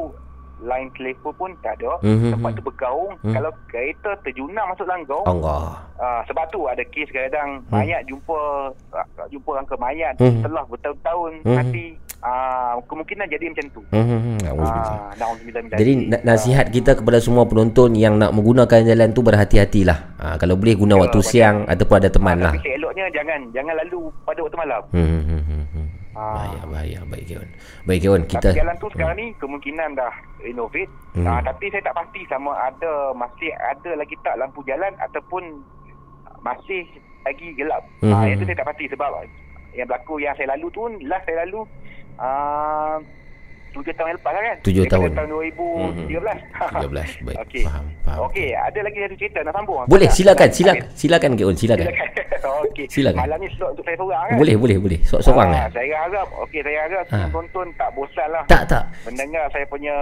line 0.61 0.89
telefon 0.91 1.33
pun 1.33 1.49
tak 1.59 1.77
ada. 1.77 1.99
Mhm, 2.01 2.31
Tempat 2.33 2.49
mhm. 2.49 2.57
tu 2.57 2.63
bergaung. 2.63 3.13
Hmm. 3.19 3.33
Kalau 3.33 3.51
kereta 3.65 4.11
terjunang 4.21 4.67
masuk 4.67 4.85
langgaung. 4.85 5.27
Allah 5.27 5.87
Ah, 5.95 6.23
sebab 6.23 6.47
tu 6.47 6.63
ada 6.63 6.79
kes 6.81 7.07
kadang 7.09 7.59
Hmm. 7.61 7.75
mayat 7.75 8.01
jumpa 8.05 8.37
ah, 8.91 9.03
jumpa 9.27 9.51
rangka 9.53 9.75
mayat 9.75 10.15
Hmm. 10.15 10.39
setelah 10.39 10.63
bertahun-tahun 10.65 11.31
Hmm. 11.43 11.55
mati. 11.55 11.87
Ah, 12.19 12.75
kemungkinan 12.83 13.27
jadi 13.27 13.47
macam 13.47 13.65
tu. 13.69 13.81
hmm, 13.89 13.95
hmm, 14.01 14.21
hmm. 14.21 14.37
Ah, 14.59 15.07
Nauzubillah 15.15 15.61
min 15.61 15.71
Jadi 15.71 15.93
na- 16.05 16.23
nasihat 16.25 16.67
kita 16.67 16.91
kepada 16.93 17.15
semua 17.17 17.43
penonton 17.43 17.95
yang 17.95 18.15
nak 18.15 18.31
menggunakan 18.31 18.83
jalan 18.85 19.09
tu 19.09 19.23
berhati-hatilah. 19.23 19.99
Ha, 20.17 20.35
kalau 20.35 20.55
boleh 20.55 20.75
guna 20.75 20.93
Ya, 20.93 21.01
waktu 21.01 21.19
siang 21.21 21.63
ataupun 21.63 21.95
ada 21.97 22.09
teman 22.09 22.35
Ah, 22.37 22.43
lah. 22.45 22.53
Tapi 22.53 22.63
seeloknya 22.65 23.05
jangan 23.09 23.39
jangan 23.49 23.75
lalu 23.77 24.01
pada 24.21 24.39
waktu 24.41 24.57
malam. 24.57 24.81
Hmm, 24.91 25.88
Ah. 26.17 26.33
Bahaya, 26.41 26.61
bahaya. 26.65 26.99
Baik, 27.05 27.25
Keon. 27.29 27.49
Baik, 27.85 27.99
Keon. 28.01 28.21
Kita... 28.25 28.49
Tapi 28.49 28.59
jalan 28.59 28.75
tu 28.81 28.87
sekarang 28.93 29.17
ni 29.17 29.27
kemungkinan 29.37 29.89
dah 29.93 30.13
renovate. 30.41 30.91
Hmm. 31.13 31.27
Ah, 31.29 31.41
tapi 31.45 31.69
saya 31.69 31.85
tak 31.85 31.95
pasti 31.97 32.21
sama 32.25 32.51
ada 32.57 33.13
masih 33.13 33.51
ada 33.53 33.91
lagi 33.93 34.15
tak 34.25 34.37
lampu 34.41 34.65
jalan 34.65 34.93
ataupun 34.97 35.61
masih 36.41 36.85
lagi 37.27 37.53
gelap. 37.53 37.85
Hmm. 38.01 38.13
Ah, 38.13 38.25
yang 38.25 38.41
tu 38.41 38.45
saya 38.49 38.57
tak 38.57 38.69
pasti 38.73 38.89
sebab 38.89 39.09
yang 39.77 39.85
berlaku 39.85 40.17
yang 40.17 40.33
saya 40.33 40.57
lalu 40.57 40.67
tu 40.73 40.81
last 41.05 41.25
saya 41.29 41.45
lalu 41.45 41.61
ah, 42.17 42.97
tujuh 43.71 43.93
tahun 43.93 44.11
lepas 44.15 44.31
lah 44.31 44.41
kan. 44.43 44.55
Tujuh 44.61 44.83
tahun. 44.85 45.09
tahun 45.11 45.27
2013. 45.29 46.09
13. 46.09 47.25
Baik, 47.25 47.37
Okey. 47.43 47.63
faham, 47.63 47.85
faham. 48.01 48.19
Okey, 48.25 48.49
ada 48.51 48.79
lagi 48.79 48.97
satu 48.99 49.15
cerita 49.15 49.39
nak 49.41 49.53
sambung. 49.53 49.77
Boleh, 49.85 50.07
Tak? 50.07 50.15
silakan, 50.15 50.47
Tak? 50.47 50.55
silakan. 50.55 50.87
Silakan, 50.93 51.31
Keon. 51.33 51.55
Silakan. 51.55 51.85
Silakan. 51.85 52.07
Okey. 52.61 52.85
Silakan. 52.87 53.19
Malam 53.21 53.37
ni 53.37 53.49
slot 53.51 53.69
untuk 53.71 53.83
saya 53.83 53.95
seorang 53.95 54.25
kan. 54.25 54.37
Boleh, 54.37 54.55
boleh, 54.55 54.77
boleh. 54.77 54.99
So- 55.03 55.19
Seorang 55.19 55.49
Ah, 55.49 55.59
eh? 55.61 55.71
Saya 55.71 55.95
harap, 55.99 56.27
okey 56.41 56.59
saya 56.59 56.77
harap 56.81 57.03
Ah. 57.05 57.15
semua 57.21 57.29
tonton 57.31 57.67
tak 57.75 57.89
bosan 57.91 58.27
lah 58.29 58.43
Tak, 58.45 58.63
tak. 58.65 58.83
mendengar 59.03 59.43
saya 59.49 59.65
punya 59.65 59.95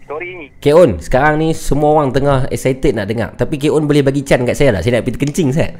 story 0.00 0.30
ni. 0.34 0.46
Keon, 0.58 0.98
sekarang 0.98 1.36
ni 1.36 1.50
semua 1.50 1.90
orang 1.92 2.10
tengah 2.10 2.46
excited 2.48 2.92
nak 2.92 3.06
dengar. 3.06 3.30
Tapi 3.32 3.56
Keon 3.56 3.84
boleh 3.84 4.00
bagi 4.00 4.22
can 4.22 4.42
kat 4.42 4.54
saya 4.54 4.72
tak? 4.72 4.82
Saya 4.82 4.92
nak 4.92 5.02
pergi 5.02 5.16
terkencing, 5.16 5.48
Sat. 5.50 5.70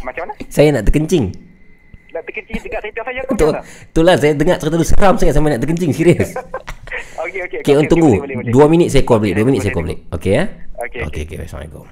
Macam 0.00 0.22
mana? 0.24 0.32
saya 0.54 0.68
nak 0.70 0.84
terkencing. 0.84 1.32
Nak 2.14 2.22
terkecil 2.30 2.62
dekat 2.62 2.80
cerita 2.86 3.00
saya 3.02 3.20
Betul. 3.26 3.52
Itulah 3.90 4.14
saya 4.14 4.32
dengar 4.38 4.56
cerita 4.62 4.78
tu 4.78 4.86
seram 4.86 5.14
sangat 5.18 5.34
sampai 5.34 5.50
nak 5.58 5.60
terkencing. 5.66 5.90
Serius. 5.90 6.30
Okey, 7.26 7.40
okey. 7.50 7.58
Okey, 7.66 7.90
tunggu. 7.90 8.12
boleh, 8.14 8.22
boleh, 8.22 8.36
boleh. 8.38 8.52
Dua 8.54 8.64
minit 8.70 8.88
saya 8.94 9.02
call 9.02 9.18
balik. 9.18 9.34
Dua 9.34 9.42
Boleh, 9.42 9.50
minit 9.50 9.60
saya 9.66 9.72
call 9.74 9.84
balik. 9.90 10.00
Okey, 10.14 10.30
ya? 10.30 10.44
Okey, 10.78 11.00
Okey, 11.10 11.22
okey. 11.26 11.36
Assalamualaikum. 11.42 11.86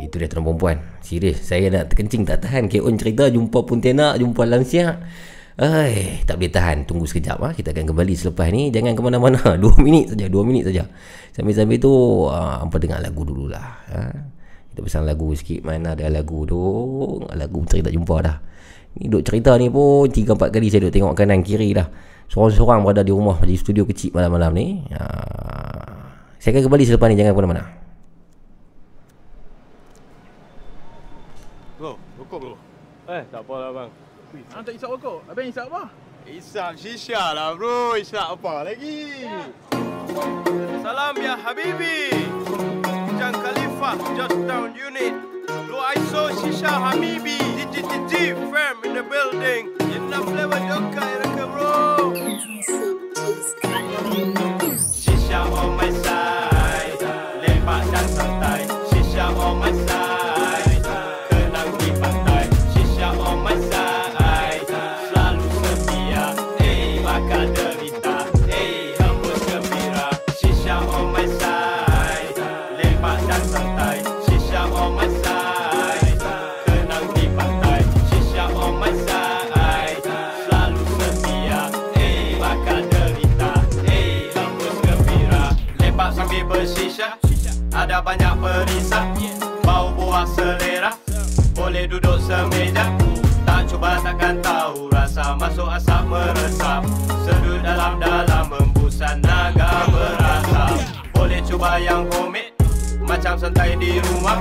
Itu 0.00 0.14
dia 0.16 0.28
tuan 0.30 0.42
perempuan. 0.46 0.76
Serius. 1.02 1.38
Saya 1.42 1.66
nak 1.74 1.90
terkencing 1.90 2.22
tak 2.22 2.46
tahan. 2.46 2.70
Keon 2.70 2.94
cerita 2.96 3.26
jumpa 3.26 3.58
pontianak, 3.66 4.14
jumpa 4.22 4.42
lansia. 4.46 5.02
Ai, 5.58 6.22
tak 6.24 6.38
boleh 6.38 6.52
tahan. 6.52 6.86
Tunggu 6.86 7.04
sekejap 7.04 7.38
ah. 7.42 7.52
Kita 7.52 7.74
akan 7.74 7.84
kembali 7.90 8.14
selepas 8.14 8.46
ni. 8.54 8.70
Jangan 8.70 8.94
ke 8.94 9.02
mana-mana. 9.02 9.40
Dua 9.62 9.74
minit 9.82 10.14
saja. 10.14 10.26
Dua 10.30 10.42
minit 10.46 10.70
saja. 10.70 10.86
Sambil-sambil 11.34 11.78
tu, 11.82 11.92
uh, 12.30 12.62
hampa 12.62 12.78
dengar 12.78 13.02
lagu 13.02 13.26
dululah. 13.26 13.66
Ha? 13.90 14.00
Kita 14.70 14.80
pesan 14.86 15.02
lagu 15.02 15.34
sikit. 15.34 15.66
Mana 15.66 15.98
ada 15.98 16.06
lagu 16.08 16.46
tu. 16.46 16.60
Lagu 17.34 17.58
cerita 17.66 17.90
jumpa 17.90 18.16
dah. 18.22 18.36
Ni 18.98 19.06
duk 19.06 19.22
cerita 19.22 19.54
ni 19.54 19.70
pun 19.70 20.10
3-4 20.10 20.50
kali 20.50 20.66
saya 20.66 20.88
duk 20.88 20.94
tengok 20.94 21.14
kanan 21.14 21.46
kiri 21.46 21.70
dah. 21.70 21.86
Seorang-seorang 22.30 22.82
berada 22.82 23.02
di 23.02 23.10
rumah 23.14 23.38
di 23.42 23.54
studio 23.54 23.86
kecil 23.86 24.14
malam-malam 24.14 24.50
ni. 24.54 24.86
Ha, 24.94 25.02
saya 26.38 26.54
akan 26.54 26.62
kembali 26.66 26.84
selepas 26.86 27.06
ni 27.10 27.18
jangan 27.18 27.32
ke 27.34 27.38
mana-mana. 27.38 27.64
Bro, 31.78 31.98
rokok 32.22 32.38
bro. 32.38 32.54
Eh, 33.10 33.22
tak 33.30 33.42
apa 33.42 33.54
lah 33.58 33.70
bang. 33.74 33.90
Hang 34.54 34.62
tak 34.62 34.74
isap 34.78 34.88
rokok? 34.94 35.26
Abang 35.26 35.46
isap 35.50 35.66
apa? 35.74 35.82
Isap 36.30 36.72
shisha 36.78 37.34
lah 37.34 37.58
bro. 37.58 37.98
Isap 37.98 38.38
apa 38.38 38.62
lagi? 38.62 39.26
Salam 40.82 41.14
ya 41.18 41.34
Habibi. 41.34 42.14
Jang 43.18 43.36
Khalifa, 43.36 43.90
just 44.14 44.38
down 44.46 44.70
unit. 44.72 45.39
Blue 45.66 45.82
ISO 45.94 46.22
shisha 46.40 46.72
Habibi. 46.84 47.38
GGTG, 47.72 48.12
firm 48.50 48.76
in 48.84 48.94
the 48.94 49.02
building. 49.02 49.64
In 49.94 50.10
the 50.10 50.18
flavor 50.28 50.60
joka, 50.68 51.02
iraka 51.14 51.44
bro. 51.52 51.70
Shisha 55.02 55.40
on 55.60 55.76
my 55.76 55.90
side. 56.02 57.00
Lepak 57.42 57.82
dan 57.92 58.06
santai. 58.08 58.39
Banyak 88.00 88.34
perisai. 88.40 89.30
Bau 89.62 89.92
buah 89.92 90.26
selera. 90.26 90.92
Boleh 91.54 91.84
duduk 91.84 92.16
semeja. 92.24 92.88
Tak 93.44 93.68
cuba 93.68 94.00
takkan 94.00 94.40
tahu 94.40 94.88
rasa 94.88 95.36
masuk 95.36 95.68
asap 95.68 96.02
meresap. 96.08 96.82
Sedut 97.22 97.60
dalam-dalam 97.60 98.48
membusan 98.48 99.20
naga 99.20 99.84
berasap. 99.92 100.74
Boleh 101.12 101.40
cuba 101.44 101.76
yang 101.76 102.08
homemade. 102.10 102.56
Macam 103.04 103.36
santai 103.36 103.76
di 103.76 104.00
rumah. 104.00 104.40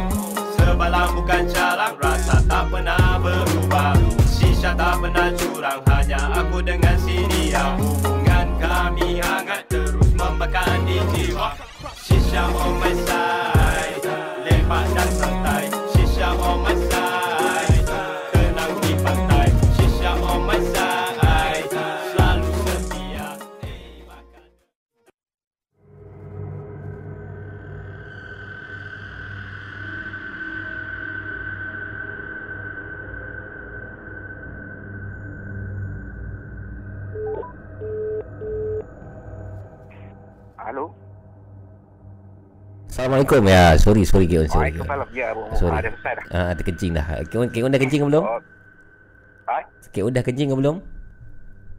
Sebalang 0.56 1.12
bukan 1.18 1.44
calang. 1.52 1.96
Rasa 2.00 2.40
tak 2.48 2.72
pernah 2.72 3.20
berubah. 3.20 3.98
Shisha 4.30 4.72
tak 4.78 5.04
pernah 5.04 5.28
curang. 5.36 5.82
Hanya 5.90 6.22
aku 6.40 6.64
dengan 6.64 6.96
si 7.02 7.28
dia. 7.28 7.76
Hubungan 7.76 8.48
kami 8.62 9.20
hangat 9.20 9.68
terus 9.68 10.10
membakar 10.16 10.70
di 10.86 11.02
jiwa. 11.12 11.58
Shisha 11.98 12.46
Assalamualaikum 43.30 43.46
ya. 43.46 43.78
Sorry 43.78 44.02
sorry 44.10 44.26
K1 44.26 44.50
sorry. 44.50 44.74
Waalaikumsalam. 44.74 45.08
Ya, 45.14 45.26
Abu. 45.30 45.42
Sorry. 45.54 45.78
Ada 45.78 45.90
selesai 45.94 46.14
dah. 46.18 46.26
Ah, 46.34 46.52
terkencing 46.58 46.92
dah. 46.98 47.06
K1, 47.30 47.46
K1 47.54 47.70
dah 47.70 47.80
kencing 47.80 48.02
ke 48.02 48.08
belum? 48.10 48.24
Oh. 48.26 48.42
Ha? 49.46 49.58
K1 49.94 50.10
dah 50.10 50.24
kencing 50.26 50.48
ke 50.50 50.56
belum? 50.58 50.76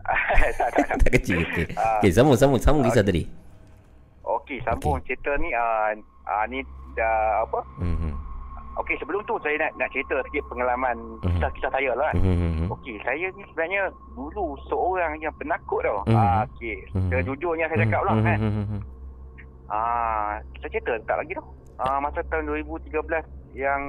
tak, 0.07 0.69
tak, 0.71 0.83
tak. 0.87 0.97
tak 1.03 1.11
kencing. 1.11 1.43
Okey. 1.43 1.67
Ah. 1.75 1.99
Okey, 1.99 2.11
sambung 2.15 2.39
sambung 2.39 2.63
sambung 2.63 2.87
kisah 2.87 3.03
tadi. 3.03 3.27
Okey, 4.23 4.63
sambung 4.63 5.03
cerita 5.03 5.35
ni 5.43 5.51
ah 5.51 5.91
uh, 6.31 6.45
ni 6.47 6.63
dah 6.95 7.43
apa? 7.43 7.67
Mhm. 7.83 8.15
Okey, 8.79 8.95
sebelum 9.03 9.19
tu 9.27 9.35
saya 9.43 9.59
nak 9.59 9.75
nak 9.75 9.91
cerita 9.91 10.23
sikit 10.31 10.47
pengalaman 10.47 10.95
Mhm. 11.19 11.35
kisah-kisah 11.35 11.71
saya 11.75 11.91
lah. 11.99 12.15
kan. 12.15 12.23
Mhm. 12.23 12.71
Okey, 12.71 12.95
saya 13.03 13.27
ni 13.35 13.43
sebenarnya 13.51 13.91
dulu 14.15 14.55
seorang 14.71 15.19
yang 15.19 15.35
penakut 15.35 15.83
tau. 15.83 16.07
Mhm. 16.07 16.15
Ah, 16.15 16.47
okey. 16.47 16.79
Mhm. 16.95 17.11
Sejujurnya 17.11 17.67
saya 17.67 17.83
cakap 17.83 18.03
lah 18.07 18.15
Mhm, 18.15 18.23
kan. 18.23 18.39
mhm, 18.39 18.63
mhm. 18.71 18.81
Ah, 19.71 20.37
saya 20.59 20.69
cerita 20.69 20.99
tak 21.07 21.17
lagi 21.17 21.33
tau. 21.33 21.47
Ah, 21.79 21.97
masa 21.97 22.21
tahun 22.27 22.45
2013 22.47 23.23
yang 23.55 23.81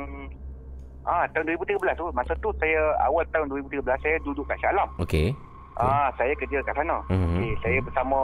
Ah, 1.01 1.25
tahun 1.33 1.49
2013 1.49 1.97
tu, 1.97 2.05
masa 2.13 2.37
tu 2.37 2.53
saya 2.61 2.77
awal 3.01 3.25
tahun 3.33 3.49
2013 3.49 3.81
saya 3.97 4.21
duduk 4.21 4.45
kat 4.45 4.61
Shah 4.61 4.69
Alam. 4.69 4.85
Okey. 5.01 5.33
Ah, 5.73 6.13
saya 6.13 6.29
kerja 6.37 6.61
kat 6.61 6.77
sana. 6.77 7.01
Mhm. 7.09 7.41
Okey, 7.41 7.51
saya 7.57 7.81
bersama 7.81 8.19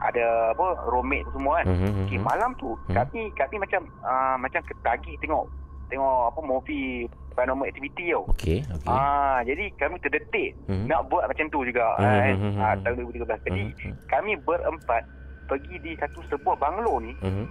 ada 0.00 0.26
apa 0.50 0.66
roommate 0.90 1.22
tu 1.22 1.38
semua 1.38 1.62
kan. 1.62 1.70
Mhm, 1.70 1.90
Okey, 2.02 2.18
mhm. 2.18 2.26
malam 2.26 2.50
tu 2.58 2.74
Hmm. 2.90 2.98
kami 2.98 3.30
kami 3.30 3.56
macam 3.62 3.80
ah, 4.02 4.34
macam 4.34 4.58
ketagih 4.64 5.14
tengok 5.22 5.46
tengok 5.86 6.34
apa 6.34 6.40
movie 6.42 7.06
paranormal 7.32 7.70
activity 7.70 8.10
tau. 8.10 8.26
Okey, 8.26 8.58
okey. 8.66 8.90
Ah, 8.90 9.38
jadi 9.46 9.64
kami 9.78 10.02
terdetik 10.02 10.58
Mhm. 10.66 10.90
nak 10.90 11.06
buat 11.06 11.30
macam 11.30 11.46
tu 11.46 11.62
juga 11.62 11.94
Hmm, 11.94 12.02
kan. 12.02 12.34
Ah, 12.58 12.74
tahun 12.82 13.06
2013. 13.06 13.38
Jadi 13.46 13.64
Mhm, 13.86 13.94
kami 14.10 14.34
berempat 14.42 15.06
pergi 15.48 15.74
di 15.80 15.92
satu 15.96 16.20
sebuah 16.26 16.54
banglo 16.54 17.00
ni. 17.00 17.12
mhm. 17.18 17.44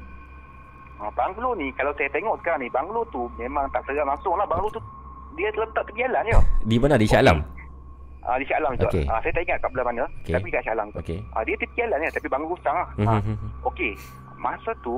Ah, 0.98 1.14
banglo 1.14 1.54
ni 1.54 1.70
kalau 1.74 1.94
saya 1.94 2.10
tengok 2.10 2.42
sekarang 2.42 2.62
ni 2.62 2.70
banglo 2.70 3.06
tu 3.08 3.30
memang 3.36 3.70
tak 3.70 3.86
seram 3.86 4.06
langsung 4.06 4.34
lah. 4.34 4.46
Banglo 4.46 4.70
tu 4.70 4.82
dia 5.34 5.50
terletak 5.52 5.86
tepi 5.86 6.02
jalan 6.02 6.22
je. 6.24 6.38
Di 6.64 6.78
mana 6.78 6.98
di 6.98 7.06
Shah 7.06 7.22
Alam? 7.22 7.38
Ah, 8.24 8.34
di 8.36 8.46
Shah 8.46 8.58
Alam 8.58 8.74
tu. 8.76 8.86
Okey. 8.88 9.06
Ah, 9.06 9.22
saya 9.22 9.30
tak 9.32 9.46
ingat 9.46 9.62
kat 9.62 9.70
belah 9.70 9.86
mana. 9.86 10.10
Okey. 10.20 10.34
Tapi 10.34 10.50
kat 10.50 10.62
Shah 10.62 10.74
Alam 10.74 10.90
tu. 10.90 10.98
Okey. 10.98 11.20
Ah, 11.32 11.46
dia 11.46 11.54
tepi 11.56 11.74
jalan 11.76 12.02
je 12.02 12.10
tapi 12.12 12.28
banglo 12.28 12.48
rusang 12.50 12.74
lah. 12.74 12.90
Ah, 13.04 13.20
mhm, 13.20 13.36
Okey. 13.64 13.94
Masa 14.38 14.74
tu 14.80 14.98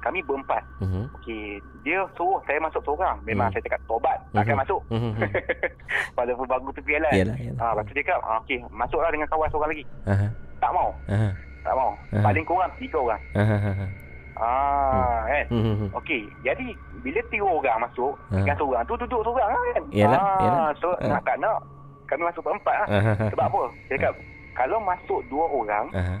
kami 0.00 0.20
berempat. 0.20 0.60
Mhm. 0.80 1.08
Okey, 1.16 1.44
dia 1.80 2.04
suruh 2.12 2.36
saya 2.44 2.60
masuk 2.60 2.84
seorang. 2.84 3.16
Memang 3.24 3.48
Hmm. 3.48 3.56
saya 3.56 3.64
cakap 3.64 3.80
tobat, 3.88 4.20
takkan 4.36 4.52
Mhm. 4.52 4.60
masuk. 4.60 4.80
Mhm, 4.90 5.00
mhm. 5.08 5.22
Walaupun 6.18 6.44
bangku 6.44 6.70
tepi 6.76 6.92
jalan. 6.92 7.12
Yalah, 7.14 7.36
yalah. 7.40 7.56
Ah, 7.56 7.70
lepas 7.72 7.84
tu 7.86 7.92
dia 7.94 8.04
cakap, 8.04 8.20
ah, 8.20 8.36
okey, 8.44 8.58
masuklah 8.68 9.08
dengan 9.08 9.28
kawan 9.30 9.48
seorang 9.48 9.70
lagi. 9.72 9.84
Aha. 10.04 10.26
Tak 10.60 10.70
mau. 10.70 10.90
Aha. 11.08 11.30
Tak 11.64 11.74
mau. 11.74 11.92
Aha. 12.12 12.20
Paling 12.22 12.44
kurang 12.44 12.70
tiga 12.76 12.98
orang. 13.00 13.22
Aha. 13.34 13.86
Ah, 14.34 15.22
kan. 15.24 15.46
Mhm, 15.48 15.72
mhm. 15.78 15.88
Okey, 15.94 16.26
jadi 16.42 16.66
bila 17.00 17.20
tiga 17.30 17.46
orang 17.46 17.78
masuk, 17.80 18.12
Ah. 18.28 18.36
dengan 18.36 18.56
seorang 18.56 18.82
tu 18.84 18.94
duduk 18.98 19.20
seorang 19.22 19.48
lah 19.48 19.62
kan. 19.72 19.82
Yalah, 19.88 20.18
ah, 20.18 20.38
yalah. 20.42 20.68
So, 20.76 20.88
Ah. 20.98 21.06
nak 21.08 21.22
tak 21.22 21.36
nak, 21.38 21.58
kami 22.04 22.22
masuk 22.24 22.42
berempat 22.42 22.74
lah. 22.76 22.88
Aha. 22.90 23.12
Sebab 23.30 23.44
apa? 23.46 23.62
Dia 23.86 23.94
cakap, 23.96 24.14
kalau 24.52 24.78
masuk 24.82 25.20
dua 25.24 25.46
orang, 25.46 25.86
Aha. 25.92 26.16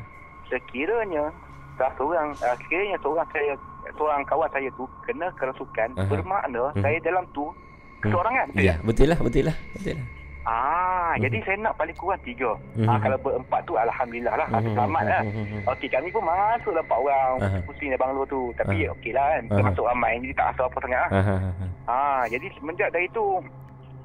sekiranya 0.46 1.24
salah 1.74 1.92
seorang, 1.92 2.28
uh, 2.38 2.54
sekiranya 2.56 2.96
seorang 3.02 3.26
saya, 3.28 3.52
seorang 3.92 4.22
kawan 4.24 4.48
saya 4.48 4.68
tu 4.72 4.84
kena 5.02 5.26
kerasukan, 5.34 5.88
Aha. 5.92 6.06
bermakna 6.06 6.64
Mhm. 6.70 6.80
saya 6.80 6.98
dalam 7.02 7.24
tu 7.30 7.50
keseorangan. 7.98 8.46
betul 8.48 8.62
Ya, 8.62 8.74
betul 8.80 9.06
lah, 9.10 9.18
betul 9.18 9.44
lah. 9.44 9.56
Betul 9.74 9.94
lah. 9.98 10.06
Ah, 10.44 11.16
Mhm. 11.16 11.24
jadi 11.24 11.38
saya 11.42 11.56
nak 11.58 11.74
paling 11.74 11.96
kurang 11.96 12.20
tiga. 12.20 12.52
Mhm. 12.76 12.84
Ah, 12.84 13.00
kalau 13.00 13.16
berempat 13.16 13.64
tu 13.64 13.72
alhamdulillah 13.74 14.34
lah, 14.36 14.48
Mhm, 14.50 14.76
selamat 14.76 15.02
lah. 15.02 15.22
mhm. 15.24 15.58
Okey, 15.66 15.88
kami 15.88 16.08
pun 16.10 16.22
masuk 16.22 16.72
lah 16.72 16.84
empat 16.84 16.98
orang 16.98 17.32
Aha. 17.40 17.58
pusing 17.64 17.88
dalam 17.88 18.02
banglo 18.02 18.22
tu. 18.26 18.52
Tapi 18.54 18.76
Aha. 18.84 18.92
okey 18.92 19.10
lah 19.10 19.24
kan, 19.26 19.42
kita 19.46 19.56
Aha. 19.58 19.66
masuk 19.66 19.84
ramai 19.86 20.20
jadi 20.20 20.34
tak 20.34 20.46
rasa 20.52 20.62
apa 20.64 20.78
sangat 20.78 20.98
lah. 21.00 21.10
Aha. 21.14 21.36
aha. 21.40 21.66
Ah, 21.86 22.22
jadi 22.28 22.46
semenjak 22.54 22.88
dari 22.90 23.08
tu 23.10 23.24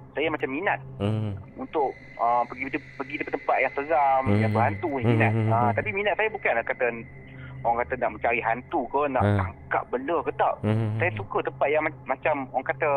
saya 0.09 0.27
macam 0.27 0.49
minat 0.49 0.79
Mhm. 0.97 1.31
untuk 1.57 1.91
uh, 2.15 2.43
pergi 2.45 2.67
pergi 2.97 3.15
ke 3.17 3.31
tempat 3.31 3.57
yang 3.57 3.73
seram, 3.73 4.23
Mhm. 4.25 4.39
yang 4.41 4.51
berhantu 4.51 4.89
ni 4.93 5.03
Mhm, 5.05 5.11
minat. 5.13 5.31
mhm, 5.33 5.47
Ah, 5.49 5.59
mhm. 5.61 5.73
tapi 5.73 5.89
minat 5.91 6.13
saya 6.15 6.29
bukanlah 6.29 6.63
kata 6.63 6.85
orang 7.59 7.79
kata 7.81 7.93
nak 7.97 8.11
mencari 8.15 8.39
hantu 8.39 8.81
ke, 8.85 9.01
nak 9.09 9.19
Ah. 9.21 9.35
tangkap 9.37 9.83
benda 9.89 10.17
ke 10.19 10.31
tak. 10.33 10.55
Mhm. 10.61 10.87
Saya 10.95 11.11
suka 11.13 11.37
tempat 11.41 11.67
yang 11.67 11.83
ma- 11.83 12.03
macam 12.05 12.35
orang 12.49 12.63
kata 12.65 12.91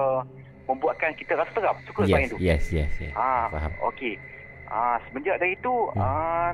membuatkan 0.65 1.11
kita 1.13 1.35
rasa 1.35 1.51
seram. 1.53 1.77
Suka 1.83 2.01
Yes, 2.03 2.11
yang 2.11 2.23
tu. 2.29 2.37
yes, 2.39 2.63
yes, 2.71 2.93
yes. 2.99 3.13
Ah, 3.13 3.47
Faham. 3.49 3.73
okey. 3.89 4.15
Ah, 4.67 4.97
semenjak 5.05 5.37
dari 5.37 5.53
tu 5.59 5.75
Hmm. 5.91 6.01
ah 6.01 6.51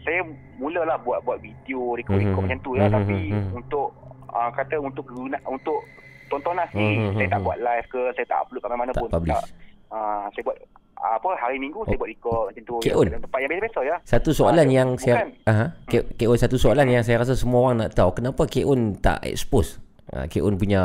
saya 0.00 0.20
mulalah 0.56 0.96
buat 0.98 1.20
buat 1.22 1.38
video 1.38 1.94
rekod-rekod 1.94 2.34
Mhm. 2.34 2.44
macam 2.44 2.58
tu 2.60 2.72
lah 2.72 2.86
Mhm, 2.86 2.94
tapi 2.94 3.16
mhm. 3.30 3.50
untuk 3.54 3.86
ah 4.28 4.50
kata 4.50 4.76
untuk 4.76 5.04
guna 5.06 5.36
untuk 5.44 5.80
tontonan 6.26 6.68
sendiri 6.68 6.96
Mhm, 7.02 7.14
saya 7.14 7.28
tak 7.30 7.40
buat 7.42 7.58
live 7.58 7.86
ke 7.86 8.00
saya 8.12 8.26
tak 8.26 8.38
upload 8.42 8.60
kat 8.60 8.68
mana-mana 8.68 8.90
Tak 8.90 9.00
pun 9.00 9.08
publish. 9.10 9.32
tak 9.34 9.44
ah 9.90 10.28
saya 10.28 10.42
buat 10.44 10.56
apa 10.98 11.30
hari 11.36 11.56
minggu 11.56 11.80
saya 11.82 11.94
Oh. 11.94 12.00
buat 12.00 12.10
rekod 12.10 12.42
macam 12.48 12.62
tu 12.64 12.74
Un. 12.90 13.06
dalam 13.06 13.22
tempat 13.22 13.38
yang 13.38 13.50
biasa-biasa 13.50 13.80
ya 13.82 13.96
Satu 14.02 14.30
soalan 14.30 14.66
Ah, 14.66 14.74
yang 14.74 14.88
saya 14.96 15.14
aha, 15.46 15.66
K, 15.84 15.92
K.O. 16.16 16.32
satu 16.34 16.56
soalan 16.56 16.86
yang 16.86 17.00
saya 17.00 17.16
rasa 17.18 17.32
semua 17.32 17.60
orang 17.64 17.76
nak 17.80 17.94
tahu 17.94 18.10
kenapa 18.12 18.44
K.O. 18.44 18.72
tak 18.98 19.22
expose 19.24 19.78
uh, 20.10 20.26
K.O. 20.26 20.50
punya 20.52 20.82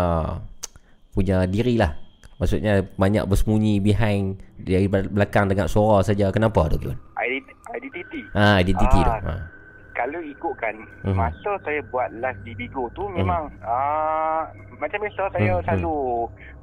punya 1.09 1.45
diri 1.45 1.75
lah. 1.75 1.97
Maksudnya 2.43 2.73
banyak 2.93 3.23
bersembunyi 3.23 3.79
behind 3.79 4.35
dari 4.59 4.83
bel- 4.85 5.07
belakang 5.07 5.47
dengan 5.47 5.63
suara 5.65 6.03
saja. 6.03 6.27
Kenapa 6.27 6.67
tu 6.67 6.75
K.O.? 6.77 6.91
Ident- 7.17 7.55
identity 7.71 8.19
Ah, 8.35 8.59
identiti 8.59 8.99
Ah, 8.99 9.07
tu. 9.07 9.11
Ha. 9.23 9.35
kalau 9.93 10.19
ikutkan 10.19 10.75
Mhm. 11.01 11.15
masa 11.15 11.51
saya 11.61 11.79
buat 11.87 12.11
live 12.11 12.39
di 12.41 12.51
Bigo 12.53 12.91
tu 12.91 13.07
memang 13.07 13.47
ah 13.63 14.43
macam 14.75 14.99
biasa 14.99 15.31
saya 15.31 15.53
Mhm. 15.53 15.63
selalu 15.63 15.95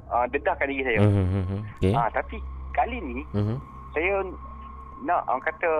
ah, 0.07 0.25
dedahkan 0.27 0.67
diri 0.67 0.83
saya 0.85 0.99
Mhm, 1.01 1.25
mhm. 1.25 1.57
Okey. 1.73 1.93
ah 1.93 2.07
tapi 2.11 2.37
kali 2.71 2.97
ni 3.01 3.25
Mhm. 3.33 3.55
saya 3.89 4.13
nak 5.01 5.25
orang 5.25 5.41
kata 5.41 5.71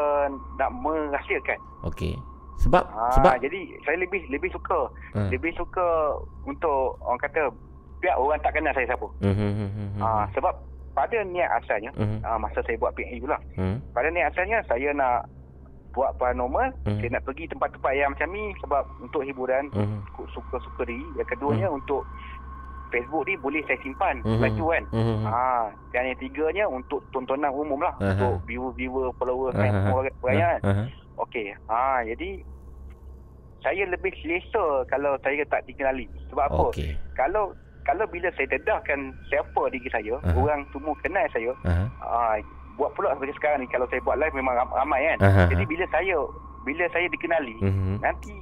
nak 0.58 0.70
merahsiakan. 0.74 1.60
Okey. 1.84 2.18
Sebab 2.58 2.84
Ah, 2.88 3.12
sebab 3.12 3.38
jadi 3.38 3.60
saya 3.82 4.00
lebih 4.00 4.26
lebih 4.28 4.50
suka 4.50 4.90
Ah. 5.12 5.28
lebih 5.28 5.54
suka 5.54 6.18
untuk 6.44 6.98
orang 7.00 7.22
kata 7.22 7.54
biar 8.02 8.18
orang 8.18 8.42
tak 8.42 8.58
kenal 8.58 8.74
saya 8.74 8.90
siapa. 8.90 9.08
Mhm, 9.22 9.32
mhm, 9.32 9.68
mhm. 9.70 10.02
Ah 10.02 10.26
sebab 10.34 10.54
pada 10.92 11.18
niat 11.24 11.50
asalnya 11.64 11.92
Mhm. 11.96 12.26
ah, 12.26 12.36
masa 12.36 12.60
saya 12.66 12.76
buat 12.76 12.92
PNA 12.98 13.22
dulu 13.22 13.32
lah. 13.32 13.42
Mhm. 13.56 13.78
Pada 13.94 14.08
niat 14.10 14.28
asalnya 14.34 14.58
saya 14.66 14.90
nak 14.92 15.30
buat 15.92 16.12
paranormal, 16.18 16.72
Mhm. 16.84 16.98
saya 17.00 17.10
nak 17.14 17.24
pergi 17.28 17.46
tempat-tempat 17.48 17.92
yang 17.94 18.10
macam 18.12 18.30
ni 18.32 18.44
sebab 18.60 18.84
untuk 19.00 19.22
hiburan, 19.22 19.68
Mhm. 19.72 19.98
suka-suka 20.34 20.88
diri. 20.88 21.04
Yang 21.16 21.28
keduanya 21.36 21.68
untuk 21.68 22.08
Facebook 22.92 23.24
ni 23.24 23.40
boleh 23.40 23.64
saya 23.68 23.80
simpan 23.80 24.20
Mhm. 24.20 24.40
laju 24.40 24.66
kan. 24.68 24.84
Mhm. 24.92 25.24
Ah, 25.28 25.66
dan 25.92 26.12
yang 26.12 26.20
tiganya 26.20 26.66
untuk 26.68 27.00
tontonan 27.12 27.52
umum 27.52 27.80
lah 27.80 27.96
Aha. 28.00 28.18
untuk 28.18 28.44
viewer-viewer, 28.48 29.16
follower, 29.16 29.52
Aha. 29.52 29.60
kan, 29.62 29.72
semua 29.72 29.98
orang 30.00 30.16
kan. 30.20 30.60
Aha. 30.64 30.84
Okey. 31.22 31.48
Ah, 31.68 32.00
jadi 32.04 32.44
saya 33.62 33.84
lebih 33.86 34.12
selesa 34.20 34.84
kalau 34.90 35.16
saya 35.22 35.44
tak 35.46 35.64
dikenali. 35.70 36.10
Sebab 36.34 36.46
apa? 36.50 36.64
Okey. 36.74 36.98
Kalau 37.14 37.54
kalau 37.84 38.06
bila 38.06 38.30
saya 38.32 38.48
dedahkan 38.48 39.00
siapa 39.26 39.62
diri 39.70 39.88
saya, 39.88 40.16
Aha. 40.22 40.34
orang 40.34 40.62
semua 40.70 40.94
kenal 41.00 41.26
saya, 41.30 41.52
Aha. 41.64 41.86
ah, 42.00 42.36
buat 42.74 42.92
pula 42.92 43.12
seperti 43.12 43.36
sekarang 43.36 43.60
ni 43.60 43.68
kalau 43.68 43.86
saya 43.86 44.02
buat 44.02 44.16
live 44.16 44.34
memang 44.34 44.56
ram- 44.56 44.74
ramai 44.74 45.02
kan. 45.08 45.18
Aha. 45.22 45.44
Jadi 45.48 45.64
bila 45.66 45.86
saya 45.88 46.18
bila 46.62 46.86
saya 46.90 47.08
dikenali, 47.08 47.58
Mhm. 47.60 47.94
nanti 48.00 48.34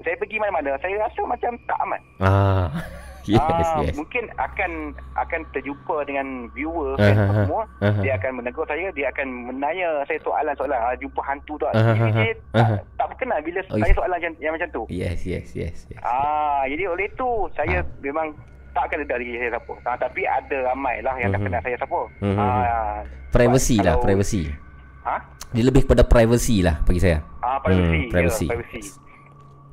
saya 0.00 0.16
pergi 0.16 0.36
mana-mana, 0.36 0.76
saya 0.78 0.96
rasa 0.98 1.20
macam 1.22 1.52
tak 1.64 1.78
aman. 1.78 2.00
Ah. 2.18 2.68
Yes, 3.24 3.40
Ah, 3.40 3.80
yes. 3.80 3.96
Mungkin 3.96 4.28
akan 4.36 4.92
akan 5.16 5.40
terjumpa 5.50 6.04
dengan 6.04 6.44
viewer 6.52 6.92
Aha, 6.94 7.08
kan 7.08 7.16
semua. 7.40 7.64
aha. 7.80 8.04
Dia 8.04 8.20
akan 8.20 8.36
menegur 8.36 8.68
saya, 8.68 8.92
dia 8.92 9.08
akan 9.08 9.48
menanya 9.48 10.04
saya 10.04 10.20
soalan-soalan. 10.20 10.76
Ah, 10.76 10.92
jumpa 10.92 11.24
hantu 11.24 11.56
tak? 11.56 11.72
Aha, 11.72 11.96
Jadi 11.96 12.10
dia 12.12 12.32
aha. 12.52 12.76
tak, 12.76 12.84
tak 13.00 13.06
berkenan 13.08 13.40
bila 13.40 13.60
Oh, 13.64 13.80
saya 13.80 13.88
ya. 13.88 13.96
soalan 13.96 14.18
yang, 14.20 14.34
yang 14.38 14.52
macam 14.52 14.68
tu. 14.70 14.82
Yes, 14.92 15.24
yes, 15.24 15.56
yes, 15.56 15.88
yes. 15.88 16.04
Ah, 16.04 16.68
jadi 16.68 16.84
oleh 16.84 17.08
tu 17.16 17.24
saya 17.56 17.80
Ah. 17.80 17.88
memang 17.98 18.36
tak 18.74 18.90
dedah 18.92 19.16
diri 19.16 19.38
saya 19.38 19.50
siapa. 19.54 19.72
Ah, 19.84 19.96
tapi 19.96 20.22
ada 20.22 20.56
ramai 20.66 20.98
lah 20.98 21.14
yang 21.14 21.30
tak 21.30 21.40
Mhm. 21.40 21.46
kenal 21.46 21.62
saya 21.62 21.76
siapa. 21.78 22.00
Mhm. 22.20 22.36
Ah, 22.36 22.98
Privacy 23.30 23.76
lah, 23.78 23.94
kalau- 23.94 24.04
privacy. 24.04 24.42
Ha? 25.04 25.16
Dia 25.50 25.62
lebih 25.62 25.82
kepada 25.82 26.02
privacy 26.02 26.60
lah 26.60 26.82
bagi 26.82 26.98
saya. 26.98 27.18
Ah, 27.38 27.58
privacy. 27.58 27.98
Hmm, 28.00 28.10
privacy. 28.10 28.44
Ya, 28.44 28.50
privacy. 28.52 28.80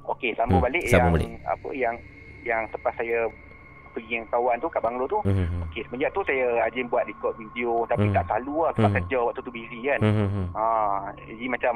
Okey, 0.03 0.31
sambung 0.33 0.59
Hmm, 0.59 0.67
balik 0.67 0.83
sambung 0.85 1.13
yang 1.13 1.33
balik. 1.33 1.45
apa 1.47 1.67
yang 1.73 1.95
yang 2.41 2.61
selepas 2.67 2.93
saya 2.95 3.17
pergi 3.87 4.13
dengan 4.13 4.27
kawan 4.29 4.55
tu 4.57 4.67
kat 4.67 4.81
Banglo 4.81 5.05
tu. 5.05 5.19
Mhm. 5.21 5.61
Okey, 5.63 5.81
semenjak 5.83 6.09
tu 6.11 6.21
saya 6.23 6.45
rajin 6.59 6.85
buat 6.87 7.03
record 7.03 7.33
video 7.35 7.83
tapi 7.85 8.07
Hmm. 8.07 8.13
tak 8.13 8.23
selalu 8.25 8.55
lah 8.59 8.71
sebab 8.73 8.87
Hmm. 8.87 8.97
kerja 8.97 9.17
waktu 9.21 9.39
tu 9.39 9.51
busy 9.51 9.79
kan. 9.83 9.99
Mhm. 9.99 10.45
Ah, 10.51 11.01
jadi 11.21 11.45
macam 11.47 11.73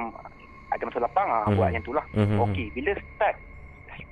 ada 0.68 0.84
masa 0.84 1.00
lapang 1.00 1.28
ah 1.28 1.44
Hmm. 1.44 1.56
buat 1.56 1.70
yang 1.70 1.82
tu 1.82 1.92
lah. 1.92 2.06
Mhm. 2.12 2.38
Okey, 2.42 2.68
bila 2.72 2.92
start 3.10 3.36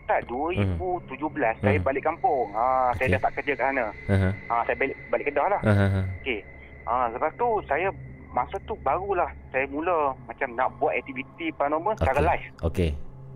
start 0.03 0.21
2017 0.27 1.15
saya 1.57 1.77
Hmm. 1.77 1.85
balik 1.85 2.03
kampung. 2.03 2.51
Ah, 2.51 2.91
saya 2.93 3.07
Okey. 3.07 3.13
dah 3.13 3.21
tak 3.21 3.34
kerja 3.35 3.53
kat 3.53 3.65
sana. 3.65 3.85
Aha. 4.05 4.30
Ah, 4.47 4.61
saya 4.63 4.75
balik 4.75 4.97
balik 5.07 5.25
Kedah 5.25 5.47
lah. 5.49 5.61
Aha. 5.63 6.01
Okey. 6.19 6.39
Ah, 6.84 7.07
lepas 7.09 7.31
tu 7.34 7.47
saya 7.65 7.88
masa 8.30 8.57
tu 8.61 8.75
barulah 8.77 9.30
saya 9.49 9.63
mula 9.65 9.95
macam 10.21 10.47
nak 10.51 10.69
buat 10.75 10.93
aktiviti 10.93 11.49
paranormal 11.51 11.95
secara 11.95 12.19
Okey. 12.19 12.30
live. 12.30 12.47
Okey. 12.61 12.91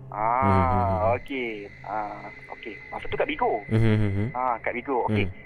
Ah, 0.08 0.44
Hmm. 0.44 1.16
okey. 1.16 1.50
Ah, 1.82 2.20
okey. 2.50 2.74
Masa 2.86 3.04
tu 3.06 3.16
kat 3.16 3.26
Bigo. 3.26 3.64
Mhm, 3.66 3.94
mhm. 3.98 4.26
Ah, 4.32 4.56
kat 4.58 4.72
Bigo. 4.72 5.04
Okey. 5.04 5.24
Hmm. 5.24 5.36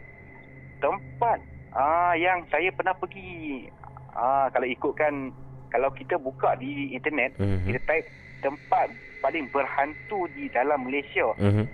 Tempat 0.81 1.39
ah 1.73 2.13
yang 2.15 2.43
saya 2.47 2.69
pernah 2.71 2.93
pergi 2.93 3.65
ah 4.13 4.51
kalau 4.51 4.67
ikutkan 4.67 5.31
kalau 5.67 5.89
kita 5.91 6.15
buka 6.17 6.53
di 6.55 6.93
internet, 6.93 7.33
Mhm. 7.35 7.65
kita 7.65 7.81
type 7.87 8.07
tempat 8.43 8.91
paling 9.19 9.47
berhantu 9.49 10.27
di 10.35 10.51
dalam 10.51 10.83
Malaysia. 10.83 11.31
Mhm. 11.39 11.65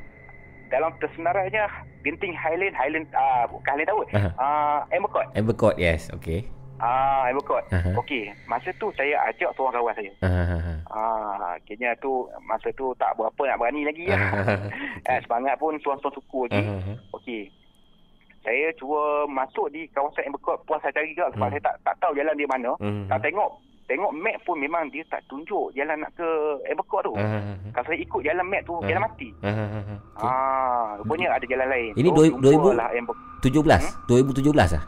Dalam 0.69 0.93
tersenarannya 1.01 1.65
Genting 2.05 2.37
Highland 2.37 2.77
Highland 2.77 3.09
ah 3.11 3.49
bukan 3.49 3.73
Highland 3.73 3.89
Tower. 3.89 4.07
Aha. 4.13 4.31
Ah 4.37 4.79
Amber 4.93 5.09
Court. 5.09 5.27
Amber 5.33 5.57
Court, 5.57 5.77
yes. 5.77 6.13
Okey. 6.13 6.45
Ah 6.77 7.27
Amber 7.27 7.41
Court. 7.43 7.65
Aha. 7.73 7.97
Okey, 7.97 8.29
masa 8.45 8.69
tu 8.77 8.93
saya 8.93 9.17
ajak 9.27 9.49
seorang 9.53 9.75
kawan 9.75 9.97
saya. 9.97 10.13
Aha, 10.23 10.45
aha. 10.55 10.75
Ah, 10.87 11.57
akhirnya 11.57 11.97
tu 11.99 12.13
masa 12.45 12.69
tu 12.73 12.93
tak 12.95 13.17
berapa 13.17 13.43
nak 13.47 13.59
berani 13.59 13.83
lagi 13.83 14.05
lah. 14.07 14.21
eh, 15.11 15.19
semangat 15.25 15.57
pun 15.57 15.73
suan-suan 15.81 16.13
suku 16.13 16.47
lagi. 16.47 16.61
Aha. 16.63 16.93
Okey. 17.13 17.49
Saya 18.39 18.71
cuba 18.77 19.01
masuk 19.27 19.69
di 19.69 19.89
kawasan 19.91 20.29
Amber 20.29 20.39
Court 20.39 20.61
puas 20.65 20.79
saya 20.79 20.95
cari 20.95 21.11
juga 21.11 21.33
sebab 21.33 21.49
Hmm. 21.49 21.55
saya 21.57 21.65
tak 21.65 21.77
tak 21.83 21.95
tahu 21.99 22.13
jalan 22.15 22.37
dia 22.37 22.47
mana. 22.47 22.71
Mhm. 22.79 23.09
Tak 23.09 23.21
tengok 23.21 23.51
tengok 23.89 24.13
map 24.15 24.37
pun 24.45 24.55
memang 24.55 24.85
dia 24.89 25.01
tak 25.07 25.25
tunjuk 25.25 25.73
jalan 25.73 25.97
nak 25.97 26.13
ke 26.13 26.29
Court 26.85 27.03
tu. 27.03 27.15
Aha. 27.15 27.57
Kalau 27.73 27.85
saya 27.85 27.99
ikut 27.99 28.21
jalan 28.21 28.45
map 28.45 28.63
tu, 28.63 28.75
Ah. 28.75 28.85
jalan 28.85 29.03
mati. 29.03 29.29
Aha. 29.41 29.65
Okey. 30.15 30.29
Ah, 30.29 30.87
rupanya 30.97 31.27
ada 31.33 31.45
jalan 31.45 31.67
lain. 31.67 31.91
Ini 31.95 32.09
So, 32.09 32.15
dua- 32.15 32.37
dua 32.39 32.51
ribu- 32.51 32.69
jumpalah 32.71 32.89
Amber 32.93 33.15
17? 33.41 33.83
2017 34.05 34.71
ah? 34.71 34.85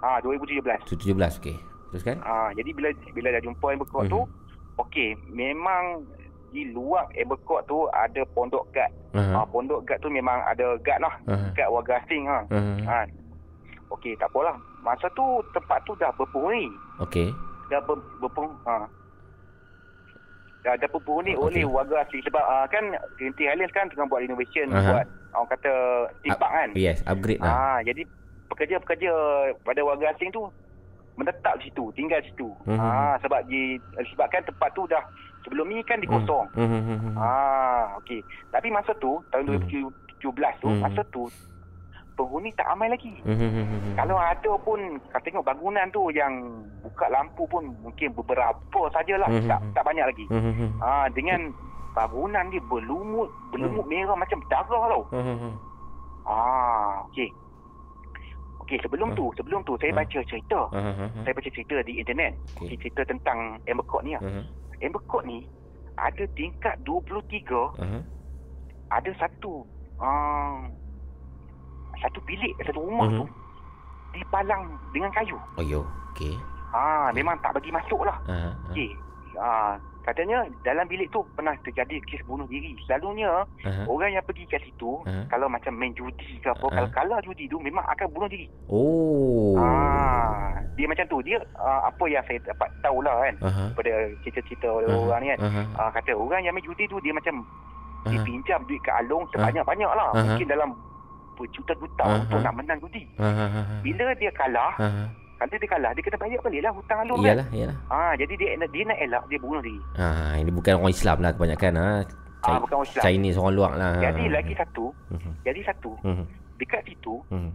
Ah, 0.00 0.18
2017. 0.18 0.80
17, 0.88 1.36
okey. 1.38 1.56
Teruskan? 1.90 2.16
Ah, 2.22 2.48
jadi 2.50 2.70
bila 2.72 2.88
bila 3.12 3.28
dah 3.30 3.42
jumpa 3.42 3.66
Amber 3.68 3.86
Court 3.86 4.06
tu, 4.08 4.20
Mhm. 4.20 4.80
okey, 4.80 5.08
memang 5.28 6.00
di 6.50 6.66
luar 6.66 7.04
Court 7.38 7.62
tu 7.64 7.84
ada 7.90 8.22
pondok 8.32 8.64
guard. 8.70 8.90
Aha. 9.12 9.32
Ah, 9.36 9.46
pondok 9.46 9.84
guard 9.84 10.00
tu 10.00 10.08
memang 10.08 10.40
ada 10.42 10.78
guard 10.78 11.00
lah. 11.00 11.14
Aha. 11.26 11.46
Guard 11.52 11.70
warga 11.70 12.00
asing 12.00 12.24
ha. 12.24 12.40
Aha. 12.48 12.72
Ha. 12.80 12.98
Okey, 13.90 14.14
tak 14.16 14.30
apalah. 14.30 14.54
Masa 14.80 15.06
tu 15.10 15.24
tempat 15.50 15.78
tu 15.84 15.92
dah 15.94 16.08
berpenghuni. 16.12 16.72
Okey. 16.98 17.32
Dah 17.68 17.80
ber, 17.80 18.00
berpeng 18.18 18.48
ha. 18.64 18.88
Dah, 20.60 20.76
dah 20.76 20.88
berpenghuni 20.88 21.32
Okey. 21.32 21.44
oleh 21.46 21.64
warga 21.64 22.04
asing 22.04 22.20
sebab 22.20 22.40
uh, 22.40 22.66
kan 22.66 22.84
Genting 23.16 23.48
Highlands 23.48 23.72
kan 23.72 23.88
tengah 23.88 24.04
buat 24.06 24.20
renovation 24.20 24.68
Aha. 24.70 24.92
buat 24.92 25.06
orang 25.32 25.48
kata 25.50 25.72
timpak 26.20 26.50
kan. 26.50 26.68
Yes, 26.74 27.00
upgrade 27.04 27.40
lah. 27.40 27.48
Ah, 27.48 27.78
jadi 27.80 28.04
pekerja-pekerja 28.48 29.10
pada 29.62 29.80
warga 29.80 30.10
asing 30.10 30.28
tu 30.28 30.48
menetap 31.14 31.60
di 31.60 31.68
situ, 31.68 31.88
tinggal 31.94 32.20
di 32.20 32.28
situ. 32.28 32.48
Mhm. 32.66 32.76
Ah, 32.76 33.16
sebab 33.20 33.44
di 33.46 33.76
sebabkan 34.10 34.42
tempat 34.42 34.72
tu 34.72 34.84
dah 34.86 35.00
sebelum 35.40 35.68
ni 35.68 35.80
kan 35.82 35.96
dikosong. 35.96 36.48
Mhm, 36.52 36.64
mhm, 36.66 36.96
mhm. 37.06 37.14
Ah, 37.16 37.96
okey. 38.00 38.20
Tapi 38.50 38.68
masa 38.68 38.92
tu 38.96 39.20
tahun 39.30 39.44
Hmm. 39.46 39.64
2017 39.64 40.52
tu, 40.60 40.68
Hmm. 40.68 40.80
masa 40.82 41.00
tu 41.08 41.24
penghuni 42.20 42.52
tak 42.52 42.68
ramai 42.68 42.92
lagi. 42.92 43.16
Mhm, 43.24 43.32
mhm, 43.32 43.64
mhm. 43.64 43.92
Kalau 43.96 44.20
ada 44.20 44.52
pun 44.60 44.80
kau 45.08 45.22
tengok 45.24 45.40
bangunan 45.40 45.88
tu 45.88 46.12
yang 46.12 46.32
buka 46.84 47.08
lampu 47.08 47.48
pun 47.48 47.64
mungkin 47.80 48.12
beberapa 48.12 48.80
sajalah, 48.92 49.32
Mhm. 49.32 49.48
tak 49.48 49.60
tak 49.72 49.84
banyak 49.88 50.04
lagi. 50.04 50.26
Mhm, 50.28 50.52
mhm. 50.52 50.68
Ah, 50.84 51.08
dengan 51.08 51.56
bangunan 51.96 52.52
dia 52.52 52.60
berlumut, 52.60 53.32
berlumut 53.48 53.88
merah 53.88 54.12
macam 54.14 54.44
darah 54.52 54.84
tau. 54.92 55.08
Mhm, 55.16 55.34
mhm. 55.40 55.52
Ah, 56.28 57.08
okey. 57.08 57.32
Okey, 58.60 58.76
sebelum 58.84 59.16
Hmm. 59.16 59.18
tu, 59.18 59.26
sebelum 59.40 59.64
tu 59.64 59.74
saya 59.80 59.90
Hmm. 59.96 60.04
baca 60.04 60.18
cerita. 60.28 60.60
Aha. 60.68 61.04
Saya 61.24 61.32
baca 61.32 61.50
cerita 61.50 61.80
di 61.80 61.96
internet. 61.96 62.36
Okey. 62.60 62.76
Cerita 62.76 63.08
tentang 63.08 63.56
Amber 63.64 63.88
Court 63.88 64.04
ni. 64.04 64.12
Aha, 64.14 64.44
Amber 64.84 65.02
Court 65.08 65.24
ni 65.24 65.48
ada 65.96 66.24
tingkat 66.36 66.76
23, 66.84 67.72
aha. 67.80 68.04
ada 68.92 69.10
satu 69.16 69.64
uh, 70.00 70.64
satu 72.00 72.18
bilik, 72.22 72.52
satu 72.60 72.80
rumah 72.80 73.06
Mhm. 73.06 73.16
tu 73.16 73.24
dipalang 74.10 74.62
dengan 74.90 75.10
kayu. 75.12 75.38
Oh, 75.54 75.62
yo. 75.62 75.86
Okey. 76.12 76.34
Ah, 76.70 77.10
memang 77.10 77.38
tak 77.40 77.52
bagi 77.52 77.70
masuk 77.70 78.02
lah. 78.02 78.18
Aha, 78.26 78.50
aha. 78.50 78.70
Okey. 78.70 78.90
Ah, 79.36 79.72
katanya 80.00 80.42
dalam 80.60 80.84
bilik 80.84 81.06
tu 81.08 81.22
pernah 81.32 81.54
terjadi 81.60 82.02
kes 82.02 82.22
bunuh 82.24 82.46
diri. 82.46 82.74
Selalunya 82.84 83.46
Aha. 83.62 83.86
orang 83.86 84.10
yang 84.10 84.24
pergi 84.24 84.44
kat 84.44 84.58
situ 84.60 84.98
Aha. 85.04 85.26
kalau 85.28 85.46
macam 85.46 85.70
main 85.72 85.94
judi 85.94 86.38
ke 86.38 86.48
apa, 86.48 86.66
Ah. 86.66 86.70
kalau 86.72 86.88
kalah 86.90 87.20
judi 87.22 87.46
tu 87.46 87.58
memang 87.58 87.86
akan 87.86 88.06
bunuh 88.10 88.26
diri. 88.26 88.50
Oh. 88.66 89.54
Ah, 89.56 90.58
dia 90.74 90.86
macam 90.86 91.06
tu. 91.06 91.18
Dia 91.22 91.38
ah, 91.54 91.86
apa 91.86 92.04
yang 92.06 92.22
saya 92.26 92.38
dapat 92.42 92.68
tahulah 92.80 93.16
kan 93.20 93.34
Aha. 93.40 93.62
daripada 93.70 93.92
cerita-cerita 94.20 94.68
Aha. 94.68 94.90
orang 94.90 95.20
ni 95.22 95.28
kan. 95.28 95.38
Aha. 95.42 95.62
Ah, 95.76 95.90
kata 95.92 96.10
orang 96.12 96.42
yang 96.42 96.52
main 96.52 96.64
judi 96.64 96.84
tu 96.86 96.98
dia 96.98 97.14
macam 97.14 97.46
dia 98.06 98.16
Aha. 98.16 98.24
pinjam 98.24 98.60
duit 98.64 98.80
kat 98.80 98.94
Along 99.00 99.26
sebanyak-banyak 99.30 99.90
lah. 99.90 100.10
Aha. 100.10 100.22
Mungkin 100.26 100.46
dalam 100.48 100.70
berjuta-juta 101.40 102.04
Aha. 102.04 102.20
untuk 102.20 102.38
nak 102.44 102.54
menang 102.54 102.78
judi. 102.84 103.02
Aha. 103.16 103.80
Bila 103.80 104.12
dia 104.20 104.30
kalah, 104.36 104.76
Aha. 104.76 105.04
kalau 105.40 105.56
dia 105.56 105.68
kalah, 105.72 105.90
dia 105.96 106.02
kena 106.04 106.18
bayar 106.20 106.40
balik 106.44 106.60
lah 106.60 106.72
hutang 106.76 107.00
Along 107.00 107.20
kan. 107.24 107.28
Iyalah, 107.32 107.46
iyalah. 107.56 107.76
Ah, 107.88 108.12
jadi 108.20 108.32
dia 108.36 108.48
dia 108.60 108.82
nak 108.84 108.98
elak 109.00 109.22
dia 109.32 109.38
bunuh 109.40 109.62
diri. 109.64 109.80
Ha, 109.96 110.36
ini 110.36 110.50
bukan 110.52 110.72
orang 110.76 110.92
Islam 110.92 111.16
lah 111.24 111.30
kebanyakan 111.32 111.72
ha. 111.80 111.88
Ah, 112.44 112.56
bukan 112.60 112.74
orang 112.76 112.88
Islam. 112.92 113.02
Chinese 113.08 113.36
orang 113.40 113.54
luar 113.56 113.72
lah. 113.80 113.92
Jadi 114.00 114.24
lagi 114.28 114.52
satu, 114.52 114.84
Mhm, 115.08 115.32
jadi 115.44 115.60
satu, 115.64 115.92
mhm, 116.04 116.24
dekat 116.60 116.82
situ, 116.84 117.14
mhm, 117.32 117.50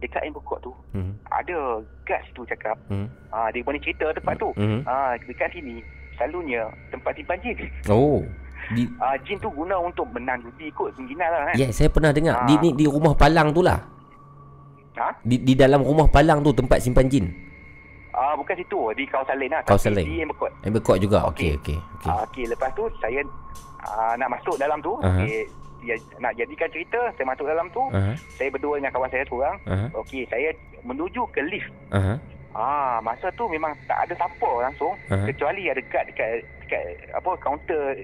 dekat 0.00 0.22
Court 0.44 0.60
tu, 0.64 0.72
mhm, 0.96 1.12
ada 1.28 1.56
guard 2.08 2.22
situ 2.28 2.42
cakap, 2.48 2.76
mhm, 2.88 3.08
ah, 3.32 3.48
dia 3.52 3.64
boleh 3.64 3.80
cerita 3.80 4.12
tempat 4.12 4.36
tu. 4.36 4.48
mhm. 4.56 4.84
Ah, 4.84 5.16
dekat 5.20 5.48
sini, 5.52 5.80
selalunya 6.16 6.68
tempat 6.92 7.16
simpan 7.16 7.36
jin. 7.40 7.56
Oh. 7.88 8.20
Di 8.70 8.86
Ah, 8.96 9.18
jin 9.20 9.36
tu 9.36 9.50
guna 9.50 9.74
untuk 9.76 10.06
menang 10.08 10.38
judi 10.40 10.70
kot 10.70 10.94
sengginal 10.94 11.26
lah 11.26 11.42
kan. 11.50 11.54
Ya, 11.54 11.68
saya 11.70 11.88
pernah 11.88 12.10
dengar. 12.10 12.34
Ah. 12.36 12.46
Di 12.46 12.54
ni 12.58 12.70
di 12.72 12.86
rumah 12.86 13.12
palang 13.12 13.50
tu 13.50 13.60
lah. 13.60 13.78
Ha? 14.94 15.08
Di 15.20 15.36
di 15.38 15.54
dalam 15.54 15.80
rumah 15.80 16.06
palang 16.06 16.38
tu 16.40 16.50
tempat 16.50 16.78
simpan 16.78 17.06
jin. 17.06 17.26
Ah, 18.10 18.34
bukan 18.34 18.52
situ, 18.52 18.78
di 18.92 19.06
kawasan 19.06 19.38
lain 19.38 19.50
lah. 19.50 19.62
Kawasan 19.64 19.94
lain. 19.94 20.06
Di. 20.06 20.22
Amber 20.66 20.82
Court 20.82 20.98
juga. 20.98 21.24
Okey, 21.26 21.56
Okey. 21.56 21.78
okey, 21.78 21.78
okey. 21.96 22.10
Ah, 22.10 22.22
Okey, 22.24 22.44
lepas 22.46 22.70
tu 22.72 22.84
saya 22.98 23.22
ah, 23.80 24.14
nak 24.14 24.28
masuk 24.30 24.54
dalam 24.54 24.78
tu. 24.80 24.98
Aha. 25.00 25.18
Okey, 25.18 25.46
ya, 25.80 25.94
nak 26.18 26.36
jadikan 26.36 26.68
cerita, 26.68 27.00
saya 27.16 27.24
masuk 27.24 27.46
dalam 27.46 27.66
tu. 27.70 27.80
Aha, 27.88 28.12
Saya 28.34 28.50
berdua 28.50 28.76
dengan 28.76 28.92
kawan 28.92 29.08
saya 29.08 29.24
seorang. 29.24 29.56
aha, 29.64 29.86
Okey, 29.96 30.26
saya 30.26 30.52
menuju 30.82 31.22
ke 31.30 31.40
lift. 31.44 31.70
aha, 31.90 32.18
Ah, 32.50 32.98
masa 32.98 33.30
tu 33.30 33.46
memang 33.46 33.70
tak 33.86 34.04
ada 34.04 34.14
siapa 34.16 34.50
langsung 34.60 34.92
Aha. 35.06 35.22
kecuali 35.24 35.66
ada 35.66 35.78
guard 35.82 36.06
dekat 36.06 36.30
dekat 36.60 36.82
apa 37.12 37.30
kaunter 37.38 37.94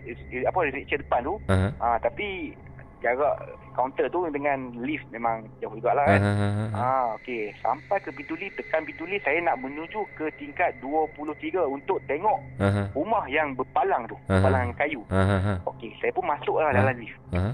apa 0.42 0.58
reception 0.64 1.00
depan 1.00 1.20
tu. 1.22 1.34
aha. 1.46 1.68
Ah, 1.76 1.98
tapi 1.98 2.54
jarak 2.96 3.36
kaunter 3.72 4.08
tu 4.08 4.24
dengan 4.30 4.56
lift 4.78 5.04
memang 5.10 5.44
jauh 5.58 5.74
jugalah 5.74 6.06
kan. 6.06 6.20
Aha, 6.20 6.32
aha, 6.32 6.64
aha. 6.64 6.78
Ah, 6.78 7.06
okey. 7.16 7.52
Sampai 7.58 7.98
ke 7.98 8.08
pintu 8.08 8.32
lift, 8.34 8.56
tekan 8.56 8.82
pintu 8.82 9.04
lift, 9.04 9.22
saya 9.22 9.36
nak 9.40 9.58
menuju 9.58 10.00
ke 10.14 10.30
tingkat 10.32 10.72
23 10.80 11.26
untuk 11.66 12.00
tengok 12.06 12.38
Aha, 12.56 12.88
rumah 12.92 13.26
yang 13.26 13.52
berpalang 13.52 14.06
tu, 14.06 14.16
Aha. 14.26 14.40
palang 14.40 14.70
kayu. 14.74 15.02
aha, 15.08 15.60
Okey, 15.66 15.90
saya 15.98 16.08
pun 16.10 16.24
masuklah 16.24 16.70
Ha. 16.70 16.76
dalam 16.76 16.96
lift. 16.96 17.18
aha, 17.30 17.50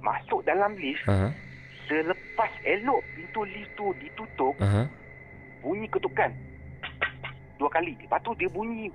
Masuk 0.00 0.40
dalam 0.42 0.72
lift, 0.76 1.02
aha, 1.04 1.28
selepas 1.84 2.48
elok 2.62 3.00
pintu 3.10 3.40
lift 3.44 3.72
tu 3.74 3.90
ditutup, 3.98 4.54
aha. 4.58 4.86
Bunyi 5.60 5.86
ketukan. 5.86 6.30
Dua 7.56 7.68
kali. 7.68 7.92
Lepas 7.96 8.20
tu 8.20 8.32
dia 8.34 8.48
bunyi 8.48 8.88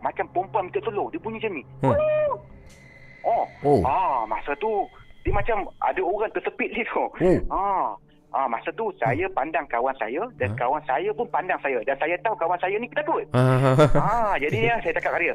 macam 0.00 0.24
perempuan 0.32 0.68
minta 0.68 0.80
tolong. 0.80 1.08
Dia 1.08 1.20
bunyi 1.20 1.38
macam 1.40 1.52
ni. 1.52 1.62
Hmm. 1.80 1.96
Oh. 3.24 3.44
Oh. 3.64 3.80
Ah, 3.84 4.24
masa 4.24 4.52
tu 4.56 4.84
dia 5.24 5.32
macam 5.32 5.64
ada 5.80 6.00
orang 6.00 6.32
tersepit 6.32 6.68
lift 6.72 6.92
tu. 6.92 7.00
Oh. 7.00 7.38
Ah. 7.48 7.88
Ah, 8.34 8.50
masa 8.50 8.66
tu 8.74 8.90
saya 8.98 9.30
pandang 9.30 9.62
kawan 9.70 9.94
saya 9.94 10.26
dan 10.42 10.50
Ha? 10.50 10.58
kawan 10.58 10.82
saya 10.82 11.06
pun 11.14 11.22
pandang 11.30 11.54
saya 11.62 11.78
dan 11.86 11.94
saya 12.02 12.18
tahu 12.18 12.34
kawan 12.34 12.58
saya 12.58 12.74
ni 12.82 12.90
takut. 12.90 13.22
Ah, 13.32 13.78
Ah, 13.94 14.34
jadi 14.34 14.58
ya, 14.68 14.74
saya 14.82 14.90
cakap 14.98 15.14
kat 15.14 15.20
dia. 15.22 15.34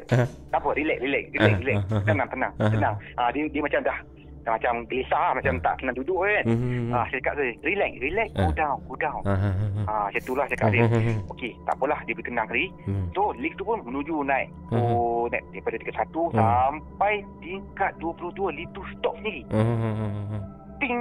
Tak 0.52 0.60
apa, 0.60 0.68
relax, 0.76 0.98
relax, 1.00 1.24
relax, 1.32 1.54
relax. 1.64 1.76
Tenang, 2.04 2.28
tenang, 2.28 2.52
tenang. 2.60 2.94
Ah, 3.16 3.32
dia, 3.32 3.48
dia 3.48 3.62
macam 3.64 3.80
dah 3.80 3.98
macam 4.42 4.88
gelisah, 4.88 5.36
macam 5.36 5.52
tak 5.60 5.74
senang 5.78 5.96
duduk 5.96 6.18
kan. 6.20 6.44
Mhm. 6.48 6.90
Ah, 6.90 7.04
saya 7.06 7.20
cakap 7.20 7.34
dia, 7.36 7.52
relax, 7.60 7.92
relax, 8.00 8.28
go 8.32 8.48
Ah. 8.48 8.52
down, 8.56 8.76
go 8.84 8.94
down. 8.96 9.20
Aha. 9.22 9.50
Ah, 9.84 10.04
macam 10.08 10.20
itulah 10.20 10.44
saya 10.48 10.56
cakap 10.56 10.70
dia. 10.72 10.84
Okey, 11.28 11.52
tak 11.62 11.74
apalah, 11.76 12.00
dia 12.04 12.14
bertenang 12.16 12.48
tadi. 12.48 12.66
Mhm. 12.88 13.04
So, 13.12 13.22
lift 13.36 13.56
tu 13.56 13.64
pun 13.64 13.78
menuju 13.82 14.14
naik. 14.24 14.48
Mhm. 14.72 14.80
Oh, 14.80 15.28
naik 15.28 15.44
daripada 15.50 15.76
tingkat 15.76 15.96
satu 15.98 16.22
Mhm. 16.28 16.36
sampai 16.36 17.14
tingkat 17.38 17.90
22, 17.98 18.48
lift 18.50 18.72
tu 18.72 18.82
stop 18.96 19.14
sendiri. 19.20 19.42
Aha. 19.52 20.38
Ting. 20.78 21.00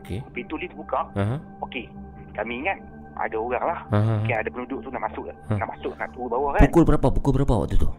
Okey. 0.00 0.18
Pintu 0.32 0.54
lift 0.56 0.74
buka. 0.74 1.06
Aha, 1.12 1.36
Okey, 1.60 1.86
kami 2.32 2.62
ingat 2.62 2.78
ada 3.14 3.36
orang 3.36 3.64
lah. 3.64 3.80
aha. 3.90 4.12
Mungkin 4.18 4.36
ada 4.38 4.48
penduduk 4.48 4.78
tu 4.80 4.88
nak 4.88 5.02
masuk, 5.06 5.24
Hmm. 5.46 5.58
nak 5.58 5.68
masuk, 5.70 5.92
nak 5.98 6.08
turun 6.14 6.30
bawah 6.30 6.50
kan. 6.54 6.62
Pukul 6.66 6.84
berapa? 6.86 7.06
Pukul 7.10 7.32
berapa 7.36 7.54
waktu 7.58 7.76
tu? 7.76 7.90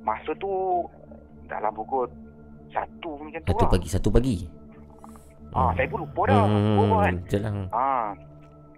Masa 0.00 0.36
tu 0.36 0.84
dalam 1.44 1.72
pukul 1.72 2.04
satu 2.74 3.10
macam 3.16 3.40
tu 3.40 3.48
Satu 3.48 3.64
lah. 3.64 3.70
pagi, 3.70 3.88
satu 3.88 4.08
pagi. 4.10 4.36
Ah, 5.54 5.70
saya 5.72 5.86
pun 5.86 6.02
lupa 6.02 6.22
dah. 6.26 6.44
Lupa 6.44 6.96
kan. 7.00 7.14
Hmm, 7.14 7.28
jelang. 7.30 7.56
Ah. 7.70 8.10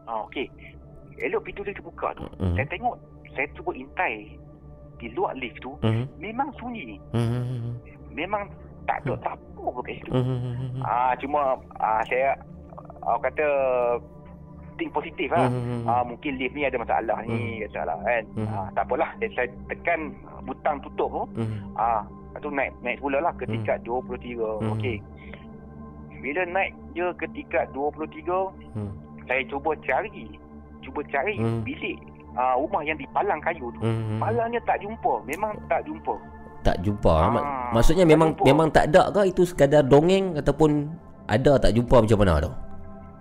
Ah, 0.04 0.20
okey. 0.24 0.46
elok 1.16 1.48
pintu 1.48 1.64
dia 1.64 1.72
terbuka 1.72 2.12
tu. 2.12 2.28
Mhm. 2.36 2.54
Saya 2.54 2.66
tengok, 2.68 2.94
saya 3.32 3.48
cuba 3.56 3.72
intai 3.72 4.36
di 4.96 5.08
luar 5.16 5.32
lift 5.32 5.56
tu, 5.58 5.72
Mhm. 5.80 6.04
memang 6.20 6.52
sunyi. 6.54 7.00
Mhm. 7.10 7.72
Memang 8.12 8.44
tak 8.84 9.00
ada 9.00 9.16
siapa 9.18 9.40
pun 9.56 9.80
kat 9.80 9.96
situ. 9.96 10.12
Mhm. 10.12 10.84
Ah 10.84 11.16
cuma 11.16 11.56
ah 11.80 12.04
saya 12.04 12.36
ah, 13.00 13.16
kata 13.16 13.48
think 14.76 14.92
positif 14.92 15.32
lah. 15.32 15.48
Mhm. 15.48 15.88
Ah 15.88 16.04
mungkin 16.04 16.36
lift 16.36 16.52
ni 16.52 16.62
ada 16.62 16.76
masalah 16.76 17.16
ni 17.24 17.64
kata 17.64 17.80
lah 17.82 17.98
kan. 17.98 18.22
Mhm. 18.36 18.46
Ah 18.46 18.66
tak 18.72 18.84
apalah. 18.84 19.08
Saya, 19.16 19.28
saya 19.34 19.48
tekan 19.66 20.00
butang 20.44 20.76
tutup 20.84 21.08
tu. 21.08 21.22
Mhm. 21.40 21.58
Ah 21.74 22.04
tu 22.38 22.48
naik 22.48 22.72
naik 22.80 22.96
semula 22.96 23.18
lah 23.20 23.32
ke 23.32 23.44
Hmm. 23.44 23.52
tingkat 23.52 23.78
23. 23.82 24.48
Hmm. 24.58 24.72
Okey. 24.72 24.96
Bila 26.16 26.42
naik 26.46 26.72
je 26.92 27.06
ke 27.14 27.26
tingkat 27.30 27.64
23, 27.70 28.50
Hmm. 28.72 28.90
saya 29.24 29.42
cuba 29.46 29.70
cari 29.80 30.26
cuba 30.80 31.00
cari 31.04 31.34
Hmm. 31.34 31.62
bilik 31.62 31.98
ah, 32.32 32.52
rumah 32.54 32.82
yang 32.82 32.94
di 32.94 33.08
palang 33.10 33.40
kayu 33.40 33.72
tu. 33.72 33.80
Mhm. 33.80 34.20
Palangnya 34.20 34.60
tak 34.62 34.76
jumpa. 34.78 35.24
Memang 35.24 35.56
tak 35.66 35.80
jumpa. 35.82 36.12
Tak 36.60 36.76
jumpa. 36.80 37.14
Mak- 37.32 37.46
Maksudnya 37.72 38.04
tak 38.04 38.12
memang 38.12 38.30
jumpa. 38.30 38.44
memang 38.44 38.68
tak 38.70 38.84
ada 38.86 39.02
ke 39.08 39.20
itu 39.26 39.42
sekadar 39.42 39.80
dongeng 39.82 40.36
ataupun 40.36 40.92
ada 41.24 41.56
tak 41.56 41.72
jumpa 41.72 41.96
macam 41.98 42.18
mana 42.18 42.34
tu? 42.38 42.52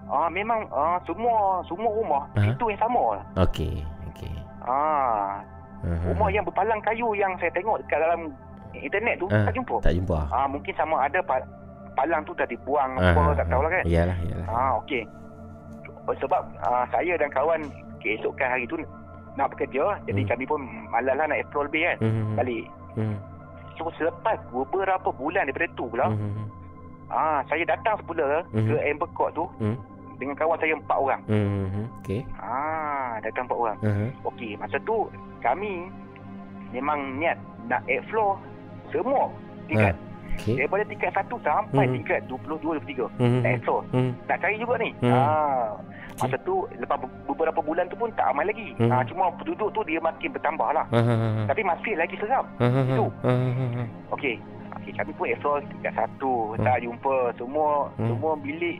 Ah 0.05 0.27
memang 0.27 0.67
ah, 0.69 0.99
semua 1.01 1.33
semua 1.63 1.89
rumah 1.89 2.23
Ha? 2.35 2.43
itu 2.45 2.63
yang 2.67 2.77
sama. 2.77 3.03
Okey, 3.39 3.79
okey. 4.11 4.35
Ah 4.61 5.39
Mhm. 5.81 6.11
rumah 6.11 6.29
yang 6.29 6.43
berpalang 6.43 6.81
kayu 6.81 7.13
yang 7.13 7.31
saya 7.37 7.49
tengok 7.51 7.79
dekat 7.81 7.97
dalam 7.97 8.35
internet 8.77 9.15
tu 9.17 9.27
Ah, 9.27 9.43
tak 9.43 9.53
jumpa. 9.53 9.75
tak 9.81 9.93
jumpa. 9.93 10.19
Ah 10.27 10.45
mungkin 10.45 10.73
sama 10.73 10.95
ada 11.01 11.19
pa- 11.21 11.47
palang 11.93 12.21
tu 12.21 12.33
dah 12.33 12.43
dibuang 12.43 12.91
Ah, 12.95 13.11
apa 13.11 13.19
ah, 13.21 13.33
tak 13.33 13.47
tahulah 13.47 13.71
kan. 13.71 13.83
Iyalah, 13.83 14.17
iyalah. 14.21 14.47
Ah 14.47 14.71
okey. 14.79 15.03
Sebab 16.05 16.41
ah, 16.59 16.85
saya 16.87 17.13
dan 17.15 17.29
kawan 17.29 17.61
keesokan 17.97 18.47
hari 18.47 18.65
tu 18.65 18.77
nak 19.33 19.49
bekerja 19.49 19.99
jadi 20.03 20.21
Hmm. 20.21 20.29
kami 20.29 20.43
pun 20.45 20.59
malas 20.87 21.11
lah 21.13 21.25
nak 21.25 21.35
explore 21.37 21.67
bay 21.67 21.83
kan 21.85 21.97
Mhm. 21.99 22.35
balik. 22.35 22.65
Mhm. 22.95 23.17
So 23.75 23.91
selepas 23.93 24.39
beberapa 24.47 25.11
bulan 25.11 25.43
daripada 25.45 25.67
tu 25.73 25.85
pula 25.85 26.07
Mhm. 26.07 26.45
ah 27.09 27.43
saya 27.45 27.65
datang 27.65 27.99
semula 27.99 28.47
Mhm. 28.49 28.63
ke 28.65 28.75
Amber 28.85 29.09
Court 29.11 29.31
tu 29.33 29.43
Mhm. 29.59 29.75
dengan 30.15 30.35
kawan 30.37 30.55
saya 30.55 30.73
empat 30.73 30.97
orang. 30.97 31.21
Mhm. 31.27 31.83
Okey. 31.99 32.21
Ah 32.37 33.19
datang 33.19 33.43
empat 33.43 33.57
orang. 33.57 33.77
Mhm. 33.81 34.07
Okey, 34.23 34.51
masa 34.55 34.77
tu 34.81 35.11
kami 35.41 35.91
memang 36.71 36.99
niat 37.17 37.35
nak 37.65 37.83
explore 37.85 38.39
semua 38.97 39.23
tingkat. 39.65 39.95
Okey. 40.35 40.55
Daripada 40.59 40.83
tingkat 40.85 41.11
1 41.15 41.35
sampai 41.39 41.85
Hmm. 41.87 41.95
tingkat 41.95 42.19
22 42.27 42.59
23. 42.59 43.07
Mhm. 43.17 43.39
Nak 43.39 43.51
explore. 43.55 43.83
Mhm. 43.89 44.11
Nak 44.27 44.37
cari 44.37 44.55
juga 44.59 44.75
ni. 44.77 44.89
Hmm. 44.99 45.11
Ah. 45.11 45.67
Masa 46.15 46.37
tu 46.43 46.55
lepas 46.75 46.95
be- 46.95 47.11
beberapa 47.27 47.59
bulan 47.59 47.87
tu 47.87 47.95
pun 47.95 48.07
tak 48.15 48.27
ramai 48.27 48.47
lagi. 48.47 48.71
Hmm. 48.75 48.87
Ah 48.89 49.03
cuma 49.03 49.31
penduduk 49.35 49.71
tu 49.71 49.83
dia 49.83 49.99
makin 49.99 50.31
bertambah 50.31 50.69
lah. 50.71 50.85
Mhm. 50.91 51.47
Tapi 51.47 51.61
masih 51.61 51.93
lagi 51.95 52.15
seram. 52.15 52.45
Mhm. 52.57 52.83
Itu. 52.89 53.05
Mhm. 53.23 53.83
Okey. 54.11 54.35
Okey, 54.75 54.91
kami 54.93 55.11
pun 55.13 55.25
explore 55.25 55.59
tingkat 55.65 55.93
1, 55.95 56.55
Hmm. 56.55 56.63
tak 56.63 56.77
jumpa 56.79 57.15
semua 57.35 57.87
Hmm. 57.95 58.07
semua 58.07 58.31
bilik 58.37 58.77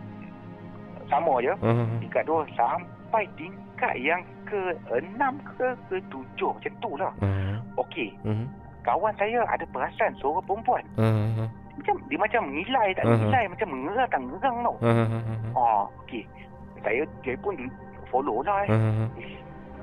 sama 1.08 1.34
je. 1.40 1.54
Mhm. 1.56 1.88
Tingkat 2.02 2.24
2 2.26 2.44
sampai 2.52 3.24
tingkat 3.36 3.94
yang 3.96 4.22
ke-6 4.46 5.24
ke 5.56 5.68
ke-7 5.90 6.40
macam 6.46 6.74
tu 6.78 6.92
lah. 6.96 7.12
Mhm. 7.20 7.56
Okey, 7.78 8.10
Mhm. 8.22 8.46
Kawan 8.86 9.14
saya 9.18 9.42
ada 9.50 9.66
perasan 9.74 10.14
suara 10.22 10.40
perempuan. 10.46 10.86
Mhm. 10.96 11.50
Macam 11.76 11.96
dia 12.08 12.20
macam 12.22 12.42
ngilai 12.54 12.88
tak 12.96 13.04
Mhm. 13.04 13.18
ngilai 13.20 13.44
macam 13.50 13.68
mengerang 13.74 14.10
tak 14.10 14.22
ngerang 14.22 14.56
tau. 14.64 14.76
Mhm. 14.80 15.52
Oh, 15.52 15.82
okey. 16.06 16.24
Saya 16.86 17.02
dia 17.26 17.34
pun 17.42 17.58
follow 18.08 18.46
lah 18.46 18.64
eh. 18.64 18.70
Mhm. 18.72 19.08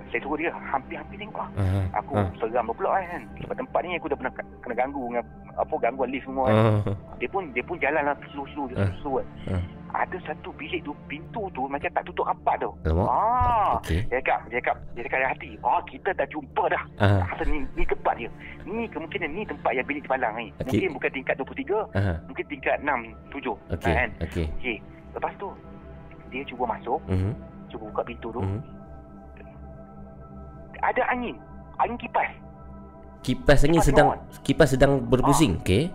Saya 0.08 0.20
suruh 0.22 0.36
dia 0.36 0.52
hampir-hampir 0.52 1.16
tengok 1.18 1.40
lah. 1.40 1.50
Mhm. 1.56 1.84
Aku 1.98 2.12
Ah. 2.14 2.28
seram 2.38 2.68
pula 2.68 3.00
kan. 3.00 3.22
Sebab 3.42 3.54
tempat 3.56 3.80
ni 3.82 3.96
aku 3.96 4.08
dah 4.12 4.18
pernah 4.20 4.32
kena 4.60 4.74
ganggu 4.76 5.00
dengan 5.08 5.24
apa 5.52 5.74
gangguan 5.80 6.08
lift 6.12 6.24
semua 6.28 6.44
kan. 6.48 6.56
Mhm. 6.84 6.94
Dia 7.18 7.28
pun 7.28 7.42
dia 7.52 7.64
pun 7.64 7.76
jalan 7.80 8.02
lah 8.06 8.14
slow-slow 8.32 8.66
Ah. 8.76 8.88
slow 9.00 9.18
kan. 9.18 9.26
Ah. 9.56 9.62
Ada 9.92 10.16
satu 10.24 10.48
bilik 10.56 10.80
tu 10.82 10.96
pintu 11.04 11.52
tu 11.52 11.68
macam 11.68 11.92
tak 11.92 12.00
tutup 12.08 12.24
rapat 12.24 12.64
tau. 12.64 12.72
Alamak. 12.82 13.06
Ah, 13.06 13.70
Okey. 13.76 14.00
dia 14.08 14.24
cakap, 14.24 14.40
dia 14.48 14.56
cakap, 14.56 14.76
dia 14.96 15.02
cakap 15.04 15.18
dalam 15.20 15.32
hati. 15.36 15.50
Oh, 15.60 15.80
kita 15.84 16.10
dah 16.16 16.26
jumpa 16.32 16.64
dah. 16.72 16.82
Ah. 16.96 17.20
Rasa 17.28 17.44
ni, 17.44 17.60
ni 17.76 17.84
tempat 17.84 18.14
dia. 18.16 18.30
Ni 18.64 18.88
kemungkinan 18.88 19.28
ni 19.28 19.42
tempat 19.44 19.72
yang 19.76 19.84
bilik 19.84 20.08
palang 20.08 20.32
ni. 20.34 20.48
Okey. 20.58 20.88
Mungkin 20.88 20.90
bukan 20.96 21.10
tingkat 21.12 21.34
23, 21.36 21.76
Aha. 21.92 22.14
mungkin 22.24 22.44
tingkat 22.48 22.76
6, 22.80 22.88
7. 23.28 23.52
Okey. 23.68 23.92
Kan? 23.92 24.08
Okey. 24.24 24.46
Okey. 24.56 24.76
Lepas 25.12 25.32
tu, 25.36 25.48
dia 26.32 26.42
cuba 26.48 26.64
masuk, 26.64 27.00
Mhm. 27.04 27.32
cuba 27.68 27.84
buka 27.92 28.02
pintu 28.02 28.28
tu. 28.32 28.40
Mhm. 28.40 28.60
Ada 30.82 31.02
angin. 31.08 31.36
Angin 31.78 31.96
kipas. 31.96 32.30
Kipas 33.22 33.62
ni 33.62 33.78
Kipas 33.78 33.86
sedang 33.86 34.08
on. 34.08 34.18
kipas 34.42 34.68
sedang 34.68 34.92
berpusing. 34.98 35.62
Okey. 35.62 35.92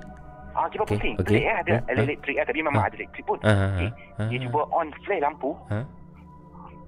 Ah, 0.68 0.70
kipas 0.70 0.84
Okey, 0.84 0.98
pusing. 1.00 1.16
okey. 1.16 1.26
Pelik 1.32 1.44
eh. 1.44 1.56
Ada 1.56 1.72
Ah, 1.72 1.80
ada 1.88 1.96
ah. 1.96 2.04
elektrik 2.04 2.36
lah. 2.36 2.46
Tapi 2.46 2.60
memang 2.60 2.82
Ah. 2.84 2.88
ada 2.92 2.96
elektrik 3.00 3.24
pun. 3.24 3.40
Ah. 3.40 3.56
Okey. 3.72 3.90
Dia 4.28 4.38
cuba 4.44 4.62
on 4.70 4.88
flare 5.08 5.24
lampu. 5.24 5.52
Ha? 5.72 5.80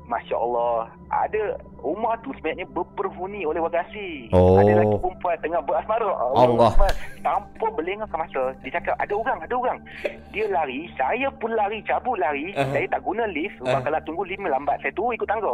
Masya 0.04 0.36
Allah. 0.36 0.76
Ada 1.08 1.42
rumah 1.80 2.14
tu 2.20 2.30
sebenarnya 2.34 2.68
berperhuni 2.68 3.42
oleh 3.42 3.58
warga 3.58 3.82
asing. 3.82 4.28
Oh. 4.30 4.56
Ada 4.56 4.72
lelaki 4.74 4.98
perempuan 4.98 5.38
tengah 5.40 5.62
berasmara. 5.62 6.12
Allah. 6.12 6.70
Akbar. 6.70 6.92
Tanpa 7.20 7.66
berlengah 7.72 8.06
ke 8.06 8.16
masa. 8.16 8.44
Dia 8.60 8.72
cakap, 8.74 8.96
ada 8.96 9.14
orang, 9.14 9.38
ada 9.40 9.54
orang. 9.54 9.78
Dia 10.30 10.46
lari. 10.48 10.88
Saya 10.94 11.28
pun 11.34 11.52
lari, 11.52 11.80
cabut 11.82 12.16
lari. 12.16 12.52
Uh-huh. 12.52 12.70
Saya 12.70 12.86
tak 12.88 13.02
guna 13.02 13.24
lift. 13.28 13.56
Sebab 13.58 13.70
Uh-huh. 13.70 13.84
kalau 13.86 14.00
tunggu 14.04 14.24
lift 14.26 14.42
lambat, 14.42 14.78
saya 14.80 14.92
turun 14.92 15.14
ikut 15.14 15.26
tangga. 15.26 15.54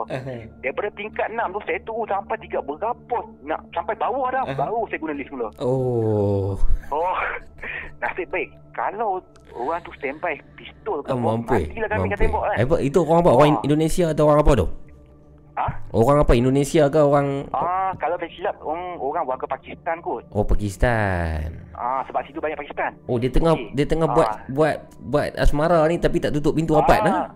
Daripada 0.60 0.90
tingkat 0.94 1.28
6 1.30 1.52
tu, 1.52 1.60
saya 1.64 1.80
turun 1.82 2.06
sampai 2.06 2.36
tiga 2.40 2.60
berapa. 2.60 3.18
Nak 3.44 3.60
sampai 3.72 3.95
bawah 3.95 4.28
dah. 4.30 4.44
Uh-huh. 4.44 4.58
Baru 4.58 4.80
saya 4.88 5.00
guna 5.00 5.14
lift 5.14 5.30
mula. 5.30 5.50
Oh. 5.58 6.56
Oh, 6.88 7.18
nasib 8.02 8.30
baik. 8.30 8.50
Kalau 8.72 9.24
orang 9.52 9.80
tu 9.82 9.92
standby 9.95 10.36
pistol 10.54 11.00
ke 11.00 11.10
bom, 11.10 11.40
mampu. 11.40 11.56
eh? 11.56 11.66
matilah 11.66 11.88
kami 11.88 12.06
kat 12.06 12.20
Mampu. 12.20 12.24
tembok 12.28 12.44
kan. 12.44 12.56
Eh, 12.60 12.82
itu 12.84 12.98
orang 13.00 13.20
apa? 13.22 13.32
Orang 13.32 13.48
Ah. 13.50 13.64
Indonesia 13.64 14.06
atau 14.12 14.24
orang 14.26 14.40
apa 14.40 14.52
tu? 14.54 14.68
Ha? 15.56 15.67
Orang 15.90 16.19
apa? 16.19 16.35
Indonesia 16.35 16.84
ke 16.85 17.00
orang 17.00 17.48
Ah, 17.50 17.95
kalau 17.95 18.19
tak 18.19 18.27
silap 18.30 18.59
orang, 18.59 19.00
orang 19.00 19.24
warga 19.24 19.48
Pakistan 19.48 20.03
kot. 20.03 20.27
Oh 20.30 20.43
Pakistan. 20.43 21.48
Ah, 21.72 22.03
sebab 22.03 22.27
situ 22.27 22.38
banyak 22.38 22.59
Pakistan. 22.59 22.92
Oh 23.08 23.16
dia 23.16 23.32
tengah 23.32 23.56
Okey. 23.56 23.72
dia 23.72 23.85
tengah 23.88 24.08
buat 24.09 24.27
Ah. 24.27 24.38
buat 24.51 24.75
buat 25.01 25.30
asmara 25.35 25.88
ni 25.88 25.95
tapi 25.95 26.19
tak 26.19 26.35
tutup 26.35 26.53
pintu 26.53 26.75
rapat 26.75 27.00
nah. 27.01 27.32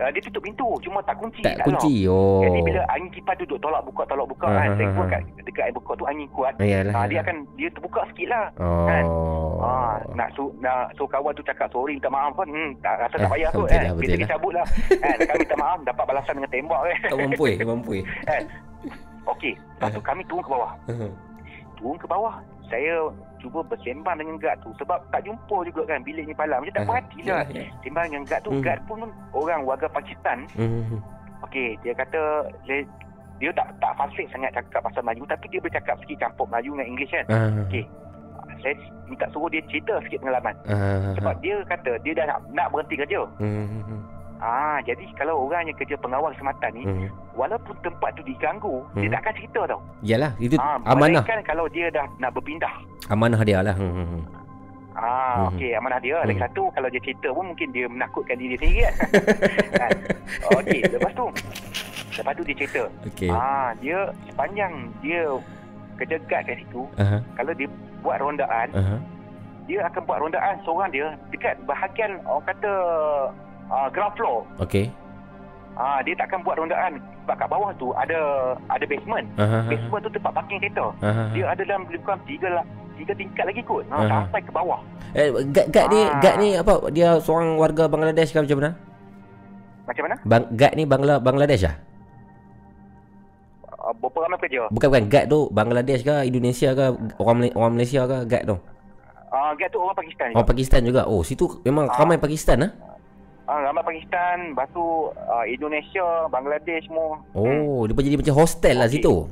Ah, 0.00 0.08
dia 0.08 0.20
tutup 0.22 0.40
pintu 0.40 0.64
cuma 0.80 1.04
tak 1.04 1.14
kunci. 1.14 1.40
Tak 1.40 1.60
lock. 1.60 1.66
kunci. 1.76 2.08
Oh. 2.08 2.40
Jadi 2.40 2.58
bila 2.62 2.80
angin 2.88 3.12
kipas 3.12 3.36
duduk 3.36 3.60
tolak 3.60 3.84
buka 3.84 4.02
tolak 4.04 4.24
buka 4.24 4.46
Ah, 4.46 4.64
kan. 4.66 4.80
pun 4.90 5.04
ah. 5.04 5.08
kat 5.10 5.20
dekat 5.42 5.62
air 5.62 5.74
bekok 5.76 5.94
tu 5.94 6.04
angin 6.04 6.24
kuat. 6.30 6.54
Ayalah. 6.56 6.92
Ah, 6.94 7.04
dia 7.04 7.20
akan 7.20 7.36
dia 7.54 7.68
terbuka 7.68 8.00
sikit 8.08 8.28
lah. 8.28 8.44
Oh. 8.56 8.86
kan? 8.86 9.04
Ah, 9.60 9.96
nak 10.14 10.28
su 10.32 10.48
nak 10.56 10.96
so 10.96 11.04
kawan 11.04 11.30
tu 11.30 11.44
cakap 11.44 11.68
sorry 11.68 11.94
minta 11.94 12.08
maaf 12.08 12.32
pun 12.32 12.48
hmm, 12.48 12.80
tak 12.80 12.96
rasa 12.98 13.14
tak 13.14 13.28
Eh, 13.28 13.30
payah 13.30 13.50
kot 13.50 13.60
betul 13.60 13.68
kan. 13.68 13.82
Kita 14.00 14.16
lah. 14.16 14.28
cabut 14.30 14.52
lah. 14.52 14.66
kan, 14.96 15.16
kami 15.28 15.38
minta 15.38 15.56
maaf 15.56 15.78
dapat 15.84 16.04
balasan 16.06 16.34
dengan 16.34 16.50
tembak 16.50 16.80
kan. 16.80 16.96
Tak 17.04 17.16
mampu 17.20 17.44
eh, 17.46 17.56
mampu 17.60 17.90
eh. 18.00 18.04
kan. 18.24 18.42
Okey, 19.28 19.52
lepas 19.52 19.90
tu 19.92 20.00
kami 20.00 20.22
turun 20.24 20.40
ke 20.40 20.50
bawah. 20.50 20.72
Turun 21.76 21.96
ke 21.96 22.06
bawah. 22.06 22.34
Saya 22.66 22.94
cuba 23.40 23.64
bersembang 23.64 24.20
dengan 24.20 24.36
guard 24.36 24.60
tu 24.60 24.70
sebab 24.76 25.00
tak 25.08 25.24
jumpa 25.24 25.56
juga 25.64 25.82
kan 25.88 26.04
bilik 26.04 26.28
ni 26.28 26.34
palang. 26.36 26.60
Macam 26.60 26.76
tak 26.76 26.84
puas 26.84 26.96
hati 27.00 27.18
lah. 27.24 27.42
Ya, 27.48 27.64
ya. 27.64 27.64
Sembang 27.80 28.06
dengan 28.06 28.22
guard 28.28 28.42
tu, 28.44 28.50
Hmm. 28.52 28.62
guard 28.62 28.80
pun 28.86 28.98
orang 29.32 29.60
warga 29.64 29.88
Pakistan. 29.88 30.38
Mhm. 30.54 31.00
Okey, 31.48 31.80
dia 31.80 31.92
kata 31.96 32.20
dia, 32.68 32.84
dia 33.40 33.50
tak 33.56 33.72
tak 33.80 33.92
fasih 33.96 34.28
sangat 34.28 34.52
cakap 34.52 34.84
pasal 34.84 35.00
Melayu 35.00 35.24
tapi 35.24 35.48
dia 35.48 35.60
bercakap 35.60 35.96
sikit 36.04 36.16
campur 36.20 36.44
Melayu 36.46 36.76
dengan 36.76 36.88
English 36.92 37.12
kan. 37.16 37.26
Ah. 37.32 37.48
Okey. 37.64 37.84
Saya 38.60 38.76
minta 39.08 39.24
suruh 39.32 39.48
dia 39.48 39.64
cerita 39.72 39.96
sikit 40.04 40.20
pengalaman. 40.20 40.52
Ah. 40.68 41.16
Sebab 41.16 41.34
dia 41.40 41.56
kata 41.64 41.96
dia 42.04 42.12
dah 42.12 42.26
nak, 42.28 42.38
nak 42.52 42.66
berhenti 42.68 42.94
kerja. 43.00 43.24
Mhm. 43.40 44.19
Ah, 44.40 44.80
jadi 44.80 45.04
kalau 45.14 45.44
orang 45.44 45.68
yang 45.68 45.76
kerja 45.76 46.00
pengawal 46.00 46.32
sematan 46.34 46.72
ni, 46.72 46.82
Mhm. 46.88 47.08
walaupun 47.36 47.76
tempat 47.84 48.16
tu 48.16 48.24
diganggu, 48.24 48.80
dia 48.96 49.06
Hmm. 49.06 49.12
tak 49.12 49.20
akan 49.20 49.34
cerita 49.36 49.60
tau. 49.68 49.80
Yalah, 50.00 50.32
itu 50.40 50.56
Ah, 50.56 50.80
amanah. 50.82 51.20
Melainkan 51.20 51.38
kalau 51.44 51.68
dia 51.68 51.92
dah 51.92 52.08
nak 52.16 52.32
berpindah. 52.32 52.72
Amanah 53.12 53.40
dia 53.44 53.60
lah. 53.60 53.76
Mhm. 53.76 54.20
Ah, 54.96 55.46
Hmm. 55.46 55.54
okey, 55.54 55.76
amanah 55.76 56.00
dia. 56.00 56.18
Lagi 56.24 56.40
Hmm. 56.40 56.44
satu, 56.48 56.62
kalau 56.72 56.88
dia 56.88 57.00
cerita 57.00 57.28
pun 57.30 57.52
mungkin 57.52 57.68
dia 57.70 57.84
menakutkan 57.86 58.36
diri 58.36 58.56
dia 58.56 58.60
sendiri 58.60 58.80
kan. 58.80 58.94
kan? 59.80 59.90
Okey, 60.56 60.80
lepas 60.88 61.12
tu, 61.12 61.26
lepas 62.16 62.32
tu 62.32 62.42
dia 62.42 62.56
cerita. 62.56 62.82
Okey. 63.06 63.30
Ah, 63.30 63.70
dia 63.76 63.98
sepanjang 64.24 64.72
dia 65.00 65.20
kerja 65.96 66.16
guard 66.24 66.44
kat 66.48 66.56
situ, 66.58 66.82
Aha. 66.96 67.20
kalau 67.36 67.52
dia 67.52 67.68
buat 68.00 68.16
rondaan, 68.18 68.68
Aha. 68.72 68.96
dia 69.68 69.84
akan 69.84 70.00
buat 70.08 70.18
rondaan 70.18 70.56
seorang 70.64 70.88
dia 70.90 71.12
dekat 71.28 71.60
bahagian 71.64 72.24
orang 72.24 72.44
kata 72.48 72.72
uh, 73.70 73.88
ground 73.88 74.12
floor. 74.18 74.42
Okey. 74.58 74.90
Ah, 75.78 76.02
dia 76.04 76.12
takkan 76.12 76.44
buat 76.44 76.60
rondaan 76.60 77.00
sebab 77.24 77.36
kat 77.40 77.48
bawah 77.48 77.70
tu 77.78 77.94
ada 77.96 78.18
ada 78.68 78.84
basement. 78.84 79.24
Aha. 79.38 79.64
Basement 79.64 80.02
tu 80.02 80.10
tempat 80.12 80.32
parking 80.34 80.58
kereta. 80.60 80.92
Aha. 81.00 81.32
Dia 81.32 81.44
ada 81.48 81.62
dalam 81.64 81.88
lebih 81.88 82.02
kurang 82.04 82.20
tiga 82.28 82.48
lah 82.50 82.64
tiga 83.00 83.16
tingkat 83.16 83.44
lagi 83.48 83.62
kot. 83.64 83.86
Ha, 83.88 83.96
Aha. 83.96 84.08
sampai 84.10 84.40
ke 84.44 84.52
bawah. 84.52 84.80
Eh, 85.16 85.30
gad 85.48 85.66
gad 85.72 85.86
ni, 85.88 86.00
Ah. 86.04 86.20
gad 86.20 86.34
ni 86.36 86.48
apa? 86.52 86.74
Dia 86.92 87.16
seorang 87.18 87.56
warga 87.56 87.88
Bangladesh 87.88 88.30
ke 88.30 88.42
macam 88.42 88.58
mana? 88.60 88.70
Macam 89.88 90.02
mana? 90.04 90.16
Bang 90.22 90.44
gad 90.52 90.72
ni 90.76 90.84
Bangla 90.84 91.14
Bangladesh 91.16 91.64
ah? 91.64 91.74
uh, 93.80 93.92
berapa 93.96 94.18
ramai 94.20 94.36
pekerja? 94.38 94.68
Bukan 94.68 94.88
bukan 94.88 95.04
guard 95.08 95.26
tu 95.26 95.38
Bangladesh 95.50 96.02
ke 96.04 96.14
Indonesia 96.22 96.68
ke 96.76 96.84
orang 97.16 97.36
Mal- 97.40 97.56
orang 97.56 97.72
Malaysia 97.74 98.04
ke 98.04 98.16
guard 98.28 98.44
tu. 98.44 98.56
Uh, 99.30 99.50
guard 99.56 99.70
tu 99.70 99.78
orang 99.80 99.96
Pakistan. 99.96 100.28
Orang 100.36 100.48
Pakistan 100.48 100.80
juga. 100.84 101.02
Oh, 101.06 101.22
situ 101.22 101.44
memang 101.64 101.88
ramai 101.88 102.20
Pakistan 102.20 102.58
ah. 102.60 102.70
Ah, 103.50 103.66
ramai 103.66 103.82
Pakistan, 103.82 104.54
lepas 104.54 104.70
tu 104.70 105.10
uh, 105.10 105.42
Indonesia, 105.42 106.30
Bangladesh 106.30 106.86
semua. 106.86 107.18
Oh, 107.34 107.82
dia 107.82 107.98
jadi 107.98 108.22
macam 108.22 108.34
hostel 108.38 108.78
lah 108.78 108.86
situ. 108.86 109.26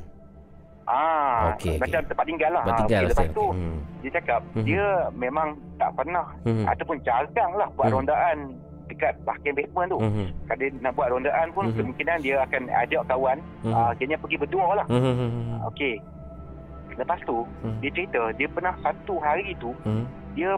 Ah, 0.83 1.55
okey. 1.55 1.79
macam 1.79 2.01
tempat 2.03 2.25
tinggal 2.27 2.51
lah. 2.51 2.63
Tempat 2.67 2.75
Ah, 2.75 2.79
tinggal 2.83 2.99
okey, 2.99 3.11
lepas 3.15 3.27
tu 3.31 3.45
Hmm. 3.55 3.77
dia 4.01 4.11
cakap 4.19 4.41
Mhm. 4.57 4.65
dia 4.65 4.85
memang 5.15 5.47
tak 5.77 5.91
pernah 5.95 6.25
Mhm. 6.43 6.65
ataupun 6.67 6.97
jarang 7.05 7.51
lah 7.55 7.69
buat 7.77 7.87
Mhm. 7.87 7.95
rondaan 7.95 8.37
dekat 8.89 9.13
parking 9.23 9.55
basement 9.55 9.87
tu. 9.87 9.99
Mhm. 10.01 10.25
Kalau 10.49 10.59
dia 10.59 10.69
nak 10.81 10.93
buat 10.97 11.07
rondaan 11.13 11.47
pun 11.53 11.65
Mhm. 11.69 11.75
kemungkinan 11.77 12.17
dia 12.19 12.35
akan 12.43 12.61
ajak 12.75 13.01
kawan, 13.07 13.37
Mhm. 13.63 13.71
ah, 13.71 13.87
akhirnya 13.93 14.17
pergi 14.19 14.37
berdua 14.41 14.65
lah. 14.75 14.85
Mhm. 14.91 15.63
Okey. 15.71 15.95
Lepas 16.97 17.19
tu 17.23 17.37
Mhm. 17.63 17.79
dia 17.79 17.91
cerita 17.95 18.21
dia 18.35 18.47
pernah 18.51 18.75
satu 18.83 19.15
hari 19.21 19.55
tu 19.61 19.71
Mhm. 19.85 20.03
dia 20.35 20.51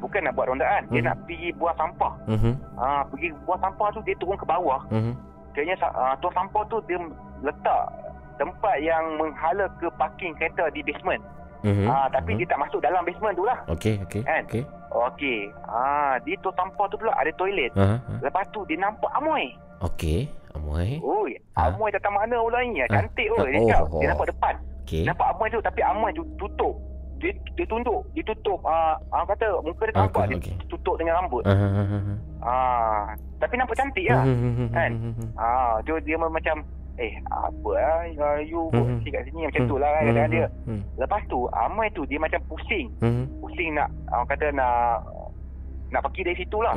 bukan 0.00 0.20
nak 0.24 0.34
buat 0.34 0.48
rondaan, 0.48 0.82
dia 0.88 0.98
Mhm. 0.98 1.06
nak 1.06 1.16
pergi 1.22 1.48
buang 1.54 1.76
sampah. 1.76 2.12
Mhm. 2.26 2.52
Ah, 2.74 3.02
pergi 3.06 3.28
buang 3.44 3.60
sampah 3.60 3.88
tu 3.92 4.00
dia 4.02 4.16
turun 4.16 4.34
ke 4.34 4.44
bawah. 4.44 4.80
Mhm. 4.88 5.12
Kayaknya 5.52 5.76
uh, 5.84 6.14
tuan 6.18 6.32
sampah 6.32 6.62
tu 6.66 6.76
dia 6.84 6.98
letak 7.40 7.82
tempat 8.36 8.74
yang 8.80 9.04
menghala 9.14 9.68
ke 9.76 9.86
parking 9.94 10.32
kereta 10.34 10.66
di 10.70 10.80
basement. 10.80 11.20
Mhm. 11.60 11.84
Ah, 11.86 12.08
tapi 12.08 12.32
Mhm. 12.32 12.38
dia 12.40 12.46
tak 12.48 12.60
masuk 12.60 12.80
dalam 12.80 13.04
basement 13.04 13.34
tu 13.34 13.44
lah. 13.44 13.58
Okey, 13.68 14.00
okey. 14.02 14.22
Kan? 14.24 14.42
Okey. 14.48 14.62
Okey. 14.90 15.40
Ah, 15.62 16.16
di 16.18 16.32
tuan 16.40 16.56
sampah 16.56 16.88
tu 16.88 16.96
pula 16.96 17.12
ada 17.12 17.30
toilet. 17.36 17.70
Ha. 17.76 17.84
ha. 17.94 18.14
Lepas 18.18 18.48
tu 18.50 18.64
dia 18.64 18.74
nampak 18.74 19.12
Amoy. 19.12 19.52
Okey. 19.80 20.26
Amoy. 20.50 20.98
Oi, 20.98 21.30
Ah. 21.54 21.68
Amoy 21.68 21.92
datang 21.92 22.10
mana 22.10 22.34
pula 22.36 22.58
ni? 22.64 22.80
Ah. 22.80 22.88
Cantik 22.90 23.28
oh, 23.30 23.44
dia 23.44 23.60
Oh, 23.78 23.86
oh. 23.86 24.00
Dia 24.00 24.08
nampak 24.10 24.32
depan. 24.32 24.54
Okey. 24.82 25.04
Nampak 25.04 25.26
Amoy 25.30 25.46
tu 25.46 25.60
tapi 25.60 25.80
Amoy 25.84 26.10
tu 26.10 26.24
tutup. 26.34 26.74
Dia 27.20 27.32
dia 27.52 27.64
tunduk, 27.68 28.00
dia 28.16 28.24
tutup 28.24 28.64
ah 28.64 28.96
uh, 29.12 29.24
kata 29.28 29.60
muka 29.60 29.84
dia 29.84 29.92
Okey, 29.92 30.00
nampak 30.08 30.24
dia 30.32 30.36
okey. 30.40 30.54
tutup 30.72 30.96
dengan 30.96 31.20
rambut. 31.20 31.44
Ah, 32.40 33.12
tapi 33.36 33.60
nampak 33.60 33.76
cantik 33.76 34.08
lah. 34.08 34.24
Mhm. 34.24 34.72
Kan? 34.72 34.90
Mhm. 34.96 35.26
Ah, 35.36 35.76
dia 35.84 36.00
dia 36.00 36.16
macam 36.16 36.64
eh 36.96 37.12
apa 37.28 37.70
ah 37.80 38.00
uh, 38.08 38.36
you 38.44 38.68
mm 38.72 39.04
kat 39.04 39.24
sini 39.28 39.48
macam 39.48 39.68
tu 39.68 39.76
lah 39.76 39.88
kan 39.92 40.02
kadang-kadang 40.08 40.32
dia. 40.32 40.46
Lepas 40.96 41.20
tu 41.28 41.38
Amoy 41.52 41.88
tu 41.92 42.02
dia 42.08 42.16
macam 42.16 42.40
pusing. 42.48 42.88
Pusing 43.44 43.76
nak 43.76 43.88
orang 44.08 44.28
kata 44.32 44.46
nak 44.56 45.04
nak 45.92 46.00
pergi 46.08 46.24
dari 46.24 46.36
situ 46.40 46.58
lah. 46.64 46.72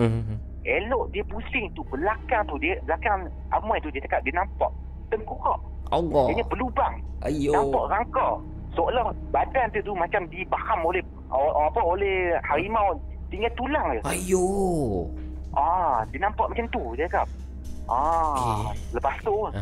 Elok 0.64 1.12
dia 1.12 1.24
pusing 1.28 1.72
tu 1.76 1.84
belakang 1.88 2.44
tu 2.48 2.56
dia 2.60 2.76
belakang 2.84 3.32
Amoy 3.56 3.80
tu 3.80 3.88
dia 3.92 4.04
cakap 4.04 4.20
dia 4.28 4.36
nampak 4.36 4.72
tengkorak. 5.08 5.60
Allah. 5.92 6.26
Dia 6.32 6.44
berlubang. 6.48 7.00
Ayo. 7.24 7.52
Nampak 7.56 7.84
rangka. 7.88 8.30
Seolah 8.74 9.06
badan 9.30 9.70
dia 9.70 9.82
tu 9.82 9.94
macam 9.94 10.26
dibaham 10.28 10.80
oleh 10.84 11.02
apa 11.34 11.80
oleh 11.82 12.38
harimau 12.42 12.98
tinggal 13.30 13.54
tulang 13.54 13.88
je. 13.94 14.02
Ayo. 14.06 14.46
Ah, 15.54 16.02
dia 16.10 16.18
nampak 16.20 16.50
macam 16.50 16.66
tu 16.70 16.82
dia 16.94 17.06
cakap. 17.06 17.30
Ah, 17.86 18.74
lepas 18.90 19.14
tu 19.22 19.34
Ha? 19.54 19.62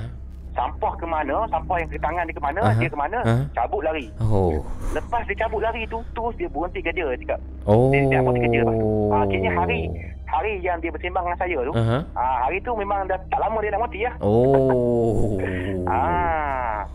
sampah 0.51 0.93
ke 0.95 1.07
mana, 1.07 1.47
sampah 1.47 1.79
yang 1.79 1.87
ke 1.87 1.97
tangan 1.97 2.27
dia 2.27 2.35
ke 2.35 2.43
mana, 2.43 2.59
Aha. 2.61 2.75
dia 2.75 2.91
ke 2.91 2.97
mana, 2.99 3.19
Aha. 3.23 3.35
cabut 3.51 3.81
lari. 3.81 4.11
Oh. 4.19 4.59
Lepas 4.91 5.23
dia 5.23 5.35
cabut 5.39 5.63
lari 5.63 5.87
tu, 5.87 6.03
terus 6.11 6.35
dia 6.35 6.47
berhenti 6.47 6.79
kerja 6.79 7.07
dia 7.07 7.19
cakap. 7.23 7.39
Oh. 7.63 7.87
Dia 7.89 8.03
tak 8.05 8.21
berhenti 8.21 8.41
kerja 8.47 8.59
lepas 8.61 8.75
tu. 8.75 8.87
Ah, 9.09 9.21
akhirnya 9.23 9.51
hari 9.55 9.79
hari 10.27 10.53
yang 10.59 10.79
dia 10.79 10.91
bersembang 10.91 11.23
dengan 11.27 11.39
saya 11.39 11.57
tu, 11.61 11.73
Aha. 11.73 11.97
ah, 12.15 12.37
hari 12.47 12.57
tu 12.61 12.71
memang 12.75 13.07
dah 13.07 13.19
tak 13.27 13.39
lama 13.39 13.57
dia 13.59 13.71
nak 13.71 13.81
mati 13.83 13.99
lah. 14.03 14.15
Oh. 14.19 15.35
Ah. 15.91 16.85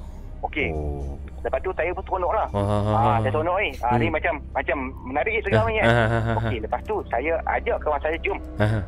Okey. 0.40 0.72
Oh. 0.72 1.16
Lepas 1.46 1.62
tu 1.62 1.70
saya 1.72 1.90
pun 1.94 2.02
seronok 2.02 2.32
lah. 2.34 2.46
Ha, 2.50 2.58
ha, 2.58 2.76
ha, 2.76 2.90
Ah, 2.90 2.98
ha. 2.98 3.12
saya 3.22 3.30
seronok 3.30 3.56
ni. 3.56 3.70
Ah, 3.78 3.94
ni 3.94 4.06
Hmm. 4.06 4.14
macam 4.14 4.34
macam 4.50 4.76
menarik 5.06 5.34
sekarang 5.40 5.66
ni 5.70 5.78
Ah, 5.78 5.78
kan. 5.78 5.86
ah, 5.86 5.94
ah, 5.94 6.22
ah, 6.26 6.36
Okey, 6.42 6.58
lepas 6.58 6.80
tu 6.82 6.96
saya 7.06 7.32
ajak 7.48 7.76
kawan 7.78 8.00
saya 8.02 8.16
jom. 8.18 8.38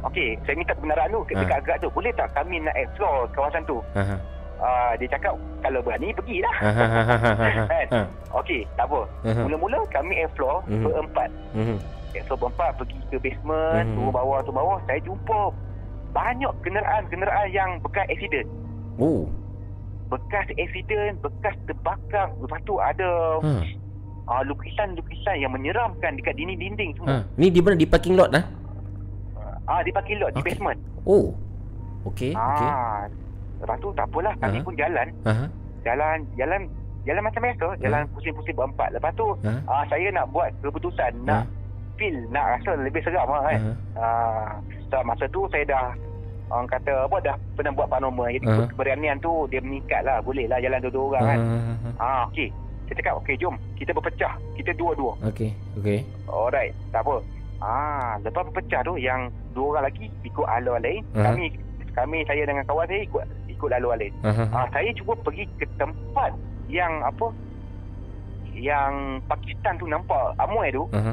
Okey, 0.04 0.28
saya 0.42 0.54
minta 0.54 0.74
kebenaran 0.74 1.06
tu 1.08 1.20
Ah. 1.22 1.38
dekat 1.38 1.58
gerak 1.62 1.78
tu. 1.78 1.88
Boleh 1.88 2.12
tak 2.12 2.28
kami 2.34 2.56
nak 2.58 2.74
explore 2.74 3.30
kawasan 3.30 3.62
tu? 3.64 3.78
Aha. 3.94 4.16
Ah, 4.58 4.92
dia 4.98 5.06
cakap 5.06 5.32
kalau 5.62 5.78
berani 5.78 6.10
pergilah. 6.10 6.50
Kan? 7.70 7.86
Ha. 7.88 8.00
Okey, 8.34 8.66
tak 8.74 8.84
apa. 8.84 9.00
Mula-mula 9.38 9.78
kami 9.88 10.18
explore 10.18 10.58
Mhm. 10.66 10.82
berempat. 10.82 11.30
Mhm. 11.54 11.76
Explore 12.10 12.40
berempat 12.42 12.70
pergi 12.74 12.98
ke 13.06 13.16
basement, 13.18 13.86
turun 13.94 14.10
bawah, 14.10 14.42
turun 14.42 14.58
bawah. 14.58 14.78
Saya 14.84 14.98
jumpa 15.00 15.40
banyak 16.10 16.52
kenderaan-kenderaan 16.60 17.48
yang 17.48 17.70
bekas 17.78 18.08
accident. 18.08 18.50
Oh. 18.98 19.30
Bekas 20.08 20.48
accident, 20.50 21.20
bekas 21.20 21.54
terbakar. 21.64 22.32
Lepas 22.38 22.60
tu 22.64 22.80
ada 22.80 23.08
Ha. 23.38 23.52
uh, 24.26 24.42
lukisan-lukisan 24.42 25.36
yang 25.36 25.52
menyeramkan 25.52 26.16
dekat 26.16 26.32
dinding-dinding 26.34 26.96
semua. 26.96 27.20
Ha. 27.20 27.28
Ni 27.36 27.48
di 27.48 27.60
mana 27.60 27.76
di 27.76 27.84
parking 27.84 28.16
lot 28.16 28.32
ah? 28.32 28.44
Ah, 29.68 29.84
di 29.84 29.92
parking 29.92 30.16
lot, 30.16 30.32
di 30.32 30.40
Okey. 30.40 30.48
basement. 30.50 30.80
Oh. 31.04 31.36
Okey, 32.02 32.32
okey. 32.32 32.68
Ah, 32.72 33.04
lepas 33.60 33.76
tu 33.78 33.92
tak 33.92 34.08
apalah, 34.08 34.32
kami 34.38 34.56
Ah. 34.56 34.64
pun 34.64 34.72
jalan, 34.72 35.08
Aha. 35.28 35.44
jalan, 35.84 36.16
jalan, 36.34 36.60
jalan 37.04 37.20
macam 37.20 37.40
biasa, 37.42 37.66
jalan 37.76 38.02
pusing-pusing 38.16 38.56
berempat. 38.56 38.88
Lepas 38.96 39.12
tu, 39.12 39.28
Ha. 39.44 39.52
ah, 39.68 39.84
saya 39.84 40.08
nak 40.08 40.32
buat 40.32 40.48
keputusan, 40.64 41.12
nak 41.22 41.44
feel, 42.00 42.16
nak 42.30 42.56
rasa 42.56 42.80
lebih 42.80 43.04
seram 43.04 43.28
lah 43.28 43.44
kan. 43.44 43.60
Ah, 43.92 44.48
so, 44.88 44.96
masa 45.04 45.28
tu 45.28 45.44
saya 45.52 45.68
dah 45.68 45.84
orang 46.50 46.66
kata 46.66 46.92
apa 47.04 47.16
dah 47.20 47.34
pernah 47.52 47.72
buat 47.72 47.88
paranormal 47.88 48.28
jadi 48.30 48.46
Ah. 48.46 48.66
keberanian 48.66 49.16
tu 49.18 49.30
dia 49.46 49.60
meningkat 49.60 50.00
lah. 50.02 50.18
Boleh 50.20 50.44
lah 50.44 50.58
jalan 50.58 50.80
dua-dua 50.80 51.04
orang 51.10 51.24
kan. 51.24 51.38
Aha. 51.38 51.90
ah 51.98 52.20
okey. 52.28 52.48
Saya 52.84 52.94
cakap 52.96 53.14
okey 53.20 53.34
jom. 53.36 53.54
Kita 53.74 53.92
berpecah. 53.92 54.32
Kita 54.54 54.70
dua-dua. 54.72 55.12
Okey, 55.22 55.50
okey. 55.76 56.00
alright. 56.26 56.72
Tak 56.88 57.00
apa. 57.00 57.16
Ah 57.58 58.16
lepas 58.18 58.42
berpecah 58.44 58.80
tu 58.82 58.96
yang 58.96 59.26
dua 59.50 59.74
orang 59.74 59.84
lagi 59.86 60.06
ikut 60.22 60.46
alur 60.46 60.78
lain. 60.78 61.02
Ah. 61.12 61.28
kami 61.28 61.52
kami 61.92 62.18
saya 62.24 62.42
dengan 62.44 62.62
kawan 62.64 62.86
saya 62.86 63.02
ikut 63.02 63.24
ikut 63.48 63.70
alur 63.70 63.92
lain. 63.92 64.12
Aha. 64.22 64.44
ah 64.54 64.66
saya 64.70 64.88
cuba 64.94 65.12
pergi 65.18 65.44
ke 65.54 65.66
tempat 65.74 66.32
yang 66.66 66.92
apa? 67.02 67.28
Yang 68.52 68.92
Pakistan 69.24 69.74
tu 69.76 69.86
nampak 69.86 70.34
Amoy 70.36 70.68
tu. 70.68 70.88
Aha. 70.92 71.12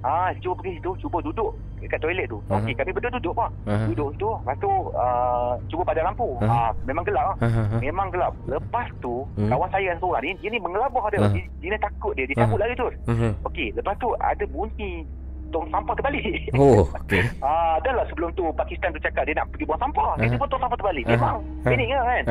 ah 0.00 0.28
cuba 0.36 0.54
pergi 0.58 0.76
situ 0.76 0.90
cuba 0.98 1.20
duduk 1.20 1.52
dekat 1.80 1.98
toilet 1.98 2.26
tu 2.26 2.38
Ah. 2.46 2.58
okey 2.58 2.74
kami 2.74 2.90
berdua 2.90 3.10
duduk 3.12 3.32
apa 3.34 3.46
Aha. 3.66 3.84
duduk 3.88 4.08
tu 4.16 4.28
lepas 4.30 4.56
tu 4.56 4.70
uh, 4.92 5.52
cuba 5.66 5.82
padam 5.82 6.04
lampu 6.06 6.28
Ah. 6.38 6.48
ah 6.48 6.70
memang 6.84 7.02
gelap 7.02 7.24
lah 7.26 7.36
Aha. 7.40 7.62
memang 7.78 8.08
gelap 8.08 8.32
lepas 8.46 8.88
tu 8.98 9.24
Hmm. 9.30 9.48
kawan 9.48 9.68
saya 9.68 9.84
yang 9.86 9.98
seorang 9.98 10.22
ni 10.22 10.32
dia 10.38 10.48
ni 10.48 10.58
mengelabah 10.58 11.04
dia 11.08 11.18
Ah. 11.18 11.30
dia, 11.30 11.44
dia 11.60 11.78
takut 11.78 12.12
dia 12.12 12.24
dia 12.24 12.36
cabut 12.36 12.56
Ah. 12.56 12.62
lari 12.62 12.74
terus 12.74 12.94
Aha. 13.06 13.28
okey 13.44 13.68
lepas 13.72 13.94
tu 13.96 14.08
ada 14.16 14.44
bunyi 14.46 15.04
tong 15.50 15.66
sampah 15.68 15.92
terbalik 15.92 16.22
Oh, 16.52 16.86
okey. 17.00 17.22
ah 17.40 17.76
adalah 17.76 18.06
sebelum 18.06 18.30
tu 18.32 18.46
Pakistan 18.52 18.90
tu 18.90 18.98
cakap 18.98 19.22
dia 19.22 19.34
nak 19.34 19.50
pergi 19.50 19.64
buang 19.64 19.78
sampah 19.78 20.14
dia 20.14 20.26
Ah. 20.26 20.32
tiba 20.32 20.44
tong 20.46 20.58
sampah 20.58 20.78
terbalik 20.78 21.04
Ah. 21.04 21.10
memang 21.12 21.36
Ah. 21.38 21.66
pening 21.66 21.90
lah 21.90 22.04
kan 22.04 22.22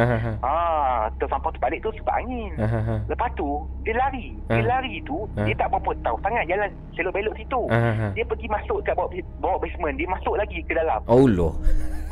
ah 0.42 0.98
tong 1.16 1.30
sampah 1.30 1.52
terbalik 1.52 1.80
tu 1.80 1.90
sebab 1.96 2.14
angin 2.16 2.52
Aha. 2.56 2.96
lepas 3.06 3.30
tu 3.34 3.48
dia 3.82 3.94
lari 3.94 4.26
dia 4.48 4.58
Ah. 4.58 4.68
lari 4.70 4.94
tu 5.04 5.18
Ah. 5.34 5.44
dia 5.44 5.56
tak 5.56 5.68
berapa 5.70 5.92
tahu 6.02 6.18
sangat 6.20 6.44
jalan 6.46 6.70
selok-belok 6.92 7.36
situ 7.36 7.62
Aha. 7.68 8.08
dia 8.12 8.24
pergi 8.24 8.48
masuk 8.48 8.80
kat 8.82 8.94
bawah, 8.94 9.12
bawah 9.38 9.58
basement 9.58 9.96
dia 9.96 10.08
masuk 10.08 10.34
lagi 10.34 10.60
ke 10.62 10.74
dalam 10.74 11.00
Oh 11.06 11.26
loh. 11.26 11.54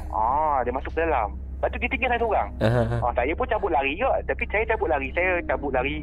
Ah, 0.10 0.64
dia 0.64 0.72
masuk 0.72 0.90
ke 0.90 1.00
dalam. 1.00 1.36
Lepas 1.58 1.70
tu 1.70 1.78
dia 1.78 1.90
tinggal 1.90 2.10
saya 2.10 2.20
seorang. 2.20 2.50
Aha. 2.60 2.82
Ah, 3.00 3.12
saya 3.14 3.32
pun 3.34 3.46
cabut 3.46 3.70
lari 3.70 3.94
juga. 3.94 4.18
Tapi 4.24 4.44
saya 4.48 4.64
cabut 4.66 4.88
lari. 4.88 5.08
Saya 5.12 5.42
cabut 5.44 5.70
lari 5.70 6.02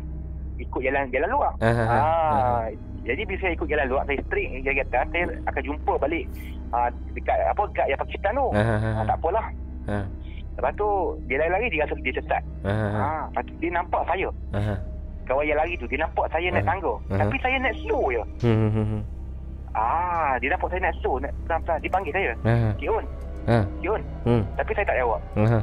ikut 0.57 0.81
jalan 0.81 1.11
jalan 1.11 1.29
luar. 1.29 1.53
Ah, 1.59 2.71
jadi 3.05 3.23
bila 3.23 3.39
saya 3.39 3.53
ikut 3.53 3.69
jalan 3.69 3.87
luar, 3.87 4.03
saya 4.05 4.19
straight 4.25 4.51
jalan 4.61 4.81
atas, 4.81 5.05
saya 5.09 5.25
akan 5.45 5.63
jumpa 5.63 5.93
balik 5.99 6.25
ah, 6.71 6.89
dekat 7.13 7.37
apa 7.45 7.63
dekat 7.69 7.87
yang 7.87 8.01
Pakistan 8.01 8.33
tu. 8.35 8.47
Aha. 8.51 8.89
Ah, 8.91 9.05
tak 9.05 9.17
apalah. 9.19 9.47
Ha. 9.85 9.99
Lepas 10.55 10.73
tu 10.75 10.89
dia 11.27 11.37
lari-lari 11.37 11.67
dia 11.69 11.83
rasa 11.85 11.95
dia 11.99 12.15
sesat. 12.15 12.43
Aha. 12.63 12.87
Ah, 12.95 13.23
lepas 13.29 13.43
tu 13.45 13.53
dia 13.59 13.71
nampak 13.71 14.03
saya. 14.05 14.29
Aha. 14.53 14.75
Kawan 15.25 15.45
yang 15.45 15.57
lari 15.57 15.73
tu 15.77 15.87
dia 15.87 15.99
nampak 15.99 16.27
saya 16.29 16.47
naik 16.49 16.65
Ah. 16.65 16.69
tangga. 16.69 16.93
Ah. 17.09 17.19
Tapi 17.21 17.37
saya 17.41 17.57
naik 17.59 17.77
slow 17.81 18.05
je. 18.09 18.23
Hmm, 18.41 18.69
hmm, 18.69 18.87
hmm. 18.87 19.03
Ah, 19.73 20.33
dia 20.39 20.49
nampak 20.49 20.69
saya 20.71 20.81
naik 20.83 20.97
slow, 20.99 21.15
naik 21.19 21.35
pelan-pelan. 21.45 21.79
Dia 21.81 21.91
panggil 21.91 22.13
saya. 22.13 22.31
Aha. 22.45 22.69
Cik 22.77 22.89
Un, 22.89 23.05
Ha. 23.45 23.57
Cik 23.77 23.91
Un. 23.91 24.03
Hmm. 24.25 24.43
Tapi 24.55 24.71
saya 24.73 24.87
tak 24.87 24.97
jawab. 24.97 25.21
Aha. 25.37 25.61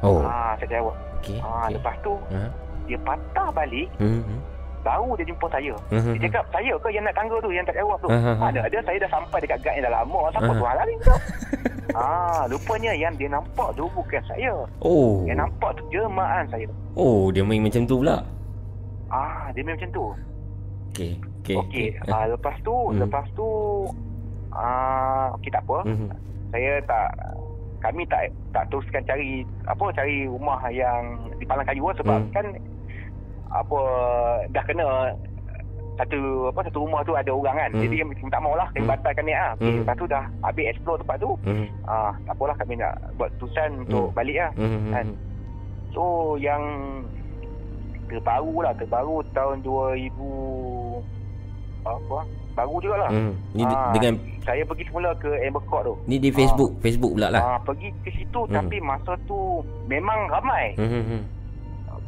Oh. 0.00 0.20
Ah, 0.20 0.52
saya 0.56 0.66
tak 0.66 0.76
jawab. 0.76 0.96
Okey. 1.20 1.38
Ah, 1.38 1.48
okey. 1.62 1.72
lepas 1.76 1.94
tu 2.00 2.12
Ha. 2.32 2.40
dia 2.84 2.98
patah 3.00 3.48
balik 3.50 3.88
Hmm. 3.96 4.20
Baru 4.80 5.12
dia 5.12 5.24
jumpa 5.24 5.46
saya 5.46 5.74
Mhm. 5.90 6.12
Dia 6.14 6.20
cakap 6.24 6.44
saya 6.50 6.72
ke 6.74 6.88
yang 6.88 7.04
nak 7.04 7.12
tangga 7.12 7.36
tu 7.38 7.50
Yang 7.50 7.66
tak 7.66 7.76
jawab 7.76 7.96
tu 7.98 8.08
Mhm. 8.08 8.34
Mana 8.34 8.58
ada 8.62 8.78
saya 8.80 8.96
dah 8.96 9.10
sampai 9.10 9.38
dekat 9.38 9.58
guard 9.60 9.74
yang 9.74 9.84
dah 9.84 9.94
lama 9.94 10.20
Siapa 10.30 10.46
Mhm. 10.46 10.56
tu 10.56 10.64
hal 10.64 10.76
lari 10.76 10.94
tu 10.98 11.14
Ah, 11.92 12.42
Rupanya 12.46 12.92
yang 12.94 13.14
dia 13.14 13.26
nampak 13.26 13.68
tu 13.72 13.84
bukan 13.90 14.22
saya 14.24 14.54
Oh. 14.78 15.26
Yang 15.26 15.38
nampak 15.40 15.70
tu 15.74 15.82
jemaah 15.90 16.42
saya 16.46 16.66
Oh, 16.92 17.28
dia 17.28 17.42
main 17.42 17.60
macam 17.60 17.82
tu 17.84 17.98
pula. 17.98 18.22
Ah, 19.08 19.50
Dia 19.50 19.60
memang 19.60 19.76
macam 19.76 19.90
tu 19.90 20.04
Okey. 20.90 21.12
Okey. 21.40 21.56
Okey 21.58 21.88
ah, 22.06 22.24
Lepas 22.26 22.56
tu 22.60 22.72
Hmm. 22.72 22.98
Lepas 23.00 23.26
tu 23.32 23.46
ah, 24.50 25.34
Okey 25.34 25.50
tak 25.50 25.62
apa 25.62 25.78
Mhm. 25.84 26.08
Saya 26.50 26.72
tak 26.84 27.08
kami 27.80 28.04
tak 28.04 28.28
tak 28.52 28.68
teruskan 28.68 29.00
cari 29.02 29.40
apa 29.64 29.88
cari 29.90 30.28
rumah 30.28 30.60
yang 30.68 31.00
di 31.34 31.44
palang 31.44 31.64
kayu 31.64 31.88
sebab 31.94 32.20
Hmm. 32.20 32.28
kan 32.30 32.44
apa 33.50 33.80
dah 34.48 34.64
kena 34.64 34.86
satu 35.98 36.20
apa 36.48 36.60
satu 36.64 36.78
rumah 36.80 37.04
tu 37.04 37.12
ada 37.12 37.28
orang 37.28 37.56
kan. 37.56 37.70
Hmm. 37.76 37.82
Jadi 37.84 37.94
kami 38.00 38.12
tak 38.32 38.40
maulah 38.40 38.68
kami 38.72 38.80
Hmm. 38.80 38.92
batalkan 38.96 39.24
niat 39.26 39.40
ah. 39.42 39.52
Okay, 39.52 39.68
Hmm. 39.68 39.80
lepas 39.84 39.94
tu 39.94 40.06
dah 40.08 40.24
habis 40.40 40.66
explore 40.66 40.98
tempat 40.98 41.16
tu. 41.20 41.30
Mhm. 41.44 41.66
Ah, 41.84 42.12
tak 42.24 42.34
apalah 42.34 42.56
kami 42.56 42.74
nak 42.78 42.94
buat 43.14 43.30
untuk 43.36 44.06
Hmm. 44.08 44.16
balik 44.16 44.36
lah. 44.38 44.50
Mhm. 44.56 44.90
Kan? 44.90 45.06
So 45.90 46.02
yang 46.38 46.62
terbaru 48.08 48.64
lah, 48.64 48.72
terbaru 48.74 49.22
tahun 49.30 49.56
2000 49.60 51.04
apa? 51.84 52.18
Baru 52.50 52.82
jugalah. 52.82 53.10
Mhm. 53.12 53.32
Ni 53.54 53.62
de- 53.62 53.76
Ah, 53.76 53.92
dengan 53.92 54.12
saya 54.42 54.62
pergi 54.64 54.84
semula 54.88 55.10
ke 55.14 55.30
Amber 55.46 55.62
Court 55.62 55.84
tu. 55.84 55.94
ni 56.06 56.16
di 56.16 56.30
Facebook, 56.32 56.80
Facebook 56.80 57.12
pula 57.14 57.28
lah. 57.28 57.42
Ah, 57.44 57.58
pergi 57.60 57.92
ke 58.02 58.10
situ 58.10 58.40
Hmm. 58.42 58.52
tapi 58.52 58.76
masa 58.80 59.14
tu 59.24 59.60
memang 59.84 60.26
ramai. 60.28 60.74
Mhm. 60.80 61.39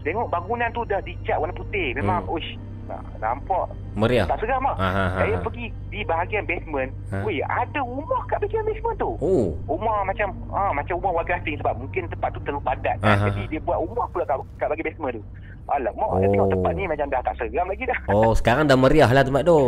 Tengok 0.02 0.26
bangunan 0.28 0.68
tu 0.70 0.82
dah 0.84 1.00
dicat 1.00 1.36
warna 1.36 1.52
putih. 1.52 1.94
Memang 1.94 2.22
Hmm. 2.22 2.32
uish. 2.32 2.50
Nah, 2.82 2.98
nampak 3.16 3.70
Meriah. 3.94 4.26
tak 4.26 4.42
seram. 4.42 4.58
Ah, 4.64 4.74
ah, 4.74 4.90
ah, 4.90 5.08
Saya 5.16 5.38
pergi 5.38 5.70
di 5.86 6.02
bahagian 6.02 6.42
basement. 6.42 6.90
Ha? 7.08 7.22
Weh, 7.22 7.38
ada 7.40 7.78
rumah 7.80 8.26
kat 8.26 8.42
bahagian 8.42 8.66
basement 8.66 8.96
tu. 8.98 9.10
Oh. 9.16 9.54
Rumah 9.64 10.02
macam 10.02 10.28
ah 10.50 10.72
macam 10.72 10.98
rumah 10.98 11.22
warga 11.22 11.38
asing 11.38 11.56
sebab 11.56 11.78
mungkin 11.78 12.10
tempat 12.10 12.34
tu 12.34 12.42
terlalu 12.42 12.60
padat 12.60 12.98
kan. 12.98 13.06
ah, 13.08 13.30
Jadi 13.30 13.42
dia 13.48 13.60
buat 13.62 13.78
rumah 13.78 14.10
pula 14.10 14.24
kat, 14.24 14.36
kat 14.58 14.66
bahagian 14.66 14.88
basement 14.88 15.14
tu. 15.14 15.22
Alamak, 15.64 16.04
oh. 16.04 16.18
saya 16.18 16.28
tengok 16.28 16.42
Oh. 16.42 16.52
tempat 16.52 16.72
ni 16.74 16.84
macam 16.84 17.06
dah 17.06 17.20
tak 17.22 17.34
seram 17.38 17.66
lagi 17.70 17.84
dah. 17.86 17.98
Oh, 18.10 18.32
sekarang 18.38 18.64
dah 18.66 18.74
meriah 18.74 19.08
lah 19.08 19.22
tempat 19.22 19.42
tu. 19.44 19.58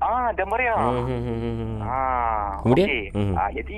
Ah, 0.00 0.32
dah 0.32 0.46
meriah. 0.48 0.76
Mhm. 0.80 1.84
Ah, 1.84 2.56
Kemudian? 2.58 2.88
okey. 2.88 3.04
Hmm. 3.12 3.36
Ah, 3.36 3.52
jadi 3.52 3.76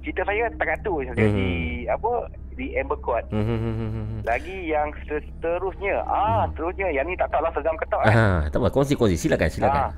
cerita 0.00 0.22
saya 0.22 0.46
tak 0.54 0.78
tu 0.80 1.02
saya 1.02 1.18
Hmm. 1.18 1.82
apa 1.90 2.12
di 2.54 2.74
Amber 2.74 2.98
Court. 2.98 3.26
Mhm. 3.28 4.22
Lagi 4.22 4.56
yang 4.64 4.88
seterusnya. 5.04 6.02
Ah, 6.04 6.46
seterusnya 6.48 6.88
yang 6.90 7.04
ni 7.04 7.14
tak 7.14 7.28
tahulah 7.28 7.50
seram 7.50 7.74
ke 7.74 7.86
tak 7.86 8.00
kan. 8.00 8.14
Ah, 8.14 8.40
tak 8.48 8.58
apa, 8.58 8.68
kongsi-kongsi 8.70 9.16
silakan, 9.16 9.48
silakan. 9.48 9.82
Ah, 9.84 9.90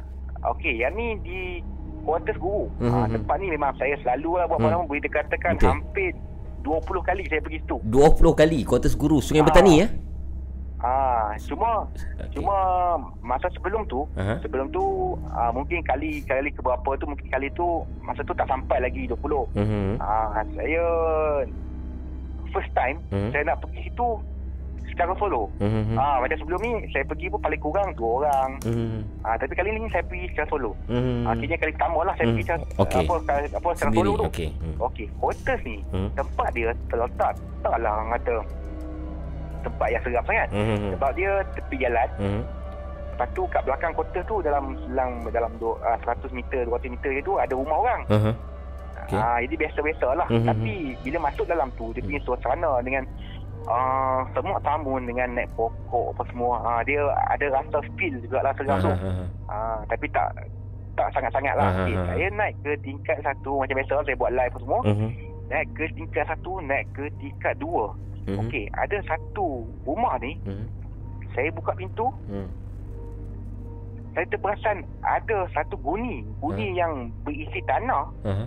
okey, 0.52 0.80
yang 0.80 0.92
ni 0.92 1.16
di 1.20 1.40
quarters 2.02 2.36
guru. 2.36 2.70
Hmm, 2.78 2.88
Ah, 2.88 3.04
hmm, 3.04 3.14
tempat 3.14 3.36
ni 3.36 3.48
memang 3.48 3.72
saya 3.74 3.94
selalu 4.00 4.30
lah 4.36 4.46
buat 4.46 4.58
Hmm. 4.58 4.66
malam 4.72 4.86
boleh 4.86 5.02
dikatakan 5.02 5.52
Betul. 5.54 5.70
hampir 5.70 6.08
20 6.62 7.00
kali 7.00 7.22
saya 7.26 7.40
pergi 7.40 7.58
situ. 7.60 7.76
20 7.84 8.32
kali 8.32 8.58
Kuartus 8.62 8.94
Guru 8.94 9.18
Sungai 9.20 9.42
Ah. 9.42 9.46
Bertani 9.46 9.74
ya. 9.76 9.88
Ah, 10.76 11.32
cuma 11.40 11.88
Okey. 12.20 12.36
cuma 12.36 12.54
masa 13.18 13.48
sebelum 13.48 13.88
tu, 13.88 14.04
Aha. 14.14 14.38
sebelum 14.38 14.68
tu 14.68 14.84
ah, 15.26 15.48
mungkin 15.48 15.80
kali 15.82 16.20
kali 16.22 16.52
ke 16.52 16.60
berapa 16.60 16.94
tu 16.94 17.08
mungkin 17.08 17.26
kali 17.26 17.48
tu 17.50 17.64
masa 17.98 18.20
tu 18.20 18.30
tak 18.30 18.44
sampai 18.44 18.78
lagi 18.78 19.08
20. 19.08 19.48
Mhm. 19.56 19.96
Ah, 19.98 20.44
saya 20.52 20.84
first 22.48 22.70
time 22.72 22.96
Mhm. 23.08 23.30
saya 23.30 23.42
nak 23.44 23.58
pergi 23.60 23.80
situ 23.84 24.08
secara 24.86 25.12
solo. 25.14 25.50
Mhm. 25.58 25.92
Ah, 25.92 26.16
macam 26.18 26.36
sebelum 26.36 26.58
ni 26.58 26.72
saya 26.88 27.04
pergi 27.04 27.26
pun 27.28 27.36
paling 27.38 27.58
kurang 27.58 27.88
dua 27.92 28.10
orang. 28.22 28.50
Mhm. 28.62 28.98
Ah, 29.20 29.36
tapi 29.36 29.52
kali 29.52 29.68
ni 29.72 29.88
saya 29.88 30.00
pergi 30.02 30.26
secara 30.30 30.48
solo. 30.48 30.72
Mhm. 30.86 31.26
Akhirnya 31.26 31.56
kali 31.58 31.70
pertama 31.70 31.98
lah 32.00 32.14
saya 32.14 32.24
Hmm. 32.24 32.32
pergi 32.32 32.44
secara, 32.44 32.60
Okey. 32.78 33.04
apa, 33.04 33.14
apa 33.50 33.68
secara 33.68 33.76
Sendiri. 33.76 33.98
solo 33.98 34.12
tu. 34.14 34.24
Okey. 34.26 34.48
Hmm. 34.54 34.76
Okey, 34.82 35.06
hotels 35.18 35.62
ni 35.62 35.76
Hmm. 35.90 36.08
tempat 36.14 36.48
dia 36.50 36.68
terletak 36.86 37.32
taklah 37.60 37.92
orang 37.92 38.10
kata 38.14 38.34
tempat 39.62 39.88
yang 39.90 40.02
seram 40.02 40.24
sangat. 40.24 40.48
Mhm. 40.50 40.88
Sebab 40.94 41.10
dia 41.12 41.30
tepi 41.52 41.76
jalan. 41.76 42.08
Mhm. 42.16 42.42
Lepas 43.10 43.28
tu 43.32 43.42
kat 43.48 43.62
belakang 43.64 43.92
kota 43.92 44.20
tu 44.22 44.36
dalam 44.38 44.64
selang 44.78 45.10
dalam 45.26 45.50
du, 45.56 45.72
uh, 45.74 45.98
100 45.98 46.30
meter, 46.30 46.62
200 46.62 46.86
meter 46.86 47.10
je 47.10 47.22
tu 47.22 47.34
ada 47.34 47.50
rumah 47.50 47.76
orang. 47.78 48.00
Aha. 48.06 48.30
Okey. 49.06 49.14
Ah, 49.16 49.38
jadi 49.38 49.54
biasa-biasa 49.54 50.06
lah. 50.18 50.26
Mhm. 50.26 50.46
Tapi 50.50 50.72
bila 51.06 51.18
masuk 51.30 51.46
dalam 51.46 51.70
tu 51.78 51.94
dia 51.94 52.02
punya 52.02 52.18
suasana 52.26 52.82
dengan 52.82 53.06
uh, 53.70 54.26
semua 54.34 54.58
tamun 54.60 55.06
dengan 55.06 55.38
naik 55.38 55.46
pokok 55.54 56.18
apa 56.18 56.22
semua. 56.26 56.58
Ah, 56.66 56.80
dia 56.82 56.98
ada 57.30 57.46
rasa 57.54 57.78
feel 57.94 58.18
jugalah 58.18 58.50
seram 58.58 58.82
tu. 58.82 58.90
Aha, 58.90 59.06
aha. 59.06 59.24
Ah, 59.46 59.78
tapi 59.86 60.10
tak 60.10 60.34
tak 60.98 61.12
sangat-sangat 61.14 61.54
lah. 61.54 61.70
Aha, 61.70 61.82
Okay, 61.84 61.94
saya 61.94 62.26
naik 62.34 62.56
ke 62.64 62.72
tingkat 62.82 63.20
satu 63.22 63.62
macam 63.62 63.78
biasa 63.78 64.02
saya 64.02 64.16
buat 64.18 64.32
live 64.34 64.50
apa 64.50 64.58
semua. 64.58 64.80
Mhm. 64.82 65.08
Naik 65.46 65.68
ke 65.78 65.84
tingkat 65.94 66.24
satu, 66.26 66.52
naik 66.58 66.86
ke 66.90 67.04
tingkat 67.22 67.54
dua. 67.62 67.94
Mhm. 68.26 68.42
Okey, 68.42 68.66
ada 68.74 68.98
satu 69.06 69.70
rumah 69.86 70.18
ni, 70.18 70.34
Mhm. 70.42 70.66
saya 71.30 71.46
buka 71.54 71.78
pintu, 71.78 72.10
Mhm. 72.26 72.48
saya 74.16 74.26
terperasan 74.26 74.82
ada 75.04 75.46
satu 75.54 75.76
guni, 75.78 76.26
guni 76.42 76.74
yang 76.74 77.12
berisi 77.22 77.62
tanah. 77.68 78.08
Aha. 78.24 78.44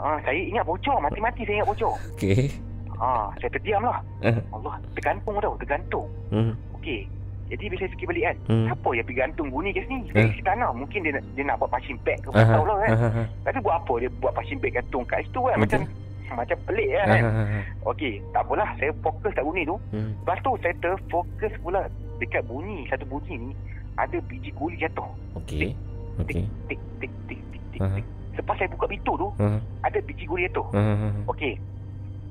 Ah, 0.00 0.16
saya 0.24 0.40
ingat 0.40 0.64
bocor, 0.64 0.96
mati-mati 0.98 1.44
saya 1.44 1.60
ingat 1.60 1.68
bocor. 1.68 1.94
Okey. 2.16 2.48
Ah, 2.96 3.28
saya 3.36 3.52
terdiam 3.52 3.84
lah. 3.84 4.00
Aha. 4.24 4.40
Allah, 4.52 4.74
tergantung 4.96 5.36
tau, 5.36 5.54
tergantung. 5.60 6.06
Mhm. 6.32 6.52
Okey. 6.80 7.04
Jadi 7.50 7.64
bila 7.66 7.78
saya 7.82 7.90
fikir 7.92 8.06
balik 8.06 8.24
kan, 8.24 8.36
Hmm. 8.46 8.64
siapa 8.70 8.88
yang 8.94 9.04
pergi 9.04 9.18
gantung 9.18 9.48
guni 9.50 9.70
kat 9.74 9.82
sini? 9.84 10.00
Eh. 10.06 10.12
Dari 10.14 10.28
isi 10.30 10.42
tanah. 10.46 10.70
Mungkin 10.70 10.98
dia, 11.02 11.12
nak- 11.18 11.26
dia 11.34 11.44
nak 11.44 11.56
buat 11.58 11.68
punching 11.68 11.98
bag 12.06 12.18
ke, 12.22 12.28
tak 12.30 12.46
Aha. 12.46 12.52
tahulah 12.54 12.76
kan. 12.78 12.90
Aha. 12.94 13.22
Tapi 13.42 13.58
buat 13.58 13.76
apa 13.76 13.92
dia 13.98 14.10
buat 14.22 14.32
punching 14.32 14.58
bag 14.62 14.72
gantung 14.78 15.04
kat 15.04 15.18
situ 15.26 15.40
kan? 15.42 15.56
Betul. 15.58 15.82
Macam 15.82 15.82
macam 16.30 16.56
pelik 16.62 16.88
kan. 16.94 17.08
Aha. 17.26 17.60
Okey, 17.82 18.12
tak 18.30 18.42
apalah. 18.46 18.70
Saya 18.78 18.90
fokus 19.02 19.32
kat 19.34 19.42
bunyi 19.42 19.62
tu. 19.66 19.76
Mhm. 19.90 20.10
Lepas 20.22 20.38
tu 20.40 20.50
saya 20.62 20.74
terfokus 20.78 21.52
pula 21.58 21.80
dekat 22.16 22.42
bunyi. 22.46 22.78
Satu 22.86 23.04
bunyi 23.04 23.34
ni 23.34 23.50
ada 23.98 24.16
biji 24.30 24.50
guli 24.54 24.78
jatuh. 24.78 25.10
Okey. 25.34 25.74
Okey. 26.22 26.46
Tik, 26.70 26.78
tik, 27.02 27.12
tik, 27.26 27.40
tik, 27.50 27.62
tik, 27.74 27.80
Aha. 27.82 27.98
tik. 27.98 28.06
Lepas 28.40 28.56
saya 28.56 28.72
buka 28.72 28.88
pintu 28.88 29.12
tu, 29.20 29.28
Aha. 29.36 29.60
ada 29.84 29.98
biji 30.00 30.24
guli 30.24 30.48
jatuh. 30.48 30.64
Aha. 30.72 31.08
Okey. 31.28 31.60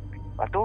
Lepas 0.09 0.49
tu, 0.49 0.63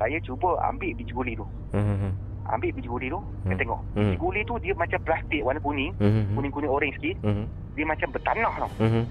saya 0.00 0.16
cuba 0.24 0.56
ambil 0.64 0.96
biji 0.96 1.12
guli 1.12 1.36
tu. 1.36 1.44
Mhm. 1.76 2.16
Ambil 2.48 2.72
biji 2.72 2.88
guli 2.88 3.12
tu, 3.12 3.20
saya 3.44 3.52
Hmm. 3.52 3.60
tengok. 3.60 3.80
Hmm. 3.92 4.08
Biji 4.08 4.16
guli 4.16 4.40
tu 4.48 4.54
dia 4.64 4.72
macam 4.72 4.98
plastik 5.04 5.44
warna 5.44 5.60
kuning. 5.60 5.92
Mhm. 6.00 6.32
Kuning-kuning 6.32 6.72
orange 6.72 6.96
sikit. 6.96 7.20
Mhm. 7.20 7.44
Dia 7.76 7.84
macam 7.84 8.08
bertanah 8.08 8.54
tau. 8.56 8.70
Mhm. 8.80 9.02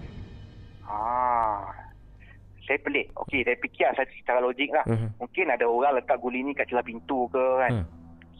Ah. 0.90 1.70
Saya 2.66 2.82
pelik. 2.84 3.14
Okey, 3.16 3.46
saya 3.46 3.56
fikir 3.62 3.88
saya 3.96 4.08
secara 4.12 4.42
logik 4.42 4.74
lah. 4.74 4.84
Mhm. 4.90 5.22
Mungkin 5.22 5.46
ada 5.48 5.64
orang 5.64 5.96
letak 5.96 6.18
guli 6.20 6.42
ni 6.42 6.52
kat 6.52 6.68
celah 6.68 6.84
pintu 6.84 7.30
ke 7.30 7.40
kan. 7.62 7.72
Hmm. 7.72 7.86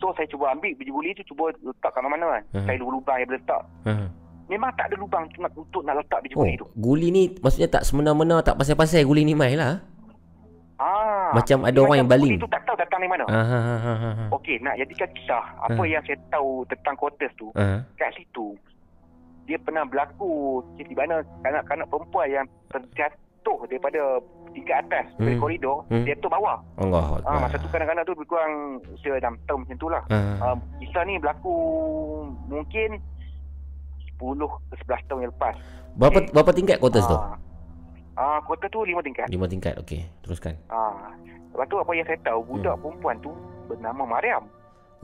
So 0.02 0.12
saya 0.14 0.28
cuba 0.28 0.52
ambil 0.52 0.74
biji 0.74 0.92
guli 0.92 1.14
tu 1.14 1.24
cuba 1.30 1.54
letak 1.62 1.94
kat 1.94 2.02
mana-mana 2.02 2.42
kan. 2.42 2.44
Hmm. 2.58 2.66
Saya 2.66 2.76
lubang 2.82 3.22
yang 3.22 3.30
boleh 3.30 3.40
letak. 3.40 3.62
Aha. 3.86 4.06
Memang 4.48 4.72
tak 4.74 4.88
ada 4.88 4.96
lubang 4.96 5.28
nak, 5.36 5.52
untuk 5.54 5.84
nak 5.84 6.00
letak 6.00 6.20
biji 6.22 6.34
Oh, 6.34 6.42
guli 6.42 6.56
tu. 6.56 6.66
guli 6.74 7.08
ni 7.10 7.24
maksudnya 7.36 7.70
tak 7.70 7.84
semena-mena 7.84 8.40
tak 8.40 8.56
pasal-pasal 8.56 9.04
guli 9.04 9.22
ni 9.22 9.34
mai 9.34 9.54
lah. 9.54 9.84
Ah. 10.78 11.34
Macam 11.34 11.66
ada 11.66 11.76
orang 11.76 11.98
yang 11.98 12.08
baling. 12.08 12.38
Guli 12.38 12.44
tu 12.44 12.48
tak 12.48 12.62
tahu 12.64 12.78
datang 12.78 13.02
dari 13.02 13.10
mana. 13.10 13.26
Aha. 13.26 13.42
aha, 13.42 13.94
aha. 14.06 14.24
Okey, 14.32 14.62
nak 14.62 14.78
jadikan 14.78 15.10
kisah 15.12 15.44
apa 15.58 15.74
Hmm. 15.76 15.90
yang 15.90 16.02
saya 16.06 16.18
tahu 16.30 16.62
tentang 16.66 16.96
quarters 16.96 17.34
tu. 17.34 17.50
Aha. 17.54 17.82
Kat 17.96 18.14
situ 18.14 18.54
dia 19.44 19.58
pernah 19.58 19.84
berlaku 19.84 20.32
di 20.76 20.92
mana 20.92 21.24
kanak-kanak 21.40 21.88
perempuan 21.88 22.28
yang 22.30 22.46
terjatuh 22.68 23.58
daripada 23.66 24.20
tingkat 24.50 24.78
atas 24.82 25.06
dari 25.18 25.34
Hmm. 25.34 25.42
koridor 25.42 25.78
Hmm. 25.88 26.04
dia 26.04 26.14
tu 26.16 26.28
bawah. 26.28 26.60
Allah 26.78 27.20
Ah, 27.24 27.40
masa 27.42 27.56
tu 27.56 27.68
kanak-kanak 27.68 28.04
tu 28.04 28.14
lebih 28.14 28.28
kurang 28.28 28.54
usia 28.92 29.16
6 29.16 29.34
tahun 29.44 29.60
macam 29.64 29.78
tu 29.78 29.88
lah. 29.88 30.04
Ah. 30.08 30.52
Um, 30.52 30.58
kisah 30.78 31.04
ni 31.04 31.16
berlaku 31.18 31.56
mungkin 32.46 33.02
10 34.18 34.38
ke 34.70 34.76
11 34.84 35.08
tahun 35.08 35.20
yang 35.24 35.32
lepas. 35.34 35.56
Berapa 35.98 36.20
okey. 36.22 36.32
berapa 36.34 36.52
tingkat 36.54 36.78
quarters 36.82 37.06
tu? 37.06 37.18
Ah, 37.18 37.38
ah 38.18 38.40
kota 38.44 38.66
tu 38.70 38.82
5 38.82 39.02
tingkat. 39.02 39.28
Lima 39.30 39.46
tingkat. 39.46 39.74
Okey, 39.78 40.06
teruskan. 40.26 40.58
Ah, 40.70 41.14
lepas 41.54 41.66
tu 41.70 41.78
apa 41.78 41.92
yang 41.94 42.06
saya 42.06 42.20
tahu 42.26 42.40
budak 42.46 42.76
perempuan 42.82 43.16
tu 43.22 43.32
bernama 43.70 44.04
Mariam. 44.06 44.44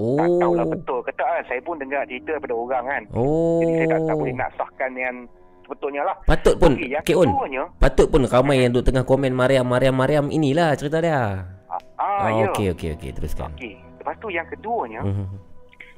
Oh. 0.01 0.17
Tak 0.17 0.25
tahulah 0.42 0.66
betul 0.66 1.00
ke 1.06 1.11
tak 1.14 1.27
kan. 1.30 1.43
Saya 1.45 1.61
pun 1.61 1.77
dengar 1.77 2.01
cerita 2.09 2.33
daripada 2.33 2.56
orang 2.58 2.83
kan. 2.90 3.03
Oh. 3.14 3.61
Jadi 3.61 3.72
saya 3.77 3.88
tak, 3.93 4.00
tak 4.09 4.16
boleh 4.17 4.33
nak 4.33 4.50
sahkan 4.58 4.92
yang 4.98 5.16
sebetulnya 5.61 6.01
lah. 6.01 6.16
Patut 6.25 6.56
pun 6.58 6.72
yang 6.82 7.03
Kek 7.06 7.17
Un. 7.17 7.30
Patut 7.77 8.08
pun 8.09 8.22
ramai 8.25 8.66
yang 8.66 8.74
duk 8.74 8.85
tengah 8.90 9.06
komen 9.06 9.30
Mariam 9.30 9.69
Mariam 9.69 9.93
Mariam 9.93 10.25
inilah 10.33 10.74
cerita 10.74 10.98
dia. 10.98 11.45
ah, 11.69 11.82
ah, 11.98 12.30
ya. 12.30 12.50
okey 12.53 12.74
okey 12.74 12.90
okey 12.98 13.09
teruskan. 13.14 13.50
Okey. 13.58 13.77
Lepas 14.01 14.14
tu 14.19 14.27
yang 14.30 14.45
keduanya, 14.50 15.01
Mhm. 15.01 15.25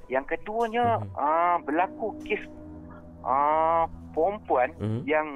yang 0.08 0.24
keduanya 0.24 1.02
Mhm. 1.02 1.10
ah, 1.18 1.56
berlaku 1.64 2.16
kes 2.24 2.44
ah, 3.26 3.84
perempuan 4.14 4.70
Mhm. 4.78 5.02
yang 5.04 5.28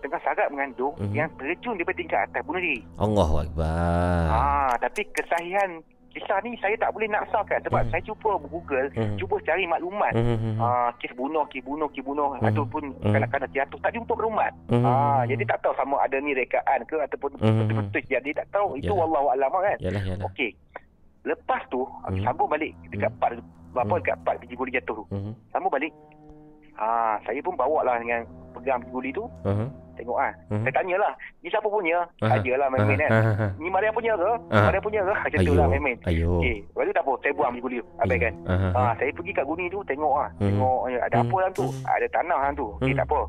tengah 0.00 0.20
sarap 0.20 0.48
mengandung 0.48 0.92
Mhm. 0.98 1.12
yang 1.12 1.30
terjun 1.36 1.76
daripada 1.76 1.96
tingkat 1.96 2.20
atas 2.28 2.42
bunuh 2.44 2.60
diri. 2.60 2.80
Allahu 2.96 3.34
akbar. 3.40 4.24
Ah, 4.28 4.72
tapi 4.76 5.04
kesahihan 5.12 5.80
kisah 6.12 6.38
ni 6.46 6.54
saya 6.62 6.78
tak 6.78 6.94
boleh 6.94 7.10
nak 7.10 7.26
sahkan 7.26 7.58
sebab 7.64 7.82
Mhm. 7.84 7.90
saya 7.90 8.02
cuba 8.06 8.30
Google, 8.46 8.86
Mhm. 8.94 9.16
cuba 9.18 9.34
cari 9.42 9.66
maklumat. 9.66 10.12
Mhm. 10.14 10.62
Ah, 10.62 10.94
kes 11.00 11.10
bunuh, 11.12 11.42
kes 11.50 11.64
bunuh, 11.64 11.90
kes 11.90 12.04
bunuh 12.04 12.38
Mhm. 12.38 12.48
ataupun 12.52 12.82
Mhm. 13.00 13.12
kanak-kanak 13.16 13.50
jatuh 13.50 13.78
tak 13.82 13.92
jumpa 13.96 14.12
maklumat. 14.14 14.52
Mhm. 14.70 14.84
Ah, 14.86 15.22
jadi 15.26 15.42
tak 15.42 15.58
tahu 15.66 15.74
sama 15.74 15.98
ada 16.04 16.16
ni 16.22 16.30
rekaan 16.30 16.80
ke 16.86 16.96
ataupun 17.00 17.34
Mhm. 17.40 17.56
betul-betul 17.66 18.02
jadi 18.06 18.30
tak 18.30 18.46
tahu. 18.54 18.78
Itu 18.78 18.94
Yalah. 18.94 19.00
wallahu 19.02 19.26
alam 19.34 19.50
kan. 19.50 19.76
Yalah 19.82 20.02
yalah. 20.06 20.26
Okey. 20.30 20.50
Lepas 21.24 21.62
tu 21.66 21.82
Mhm. 22.06 22.22
sambung 22.22 22.46
balik 22.46 22.70
dekat 22.92 23.10
Mhm. 23.10 23.18
part 23.18 23.34
apa 23.74 23.90
Mhm. 23.90 24.00
dekat 24.04 24.16
part 24.22 24.36
biji 24.38 24.54
guli 24.54 24.70
jatuh 24.70 25.02
tu. 25.02 25.04
Mhm. 25.10 25.32
Sambung 25.50 25.72
balik. 25.72 25.90
Ah, 26.74 27.16
saya 27.22 27.38
pun 27.38 27.54
bawa 27.54 27.86
lah 27.86 27.96
dengan 27.98 28.26
pegang 28.52 28.82
guli 28.90 29.10
tu. 29.10 29.24
Aha. 29.46 29.66
Tengok 29.94 30.18
ah. 30.18 30.34
Mhm. 30.50 30.66
Saya 30.66 30.74
tanyalah, 30.74 31.12
ni 31.38 31.46
siapa 31.46 31.70
punya? 31.70 32.02
Aha. 32.18 32.34
Ajalah 32.34 32.66
main-main 32.66 32.98
kan. 32.98 33.10
Aha, 33.14 33.30
aha. 33.30 33.46
Ni 33.62 33.68
Maria 33.70 33.94
punya 33.94 34.18
ke? 34.18 34.30
Aha. 34.50 34.66
Maria 34.66 34.80
punya 34.82 35.00
ke? 35.02 35.14
Macam 35.14 35.38
tu 35.38 35.54
lah 35.54 35.66
main-main. 35.70 35.98
Okey, 36.02 36.56
lepas 36.66 36.82
tu 36.82 36.92
tak 36.98 37.04
apa, 37.06 37.12
saya 37.22 37.32
buang 37.38 37.52
guli. 37.62 37.78
Habis 38.02 38.18
kan. 38.18 38.34
Aha, 38.50 38.66
aha. 38.74 38.78
Ah, 38.90 38.92
saya 38.98 39.10
pergi 39.14 39.32
kat 39.32 39.46
guni 39.46 39.64
tu 39.70 39.78
tengok 39.86 40.14
ah, 40.18 40.28
Hmm. 40.42 40.50
tengok 40.50 40.78
eh, 40.90 40.98
ada 40.98 41.16
apa 41.22 41.34
dalam 41.38 41.52
tu? 41.54 41.66
Hmm. 41.70 41.86
Ada 41.86 42.06
tanah 42.10 42.38
dalam 42.42 42.54
tu. 42.58 42.66
Okey, 42.82 42.90
Hmm. 42.90 42.98
tak 42.98 43.06
apa. 43.06 43.20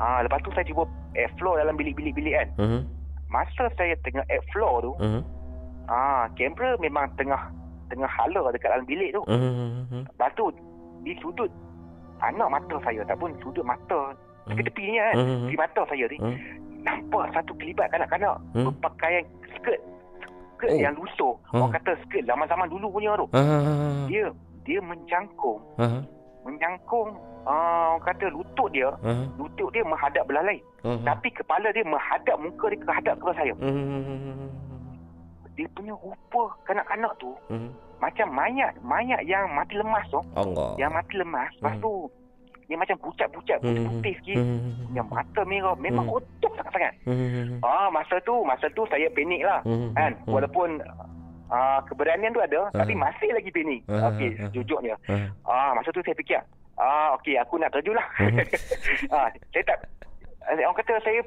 Ah, 0.00 0.18
lepas 0.26 0.38
tu 0.42 0.50
saya 0.50 0.64
cuba 0.66 0.82
airflow 1.14 1.54
dalam 1.54 1.74
bilik-bilik-bilik 1.78 2.34
kan. 2.34 2.48
Mhm. 2.58 2.80
Masa 3.30 3.64
saya 3.78 3.94
tengah 4.02 4.26
airflow 4.26 4.82
tu, 4.82 4.92
Mhm. 4.98 5.20
ah, 5.86 6.26
kamera 6.34 6.74
memang 6.78 7.06
tengah 7.14 7.38
tengah 7.86 8.10
hala 8.10 8.50
dekat 8.50 8.70
dalam 8.70 8.86
bilik 8.86 9.14
tu. 9.14 9.22
Mhm. 9.30 10.06
Lepas 10.10 10.30
tu 10.34 10.50
di 11.02 11.14
sudut 11.18 11.50
anak 12.20 12.48
mata 12.50 12.76
saya 12.84 13.00
ataupun 13.02 13.32
sudut 13.40 13.64
mata 13.64 14.12
tepi-tepi 14.46 14.82
ni 14.86 14.96
kan. 14.98 15.14
Mhm. 15.16 15.38
Tepi 15.46 15.56
mata 15.56 15.82
saya 15.88 16.04
ni 16.08 16.18
Hmm. 16.18 16.36
nampak 16.80 17.24
satu 17.36 17.52
kelibat 17.56 17.86
kanak-kanak 17.92 18.36
Hmm. 18.56 18.64
berpakaian 18.68 19.24
skirt 19.56 19.80
skirt 20.56 20.72
Oh. 20.72 20.80
yang 20.80 20.94
lusuh. 20.96 21.34
Hmm. 21.52 21.64
Orang 21.64 21.72
kata 21.76 21.92
skirt 22.04 22.24
zaman-zaman 22.24 22.68
dulu 22.68 22.86
punya 22.92 23.16
tu. 23.16 23.26
Ah. 23.32 24.04
Dia 24.08 24.28
dia 24.64 24.80
mencangkung 24.80 25.60
Ah. 25.76 26.04
menyangkung 26.44 27.16
uh, 27.44 27.96
orang 27.96 28.04
kata 28.06 28.28
lutut 28.32 28.68
dia 28.72 28.88
lutut 29.36 29.68
dia 29.72 29.84
menghadap 29.84 30.24
belalai 30.24 30.56
Ah. 30.84 30.96
tapi 31.04 31.28
kepala 31.32 31.68
dia 31.72 31.84
menghadap 31.84 32.36
muka 32.40 32.68
dia 32.72 32.80
menghadap 32.80 33.14
kepada 33.20 33.36
saya 33.36 33.52
Mhm. 33.60 34.48
dia 35.56 35.68
punya 35.76 35.92
rupa 35.96 36.42
kanak-kanak 36.64 37.12
tu. 37.20 37.32
Macam 38.00 38.26
mayat 38.28 38.72
mayat 38.80 39.20
yang 39.22 39.44
mati 39.52 39.76
lemas 39.76 40.04
tu 40.08 40.20
Allah. 40.34 40.72
yang 40.76 40.90
mati 40.90 41.14
lemas 41.14 41.52
lepas 41.54 41.76
Hmm. 41.76 41.84
tu 41.84 41.92
dia 42.64 42.78
macam 42.78 42.96
pucat-pucat 42.98 43.58
Mhm. 43.58 43.66
putih-putih 43.66 44.14
sikit 44.16 44.36
Mhm. 44.38 44.94
yang 44.94 45.06
mata 45.06 45.40
merah 45.42 45.74
memang 45.76 46.06
Hmm. 46.06 46.14
kotor 46.16 46.52
sangat-sangat 46.54 46.92
Mhm. 47.04 47.60
ah 47.60 47.90
masa 47.90 48.16
tu 48.22 48.34
masa 48.42 48.66
tu 48.70 48.82
saya 48.86 49.10
panik 49.10 49.42
lah 49.42 49.60
Mhm. 49.62 49.90
kan 49.92 50.12
Mhm. 50.16 50.30
walaupun 50.30 50.68
uh, 51.50 51.78
keberanian 51.84 52.30
tu 52.30 52.38
ada 52.38 52.70
tapi 52.70 52.94
Ah. 52.94 53.00
masih 53.02 53.30
lagi 53.30 53.50
panik 53.50 53.80
Ah, 53.84 54.08
okey 54.08 54.28
ah, 54.32 54.46
ah. 54.46 54.50
jujurnya 54.50 54.94
Ah. 55.04 55.26
Ah, 55.44 55.70
masa 55.74 55.90
tu 55.90 55.98
saya 56.00 56.14
fikir, 56.14 56.38
ah 56.76 57.10
okey 57.16 57.34
aku 57.36 57.58
nak 57.58 57.74
terjun 57.74 57.98
lah. 57.98 58.06
Mhm. 58.16 58.38
ah, 59.14 59.26
saya 59.50 59.62
tak 59.66 59.78
orang 60.48 60.78
kata 60.78 60.94
saya 61.02 61.20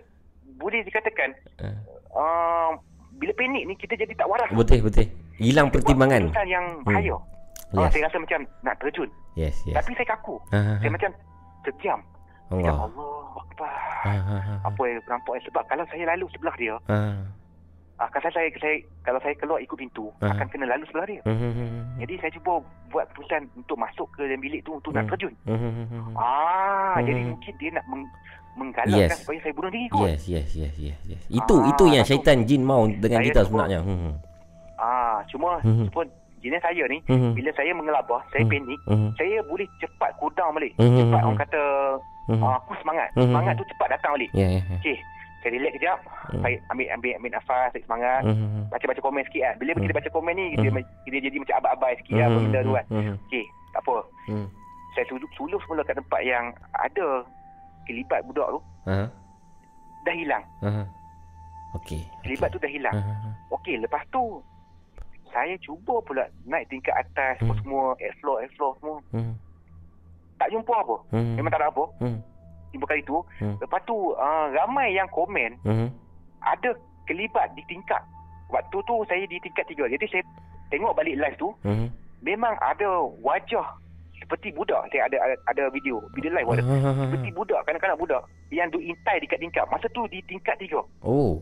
boleh 0.55 0.79
dikatakan 0.81 1.29
Ah. 1.59 1.75
uh, 2.15 2.69
bila 3.13 3.35
panik 3.35 3.67
ni 3.67 3.75
kita 3.75 3.93
jadi 3.93 4.15
tak 4.15 4.25
waras. 4.25 4.47
Betul 4.49 4.79
betul. 4.81 5.11
Hilang 5.37 5.67
buat 5.67 5.73
pertimbangan. 5.79 6.21
keputusan 6.25 6.47
yang 6.47 6.65
bahaya. 6.83 7.15
Ah, 7.73 7.79
Yes. 7.79 7.91
saya 7.91 8.03
rasa 8.05 8.17
macam 8.21 8.39
nak 8.61 8.75
terjun. 8.77 9.09
Yes, 9.33 9.55
yes. 9.65 9.73
Tapi 9.73 9.91
saya 9.97 10.07
kaku. 10.07 10.37
Ah. 10.51 10.77
Saya 10.77 10.91
macam 10.91 11.09
terdiam. 11.63 11.99
Allah. 12.53 12.85
Allah, 12.85 13.17
Akbar. 13.33 13.73
Ah. 14.05 14.61
Apa 14.61 14.81
yang 14.85 15.01
nampak? 15.09 15.41
Sebab 15.41 15.63
kalau 15.65 15.81
saya 15.89 16.05
lalu 16.05 16.29
sebelah 16.29 16.53
dia, 16.53 16.75
ah, 16.85 17.17
kalau 18.09 18.29
saya, 18.29 18.45
saya 18.53 18.77
kalau 19.01 19.17
saya 19.21 19.33
keluar 19.33 19.57
ikut 19.57 19.73
pintu, 19.73 20.13
Ah. 20.21 20.37
akan 20.37 20.45
kena 20.47 20.69
lalu 20.69 20.85
sebelah 20.85 21.07
dia. 21.07 21.21
Mhm. 21.25 21.97
Jadi 21.97 22.13
saya 22.21 22.31
cuba 22.31 22.61
buat 22.89 23.09
keputusan 23.09 23.41
untuk 23.55 23.73
masuk 23.75 24.05
ke 24.13 24.21
dalam 24.21 24.37
bilik 24.37 24.61
tu 24.61 24.77
untuk 24.77 24.93
nak 24.93 25.03
Hmm. 25.03 25.11
terjun. 25.11 25.33
Mhm. 25.43 26.13
Ah, 26.13 26.93
Hmm. 26.93 27.09
jadi 27.09 27.21
mungkin 27.25 27.53
dia 27.57 27.69
nak 27.73 27.85
meng, 27.89 28.05
menggalakkan 28.53 29.09
Yes. 29.09 29.17
supaya 29.17 29.39
saya 29.41 29.53
bunuh 29.57 29.71
diri 29.73 29.87
kot. 29.89 30.05
Yes, 30.05 30.21
yes, 30.29 30.49
yes, 30.53 30.73
yes, 30.77 30.99
yes. 31.03 31.21
Itu 31.25 31.55
Ah, 31.57 31.69
itu 31.73 31.83
yang 31.89 32.05
syaitan 32.05 32.45
jin 32.45 32.61
mau 32.61 32.85
dengan 32.85 33.25
kita 33.25 33.41
sebenarnya. 33.43 33.81
Hmm. 33.81 34.13
Ah, 34.83 35.23
cuma 35.31 35.63
Mhm. 35.63 35.87
pun 35.89 36.03
jenis 36.43 36.59
saya 36.59 36.83
ni 36.91 36.99
Mhm. 37.07 37.39
bila 37.39 37.49
saya 37.55 37.71
mengelabah, 37.71 38.19
saya 38.35 38.43
Mhm. 38.43 38.51
panik, 38.51 38.79
Mhm. 38.91 39.09
saya 39.15 39.37
boleh 39.47 39.63
cepat 39.79 40.11
kudang 40.19 40.51
balik. 40.51 40.75
Mhm. 40.75 40.99
Cepat 40.99 41.21
orang 41.23 41.39
kata 41.39 41.63
Mhm. 42.27 42.43
ah, 42.43 42.55
aku 42.59 42.75
semangat. 42.83 43.07
Mhm. 43.15 43.31
Semangat 43.31 43.53
tu 43.55 43.65
cepat 43.71 43.87
datang 43.95 44.11
balik. 44.19 44.29
Ya, 44.35 44.47
ya. 44.51 44.59
ya. 44.59 44.75
Okey, 44.75 44.97
saya 45.39 45.51
relax 45.55 45.71
kejap. 45.79 45.99
Mhm. 46.03 46.41
Saya 46.43 46.55
ambil 46.67 46.87
ambil 46.91 47.11
ambil 47.15 47.31
nafas, 47.31 47.67
saya 47.71 47.81
semangat. 47.87 48.21
Mhm. 48.27 48.67
Baca-baca 48.67 48.99
komen 48.99 49.23
sikit 49.31 49.41
kan. 49.41 49.55
Bila 49.55 49.71
Mhm. 49.71 49.81
kita 49.81 49.93
baca 49.95 50.09
komen 50.11 50.33
ni, 50.35 50.45
kita, 50.51 50.67
Mhm. 50.67 50.83
kita 51.07 51.17
jadi 51.23 51.37
macam 51.39 51.55
abai-abai 51.63 51.93
sikit 52.03 52.13
lah 52.13 52.27
apa 52.27 52.35
Mhm. 52.35 52.43
benda 52.43 52.59
tu 52.59 52.71
kan. 52.75 52.85
Mhm. 52.91 53.13
Okey, 53.23 53.43
tak 53.71 53.81
apa. 53.81 53.95
Mhm. 54.27 54.47
Saya 54.93 55.05
suluh, 55.07 55.29
suluh 55.33 55.59
semula 55.63 55.81
kat 55.81 55.95
tempat 55.95 56.21
yang 56.21 56.45
ada 56.75 57.07
kelibat 57.87 58.19
budak 58.27 58.51
tu. 58.51 58.59
Aha. 58.85 59.07
Dah 60.03 60.11
hilang. 60.13 60.43
Aha. 60.59 60.83
Okey. 61.73 62.03
Kelibat 62.21 62.51
tu 62.51 62.59
dah 62.59 62.67
hilang. 62.69 62.93
Aha. 62.93 63.31
Okey, 63.49 63.79
lepas 63.79 64.03
tu 64.11 64.43
saya 65.33 65.57
cuba 65.59 65.97
pula 66.05 66.23
naik 66.45 66.69
tingkat 66.69 66.93
atas 66.93 67.41
Hmm. 67.41 67.57
semua, 67.59 67.97
explore, 67.99 68.39
explore 68.45 68.73
semua. 68.77 68.97
Mhm. 69.11 69.33
Tak 70.37 70.47
jumpa 70.49 70.73
apa. 70.77 70.95
Mhm. 71.11 71.33
Memang 71.35 71.51
tak 71.51 71.61
ada 71.61 71.69
apa. 71.69 71.83
Mhm. 71.99 72.19
Jumpa 72.71 72.85
kali 72.85 73.01
tu. 73.03 73.17
Hmm. 73.41 73.55
Lepas 73.57 73.81
tu 73.83 73.95
uh, 74.13 74.45
ramai 74.53 74.93
yang 74.93 75.09
komen 75.09 75.57
Mhm. 75.65 75.87
ada 76.41 76.69
kelibat 77.05 77.49
di 77.53 77.65
tingkat. 77.65 77.99
Waktu 78.47 78.77
tu 78.85 78.95
saya 79.09 79.25
di 79.25 79.41
tingkat 79.41 79.65
tiga. 79.65 79.89
Jadi 79.89 80.05
saya 80.07 80.23
tengok 80.69 80.93
balik 80.93 81.17
live 81.17 81.37
tu. 81.37 81.49
Mhm. 81.65 81.89
Memang 82.21 82.53
ada 82.61 83.01
wajah 83.19 83.65
seperti 84.15 84.53
budak. 84.53 84.85
Saya 84.89 85.09
ada 85.09 85.17
ada, 85.19 85.35
ada 85.49 85.63
video. 85.69 85.97
Video 86.13 86.31
live 86.31 86.47
ada. 86.47 86.63
Ah. 86.63 87.09
Seperti 87.09 87.29
budak, 87.33 87.61
kanak-kanak 87.65 87.99
budak. 87.99 88.21
Yang 88.53 88.77
duk 88.77 88.83
intai 88.85 89.17
dekat 89.17 89.41
tingkat. 89.41 89.65
Masa 89.67 89.89
tu 89.91 90.05
di 90.07 90.21
tingkat 90.23 90.55
tiga. 90.61 90.79
Oh. 91.01 91.41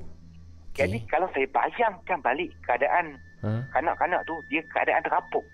Jadi 0.71 1.03
kalau 1.05 1.27
saya 1.35 1.43
bayangkan 1.51 2.23
balik 2.23 2.47
keadaan 2.63 3.19
Ha? 3.41 3.51
kanak-kanak 3.71 4.21
tu, 4.23 4.37
dia 4.47 4.61
keadaan 4.69 5.01
terapuk. 5.01 5.45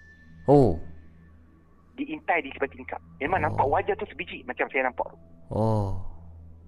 Oh. 0.45 0.75
diintai 1.95 2.45
di 2.45 2.53
sebelah 2.53 2.69
tingkap. 2.69 3.01
Memang 3.17 3.41
Oh. 3.41 3.45
nampak 3.49 3.67
wajah 3.67 3.95
tu 3.97 4.05
sebiji 4.05 4.45
macam 4.45 4.69
saya 4.69 4.85
nampak. 4.85 5.09
tu. 5.09 5.17
Oh. 5.49 5.97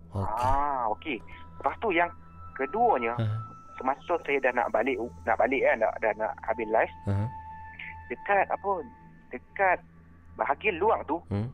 Okey. 0.09 0.41
Ah, 0.41 0.89
okey. 0.89 1.17
Lepas 1.53 1.75
tu 1.77 1.93
yang 1.93 2.09
keduanya, 2.57 3.13
Ha. 3.13 3.37
semasa 3.77 4.17
saya 4.25 4.41
dah 4.41 4.57
nak 4.57 4.73
balik 4.73 4.97
nak 5.23 5.37
balik 5.37 5.61
kan, 5.61 5.79
dah, 5.79 5.93
dah 6.01 6.13
nak 6.17 6.33
habis 6.41 6.65
live, 6.65 6.93
Ha. 7.05 7.29
dekat 8.09 8.49
apa? 8.49 8.71
Dekat 9.29 9.77
bahagian 10.33 10.81
luar 10.81 10.97
tu 11.05 11.21
Hmm. 11.29 11.45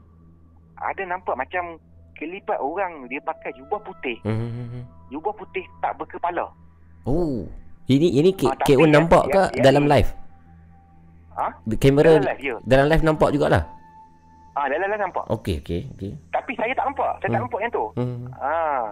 ada 0.78 1.04
nampak 1.04 1.36
macam 1.36 1.76
kelibat 2.16 2.56
orang 2.56 3.12
dia 3.12 3.20
pakai 3.20 3.52
jubah 3.54 3.84
putih. 3.84 4.16
Hmm. 4.24 4.88
Jubah 5.12 5.36
putih 5.36 5.68
tak 5.84 6.00
berkepala. 6.00 6.48
Oh. 7.04 7.44
Ini 7.86 8.08
ini 8.16 8.30
K, 8.34 8.42
Ah, 8.44 8.58
tapi 8.58 8.66
K1 8.68 8.82
yang- 8.82 8.94
nampak 8.98 9.24
ke 9.30 9.42
dalam 9.62 9.86
live? 9.86 10.10
Ha? 11.36 11.48
Kamera 11.78 12.16
Dalam 12.16 12.26
live, 12.26 12.42
ya. 12.42 12.56
dalam 12.64 12.86
live 12.88 13.04
nampak 13.04 13.30
jugalah. 13.30 13.64
Ah, 14.56 14.66
dah 14.66 14.78
dah 14.80 14.96
nampak. 14.98 15.26
Okey, 15.28 15.60
okey, 15.60 15.82
okey. 15.94 16.12
Tapi 16.32 16.56
saya 16.56 16.72
tak 16.72 16.88
nampak. 16.88 17.12
Saya 17.20 17.28
tak 17.28 17.32
Hmm. 17.34 17.44
nampak 17.44 17.60
yang 17.60 17.72
tu. 17.72 17.86
Hmm. 17.94 18.32
Ah, 18.34 18.84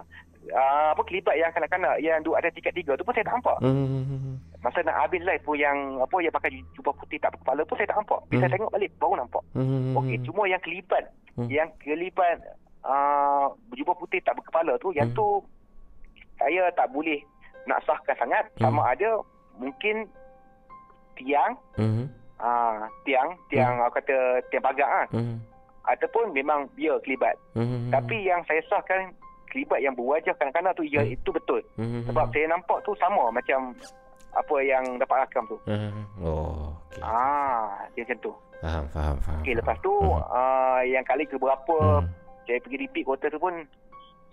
ah, 0.52 0.88
apa 0.92 1.02
kelibat 1.02 1.34
yang 1.34 1.48
kanak-kanak 1.50 1.96
yang 1.98 2.20
duduk 2.20 2.36
ada 2.36 2.52
tingkat 2.52 2.76
tiga 2.76 2.92
tu 2.92 3.02
pun 3.02 3.16
saya 3.16 3.24
tak 3.24 3.34
nampak. 3.34 3.56
Hmm. 3.58 4.36
Masa 4.60 4.84
nak 4.84 4.96
habis 5.00 5.24
live 5.24 5.40
pun 5.40 5.56
yang 5.56 5.76
apa 5.98 6.16
yang 6.20 6.30
pakai 6.30 6.52
jubah 6.74 6.92
putih 6.94 7.16
tak 7.16 7.32
berkepala 7.32 7.64
pun 7.64 7.74
saya 7.74 7.88
tak 7.88 7.96
nampak. 7.96 8.20
Bila 8.28 8.36
Hmm. 8.36 8.42
saya 8.44 8.52
tengok 8.54 8.70
balik 8.70 8.90
baru 8.94 9.14
nampak. 9.16 9.42
Hmm. 9.50 9.96
Okey, 9.96 10.16
cuma 10.22 10.42
yang 10.44 10.60
kelibat 10.60 11.04
Hmm. 11.34 11.48
yang 11.48 11.68
kelibat 11.80 12.36
uh, 12.84 13.48
jubah 13.72 13.96
putih 13.96 14.20
tak 14.20 14.36
berkepala 14.36 14.76
tu 14.76 14.92
yang 14.92 15.08
Hmm. 15.08 15.16
tu 15.16 15.26
saya 16.36 16.68
tak 16.70 16.92
boleh 16.92 17.24
nak 17.64 17.80
sahkan 17.82 18.16
sangat 18.16 18.44
Hmm. 18.56 18.68
sama 18.68 18.80
ada 18.90 19.20
mungkin 19.54 20.04
tiang 21.14 21.54
Hmm. 21.74 22.06
ah 22.36 22.84
tiang 23.04 23.32
tiang 23.46 23.78
aku 23.80 23.98
kata 23.98 24.16
tiang 24.48 24.64
pagar 24.64 24.88
ah 24.88 25.06
Hmm. 25.10 25.38
ataupun 25.84 26.32
memang 26.32 26.66
dia 26.74 26.96
kelibat. 27.00 27.36
Hmm. 27.54 27.88
Tapi 27.88 28.24
yang 28.24 28.42
saya 28.44 28.60
sahkan 28.66 29.14
kelibat 29.48 29.78
yang 29.78 29.94
berwajah 29.94 30.34
kanak-kanak 30.34 30.74
tu 30.74 30.84
ya 30.84 31.00
Hmm. 31.00 31.14
itu 31.14 31.28
betul. 31.30 31.60
Hmm. 31.76 32.02
Sebab 32.04 32.28
saya 32.30 32.46
nampak 32.48 32.82
tu 32.82 32.92
sama 32.96 33.30
macam 33.30 33.72
apa 34.34 34.56
yang 34.60 34.82
dapat 34.98 35.16
rakam 35.22 35.46
tu. 35.46 35.56
Hmm. 35.62 36.02
Oh, 36.18 36.74
okey. 36.90 37.00
Ah, 37.00 37.86
dia 37.94 38.02
macam 38.02 38.18
tu. 38.20 38.32
Faham, 38.58 38.84
faham, 38.90 39.16
faham. 39.22 39.40
Okey, 39.40 39.54
lepas 39.54 39.76
tu 39.78 39.92
Hmm. 39.94 40.24
uh, 40.26 40.80
yang 40.82 41.04
kali 41.06 41.22
ke 41.22 41.38
berapa 41.38 42.02
Hmm. 42.02 42.10
saya 42.42 42.58
pergi 42.58 42.82
repeat 42.82 43.04
quarter 43.06 43.30
tu 43.30 43.38
pun 43.38 43.54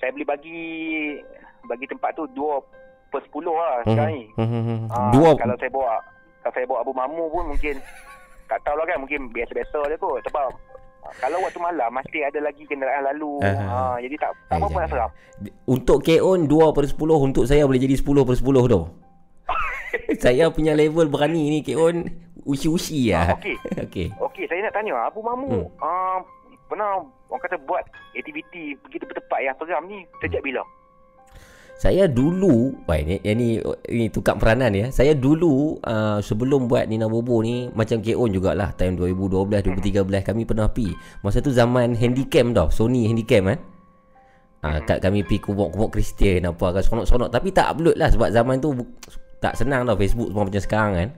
saya 0.01 0.09
boleh 0.09 0.25
bagi 0.25 0.61
bagi 1.63 1.85
tempat 1.85 2.17
tu 2.17 2.25
2 2.33 2.57
per 3.11 3.21
10 3.21 3.43
lah 3.45 3.75
sekarang 3.83 4.13
ni. 4.13 4.23
Hmm. 4.33 4.87
Ah, 4.87 5.11
Dua 5.11 5.35
kalau 5.35 5.55
saya 5.55 5.69
bawa 5.69 5.99
kalau 6.39 6.53
saya 6.53 6.65
bawa 6.65 6.79
Abu 6.79 6.91
Mamu 6.91 7.25
pun 7.27 7.43
mungkin 7.47 7.75
tak 8.47 8.59
tahulah 8.61 8.83
kan 8.83 8.97
mungkin 8.97 9.29
biasa-biasa 9.29 9.77
je 9.85 9.95
kot 9.95 10.23
sebab 10.23 10.47
ah, 11.01 11.13
kalau 11.17 11.37
waktu 11.39 11.59
malam 11.59 11.91
masih 11.91 12.21
ada 12.21 12.39
lagi 12.39 12.63
kenderaan 12.63 13.03
lalu. 13.05 13.37
Ah. 13.41 13.59
Ah, 13.61 13.97
jadi 13.97 14.15
tak 14.17 14.31
tak 14.47 14.57
apa-apa 14.57 14.77
nak 14.79 14.89
seram. 14.89 15.11
Untuk 15.65 16.01
K-On 16.01 16.45
2 16.45 16.49
per 16.71 16.85
10 16.85 16.93
Untuk 17.01 17.43
saya 17.43 17.65
boleh 17.65 17.77
jadi 17.77 17.93
10 17.93 18.05
per 18.21 18.37
10 18.37 18.45
tu 18.69 18.81
Saya 20.23 20.47
punya 20.47 20.71
level 20.71 21.09
berani 21.09 21.49
ni 21.49 21.59
K-On 21.61 22.05
Usi-usi 22.43 23.09
lah 23.09 23.33
Ah, 23.33 23.35
okey. 23.35 23.57
Okey 23.85 24.07
Okey, 24.19 24.45
saya 24.45 24.61
nak 24.61 24.73
tanya 24.73 24.93
Abu 25.03 25.19
Mamu 25.19 25.65
Hmm. 25.65 25.65
uh, 25.77 26.17
pernah 26.65 27.01
orang 27.27 27.41
kata 27.41 27.57
buat 27.59 27.81
aktiviti 28.13 28.77
pergi 28.77 28.97
tempat-tempat 28.97 29.39
yang 29.41 29.55
seram 29.57 29.83
ni 29.85 30.05
sejak 30.21 30.39
bila? 30.39 30.61
Saya 31.81 32.05
dulu 32.05 32.77
Wah 32.85 33.01
ini, 33.01 33.17
ini, 33.25 33.57
ini 33.89 34.05
tukar 34.13 34.37
peranan 34.37 34.69
ya. 34.69 34.93
Saya 34.93 35.17
dulu 35.17 35.81
uh, 35.81 36.21
Sebelum 36.21 36.69
buat 36.69 36.85
Nina 36.85 37.09
Bobo 37.09 37.41
ni 37.41 37.73
Macam 37.73 38.05
K-On 38.05 38.29
jugalah 38.29 38.69
Time 38.77 38.93
2012 38.93 39.65
2013 39.81 40.05
Kami 40.21 40.45
pernah 40.45 40.69
pi. 40.69 40.93
Masa 41.25 41.41
tu 41.41 41.49
zaman 41.49 41.97
Handycam 41.97 42.53
tau 42.53 42.69
Sony 42.69 43.09
Handycam 43.09 43.49
kan 43.49 43.59
Ah, 44.61 44.77
kat 44.77 45.01
kami 45.01 45.25
pi 45.25 45.41
kubur-kubur 45.41 45.89
Kristian 45.89 46.45
apa 46.45 46.69
kan 46.69 46.85
seronok-seronok. 46.85 47.33
Tapi 47.33 47.49
tak 47.49 47.73
upload 47.73 47.97
lah 47.97 48.13
sebab 48.13 48.29
zaman 48.29 48.61
tu 48.61 48.69
bu- 48.77 48.93
tak 49.41 49.57
senang 49.57 49.89
tau 49.89 49.97
Facebook 49.97 50.29
semua 50.29 50.45
macam 50.45 50.61
sekarang 50.61 50.93
kan. 50.93 51.09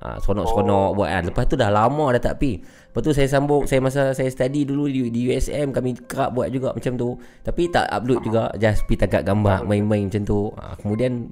Ah, 0.00 0.16
seronok-seronok 0.16 0.88
Oh. 0.90 0.96
buat 0.96 1.08
kan. 1.08 1.22
Lepas 1.28 1.44
tu 1.44 1.60
dah 1.60 1.68
lama 1.68 2.08
dah 2.16 2.22
tak 2.22 2.40
pi. 2.40 2.56
Lepas 2.56 3.00
tu 3.00 3.12
saya 3.12 3.28
sambung 3.28 3.68
saya 3.68 3.84
masa 3.84 4.16
saya 4.16 4.32
study 4.32 4.64
dulu 4.64 4.88
di, 4.88 5.12
di 5.12 5.28
USM 5.28 5.70
kami 5.70 5.92
kerap 6.08 6.32
buat 6.32 6.48
juga 6.48 6.72
macam 6.72 6.96
tu. 6.96 7.14
Tapi 7.44 7.68
tak 7.68 7.84
upload 7.86 8.24
juga 8.24 8.48
just 8.56 8.88
pi 8.88 8.96
tagak 8.96 9.22
gambar 9.22 9.62
main-main 9.62 10.08
macam 10.08 10.24
tu. 10.24 10.48
Ah, 10.56 10.72
kemudian 10.74 11.28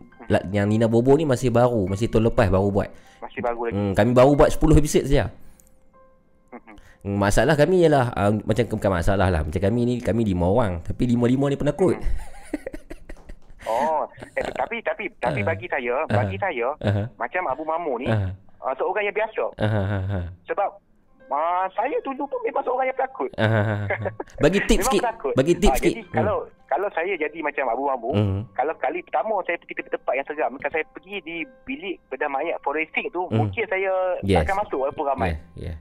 yang 0.53 0.69
Nina 0.69 0.85
Bobo 0.85 1.17
ni 1.17 1.25
masih 1.25 1.49
baru, 1.49 1.89
masih 1.89 2.13
tahun 2.13 2.29
lepas 2.29 2.53
baru 2.53 2.69
buat. 2.69 2.93
Masih 3.19 3.41
bagus 3.41 3.73
lagi. 3.73 3.81
Hmm, 3.81 3.93
kami 3.97 4.11
baru 4.13 4.37
buat 4.37 4.53
10 4.53 4.77
episod 4.77 5.03
saja. 5.09 5.33
Hmm, 6.53 7.17
Masalah 7.17 7.57
kami 7.57 7.89
ialah 7.89 8.13
uh, 8.13 8.37
macam 8.45 8.69
bukan 8.69 8.91
masalah 8.93 9.33
lah. 9.33 9.41
Macam 9.41 9.57
kami 9.57 9.81
ni 9.83 9.95
kami 9.99 10.29
lima 10.29 10.45
orang 10.45 10.85
tapi 10.85 11.09
lima-lima 11.09 11.49
ni 11.49 11.57
penakut. 11.57 11.97
Oh, 13.69 14.09
eh, 14.33 14.45
tapi 14.57 14.81
tapi 14.81 15.13
tapi 15.21 15.41
bagi 15.45 15.69
saya, 15.69 16.01
bagi 16.09 16.41
saya 16.41 16.73
Aha. 16.81 17.05
macam 17.21 17.43
Abu 17.49 17.69
Mamu 17.69 18.01
ni 18.01 18.09
Aha. 18.09 18.33
Uh, 18.69 18.75
seorang 18.77 19.05
yang 19.09 19.17
biasa. 19.17 19.45
Aha. 19.57 20.21
Sebab 20.45 20.69
uh, 21.33 21.65
saya 21.73 21.97
dulu 22.05 22.25
pun 22.29 22.41
memang 22.45 22.65
seorang 22.65 22.87
yang 22.89 22.99
aha, 23.01 23.61
aha. 23.89 23.97
Bagi 24.45 24.61
tips 24.69 24.85
sikit. 24.89 25.01
penakut. 25.03 25.33
Bagi 25.37 25.55
tips 25.57 25.73
Ah, 25.73 25.79
sikit. 25.81 25.93
Jadi 25.97 26.03
kalau 26.13 26.37
kalau 26.69 26.89
saya 26.93 27.17
jadi 27.17 27.39
macam 27.41 27.65
Abu 27.73 27.83
Mamu, 27.89 28.11
Hmm. 28.13 28.41
kalau 28.53 28.77
kali 28.77 29.01
pertama 29.01 29.41
saya 29.49 29.57
pergi 29.57 29.75
ke 29.81 29.89
tempat 29.89 30.13
yang 30.13 30.27
seram, 30.29 30.53
kalau 30.61 30.73
saya 30.77 30.85
pergi 30.93 31.17
di 31.25 31.37
bilik 31.65 31.97
bedah 32.13 32.29
mayat 32.29 32.61
forensik 32.61 33.09
tu, 33.09 33.25
Hmm. 33.29 33.41
mungkin 33.41 33.65
saya 33.73 33.93
Yes. 34.21 34.45
akan 34.45 34.57
masuk 34.65 34.79
walaupun 34.85 35.05
ramai. 35.09 35.33
Yeah, 35.57 35.73
yeah. 35.73 35.77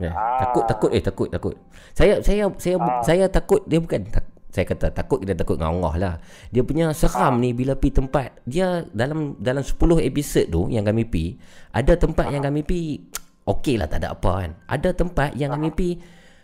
Yeah. 0.00 0.14
Ah. 0.18 0.50
Takut 0.50 0.64
takut 0.66 0.90
eh 0.90 1.02
takut 1.02 1.28
takut. 1.30 1.54
Saya 1.94 2.18
saya 2.22 2.50
saya 2.58 2.76
Ah. 2.78 3.02
saya 3.02 3.24
takut 3.30 3.62
dia 3.70 3.78
bukan 3.78 4.02
tak, 4.10 4.24
saya 4.52 4.68
kata 4.68 4.92
takut 4.92 5.24
kita 5.24 5.32
takut 5.32 5.56
dengan 5.56 5.80
Allah 5.80 5.94
lah. 5.96 6.14
Dia 6.52 6.60
punya 6.60 6.92
seram 6.92 7.40
ni 7.40 7.56
bila 7.56 7.72
pi 7.72 7.88
tempat 7.88 8.44
dia 8.44 8.84
dalam 8.92 9.40
dalam 9.40 9.64
10 9.64 9.80
episod 10.04 10.44
tu 10.52 10.68
yang 10.68 10.84
kami 10.84 11.08
pi 11.08 11.40
ada 11.72 11.96
tempat 11.96 12.28
yang 12.28 12.44
kami 12.44 12.60
pi 12.60 13.00
okey 13.48 13.80
lah 13.80 13.88
tak 13.88 14.04
ada 14.04 14.12
apa 14.12 14.30
kan. 14.44 14.50
Ada 14.68 14.92
tempat 14.92 15.40
yang 15.40 15.56
kami 15.56 15.72
pi 15.72 15.88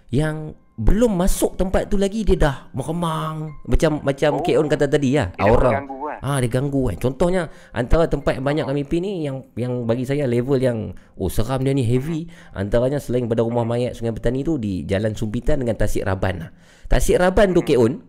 yang 0.09 0.57
belum 0.79 1.11
masuk 1.13 1.59
tempat 1.59 1.91
tu 1.91 1.99
lagi 1.99 2.23
dia 2.23 2.39
dah 2.39 2.57
meremang 2.71 3.51
macam 3.67 3.99
macam 4.01 4.31
Oh. 4.33 4.41
Keon 4.41 4.67
kata 4.67 4.87
tadi 4.87 5.11
lah 5.13 5.29
Dia 5.29 5.43
aura 5.43 5.71
kan? 5.75 5.85
Ah 6.19 6.39
dia 6.39 6.47
ganggu 6.49 6.87
kan. 6.87 6.99
Contohnya 6.99 7.43
antara 7.71 8.07
tempat 8.07 8.35
yang 8.35 8.45
banyak 8.45 8.65
kami 8.65 8.83
pergi 8.83 9.01
ni 9.01 9.13
yang 9.23 9.43
yang 9.55 9.83
bagi 9.85 10.03
saya 10.03 10.27
level 10.27 10.59
yang 10.59 10.91
oh 11.15 11.27
seram 11.27 11.61
dia 11.61 11.71
ni 11.71 11.83
heavy. 11.83 12.27
Antaranya 12.53 12.99
selain 12.99 13.27
pada 13.27 13.43
rumah 13.43 13.63
mayat 13.63 13.95
Sungai 13.95 14.11
Petani 14.11 14.43
tu 14.43 14.55
di 14.55 14.83
Jalan 14.83 15.15
Sumpitan 15.15 15.59
dengan 15.59 15.75
Tasik 15.75 16.03
Raban 16.03 16.43
lah. 16.43 16.51
Tasik 16.87 17.19
Raban 17.19 17.51
tu 17.53 17.63
Keon. 17.63 18.03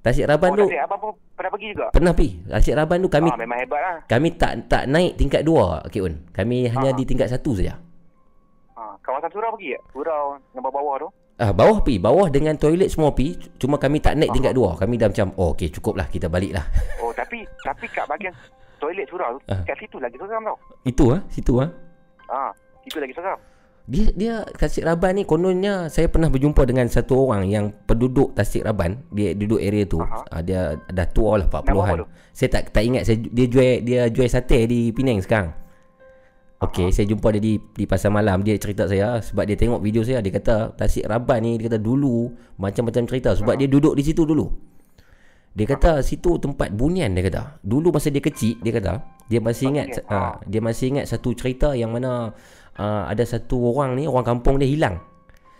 Tasik 0.00 0.24
Raban 0.24 0.48
Oh, 0.50 0.58
tu 0.58 0.66
tak 0.66 0.80
apa 0.82 0.96
pun 0.96 1.12
pernah 1.34 1.50
pergi 1.50 1.68
juga. 1.70 1.86
pernah 1.90 2.12
pi. 2.12 2.28
Tasik 2.42 2.72
Raban 2.72 2.98
tu 2.98 3.10
kami 3.10 3.28
ah, 3.28 3.36
memang 3.36 3.58
hebat 3.58 3.80
lah. 3.82 3.96
kami 4.06 4.28
tak 4.32 4.52
tak 4.66 4.82
naik 4.86 5.12
tingkat 5.14 5.42
2 5.42 5.90
Keon. 5.90 6.12
Kami 6.30 6.56
hanya 6.70 6.90
Ah. 6.90 6.96
di 6.96 7.04
tingkat 7.04 7.28
1 7.28 7.52
saja. 7.52 7.76
Ah, 8.74 8.96
kawasan 8.98 9.28
surau 9.28 9.52
pergi 9.52 9.72
tak? 9.72 9.82
Surau 9.90 10.24
yang 10.52 10.62
bawah-bawah 10.62 10.96
tu. 11.04 11.08
Ah 11.36 11.52
bawah 11.52 11.84
pi, 11.84 12.00
bawah 12.00 12.32
dengan 12.32 12.56
toilet 12.56 12.88
semua 12.88 13.12
pi. 13.12 13.36
Cuma 13.60 13.76
kami 13.76 14.00
tak 14.00 14.16
naik 14.16 14.32
tingkat 14.32 14.56
2. 14.56 14.80
Kami 14.80 14.94
dah 14.96 15.12
macam 15.12 15.36
oh 15.36 15.52
okey 15.52 15.68
cukup 15.68 16.00
lah 16.00 16.08
kita 16.08 16.32
balik 16.32 16.56
lah. 16.56 16.64
Oh, 17.04 17.12
tapi 17.12 17.44
tapi 17.60 17.84
kat 17.92 18.08
bahagian 18.08 18.32
toilet 18.80 19.04
surau 19.08 19.36
tu, 19.36 19.40
Ah. 19.52 19.60
kat 19.68 19.76
situ 19.76 20.00
lagi 20.00 20.16
seram 20.16 20.42
tau. 20.48 20.56
Itu 20.88 21.12
ah, 21.12 21.20
situ 21.28 21.60
ah. 21.60 21.68
Ah, 22.32 22.50
itu 22.88 22.96
lagi 22.96 23.12
seram. 23.12 23.36
Dia 23.86 24.10
dia 24.16 24.34
Tasik 24.42 24.82
Raban 24.82 25.14
ni 25.14 25.22
kononnya 25.22 25.86
saya 25.86 26.10
pernah 26.10 26.26
berjumpa 26.26 26.66
dengan 26.66 26.90
satu 26.90 27.28
orang 27.28 27.46
yang 27.46 27.70
penduduk 27.86 28.34
Tasik 28.34 28.66
Raban, 28.66 29.04
dia 29.14 29.30
duduk 29.36 29.62
area 29.62 29.84
tu. 29.86 30.02
Aha. 30.02 30.26
Uh, 30.26 30.42
dia 30.42 30.74
dah 30.90 31.06
tua 31.06 31.38
lah 31.38 31.46
40-an. 31.46 31.68
Nama 31.70 31.80
apa 31.84 31.94
tu? 32.02 32.06
Saya 32.34 32.48
tak 32.50 32.62
tak 32.74 32.82
ingat 32.82 33.02
saya 33.06 33.16
dia 33.20 33.46
jual 33.46 33.70
dia 33.86 34.00
jual 34.10 34.26
sate 34.26 34.66
di 34.66 34.90
Penang 34.90 35.20
sekarang. 35.22 35.52
Okey, 36.56 36.88
saya 36.88 37.04
jumpa 37.04 37.36
dia 37.36 37.42
di 37.44 37.60
di 37.60 37.84
pasar 37.84 38.08
malam. 38.08 38.40
Dia 38.40 38.56
cerita 38.56 38.88
saya 38.88 39.20
sebab 39.20 39.44
dia 39.44 39.60
tengok 39.60 39.84
video 39.84 40.00
saya 40.00 40.24
dia 40.24 40.32
kata 40.32 40.72
Tasik 40.72 41.04
Raban 41.04 41.44
ni 41.44 41.60
dia 41.60 41.68
kata 41.68 41.76
dulu 41.76 42.32
macam-macam 42.56 43.04
cerita 43.04 43.36
sebab 43.36 43.60
dia 43.60 43.68
duduk 43.68 43.92
di 43.92 44.00
situ 44.00 44.24
dulu. 44.24 44.48
Dia 45.52 45.68
kata 45.68 46.00
situ 46.00 46.40
tempat 46.40 46.72
bunian 46.72 47.12
dia 47.12 47.28
kata. 47.28 47.60
Dulu 47.60 47.92
masa 47.92 48.08
dia 48.08 48.24
kecil 48.24 48.56
dia 48.64 48.72
kata 48.72 49.04
dia 49.28 49.44
masih 49.44 49.68
ingat 49.68 50.00
uh, 50.08 50.40
dia 50.48 50.64
masih 50.64 50.96
ingat 50.96 51.04
satu 51.12 51.36
cerita 51.36 51.76
yang 51.76 51.92
mana 51.92 52.32
uh, 52.80 53.04
ada 53.04 53.20
satu 53.28 53.76
orang 53.76 53.92
ni 53.92 54.08
orang 54.08 54.24
kampung 54.24 54.56
dia 54.56 54.64
hilang. 54.64 54.96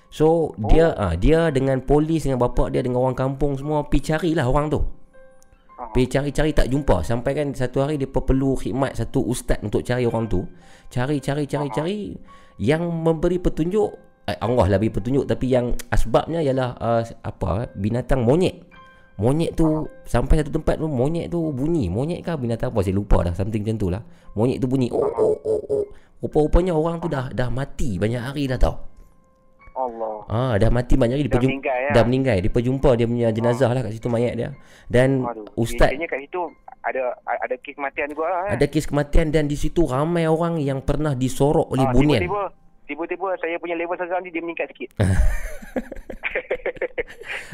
So 0.09 0.57
dia 0.73 0.97
uh, 0.97 1.13
dia 1.13 1.53
dengan 1.53 1.85
polis 1.85 2.25
dengan 2.25 2.41
bapak 2.41 2.73
dia 2.73 2.81
dengan 2.81 3.05
orang 3.05 3.13
kampung 3.21 3.53
semua 3.61 3.85
pi 3.85 4.01
carilah 4.01 4.49
orang 4.49 4.73
tu. 4.73 4.81
Pergi 5.77 6.09
cari-cari 6.09 6.51
tak 6.57 6.73
jumpa. 6.73 7.05
Sampai 7.05 7.37
kan 7.37 7.53
satu 7.53 7.85
hari 7.85 8.01
dia 8.01 8.09
perlu 8.09 8.57
khidmat 8.57 8.97
satu 8.97 9.21
ustaz 9.29 9.61
untuk 9.61 9.85
cari 9.85 10.09
orang 10.09 10.25
tu. 10.25 10.41
Cari-cari 10.89 11.45
cari-cari 11.45 12.17
Yang 12.57 12.89
memberi 12.89 13.37
petunjuk 13.37 13.91
eh, 14.25 14.39
Allah 14.41 14.67
lah 14.73 14.79
beri 14.81 14.89
petunjuk. 14.89 15.29
Tapi 15.29 15.47
yang 15.53 15.77
asbabnya 15.93 16.41
ialah 16.41 16.81
uh, 16.81 17.03
Apa 17.21 17.69
Binatang 17.77 18.25
monyet. 18.25 18.65
Monyet 19.21 19.53
tu 19.57 19.85
Sampai 20.09 20.41
satu 20.41 20.57
tempat 20.57 20.81
tu 20.81 20.89
Monyet 20.89 21.29
tu 21.29 21.53
bunyi. 21.53 21.93
Monyet 21.93 22.25
kah? 22.25 22.41
Binatang 22.41 22.73
apa? 22.73 22.81
Saya 22.81 22.97
lupa 22.97 23.21
dah. 23.21 23.37
Something 23.37 23.61
macam 23.61 23.77
tu 23.77 23.89
lah. 23.93 24.01
Monyet 24.33 24.65
tu 24.65 24.69
bunyi. 24.73 24.89
Oh 24.89 25.05
oh 25.05 25.37
oh 25.45 25.61
oh. 25.69 25.85
Rupa-rupanya 26.25 26.73
orang 26.73 26.97
tu 27.05 27.13
dah 27.13 27.29
dah 27.29 27.53
mati 27.53 28.01
banyak 28.01 28.25
hari 28.25 28.49
dah 28.49 28.57
tau 28.57 28.96
Allah. 29.77 30.17
Ah 30.27 30.53
dah 30.57 30.69
mati 30.69 30.97
banyak 30.97 31.15
hari 31.15 31.25
dia 31.25 31.31
Dah 31.31 31.43
meninggal, 31.43 31.77
ya? 31.79 31.91
Dah 31.93 32.03
meninggal 32.03 32.35
Dia 32.39 32.49
perjumpa 32.49 32.91
dia 32.93 33.05
punya 33.05 33.29
jenazah 33.29 33.69
lah 33.69 33.81
kat 33.81 33.93
situ 33.93 34.09
mayat 34.09 34.33
dia 34.33 34.49
Dan 34.87 35.21
Aduh. 35.21 35.45
ustaz 35.55 35.93
Biasanya 35.93 36.09
kat 36.09 36.21
situ 36.23 36.41
ada 36.81 37.03
ada 37.27 37.55
kes 37.57 37.75
kematian 37.75 38.07
juga 38.09 38.25
lah. 38.25 38.43
ada 38.49 38.65
kes 38.65 38.87
kematian 38.87 39.29
dan 39.29 39.45
di 39.45 39.55
situ 39.55 39.85
ramai 39.85 40.25
orang 40.25 40.57
yang 40.57 40.79
pernah 40.81 41.13
disorok 41.13 41.67
oleh 41.69 41.83
Ah, 41.83 41.91
bunian. 41.91 42.23
Tiba-tiba, 42.23 42.43
tiba-tiba 42.87 43.29
saya 43.37 43.59
punya 43.59 43.75
level 43.75 43.97
seram 43.97 44.23
ni 44.23 44.31
dia 44.31 44.39
meningkat 44.39 44.71
sikit. 44.71 44.91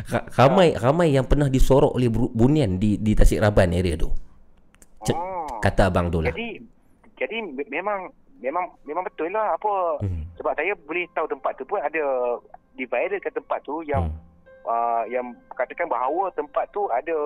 Ra- 0.05 0.27
ramai 0.37 0.75
ramai 0.75 1.09
yang 1.11 1.25
pernah 1.25 1.49
disorok 1.49 1.95
oleh 1.95 2.09
bunian 2.13 2.77
di 2.77 2.97
di 2.97 3.13
Tasik 3.13 3.41
Raban 3.41 3.73
area 3.73 3.97
tu. 3.97 4.13
C- 5.01 5.17
Oh. 5.17 5.49
Kata 5.59 5.89
abang 5.89 6.07
tu 6.09 6.21
lah. 6.21 6.29
Jadi 6.29 6.61
jadi 7.17 7.37
me- 7.41 7.69
memang 7.69 8.13
memang 8.43 8.67
memang 8.83 9.07
betul 9.07 9.31
lah 9.31 9.55
apa 9.55 10.03
Hmm. 10.03 10.27
sebab 10.35 10.53
saya 10.53 10.75
boleh 10.77 11.07
tahu 11.13 11.27
tempat 11.27 11.55
tu 11.55 11.65
pun 11.65 11.79
ada 11.79 12.03
di 12.73 12.85
viral 12.85 13.17
ke 13.17 13.31
tempat 13.31 13.63
tu 13.63 13.81
yang 13.83 14.11
Hmm. 14.11 14.19
uh, 14.65 15.05
yang 15.07 15.27
katakan 15.53 15.87
bahawa 15.87 16.29
tempat 16.33 16.67
tu 16.71 16.85
ada 16.91 17.17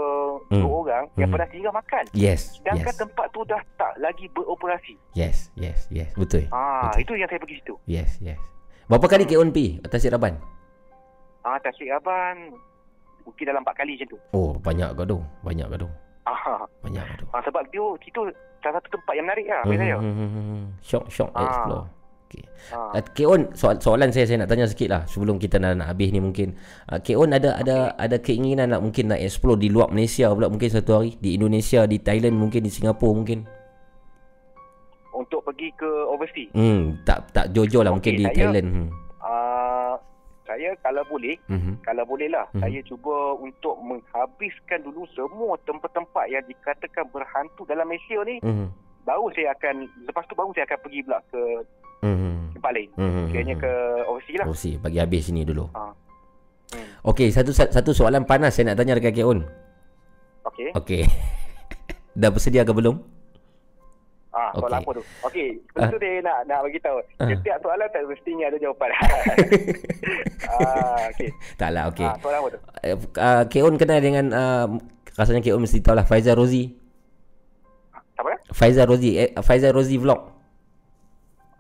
Hmm. 0.49 0.61
dua 0.61 0.73
orang 0.85 1.05
yang 1.17 1.29
Hmm. 1.29 1.35
pernah 1.35 1.49
singgah 1.49 1.75
makan. 1.75 2.05
Yes, 2.13 2.61
Sedangkan 2.61 2.93
yes, 2.93 3.01
tempat 3.01 3.27
tu 3.31 3.41
dah 3.45 3.61
tak 3.75 3.93
lagi 3.97 4.29
beroperasi. 4.31 4.95
yes, 5.13 5.49
yes, 5.57 5.89
yes, 5.89 6.13
betul. 6.15 6.45
Ah, 6.49 6.93
Betul. 6.93 7.01
itu 7.03 7.13
yang 7.25 7.29
saya 7.29 7.41
pergi 7.41 7.57
situ. 7.59 7.75
Yes, 7.89 8.21
yes. 8.21 8.41
Berapa 8.87 9.07
kali 9.09 9.27
On 9.35 9.51
pi 9.51 9.81
Tasik 9.83 10.15
Raban? 10.15 10.39
Ah, 11.43 11.59
Tasik 11.59 11.87
Aban 11.91 12.55
mungkin 13.23 13.45
dalam 13.47 13.63
4 13.63 13.75
kali 13.75 13.95
macam 13.95 14.15
tu. 14.15 14.19
Oh, 14.31 14.55
banyak 14.59 14.95
tu? 15.05 15.19
Banyak 15.43 15.67
ke 15.67 15.77
tu? 16.27 16.33
Ah, 16.45 16.61
Banyak 16.83 17.05
tu? 17.17 17.25
ah 17.31 17.41
sebab 17.41 17.63
dia 17.67 17.85
situ 18.01 18.21
salah 18.59 18.77
satu 18.77 18.89
tempat 18.93 19.13
yang 19.15 19.25
menarik 19.25 19.47
lah 19.47 19.63
bagi 19.63 19.79
saya. 19.79 19.97
Hmm, 19.97 20.11
hmm, 20.11 20.29
hmm, 20.29 20.45
hmm. 20.45 20.63
Syok, 20.81 21.05
syok 21.09 21.31
Ah. 21.33 21.43
explore. 21.45 21.85
Okay. 22.27 22.43
Ah. 22.69 22.91
Uh, 22.91 23.03
Kek 23.09 23.23
On, 23.25 23.43
soal, 23.53 23.75
soalan 23.79 24.11
saya 24.11 24.27
saya 24.27 24.43
nak 24.43 24.51
tanya 24.51 24.67
sikit 24.67 24.89
lah 24.89 25.03
sebelum 25.05 25.39
kita 25.39 25.57
nak, 25.57 25.79
nak 25.79 25.89
habis 25.89 26.11
ni 26.11 26.19
mungkin. 26.19 26.59
Uh, 26.85 26.99
Kek 26.99 27.15
On 27.15 27.31
ada 27.31 27.55
ada 27.55 27.77
ada 27.95 28.17
keinginan 28.19 28.67
nak 28.69 28.83
mungkin 28.83 29.07
nak 29.07 29.21
explore 29.21 29.55
di 29.55 29.69
luar 29.69 29.87
Malaysia 29.89 30.27
pula 30.29 30.47
mungkin 30.47 30.67
satu 30.67 30.91
hari 30.97 31.15
di 31.17 31.35
Indonesia, 31.35 31.85
di 31.85 31.97
Thailand 31.97 32.35
mungkin 32.35 32.61
di 32.61 32.69
Singapura 32.69 33.15
mungkin. 33.15 33.47
Untuk 35.13 35.41
pergi 35.43 35.73
ke 35.73 35.87
overseas. 36.07 36.51
Hmm, 36.53 37.01
tak 37.03 37.31
tak 37.31 37.47
jojo 37.51 37.81
lah 37.81 37.89
mungkin 37.91 38.13
Okey, 38.13 38.21
di 38.21 38.27
saya- 38.27 38.37
Thailand. 38.37 38.67
Hmm. 38.69 38.89
Ah, 39.19 39.76
saya 40.57 40.73
kalau 40.81 41.05
boleh 41.05 41.37
Mhm. 41.53 41.85
Kalau 41.85 42.03
boleh 42.09 42.33
lah, 42.33 42.49
Mhm. 42.57 42.61
saya 42.65 42.81
cuba 42.83 43.15
untuk 43.37 43.77
menghabiskan 43.85 44.81
dulu 44.81 45.05
semua 45.13 45.55
tempat-tempat 45.69 46.25
yang 46.33 46.43
dikatakan 46.49 47.05
berhantu 47.13 47.69
dalam 47.69 47.85
Malaysia 47.85 48.17
ni. 48.25 48.41
Mhm. 48.41 48.73
Baru 49.05 49.29
saya 49.37 49.53
akan, 49.55 49.87
lepas 50.09 50.25
tu 50.27 50.35
baru 50.35 50.51
saya 50.57 50.65
akan 50.67 50.81
pergi 50.83 51.01
pula 51.05 51.21
ke 51.31 51.43
Mhm. 52.03 52.59
tempat 52.59 52.73
lain. 52.73 52.91
Mhm. 52.97 53.25
Kayaknya 53.31 53.55
ke 53.61 53.73
overseas 54.09 54.39
lah. 54.43 54.47
Si, 54.57 54.71
bagi 54.81 54.99
habis 54.99 55.29
sini 55.29 55.45
dulu. 55.45 55.69
Hmm. 55.77 55.95
Okey, 57.07 57.31
satu 57.31 57.55
satu 57.55 57.95
soalan 57.95 58.27
panas 58.27 58.57
saya 58.59 58.73
nak 58.73 58.83
tanya 58.83 58.99
dekat 58.99 59.15
Kek 59.15 59.29
On. 59.29 59.39
Okey. 60.51 60.75
Okey. 60.75 61.03
Dah 62.21 62.33
bersedia 62.35 62.67
ke 62.67 62.73
belum? 62.75 62.99
Ah, 64.37 64.53
soalan 64.53 64.69
Okey. 64.77 64.85
apa 64.85 64.91
tu? 64.93 65.03
Okey, 65.25 65.49
sebelum 65.65 65.81
Ah. 65.81 65.89
tu 65.89 65.99
dia 65.99 66.13
nak 66.21 66.39
nak 66.45 66.59
bagi 66.61 66.77
tahu. 66.79 66.99
Ah. 67.17 67.25
Setiap 67.27 67.57
soalan 67.59 67.89
tak 67.89 68.05
mestinya 68.05 68.45
ada 68.45 68.59
jawapan. 68.59 68.91
ah, 70.53 71.03
okey. 71.11 71.31
Taklah, 71.57 71.83
okey. 71.89 72.05
Ah, 72.05 72.17
soalan 72.21 72.39
apa 72.39 72.49
tu? 72.51 72.59
Uh, 72.61 72.97
uh, 73.17 73.43
Kek 73.47 73.65
On 73.65 73.75
kenal 73.75 73.99
dengan 73.99 74.25
uh, 74.29 74.67
rasanya 75.15 75.41
Kek 75.41 75.51
On 75.51 75.59
mesti 75.59 75.81
tahu 75.81 75.95
lah 75.95 76.05
Faizal 76.05 76.37
Rozi. 76.37 76.69
Ya? 78.19 78.37
Faizal 78.51 78.87
Rozi, 78.87 79.11
eh, 79.17 79.33
Faizal 79.39 79.73
Rozi 79.73 79.97
vlog. 79.97 80.21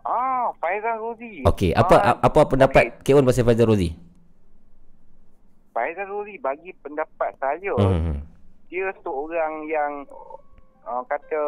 Ah, 0.02 0.52
Faizal 0.56 0.96
Rozi. 0.98 1.40
Okey, 1.42 1.72
apa 1.72 1.96
ah, 1.96 2.16
apa 2.18 2.40
pendapat 2.44 3.00
Kek 3.00 3.14
On 3.14 3.24
pasal 3.24 3.42
Faizal 3.42 3.66
Rozi? 3.66 3.96
Faizal 5.70 6.08
Rozi 6.08 6.36
bagi 6.38 6.76
pendapat 6.76 7.32
saya, 7.36 7.72
Mhm. 7.72 8.16
dia 8.66 8.88
seorang 9.00 9.64
yang 9.64 9.92
uh, 10.82 11.02
kata 11.04 11.42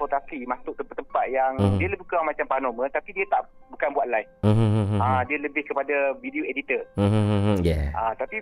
eksploitasi 0.00 0.48
masuk 0.48 0.72
tempat-tempat 0.74 1.24
yang 1.28 1.52
Mhm. 1.60 1.76
dia 1.76 1.88
lebih 1.92 2.06
kurang 2.08 2.24
macam 2.24 2.46
paranormal 2.48 2.88
tapi 2.88 3.12
dia 3.12 3.28
tak 3.28 3.44
bukan 3.68 3.88
buat 3.92 4.08
live. 4.08 4.30
Mhm. 4.40 4.96
Ah 4.96 5.20
dia 5.24 5.36
lebih 5.36 5.62
kepada 5.62 6.16
video 6.18 6.44
editor. 6.48 6.80
Mhm. 6.96 7.60
Yeah. 7.60 7.92
Ah 7.92 8.16
tapi 8.16 8.40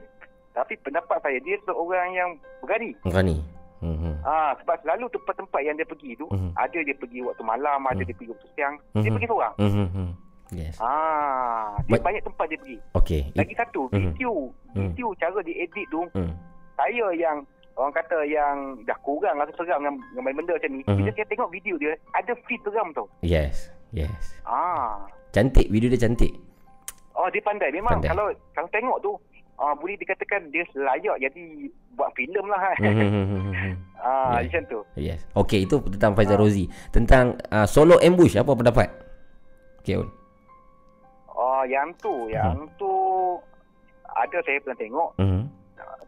tapi 0.54 0.78
pendapat 0.78 1.18
saya 1.18 1.38
dia 1.42 1.58
seorang 1.66 2.14
yang 2.14 2.30
berani. 2.62 2.94
Berani. 3.02 3.36
Mhm. 3.78 4.22
Ah 4.22 4.54
sebab 4.62 4.78
selalu 4.82 5.10
tempat-tempat 5.10 5.60
yang 5.60 5.74
dia 5.74 5.86
pergi 5.86 6.14
tu 6.14 6.26
Mhm. 6.30 6.50
ada 6.54 6.78
dia 6.78 6.94
pergi 6.94 7.18
waktu 7.26 7.42
malam, 7.42 7.78
ada 7.82 7.98
Mhm. 7.98 8.06
dia 8.06 8.14
pergi 8.14 8.30
waktu 8.30 8.48
siang, 8.54 8.74
dia 8.94 9.02
Mhm. 9.02 9.14
pergi 9.18 9.28
seorang. 9.28 9.54
Mhm. 9.58 10.08
Yes. 10.48 10.74
Ah 10.80 11.74
dia 11.84 11.98
Ma- 11.98 12.04
banyak 12.06 12.22
tempat 12.22 12.46
dia 12.46 12.58
pergi. 12.58 12.78
Okey. 12.94 13.22
Lagi 13.34 13.54
satu 13.58 13.90
Mhm. 13.90 13.94
video 13.98 14.32
Mhm. 14.72 14.94
video 14.94 15.08
cara 15.18 15.38
dia 15.42 15.56
edit 15.60 15.86
tu 15.90 16.02
Hmm. 16.14 16.32
saya 16.72 17.06
yang 17.12 17.42
orang 17.78 17.94
kata 17.94 18.18
yang 18.24 18.56
dah 18.82 18.98
kurang 18.98 19.38
rasa 19.38 19.54
seram 19.54 19.78
dengan, 19.78 19.94
dengan 20.10 20.22
main 20.24 20.36
benda 20.36 20.52
macam 20.52 20.70
ni. 20.72 20.82
Mhm. 20.82 20.96
Bila 20.96 21.10
saya 21.12 21.26
tengok 21.26 21.48
video 21.48 21.74
dia 21.76 21.94
ada 22.12 22.32
feel 22.44 22.58
seram 22.60 22.90
tau. 22.92 23.06
Yes. 23.20 23.70
Yes. 23.90 24.34
Ah 24.42 25.06
Cantik 25.30 25.68
video 25.68 25.86
dia 25.86 26.00
cantik. 26.00 26.34
Oh 27.14 27.26
dia 27.28 27.40
pandai 27.40 27.70
memang 27.70 27.98
Pandai. 27.98 28.10
kalau 28.10 28.26
kalau 28.52 28.68
tengok 28.68 28.98
tu 28.98 29.10
ah 29.56 29.72
boleh 29.72 29.94
dikatakan 29.96 30.50
dia 30.50 30.62
layak 30.72 31.18
jadi 31.20 31.42
buat 31.92 32.10
filem 32.12 32.46
lah 32.46 32.60
kan. 32.74 32.78
Mhm. 32.82 33.74
ah 33.98 34.38
Ya. 34.38 34.44
macam 34.44 34.62
tu. 34.68 34.80
Yes. 34.94 35.22
Okey, 35.32 35.64
itu 35.64 35.78
tentang 35.88 36.14
Faizal 36.14 36.34
Ah. 36.34 36.40
Rozi. 36.40 36.66
Tentang 36.88 37.24
uh, 37.48 37.64
solo 37.64 37.98
ambush 37.98 38.34
apa 38.34 38.50
pendapat? 38.52 38.88
Okey, 39.80 39.98
Un. 39.98 40.08
Oh 41.30 41.62
yang 41.64 41.94
tu 41.96 42.26
yang 42.28 42.54
tu 42.76 42.90
ada 44.08 44.38
saya 44.42 44.58
pernah 44.60 44.74
tengok 44.76 45.10
Mhm. 45.16 45.42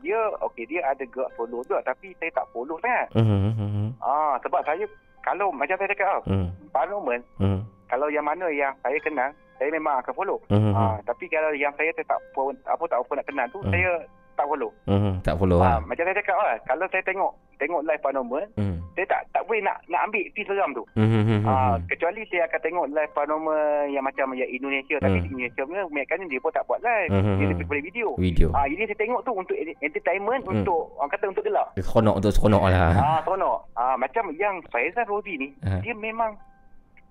Ah, 0.01 0.07
dia 0.09 0.17
okey 0.49 0.65
dia 0.65 0.81
ada 0.83 1.05
gerak 1.05 1.29
follow 1.37 1.61
tu 1.61 1.77
tapi 1.85 2.17
saya 2.17 2.33
tak 2.33 2.49
follow 2.51 2.81
sangat. 2.81 3.13
Mhm. 3.13 3.93
Ah 4.01 4.41
sebab 4.41 4.65
saya 4.65 4.89
kalau 5.21 5.53
macam 5.53 5.77
saya 5.77 5.93
cakap 5.93 6.25
paranormal 6.73 7.21
Mhm. 7.37 7.61
kalau 7.85 8.09
yang 8.09 8.25
mana 8.25 8.49
yang 8.49 8.73
saya 8.81 8.97
kenal 8.99 9.29
saya 9.61 9.69
memang 9.69 10.01
akan 10.01 10.15
follow. 10.17 10.41
Ah 10.73 10.97
tapi 11.05 11.29
kalau 11.29 11.53
yang 11.53 11.69
saya 11.77 11.93
tak 11.93 12.09
apa 12.09 12.41
tak 12.89 12.97
apa 12.97 13.13
nak 13.13 13.27
kenal 13.29 13.47
tu 13.53 13.61
saya 13.69 14.01
tak 14.41 14.49
follow. 14.49 14.71
Mhm. 14.87 15.13
Tak 15.21 15.35
follow 15.37 15.59
Ah 15.61 15.69
ah. 15.71 15.79
macam 15.83 16.03
saya 16.03 16.17
cakap 16.17 16.37
lah 16.37 16.57
kalau 16.65 16.87
saya 16.89 17.05
tengok 17.05 17.33
tengok 17.55 17.85
live 17.85 18.01
paranormal 18.01 18.45
Mhm. 18.57 18.77
saya 18.91 19.07
tak 19.07 19.21
tak 19.31 19.43
boleh 19.45 19.61
nak 19.61 19.77
nak 19.87 20.01
ambil 20.03 20.25
feel 20.33 20.47
seram 20.47 20.71
tu. 20.73 20.85
Mhm. 20.97 21.45
Ah 21.45 21.77
kecuali 21.85 22.25
saya 22.27 22.49
akan 22.49 22.61
tengok 22.63 22.87
live 22.89 23.13
paranormal 23.13 23.61
yang 23.87 24.01
macam 24.01 24.27
yang 24.33 24.49
Indonesia 24.49 24.97
tapi 24.99 25.13
Hmm. 25.15 25.23
di 25.23 25.29
Indonesia 25.31 25.63
punya 25.63 25.83
kebanyakan 25.85 26.27
dia 26.27 26.41
pun 26.41 26.51
tak 26.51 26.65
buat 26.65 26.81
live. 26.81 27.11
Hmm, 27.11 27.37
Dia 27.37 27.47
lebih 27.47 27.65
kepada 27.65 27.83
video. 27.83 28.09
Video. 28.17 28.49
Ah 28.51 28.65
jadi 28.65 28.83
saya 28.87 28.99
tengok 28.99 29.21
tu 29.21 29.33
untuk 29.35 29.57
entertainment 29.79 30.43
Hmm. 30.43 30.53
untuk 30.57 30.81
orang 30.97 31.11
kata 31.11 31.25
untuk 31.29 31.45
gelap. 31.45 31.67
Seronok 31.77 32.15
untuk 32.17 32.33
seronok 32.33 32.63
lah. 32.67 32.93
Ah 32.97 33.19
seronok. 33.21 33.59
Ah 33.75 33.95
macam 33.95 34.25
yang 34.35 34.57
Faizal 34.67 35.05
Rozi 35.05 35.37
ni 35.37 35.49
Ah. 35.61 35.79
dia 35.79 35.93
memang 35.93 36.33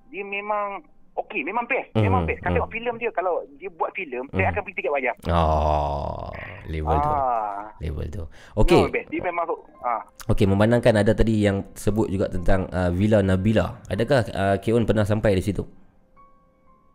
dia 0.09 0.25
memang 0.25 0.81
okey 1.19 1.41
memang 1.43 1.65
best. 1.65 1.91
Hmm, 1.91 2.03
Memang 2.03 2.23
best. 2.23 2.39
Kalau 2.39 2.49
hmm. 2.49 2.57
tengok 2.57 2.71
filem 2.71 2.95
dia 2.95 3.11
kalau 3.11 3.33
dia 3.55 3.69
buat 3.71 3.91
filem 3.91 4.23
saya 4.31 4.41
Hmm. 4.41 4.51
akan 4.51 4.61
pergi 4.63 4.75
tiket 4.77 4.91
wayang. 4.91 5.17
Oh, 5.27 6.31
level 6.65 6.97
tu. 6.97 7.11
Ah. 7.11 7.67
Level 7.77 8.07
tu. 8.07 8.23
Okey. 8.55 8.81
best. 8.89 9.07
Dia 9.09 9.21
memang 9.21 9.45
ah 9.81 10.01
Okey, 10.27 10.45
memandangkan 10.45 10.93
ada 10.95 11.11
tadi 11.11 11.41
yang 11.41 11.65
sebut 11.73 12.07
juga 12.07 12.29
tentang 12.29 12.69
uh, 12.69 12.87
Villa 12.89 13.19
Nabila. 13.19 13.81
Adakah 13.87 14.19
uh, 14.29 14.57
Keon 14.57 14.85
pernah 14.85 15.03
sampai 15.03 15.33
di 15.33 15.43
situ? 15.43 15.65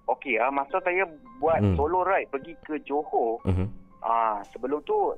okey 0.05 0.37
ah 0.37 0.53
masa 0.53 0.77
saya 0.81 1.05
buat 1.39 1.61
Hmm. 1.61 1.77
solo 1.77 2.05
ride 2.05 2.29
pergi 2.29 2.53
ke 2.61 2.77
Johor 2.85 3.41
Mhm. 3.45 3.67
Ah, 4.05 4.45
sebelum 4.53 4.85
tu 4.85 5.17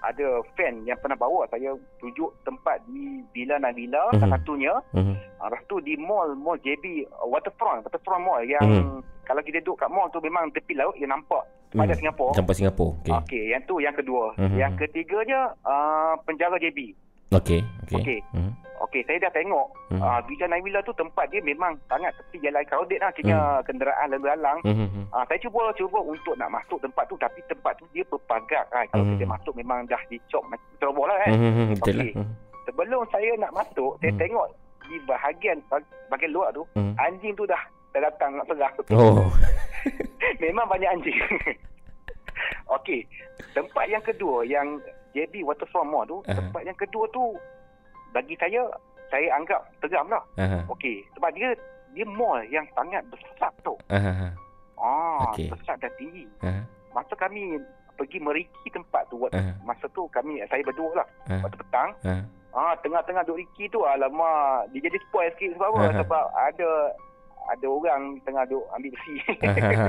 ada 0.00 0.28
fan 0.54 0.82
yang 0.82 0.98
pernah 0.98 1.14
bawa 1.14 1.42
saya 1.46 1.70
tunjuk 1.98 2.30
tempat 2.42 2.78
di 2.84 3.22
Villa 3.30 3.56
Nabila 3.56 4.10
Mhm. 4.10 4.20
salah 4.20 4.38
satunya. 4.38 4.74
Mhm. 4.92 5.14
Ah, 5.38 5.48
lepas 5.48 5.62
tu 5.66 5.78
di 5.80 5.94
mall 5.94 6.34
mall 6.34 6.58
JB 6.58 7.02
uh, 7.04 7.26
Waterfront, 7.26 7.82
Waterfront 7.82 8.22
Mall 8.22 8.42
yang 8.42 8.62
Mhm. 8.62 8.98
kalau 9.22 9.40
kita 9.40 9.58
duduk 9.60 9.78
kat 9.78 9.90
mall 9.90 10.06
tu 10.08 10.18
memang 10.18 10.50
tepi 10.50 10.72
laut 10.72 10.94
yang 10.96 11.10
nampak 11.10 11.42
pada 11.68 11.92
Mhm. 11.92 11.98
Singapura. 11.98 12.32
Sampai 12.32 12.54
Singapura. 12.54 12.90
Okey. 12.96 13.10
Okey, 13.10 13.18
okay, 13.20 13.44
yang 13.50 13.62
tu 13.64 13.74
yang 13.78 13.92
kedua. 13.92 14.24
Mhm. 14.34 14.56
Yang 14.56 14.72
ketiganya 14.80 15.40
uh, 15.62 16.14
penjara 16.22 16.56
JB. 16.56 16.94
Okey. 17.28 17.60
Okey. 17.84 17.96
Okey. 18.00 18.18
Mhm. 18.32 18.52
Okey, 18.78 19.02
saya 19.04 19.18
dah 19.20 19.32
tengok 19.34 19.66
Mhm. 19.92 20.00
uh, 20.00 20.20
Villa 20.24 20.46
Nabila 20.48 20.80
tu 20.80 20.94
tempat 20.94 21.28
dia 21.28 21.42
memang 21.42 21.76
sangat 21.90 22.14
tepi 22.14 22.40
jalan 22.40 22.64
crowded 22.64 23.02
lah 23.02 23.10
kira 23.12 23.60
kenderaan 23.66 24.08
lalu 24.14 24.26
lalang. 24.32 24.58
Mhm. 24.64 25.12
Ah, 25.12 25.26
saya 25.28 25.36
cuba 25.42 25.68
cuba 25.74 25.98
untuk 26.00 26.32
nak 26.38 26.48
masuk 26.48 26.78
tempat 26.80 27.04
tu 27.04 27.18
tapi 27.20 27.42
tempat 27.50 27.76
tu 27.76 27.84
dia 27.92 28.06
berpagar 28.06 28.64
kan. 28.70 28.86
Kalau 28.88 29.04
Mhm. 29.04 29.12
kita 29.18 29.24
masuk 29.28 29.52
memang 29.52 29.84
dah 29.84 30.00
dicop 30.08 30.40
ceroboh 30.78 31.04
lah 31.04 31.18
kan. 31.20 31.36
Mhm. 31.36 31.76
Betul 31.76 31.94
lah. 32.00 32.06
Okey. 32.06 32.12
Sebelum 32.64 33.02
saya 33.10 33.30
nak 33.36 33.52
masuk, 33.52 33.92
saya 33.98 34.12
Mhm. 34.14 34.20
tengok 34.20 34.46
di 34.88 34.96
bahagian 35.04 35.56
bahagian 36.08 36.32
luar 36.32 36.48
tu, 36.54 36.64
Mhm. 36.72 36.94
anjing 36.96 37.34
tu 37.36 37.44
dah 37.44 37.60
dah 37.92 38.00
datang 38.08 38.40
nak 38.40 38.46
serah. 38.48 38.72
Oh. 38.94 39.28
memang 40.44 40.64
banyak 40.64 40.88
anjing. 40.88 41.18
Okey, 42.78 43.04
tempat 43.52 43.84
yang 43.88 44.00
kedua 44.00 44.44
yang 44.44 44.80
JB 45.18 45.42
Waterfront 45.42 45.90
Mall 45.90 46.06
tu, 46.06 46.22
Aha. 46.30 46.38
tempat 46.38 46.62
yang 46.62 46.78
kedua 46.78 47.10
tu 47.10 47.34
bagi 48.14 48.38
saya 48.38 48.62
saya 49.10 49.34
anggap 49.34 49.66
seram 49.82 50.06
lah. 50.06 50.22
Aha. 50.38 50.62
Okey, 50.70 51.02
sebab 51.18 51.34
dia 51.34 51.50
dia 51.96 52.06
mall 52.06 52.38
yang 52.46 52.62
sangat 52.78 53.02
besar 53.10 53.50
tu. 53.66 53.74
Aha. 53.90 54.30
Ah, 54.78 55.34
Okey. 55.34 55.50
besar 55.50 55.74
dan 55.82 55.90
tinggi. 55.98 56.22
Aha. 56.46 56.62
Masa 56.94 57.18
kami 57.18 57.58
pergi 57.98 58.22
meriki 58.22 58.68
tempat 58.70 59.10
tu 59.10 59.18
waktu 59.18 59.42
Aha. 59.42 59.58
masa 59.66 59.90
tu 59.90 60.06
kami 60.14 60.38
saya 60.46 60.62
berdua 60.62 61.02
lah 61.02 61.06
Aha. 61.26 61.42
waktu 61.42 61.58
petang 61.58 61.90
Aha. 62.06 62.22
ah 62.54 62.72
tengah-tengah 62.78 63.26
duk 63.26 63.42
riki 63.42 63.66
tu 63.74 63.82
alamak 63.82 64.70
dia 64.70 64.86
jadi 64.86 64.98
spoil 65.10 65.34
sikit 65.34 65.58
sebab 65.58 65.68
apa 65.74 65.82
Aha. 65.82 65.98
sebab 66.06 66.24
ada 66.30 66.70
ada 67.48 67.66
orang 67.66 68.02
tengah 68.22 68.44
duk 68.44 68.64
ambil 68.70 68.90
besi 68.90 69.14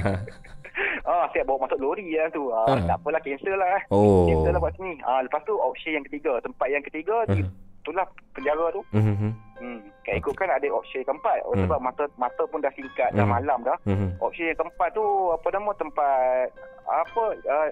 ah 1.06 1.26
saya 1.30 1.44
bawa 1.44 1.66
masuk 1.66 1.80
lori 1.80 2.14
lah 2.14 2.28
tu 2.30 2.48
ah 2.50 2.68
Aha. 2.70 2.86
tak 2.86 2.98
apalah 2.98 3.20
cancel 3.20 3.56
lah 3.56 3.80
Oh. 3.90 4.26
cancel 4.26 4.52
lah 4.52 4.62
buat 4.62 4.74
sini 4.74 4.94
ah 5.04 5.20
lepas 5.20 5.42
tu 5.44 5.54
option 5.56 5.92
yang 5.94 6.06
ketiga 6.06 6.40
tempat 6.40 6.68
yang 6.68 6.82
ketiga 6.82 7.26
Aha. 7.26 7.36
itulah 7.82 8.06
penjara 8.32 8.66
tu 8.72 8.82
Mhm. 8.92 9.32
hmm 9.58 9.80
kan 10.00 10.14
ikutkan 10.16 10.48
ada 10.48 10.68
option 10.70 11.00
yang 11.00 11.10
keempat 11.10 11.38
oh, 11.44 11.52
Hmm. 11.52 11.64
sebab 11.66 11.80
mata 11.80 12.04
mata 12.16 12.44
pun 12.46 12.60
dah 12.60 12.72
singkat 12.72 13.12
dah 13.12 13.24
Hmm. 13.24 13.34
malam 13.34 13.60
dah 13.62 13.78
Mhm. 13.84 14.20
option 14.20 14.48
yang 14.48 14.58
keempat 14.58 14.90
tu 14.92 15.04
apa 15.30 15.48
nama 15.50 15.72
tempat 15.76 16.46
apa 16.86 17.24
uh, 17.46 17.70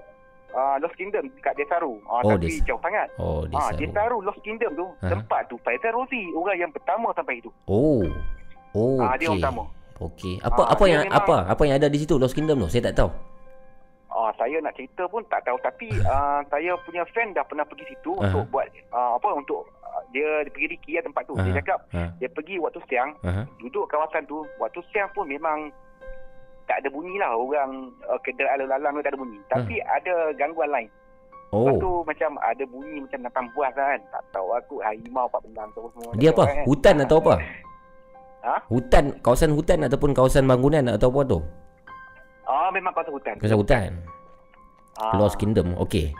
uh, 0.50 0.76
Lost 0.78 0.96
Kingdom 0.96 1.26
dekat 1.34 1.58
Desaru. 1.58 1.98
Uh, 2.04 2.22
Oh, 2.22 2.32
tapi 2.32 2.48
Des- 2.48 2.62
jauh 2.64 2.78
sangat. 2.80 3.10
Oh, 3.18 3.44
Desaru. 3.44 3.76
Desaru 3.76 4.18
Lost 4.22 4.42
Kingdom 4.42 4.72
tu 4.74 4.88
Ha. 5.02 5.10
tempat 5.10 5.42
tu 5.48 5.58
Faizal 5.60 5.92
Rozi 5.92 6.22
orang 6.32 6.58
yang 6.58 6.72
pertama 6.72 7.10
sampai 7.12 7.42
itu. 7.42 7.50
Oh. 7.66 8.06
Oh. 8.72 8.98
Ah, 8.98 9.16
dia 9.16 9.28
orang 9.28 9.40
pertama. 9.40 9.64
Okey. 10.00 10.36
Apa 10.40 10.62
Ah, 10.62 10.68
apa 10.72 10.84
dia 10.84 10.92
yang 10.92 11.04
memang- 11.04 11.18
apa 11.20 11.36
apa 11.48 11.62
yang 11.64 11.76
ada 11.76 11.88
di 11.88 11.98
situ 11.98 12.16
Lost 12.16 12.34
Kingdom 12.34 12.58
tu? 12.60 12.70
Saya 12.70 12.84
tak 12.88 12.98
tahu. 12.98 13.12
Ah, 14.10 14.32
saya 14.34 14.58
nak 14.60 14.74
cerita 14.74 15.06
pun 15.06 15.22
tak 15.26 15.42
tahu 15.42 15.58
tapi 15.60 15.88
uh, 16.04 16.42
saya 16.52 16.74
punya 16.82 17.06
friend 17.08 17.32
dah 17.32 17.44
pernah 17.44 17.64
pergi 17.64 17.86
situ 17.88 18.12
Aha. 18.16 18.28
untuk 18.28 18.50
buat 18.50 18.66
uh, 18.90 19.14
apa 19.14 19.30
untuk 19.32 19.62
uh, 19.80 20.02
dia, 20.10 20.26
dia 20.42 20.52
pergi 20.52 20.68
Riki 20.70 20.92
lah 20.94 21.04
tempat 21.06 21.24
tu. 21.24 21.34
Dia 21.36 21.48
Aha. 21.48 21.58
cakap 21.58 21.80
Ha. 21.90 22.02
dia 22.16 22.30
pergi 22.30 22.56
waktu 22.58 22.80
siang, 22.86 23.10
Aha. 23.22 23.44
duduk 23.58 23.86
kawasan 23.86 24.26
tu, 24.26 24.42
waktu 24.58 24.82
siang 24.90 25.10
pun 25.12 25.26
memang 25.26 25.70
tak 26.66 26.84
ada 26.84 26.90
bunyi 26.90 27.16
lah 27.16 27.32
orang 27.32 27.72
uh, 28.04 28.20
kenderaan 28.20 28.60
lalu 28.60 28.70
lalang 28.70 28.92
tu 28.92 29.02
tak 29.02 29.12
ada 29.14 29.20
bunyi. 29.20 29.40
Tapi 29.48 29.76
ada 29.80 30.14
gangguan 30.34 30.70
lain. 30.70 30.90
Lepas 31.48 31.74
tu 31.78 31.88
Oh. 31.88 32.04
macam 32.04 32.36
ada 32.38 32.64
bunyi 32.66 33.00
macam 33.00 33.20
datang 33.24 33.46
buas 33.50 33.72
kan. 33.72 34.00
Tak 34.12 34.22
tahu 34.30 34.48
aku 34.52 34.76
harimau 34.80 35.26
apa 35.26 35.40
benda 35.40 35.64
tu 35.72 35.88
semua. 35.90 36.12
Dia 36.14 36.30
apa? 36.30 36.44
Kan. 36.44 36.66
Hutan 36.66 36.96
atau 37.00 37.18
apa? 37.18 37.34
Ha? 38.40 38.56
Hutan, 38.68 39.18
kawasan 39.20 39.52
hutan 39.52 39.84
ataupun 39.84 40.12
kawasan 40.12 40.46
bangunan 40.46 40.86
atau 40.88 41.10
apa 41.10 41.22
tu? 41.26 41.40
Ah 42.44 42.70
memang 42.70 42.92
kawasan 42.92 43.14
hutan. 43.14 43.36
Kawasan 43.38 43.58
hutan. 43.58 43.90
Ah. 44.96 45.14
Lost 45.16 45.36
Kingdom. 45.36 45.76
Okey. 45.78 46.14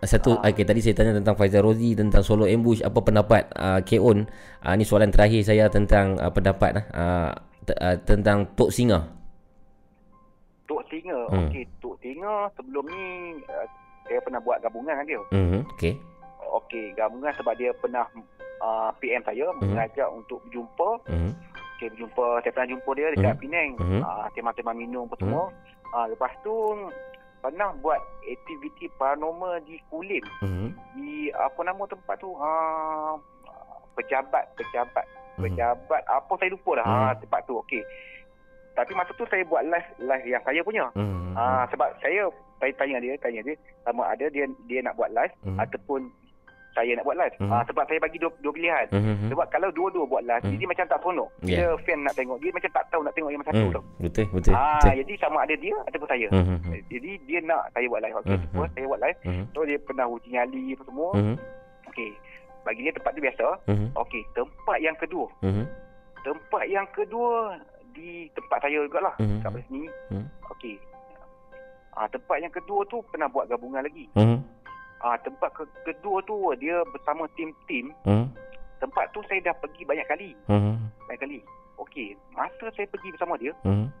Satu 0.00 0.36
Ah. 0.36 0.48
okey 0.48 0.62
tadi 0.62 0.80
saya 0.80 0.94
tanya 0.94 1.12
tentang 1.14 1.32
Faizal 1.32 1.62
Rozi 1.62 1.92
tentang 1.92 2.20
solo 2.20 2.44
ambush 2.44 2.80
apa 2.80 2.98
pendapat 2.98 3.48
uh, 3.54 3.80
K-On? 3.80 4.18
Uh, 4.60 4.74
ni 4.74 4.84
soalan 4.84 5.08
terakhir 5.08 5.40
saya 5.42 5.68
tentang 5.68 6.16
uh, 6.16 6.28
pendapat 6.28 6.76
uh, 6.90 7.32
t- 7.62 7.72
uh, 7.74 7.96
tentang 8.02 8.44
Tok 8.52 8.68
Singa. 8.68 9.00
Tok 10.64 10.82
Singa. 10.86 11.18
Hmm. 11.28 11.48
Okey, 11.48 11.64
Tok 11.78 11.96
Singa 11.98 12.48
sebelum 12.54 12.84
ni 12.84 13.04
uh, 13.44 13.66
saya 14.04 14.20
pernah 14.20 14.40
buat 14.40 14.60
gabungan 14.60 14.92
dengan 14.94 15.06
dia. 15.06 15.20
Mhm. 15.30 15.60
Okey. 15.72 15.94
Okey, 16.54 16.84
gabungan 16.94 17.32
sebab 17.34 17.54
dia 17.54 17.72
pernah 17.74 18.04
uh, 18.60 18.90
PM 18.98 19.20
saya 19.22 19.48
Hmm. 19.52 19.68
mengajak 19.68 20.08
untuk 20.10 20.40
berjumpa. 20.44 20.90
Mhm. 21.08 21.32
Okey, 21.84 21.92
berjumpa 21.92 22.40
saya 22.40 22.50
pernah 22.50 22.70
jumpa 22.72 22.90
dia 22.96 23.12
dekat 23.12 23.28
Hmm. 23.30 23.42
Penang. 23.44 23.70
Hmm. 23.76 24.00
Ah 24.02 24.26
tema-tema 24.32 24.72
minum 24.72 25.04
apa 25.04 25.16
semua. 25.20 25.44
Ah 25.92 26.08
lepas 26.08 26.32
tu 26.40 26.52
pernah 27.44 27.76
buat 27.76 28.00
aktiviti 28.24 28.88
paranormal 28.96 29.60
di 29.62 29.76
Kulim. 29.92 30.24
Mhm. 30.40 30.68
Di 30.96 31.12
apa 31.30 31.60
nama 31.60 31.84
tempat 31.84 32.16
tu? 32.16 32.32
Ah 32.40 33.20
pejabat, 33.92 34.48
pejabat 34.56 35.04
Mhm. 35.36 35.42
pejabat 35.44 36.02
apa 36.08 36.32
saya 36.34 36.50
lupa 36.50 36.70
dah 36.74 36.82
Hmm. 36.82 37.04
ha, 37.04 37.14
tempat 37.14 37.40
tu 37.44 37.54
okey 37.60 37.78
tapi 38.74 38.90
masa 38.90 39.14
tu 39.14 39.22
saya 39.24 39.46
buat 39.46 39.62
live 39.62 39.86
live 40.00 40.26
yang 40.26 40.42
saya 40.42 40.58
punya. 40.62 40.90
Hmm. 40.94 41.30
Ah 41.36 41.62
sebab 41.68 41.94
saya 42.00 42.26
saya 42.58 42.72
tanya 42.74 42.96
dia, 42.98 43.14
tanya 43.20 43.44
dia 43.44 43.54
sama 43.84 44.08
ada 44.08 44.24
dia 44.26 44.48
dia 44.64 44.80
nak 44.80 44.96
buat 44.96 45.12
live 45.12 45.30
Hmm. 45.44 45.60
ataupun 45.60 46.08
saya 46.74 46.90
nak 46.92 47.04
buat 47.04 47.16
live. 47.16 47.34
Hmm. 47.38 47.48
Ah 47.48 47.62
sebab 47.64 47.86
saya 47.86 47.98
bagi 47.98 48.18
dua, 48.18 48.30
dua 48.38 48.50
pilihan. 48.50 48.86
Hmm. 48.90 49.30
Sebab 49.30 49.46
kalau 49.48 49.70
dua-dua 49.70 50.04
buat 50.04 50.22
live, 50.22 50.42
Hmm. 50.42 50.58
dia 50.58 50.66
macam 50.66 50.84
tak 50.84 50.98
seronok. 50.98 51.28
Ya. 51.40 51.54
Dia 51.54 51.66
fan 51.80 51.98
nak 52.02 52.14
tengok, 52.14 52.38
dia 52.38 52.50
macam 52.50 52.70
tak 52.70 52.84
tahu 52.90 53.00
nak 53.00 53.14
tengok 53.14 53.30
yang 53.30 53.40
mana 53.40 53.48
satu 53.48 53.64
Hmm. 53.64 53.72
tu. 53.72 53.82
Betul, 54.00 54.26
betul. 54.28 54.52
Ah 54.52 54.76
betul. 54.76 54.94
jadi 55.00 55.12
sama 55.16 55.38
ada 55.40 55.54
dia 55.54 55.74
ataupun 55.80 56.08
saya. 56.08 56.26
Hmm, 56.28 56.44
hmm, 56.44 56.58
hmm. 56.60 56.72
Jadi 56.90 57.10
dia 57.24 57.38
nak 57.40 57.62
saya 57.70 57.86
buat 57.86 58.00
live. 58.00 58.16
Okey, 58.16 58.34
Hmm, 58.34 58.44
semua 58.44 58.64
hmm. 58.64 58.74
saya 58.74 58.84
buat 58.84 59.00
live. 59.00 59.18
Hmm. 59.22 59.44
So 59.50 59.58
dia 59.62 59.78
pernah 59.78 60.06
uji 60.06 60.28
nyali 60.28 60.64
apa 60.74 60.82
semua. 60.84 61.08
Hmm. 61.14 61.36
Okey. 61.88 62.10
Bagi 62.64 62.80
dia 62.80 62.92
tempat 62.92 63.10
dia 63.12 63.22
biasa. 63.22 63.46
Hmm. 63.66 63.88
Okey, 63.94 64.22
tempat 64.32 64.76
yang 64.78 64.96
kedua. 64.96 65.26
Hmm. 65.40 65.64
Tempat 66.20 66.64
yang 66.66 66.86
kedua 66.90 67.60
di 67.92 68.26
tempat 68.32 68.58
saya 68.58 68.80
jugalah. 68.80 69.14
Mhm. 69.16 69.38
Kat 69.38 69.50
sini. 69.62 69.86
Hmm. 70.10 70.26
Okey. 70.50 70.74
Ah 71.92 72.08
tempat 72.08 72.42
yang 72.42 72.50
kedua 72.50 72.82
tu 72.84 72.98
pernah 73.06 73.28
buat 73.28 73.46
gabungan 73.46 73.78
lagi. 73.78 74.10
Hmm. 74.12 74.42
Ah 75.04 75.20
tempat 75.20 75.52
ke- 75.52 75.68
kedua 75.84 76.24
tu 76.24 76.32
dia 76.56 76.80
bersama 76.86 77.28
tim-tim. 77.30 77.92
Hmm. 78.02 78.32
Tempat 78.80 79.12
tu 79.12 79.20
saya 79.24 79.40
dah 79.42 79.54
pergi 79.54 79.84
banyak 79.84 80.06
kali. 80.06 80.32
Hmm. 80.46 80.80
Banyak 81.04 81.20
kali. 81.20 81.38
Okey, 81.76 82.16
masa 82.30 82.72
saya 82.72 82.86
pergi 82.86 83.12
bersama 83.12 83.36
dia 83.36 83.52
Hmm. 83.60 83.92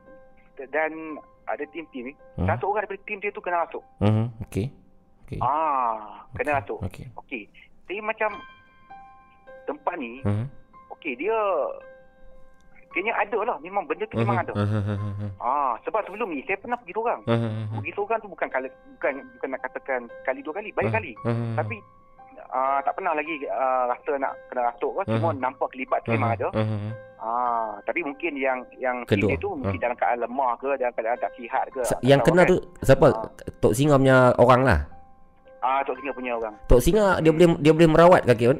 dan 0.64 1.20
ada 1.44 1.64
tim-tim 1.68 2.08
ni, 2.08 2.14
Hmm. 2.34 2.48
satu 2.48 2.72
orang 2.72 2.82
daripada 2.82 3.04
tim 3.04 3.18
dia 3.18 3.28
tu 3.28 3.42
kena 3.42 3.62
masuk. 3.62 3.84
Hmm. 3.98 4.32
Okey. 4.42 4.72
Okey. 5.24 5.38
Ah, 5.40 6.24
kena 6.32 6.56
masuk. 6.56 6.80
Okey. 6.80 7.06
Okey. 7.14 7.44
Tapi 7.84 8.00
macam 8.00 8.30
tempat 9.64 9.94
ni, 9.94 10.22
Hmm. 10.22 10.48
okey 10.90 11.12
dia 11.14 11.36
kayaknya 12.94 13.12
ada 13.12 13.38
lah. 13.44 13.56
Memang 13.58 13.82
benda 13.84 14.06
tu 14.06 14.16
memang 14.16 14.38
ada. 14.38 14.52
Hmm. 14.54 15.30
Ah, 15.36 15.74
sebab 15.82 16.00
sebelum 16.02 16.30
ni 16.30 16.40
saya 16.42 16.56
pernah 16.56 16.78
pergi 16.78 16.94
seorang. 16.94 17.20
Hmm. 17.26 17.74
Pergi 17.74 17.92
seorang 17.92 18.18
tu 18.18 18.28
bukan 18.28 18.48
kali 18.48 18.68
bukan 18.94 19.12
bukan 19.34 19.48
nak 19.50 19.60
katakan 19.60 20.00
kali 20.22 20.40
dua 20.40 20.54
kali, 20.54 20.70
banyak 20.70 20.94
kali. 20.94 21.12
Hmm. 21.20 21.54
Tapi 21.54 21.76
ah 22.46 22.78
tak 22.80 22.94
pernah 22.94 23.12
lagi 23.12 23.34
ah, 23.46 23.90
rasa 23.90 24.14
nak 24.14 24.32
kena 24.46 24.70
rasuk 24.70 24.92
ke. 24.96 25.10
Cuma 25.10 25.28
Mhm. 25.28 25.40
nampak 25.40 25.68
kelibat 25.68 25.98
tu 26.00 26.14
memang 26.14 26.32
ada. 26.32 26.48
Hmm. 26.54 26.94
Ah, 27.18 27.80
tapi 27.82 28.00
mungkin 28.00 28.36
yang 28.36 28.60
yang 28.76 29.02
Kedua. 29.02 29.32
tu 29.34 29.50
mungkin 29.50 29.80
dalam 29.80 29.96
keadaan 29.96 30.22
lemah 30.22 30.52
ke, 30.56 30.68
dalam 30.76 30.92
keadaan 30.92 31.18
tak 31.18 31.32
sihat 31.34 31.64
ke. 31.72 31.80
Sa- 31.82 31.98
Yang 32.00 32.20
kena 32.22 32.44
kan. 32.44 32.50
tu 32.52 32.56
siapa? 32.80 33.06
Ah. 33.08 33.26
Tok 33.58 33.72
Singa 33.72 33.96
punya 33.96 34.16
orang 34.36 34.62
lah. 34.62 34.80
Ah, 35.58 35.80
Tok 35.82 35.96
Singa 35.96 36.12
punya 36.12 36.36
orang. 36.36 36.54
Tok 36.68 36.78
Singa 36.78 37.18
dia 37.18 37.32
boleh 37.32 37.48
dia 37.58 37.72
boleh 37.72 37.88
merawat 37.88 38.22
kaki 38.24 38.44
on. 38.46 38.58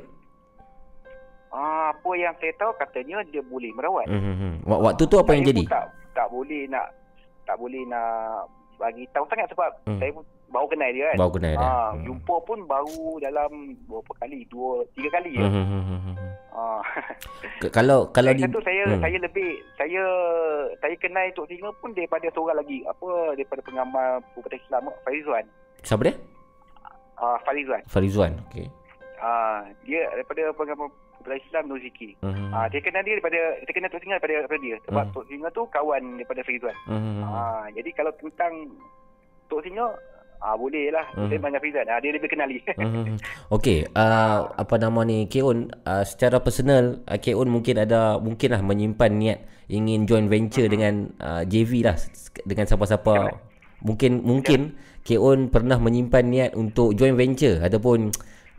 Apa 2.05 2.21
yang 2.21 2.37
saya 2.37 2.53
tahu 2.55 2.73
katanya 2.77 3.17
dia 3.27 3.41
boleh 3.43 3.73
merawat. 3.73 4.05
Hmm. 4.07 4.61
Wak- 4.63 4.83
Waktu 4.85 5.03
tu 5.07 5.17
apa 5.17 5.33
yang 5.33 5.41
Saya 5.41 5.51
jadi? 5.51 5.63
pun 5.63 5.73
Tak 5.73 5.85
tak 6.13 6.27
boleh 6.29 6.61
nak 6.69 6.87
tak 7.43 7.57
boleh 7.57 7.83
nak 7.85 8.45
bagi 8.77 9.09
tahu 9.09 9.25
sangat 9.25 9.49
sebab 9.49 9.71
Hmm. 9.83 9.97
saya 9.97 10.13
baru 10.47 10.69
kenal 10.69 10.91
dia 10.91 11.05
kan. 11.07 11.17
Baru 11.17 11.33
kenal 11.33 11.51
dia. 11.51 11.65
Ah, 11.65 11.89
Hmm. 11.91 12.05
jumpa 12.05 12.35
pun 12.45 12.59
baru 12.63 13.01
dalam 13.19 13.51
berapa 13.83 14.13
kali? 14.19 14.45
Dua, 14.47 14.85
tiga 14.93 15.09
kali 15.11 15.33
je. 15.33 15.41
Hmm, 15.41 15.65
hmm, 15.65 15.83
hmm, 15.83 16.01
hmm. 16.05 16.17
K- 17.59 17.73
Kalau 17.73 17.99
kalau 18.11 18.31
Lagi 18.31 18.39
di 18.39 18.47
satu 18.47 18.61
saya 18.61 18.85
Hmm. 18.87 19.01
saya 19.01 19.17
lebih 19.19 19.49
saya 19.75 20.03
saya 20.77 20.95
kenal 20.99 21.25
Tok 21.33 21.49
Singa 21.49 21.73
pun 21.75 21.91
daripada 21.91 22.29
seorang 22.29 22.59
lagi 22.59 22.85
apa 22.85 23.09
daripada 23.33 23.65
pengamal 23.65 24.09
Bupati 24.31 24.61
Islam 24.61 24.93
Farizwan. 25.01 25.45
siapa 25.81 26.05
dia? 26.05 26.15
Ah 27.17 27.41
Farizwan. 27.41 27.81
Farizwan. 27.87 28.33
Okey. 28.45 28.69
Ah 29.19 29.65
dia 29.83 30.05
daripada 30.11 30.53
pengamal 30.53 30.93
Bupati 31.25 31.41
Islam 31.41 31.65
Nur 31.73 31.81
Ziki. 31.81 32.13
Hmm. 32.21 32.53
Ah 32.53 32.69
dia 32.69 32.85
kenal 32.85 33.01
dia 33.01 33.17
daripada 33.17 33.41
kita 33.65 33.73
kenal 33.73 33.89
Tok 33.89 34.01
Singa 34.05 34.21
daripada, 34.21 34.35
daripada 34.45 34.61
dia 34.61 34.77
sebab 34.85 35.05
Hmm. 35.09 35.15
Tok 35.17 35.25
Singa 35.33 35.49
tu 35.57 35.63
kawan 35.73 36.03
daripada 36.21 36.41
Farizwan. 36.45 36.77
Hmm. 36.85 37.25
Ah 37.25 37.65
jadi 37.73 37.91
kalau 37.97 38.13
tentang 38.21 38.53
Tok 39.49 39.65
Singa 39.65 39.87
ah 40.45 40.55
boleh 40.61 40.93
lah. 40.93 41.09
Hmm. 41.17 41.33
Saya 41.33 41.41
banyak 41.41 41.61
Farizwan. 41.65 41.89
Ah 41.89 41.99
dia 42.05 42.13
lebih 42.13 42.29
kenali. 42.29 42.61
Hmm. 42.77 43.17
Okey, 43.49 43.89
uh, 43.97 44.53
apa 44.53 44.75
nama 44.77 45.01
ni 45.09 45.25
Keon 45.25 45.73
uh, 45.89 46.05
secara 46.05 46.45
personal 46.45 47.01
uh, 47.09 47.17
Keon 47.17 47.49
mungkin 47.49 47.81
ada 47.81 48.21
mungkinlah 48.21 48.61
menyimpan 48.61 49.13
niat 49.17 49.39
ingin 49.73 50.05
join 50.05 50.29
venture 50.29 50.69
dengan 50.69 51.09
uh, 51.25 51.41
JV 51.49 51.89
lah 51.89 51.97
dengan 52.45 52.69
siapa-siapa. 52.69 53.33
Mungkin 53.85 54.21
mungkin 54.25 54.77
Keon 55.05 55.53
pernah 55.53 55.77
menyimpan 55.77 56.25
niat 56.29 56.51
untuk 56.57 56.97
join 56.97 57.17
venture 57.17 57.61
ataupun 57.61 58.13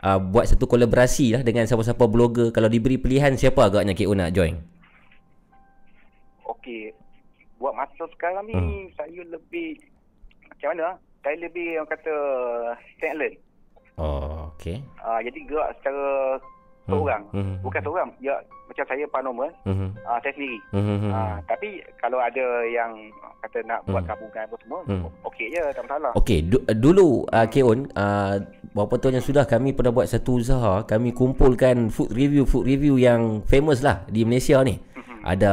uh, 0.06 0.18
buat 0.22 0.46
satu 0.46 0.70
kolaborasi 0.70 1.34
lah 1.34 1.42
dengan 1.42 1.66
siapa-siapa 1.66 2.06
blogger 2.06 2.54
kalau 2.54 2.70
diberi 2.70 2.94
pilihan 2.94 3.34
siapa 3.34 3.66
agaknya 3.66 3.98
Keon 3.98 4.22
nak 4.22 4.30
join? 4.30 4.54
Okey. 6.46 6.94
Buat 7.58 7.74
masa 7.74 8.06
sekarang 8.14 8.46
ni 8.46 8.54
Hmm. 8.54 8.86
saya 8.94 9.22
lebih 9.26 9.82
macam 10.46 10.68
mana? 10.76 10.88
Saya 11.26 11.36
lebih 11.42 11.82
orang 11.82 11.90
kata 11.90 12.14
alone. 13.02 13.36
Oh, 13.98 14.52
okey. 14.54 14.78
Ah 15.02 15.18
jadi 15.24 15.38
gerak 15.48 15.74
secara. 15.80 16.38
Seorang. 16.86 17.22
Hmm. 17.30 17.56
Bukan 17.60 17.82
seorang. 17.82 18.08
Ya 18.18 18.34
macam 18.66 18.84
saya 18.86 19.04
paranormal, 19.08 19.50
Hmm. 19.62 19.90
ah 20.02 20.18
saya 20.20 20.32
sendiri. 20.34 20.58
Hmm. 20.74 21.10
Ah 21.10 21.38
tapi 21.44 21.68
kalau 21.96 22.18
ada 22.18 22.44
yang 22.66 22.90
kata 23.40 23.62
nak 23.62 23.80
buat 23.86 24.02
Hmm. 24.02 24.10
gabungan 24.10 24.42
apa 24.42 24.56
semua, 24.62 24.80
Hmm. 24.86 25.02
okey 25.22 25.46
je, 25.50 25.62
tak 25.70 25.82
masalah. 25.86 26.12
Okey, 26.14 26.38
du- 26.42 26.66
dulu 26.74 27.22
uh, 27.30 27.46
Keon, 27.46 27.86
uh, 27.94 28.34
berapa 28.70 28.94
tahun 28.98 29.22
yang 29.22 29.26
sudah 29.26 29.44
kami 29.46 29.70
pernah 29.70 29.94
buat 29.94 30.06
satu 30.06 30.38
usaha, 30.38 30.82
kami 30.82 31.10
kumpulkan 31.10 31.88
food 31.88 32.10
review 32.10 32.42
food 32.42 32.66
review 32.66 32.98
yang 32.98 33.42
famous 33.46 33.82
lah 33.82 34.02
di 34.06 34.26
Malaysia 34.26 34.58
ni. 34.62 34.78
Ada 35.26 35.52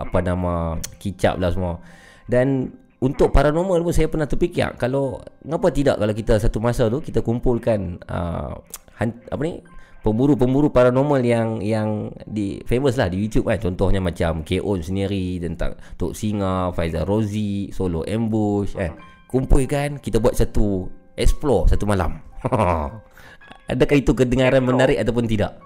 apa 0.00 0.18
nama 0.20 0.52
kicap 0.96 1.36
lah 1.36 1.52
semua. 1.52 1.76
Dan 2.24 2.72
untuk 3.00 3.32
paranormal 3.32 3.80
pun 3.80 3.92
saya 3.92 4.08
pernah 4.08 4.28
terfikir 4.28 4.76
kalau 4.76 5.16
ngapa 5.40 5.68
tidak 5.72 5.96
kalau 5.96 6.12
kita 6.12 6.36
satu 6.36 6.60
masa 6.60 6.88
tu 6.88 7.00
kita 7.00 7.24
kumpulkan 7.24 7.96
uh, 8.04 8.52
han- 8.96 9.24
apa 9.26 9.40
ni 9.40 9.64
pemburu-pemburu 10.00 10.72
paranormal 10.72 11.20
yang 11.20 11.60
yang 11.60 12.08
di 12.24 12.60
famous 12.64 12.96
lah 12.96 13.12
di 13.12 13.20
YouTube 13.20 13.52
kan 13.52 13.60
contohnya 13.60 14.00
macam 14.00 14.40
Keon 14.40 14.80
sendiri 14.80 15.36
tentang 15.40 15.76
Tok 16.00 16.16
Singa, 16.16 16.72
Faizal 16.72 17.04
Rozi, 17.04 17.68
Solo 17.70 18.04
Ambush 18.08 18.76
kan 18.76 18.96
kumpulkan 19.28 20.00
kita 20.02 20.18
buat 20.18 20.34
satu 20.34 20.88
explore 21.14 21.68
satu 21.70 21.84
malam. 21.84 22.18
Adakah 23.70 23.96
itu 24.02 24.10
kedengaran 24.16 24.64
Explore. 24.64 24.74
menarik 24.74 24.98
ataupun 24.98 25.24
tidak? 25.30 25.62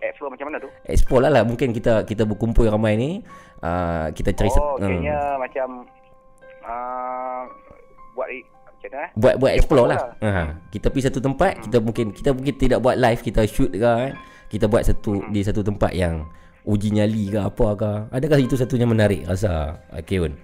Explore 0.00 0.32
macam 0.32 0.46
mana 0.48 0.58
tu? 0.62 0.68
Explore 0.88 1.22
lah 1.28 1.32
lah 1.36 1.42
mungkin 1.44 1.76
kita 1.76 2.08
kita 2.08 2.24
berkumpul 2.24 2.64
ramai 2.64 2.96
ni 2.96 3.10
uh, 3.60 4.08
kita 4.16 4.32
cari 4.32 4.48
oh, 4.54 4.80
kayaknya 4.80 5.18
hmm. 5.18 5.38
macam 5.38 5.68
ah 6.62 7.44
buat 8.14 8.28
macam 8.82 8.90
mana? 8.90 9.06
eh? 9.06 9.10
buat 9.14 9.34
buat 9.38 9.52
explore 9.54 9.86
Explore 9.86 10.18
lah. 10.18 10.34
Ha, 10.34 10.42
kita 10.68 10.86
pergi 10.90 11.04
satu 11.06 11.20
tempat, 11.20 11.52
kita 11.62 11.78
mungkin 11.78 12.06
kita 12.10 12.30
mungkin 12.34 12.54
tidak 12.56 12.78
buat 12.78 12.96
live, 12.98 13.20
kita 13.22 13.40
shoot 13.46 13.70
ke 13.70 13.78
kan. 13.78 14.12
Kita 14.50 14.66
buat 14.66 14.82
satu 14.82 15.22
di 15.30 15.40
satu 15.40 15.62
tempat 15.62 15.94
yang 15.94 16.26
uji 16.62 16.90
nyali 16.90 17.30
ke 17.30 17.38
apa 17.38 17.66
ke. 17.72 17.92
Adakah 18.10 18.38
itu 18.38 18.54
satunya 18.54 18.84
menarik 18.84 19.24
rasa 19.24 19.78
Keon? 20.04 20.34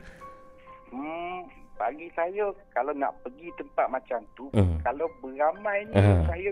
Hmm, 0.88 1.44
bagi 1.74 2.08
saya 2.12 2.48
kalau 2.72 2.90
nak 2.92 3.12
pergi 3.20 3.52
tempat 3.54 3.86
macam 3.88 4.22
tu, 4.32 4.48
Hmm. 4.50 4.80
kalau 4.80 5.06
beramai 5.18 5.84
ni 5.84 5.94
Hmm. 5.94 6.24
saya 6.24 6.50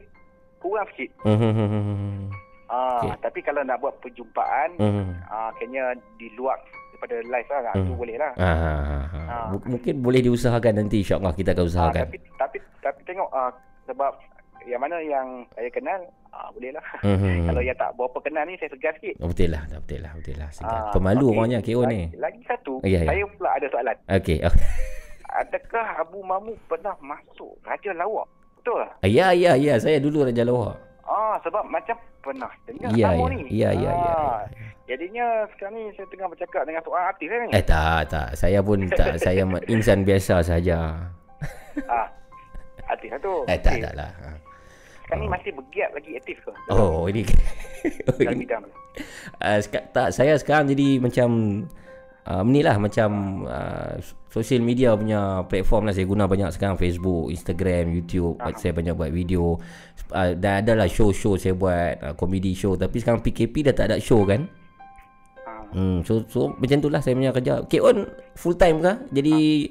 kurang 0.58 0.86
sikit. 0.92 1.10
Hmm. 1.24 2.28
Ah, 2.66 2.98
Okey. 2.98 3.23
tapi 3.23 3.39
kalau 3.40 3.62
nak 3.62 3.78
buat 3.78 3.94
perjumpaan, 4.00 4.74
Hmm. 4.76 5.15
ah 5.26 5.55
kayaknya 5.55 5.94
di 6.18 6.26
luar 6.34 6.58
daripada 6.97 7.16
live 7.23 7.49
lah, 7.50 7.75
Hmm. 7.75 7.86
tu 7.86 7.92
boleh 7.94 8.16
lah. 8.16 8.33
Ah, 8.34 9.05
Ah. 9.23 9.47
M- 9.50 9.66
mungkin 9.68 9.94
boleh 10.00 10.20
diusahakan 10.20 10.73
nanti 10.75 10.97
insya-Allah 10.99 11.31
kita 11.31 11.52
akan 11.52 11.60
Ah, 11.60 11.68
usahakan. 11.68 12.02
tapi 12.02 12.18
tapi 12.34 12.57
tapi 12.81 13.00
tengok 13.05 13.28
ah 13.31 13.52
sebab 13.84 14.12
yang 14.65 14.81
mana 14.81 14.97
yang 14.99 15.26
saya 15.52 15.68
kenal, 15.68 16.00
ah 16.28 16.49
boleh 16.50 16.73
lah. 16.73 16.83
Hmm. 17.07 17.47
Kalau 17.47 17.60
yang 17.60 17.76
tak 17.76 17.92
berapa 17.92 18.18
kenal 18.18 18.42
ni 18.42 18.57
saya 18.57 18.66
segar 18.68 18.97
sikit. 18.97 19.15
Oh, 19.20 19.28
betul 19.28 19.49
lah, 19.49 19.62
betul 19.68 20.00
lah, 20.00 20.12
betul 20.12 20.34
lah. 20.36 20.49
Segar. 20.50 20.73
Ah, 20.73 20.91
Pemalu 20.91 21.26
okey. 21.26 21.36
orangnya 21.36 21.60
Keon 21.60 21.86
ni. 21.86 22.00
lagi, 22.08 22.16
Lagi 22.18 22.41
satu, 22.42 22.75
Ya, 22.83 22.99
ya. 22.99 23.00
saya 23.07 23.23
pula 23.31 23.50
ada 23.52 23.66
soalan. 23.68 23.97
Okey. 24.10 24.39
Adakah 25.36 25.86
Abu 26.00 26.18
Mamu 26.23 26.57
pernah 26.65 26.97
masuk 26.99 27.52
Raja 27.60 27.92
Lawak? 27.92 28.25
Betul 28.57 28.81
tak? 28.81 29.05
Ya, 29.05 29.31
ya, 29.31 29.52
ya, 29.55 29.76
saya 29.76 30.00
dulu 30.00 30.25
Raja 30.25 30.42
Lawak. 30.42 30.81
Ah, 31.06 31.38
sebab 31.40 31.62
macam 31.64 31.94
pernah 32.18 32.50
dengar 32.64 32.90
Ya, 32.92 33.08
nama 33.08 33.22
ya. 33.22 33.26
ni. 33.30 33.38
Ya, 33.48 33.70
ya, 33.70 33.90
ya, 33.90 33.90
Ah, 33.94 34.38
Jadinya 34.84 35.26
sekarang 35.50 35.74
ni 35.74 35.90
saya 35.92 36.06
tengah 36.06 36.26
bercakap 36.26 36.62
dengan 36.62 36.78
seorang 36.80 37.06
artis 37.08 37.26
kan 37.26 37.38
ni. 37.40 37.50
Eh 37.50 37.64
tak, 37.64 38.00
tak. 38.06 38.28
Saya 38.34 38.58
pun 38.60 38.78
tak. 38.92 39.18
saya 39.18 39.42
insan 39.66 40.02
biasa 40.02 40.34
saja. 40.40 40.94
Ah, 41.84 42.06
artis 42.86 43.10
lah 43.10 43.20
tu. 43.20 43.34
Eh 43.46 43.58
tak, 43.58 43.72
Okey. 43.72 43.82
tak 43.82 43.94
lah. 43.94 44.10
Ha. 44.16 44.28
Sekarang 45.00 45.20
ni 45.20 45.28
masih 45.28 45.50
bergiat 45.52 45.90
lagi 45.90 46.10
aktif 46.14 46.36
ke? 46.40 46.50
Oh, 46.68 47.06
ini. 47.06 47.22
oh, 48.06 48.14
Dalam 48.14 48.34
ini. 48.34 48.42
bidang 48.42 48.62
tu. 48.62 48.70
Uh, 49.38 49.58
tak, 49.92 50.08
saya 50.10 50.34
sekarang 50.34 50.66
jadi 50.66 50.98
macam 50.98 51.28
uh, 52.24 52.42
ni 52.42 52.62
lah 52.62 52.74
macam 52.74 53.10
uh, 53.44 53.94
social 54.36 54.60
media 54.60 54.92
punya 54.92 55.20
platform 55.42 55.89
lah 55.89 55.97
saya 55.97 56.05
guna 56.05 56.28
banyak 56.28 56.52
sekarang 56.52 56.76
Facebook, 56.76 57.32
Instagram, 57.32 57.89
YouTube. 57.89 58.36
Uh-huh. 58.36 58.52
Saya 58.55 58.76
banyak 58.76 58.92
buat 58.92 59.08
video. 59.08 59.56
Uh, 60.12 60.36
dan 60.36 60.60
ada 60.60 60.76
lah 60.76 60.84
show-show 60.86 61.40
saya 61.40 61.56
buat 61.56 61.97
uh, 61.98 62.12
comedy 62.12 62.52
show 62.52 62.76
tapi 62.76 63.00
sekarang 63.00 63.24
PKP 63.24 63.65
dah 63.65 63.74
tak 63.74 63.86
ada 63.89 63.97
show 63.97 64.20
kan? 64.23 64.44
Ah, 65.42 65.65
Hmm, 65.73 66.05
so, 66.05 66.20
so 66.28 66.52
macam 66.55 66.78
itulah 66.78 67.00
saya 67.00 67.16
punya 67.16 67.32
kerja. 67.32 67.65
Kek 67.65 67.81
On 67.81 68.05
full 68.36 68.55
time 68.55 68.78
kah? 68.78 69.00
Jadi 69.08 69.66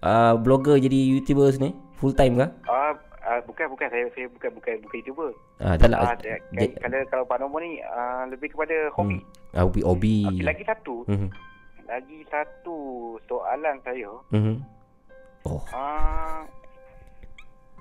uh, 0.00 0.38
blogger 0.38 0.78
jadi 0.78 0.94
YouTubers 1.12 1.58
ni? 1.58 1.74
Full 1.98 2.14
time 2.14 2.38
kah? 2.38 2.50
Ah, 2.64 2.94
ah, 3.20 3.38
bukan 3.42 3.66
bukan 3.68 3.88
saya 3.88 4.06
saya 4.14 4.30
bukan 4.30 4.50
bukan 4.54 4.74
bukan 4.78 4.96
YouTuber. 5.02 5.30
Ah, 5.58 5.74
tak 5.74 5.90
lah. 5.90 6.06
Ah, 6.06 6.16
kan- 6.16 6.72
kalau 6.78 6.98
kalau 7.10 7.24
Pak 7.26 7.38
Nombor 7.40 7.60
ni 7.60 7.82
ah, 7.82 8.24
lebih 8.24 8.54
kepada 8.54 8.94
hobi. 8.94 9.18
Ah, 9.50 9.66
hobi 9.66 9.80
hobi. 9.82 10.16
Okey, 10.28 10.44
lagi 10.44 10.62
satu, 10.62 11.02
Mhm. 11.06 11.28
Lagi 11.84 12.24
satu 12.26 12.76
soalan 13.22 13.76
saya. 13.80 14.10
Mhm. 14.30 14.56
Oh, 15.44 15.60
Ah, 15.70 16.40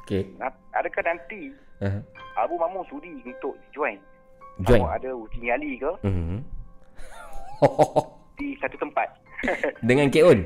okey. 0.02 0.36
na- 0.36 0.52
adakah 0.72 1.04
nanti 1.06 1.52
Uh, 1.80 2.00
Abu 2.36 2.56
Mamu 2.56 2.84
sudi 2.86 3.12
untuk 3.22 3.60
join? 3.72 4.00
join. 4.62 4.80
Sama 4.80 4.96
ada 4.96 5.12
uji 5.12 5.40
nyali 5.42 5.76
ke 5.76 5.92
Mhm. 6.02 6.38
di 8.34 8.56
satu 8.58 8.76
tempat? 8.78 9.08
Dengan 9.84 10.08
Kek 10.08 10.24
On. 10.24 10.40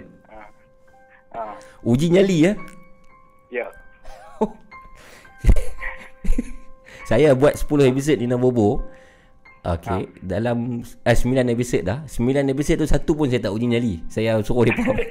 ah, 1.32 1.54
Uji 1.84 2.10
nyali 2.10 2.42
ya. 2.44 2.54
ya. 3.52 3.66
Saya 7.06 7.32
buat 7.34 7.56
10 7.56 7.88
episod 7.88 8.18
Nina 8.18 8.36
Bobo. 8.36 8.82
Okey, 9.68 10.24
dalam 10.24 10.80
eh, 11.04 11.12
9 11.14 11.28
episod 11.50 11.84
dah. 11.84 12.00
9 12.08 12.24
episod 12.48 12.76
tu 12.78 12.88
satu 12.88 13.12
pun 13.14 13.28
saya 13.28 13.42
tak 13.42 13.52
uji 13.52 13.68
nyali. 13.68 14.00
Saya 14.08 14.40
suruh 14.40 14.64
dia 14.64 14.76
faham. 14.76 14.96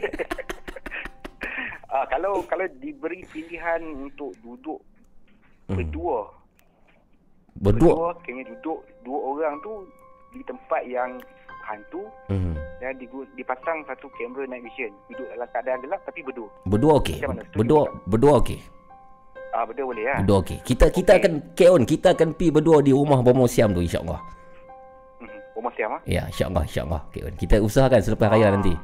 Ah, 1.87 2.05
kalau 2.05 2.45
kalau 2.45 2.69
diberi 2.77 3.25
pilihan 3.27 3.81
untuk 3.97 4.29
duduk 4.39 4.85
berdua, 5.67 6.29
Berdua. 7.57 8.13
kena 8.21 8.45
duduk 8.45 8.85
dua 9.01 9.17
orang 9.27 9.57
tu 9.59 9.81
di 10.31 10.45
tempat 10.45 10.85
yang 10.85 11.17
hantu 11.65 12.05
Mhm. 12.29 12.53
dan 12.79 12.93
digu- 12.97 13.25
dipasang 13.33 13.81
satu 13.83 14.13
kamera 14.13 14.45
night 14.45 14.61
vision. 14.63 14.93
Duduk 15.09 15.25
dalam 15.27 15.49
keadaan 15.49 15.81
gelap 15.81 16.01
tapi 16.05 16.21
berdua. 16.21 16.49
Berdua 16.65 16.93
okey. 17.01 17.17
Berdua 17.57 17.83
berdua 18.05 18.33
okey. 18.45 18.61
Ah, 19.51 19.65
berdua 19.65 19.85
boleh 19.89 20.05
lah. 20.05 20.19
Berdua 20.21 20.39
okey. 20.45 20.59
Kita 20.63 20.87
kita 20.91 21.11
Okey. 21.11 21.21
akan 21.25 21.33
Kek 21.57 21.71
On, 21.73 21.83
kita 21.83 22.09
akan 22.13 22.29
pi 22.37 22.53
berdua 22.53 22.85
di 22.85 22.93
rumah 22.93 23.25
Bomo 23.25 23.49
Siam 23.49 23.73
tu 23.73 23.81
insya-Allah. 23.81 24.21
Hmm. 25.67 25.69
Rumah 25.69 25.75
siam 25.75 25.91
ah. 25.93 26.01
Ya, 26.07 26.23
insya-Allah, 26.27 26.63
insya-Allah. 26.63 27.01
On. 27.03 27.35
Kita 27.35 27.57
usahakan 27.59 28.01
selepas 28.01 28.29
raya 28.29 28.47
Ah. 28.47 28.53
nanti. 28.55 28.75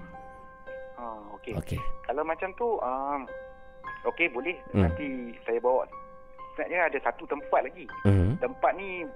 Ah, 0.97 1.23
okey. 1.37 1.55
Okey. 1.55 1.79
Kalau 2.03 2.23
macam 2.23 2.49
tu, 2.55 2.69
um, 2.77 3.21
okey 4.09 4.27
boleh. 4.29 4.57
Hmm. 4.73 4.83
Nanti 4.85 5.07
saya 5.43 5.59
bawa. 5.59 5.87
Sebenarnya 6.53 6.81
ada 6.85 6.99
satu 7.01 7.25
tempat 7.25 7.65
lagi. 7.65 7.87
Mhm. 8.05 8.37
Tempat 8.37 8.73
ni 8.75 9.09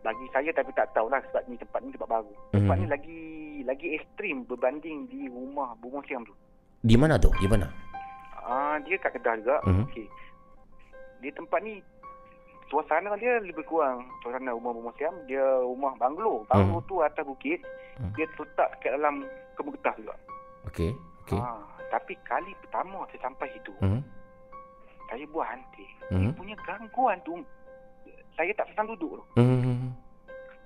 bagi 0.00 0.26
saya 0.30 0.48
tapi 0.50 0.72
tak 0.72 0.88
tahulah 0.92 1.20
sebab 1.22 1.44
ni 1.44 1.56
tempat 1.56 1.80
ni 1.80 1.92
tempat 1.92 2.08
baru. 2.08 2.32
Tempat 2.50 2.72
Mhm. 2.72 2.80
ni 2.80 2.86
lagi 2.88 3.20
lagi 3.64 3.86
ekstrim 3.92 4.36
berbanding 4.44 5.04
di 5.06 5.28
rumah 5.28 5.76
Bumong 5.76 6.00
Siam 6.04 6.24
tu. 6.24 6.32
Di 6.80 6.96
mana 6.96 7.20
tu? 7.20 7.28
Di 7.36 7.44
mana? 7.44 7.68
Ah 8.38 8.80
dia 8.80 8.96
kat 8.96 9.12
Kedah 9.12 9.36
juga. 9.36 9.56
Mhm. 9.62 9.84
Okey. 9.84 10.06
Di 11.20 11.28
tempat 11.32 11.60
ni 11.60 11.84
suasana 12.66 13.14
dia 13.16 13.38
lebih 13.38 13.64
kurang 13.64 14.04
suasana 14.20 14.52
rumah 14.52 14.72
Bumong 14.72 14.94
Siam. 14.96 15.14
Dia 15.26 15.44
rumah 15.60 15.92
banglo. 15.96 16.42
Banglo 16.46 16.80
Mhm. 16.80 16.86
tu 16.86 16.94
atas 17.00 17.24
bukit. 17.24 17.60
Mhm. 18.00 18.12
Dia 18.14 18.26
terletak 18.34 18.68
kat 18.80 18.90
dalam 18.94 19.24
kebun 19.54 19.74
getah 19.78 19.94
juga. 19.96 20.14
Okey. 20.66 20.90
Okey. 21.24 21.38
Ah, 21.38 21.62
tapi 21.88 22.16
kali 22.24 22.52
pertama 22.60 23.06
saya 23.08 23.20
sampai 23.22 23.46
situ, 23.54 23.72
Mhm. 23.80 24.00
saya 25.06 25.24
buat 25.30 25.46
hantik. 25.46 25.90
Mhm. 26.10 26.30
Punya 26.34 26.56
gangguan 26.64 27.18
tu 27.22 27.38
saya 28.34 28.50
tak 28.58 28.66
senang 28.74 28.90
duduk 28.92 29.22
tu. 29.22 29.24
Mhm. 29.38 29.94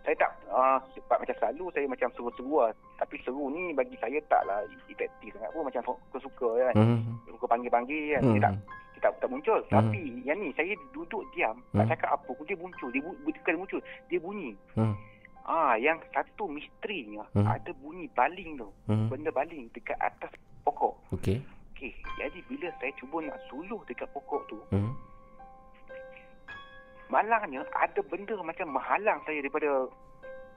Saya 0.09 0.25
tak 0.25 0.33
uh, 0.49 0.81
sebab 0.97 1.21
macam 1.21 1.37
selalu 1.37 1.65
saya 1.77 1.85
macam 1.85 2.09
seru-seru 2.17 2.65
lah. 2.65 2.73
Tapi 2.97 3.21
seru 3.21 3.53
ni 3.53 3.77
bagi 3.77 3.93
saya 4.01 4.17
taklah 4.25 4.65
efektif 4.89 5.37
sangat 5.37 5.53
pun 5.53 5.69
macam 5.69 5.85
suka-suka 5.85 6.49
kan. 6.65 6.75
Mhm. 6.81 7.29
Suka 7.29 7.45
panggil-panggil 7.45 8.17
kan. 8.17 8.23
Dia 8.33 8.41
tak 8.41 8.55
dia 8.57 8.88
tak, 8.99 9.17
tak 9.19 9.29
muncul. 9.29 9.61
Hmm. 9.69 9.75
Tapi 9.75 10.01
yang 10.23 10.39
ni 10.39 10.51
saya 10.53 10.75
duduk 10.91 11.23
diam, 11.33 11.59
tak 11.73 11.85
Hmm. 11.85 11.91
cakap 11.91 12.11
apa 12.15 12.31
pun 12.31 12.45
dia 12.45 12.57
muncul. 12.57 12.89
Dia 12.91 13.03
bu- 13.03 13.21
bukan 13.23 13.55
muncul, 13.57 13.81
dia 14.07 14.19
bunyi. 14.19 14.53
Mhm. 14.75 14.95
Ah, 15.43 15.75
yang 15.75 15.97
satu 16.13 16.45
misterinya 16.45 17.25
Hmm. 17.33 17.49
ada 17.49 17.73
bunyi 17.81 18.05
baling 18.13 18.61
tu. 18.61 18.69
Mhm. 18.87 19.09
Benda 19.09 19.31
baling 19.33 19.73
dekat 19.73 19.97
atas 19.97 20.29
pokok. 20.61 20.93
Okey. 21.11 21.41
Okey, 21.73 21.95
jadi 22.19 22.39
bila 22.45 22.69
saya 22.77 22.93
cuba 22.99 23.23
nak 23.23 23.39
suluh 23.47 23.81
dekat 23.87 24.11
pokok 24.11 24.43
tu, 24.47 24.59
Mhm. 24.69 24.93
malangnya 27.09 27.65
ada 27.73 28.01
benda 28.05 28.37
macam 28.43 28.69
menghalang 28.69 29.19
saya 29.25 29.41
daripada 29.41 29.89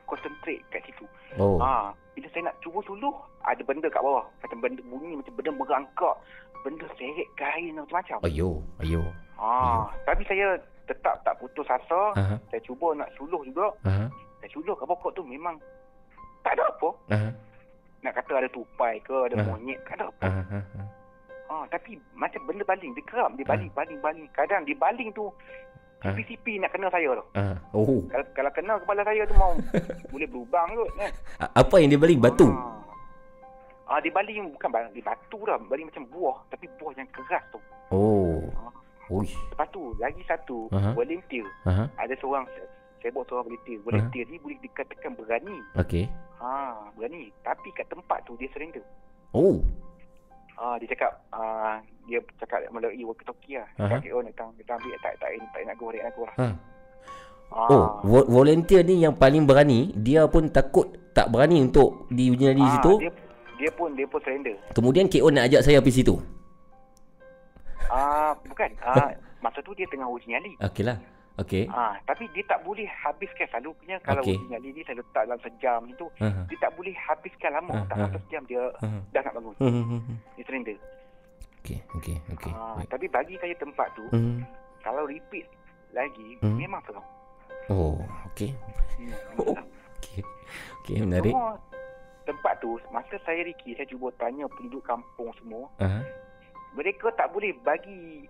concentrate 0.04 0.60
kat 0.68 0.84
situ. 0.84 1.08
Oh. 1.40 1.56
Ha, 1.56 1.96
bila 2.12 2.28
saya 2.36 2.52
nak 2.52 2.60
cuba 2.60 2.84
suluh, 2.84 3.16
ada 3.48 3.64
benda 3.64 3.88
kat 3.88 4.04
bawah. 4.04 4.28
Macam 4.44 4.60
benda 4.60 4.84
bunyi, 4.84 5.16
macam 5.16 5.34
benda 5.40 5.52
merangkak. 5.56 6.16
Benda 6.62 6.86
seret 6.94 7.30
kain 7.34 7.74
macam-macam. 7.74 8.18
Ayo, 8.22 8.62
ayo. 8.80 9.02
Ha, 9.36 9.50
tapi 10.06 10.22
saya 10.24 10.54
tetap 10.86 11.18
tak 11.22 11.34
putus 11.38 11.66
asa. 11.66 12.14
Aha. 12.14 12.36
Saya 12.48 12.62
cuba 12.62 12.94
nak 12.94 13.10
suluh 13.16 13.42
juga. 13.42 13.74
Aha. 13.84 14.06
Saya 14.38 14.50
suluh 14.52 14.74
kat 14.74 14.86
pokok 14.86 15.12
tu 15.12 15.24
memang 15.24 15.58
tak 16.42 16.54
ada 16.54 16.66
apa. 16.68 16.90
Aha. 17.12 17.30
Nak 18.02 18.14
kata 18.16 18.34
ada 18.36 18.50
tupai 18.50 18.98
ke, 19.00 19.14
ada 19.26 19.36
Ah. 19.36 19.46
monyet, 19.48 19.78
tak 19.84 19.96
ada 19.96 20.06
apa. 20.08 20.22
Aha. 20.24 20.60
Ha, 21.48 21.68
tapi 21.68 22.00
macam 22.14 22.42
benda 22.46 22.64
baling, 22.64 22.94
dia 22.94 23.04
keram, 23.04 23.34
dia 23.34 23.44
Ah. 23.44 23.52
baling, 23.52 23.72
baling, 23.72 24.00
baling. 24.00 24.28
Kadang 24.32 24.62
dia 24.64 24.74
baling 24.74 25.10
tu, 25.12 25.30
Ah. 26.00 26.10
sipi-sipi 26.10 26.58
nak 26.58 26.70
kena 26.72 26.90
saya 26.90 27.14
tu. 27.14 27.26
Aha. 27.36 27.54
Oh. 27.72 28.02
Kalau, 28.08 28.26
kalau 28.34 28.52
kena 28.52 28.74
kepala 28.78 29.02
saya 29.02 29.22
tu 29.24 29.36
mau 29.36 29.54
boleh 30.12 30.26
berlubang 30.26 30.70
kot. 30.72 30.90
A- 31.40 31.54
Apa 31.56 31.76
yang 31.78 31.90
dia 31.90 32.00
baling 32.00 32.18
batu? 32.18 32.50
Ah, 32.50 32.81
ah 33.92 34.00
dia 34.00 34.12
baling 34.16 34.56
bukan 34.56 34.70
baling 34.72 34.92
dia 34.96 35.04
batu 35.04 35.40
dah, 35.44 35.60
baling 35.68 35.92
macam 35.92 36.08
buah 36.08 36.38
tapi 36.48 36.72
buah 36.80 36.96
yang 36.96 37.10
keras 37.12 37.44
tu. 37.52 37.60
Oh. 37.92 38.40
Oi. 39.12 39.28
Lepas 39.28 39.68
tu 39.76 39.92
lagi 40.00 40.24
satu 40.24 40.72
Aha. 40.72 40.96
volunteer. 40.96 41.44
Aha. 41.68 41.92
Ada 42.00 42.16
seorang 42.24 42.48
saya 43.04 43.12
bawa 43.12 43.28
seorang 43.28 43.52
volunteer. 43.52 43.78
Volunteer 43.84 44.24
ni 44.32 44.40
boleh 44.40 44.56
dikatakan 44.64 45.12
berani. 45.20 45.58
Okey. 45.76 46.08
Ha, 46.40 46.88
berani. 46.96 47.28
Tapi 47.44 47.68
kat 47.76 47.92
tempat 47.92 48.24
tu 48.24 48.40
dia 48.40 48.48
surrender. 48.56 48.86
Oh. 49.36 49.60
Ah, 50.56 50.80
dia 50.80 50.88
cakap 50.96 51.12
ah 51.36 51.84
dia 52.08 52.24
cakap 52.40 52.64
melalui 52.72 53.04
walkie 53.04 53.28
talkie 53.28 53.60
lah. 53.60 53.68
Cakap, 53.76 54.08
oh, 54.16 54.24
datang, 54.24 54.50
datang 54.56 54.78
ambil 54.80 54.96
tak 55.04 55.14
tak 55.20 55.30
tak 55.52 55.62
nak 55.68 55.76
go, 55.76 55.92
tak 55.92 56.04
nak 56.08 56.14
go 56.16 56.24
lah. 56.24 56.36
Ha. 56.40 56.48
Ah, 57.52 57.68
Oh, 57.68 57.86
vo- 58.08 58.28
volunteer 58.32 58.80
ni 58.88 59.04
yang 59.04 59.20
paling 59.20 59.44
berani, 59.44 59.92
dia 59.92 60.24
pun 60.32 60.48
takut 60.48 60.88
tak 61.12 61.28
berani 61.28 61.60
untuk 61.60 62.08
di 62.08 62.32
ah, 62.32 62.80
situ. 62.80 63.04
Dia, 63.04 63.12
dia 63.62 63.70
pun 63.70 63.94
dia 63.94 64.10
pun 64.10 64.18
surrender. 64.20 64.58
Kemudian 64.74 65.06
KO 65.06 65.30
nak 65.30 65.46
ajak 65.46 65.62
saya 65.62 65.78
pergi 65.78 66.02
situ. 66.02 66.18
Ah, 67.88 68.34
bukan. 68.42 68.70
Ah, 68.82 69.14
masa 69.44 69.62
tu 69.62 69.74
dia 69.74 69.86
tengah 69.86 70.08
uji 70.08 70.26
nyali. 70.28 70.58
Okeylah. 70.60 70.98
Okey. 71.38 71.66
Ah, 71.68 71.96
tapi 72.04 72.28
dia 72.32 72.44
tak 72.44 72.60
boleh 72.62 72.84
habiskan 72.86 73.48
selalunya 73.48 73.98
kalau 74.02 74.20
Okey. 74.22 74.36
uji 74.36 74.46
nyali 74.48 74.70
ni 74.72 74.82
saya 74.84 75.00
letak 75.00 75.24
dalam 75.24 75.40
sejam 75.40 75.80
itu 75.88 76.06
Aha. 76.20 76.44
dia 76.46 76.58
tak 76.60 76.72
boleh 76.76 76.92
habiskan 76.94 77.52
lama 77.52 77.72
Ah, 77.72 77.84
tak 77.88 77.98
sampai 77.98 78.20
sejam 78.28 78.44
dia 78.46 78.62
Aha. 78.78 79.00
dah 79.10 79.22
nak 79.24 79.34
bangun 79.40 79.56
Hmm. 79.58 80.20
dia 80.36 80.44
surrender 80.44 80.78
Okey, 81.64 81.80
okey, 81.96 82.18
okey. 82.36 82.52
ah, 82.52 82.76
Baik. 82.76 82.88
tapi 82.90 83.06
bagi 83.08 83.36
saya 83.40 83.56
tempat 83.56 83.88
tu 83.96 84.04
Hmm. 84.12 84.44
kalau 84.84 85.08
repeat 85.08 85.48
lagi 85.92 86.36
Hmm. 86.44 86.60
memang 86.60 86.84
seram 86.84 87.02
Oh, 87.70 87.96
okey. 88.28 88.52
hmm, 89.00 89.10
seram. 89.32 89.56
Okey. 89.98 90.22
Okey, 90.84 90.96
menarik. 91.00 91.32
semua 91.32 91.56
tempat 92.24 92.54
tu 92.60 92.78
masa 92.90 93.16
saya 93.22 93.42
Ricky 93.42 93.74
saya 93.74 93.86
cuba 93.86 94.14
tanya 94.16 94.46
penduduk 94.48 94.84
kampung 94.84 95.34
semua 95.36 95.66
Aha. 95.78 96.02
mereka 96.72 97.10
tak 97.14 97.30
boleh 97.30 97.52
bagi 97.60 98.26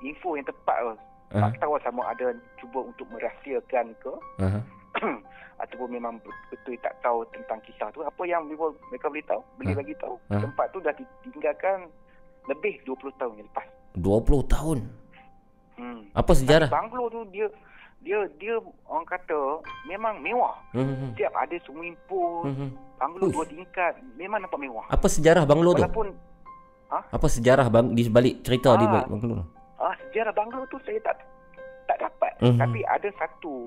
info 0.00 0.34
yang 0.34 0.44
tepat 0.44 0.78
tu 0.80 0.94
Aha. 1.34 1.50
tak 1.50 1.60
tahu 1.60 1.76
sama 1.80 2.02
ada 2.08 2.30
cuba 2.56 2.84
untuk 2.84 3.06
merahsiakan 3.10 3.86
ke 3.98 4.12
Aha. 4.40 4.60
ataupun 5.62 5.88
memang 5.88 6.18
betul 6.50 6.74
tak 6.78 6.94
tahu 6.98 7.22
tentang 7.30 7.62
kisah 7.62 7.86
tu 7.90 8.02
apa 8.02 8.22
yang 8.24 8.42
mereka, 8.44 8.70
mereka 8.88 9.06
boleh 9.06 9.26
tahu 9.26 9.42
boleh 9.56 9.72
Ha. 9.72 9.78
bagi 9.78 9.94
tahu 9.96 10.14
Ha. 10.28 10.36
tempat 10.40 10.66
tu 10.70 10.78
dah 10.80 10.94
ditinggalkan 10.94 11.78
lebih 12.44 12.74
20 12.84 13.08
tahun 13.16 13.34
yang 13.38 13.48
lepas 13.48 13.66
20 13.94 14.52
tahun. 14.52 14.78
hmm. 15.78 16.00
Apa 16.12 16.32
sejarah? 16.34 16.68
Banglo 16.68 17.06
tu 17.08 17.22
dia 17.30 17.46
dia 18.04 18.18
dia 18.36 18.54
orang 18.84 19.06
kata 19.06 19.58
memang 19.84 20.20
mewah 20.20 20.52
Hmm. 20.70 21.10
setiap 21.10 21.32
ada 21.34 21.56
swimming 21.58 21.96
pool 22.04 22.44
Hmm. 22.44 22.70
banglo 22.94 23.26
Uish. 23.26 23.34
dua 23.34 23.44
tingkat 23.46 23.92
memang 24.14 24.38
nampak 24.38 24.60
mewah 24.60 24.84
Apa 24.86 25.08
sejarah 25.08 25.42
banglo 25.42 25.72
tu? 25.72 25.80
walaupun 25.80 26.12
Apa 27.10 27.26
sejarah 27.26 27.66
bang 27.66 27.90
di 27.90 28.02
sebalik 28.04 28.44
cerita 28.44 28.76
di 28.76 28.84
Ah. 28.84 28.90
balik 28.92 29.08
banglo 29.10 29.34
tu? 29.34 29.46
ah 29.78 29.94
sejarah 29.98 30.32
banglo 30.32 30.62
tu 30.68 30.78
saya 30.80 31.00
tak 31.00 31.16
tak 31.84 31.98
dapat 31.98 32.32
Mhm. 32.38 32.56
tapi 32.56 32.80
ada 32.86 33.08
satu 33.14 33.66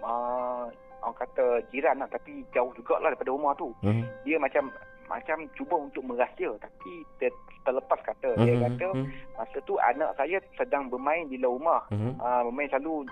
uh, 0.00 0.64
orang 0.98 1.16
kata 1.16 1.44
jiran 1.68 1.96
lah 1.96 2.08
tapi 2.08 2.42
jauh 2.50 2.72
jugalah 2.74 3.08
daripada 3.08 3.30
rumah 3.30 3.52
tu 3.54 3.70
Hmm. 3.80 4.02
dia 4.22 4.36
macam 4.36 4.72
macam 5.06 5.40
cuba 5.54 5.76
untuk 5.78 6.04
merahsia 6.04 6.52
tapi 6.58 6.90
ter, 7.16 7.32
terlepas 7.62 8.00
kata 8.02 8.28
dia 8.38 8.54
Hmm. 8.54 8.64
kata 8.66 8.86
Hmm. 8.92 9.06
masa 9.34 9.56
tu 9.62 9.74
anak 9.78 10.10
saya 10.14 10.36
sedang 10.54 10.88
bermain 10.88 11.24
di 11.28 11.36
luar 11.36 11.52
rumah 11.54 11.80
Hmm. 11.88 12.12
uh, 12.18 12.42
bermain 12.44 12.68
selalu 12.68 13.06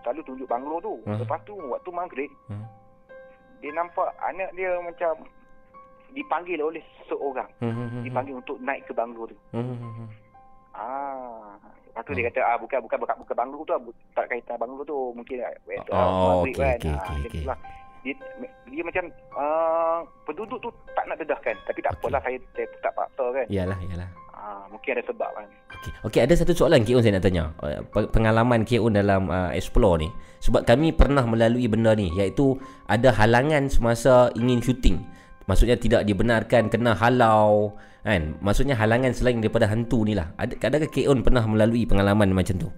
selalu 0.00 0.20
tunjuk 0.24 0.46
banglo 0.46 0.76
tu 0.78 0.94
Hmm. 1.02 1.16
lepas 1.16 1.40
tu 1.42 1.54
waktu 1.54 1.90
maghrib 1.90 2.30
Hmm. 2.46 2.64
dia 3.58 3.70
nampak 3.70 4.08
anak 4.20 4.50
dia 4.52 4.72
macam 4.78 5.24
dipanggil 6.10 6.58
oleh 6.58 6.82
seseorang. 6.98 7.46
Hmm, 7.58 7.70
hmm, 7.70 7.88
hmm, 7.88 8.02
Dipanggil 8.02 8.34
untuk 8.34 8.58
naik 8.58 8.82
ke 8.82 8.90
banglo 8.90 9.24
tu. 9.24 9.36
hmm, 9.52 9.62
hmm, 9.62 9.92
hmm. 9.94 10.08
Ah, 10.72 11.54
lepas 11.84 12.02
tu 12.02 12.14
dia 12.14 12.26
kata 12.26 12.40
ah 12.40 12.56
bukan 12.56 12.78
bukan 12.80 12.98
bukan, 12.98 13.16
bukan 13.20 13.36
banglo 13.36 13.60
tu 13.60 13.70
lah, 13.70 13.80
tak 14.12 14.26
kaitan 14.26 14.56
banglo 14.56 14.82
tu 14.82 14.96
mungkin 15.12 15.38
ah, 15.40 15.54
biasa 15.62 15.90
Oh, 15.90 16.02
maghrib 16.42 16.50
okey, 16.50 16.54
kan. 16.56 16.78
okey, 16.78 16.88
Ah, 16.88 16.96
okey, 16.96 17.14
dia 17.14 17.20
okey. 17.20 17.38
itulah. 17.38 17.58
Dia, 18.00 18.14
dia 18.64 18.82
macam 18.82 19.04
uh, 19.36 20.00
penduduk 20.24 20.58
tu 20.64 20.70
tak 20.96 21.04
nak 21.04 21.20
dedahkan 21.20 21.52
tapi 21.68 21.84
tak 21.84 21.92
Okey. 21.92 22.00
apalah 22.00 22.20
saya, 22.24 22.38
saya 22.56 22.66
tak 22.80 22.92
paksa 22.96 23.24
kan. 23.36 23.46
Yalah, 23.52 23.78
yalah. 23.92 24.08
Ah, 24.40 24.64
mungkin 24.72 24.96
ada 24.96 25.04
sebab 25.04 25.30
kan. 25.36 25.46
Okey, 25.68 25.92
okay, 26.00 26.20
ada 26.24 26.32
satu 26.32 26.56
soalan 26.56 26.80
K.O. 26.80 27.04
saya 27.04 27.20
nak 27.20 27.24
tanya. 27.28 27.52
Uh, 27.60 27.84
pe- 27.92 28.08
Pengalaman 28.08 28.64
K.O. 28.64 28.88
dalam 28.88 29.28
uh, 29.28 29.52
explore 29.52 30.00
ni. 30.00 30.08
Sebab 30.40 30.64
kami 30.64 30.96
pernah 30.96 31.28
melalui 31.28 31.68
benda 31.68 31.92
ni 31.92 32.08
iaitu 32.16 32.56
ada 32.88 33.12
halangan 33.12 33.68
semasa 33.68 34.32
ingin 34.32 34.64
syuting. 34.64 34.96
Maksudnya 35.44 35.76
tidak 35.76 36.08
dibenarkan 36.08 36.72
kena 36.72 36.96
halau 36.96 37.76
kan. 38.00 38.32
Maksudnya 38.40 38.80
halangan 38.80 39.12
selain 39.12 39.44
daripada 39.44 39.68
hantu 39.68 40.08
ni 40.08 40.16
lah. 40.16 40.32
Ada 40.40 40.56
adakah 40.56 40.88
K.O. 40.88 41.12
pernah 41.20 41.44
melalui 41.44 41.84
pengalaman 41.84 42.32
macam 42.32 42.56
tu? 42.56 42.72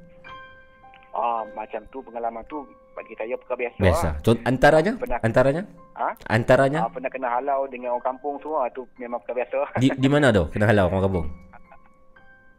Ah, 1.43 1.47
macam 1.59 1.81
tu 1.91 1.99
pengalaman 1.99 2.43
tu 2.47 2.63
bagi 2.95 3.19
saya 3.19 3.35
perkara 3.35 3.59
biasa. 3.67 3.79
Biasa. 3.83 4.07
Lah. 4.07 4.15
Contoh 4.23 4.43
antaranya? 4.47 4.93
Pernah. 4.95 5.19
Antaranya? 5.27 5.63
Ha? 5.99 6.09
Antaranya? 6.31 6.81
Ah, 6.87 6.91
pernah 6.93 7.11
kena 7.11 7.29
halau 7.35 7.67
dengan 7.67 7.99
orang 7.99 8.07
kampung 8.15 8.39
semua 8.39 8.71
tu 8.71 8.87
memang 8.95 9.19
perkara 9.27 9.43
biasa. 9.43 9.59
Di 9.83 9.89
di 9.91 10.09
mana 10.09 10.31
tu? 10.31 10.47
Kena 10.55 10.71
halau 10.71 10.87
orang 10.87 11.03
kampung. 11.03 11.27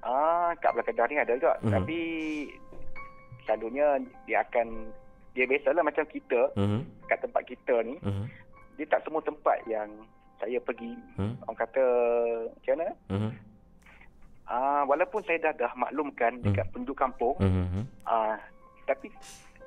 Ah, 0.04 0.52
kat 0.60 0.76
belah 0.76 0.84
Kedah 0.84 1.06
ni 1.08 1.16
ada 1.16 1.32
juga. 1.40 1.56
Mhm. 1.64 1.72
Tapi 1.72 2.00
selalunya 3.48 3.88
dia 4.28 4.44
akan 4.44 4.68
dia 5.32 5.46
biasalah 5.48 5.82
macam 5.82 6.04
kita 6.12 6.42
Mhm. 6.60 6.80
kat 7.08 7.18
tempat 7.24 7.42
kita 7.48 7.76
ni, 7.88 7.96
Mhm. 8.04 8.26
dia 8.78 8.86
tak 8.92 9.02
semua 9.08 9.24
tempat 9.24 9.58
yang 9.66 9.88
saya 10.38 10.60
pergi. 10.60 10.92
Hmm. 11.16 11.40
Orang 11.48 11.56
kata 11.58 11.86
macam 12.52 12.74
mana? 12.76 12.94
Mhm. 13.10 13.32
Ah, 14.44 14.84
walaupun 14.84 15.24
saya 15.24 15.40
dah 15.40 15.54
dah 15.56 15.72
maklumkan 15.74 16.36
Hmm. 16.38 16.52
dekat 16.52 16.68
penduduk 16.70 17.00
kampung, 17.00 17.34
Mhm. 17.40 17.88
ah, 18.04 18.36
tapi 18.86 19.08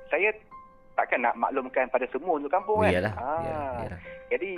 saya 0.07 0.29
takkan 0.93 1.21
nak 1.21 1.35
maklumkan 1.35 1.85
pada 1.87 2.05
semua 2.07 2.35
penduduk 2.35 2.53
kampung 2.53 2.77
kan. 2.81 2.91
Iyalah. 2.91 3.13
Ah, 3.13 3.39
Iyalah. 3.39 3.73
iyalah. 3.79 3.99
Jadi 4.27 4.51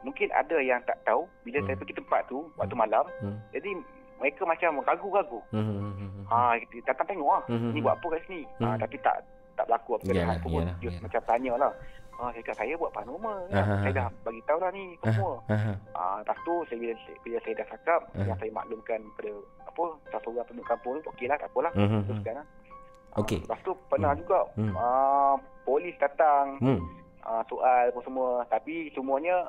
mungkin 0.00 0.28
ada 0.30 0.56
yang 0.58 0.80
tak 0.82 0.96
tahu 1.02 1.24
bila 1.42 1.58
Hmm. 1.58 1.66
saya 1.66 1.76
pergi 1.76 1.94
tempat 1.94 2.20
tu 2.26 2.38
waktu 2.54 2.74
malam. 2.74 3.04
Hmm. 3.18 3.36
Jadi 3.50 3.70
mereka 4.16 4.42
macam 4.44 4.70
ragu-ragu. 4.80 5.40
Mhm. 5.50 6.24
Ha, 6.24 6.56
datang 6.82 7.06
tengok 7.06 7.28
ah. 7.30 7.42
Hmm. 7.46 7.70
Ni 7.70 7.80
buat 7.80 7.94
apa 7.94 8.06
kat 8.10 8.20
sini? 8.24 8.42
Ha, 8.58 8.66
Hmm. 8.66 8.78
tapi 8.78 8.96
tak 8.98 9.20
tak 9.54 9.64
berlaku 9.64 9.90
apa 9.94 10.04
Yalah, 10.08 10.34
apa 10.34 10.42
pun. 10.42 10.50
yalah, 10.56 10.76
Dia 10.76 10.88
yalah. 10.88 11.00
macam 11.00 11.22
tanya 11.24 11.52
lah. 11.56 11.72
Ah, 12.14 12.30
saya 12.30 12.42
kata 12.42 12.56
saya 12.56 12.74
buat 12.74 12.90
paranormal. 12.90 13.38
Ah, 13.44 13.50
Ya. 13.50 13.58
ah, 13.60 13.66
Saya 13.76 13.90
ah. 13.90 13.92
dah 13.92 14.06
bagi 14.22 14.42
tahu 14.42 14.58
dah 14.58 14.70
ni 14.70 14.84
Ah, 14.94 15.10
semua. 15.10 15.34
Aha. 15.48 15.72
Ah, 15.92 16.16
lepas 16.22 16.38
tu 16.40 16.54
saya 16.64 16.78
bila, 16.80 16.92
bila 17.20 17.36
saya 17.38 17.54
dah 17.54 17.66
cakap 17.68 18.00
Ah. 18.08 18.24
yang 18.24 18.38
saya 18.38 18.50
maklumkan 18.50 19.00
pada 19.14 19.32
apa 19.64 19.82
seseorang 20.08 20.46
penduduk 20.46 20.66
kampung 20.68 20.92
tu 20.96 21.08
okeylah 21.08 21.36
tak 21.36 21.50
apalah. 21.50 21.72
Teruskan 21.74 22.34
lah. 22.34 22.46
Ah, 23.14 23.20
Okey. 23.20 23.40
Lepas 23.40 23.60
tu 23.62 23.72
pernah 23.86 24.10
Hmm. 24.10 24.20
juga 24.20 24.40
Hmm. 24.54 24.74
ah, 24.74 25.34
polis 25.62 25.94
datang 25.96 26.58
Hmm. 26.58 26.80
ah, 27.20 27.42
soal 27.46 27.88
apa 27.88 28.00
semua 28.02 28.28
tapi 28.44 28.90
semuanya 28.90 29.46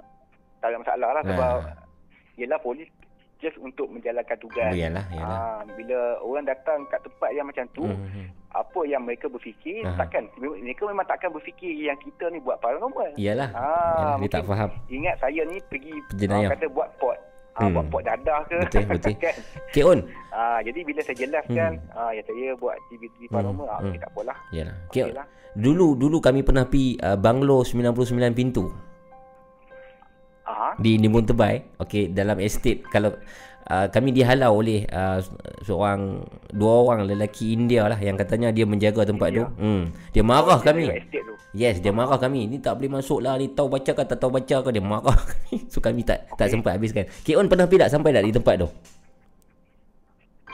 tak 0.60 0.69
ada 0.69 0.77
masalah 0.80 1.10
lah 1.11 1.24
sebab 1.24 1.56
Ah. 1.60 1.76
yelah 2.35 2.58
polis 2.58 2.88
just 3.38 3.58
untuk 3.58 3.85
menjalankan 3.88 4.38
tugas. 4.38 4.72
Iyalah, 4.72 5.06
iyalah. 5.11 5.38
Ah, 5.38 5.61
bila 5.68 5.98
orang 6.19 6.45
datang 6.45 6.88
kat 6.88 7.03
tempat 7.03 7.30
yang 7.32 7.44
macam 7.44 7.66
tu, 7.69 7.84
Mhm. 7.84 8.32
apa 8.50 8.80
yang 8.88 9.03
mereka 9.03 9.27
berfikir 9.27 9.84
Aha. 9.84 10.00
takkan 10.00 10.24
mereka 10.40 10.88
memang 10.88 11.03
takkan 11.03 11.30
berfikir 11.30 11.76
yang 11.76 12.00
kita 12.00 12.32
ni 12.32 12.40
buat 12.40 12.56
paranormal. 12.58 13.11
Iyalah. 13.16 13.50
Ah, 13.52 13.60
Iyalah, 13.60 14.18
dia 14.18 14.30
tak 14.32 14.45
faham. 14.45 14.69
Ingat 14.88 15.16
saya 15.19 15.42
ni 15.44 15.60
pergi 15.64 15.94
Jenayah. 16.16 16.48
ah, 16.48 16.52
kata 16.56 16.66
buat 16.69 16.90
pot. 16.95 17.19
Ah, 17.56 17.66
Hmm. 17.66 17.74
buat 17.74 17.88
pot 17.88 18.03
dadah 18.03 18.40
ke. 18.45 18.58
Betul, 18.61 18.84
betul. 19.00 19.14
kan? 19.16 19.35
K.O. 19.72 19.92
Ah, 20.30 20.59
jadi 20.59 20.80
bila 20.84 21.00
saya 21.00 21.16
jelaskan 21.16 21.72
ah 21.90 22.11
ya 22.11 22.19
saya 22.22 22.51
buat 22.53 22.75
TV-TV 22.90 23.32
paranormal, 23.32 23.64
ah, 23.66 23.80
Hmm. 23.80 23.88
okey 23.88 24.00
tak 24.00 24.11
apalah. 24.11 24.38
Iyalah. 24.51 24.75
Okey 24.85 25.01
K.O. 25.01 25.16
lah. 25.16 25.25
Dulu 25.56 25.88
dulu 25.95 26.17
kami 26.19 26.43
pernah 26.43 26.67
pi 26.67 27.00
uh, 27.00 27.16
banglo 27.16 27.64
99 27.64 27.95
pintu 28.35 28.67
Aha. 30.45 30.75
di 30.77 31.00
Nimbun 31.00 31.24
Tebai. 31.24 31.64
Okey, 31.80 32.11
dalam 32.11 32.38
estate 32.38 32.84
kalau 32.85 33.16
uh, 33.69 33.88
kami 33.90 34.14
dihalau 34.14 34.61
oleh 34.61 34.85
uh, 34.90 35.22
seorang 35.66 36.22
dua 36.53 36.74
orang 36.85 37.10
lelaki 37.10 37.53
India 37.53 37.90
lah 37.90 37.98
yang 37.98 38.18
katanya 38.18 38.53
dia 38.53 38.66
menjaga 38.68 39.06
tempat 39.06 39.34
tu. 39.34 39.44
India. 39.45 39.61
Hmm. 39.61 39.84
Dia 40.14 40.24
marah 40.26 40.60
kami. 40.61 40.90
tu. 41.10 41.34
Yes, 41.56 41.80
dia 41.80 41.95
marah 41.95 42.19
kami. 42.19 42.52
Ni 42.52 42.60
tak 42.60 42.77
boleh 42.77 43.00
masuk 43.00 43.24
lah. 43.24 43.40
Ni 43.40 43.50
tahu 43.52 43.72
baca 43.72 43.92
ke 43.92 44.03
tak 44.03 44.18
tahu 44.19 44.32
baca 44.34 44.56
ke. 44.61 44.69
Dia 44.69 44.84
marah 44.84 45.18
kami. 45.32 45.66
So 45.72 45.80
kami 45.80 46.03
tak 46.03 46.30
tak 46.35 46.52
sempat 46.52 46.77
habiskan. 46.77 47.08
K.O. 47.24 47.42
pernah 47.48 47.66
pergi 47.66 47.82
tak 47.88 47.92
sampai 47.92 48.11
tak 48.14 48.24
di 48.27 48.34
tempat 48.35 48.56
tu? 48.60 48.68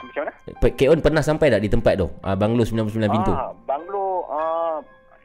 Macam 0.02 0.22
mana? 0.26 0.32
K.O. 0.74 0.92
pernah 0.98 1.22
sampai 1.22 1.46
tak 1.50 1.60
di 1.62 1.70
tempat 1.70 1.94
tu? 1.98 2.06
Uh, 2.22 2.36
banglo 2.38 2.62
99 2.66 2.98
pintu. 3.06 3.32
Ah, 3.34 3.50
banglo 3.66 4.26
ah 4.30 4.78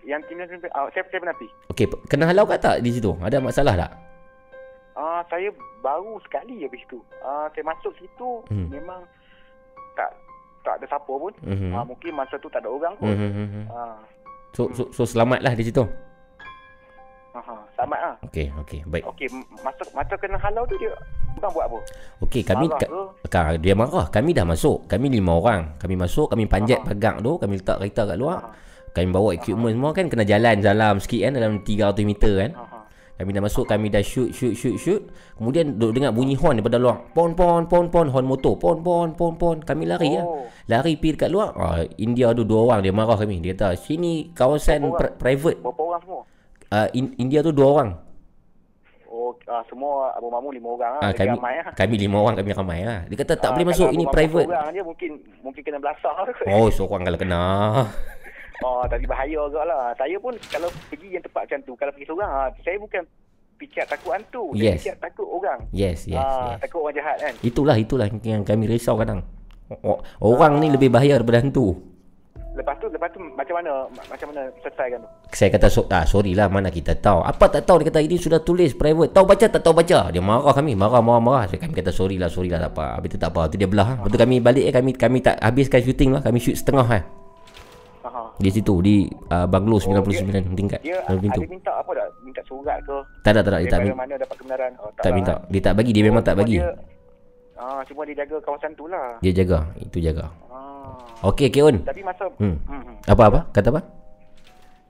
yang 0.07 0.24
tim 0.32 0.40
ah, 0.40 0.48
saya 0.48 1.03
saya 1.03 1.19
pernah 1.19 1.35
pergi. 1.35 1.51
Okey, 1.75 1.85
kena 2.07 2.32
halau 2.32 2.48
kat 2.48 2.64
tak 2.64 2.75
di 2.80 2.95
situ? 2.95 3.11
Ada 3.19 3.43
masalah 3.43 3.75
tak? 3.75 3.91
Ah, 4.98 5.22
saya 5.30 5.53
baru 5.80 6.17
sekali 6.19 6.66
habis 6.66 6.82
tu. 6.88 6.98
Ah, 7.19 7.45
saya 7.53 7.61
masuk 7.64 7.93
situ 7.95 8.42
Hmm. 8.50 8.66
memang 8.67 9.06
tak 9.93 10.09
tak 10.59 10.74
ada 10.76 10.85
siapa 10.88 11.08
pun. 11.08 11.32
Mhm. 11.40 11.69
Ah, 11.72 11.85
mungkin 11.85 12.11
masa 12.11 12.35
tu 12.35 12.50
tak 12.50 12.59
ada 12.59 12.69
orang 12.69 12.98
pun. 12.98 13.14
Mhm. 13.14 13.69
Ah, 13.69 14.01
So, 14.51 14.74
so, 14.74 14.90
so 14.90 15.06
selamatlah 15.06 15.53
di 15.53 15.61
situ. 15.61 15.85
aha, 17.32 17.53
selamat 17.77 18.00
ah. 18.01 18.16
Okey, 18.26 18.50
okey, 18.66 18.80
baik. 18.84 19.06
Okey, 19.06 19.30
masa 19.61 19.85
masa 19.93 20.17
kena 20.17 20.34
halau 20.35 20.66
tu 20.66 20.74
dia 20.76 20.90
bukan 21.38 21.50
buat 21.53 21.66
apa? 21.69 21.80
Okey, 22.26 22.42
kami 22.42 22.66
Marah 22.66 22.82
ka, 23.22 23.42
ke? 23.53 23.61
dia 23.61 23.77
marah. 23.77 24.09
Kami 24.09 24.34
dah 24.34 24.42
masuk. 24.42 24.90
Kami 24.90 25.14
lima 25.14 25.38
orang. 25.38 25.77
Kami 25.77 25.93
masuk, 25.93 26.34
kami 26.34 26.50
panjat 26.50 26.82
Aha. 26.82 26.88
pagang 26.90 27.22
tu, 27.22 27.38
kami 27.38 27.61
letak 27.61 27.77
kereta 27.77 28.09
kat 28.09 28.17
luar. 28.17 28.42
Aha. 28.42 28.50
Kami 28.90 29.08
bawa 29.14 29.30
equipment 29.30 29.77
semua 29.77 29.92
kan 29.93 30.09
kena 30.09 30.26
jalan 30.26 30.56
dalam 30.58 30.98
sikit 30.98 31.22
kan 31.22 31.34
dalam 31.38 31.53
300 31.61 32.01
meter 32.01 32.34
kan. 32.34 32.51
Aha. 32.58 32.76
Kami 33.18 33.34
dah 33.34 33.42
masuk, 33.42 33.66
kami 33.66 33.90
dah 33.90 34.06
shoot, 34.06 34.30
shoot, 34.30 34.54
shoot, 34.54 34.78
shoot. 34.78 35.02
Kemudian 35.42 35.82
duk 35.82 35.90
dengar 35.90 36.14
bunyi 36.14 36.38
horn 36.38 36.62
daripada 36.62 36.78
luar. 36.78 37.02
Pon, 37.18 37.34
pon, 37.34 37.66
pon, 37.66 37.90
pon, 37.90 38.06
horn 38.14 38.30
motor. 38.30 38.54
Pon, 38.62 38.86
pon, 38.86 39.10
pon, 39.18 39.34
pon. 39.34 39.58
Kami 39.58 39.90
lari 39.90 40.14
lah. 40.14 40.22
Oh. 40.22 40.46
Lari 40.70 41.02
pergi 41.02 41.18
dekat 41.18 41.30
luar. 41.34 41.50
Ah, 41.58 41.82
India 41.98 42.30
tu 42.38 42.46
dua 42.46 42.70
orang. 42.70 42.86
Dia 42.86 42.94
marah 42.94 43.18
kami. 43.18 43.42
Dia 43.42 43.58
kata, 43.58 43.74
sini 43.74 44.30
kawasan 44.38 44.94
pri- 44.94 45.18
private. 45.18 45.58
Berapa 45.66 45.82
orang 45.82 46.02
semua? 46.06 46.22
Uh, 46.68 46.88
in, 46.94 47.06
India 47.18 47.42
tu 47.42 47.50
dua 47.50 47.68
orang. 47.74 47.90
Oh, 49.10 49.34
ah, 49.50 49.66
semua 49.66 50.14
Abu 50.14 50.30
Mamu 50.30 50.54
lima 50.54 50.78
orang 50.78 50.94
ah. 51.00 51.02
Ah, 51.02 51.10
Lagi 51.10 51.26
kami 51.26 51.34
ramai 51.42 51.54
ah. 51.58 51.74
kami 51.74 51.96
lima 51.98 52.18
orang 52.22 52.36
kami 52.38 52.52
ramai 52.54 52.80
lah. 52.86 53.00
Dia 53.10 53.18
kata 53.18 53.34
tak 53.34 53.50
Ah, 53.50 53.54
boleh 53.58 53.68
masuk 53.74 53.88
Abu 53.90 53.96
ini 53.98 54.06
Mamu 54.06 54.14
private. 54.14 54.48
Orang 54.52 54.68
je 54.70 54.82
mungkin 54.86 55.12
mungkin 55.42 55.62
kena 55.66 55.80
belasah. 55.82 56.14
Oh, 56.54 56.70
seorang 56.70 57.02
kalau 57.02 57.18
kena. 57.18 57.42
Oh, 58.66 58.84
tapi 58.90 59.06
bahaya 59.06 59.38
juga 59.50 59.61
lah. 59.66 59.94
Saya 59.94 60.18
pun 60.18 60.34
kalau 60.50 60.69
pergi 60.90 61.14
yang 61.14 61.24
tempat 61.24 61.45
macam 61.45 61.60
tu, 61.61 61.74
kalau 61.77 61.92
pergi 61.94 62.08
seorang, 62.10 62.30
ah, 62.30 62.50
saya 62.66 62.77
bukan 62.82 63.03
fikir 63.58 63.84
takut 63.86 64.11
hantu. 64.18 64.44
Saya 64.53 64.64
Yes. 64.66 64.77
fikir 64.82 64.95
takut 64.98 65.27
orang. 65.30 65.60
Yes, 65.69 66.00
yes, 66.10 66.18
ah, 66.18 66.58
yes. 66.58 66.66
Takut 66.66 66.80
orang 66.82 66.95
jahat 66.98 67.16
kan. 67.22 67.34
Itulah 67.45 67.77
itulah 67.77 68.08
yang 68.26 68.42
kami 68.42 68.66
risau 68.66 68.98
kadang. 68.98 69.22
Orang 70.18 70.64
ni 70.64 70.72
lebih 70.72 70.90
bahaya 70.90 71.19
daripada 71.19 71.44
hantu. 71.44 71.76
Lepas 72.58 72.74
tu, 72.82 72.90
lepas 72.90 73.06
tu 73.14 73.22
macam 73.22 73.61
mana 73.61 73.86
macam 74.10 74.34
mana 74.34 74.50
selesaikan 74.66 74.98
tu? 74.98 75.10
Saya 75.30 75.53
kata 75.53 75.69
so, 75.69 75.86
ah, 75.94 76.10
sorry 76.10 76.34
lah 76.34 76.50
mana 76.50 76.74
kita 76.74 76.98
tahu. 76.98 77.22
Apa 77.22 77.53
tak 77.53 77.69
tahu 77.69 77.86
dia 77.86 77.94
kata 77.94 78.02
ini 78.02 78.18
sudah 78.18 78.42
tulis 78.42 78.74
private. 78.74 79.14
Tahu 79.14 79.26
baca 79.30 79.45
tak 79.45 79.61
tahu 79.61 79.77
baca. 79.77 80.10
Dia 80.10 80.22
marah 80.26 80.53
kami, 80.58 80.74
marah 80.74 81.06
marah 81.06 81.22
marah. 81.22 81.44
Saya 81.45 81.61
kami 81.61 81.77
kata 81.77 81.94
sorry 81.94 82.18
lah, 82.18 82.34
sorry 82.34 82.50
lah 82.50 82.58
tak 82.66 82.74
apa. 82.74 82.98
Habis 82.98 83.10
tu 83.14 83.18
tak 83.22 83.30
apa. 83.30 83.42
Tu 83.53 83.61
dia 83.61 83.69
belah. 83.69 84.02
Lepas 84.02 84.10
tu 84.10 84.18
kami 84.18 84.42
balik 84.42 84.66
eh 84.66 84.74
kami 84.74 84.98
kami 84.98 85.22
tak 85.22 85.38
habiskan 85.38 85.86
shooting 85.86 86.18
lah. 86.18 86.26
Kami 86.26 86.42
shoot 86.42 86.58
setengah 86.58 86.88
eh. 86.98 87.03
Aha. 88.18 88.34
Di 88.36 88.50
situ 88.50 88.74
di 88.80 88.96
uh, 89.30 89.46
banglo 89.46 89.78
99 89.78 90.26
tingkat. 90.52 90.82
Dia 90.82 90.98
dalam 91.04 91.22
pintu. 91.22 91.40
ada 91.40 91.48
minta 91.48 91.72
apa 91.72 91.92
tak? 91.94 92.08
Minta 92.20 92.42
surat 92.44 92.78
ke? 92.82 92.98
Tak 93.22 93.32
ada 93.32 93.40
tak 93.40 93.52
ada 93.52 93.58
dia 93.58 93.68
tak, 93.68 93.78
Daripada 93.78 93.86
min- 93.88 94.00
mana 94.00 94.14
dapat 94.18 94.36
kebenaran? 94.36 94.72
Oh, 94.78 94.90
tak 94.92 95.04
lah. 95.04 95.14
minta. 95.14 95.34
Dia 95.48 95.62
tak 95.62 95.74
bagi, 95.76 95.92
dia 95.92 96.04
memang 96.04 96.24
tak 96.24 96.36
bagi. 96.36 96.58
Dia, 96.58 96.74
ah, 97.56 97.82
cuma 97.86 98.02
dia 98.04 98.16
jaga 98.18 98.38
kawasan 98.42 98.72
tu 98.74 98.86
lah. 98.88 99.08
Dia 99.20 99.32
jaga, 99.36 99.60
itu 99.78 99.98
jaga. 100.00 100.26
Ah. 100.48 100.98
Okey, 101.24 101.50
Keon. 101.50 101.86
Tapi 101.86 102.02
masa 102.02 102.26
Hmm. 102.36 102.58
hmm. 102.60 102.82
hmm. 102.84 102.96
Apa 103.06 103.24
apa? 103.24 103.40
Kata 103.52 103.70
apa? 103.70 103.82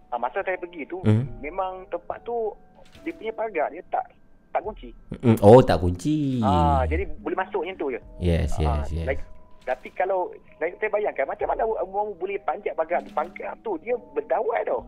Ah, 0.07 0.15
masa 0.17 0.39
saya 0.39 0.55
pergi 0.55 0.87
tu, 0.87 1.03
Hmm. 1.03 1.27
memang 1.37 1.83
tempat 1.87 2.23
tu 2.23 2.55
dia 3.03 3.11
punya 3.11 3.33
pagar 3.33 3.67
dia 3.67 3.83
tak 3.85 4.07
tak 4.47 4.63
kunci. 4.63 4.89
Mm, 5.13 5.37
Oh, 5.39 5.59
tak 5.59 5.77
kunci. 5.77 6.39
Ah, 6.39 6.81
jadi 6.83 7.03
boleh 7.19 7.37
masuk 7.37 7.61
yang 7.61 7.75
tu 7.75 7.87
je. 7.87 7.99
Yes, 8.17 8.55
Ah, 8.57 8.81
yes, 8.81 8.89
yes. 8.95 9.05
like, 9.05 9.21
tapi 9.67 9.91
kalau 9.91 10.31
saya 10.55 10.71
bayangkan 10.87 11.27
macam 11.27 11.47
mana 11.51 11.67
Mamu 11.67 12.15
boleh 12.15 12.39
panjat 12.47 12.71
pagar 12.71 13.03
pagar 13.11 13.51
tu 13.59 13.75
dia 13.83 13.99
berdawai 14.15 14.63
tau. 14.63 14.79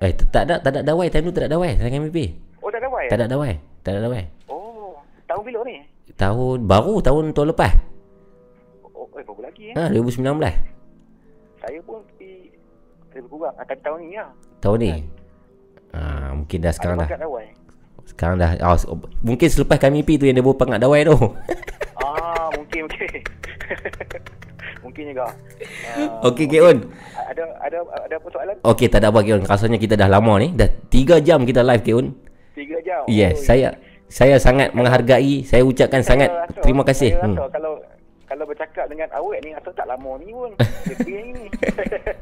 Eh, 0.00 0.08
tak 0.32 0.48
ada 0.48 0.56
tak 0.56 0.72
ada 0.72 0.80
dawai 0.80 1.06
time 1.12 1.28
tu 1.28 1.32
tak 1.36 1.44
ada 1.44 1.60
dawai. 1.60 1.76
Saya 1.76 2.00
pergi. 2.08 2.26
Oh 2.64 2.72
tak 2.72 2.80
dawai. 2.80 3.04
Tak 3.12 3.16
ada 3.20 3.26
dawai. 3.28 3.52
Tak 3.84 3.90
ada 3.92 4.00
dawai. 4.08 4.24
Oh, 4.48 4.96
tahun 5.28 5.42
bila 5.44 5.58
ni? 5.68 5.84
Tahun 6.16 6.56
baru 6.64 7.04
tahun 7.04 7.24
tahun 7.36 7.48
lepas. 7.52 7.72
Oh, 8.96 9.06
eh 9.20 9.22
berapa 9.22 9.40
lagi 9.44 9.64
eh? 9.68 9.74
Ha, 9.76 9.92
2019. 9.92 10.24
Saya 11.60 11.78
pun 11.84 12.00
pergi 12.08 12.32
lebih 13.12 13.28
kurang 13.28 13.54
akan 13.60 13.78
tahun 13.84 13.98
ni 14.00 14.16
lah. 14.16 14.30
Tahun 14.64 14.78
ni. 14.80 14.90
Ah, 15.92 16.32
mungkin 16.32 16.58
dah 16.64 16.72
sekarang 16.72 16.96
ada 16.96 17.04
dah. 17.04 17.08
pagar 17.12 17.20
dawai. 17.28 17.46
Sekarang 18.12 18.36
dah 18.36 18.50
oh, 18.62 18.76
Mungkin 19.20 19.48
selepas 19.48 19.76
kami 19.76 20.00
pergi 20.00 20.16
tu 20.16 20.24
Yang 20.26 20.36
dia 20.38 20.54
pangkat 20.54 20.78
dawai 20.78 21.00
tu 21.04 21.16
Ah, 22.02 22.48
mungkin 22.52 22.80
mungkin. 22.84 23.20
mungkin 24.84 25.02
juga. 25.08 25.26
Ah, 25.94 26.26
Okey 26.26 26.44
Kek 26.46 26.60
Un 26.60 26.78
ada 27.14 27.44
ada 27.58 27.78
ada 27.80 28.14
apa 28.14 28.28
soalan? 28.28 28.56
Okey 28.62 28.86
tak 28.86 29.00
ada 29.00 29.08
apa 29.08 29.20
Kek 29.20 29.34
Un 29.34 29.44
Rasanya 29.44 29.78
kita 29.78 29.94
dah 29.94 30.08
lama 30.08 30.34
ni 30.36 30.52
Dah 30.52 30.68
3 30.68 31.22
jam 31.22 31.42
kita 31.42 31.62
live 31.62 31.80
Kek 31.80 31.94
Un 31.94 32.06
3 32.52 32.82
jam. 32.82 33.00
Yes 33.06 33.38
Oh, 33.38 33.44
saya 33.46 33.68
Saya 34.06 34.36
sangat 34.36 34.72
menghargai 34.72 35.40
Saya 35.42 35.62
ucapkan 35.62 36.02
sangat 36.02 36.28
saya 36.28 36.44
rasa- 36.44 36.60
Terima 36.60 36.82
kasih 36.82 37.10
Saya 37.12 37.24
hmm. 37.24 37.34
rasa 37.34 37.48
kalau 37.48 37.72
kalau 38.32 38.48
bercakap 38.48 38.88
dengan 38.88 39.12
awak 39.12 39.38
ni 39.40 39.52
rasa 39.52 39.68
tak 39.70 39.84
lama 39.84 40.16
ni 40.16 40.32
pun. 40.32 40.56
Lebih 40.88 41.16
ni. 41.28 41.44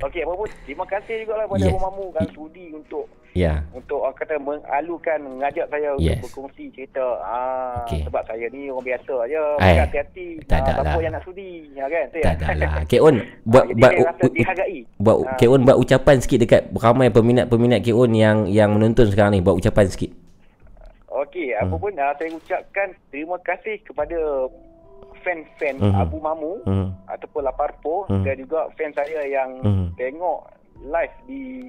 Okey, 0.00 0.22
apa 0.22 0.32
pun 0.32 0.48
terima 0.64 0.84
kasih 0.86 1.20
juga 1.20 1.36
lah 1.36 1.44
pada 1.44 1.60
Yes. 1.60 1.68
Abang 1.68 1.84
Mamu 1.84 2.06
kan 2.10 2.26
sudi 2.30 2.70
untuk 2.70 3.04
Ya 3.34 3.60
untuk 3.70 4.00
orang 4.00 4.16
kata 4.16 4.34
mengalukan 4.38 5.18
mengajak 5.20 5.66
saya 5.68 5.90
Yes. 5.96 6.16
untuk 6.16 6.22
berkongsi 6.24 6.64
cerita 6.72 7.04
ah 7.20 7.82
Okey. 7.82 8.02
sebab 8.02 8.22
saya 8.24 8.46
ni 8.48 8.70
orang 8.70 8.86
biasa 8.86 9.14
aja 9.20 9.42
Eh, 9.58 9.76
hati-hati 9.76 10.26
tak 10.44 10.54
Ah, 10.54 10.62
ada 10.62 10.70
siapa 10.72 10.88
lah. 10.88 11.02
yang 11.02 11.12
nak 11.12 11.24
sudi 11.24 11.50
ya 11.70 11.84
kan 11.86 12.04
Betul 12.08 12.22
Tak 12.22 12.32
ada 12.32 12.46
lah 12.56 12.72
Kek 12.84 13.00
Un 13.00 13.16
Buat 13.50 13.64
buat, 13.70 13.92
dihargai 14.32 14.78
buat 14.96 15.16
Ah. 15.20 15.36
Kek 15.36 15.50
Un 15.50 15.62
buat 15.62 15.76
ucapan 15.76 16.16
sikit 16.18 16.38
Dekat 16.40 16.62
ramai 16.72 17.08
peminat-peminat 17.10 17.80
Kek 17.80 17.92
Un 17.92 18.10
Yang 18.12 18.38
yang 18.48 18.70
menonton 18.72 19.06
sekarang 19.06 19.32
ni 19.32 19.40
Buat 19.40 19.58
ucapan 19.58 19.86
sikit 19.86 20.10
Okey, 21.10 21.50
apa 21.52 21.68
Hmm. 21.68 21.80
pun 21.80 21.92
uh, 21.92 22.14
saya 22.14 22.30
ucapkan 22.30 22.88
terima 23.08 23.36
kasih 23.40 23.82
kepada 23.82 24.16
fan-fan 25.28 25.76
Mhm. 25.76 25.92
Abu 25.94 26.16
Mamu 26.16 26.52
hmm. 26.64 26.88
ataupun 27.04 27.44
Laparpo 27.44 28.08
Mhm. 28.08 28.24
dan 28.24 28.34
juga 28.40 28.60
fan 28.72 28.92
saya 28.96 29.20
yang 29.22 29.60
Mhm. 29.60 29.86
tengok 29.94 30.40
live 30.80 31.16
di 31.28 31.68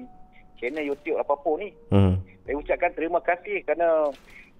channel 0.56 0.88
YouTube 0.88 1.20
Laparpo 1.20 1.60
ni. 1.60 1.68
Hmm. 1.92 2.16
Saya 2.48 2.56
ucapkan 2.56 2.92
terima 2.96 3.20
kasih 3.20 3.60
kerana 3.62 4.08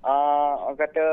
uh, 0.00 0.52
orang 0.62 0.76
kata 0.78 1.06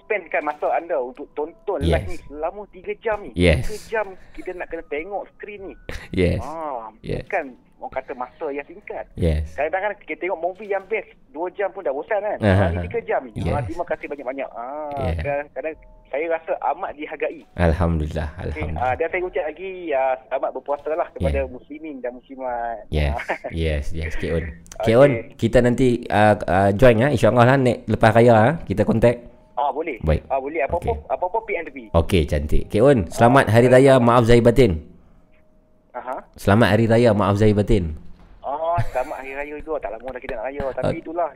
spendkan 0.00 0.42
masa 0.42 0.66
anda 0.72 0.96
untuk 0.96 1.28
tonton 1.32 1.78
Yes. 1.78 1.92
live 1.94 2.06
ni 2.08 2.16
selama 2.26 2.60
3 2.70 2.94
jam 2.98 3.18
ni. 3.20 3.30
Yes. 3.34 3.68
3 3.68 3.86
jam 3.86 4.06
kita 4.32 4.50
nak 4.52 4.66
kena 4.66 4.82
tengok 4.88 5.28
skrin 5.30 5.62
ni. 5.68 5.74
Yes 6.10 6.40
Ah, 6.40 6.88
Yes. 7.00 7.22
bukan 7.22 7.54
orang 7.78 7.94
kata 7.94 8.12
masa 8.12 8.46
yang 8.48 8.64
singkat. 8.64 9.04
Yes 9.14 9.54
Kadang-kadang 9.54 9.94
kita 10.02 10.18
tengok 10.20 10.40
movie 10.40 10.66
yang 10.66 10.82
best 10.84 11.06
2 11.30 11.46
jam 11.52 11.70
pun 11.70 11.80
dah 11.80 11.90
bosan 11.90 12.18
kan. 12.18 12.38
Ah, 12.38 12.66
Ah, 12.66 12.68
ni 12.72 12.82
3 12.84 12.98
jam 13.02 13.22
yes. 13.30 13.46
Ah, 13.48 13.62
terima 13.62 13.84
kasih 13.84 14.06
banyak-banyak. 14.06 14.48
Ah, 14.50 14.90
Yeah. 14.98 15.14
kadang-kadang 15.16 15.74
saya 16.08 16.24
rasa 16.26 16.52
amat 16.72 16.90
dihargai. 16.94 17.42
Alhamdulillah 17.54 18.28
Okay, 18.32 18.44
Alhamdulillah 18.48 18.82
ah, 18.82 18.94
dan 18.94 19.06
saya 19.06 19.22
ucap 19.22 19.44
lagi 19.46 19.70
uh, 19.90 20.14
selamat 20.26 20.50
berpuasa 20.52 20.90
lah 20.90 21.08
kepada 21.12 21.38
Yeah. 21.38 21.48
muslimin 21.48 21.96
dan 22.00 22.10
muslimat. 22.14 22.78
Yes, 22.88 23.14
Ah, 23.14 23.22
yes, 23.54 23.84
yes, 23.92 24.12
Kek 24.16 24.32
Un. 24.32 24.44
Okay. 24.78 25.34
Kita 25.36 25.58
nanti 25.60 26.02
uh, 26.04 26.34
uh, 26.40 26.70
join 26.72 26.96
ya, 26.96 27.08
insyaAllah 27.08 27.44
lah 27.44 27.56
nek, 27.56 27.86
lepas 27.86 28.10
raya 28.10 28.34
ah, 28.34 28.52
kita 28.60 28.82
kontak. 28.82 29.22
ah 29.54 29.70
boleh. 29.70 29.98
Baik. 30.00 30.22
Ah 30.26 30.38
boleh 30.38 30.62
apa-apa 30.62 30.86
Okay. 30.86 30.96
apa-apa 31.10 31.38
PNP. 31.44 31.76
Okey, 31.92 32.22
cantik. 32.24 32.62
Kek 32.66 32.78
Un, 32.80 32.98
selamat 33.06 33.50
Hari 33.50 33.66
Raya, 33.66 33.98
maaf 33.98 34.22
zahir 34.24 34.38
batin. 34.40 34.87
Aha. 35.98 36.16
Selamat 36.34 36.68
Hari 36.70 36.86
Raya, 36.86 37.10
maaf 37.12 37.34
zahir 37.34 37.52
batin. 37.52 37.98
Oh, 38.40 38.78
selamat 38.88 39.18
hari 39.18 39.34
raya 39.34 39.54
juga. 39.58 39.76
Tak 39.78 39.90
lama 39.92 40.08
dah 40.08 40.20
kita 40.20 40.32
nak 40.32 40.44
raya. 40.46 40.62
Tapi 40.72 40.88
Ah. 40.88 40.96
itulah 40.96 41.28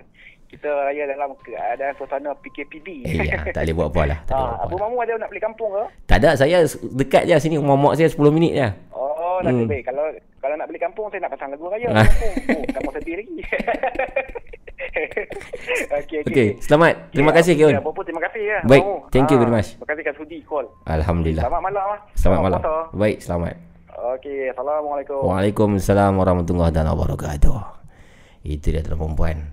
kita 0.46 0.68
raya 0.80 1.02
dalam 1.06 1.30
keadaan 1.36 1.92
suasana 1.92 2.30
PKPB. 2.38 2.86
Eh, 3.04 3.26
ya, 3.26 3.36
tak 3.50 3.62
boleh 3.62 3.74
buat 3.74 3.88
apa 3.90 4.02
lah. 4.06 4.18
Tak 4.24 4.32
Ah, 4.32 4.40
buat 4.40 4.58
Abu. 4.64 4.74
Mamu 4.78 4.96
ada 4.98 5.12
nak 5.18 5.28
balik 5.28 5.44
kampung 5.44 5.70
ke? 5.72 5.84
Tak 6.06 6.18
ada, 6.18 6.30
saya 6.34 6.64
dekat 6.94 7.22
je 7.26 7.36
sini, 7.38 7.56
rumah 7.58 7.76
mak 7.76 7.94
saya 7.94 8.08
10 8.08 8.30
minit 8.30 8.52
je. 8.54 8.68
Oh, 8.92 9.36
Hmm. 9.36 9.44
nasib 9.44 9.66
baik. 9.66 9.84
Kalau 9.84 10.04
kalau 10.38 10.54
nak 10.54 10.66
balik 10.66 10.82
kampung, 10.82 11.06
saya 11.10 11.20
nak 11.20 11.32
pasang 11.32 11.50
lagu 11.50 11.66
raya. 11.66 11.88
Ah. 11.90 12.06
kampung. 12.06 12.34
Oh, 12.48 12.64
tak 12.70 12.80
mau 12.80 12.92
sedih 12.94 13.14
lagi. 13.18 13.36
okey, 15.92 16.16
okey. 16.18 16.20
Okey, 16.24 16.48
selamat. 16.60 16.92
Terima 17.10 17.30
Ya, 17.30 17.36
kasih 17.38 17.52
Kek 17.54 17.66
Un. 17.66 17.72
ya, 17.72 17.80
Apa-apa, 17.82 18.00
terima 18.02 18.22
kasih 18.22 18.42
ya. 18.42 18.58
Baik, 18.62 18.82
Mamu. 18.82 18.96
thank 19.10 19.26
you 19.26 19.36
Ah, 19.36 19.40
very 19.42 19.52
much. 19.52 19.68
Terima 19.74 19.88
kasih 19.90 20.02
kat 20.02 20.14
sudi 20.16 20.38
call. 20.42 20.66
Alhamdulillah. 20.86 21.42
Selamat 21.42 21.60
malam. 21.62 21.84
ah. 21.86 21.98
Selamat 22.14 22.40
malam. 22.40 22.60
Baik, 22.94 23.18
selamat. 23.18 23.54
Okey, 23.92 24.48
Assalamualaikum. 24.48 25.20
Waalaikumsalam 25.28 26.16
warahmatullahi 26.16 26.72
dan 26.72 26.88
wabarakatuh. 26.88 27.60
Itu 28.40 28.72
dia 28.72 28.80
tuan 28.80 28.96
perempuan. 28.96 29.52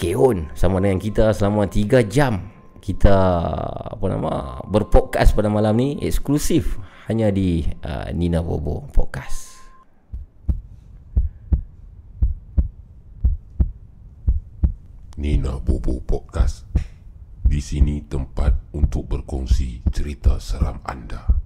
Keon 0.00 0.56
sama 0.56 0.80
dengan 0.80 0.96
kita 0.96 1.36
selama 1.36 1.68
3 1.68 2.00
jam. 2.08 2.48
Kita 2.80 3.16
apa 3.92 4.04
nama 4.08 4.64
berpodcast 4.64 5.36
pada 5.36 5.52
malam 5.52 5.76
ni 5.76 6.00
eksklusif 6.00 6.80
hanya 7.12 7.28
di 7.28 7.60
uh, 7.84 8.08
Nina 8.16 8.40
Bobo 8.40 8.88
Podcast. 8.88 9.60
Nina 15.20 15.60
Bobo 15.60 16.00
Podcast. 16.00 16.64
Di 17.44 17.60
sini 17.60 18.00
tempat 18.00 18.72
untuk 18.72 19.12
berkongsi 19.12 19.84
cerita 19.92 20.40
seram 20.40 20.80
anda. 20.88 21.45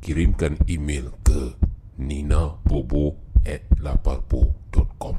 Kirimkan 0.00 0.60
email 0.70 1.10
ke 1.24 1.56
ninabobo 1.98 3.16
at 3.46 3.62
laparpo.com 3.80 5.16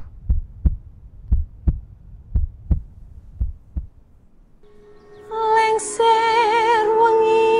lengser 5.28 6.84
wangi 6.96 7.54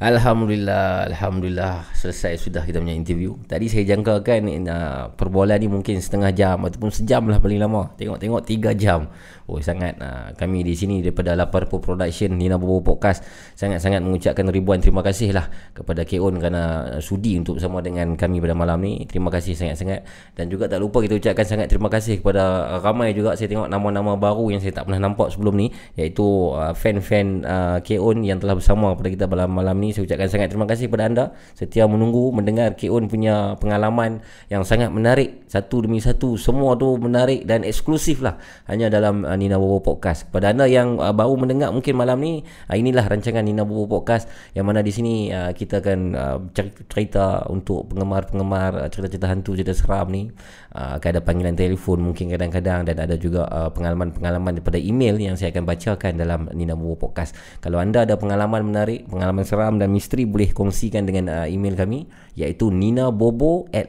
Alhamdulillah, 0.04 1.08
Alhamdulillah 1.08 1.88
selesai 1.96 2.36
sudah 2.36 2.60
kita 2.60 2.76
punya 2.76 2.92
interview. 2.92 3.40
Tadi 3.48 3.72
saya 3.72 3.88
jangkakan 3.88 4.52
uh, 4.68 5.08
perbualan 5.16 5.56
ni 5.56 5.72
mungkin 5.72 5.96
setengah 5.96 6.28
jam 6.36 6.60
ataupun 6.60 6.92
sejam 6.92 7.24
lah 7.24 7.40
paling 7.40 7.56
lama. 7.56 7.88
Tengok-tengok 7.96 8.44
tiga 8.44 8.76
jam. 8.76 9.08
Oh 9.44 9.60
sangat. 9.60 10.00
Uh, 10.00 10.32
kami 10.40 10.64
di 10.64 10.72
sini 10.72 11.04
daripada 11.04 11.36
Laparpo 11.36 11.76
Production 11.76 12.32
Nina 12.32 12.56
Bobo 12.56 12.80
Podcast 12.80 13.20
sangat-sangat 13.52 14.00
mengucapkan 14.00 14.48
ribuan 14.48 14.80
terima 14.80 15.04
kasih 15.04 15.36
lah 15.36 15.52
kepada 15.76 16.08
Keon 16.08 16.40
kerana 16.40 16.96
sudi 17.04 17.36
untuk 17.36 17.60
bersama 17.60 17.84
dengan 17.84 18.16
kami 18.16 18.40
pada 18.40 18.56
malam 18.56 18.80
ni. 18.80 19.04
Terima 19.04 19.28
kasih 19.28 19.52
sangat-sangat. 19.52 20.00
Dan 20.32 20.48
juga 20.48 20.64
tak 20.64 20.80
lupa 20.80 21.04
kita 21.04 21.20
ucapkan 21.20 21.44
sangat 21.44 21.68
terima 21.68 21.92
kasih 21.92 22.24
kepada 22.24 22.76
ramai 22.80 23.12
juga. 23.12 23.36
Saya 23.36 23.52
tengok 23.52 23.68
nama-nama 23.68 24.16
baru 24.16 24.48
yang 24.48 24.64
saya 24.64 24.72
tak 24.80 24.88
pernah 24.88 25.12
nampak 25.12 25.28
sebelum 25.28 25.60
ni 25.60 25.68
iaitu 26.00 26.24
uh, 26.56 26.72
fan-fan 26.72 27.44
uh, 27.44 27.78
Keon 27.84 28.24
yang 28.24 28.40
telah 28.40 28.56
bersama 28.56 28.96
kepada 28.96 29.08
kita 29.12 29.24
pada 29.28 29.44
malam 29.44 29.76
ni. 29.76 29.92
Saya 29.92 30.08
ucapkan 30.08 30.28
sangat 30.32 30.48
terima 30.56 30.64
kasih 30.64 30.88
kepada 30.88 31.04
anda. 31.04 31.24
Setia 31.52 31.84
menunggu 31.84 32.32
mendengar 32.32 32.72
Keon 32.80 33.12
punya 33.12 33.60
pengalaman 33.60 34.24
yang 34.48 34.64
sangat 34.64 34.88
menarik. 34.88 35.44
Satu 35.52 35.84
demi 35.84 36.00
satu 36.00 36.40
semua 36.40 36.80
tu 36.80 36.96
menarik 36.96 37.44
dan 37.44 37.60
eksklusif 37.60 38.24
lah. 38.24 38.40
Hanya 38.64 38.88
dalam 38.88 39.28
uh, 39.28 39.33
Nina 39.36 39.60
Bobo 39.60 39.82
Podcast. 39.82 40.26
Kepada 40.30 40.50
anda 40.50 40.66
yang 40.66 40.98
uh, 40.98 41.10
baru 41.10 41.34
mendengar 41.38 41.70
mungkin 41.70 41.94
malam 41.94 42.18
ni 42.22 42.42
uh, 42.70 42.76
inilah 42.76 43.06
rancangan 43.06 43.42
Nina 43.42 43.66
Bobo 43.66 44.00
Podcast 44.00 44.30
yang 44.54 44.66
mana 44.66 44.80
di 44.80 44.90
sini 44.90 45.30
uh, 45.30 45.50
kita 45.54 45.84
akan 45.84 45.98
uh, 46.14 46.38
cer- 46.54 46.86
cerita 46.88 47.46
untuk 47.50 47.90
penggemar-penggemar 47.92 48.86
uh, 48.86 48.88
cerita-cerita 48.88 49.26
hantu 49.30 49.54
cerita 49.54 49.74
seram 49.74 50.10
ni. 50.10 50.30
Uh, 50.74 50.98
ada 51.04 51.20
panggilan 51.20 51.54
telefon 51.54 52.02
mungkin 52.02 52.32
kadang-kadang 52.32 52.88
dan 52.90 52.96
ada 52.98 53.14
juga 53.14 53.46
uh, 53.46 53.70
pengalaman-pengalaman 53.70 54.58
daripada 54.58 54.80
email 54.80 55.14
yang 55.20 55.38
saya 55.38 55.54
akan 55.54 55.62
bacakan 55.68 56.18
dalam 56.18 56.50
Nina 56.50 56.74
Bobo 56.74 57.06
Podcast. 57.06 57.36
Kalau 57.62 57.78
anda 57.78 58.02
ada 58.02 58.18
pengalaman 58.18 58.66
menarik 58.66 59.06
pengalaman 59.06 59.46
seram 59.46 59.78
dan 59.78 59.94
misteri 59.94 60.26
boleh 60.26 60.50
kongsikan 60.50 61.06
dengan 61.06 61.30
uh, 61.30 61.46
email 61.46 61.78
kami 61.78 62.10
iaitu 62.34 62.70
ninabobo 62.74 63.70
at 63.70 63.86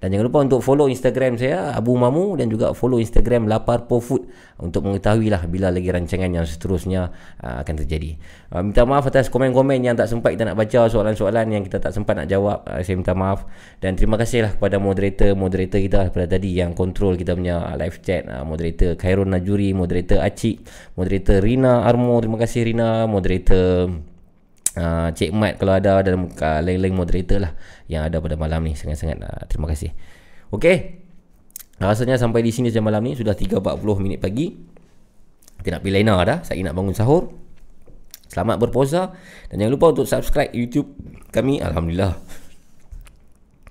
dan 0.00 0.16
jangan 0.16 0.26
lupa 0.32 0.40
untuk 0.40 0.60
follow 0.64 0.88
Instagram 0.88 1.36
saya 1.36 1.76
Abu 1.76 1.92
Mamu 1.92 2.40
dan 2.40 2.48
juga 2.48 2.72
follow 2.72 2.96
Instagram 2.96 3.44
Laparpo 3.44 4.00
Food 4.00 4.32
untuk 4.56 4.88
mengetahui 4.88 5.28
lah 5.28 5.44
bila 5.44 5.68
lagi 5.68 5.92
rancangan 5.92 6.32
yang 6.32 6.48
seterusnya 6.48 7.12
uh, 7.44 7.60
akan 7.60 7.74
terjadi. 7.84 8.16
Uh, 8.48 8.64
minta 8.64 8.88
maaf 8.88 9.04
atas 9.04 9.28
komen-komen 9.28 9.84
yang 9.84 9.92
tak 9.92 10.08
sempat 10.08 10.40
kita 10.40 10.48
nak 10.48 10.56
baca 10.56 10.88
soalan-soalan 10.88 11.52
yang 11.52 11.62
kita 11.68 11.76
tak 11.84 11.92
sempat 11.92 12.16
nak 12.16 12.32
jawab. 12.32 12.64
Uh, 12.64 12.80
saya 12.80 12.96
minta 12.96 13.12
maaf 13.12 13.44
dan 13.84 13.92
terima 13.92 14.16
kasih 14.16 14.48
lah 14.48 14.56
kepada 14.56 14.80
moderator-moderator 14.80 15.80
kita 15.84 16.00
pada 16.08 16.26
tadi 16.26 16.56
yang 16.56 16.72
kontrol 16.72 17.20
kita 17.20 17.36
punya 17.36 17.76
live 17.76 18.00
chat. 18.00 18.24
Uh, 18.24 18.40
moderator 18.48 18.96
Khairul 18.96 19.28
Najuri, 19.28 19.76
moderator 19.76 20.24
Acik, 20.24 20.64
moderator 20.96 21.44
Rina 21.44 21.84
Armo, 21.84 22.16
terima 22.24 22.40
kasih 22.40 22.72
Rina, 22.72 23.04
moderator 23.04 24.09
uh, 24.78 25.08
Cik 25.10 25.30
Mat 25.34 25.58
kalau 25.58 25.74
ada 25.74 26.04
dan 26.04 26.30
uh, 26.30 26.60
lain-lain 26.62 26.94
moderator 26.94 27.38
lah 27.42 27.52
yang 27.90 28.06
ada 28.06 28.22
pada 28.22 28.36
malam 28.38 28.62
ni. 28.62 28.76
Sangat-sangat 28.78 29.18
uh, 29.22 29.42
terima 29.50 29.66
kasih. 29.70 29.90
Okey. 30.54 31.02
Rasanya 31.80 32.20
sampai 32.20 32.44
di 32.44 32.52
sini 32.52 32.68
jam 32.68 32.84
malam 32.84 33.00
ni. 33.00 33.16
Sudah 33.16 33.32
3.40 33.32 34.04
minit 34.04 34.20
pagi. 34.20 34.52
Kita 35.60 35.76
nak 35.76 35.80
pergi 35.80 35.94
lena 35.96 36.14
dah. 36.22 36.38
Saya 36.44 36.60
nak 36.60 36.76
bangun 36.76 36.94
sahur. 36.94 37.32
Selamat 38.28 38.60
berpuasa. 38.60 39.16
Dan 39.48 39.64
jangan 39.64 39.72
lupa 39.72 39.86
untuk 39.96 40.06
subscribe 40.06 40.52
YouTube 40.52 40.92
kami. 41.32 41.58
Alhamdulillah. 41.64 42.20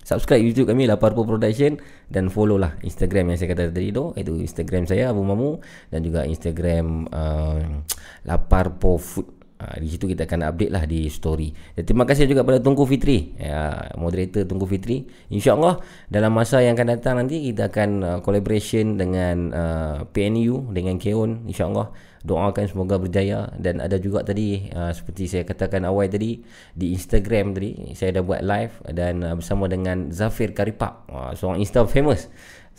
Subscribe 0.09 0.41
YouTube 0.41 0.73
kami 0.73 0.89
Laparpo 0.89 1.21
Production. 1.21 1.77
Dan 2.09 2.33
follow 2.33 2.57
lah 2.57 2.81
Instagram 2.81 3.29
yang 3.29 3.37
saya 3.37 3.53
kata 3.53 3.69
tadi 3.69 3.93
tu. 3.93 4.09
Itu 4.17 4.41
Instagram 4.41 4.89
saya 4.89 5.13
Abu 5.13 5.21
Mamu. 5.21 5.61
Dan 5.93 6.01
juga 6.01 6.25
Instagram 6.25 7.13
uh, 7.13 7.85
Laparpo 8.25 8.97
Food 8.97 9.38
uh, 9.59 9.75
di 9.77 9.87
situ 9.91 10.07
kita 10.07 10.25
akan 10.25 10.47
update 10.49 10.71
lah 10.71 10.83
di 10.87 11.11
story. 11.11 11.51
Dan 11.75 11.83
terima 11.83 12.07
kasih 12.07 12.25
juga 12.25 12.47
pada 12.47 12.63
Tunku 12.63 12.87
Fitri. 12.87 13.35
Uh, 13.37 13.99
moderator 13.99 14.47
Tunku 14.47 14.65
Fitri. 14.65 15.03
Insyaallah 15.29 15.83
dalam 16.07 16.31
masa 16.31 16.63
yang 16.63 16.79
akan 16.79 16.87
datang 16.95 17.15
nanti 17.19 17.51
kita 17.51 17.67
akan 17.69 17.89
uh, 18.01 18.19
collaboration 18.23 18.95
dengan 18.95 19.35
uh, 19.51 19.97
PNU 20.09 20.71
dengan 20.71 20.95
Keon 20.97 21.45
insyaallah. 21.45 21.91
Doakan 22.19 22.67
semoga 22.67 22.99
berjaya. 22.99 23.47
Dan 23.55 23.79
ada 23.79 23.95
juga 23.95 24.23
tadi 24.23 24.67
uh, 24.71 24.91
seperti 24.91 25.27
saya 25.27 25.43
katakan 25.47 25.87
awal 25.87 26.07
tadi 26.11 26.43
di 26.75 26.91
Instagram 26.95 27.55
tadi 27.55 27.95
saya 27.95 28.19
dah 28.19 28.23
buat 28.23 28.43
live 28.43 28.73
dan 28.91 29.23
uh, 29.23 29.35
bersama 29.39 29.67
dengan 29.71 30.11
Zafir 30.11 30.51
Karipap. 30.55 31.07
Uh, 31.07 31.31
seorang 31.35 31.63
Insta 31.63 31.83
famous. 31.87 32.27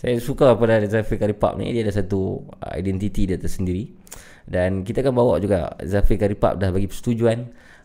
Saya 0.01 0.17
suka 0.17 0.57
pada 0.57 0.81
Zafir 0.89 1.21
Karipap 1.21 1.61
ni. 1.61 1.73
Dia 1.73 1.85
ada 1.89 1.93
satu 1.93 2.45
uh, 2.61 2.75
identiti 2.77 3.29
dia 3.29 3.37
tersendiri 3.37 4.01
dan 4.51 4.83
kita 4.83 5.07
akan 5.07 5.15
bawa 5.15 5.39
juga 5.39 5.79
Zafir 5.87 6.19
Karipap 6.19 6.59
dah 6.59 6.75
bagi 6.75 6.91
persetujuan 6.91 7.39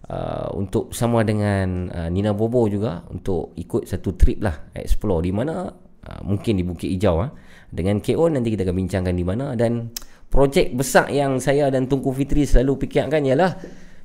uh, 0.10 0.50
untuk 0.58 0.90
sama 0.90 1.22
dengan 1.22 1.94
uh, 1.94 2.10
Nina 2.10 2.34
Bobo 2.34 2.66
juga 2.66 3.06
untuk 3.14 3.54
ikut 3.54 3.86
satu 3.86 4.18
trip 4.18 4.42
lah 4.42 4.74
explore 4.74 5.22
di 5.22 5.30
mana 5.30 5.70
uh, 5.70 6.22
mungkin 6.26 6.58
di 6.58 6.66
Bukit 6.66 6.90
Hijau 6.90 7.22
uh. 7.22 7.30
dengan 7.70 8.02
KO 8.02 8.34
nanti 8.34 8.50
kita 8.50 8.66
akan 8.66 8.76
bincangkan 8.82 9.14
di 9.14 9.22
mana. 9.22 9.54
Dan 9.54 9.94
projek 10.26 10.74
besar 10.74 11.14
yang 11.14 11.38
saya 11.38 11.70
dan 11.70 11.86
Tunku 11.86 12.10
Fitri 12.18 12.50
selalu 12.50 12.90
fikirkan 12.90 13.22
ialah 13.22 13.54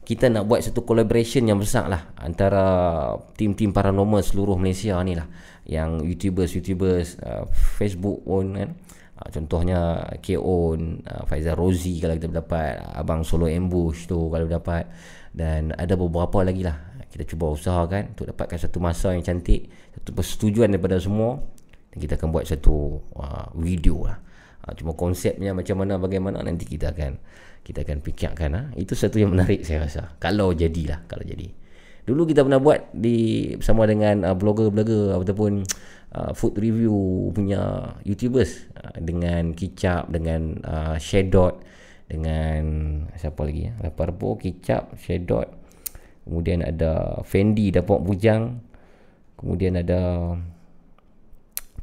kita 0.04 0.28
nak 0.28 0.44
buat 0.44 0.60
satu 0.60 0.84
collaboration 0.84 1.48
yang 1.48 1.56
besar 1.56 1.88
lah 1.88 2.12
antara 2.20 2.64
tim-tim 3.40 3.72
paranormal 3.72 4.20
seluruh 4.20 4.60
Malaysia 4.60 5.00
ni 5.00 5.16
lah. 5.16 5.24
Yang 5.64 6.02
YouTubers-YouTubers 6.12 7.08
uh, 7.24 7.44
Facebook 7.78 8.20
pun 8.26 8.52
kan 8.52 8.70
uh, 9.20 9.28
contohnya 9.28 10.00
K-On 10.24 11.04
uh, 11.04 11.22
Faizal 11.28 11.54
Rozi 11.54 12.00
kalau 12.00 12.16
kita 12.16 12.32
dapat 12.32 12.80
Abang 12.96 13.22
Solo 13.22 13.46
Ambush 13.46 14.08
tu 14.08 14.32
kalau 14.32 14.48
dapat 14.48 14.88
dan 15.36 15.76
ada 15.76 15.94
beberapa 15.94 16.40
lagi 16.42 16.64
lah 16.64 16.76
kita 17.10 17.28
cuba 17.28 17.52
usahakan 17.52 18.16
untuk 18.16 18.32
dapatkan 18.32 18.56
satu 18.56 18.80
masa 18.80 19.12
yang 19.12 19.22
cantik 19.22 19.68
satu 19.98 20.16
persetujuan 20.16 20.72
daripada 20.72 20.96
semua 20.98 21.38
dan 21.92 21.98
kita 22.00 22.16
akan 22.18 22.28
buat 22.32 22.48
satu 22.48 23.02
uh, 23.18 23.52
video 23.54 24.08
lah 24.08 24.30
Ha, 24.60 24.76
cuma 24.76 24.92
konsepnya 24.92 25.56
macam 25.56 25.80
mana 25.80 25.96
bagaimana 25.96 26.44
nanti 26.44 26.68
kita 26.68 26.92
akan 26.92 27.16
kita 27.64 27.80
akan 27.80 28.04
fikirkan 28.04 28.50
ha. 28.52 28.62
Itu 28.76 28.92
satu 28.92 29.16
yang 29.16 29.32
menarik 29.32 29.64
saya 29.64 29.88
rasa. 29.88 30.16
Kalau 30.20 30.52
jadilah, 30.52 31.08
kalau 31.08 31.24
jadi. 31.24 31.48
Dulu 32.04 32.28
kita 32.28 32.44
pernah 32.44 32.60
buat 32.60 32.92
di 32.92 33.52
bersama 33.56 33.88
dengan 33.88 34.24
uh, 34.24 34.36
blogger-blogger 34.36 35.16
ataupun 35.16 35.64
uh, 36.14 36.32
food 36.34 36.58
review 36.58 36.94
punya 37.34 37.94
YouTubers 38.06 38.70
uh, 38.76 38.98
dengan 38.98 39.54
Kicap, 39.54 40.10
dengan 40.10 40.60
uh, 40.62 40.96
Shadot, 41.00 41.62
dengan 42.10 42.62
siapa 43.14 43.40
lagi 43.46 43.70
ya? 43.70 43.72
Laparpo, 43.82 44.38
Kicap, 44.38 44.98
Shadot. 44.98 45.46
Kemudian 46.26 46.62
ada 46.62 47.22
Fendi 47.26 47.74
dapat 47.74 47.98
bujang. 48.02 48.62
Kemudian 49.40 49.80
ada 49.80 50.36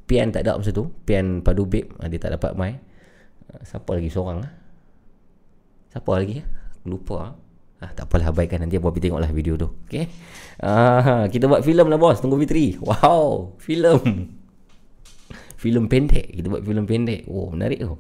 Pian 0.08 0.32
tak 0.32 0.48
ada 0.48 0.56
masa 0.56 0.72
tu 0.72 0.94
Pian 1.04 1.44
padu 1.44 1.66
babe 1.66 1.92
ah, 2.00 2.08
Dia 2.08 2.22
tak 2.22 2.40
dapat 2.40 2.54
mai 2.54 2.80
Ah, 3.50 3.62
Siapa 3.66 3.98
lagi 3.98 4.14
seorang 4.14 4.46
ah? 4.46 4.52
Siapa 5.92 6.12
lagi 6.16 6.46
Lupa 6.86 7.36
ah, 7.84 7.92
Tak 7.92 8.08
apalah 8.08 8.32
abaikan 8.32 8.64
Nanti 8.64 8.80
Abi 8.80 9.02
tengoklah 9.04 9.34
video 9.34 9.60
tu 9.60 9.68
Okay 9.90 10.08
ah, 10.64 11.26
Kita 11.30 11.46
buat 11.46 11.62
filem 11.62 11.88
lah 11.90 12.00
bos. 12.00 12.18
Tunggu 12.22 12.38
Fitri 12.42 12.78
Wow 12.82 13.58
Filem. 13.62 14.02
Filem 15.58 15.86
pendek. 15.90 16.38
Kita 16.38 16.48
buat 16.54 16.62
filem 16.62 16.86
pendek. 16.86 17.26
Oh 17.30 17.50
menarik 17.50 17.82
tu. 17.82 17.98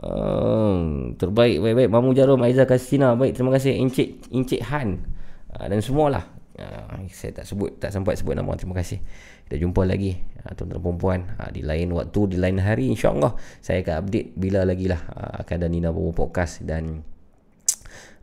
Um, 0.00 1.12
terbaik. 1.20 1.60
Baik-baik. 1.60 1.90
Mamu 1.92 2.16
Jarum 2.16 2.40
Aiza 2.40 2.64
Kasina 2.64 3.12
Baik 3.12 3.36
terima 3.36 3.52
kasih. 3.52 3.76
Encik 3.76 4.32
Encik 4.32 4.64
Han. 4.72 5.04
Uh, 5.52 5.66
Dan 5.68 5.84
semualah 5.84 6.24
uh, 6.56 7.04
Saya 7.12 7.42
tak 7.42 7.44
sebut 7.44 7.76
Tak 7.76 7.92
sampai 7.92 8.16
sebut 8.16 8.32
nama. 8.32 8.56
Terima 8.56 8.72
kasih. 8.72 9.04
Kita 9.44 9.60
jumpa 9.60 9.84
lagi. 9.84 10.16
Uh, 10.40 10.52
Tuan-tuan 10.56 10.80
perempuan. 10.80 11.20
Uh, 11.36 11.50
Di 11.52 11.60
lain 11.60 11.92
waktu 11.92 12.20
Di 12.32 12.36
lain 12.40 12.56
hari 12.56 12.88
InsyaAllah. 12.88 13.36
Saya 13.60 13.84
akan 13.84 13.94
update 14.06 14.28
Bila 14.32 14.64
lagi 14.64 14.88
lah 14.88 15.00
uh, 15.12 15.44
Akan 15.44 15.60
ada 15.60 15.68
Nina 15.68 15.92
Bobo 15.92 16.16
Podcast 16.16 16.64
Dan 16.64 17.04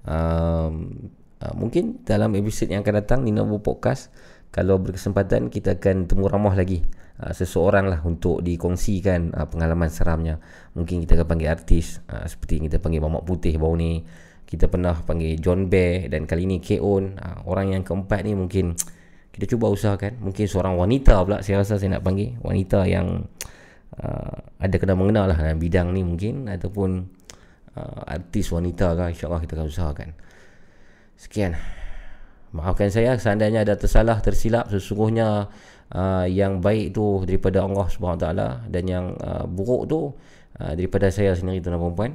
um, 0.07 0.73
uh, 1.43 1.53
Mungkin 1.53 2.05
dalam 2.05 2.33
episod 2.37 2.69
yang 2.69 2.81
akan 2.81 2.95
datang 3.03 3.19
Nina 3.21 3.45
Bobo 3.45 3.61
Podcast 3.73 4.13
Kalau 4.49 4.81
berkesempatan 4.81 5.49
Kita 5.53 5.77
akan 5.77 6.09
temu 6.09 6.25
ramah 6.29 6.53
lagi. 6.57 6.81
Uh, 7.17 7.33
Seseorang 7.33 7.89
lah 7.89 7.99
Untuk 8.05 8.41
dikongsikan 8.41 9.33
uh, 9.33 9.47
Pengalaman 9.49 9.89
seramnya. 9.89 10.41
Mungkin 10.73 11.03
kita 11.05 11.19
akan 11.21 11.27
panggil 11.27 11.49
artis 11.49 12.01
uh, 12.09 12.25
Seperti 12.25 12.61
kita 12.65 12.77
panggil 12.81 13.01
Mamak 13.03 13.23
Putih 13.25 13.55
baru 13.57 13.75
ni. 13.77 14.01
Kita 14.47 14.71
pernah 14.71 14.95
panggil 14.95 15.35
John 15.43 15.67
Bear 15.67 16.07
dan 16.07 16.23
kali 16.23 16.47
ni 16.47 16.63
K.O.N 16.63 17.19
uh, 17.19 17.37
orang 17.51 17.75
yang 17.75 17.83
keempat 17.83 18.23
ni 18.23 18.31
mungkin 18.31 18.71
kita 19.35 19.43
cuba 19.43 19.67
usahakan. 19.67 20.23
Mungkin 20.23 20.47
seorang 20.47 20.79
wanita 20.79 21.19
pula 21.27 21.43
saya 21.43 21.59
rasa 21.61 21.75
saya 21.75 21.99
nak 21.99 22.07
panggil. 22.07 22.39
Wanita 22.39 22.87
yang 22.87 23.27
uh, 23.99 24.37
ada 24.57 24.75
kena 24.79 24.95
mengenal 24.95 25.35
lah 25.35 25.35
dalam 25.35 25.59
bidang 25.59 25.91
ni 25.91 25.99
mungkin. 25.99 26.47
Ataupun 26.47 27.11
uh, 27.75 28.01
artis 28.07 28.49
wanita 28.55 28.95
kan 28.95 29.11
insyaAllah 29.11 29.43
kita 29.43 29.59
akan 29.59 29.67
usahakan 29.67 30.09
sekian 31.16 31.56
maafkan 32.52 32.92
saya 32.92 33.16
seandainya 33.16 33.64
ada 33.64 33.74
tersalah 33.78 34.20
tersilap 34.20 34.68
sesungguhnya 34.68 35.48
uh, 35.92 36.26
yang 36.28 36.60
baik 36.60 36.92
tu 36.96 37.24
daripada 37.24 37.64
Allah 37.64 37.86
SWT 37.88 38.26
dan 38.68 38.84
yang 38.84 39.16
uh, 39.20 39.44
buruk 39.48 39.88
tu 39.88 40.00
uh, 40.60 40.72
daripada 40.76 41.08
saya 41.08 41.32
sendiri 41.36 41.64
tuan-tuan 41.64 41.80
perempuan 41.80 42.12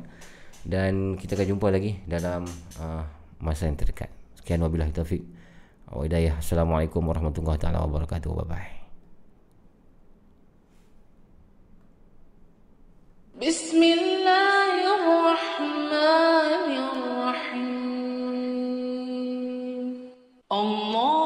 dan 0.67 1.15
kita 1.15 1.39
akan 1.39 1.47
jumpa 1.55 1.67
lagi 1.71 1.95
dalam 2.03 2.43
uh, 2.83 3.03
masa 3.39 3.71
yang 3.71 3.79
terdekat. 3.79 4.11
Sekian 4.35 4.59
wabillahi 4.59 4.91
taufik. 4.91 5.23
Wa 5.87 6.03
hidayah. 6.03 6.43
Assalamualaikum 6.43 6.99
warahmatullahi 7.07 7.55
taala 7.55 7.87
wabarakatuh. 7.87 8.31
Bye 8.43 8.47
bye. 8.47 8.71
بسم 13.37 13.77
الله 13.77 14.73
الرحمن 14.97 16.60
Allah 20.52 21.21